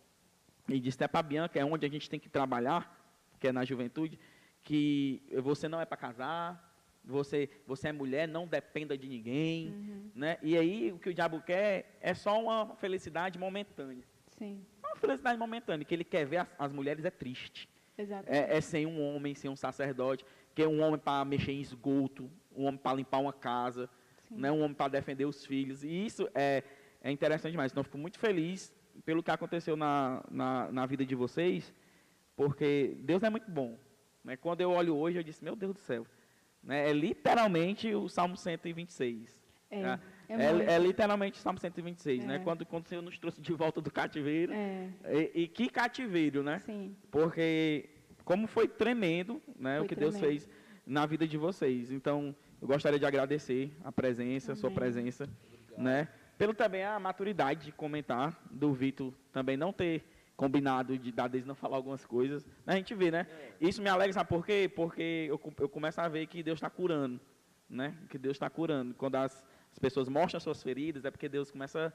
e 0.69 0.79
disse 0.79 0.97
até 0.97 1.09
para 1.09 1.23
Bianca, 1.23 1.59
é 1.59 1.65
onde 1.65 1.87
a 1.87 1.89
gente 1.89 2.09
tem 2.09 2.21
que 2.21 2.29
trabalhar, 2.29 3.01
que 3.39 3.49
é 3.49 3.53
na 3.53 3.65
juventude, 3.65 4.19
que 4.63 5.23
você 5.43 5.69
não 5.69 5.81
é 5.81 5.85
para 5.85 5.97
casar, 5.97 6.75
você, 7.05 7.51
você 7.67 7.89
é 7.89 7.93
mulher, 7.93 8.27
não 8.27 8.47
dependa 8.47 8.97
de 8.97 9.09
ninguém. 9.09 9.69
Uhum. 9.69 10.11
Né? 10.15 10.39
E 10.43 10.57
aí 10.57 10.93
o 10.93 10.99
que 10.99 11.11
o 11.11 11.15
diabo 11.15 11.41
quer 11.43 11.99
é 12.01 12.15
só 12.15 12.41
uma 12.41 12.75
felicidade 12.77 13.39
momentânea. 13.39 14.05
Sim. 14.39 14.65
Uma 14.95 15.01
felicidade 15.01 15.39
momentânea, 15.39 15.85
que 15.85 15.95
ele 15.95 16.05
quer 16.05 16.25
ver 16.25 16.39
as, 16.39 16.49
as 16.59 16.73
mulheres 16.73 17.05
é 17.05 17.11
triste. 17.11 17.69
É, 18.27 18.57
é 18.57 18.61
sem 18.61 18.87
um 18.87 19.01
homem, 19.03 19.35
sem 19.35 19.51
um 19.51 19.57
sacerdote, 19.57 20.25
que 20.55 20.63
é 20.63 20.69
um 20.69 20.81
homem 20.83 20.99
para 20.99 21.25
mexer 21.25 21.53
em 21.53 21.61
esgoto, 21.61 22.31
um 22.57 22.65
homem 22.65 22.79
para 22.79 22.97
limpar 22.97 23.19
uma 23.19 23.33
casa, 23.33 23.89
Sim. 24.29 24.37
né, 24.37 24.51
um 24.51 24.63
homem 24.63 24.75
para 24.75 24.89
defender 24.89 25.25
os 25.25 25.45
filhos. 25.45 25.85
E 25.85 26.07
isso 26.07 26.29
é, 26.35 26.63
é 27.03 27.11
interessante 27.11 27.53
demais. 27.53 27.73
Então, 27.73 27.81
eu 27.81 27.85
fico 27.85 27.99
muito 27.99 28.19
feliz 28.19 28.73
pelo 29.05 29.23
que 29.23 29.31
aconteceu 29.31 29.77
na, 29.77 30.23
na, 30.31 30.73
na 30.73 30.87
vida 30.87 31.05
de 31.05 31.15
vocês, 31.15 31.73
porque 32.37 32.97
Deus 33.01 33.23
é 33.23 33.31
muito 33.31 33.51
bom. 33.51 33.77
Né? 34.23 34.37
Quando 34.37 34.61
eu 34.61 34.71
olho 34.71 34.97
hoje, 34.97 35.19
eu 35.19 35.23
disse, 35.23 35.43
meu 35.43 35.57
Deus 35.57 35.75
do 35.75 35.81
céu. 35.81 36.07
Né? 36.63 36.91
É 36.91 36.93
literalmente 36.93 37.93
o 37.95 38.09
Salmo 38.09 38.37
126. 38.37 39.43
É, 39.71 39.83
né? 39.83 40.01
É 40.29 40.35
É, 40.35 40.75
é 40.75 40.79
literalmente 40.79 41.39
Salmo 41.39 41.59
126, 41.59 42.25
né? 42.25 42.37
É. 42.37 42.39
Quando, 42.39 42.65
quando 42.67 42.87
o 42.87 42.89
Senhor 42.89 43.03
nos 43.03 43.19
trouxe 43.19 43.41
de 43.41 43.53
volta 43.53 43.81
do 43.81 43.91
cativeiro. 43.91 44.53
É, 44.53 44.89
E, 45.35 45.43
e 45.43 45.49
que 45.49 45.69
cativeiro, 45.69 46.43
né? 46.43 46.59
sim. 46.61 46.97
Porque 47.11 47.89
como 48.25 48.47
foi 48.47 48.67
tremendo 48.67 49.43
né, 49.59 49.77
Foi 49.77 49.85
o 49.85 49.89
que 49.89 49.95
Deus 49.95 50.15
tremendo. 50.15 50.31
fez 50.41 50.49
na 50.87 51.05
vida 51.07 51.27
de 51.27 51.37
vocês. 51.37 51.91
Então, 51.91 52.35
eu 52.61 52.67
gostaria 52.69 52.99
de 52.99 53.05
agradecer 53.07 53.71
a 53.85 53.93
presença, 53.93 54.53
a 54.53 54.57
sua 54.57 54.69
Amém. 54.69 54.79
presença, 54.79 55.29
né? 55.77 56.09
Pelo 56.39 56.53
também 56.55 56.83
a 56.85 56.99
maturidade 56.99 57.67
de 57.67 57.73
comentar 57.73 58.37
do 58.51 58.73
Vitor 58.73 59.13
também 59.33 59.57
não 59.57 59.73
ter 59.73 60.03
combinado 60.37 60.99
de 60.99 61.13
dar 61.13 61.29
desde 61.29 61.47
não 61.47 61.55
falar 61.55 61.77
algumas 61.77 62.05
coisas. 62.05 62.45
A 62.67 62.75
gente 62.75 62.93
vê, 62.95 63.11
né? 63.11 63.27
Isso 63.61 63.81
me 63.81 63.89
alegra, 63.89 64.13
sabe 64.13 64.29
por 64.29 64.45
quê? 64.45 64.69
Porque 64.75 65.27
eu, 65.29 65.41
eu 65.61 65.69
começo 65.69 66.01
a 66.01 66.09
ver 66.09 66.27
que 66.27 66.43
Deus 66.43 66.57
está 66.57 66.69
curando, 66.69 67.21
né? 67.71 67.95
Que 68.11 68.19
Deus 68.19 68.35
está 68.35 68.51
curando. 68.51 68.95
Quando 68.95 69.15
as, 69.15 69.45
as 69.75 69.79
pessoas 69.81 70.09
mostram 70.09 70.39
suas 70.39 70.63
feridas, 70.63 71.05
é 71.05 71.11
porque 71.11 71.29
Deus 71.29 71.51
começa 71.51 71.93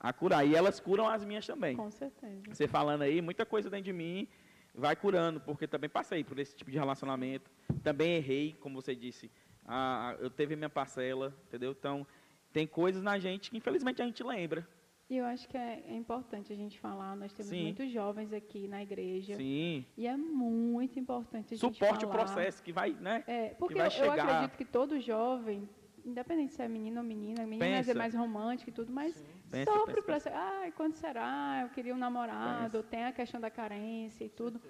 a 0.00 0.12
curar. 0.12 0.44
E 0.44 0.56
elas 0.56 0.80
curam 0.80 1.08
as 1.08 1.24
minhas 1.24 1.46
também. 1.46 1.76
Com 1.76 1.88
certeza. 1.88 2.42
Você 2.52 2.66
falando 2.66 3.02
aí, 3.02 3.22
muita 3.22 3.46
coisa 3.46 3.70
dentro 3.70 3.84
de 3.84 3.92
mim 3.92 4.26
vai 4.74 4.96
curando, 4.96 5.40
porque 5.40 5.68
também 5.68 5.88
passei 5.88 6.24
por 6.24 6.40
esse 6.40 6.56
tipo 6.56 6.72
de 6.72 6.76
relacionamento. 6.76 7.48
Também 7.84 8.16
errei, 8.16 8.56
como 8.58 8.82
você 8.82 8.96
disse. 8.96 9.30
Ah, 9.64 10.16
eu 10.18 10.28
teve 10.28 10.56
minha 10.56 10.68
parcela, 10.68 11.32
entendeu? 11.46 11.70
Então, 11.70 12.04
tem 12.52 12.66
coisas 12.66 13.00
na 13.00 13.16
gente 13.20 13.48
que 13.48 13.56
infelizmente 13.56 14.02
a 14.02 14.04
gente 14.04 14.24
lembra. 14.24 14.66
E 15.08 15.16
eu 15.16 15.24
acho 15.24 15.48
que 15.48 15.56
é, 15.56 15.84
é 15.88 15.94
importante 15.94 16.52
a 16.52 16.56
gente 16.56 16.80
falar, 16.80 17.14
nós 17.16 17.32
temos 17.32 17.50
Sim. 17.50 17.62
muitos 17.62 17.92
jovens 17.92 18.32
aqui 18.32 18.66
na 18.66 18.82
igreja. 18.82 19.36
Sim. 19.36 19.84
E 19.96 20.06
é 20.06 20.16
muito 20.16 20.98
importante 20.98 21.54
a 21.54 21.56
gente 21.56 21.60
Suporte 21.60 22.04
o 22.04 22.08
processo 22.08 22.60
que 22.60 22.72
vai, 22.72 22.92
né? 22.92 23.22
É, 23.28 23.48
porque 23.50 23.74
vai 23.74 23.88
eu, 23.88 24.04
eu 24.04 24.12
acredito 24.12 24.56
que 24.56 24.64
todo 24.64 25.00
jovem, 25.00 25.68
independente 26.04 26.52
se 26.52 26.62
é 26.62 26.68
menino 26.68 27.00
ou 27.00 27.06
menina, 27.06 27.46
menina 27.46 27.76
é 27.78 27.94
mais 27.94 28.14
romântica 28.14 28.70
e 28.70 28.72
tudo, 28.72 28.92
mas 28.92 29.14
Pensa, 29.50 29.70
sofre 29.72 29.94
pensa, 29.94 30.06
para 30.06 30.20
ser, 30.20 30.32
ai, 30.32 30.72
quando 30.72 30.94
será? 30.94 31.60
Eu 31.62 31.68
queria 31.70 31.94
um 31.94 31.98
namorado, 31.98 32.78
Pensa. 32.78 32.88
tem 32.90 33.04
a 33.04 33.12
questão 33.12 33.40
da 33.40 33.50
carência 33.50 34.24
e 34.24 34.28
tudo. 34.28 34.60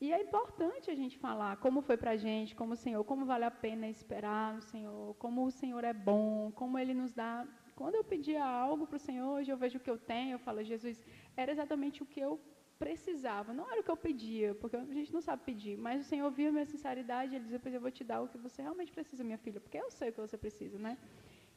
E 0.00 0.12
é 0.12 0.22
importante 0.22 0.90
a 0.90 0.94
gente 0.94 1.18
falar 1.18 1.56
como 1.58 1.82
foi 1.82 1.96
pra 1.96 2.16
gente, 2.16 2.54
como 2.54 2.72
o 2.72 2.76
Senhor, 2.76 3.04
como 3.04 3.26
vale 3.26 3.44
a 3.44 3.50
pena 3.50 3.86
esperar 3.88 4.54
no 4.54 4.62
Senhor, 4.62 5.14
como 5.16 5.44
o 5.44 5.50
Senhor 5.50 5.84
é 5.84 5.92
bom, 5.92 6.50
como 6.52 6.78
Ele 6.78 6.94
nos 6.94 7.12
dá. 7.12 7.46
Quando 7.76 7.96
eu 7.96 8.04
pedia 8.04 8.44
algo 8.44 8.86
para 8.86 8.96
o 8.96 8.98
Senhor, 8.98 9.28
hoje 9.28 9.50
eu 9.50 9.58
vejo 9.58 9.76
o 9.78 9.80
que 9.80 9.90
eu 9.90 9.98
tenho, 9.98 10.32
eu 10.32 10.38
falo, 10.38 10.62
Jesus, 10.62 11.04
era 11.36 11.52
exatamente 11.52 12.02
o 12.02 12.06
que 12.06 12.20
eu 12.20 12.40
precisava, 12.82 13.52
não 13.58 13.66
era 13.70 13.80
o 13.80 13.84
que 13.86 13.92
eu 13.94 14.00
pedia, 14.08 14.50
porque 14.60 14.76
a 14.76 14.84
gente 14.98 15.12
não 15.16 15.22
sabe 15.28 15.42
pedir, 15.50 15.74
mas 15.86 15.96
o 16.04 16.08
Senhor 16.10 16.28
viu 16.38 16.48
a 16.48 16.52
minha 16.56 16.68
sinceridade, 16.74 17.34
Ele 17.34 17.44
dizia, 17.44 17.60
pois 17.64 17.74
eu 17.74 17.82
vou 17.86 17.92
te 17.98 18.04
dar 18.10 18.18
o 18.22 18.28
que 18.32 18.38
você 18.46 18.62
realmente 18.66 18.90
precisa, 18.98 19.22
minha 19.30 19.40
filha, 19.44 19.60
porque 19.64 19.78
eu 19.84 19.90
sei 19.98 20.08
o 20.08 20.12
que 20.14 20.20
você 20.26 20.38
precisa, 20.44 20.78
né? 20.86 20.92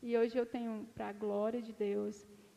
E 0.02 0.18
hoje 0.20 0.36
eu 0.38 0.46
tenho, 0.46 0.74
para 0.94 1.08
a 1.08 1.14
glória 1.14 1.62
de 1.68 1.74
Deus, 1.88 2.16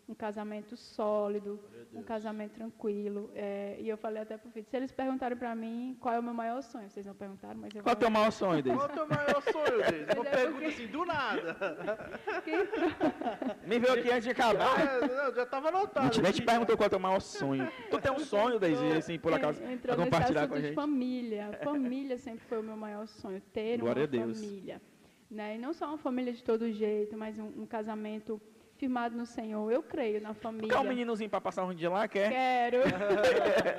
um 0.08 0.14
casamento 0.14 0.76
sólido, 0.76 1.58
um 1.92 2.02
casamento 2.02 2.52
tranquilo. 2.52 3.28
É, 3.34 3.76
e 3.80 3.88
eu 3.88 3.96
falei 3.96 4.22
até 4.22 4.36
pro 4.36 4.48
filho, 4.50 4.64
se 4.70 4.76
eles 4.76 4.92
perguntarem 4.92 5.36
para 5.36 5.52
mim 5.54 5.96
qual 6.00 6.14
é 6.14 6.20
o 6.20 6.22
meu 6.22 6.32
maior 6.32 6.62
sonho, 6.62 6.88
vocês 6.88 7.04
não 7.04 7.14
perguntaram, 7.14 7.58
mas 7.58 7.74
eu 7.74 7.82
Qual 7.82 7.92
é 7.92 7.96
o 7.96 7.98
teu 7.98 8.10
maior 8.10 8.30
sonho, 8.30 8.62
Deise? 8.62 8.78
Qual 8.78 8.88
é 8.88 8.92
o 8.92 8.94
teu 8.94 9.08
maior 9.08 9.42
sonho, 9.42 9.78
Deise? 9.90 10.04
Uma 10.14 10.24
Mas 10.24 10.26
é 10.26 10.30
pergunta 10.36 10.52
porque- 10.52 10.66
assim, 10.66 10.86
do 10.86 11.04
nada. 11.04 11.56
Me 13.66 13.78
veio 13.78 13.94
aqui 13.94 14.10
antes 14.10 14.24
de 14.24 14.30
acabar. 14.30 14.80
É, 14.80 15.08
não, 15.08 15.34
já 15.34 15.46
tava 15.46 15.68
anotado. 15.68 16.06
A 16.06 16.10
gente 16.10 16.22
nem 16.22 16.32
te 16.32 16.42
perguntou 16.42 16.76
qual 16.76 16.84
é 16.84 16.86
o 16.86 16.90
teu 16.90 16.98
maior 17.00 17.20
sonho. 17.20 17.68
Tu 17.90 17.98
tem 18.00 18.12
um 18.12 18.18
sonho, 18.18 18.58
Deise, 18.58 18.84
assim, 18.92 19.18
por 19.18 19.32
acaso, 19.32 19.60
É, 19.60 19.64
pra 19.64 19.72
entrou 19.72 19.96
nesse 19.96 20.10
compartilhar 20.10 20.40
assunto 20.42 20.50
com 20.50 20.56
a 20.56 20.60
de 20.60 20.66
gente? 20.68 20.74
família. 20.74 21.58
Família 21.64 22.18
sempre 22.18 22.44
foi 22.46 22.60
o 22.60 22.62
meu 22.62 22.76
maior 22.76 23.06
sonho, 23.06 23.40
ter 23.52 23.78
Glória 23.78 24.02
a 24.02 24.06
uma 24.06 24.26
Deus. 24.26 24.40
família. 24.40 24.80
Né? 25.28 25.56
E 25.56 25.58
não 25.58 25.72
só 25.72 25.86
uma 25.88 25.98
família 25.98 26.32
de 26.32 26.44
todo 26.44 26.70
jeito, 26.70 27.16
mas 27.16 27.36
um, 27.38 27.46
um 27.62 27.66
casamento 27.66 28.40
firmado 28.76 29.16
no 29.16 29.26
Senhor. 29.26 29.70
Eu 29.72 29.82
creio 29.82 30.20
na 30.20 30.34
família. 30.34 30.68
Quer 30.68 30.78
um 30.78 30.84
meninozinho 30.88 31.28
pra 31.30 31.40
passar 31.40 31.64
um 31.64 31.74
dia 31.74 31.90
lá? 31.90 32.06
Quer? 32.06 32.30
Quero. 32.30 32.78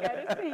Quero 0.02 0.42
sim. 0.42 0.52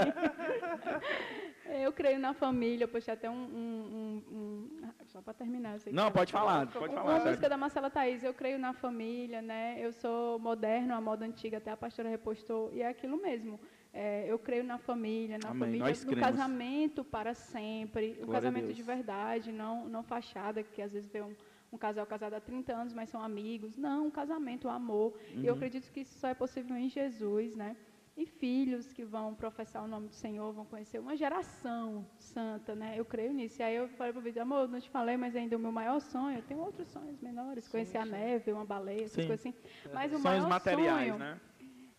Eu 1.81 1.91
creio 1.91 2.19
na 2.19 2.33
família. 2.33 2.87
Poxa, 2.87 3.13
até 3.13 3.29
um. 3.29 3.33
um- 3.33 4.23
um- 4.31 4.35
um- 4.37 4.83
só 5.07 5.21
para 5.21 5.33
terminar. 5.33 5.77
Não, 5.91 6.05
tá 6.05 6.11
pode 6.11 6.31
falar, 6.31 6.67
pode 6.67 6.93
Uma 6.93 7.01
falar, 7.01 7.13
música 7.13 7.33
sério. 7.35 7.49
da 7.49 7.57
Marcela 7.57 7.89
Thaís. 7.89 8.23
Eu 8.23 8.33
creio 8.33 8.57
na 8.59 8.73
família, 8.73 9.41
né? 9.41 9.77
Eu 9.79 9.91
sou 9.93 10.39
moderno, 10.39 10.93
a 10.95 11.01
moda 11.01 11.25
antiga, 11.25 11.57
até 11.57 11.71
a 11.71 11.77
pastora 11.77 12.09
repostou. 12.09 12.71
E 12.73 12.81
é 12.81 12.87
aquilo 12.87 13.17
mesmo. 13.21 13.59
É, 13.93 14.25
eu 14.27 14.39
creio 14.39 14.63
na 14.63 14.79
família, 14.79 15.37
na 15.37 15.49
Amém. 15.49 15.79
família, 15.79 15.93
no 16.07 16.15
casamento 16.19 17.03
para 17.03 17.35
sempre. 17.35 18.13
Glória 18.13 18.25
O 18.25 18.31
casamento 18.31 18.73
de 18.73 18.81
verdade, 18.81 19.51
não, 19.51 19.87
não 19.87 20.01
fachada, 20.01 20.63
que 20.63 20.81
às 20.81 20.91
vezes 20.91 21.07
vê 21.11 21.21
um, 21.21 21.35
um 21.73 21.77
casal 21.77 22.05
casado 22.05 22.33
há 22.35 22.39
30 22.39 22.71
anos, 22.73 22.93
mas 22.93 23.09
são 23.09 23.21
amigos. 23.21 23.75
Não, 23.75 24.07
um 24.07 24.11
casamento, 24.11 24.67
um 24.67 24.71
amor. 24.71 25.13
E 25.29 25.37
Uhum. 25.37 25.45
eu 25.45 25.53
acredito 25.55 25.91
que 25.91 26.01
isso 26.01 26.19
só 26.19 26.27
é 26.27 26.33
possível 26.35 26.77
em 26.77 26.87
Jesus, 26.87 27.55
né? 27.55 27.75
E 28.15 28.27
filhos 28.27 28.93
que 28.93 29.03
vão 29.03 29.33
professar 29.33 29.83
o 29.83 29.87
nome 29.87 30.07
do 30.07 30.13
Senhor, 30.13 30.53
vão 30.53 30.65
conhecer 30.67 30.99
uma 30.99 31.15
geração 31.15 32.07
santa, 32.19 32.75
né? 32.75 32.93
Eu 32.95 33.03
creio 33.03 33.33
nisso. 33.33 33.59
E 33.59 33.63
aí 33.63 33.75
eu 33.75 33.89
falei 33.89 34.13
para 34.13 34.19
o 34.19 34.21
vídeo, 34.23 34.39
amor, 34.39 34.69
não 34.69 34.79
te 34.79 34.87
falei, 34.87 35.17
mas 35.17 35.35
ainda 35.35 35.57
o 35.57 35.59
meu 35.59 35.71
maior 35.71 35.99
sonho, 35.99 36.37
eu 36.37 36.43
tenho 36.43 36.59
outros 36.59 36.87
sonhos 36.89 37.19
menores, 37.19 37.67
conhecer 37.67 37.97
a 37.97 38.05
neve, 38.05 38.53
uma 38.53 38.63
baleia, 38.63 39.05
essas 39.05 39.23
Sim. 39.23 39.27
coisas 39.27 39.39
assim. 39.47 39.55
Mas 39.91 40.13
o 40.13 40.19
Sonhos 40.19 40.23
maior 40.23 40.49
materiais, 40.49 41.07
sonho 41.07 41.17
né? 41.17 41.41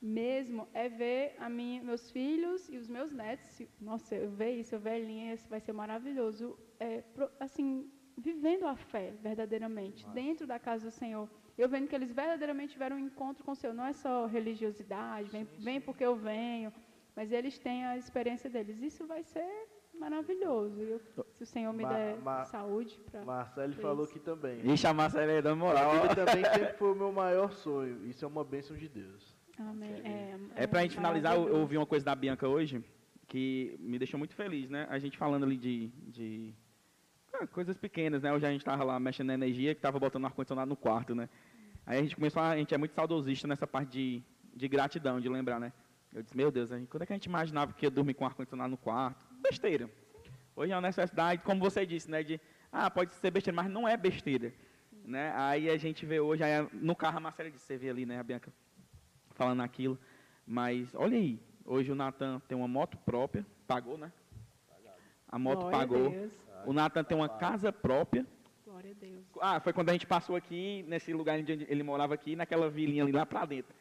mesmo 0.00 0.68
é 0.72 0.88
ver 0.88 1.34
a 1.36 1.48
minha, 1.48 1.82
meus 1.82 2.10
filhos 2.12 2.68
e 2.68 2.76
os 2.76 2.86
meus 2.86 3.10
netos. 3.10 3.62
Nossa, 3.80 4.14
eu 4.14 4.30
ver 4.30 4.52
isso, 4.52 4.72
eu 4.76 4.78
velhinha, 4.78 5.34
isso 5.34 5.48
vai 5.48 5.60
ser 5.60 5.72
maravilhoso. 5.72 6.56
É, 6.78 7.02
assim, 7.40 7.90
vivendo 8.16 8.64
a 8.66 8.76
fé 8.76 9.12
verdadeiramente, 9.22 10.06
dentro 10.10 10.46
da 10.46 10.58
casa 10.58 10.86
do 10.86 10.90
Senhor. 10.90 11.28
Eu 11.56 11.68
vendo 11.68 11.86
que 11.88 11.94
eles 11.94 12.10
verdadeiramente 12.12 12.72
tiveram 12.72 12.96
um 12.96 13.00
encontro 13.00 13.44
com 13.44 13.52
o 13.52 13.54
Senhor. 13.54 13.72
Não 13.74 13.86
é 13.86 13.92
só 13.92 14.26
religiosidade, 14.26 15.30
vem, 15.30 15.44
vem 15.58 15.80
porque 15.80 16.04
eu 16.04 16.16
venho, 16.16 16.72
mas 17.14 17.30
eles 17.30 17.58
têm 17.58 17.84
a 17.84 17.96
experiência 17.96 18.50
deles. 18.50 18.80
Isso 18.82 19.06
vai 19.06 19.22
ser 19.22 19.46
maravilhoso. 19.98 20.80
E 20.82 20.90
eu- 20.90 21.00
se 21.34 21.42
o 21.42 21.46
Senhor 21.46 21.72
me 21.72 21.82
Ma- 21.84 21.92
der 21.92 22.16
ma- 22.20 22.44
saúde 22.44 22.98
para. 23.10 23.24
Marcelo 23.24 23.72
falou 23.74 24.04
aqui 24.04 24.18
também. 24.18 24.60
E 24.68 24.76
chamar 24.76 25.06
a 25.06 25.10
série 25.10 25.40
dando 25.40 25.58
moral. 25.60 25.94
Ele 26.04 26.14
também 26.14 26.44
sempre 26.44 26.72
foi 26.74 26.92
o 26.92 26.94
meu 26.96 27.12
maior 27.12 27.52
sonho. 27.52 28.04
Isso 28.06 28.24
é 28.24 28.28
uma 28.28 28.42
bênção 28.44 28.76
de 28.76 28.88
Deus. 28.88 29.36
Amém. 29.58 30.02
É 30.56 30.66
pra 30.66 30.82
gente 30.82 30.96
finalizar, 30.96 31.36
eu, 31.36 31.56
ouvi 31.60 31.76
uma 31.76 31.86
coisa 31.86 32.04
da 32.04 32.14
Bianca 32.14 32.48
hoje 32.48 32.84
que 33.28 33.76
me 33.80 33.96
deixou 33.98 34.18
muito 34.18 34.34
feliz, 34.34 34.68
né? 34.68 34.86
A 34.90 34.98
gente 34.98 35.16
falando 35.16 35.44
ali 35.44 35.56
de, 35.56 35.86
de 36.08 36.52
ah, 37.40 37.46
coisas 37.46 37.76
pequenas, 37.76 38.22
né? 38.22 38.32
Hoje 38.32 38.46
a 38.46 38.50
gente 38.50 38.64
tava 38.64 38.84
lá 38.84 38.98
mexendo 38.98 39.28
na 39.28 39.34
energia, 39.34 39.74
que 39.74 39.80
tava 39.80 39.98
botando 39.98 40.24
ar-condicionado 40.24 40.68
no 40.68 40.76
quarto, 40.76 41.14
né? 41.14 41.28
Aí 41.84 41.98
a 41.98 42.02
gente 42.02 42.14
começou, 42.14 42.40
a, 42.40 42.50
a 42.50 42.56
gente 42.56 42.74
é 42.74 42.78
muito 42.78 42.94
saudosista 42.94 43.46
nessa 43.48 43.66
parte 43.66 43.90
de, 43.90 44.22
de 44.54 44.68
gratidão, 44.68 45.20
de 45.20 45.28
lembrar, 45.28 45.58
né? 45.58 45.72
Eu 46.12 46.22
disse, 46.22 46.36
meu 46.36 46.50
Deus, 46.50 46.70
gente, 46.70 46.86
quando 46.86 47.02
é 47.02 47.06
que 47.06 47.12
a 47.12 47.16
gente 47.16 47.26
imaginava 47.26 47.72
que 47.72 47.84
ia 47.84 47.90
dormir 47.90 48.14
com 48.14 48.24
ar-condicionado 48.24 48.70
no 48.70 48.76
quarto? 48.76 49.26
Besteira. 49.42 49.90
Hoje 50.54 50.72
é 50.72 50.76
uma 50.76 50.82
necessidade, 50.82 51.42
como 51.42 51.60
você 51.60 51.84
disse, 51.84 52.10
né? 52.10 52.22
De, 52.22 52.40
ah, 52.70 52.88
pode 52.90 53.12
ser 53.14 53.30
besteira, 53.30 53.56
mas 53.56 53.70
não 53.70 53.88
é 53.88 53.96
besteira. 53.96 54.52
Né? 55.04 55.32
Aí 55.36 55.68
a 55.68 55.76
gente 55.76 56.06
vê 56.06 56.20
hoje, 56.20 56.42
aí 56.42 56.66
no 56.72 56.94
carro 56.94 57.18
a 57.18 57.20
Marcela 57.20 57.50
disse, 57.50 57.66
você 57.66 57.76
vê 57.76 57.90
ali, 57.90 58.06
né, 58.06 58.18
a 58.18 58.22
Bianca? 58.22 58.52
falando 59.34 59.60
aquilo. 59.62 59.98
Mas 60.46 60.94
olha 60.94 61.16
aí, 61.16 61.38
hoje 61.64 61.92
o 61.92 61.94
Natan 61.94 62.40
tem 62.48 62.56
uma 62.56 62.68
moto 62.68 62.96
própria, 62.98 63.44
pagou, 63.66 63.98
né? 63.98 64.12
A 65.28 65.38
moto 65.38 65.60
Glória 65.60 65.78
pagou. 65.78 66.10
Deus. 66.10 66.32
O 66.66 66.72
Natan 66.72 67.04
tem 67.04 67.16
uma 67.16 67.28
casa 67.28 67.72
própria. 67.72 68.26
Glória 68.64 68.90
a 68.90 68.94
Deus. 68.94 69.24
Ah, 69.40 69.60
foi 69.60 69.72
quando 69.72 69.90
a 69.90 69.92
gente 69.92 70.06
passou 70.06 70.36
aqui, 70.36 70.84
nesse 70.88 71.12
lugar 71.12 71.38
onde 71.38 71.52
ele 71.68 71.82
morava 71.82 72.14
aqui, 72.14 72.34
naquela 72.36 72.68
vilinha 72.70 73.04
ali 73.04 73.12
lá 73.12 73.26
pra 73.26 73.44
dentro. 73.44 73.74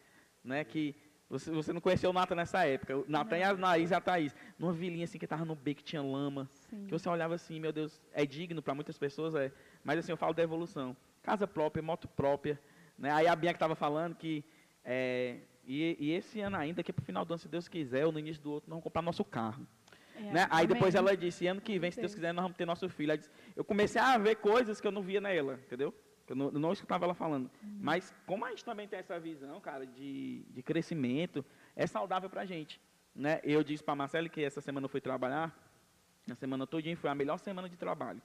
Né? 0.43 0.63
Que 0.63 0.95
você, 1.29 1.49
você 1.51 1.73
não 1.73 1.81
conheceu 1.81 2.09
o 2.09 2.13
Natan 2.13 2.35
nessa 2.35 2.65
época. 2.65 2.97
O 2.97 3.05
Natan 3.07 3.37
e 3.37 3.43
a 3.43 3.53
Naís 3.53 3.91
e 3.91 3.93
a 3.95 4.01
Thaís. 4.01 4.35
Numa 4.59 4.73
vilinha 4.73 5.05
assim 5.05 5.17
que 5.17 5.25
tava 5.25 5.45
no 5.45 5.55
beco, 5.55 5.79
que 5.79 5.83
tinha 5.83 6.01
lama. 6.01 6.49
Sim. 6.69 6.85
Que 6.85 6.91
você 6.91 7.09
olhava 7.09 7.35
assim, 7.35 7.59
meu 7.59 7.71
Deus, 7.71 8.01
é 8.13 8.25
digno 8.25 8.61
para 8.61 8.75
muitas 8.75 8.97
pessoas, 8.97 9.33
é. 9.35 9.51
Mas 9.83 9.99
assim, 9.99 10.11
eu 10.11 10.17
falo 10.17 10.33
da 10.33 10.43
evolução. 10.43 10.95
Casa 11.21 11.47
própria, 11.47 11.81
moto 11.81 12.07
própria. 12.07 12.59
Né? 12.97 13.11
Aí 13.11 13.27
a 13.27 13.35
Bianca 13.35 13.55
estava 13.55 13.75
falando 13.75 14.15
que. 14.15 14.43
é, 14.83 15.37
e, 15.65 15.95
e 15.99 16.11
esse 16.11 16.41
ano 16.41 16.57
ainda, 16.57 16.83
que 16.83 16.91
pro 16.91 17.05
final 17.05 17.23
do 17.23 17.33
ano, 17.33 17.39
se 17.39 17.47
Deus 17.47 17.67
quiser, 17.67 18.05
ou 18.05 18.11
no 18.11 18.19
início 18.19 18.43
do 18.43 18.51
outro, 18.51 18.69
nós 18.69 18.73
vamos 18.73 18.83
comprar 18.83 19.01
nosso 19.01 19.23
carro. 19.23 19.65
É, 20.15 20.33
Né? 20.33 20.47
Aí 20.49 20.67
depois 20.67 20.95
ela 20.95 21.15
disse, 21.15 21.47
ano 21.47 21.61
que 21.61 21.77
vem, 21.79 21.91
se 21.91 21.99
Deus 21.99 22.13
quiser, 22.13 22.33
nós 22.33 22.43
vamos 22.43 22.57
ter 22.57 22.65
nosso 22.65 22.87
filho. 22.89 23.11
Ela 23.11 23.17
disse, 23.17 23.31
eu 23.55 23.63
comecei 23.63 24.01
a 24.01 24.17
ver 24.17 24.35
coisas 24.35 24.79
que 24.79 24.87
eu 24.87 24.91
não 24.91 25.01
via 25.01 25.21
nela, 25.21 25.59
entendeu? 25.65 25.93
Eu 26.27 26.35
não, 26.35 26.45
eu 26.47 26.59
não 26.59 26.71
escutava 26.71 27.05
ela 27.05 27.13
falando. 27.13 27.49
Uhum. 27.61 27.77
Mas 27.81 28.13
como 28.25 28.45
a 28.45 28.49
gente 28.49 28.63
também 28.63 28.87
tem 28.87 28.99
essa 28.99 29.19
visão, 29.19 29.59
cara, 29.59 29.85
de, 29.85 30.43
de 30.49 30.63
crescimento, 30.63 31.43
é 31.75 31.85
saudável 31.85 32.29
pra 32.29 32.45
gente. 32.45 32.79
Né? 33.15 33.39
Eu 33.43 33.63
disse 33.63 33.83
pra 33.83 33.95
Marcela 33.95 34.27
que 34.29 34.43
essa 34.43 34.61
semana 34.61 34.85
eu 34.85 34.89
fui 34.89 35.01
trabalhar, 35.01 35.53
a 36.29 36.35
semana 36.35 36.65
todinha 36.65 36.95
foi 36.95 37.09
a 37.09 37.15
melhor 37.15 37.37
semana 37.37 37.67
de 37.67 37.77
trabalho. 37.77 38.21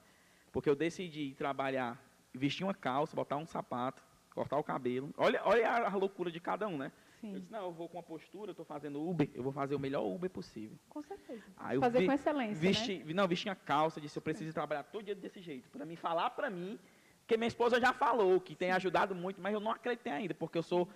Porque 0.51 0.69
eu 0.69 0.75
decidi 0.75 1.35
trabalhar, 1.35 2.01
vestir 2.33 2.63
uma 2.63 2.73
calça, 2.73 3.15
botar 3.15 3.37
um 3.37 3.45
sapato, 3.45 4.01
cortar 4.33 4.57
o 4.57 4.63
cabelo. 4.63 5.13
Olha, 5.17 5.41
olha 5.43 5.69
a, 5.69 5.91
a 5.91 5.95
loucura 5.95 6.31
de 6.31 6.39
cada 6.39 6.67
um, 6.67 6.77
né? 6.77 6.91
Eu 7.21 7.29
Sim, 7.31 7.39
disse, 7.39 7.51
não, 7.51 7.63
eu 7.65 7.71
vou 7.73 7.89
com 7.89 7.97
uma 7.97 8.03
postura, 8.03 8.49
eu 8.49 8.53
estou 8.53 8.65
fazendo 8.65 9.05
Uber, 9.05 9.29
eu 9.33 9.43
vou 9.43 9.51
fazer 9.51 9.75
o 9.75 9.79
melhor 9.79 10.05
Uber 10.05 10.29
possível. 10.29 10.77
com 10.87 11.01
certeza. 11.03 11.43
Aí 11.57 11.75
eu 11.75 11.81
Fazer 11.81 11.99
vi- 11.99 12.05
com 12.05 12.13
excelência, 12.13 12.55
Vesti, 12.55 13.03
né? 13.03 13.13
Não, 13.13 13.27
vesti 13.27 13.49
a 13.49 13.55
calça, 13.55 13.99
disse, 13.99 14.17
eu 14.17 14.21
preciso 14.21 14.53
trabalhar 14.53 14.83
todo 14.83 15.03
dia 15.03 15.15
desse 15.15 15.41
jeito. 15.41 15.69
Para 15.69 15.85
mim, 15.85 15.97
falar 15.97 16.29
para 16.29 16.49
mim, 16.49 16.79
porque 17.21 17.35
minha 17.35 17.47
esposa 17.49 17.79
já 17.79 17.91
falou 17.91 18.39
que 18.39 18.55
tem 18.55 18.71
ajudado 18.71 19.13
muito, 19.13 19.41
mas 19.41 19.53
eu 19.53 19.59
não 19.59 19.71
acreditei 19.71 20.13
ainda, 20.13 20.33
porque 20.33 20.57
eu 20.57 20.63
sou 20.63 20.87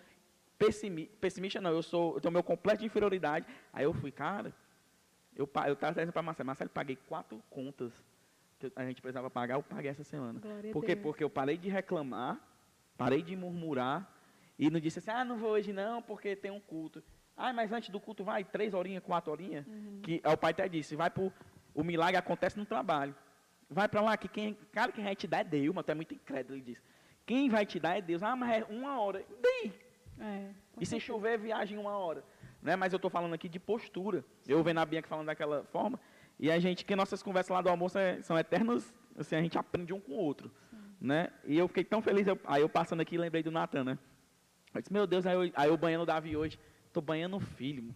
pessimi, 0.57 1.07
pessimista, 1.19 1.59
não, 1.59 1.72
eu 1.72 1.83
sou, 1.83 2.15
eu 2.15 2.22
tenho 2.22 2.31
meu 2.31 2.43
completo 2.43 2.80
de 2.80 2.85
inferioridade. 2.85 3.45
Aí 3.73 3.83
eu 3.83 3.93
fui, 3.93 4.11
cara, 4.11 4.53
eu 5.35 5.49
eu 5.67 5.73
estava 5.73 5.93
dizendo 5.93 6.14
para 6.14 6.22
Marcelo, 6.22 6.47
Marcelo, 6.47 6.69
eu 6.69 6.73
paguei 6.73 6.95
quatro 6.95 7.41
contas 7.49 7.91
que 8.59 8.72
a 8.77 8.85
gente 8.85 9.01
precisava 9.01 9.30
pagar, 9.30 9.56
eu 9.56 9.64
paguei 9.64 9.91
essa 9.91 10.06
semana. 10.06 10.39
Glória 10.39 10.72
Por 10.72 10.85
quê? 10.85 10.95
Porque 10.95 11.22
eu 11.23 11.30
parei 11.30 11.57
de 11.57 11.67
reclamar, 11.69 12.39
parei 12.97 13.22
de 13.22 13.35
murmurar 13.35 14.09
e 14.57 14.69
não 14.69 14.80
disse 14.80 14.99
assim, 14.99 15.11
ah, 15.11 15.25
não 15.25 15.38
vou 15.38 15.51
hoje 15.51 15.73
não, 15.73 16.01
porque 16.01 16.35
tem 16.35 16.51
um 16.51 16.59
culto. 16.59 17.03
Ah, 17.35 17.51
mas 17.51 17.72
antes 17.72 17.90
do 17.90 17.99
culto 17.99 18.23
vai 18.23 18.43
três 18.43 18.73
horinhas, 18.73 19.03
quatro 19.03 19.32
horinhas. 19.32 19.65
Uhum. 19.65 19.99
Que 20.03 20.22
o 20.23 20.38
pai 20.38 20.51
até 20.51 20.67
disse, 20.69 20.95
vai 20.95 21.09
pro, 21.09 21.32
o 21.73 21.83
milagre 21.83 22.17
acontece 22.17 22.57
no 22.57 22.65
trabalho. 22.65 23.15
Vai 23.69 23.88
para 23.88 24.01
lá, 24.01 24.15
que 24.15 24.27
quem, 24.27 24.53
cara, 24.72 24.91
quem 24.91 25.03
vai 25.03 25.15
te 25.15 25.25
dar 25.27 25.40
é 25.40 25.43
Deus, 25.43 25.73
mas 25.73 25.83
tu 25.85 25.91
é 25.91 25.95
muito 25.95 26.14
incrédulo, 26.14 26.56
ele 26.56 26.64
disse. 26.64 26.82
Quem 27.25 27.49
vai 27.49 27.65
te 27.65 27.80
dar 27.80 27.98
é 27.98 28.01
Deus. 28.01 28.22
Ah, 28.22 28.35
mas 28.35 28.61
é 28.61 28.65
uma 28.65 28.99
hora. 28.99 29.22
E 29.22 29.35
daí? 29.41 29.73
É, 30.19 30.49
E 30.80 30.85
se 30.85 30.99
chover, 30.99 31.40
viagem 31.40 31.77
uma 31.77 31.98
hora. 31.98 32.23
Né? 32.61 32.75
Mas 32.75 32.93
eu 32.93 32.98
estou 32.98 33.09
falando 33.09 33.33
aqui 33.33 33.49
de 33.49 33.59
postura. 33.59 34.23
Eu 34.48 34.61
vendo 34.64 34.80
a 34.80 34.85
Bianca 34.85 35.07
falando 35.07 35.25
daquela 35.27 35.64
forma. 35.65 35.99
E 36.40 36.51
a 36.51 36.59
gente, 36.59 36.85
que 36.85 36.95
nossas 36.95 37.23
conversas 37.23 37.49
lá 37.56 37.61
do 37.61 37.69
almoço 37.69 37.98
é- 37.98 38.22
são 38.22 38.38
eternas, 38.38 38.93
assim, 39.17 39.35
a 39.35 39.41
gente 39.41 39.57
aprende 39.57 39.93
um 39.93 39.99
com 39.99 40.11
o 40.11 40.17
outro. 40.17 40.51
Né? 41.01 41.30
E 41.45 41.57
eu 41.57 41.67
fiquei 41.67 41.83
tão 41.83 42.01
feliz, 42.01 42.27
eu- 42.27 42.40
aí 42.45 42.61
eu 42.61 42.69
passando 42.69 43.01
aqui 43.01 43.17
lembrei 43.17 43.41
do 43.41 43.51
Natan, 43.51 43.83
né? 43.83 43.98
Eu 44.73 44.81
disse, 44.81 44.93
meu 44.93 45.05
Deus, 45.05 45.25
aí 45.25 45.35
eu, 45.35 45.51
aí 45.55 45.69
eu 45.69 45.77
banhando 45.77 46.03
o 46.03 46.05
Davi 46.05 46.35
hoje, 46.35 46.59
tô 46.91 47.01
banhando 47.01 47.37
o 47.37 47.39
filho. 47.39 47.93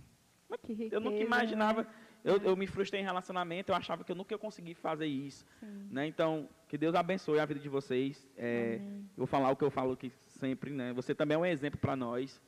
Que 0.64 0.74
riqueza, 0.74 0.96
Eu 0.96 1.02
nunca 1.02 1.18
né? 1.18 1.24
imaginava, 1.24 1.88
eu, 2.24 2.38
eu 2.38 2.56
me 2.56 2.68
frustrei 2.68 3.02
em 3.02 3.04
relacionamento, 3.04 3.72
eu 3.72 3.76
achava 3.76 4.04
que 4.04 4.12
eu 4.12 4.16
nunca 4.16 4.34
ia 4.34 4.38
conseguir 4.38 4.76
fazer 4.76 5.06
isso. 5.06 5.46
Né? 5.92 6.08
Então, 6.08 6.48
que 6.68 6.78
Deus 6.78 6.96
abençoe 6.96 7.40
a 7.40 7.46
vida 7.46 7.60
de 7.60 7.70
vocês. 7.70 8.28
É, 8.38 8.80
eu 8.82 9.18
vou 9.18 9.28
falar 9.28 9.50
o 9.52 9.56
que 9.56 9.64
eu 9.64 9.72
falo 9.72 9.94
aqui 9.94 10.12
sempre, 10.28 10.72
né? 10.72 10.94
Você 10.94 11.14
também 11.14 11.36
é 11.36 11.38
um 11.38 11.46
exemplo 11.46 11.80
para 11.80 11.96
nós, 11.96 12.42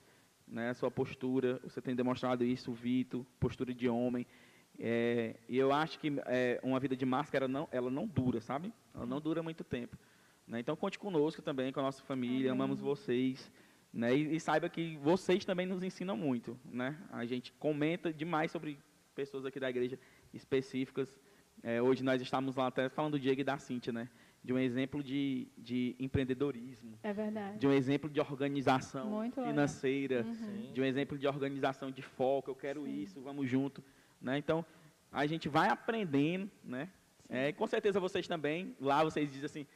né? 0.48 0.70
A 0.70 0.74
sua 0.74 0.90
postura, 0.90 1.60
você 1.64 1.82
tem 1.82 1.96
demonstrado 1.96 2.44
isso, 2.44 2.72
Vitor, 2.72 3.26
postura 3.40 3.74
de 3.74 3.90
homem. 3.90 4.26
É, 4.78 5.36
e 5.48 5.58
eu 5.58 5.74
acho 5.74 6.00
que 6.00 6.14
é, 6.26 6.60
uma 6.64 6.80
vida 6.80 6.96
de 6.96 7.06
máscara 7.06 7.48
não, 7.48 7.68
ela 7.72 7.92
não 7.92 8.08
dura, 8.08 8.40
sabe? 8.40 8.74
Ela 8.96 9.06
não 9.06 9.20
dura 9.20 9.44
muito 9.44 9.64
tempo. 9.64 9.98
Né? 10.48 10.60
Então 10.60 10.76
conte 10.76 10.98
conosco 10.98 11.42
também, 11.42 11.72
com 11.72 11.80
a 11.80 11.84
nossa 11.84 12.02
família, 12.04 12.52
amamos 12.52 12.80
vocês. 12.80 13.52
Né? 13.92 14.16
E, 14.16 14.36
e 14.36 14.40
saiba 14.40 14.70
que 14.70 14.98
vocês 14.98 15.44
também 15.46 15.66
nos 15.66 15.82
ensinam 15.84 16.16
muito. 16.16 16.60
Né? 16.66 16.98
A 17.12 17.26
gente 17.26 17.52
comenta 17.54 18.14
demais 18.14 18.52
sobre 18.52 18.78
pessoas 19.16 19.46
aqui 19.46 19.60
da 19.60 19.70
igreja 19.70 20.00
específicas. 20.34 21.14
É, 21.64 21.82
hoje 21.82 22.04
nós 22.04 22.22
estamos 22.22 22.56
lá 22.56 22.68
até 22.68 22.88
falando 22.88 23.14
do 23.14 23.20
Diego 23.20 23.42
e 23.42 23.44
da 23.44 23.58
Cíntia, 23.58 23.92
né? 23.92 24.08
De 24.42 24.54
um 24.54 24.58
exemplo 24.58 25.04
de, 25.04 25.48
de 25.58 25.94
empreendedorismo, 26.00 26.98
É 27.04 27.12
verdade. 27.12 27.60
de 27.60 27.68
um 27.68 27.74
exemplo 27.74 28.10
de 28.10 28.22
organização 28.22 29.10
Muito 29.10 29.44
financeira, 29.44 30.24
Uhum. 30.24 30.72
de 30.72 30.80
um 30.80 30.86
exemplo 30.86 31.18
de 31.18 31.28
organização 31.28 31.92
de 31.92 32.02
foco, 32.02 32.50
eu 32.50 32.56
quero 32.56 32.88
isso, 32.88 33.20
vamos 33.20 33.50
junto, 33.50 33.84
né? 34.22 34.38
Então, 34.38 34.66
a 35.12 35.26
gente 35.26 35.50
vai 35.50 35.68
aprendendo, 35.68 36.50
né? 36.64 36.90
É, 37.28 37.50
e 37.50 37.54
com 37.54 37.68
certeza 37.68 38.00
vocês 38.00 38.26
também, 38.28 38.74
lá 38.80 39.04
vocês 39.04 39.30
dizem 39.30 39.46
assim, 39.46 39.68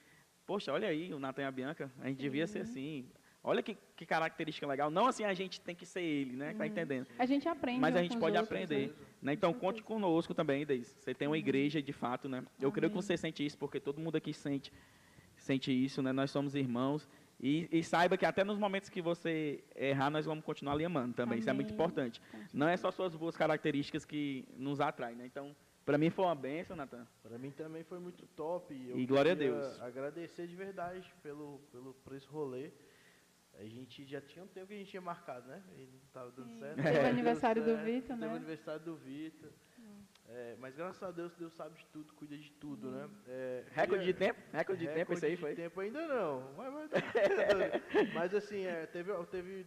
poxa, 0.45 0.72
olha 0.72 0.88
aí, 0.88 1.14
o 1.14 1.19
Natan 1.19 1.42
e 1.42 1.45
a 1.45 1.51
Bianca, 1.51 1.92
a 2.00 2.08
gente 2.08 2.19
devia 2.19 2.48
ser 2.48 2.59
assim, 2.59 3.06
olha 3.44 3.62
que, 3.62 3.78
que 3.96 4.06
característica 4.06 4.66
legal, 4.66 4.90
não 4.90 5.08
assim 5.08 5.26
a 5.26 5.34
gente 5.34 5.60
tem 5.60 5.76
que 5.76 5.86
ser 5.86 6.02
ele, 6.02 6.36
né? 6.36 6.54
Tá 6.54 6.66
entendendo? 6.66 7.08
A 7.20 7.26
gente 7.26 7.48
aprende. 7.48 7.80
Mas 7.80 7.96
a 7.96 8.02
gente 8.02 8.18
pode 8.18 8.36
os 8.36 8.42
outros, 8.42 8.62
aprender. 8.64 8.88
né? 8.88 8.94
Né? 9.22 9.34
Então, 9.34 9.54
conte 9.54 9.84
conosco 9.84 10.34
também, 10.34 10.66
Deise. 10.66 10.94
Você 10.98 11.14
tem 11.14 11.28
uma 11.28 11.38
igreja 11.38 11.82
de 11.82 11.94
fato, 11.94 12.28
né? 12.30 12.44
Eu 12.60 12.72
creio 12.72 12.90
que 12.90 12.96
Amém. 12.98 13.02
você 13.02 13.18
sente 13.18 13.46
isso, 13.46 13.58
porque 13.58 13.80
todo 13.80 14.00
mundo 14.02 14.16
aqui 14.16 14.34
sente, 14.34 14.72
sente 15.38 15.72
isso, 15.72 16.02
né? 16.02 16.12
Nós 16.12 16.32
somos 16.32 16.56
irmãos. 16.56 17.08
E, 17.40 17.68
e 17.72 17.84
saiba 17.84 18.16
que 18.16 18.26
até 18.26 18.44
nos 18.44 18.58
momentos 18.58 18.90
que 18.90 19.02
você 19.02 19.62
errar, 19.76 20.10
nós 20.10 20.26
vamos 20.26 20.46
continuar 20.46 20.76
lhe 20.76 20.86
amando 20.86 21.14
também. 21.14 21.40
Isso 21.40 21.50
é 21.50 21.54
muito 21.54 21.68
Amém. 21.68 21.76
importante. 21.76 22.22
Não 22.54 22.68
é 22.68 22.78
só 22.78 22.90
suas 22.92 23.16
boas 23.16 23.36
características 23.36 24.06
que 24.06 24.46
nos 24.56 24.80
atraem, 24.80 25.16
né? 25.18 25.26
Então, 25.26 25.54
para 25.86 25.98
mim 25.98 26.10
foi 26.10 26.24
uma 26.24 26.36
bênção, 26.36 26.76
Natan. 26.76 27.06
Para 27.22 27.38
mim 27.38 27.52
também 27.52 27.84
foi 27.84 28.00
muito 28.00 28.26
top. 28.28 28.74
Eu 28.90 28.98
E 28.98 29.06
glória 29.06 29.34
a 29.34 29.36
Deus. 29.36 29.82
Agradecer 29.82 30.48
de 30.48 30.56
verdade 30.56 31.14
pelo, 31.22 31.60
pelo, 31.72 31.94
por 31.96 32.16
esse 32.16 32.28
rolê. 32.28 32.72
A 33.59 33.64
gente 33.65 34.03
já 34.06 34.19
tinha 34.19 34.43
um 34.43 34.48
tempo 34.48 34.67
que 34.67 34.73
a 34.73 34.77
gente 34.77 34.90
tinha 34.90 35.01
marcado, 35.01 35.48
né? 35.48 35.61
E 35.77 35.85
não 35.85 35.99
estava 36.07 36.32
dando 36.32 36.49
Sim. 36.49 36.59
certo. 36.59 36.75
Teve 36.77 36.91
Deu 36.91 37.06
aniversário 37.07 37.64
do 37.64 37.72
certo, 37.72 37.85
Vitor, 37.85 38.07
Teve 38.07 38.19
né? 38.22 38.27
o 38.27 38.35
aniversário 38.35 38.82
do 38.83 38.95
Vitor. 38.95 39.49
É, 40.30 40.56
mas 40.59 40.75
graças 40.75 41.03
a 41.03 41.11
Deus, 41.11 41.33
Deus 41.35 41.53
sabe 41.53 41.77
de 41.77 41.85
tudo, 41.88 42.14
cuida 42.14 42.38
de 42.38 42.49
tudo, 42.53 42.90
né? 42.90 43.09
É, 43.27 43.65
Recorde 43.72 44.06
de 44.06 44.14
tempo? 44.14 44.40
Recorde 44.51 44.88
de 44.88 44.93
tempo, 44.93 45.14
esse 45.14 45.25
aí 45.25 45.35
de 45.35 45.41
foi? 45.41 45.53
tempo 45.53 45.80
ainda 45.80 46.07
não. 46.07 46.53
Mas, 46.56 46.73
mas- 46.73 46.91
mas, 48.15 48.33
assim, 48.33 48.65
é, 48.65 48.85
teve, 48.88 49.11
teve, 49.25 49.65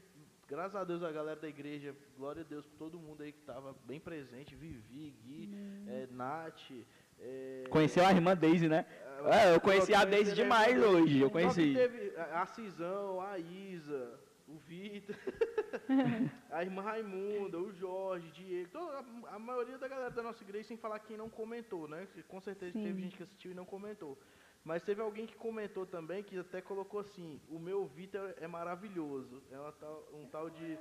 graças 0.49 0.75
a 0.75 0.83
Deus, 0.83 1.03
a 1.03 1.13
galera 1.13 1.39
da 1.39 1.49
igreja, 1.49 1.95
glória 2.17 2.41
a 2.41 2.45
Deus 2.45 2.67
por 2.67 2.77
todo 2.79 2.99
mundo 2.99 3.23
aí 3.23 3.33
que 3.33 3.39
estava 3.39 3.75
bem 3.85 4.01
presente, 4.01 4.55
Vivi, 4.57 5.11
Gui, 5.23 5.51
é, 5.87 6.09
Nath. 6.11 6.73
É, 7.21 7.65
Conheceu 7.71 8.05
a 8.05 8.11
irmã 8.13 8.37
Deise, 8.37 8.69
né? 8.69 8.87
É, 9.27 9.55
eu 9.55 9.61
conheci 9.61 9.93
a 9.95 10.05
Deise 10.05 10.31
conheci, 10.31 10.31
né, 10.31 10.43
demais 10.45 10.83
hoje. 10.83 11.21
Eu 11.21 11.31
conheci. 11.31 11.75
teve 11.75 12.17
a 12.17 12.43
a 12.43 12.47
Cisão, 12.47 13.21
a 13.21 13.39
Isa, 13.39 14.21
o 14.47 14.57
Vitor, 14.59 15.17
a 16.51 16.63
irmã 16.63 16.83
Raimunda, 16.83 17.59
o 17.59 17.73
Jorge, 17.73 18.31
Diego, 18.31 18.71
toda, 18.71 18.99
a, 19.29 19.35
a 19.35 19.39
maioria 19.39 19.79
da 19.79 19.89
galera 19.89 20.11
da 20.11 20.23
nossa 20.23 20.43
igreja, 20.45 20.69
sem 20.69 20.77
falar 20.77 21.01
quem 21.01 21.17
não 21.17 21.29
comentou, 21.29 21.89
né? 21.89 22.07
Que 22.15 22.23
Com 22.23 22.41
certeza 22.41 22.73
Sim. 22.73 22.85
teve 22.85 23.03
gente 23.03 23.17
que 23.17 23.23
assistiu 23.25 23.51
e 23.51 23.55
não 23.55 23.65
comentou. 23.65 24.17
Mas 24.65 24.83
teve 24.83 25.01
alguém 25.01 25.27
que 25.27 25.35
comentou 25.37 25.87
também, 25.87 26.23
que 26.25 26.39
até 26.39 26.61
colocou 26.61 27.01
assim, 27.01 27.41
o 27.49 27.59
meu 27.59 27.87
Vitor 27.87 28.35
é 28.41 28.47
maravilhoso. 28.49 29.41
É 29.51 29.59
uma 29.59 29.73
tal- 29.73 30.09
um 30.13 30.27
tal 30.27 30.51
de 30.51 30.77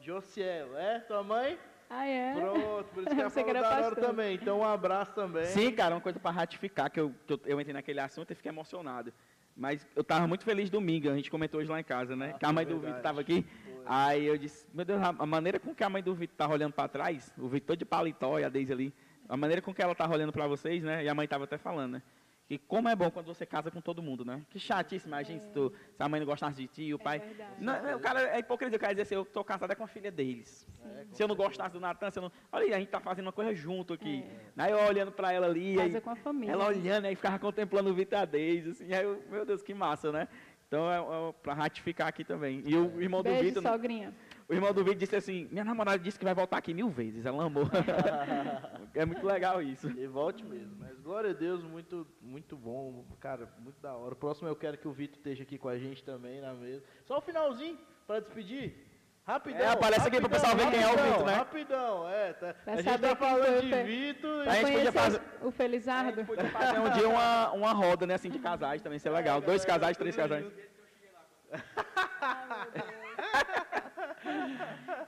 Josiel, 0.00 0.76
é? 0.76 1.00
Tua 1.00 1.22
mãe? 1.22 1.58
Ah, 1.90 2.06
é? 2.06 2.34
Pronto, 2.34 2.84
por 2.92 3.02
isso 3.02 3.10
que 3.16 3.22
Você 3.22 3.40
falou 3.40 3.56
era 3.56 3.90
da 3.90 3.96
também. 3.96 4.34
Então 4.34 4.60
um 4.60 4.64
abraço 4.64 5.12
também. 5.12 5.44
Sim, 5.46 5.72
cara, 5.72 5.94
uma 5.94 6.00
coisa 6.00 6.18
para 6.20 6.30
ratificar, 6.30 6.90
que 6.90 7.00
eu, 7.00 7.14
que 7.26 7.32
eu, 7.32 7.40
eu 7.46 7.60
entrei 7.60 7.72
naquele 7.72 8.00
assunto 8.00 8.30
e 8.30 8.34
fiquei 8.34 8.50
emocionado. 8.50 9.12
Mas 9.56 9.84
eu 9.96 10.04
tava 10.04 10.26
muito 10.28 10.44
feliz 10.44 10.70
domingo, 10.70 11.10
a 11.10 11.16
gente 11.16 11.30
comentou 11.30 11.60
hoje 11.60 11.68
lá 11.68 11.80
em 11.80 11.84
casa, 11.84 12.14
né? 12.14 12.32
Ah, 12.34 12.38
que 12.38 12.46
a 12.46 12.52
mãe 12.52 12.64
foi 12.64 12.74
do 12.74 12.80
Vitor 12.80 12.92
verdade. 12.94 13.02
tava 13.02 13.20
aqui. 13.20 13.44
Foi. 13.64 13.82
Aí 13.86 14.26
eu 14.26 14.38
disse, 14.38 14.64
meu 14.72 14.84
Deus, 14.84 15.02
a 15.02 15.08
a 15.18 15.26
maneira 15.26 15.58
com 15.58 15.74
que 15.74 15.82
a 15.82 15.88
mãe 15.88 16.02
do 16.02 16.14
Vitor 16.14 16.36
tava 16.36 16.52
olhando 16.52 16.72
para 16.72 16.88
trás, 16.88 17.32
o 17.36 17.48
Vitor 17.48 17.76
de 17.76 17.84
paletó 17.84 18.38
e 18.38 18.44
a 18.44 18.48
Deise 18.48 18.72
ali, 18.72 18.94
a 19.28 19.36
maneira 19.36 19.60
com 19.60 19.74
que 19.74 19.82
ela 19.82 19.94
tava 19.96 20.14
olhando 20.14 20.32
para 20.32 20.46
vocês, 20.46 20.84
né? 20.84 21.02
E 21.04 21.08
a 21.08 21.14
mãe 21.14 21.26
tava 21.26 21.44
até 21.44 21.58
falando, 21.58 21.94
né? 21.94 22.02
Que 22.48 22.56
como 22.56 22.88
é 22.88 22.96
bom 22.96 23.10
quando 23.10 23.26
você 23.26 23.44
casa 23.44 23.70
com 23.70 23.78
todo 23.78 24.02
mundo, 24.02 24.24
né? 24.24 24.40
Que 24.48 24.58
chatice, 24.58 25.06
imagina 25.06 25.38
se, 25.38 25.48
tu, 25.50 25.70
se 25.94 26.02
a 26.02 26.08
mãe 26.08 26.18
não 26.18 26.26
gostasse 26.26 26.56
de 26.56 26.66
ti, 26.66 26.94
o 26.94 26.98
pai. 26.98 27.18
verdade. 27.18 27.50
não, 27.62 27.82
não, 27.82 27.96
o 27.98 28.00
cara 28.00 28.22
é 28.22 28.38
hipocrisia, 28.38 28.78
o 28.78 28.80
cara 28.80 28.94
dizer 28.94 29.02
assim, 29.02 29.16
eu 29.16 29.24
tô 29.26 29.44
casada 29.44 29.76
com 29.76 29.84
a 29.84 29.86
filha 29.86 30.10
deles. 30.10 30.66
É, 30.82 31.04
Se 31.12 31.22
eu 31.22 31.28
não 31.28 31.36
gostasse 31.36 31.74
do 31.74 31.78
Natan, 31.80 32.10
se 32.10 32.18
eu 32.18 32.22
não. 32.22 32.32
Olha 32.50 32.64
aí, 32.64 32.72
a 32.72 32.78
gente 32.78 32.88
tá 32.88 33.00
fazendo 33.00 33.26
uma 33.26 33.32
coisa 33.32 33.54
junto 33.54 33.92
aqui. 33.92 34.24
É. 34.56 34.62
Aí 34.62 34.72
eu 34.72 34.78
olhando 34.78 35.12
para 35.12 35.30
ela 35.30 35.46
ali. 35.46 35.78
aí- 35.78 35.88
Casa 35.88 36.00
com 36.00 36.08
a 36.10 36.16
família. 36.16 36.52
ela 36.52 36.66
olhando, 36.66 37.04
aí 37.04 37.14
ficava 37.14 37.38
contemplando 37.38 37.90
o 37.90 37.94
Vitor 37.94 38.26
Deise, 38.26 38.70
assim, 38.70 38.94
aí 38.94 39.04
eu, 39.04 39.22
meu 39.30 39.44
Deus, 39.44 39.62
que 39.62 39.74
massa, 39.74 40.10
né? 40.10 40.26
Então, 40.66 40.90
é, 40.90 40.98
é 40.98 41.32
para 41.42 41.54
ratificar 41.54 42.08
aqui 42.08 42.24
também. 42.24 42.62
E 42.66 42.74
o 42.76 43.00
irmão 43.00 43.22
do 43.22 43.30
Beijo, 43.30 43.42
Vitor, 43.44 43.62
sogrinha. 43.62 44.14
O 44.48 44.54
irmão 44.54 44.72
do 44.72 44.82
Vitor 44.82 44.98
disse 44.98 45.14
assim, 45.14 45.46
minha 45.50 45.64
namorada 45.64 45.98
disse 45.98 46.18
que 46.18 46.24
vai 46.24 46.34
voltar 46.34 46.56
aqui 46.56 46.72
mil 46.72 46.88
vezes, 46.88 47.26
ela 47.26 47.44
amou. 47.44 47.64
é 48.94 49.04
muito 49.04 49.26
legal 49.26 49.60
isso. 49.60 49.88
E 49.90 50.06
volte 50.06 50.42
mesmo. 50.42 50.74
Mas 50.78 50.98
glória 51.00 51.30
a 51.30 51.34
Deus, 51.34 51.62
muito, 51.62 52.06
muito 52.22 52.56
bom. 52.56 53.04
Cara, 53.20 53.48
muito 53.58 53.78
da 53.80 53.94
hora. 53.94 54.14
O 54.14 54.16
próximo 54.16 54.48
eu 54.48 54.56
quero 54.56 54.78
que 54.78 54.88
o 54.88 54.92
Vitor 54.92 55.18
esteja 55.18 55.42
aqui 55.42 55.58
com 55.58 55.68
a 55.68 55.78
gente 55.78 56.02
também 56.02 56.40
na 56.40 56.54
mesa. 56.54 56.82
Só 57.04 57.18
o 57.18 57.20
finalzinho 57.20 57.78
para 58.06 58.20
despedir. 58.20 58.86
Rapidão. 59.26 59.60
É, 59.60 59.68
aparece 59.72 60.08
aqui 60.08 60.18
pro 60.20 60.30
pessoal 60.30 60.56
ver 60.56 60.70
quem 60.70 60.80
é 60.82 60.86
o 60.86 60.88
rapidão, 60.88 61.10
Vitor, 61.10 61.26
né? 61.26 61.34
Rapidão, 61.34 62.08
é. 62.08 62.32
Tá, 62.32 62.54
a 62.66 62.76
gente 62.76 62.84
tá 62.86 62.98
quem 62.98 63.16
falando 63.16 63.60
de 63.60 63.74
o 63.74 63.84
Vitor. 63.84 64.48
A 64.48 64.56
e- 64.56 64.60
gente 64.62 64.72
podia 64.72 64.92
fazer- 64.92 65.22
o 65.42 65.50
Felizardo? 65.50 66.24
Podia 66.24 66.48
fazer 66.48 66.78
um 66.80 66.90
dia 66.92 67.08
uma, 67.10 67.50
uma 67.52 67.72
roda, 67.74 68.06
né, 68.06 68.14
assim, 68.14 68.30
de 68.30 68.38
casais 68.38 68.80
também, 68.80 68.98
ser 68.98 69.10
legal. 69.10 69.42
Dois 69.42 69.62
casais, 69.66 69.98
três 69.98 70.16
casais. 70.16 70.46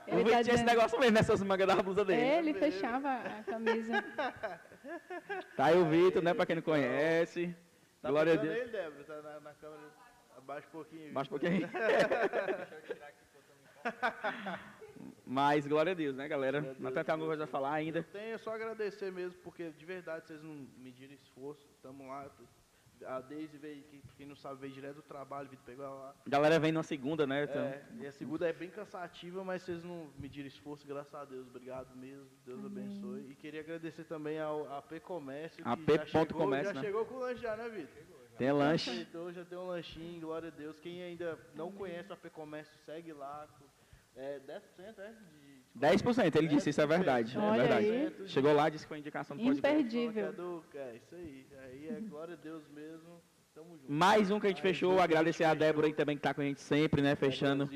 Ele 0.11 0.23
tinha 0.25 0.41
esse 0.41 0.51
dizendo- 0.51 0.67
negócio 0.67 0.99
mesmo 0.99 1.13
nessas 1.13 1.41
mangas 1.43 1.67
da 1.67 1.75
blusa 1.81 2.03
dele. 2.05 2.21
Ele 2.21 2.53
fechava 2.53 3.09
a 3.13 3.43
camisa. 3.43 4.03
Tá 5.55 5.65
aí 5.65 5.77
o 5.77 5.85
Vitor, 5.85 6.23
né, 6.23 6.33
pra 6.33 6.43
quem 6.45 6.55
não 6.55 6.63
conhece. 6.63 7.55
Tá 8.01 8.09
Glória 8.09 8.33
a 8.33 8.35
Deus. 8.35 8.57
ele, 8.57 8.71
Débora? 8.71 9.03
Tá 9.03 9.21
na, 9.21 9.39
na 9.39 9.53
câmera. 9.53 9.83
Abaixa 10.35 10.67
um 10.67 10.71
pouquinho. 10.71 11.13
Baixa 11.13 11.27
um 11.27 11.37
pouquinho. 11.37 11.69
Mas 15.25 15.65
glória 15.67 15.91
a 15.91 15.95
Deus, 15.95 16.15
né, 16.15 16.27
galera? 16.27 16.75
Não 16.79 16.91
tem 16.91 17.03
alguma 17.07 17.27
coisa 17.27 17.43
a 17.45 17.47
falar 17.47 17.73
ainda. 17.73 17.99
Eu 17.99 18.03
tenho 18.03 18.37
só 18.39 18.53
agradecer 18.55 19.11
mesmo, 19.11 19.37
porque 19.43 19.69
de 19.71 19.85
verdade 19.85 20.27
vocês 20.27 20.41
não 20.43 20.67
mediram 20.77 21.13
esforço. 21.13 21.67
Tamo 21.81 22.07
lá. 22.07 22.27
A 23.05 23.19
Deise 23.21 23.57
veio, 23.57 23.81
que- 23.83 24.01
quem 24.17 24.25
não 24.27 24.35
sabe, 24.35 24.61
veio 24.61 24.73
direto 24.73 24.95
do 24.97 25.01
trabalho, 25.01 25.49
Vitor 25.49 25.65
pegou 25.65 25.83
ela 25.85 25.95
lá. 25.95 26.15
A 26.25 26.29
galera 26.29 26.59
vem 26.59 26.71
na 26.71 26.83
segunda, 26.83 27.25
né? 27.25 27.43
Então, 27.43 27.61
É, 27.61 27.83
e 27.99 28.05
a 28.07 28.11
segunda 28.11 28.47
é 28.47 28.53
bem 28.53 28.69
cansativa, 28.69 29.43
mas 29.43 29.63
vocês 29.63 29.83
não 29.83 30.09
mediram 30.19 30.47
esforço, 30.47 30.85
graças 30.87 31.13
a 31.13 31.25
Deus. 31.25 31.47
Obrigado 31.47 31.95
mesmo, 31.95 32.27
Deus 32.45 32.63
abençoe. 32.65 33.27
E 33.31 33.35
queria 33.35 33.61
agradecer 33.61 34.03
também 34.03 34.39
ao 34.39 34.71
AP 34.77 34.99
Comércio, 34.99 35.63
que 35.63 35.69
AP 35.69 35.97
já 35.97 36.05
chegou, 36.05 36.37
comércio, 36.39 36.73
já 36.73 36.79
né? 36.81 36.85
chegou 36.87 37.05
com 37.05 37.15
o 37.15 37.19
lanche 37.19 37.41
já, 37.41 37.55
né, 37.55 37.69
Vitor? 37.69 38.03
tem 38.37 38.51
lanche. 38.51 39.01
Então 39.01 39.31
já 39.31 39.45
tem 39.45 39.57
um 39.57 39.67
lanchinho, 39.67 40.19
glória 40.21 40.47
a 40.47 40.51
Deus. 40.51 40.79
Quem 40.79 41.01
ainda 41.03 41.37
não 41.53 41.71
conhece 41.71 42.09
o 42.09 42.13
AP 42.13 42.29
Comércio, 42.31 42.75
segue 42.85 43.13
lá. 43.13 43.47
É 44.15 44.39
10%, 44.39 44.99
é? 44.99 45.13
De 45.13 45.40
10%, 45.79 46.35
ele 46.35 46.47
disse, 46.47 46.69
isso 46.69 46.81
é 46.81 46.85
10%, 46.85 46.87
verdade. 46.87 47.37
É 47.37 47.39
Olha 47.39 47.61
verdade. 47.61 47.89
aí. 47.89 48.27
Chegou 48.27 48.53
lá, 48.53 48.69
disse 48.69 48.85
que 48.85 48.89
foi 48.89 48.99
indicação 48.99 49.37
do 49.37 49.43
podcast. 49.43 49.73
Imperdível. 49.73 50.63
Que 50.69 50.77
é 50.77 50.81
É 50.81 50.95
isso 50.95 51.15
aí. 51.15 51.45
Aí 51.63 51.87
é 51.89 51.99
glória 52.01 52.33
a 52.33 52.37
Deus 52.37 52.63
mesmo. 52.73 53.21
Tamo 53.53 53.77
junto. 53.77 53.91
Mais 53.91 54.31
um 54.31 54.39
que 54.39 54.47
a 54.47 54.49
gente 54.49 54.61
fechou, 54.61 54.99
agradecer 54.99 55.43
gente 55.43 55.51
a 55.51 55.53
Débora 55.53 55.87
aí 55.87 55.93
também 55.93 56.15
que 56.15 56.21
tá 56.21 56.33
com 56.33 56.41
a 56.41 56.43
gente 56.43 56.61
sempre, 56.61 57.01
né? 57.01 57.15
Fechando. 57.15 57.69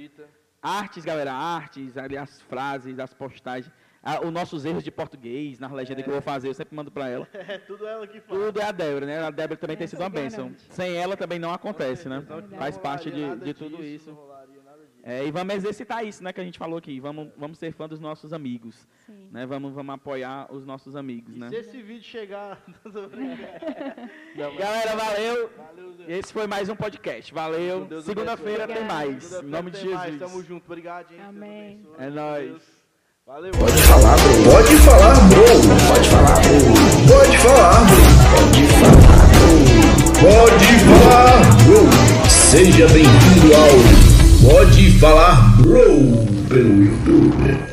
Artes, 0.62 1.06
galera, 1.06 1.32
artes, 1.34 1.98
ali 1.98 2.18
as 2.18 2.42
frases, 2.42 2.98
as 2.98 3.14
postagens. 3.14 3.72
Ah, 4.02 4.20
os 4.24 4.32
nossos 4.32 4.66
erros 4.66 4.84
de 4.84 4.92
português, 4.92 5.58
nas 5.60 5.72
legendas 5.72 6.04
que 6.04 6.10
eu 6.10 6.14
vou 6.14 6.22
fazer, 6.22 6.48
eu 6.48 6.54
sempre 6.54 6.76
mando 6.76 6.92
pra 6.92 7.10
ela. 7.10 7.28
É 7.34 7.58
tudo 7.58 7.88
ela 7.88 8.06
que 8.06 8.20
faz. 8.22 8.40
Tudo 8.40 8.60
é 8.60 8.64
a 8.64 8.72
Débora, 8.72 9.06
né? 9.06 9.20
A 9.20 9.32
Débora 9.32 9.60
também 9.60 9.76
tem 9.76 9.86
Essa 9.86 9.96
sido 9.96 10.04
uma 10.04 10.10
garante. 10.10 10.36
bênção. 10.38 10.54
Sem 10.70 10.96
ela 10.96 11.18
também 11.18 11.40
não 11.40 11.52
acontece, 11.52 12.08
né? 12.08 12.24
Faz 12.58 12.78
parte 12.78 13.10
de, 13.10 13.36
de 13.38 13.54
tudo 13.54 13.78
disso, 13.78 13.84
isso. 13.84 14.10
Não 14.12 14.18
rolaria 14.18 14.62
nada 14.64 14.78
disso. 14.86 14.95
É, 15.08 15.24
e 15.24 15.30
vamos 15.30 15.54
exercitar 15.54 16.04
isso, 16.04 16.24
né, 16.24 16.34
que 16.34 16.42
a 16.42 16.44
gente 16.44 16.58
falou 16.58 16.80
aqui. 16.80 17.00
Vamos, 17.00 17.30
vamos 17.38 17.60
ser 17.60 17.72
fã 17.72 17.88
dos 17.88 18.00
nossos 18.00 18.34
amigos, 18.34 18.88
Sim. 19.06 19.30
né? 19.32 19.46
Vamos, 19.46 19.72
vamos 19.72 19.94
apoiar 19.94 20.48
os 20.52 20.66
nossos 20.66 20.96
amigos, 20.96 21.36
E 21.36 21.40
né? 21.40 21.48
se 21.50 21.56
esse 21.58 21.80
vídeo 21.80 22.02
chegar. 22.04 22.60
Galera, 24.36 24.96
valeu. 24.96 25.52
Valeu. 25.56 25.94
Esse 26.08 26.34
foi 26.34 26.48
mais 26.48 26.70
um 26.70 26.76
podcast. 26.76 27.32
Valeu. 27.32 27.88
Segunda-feira 28.02 28.66
tem 28.68 28.84
mais. 28.84 29.32
Em 29.32 29.46
nome 29.46 29.70
de 29.70 29.82
tem 29.82 29.90
mais. 29.92 30.12
Jesus. 30.14 30.32
Tamo 30.32 30.44
junto. 30.44 30.66
Obrigado, 30.66 31.10
gente. 31.10 31.22
Amém. 31.22 31.86
É 32.00 32.10
nóis. 32.10 32.64
Valeu. 33.28 33.52
Pode 33.52 33.78
falar, 33.84 34.16
bro. 34.18 34.44
Pode 34.52 34.76
falar, 34.78 35.16
bro. 35.30 35.46
Pode 35.88 36.10
falar, 36.10 36.42
bro. 36.42 36.66
Pode 37.10 37.38
falar, 37.38 37.86
bro. 37.86 38.26
Pode 40.20 40.70
falar, 40.84 41.42
bro. 41.66 42.30
Seja 42.30 42.88
bem-vindo 42.88 43.54
ao 43.56 43.95
Pode 44.46 44.92
Falar, 45.00 45.58
bro. 45.60 46.28
Pelo 46.48 46.84
YouTube. 46.84 47.65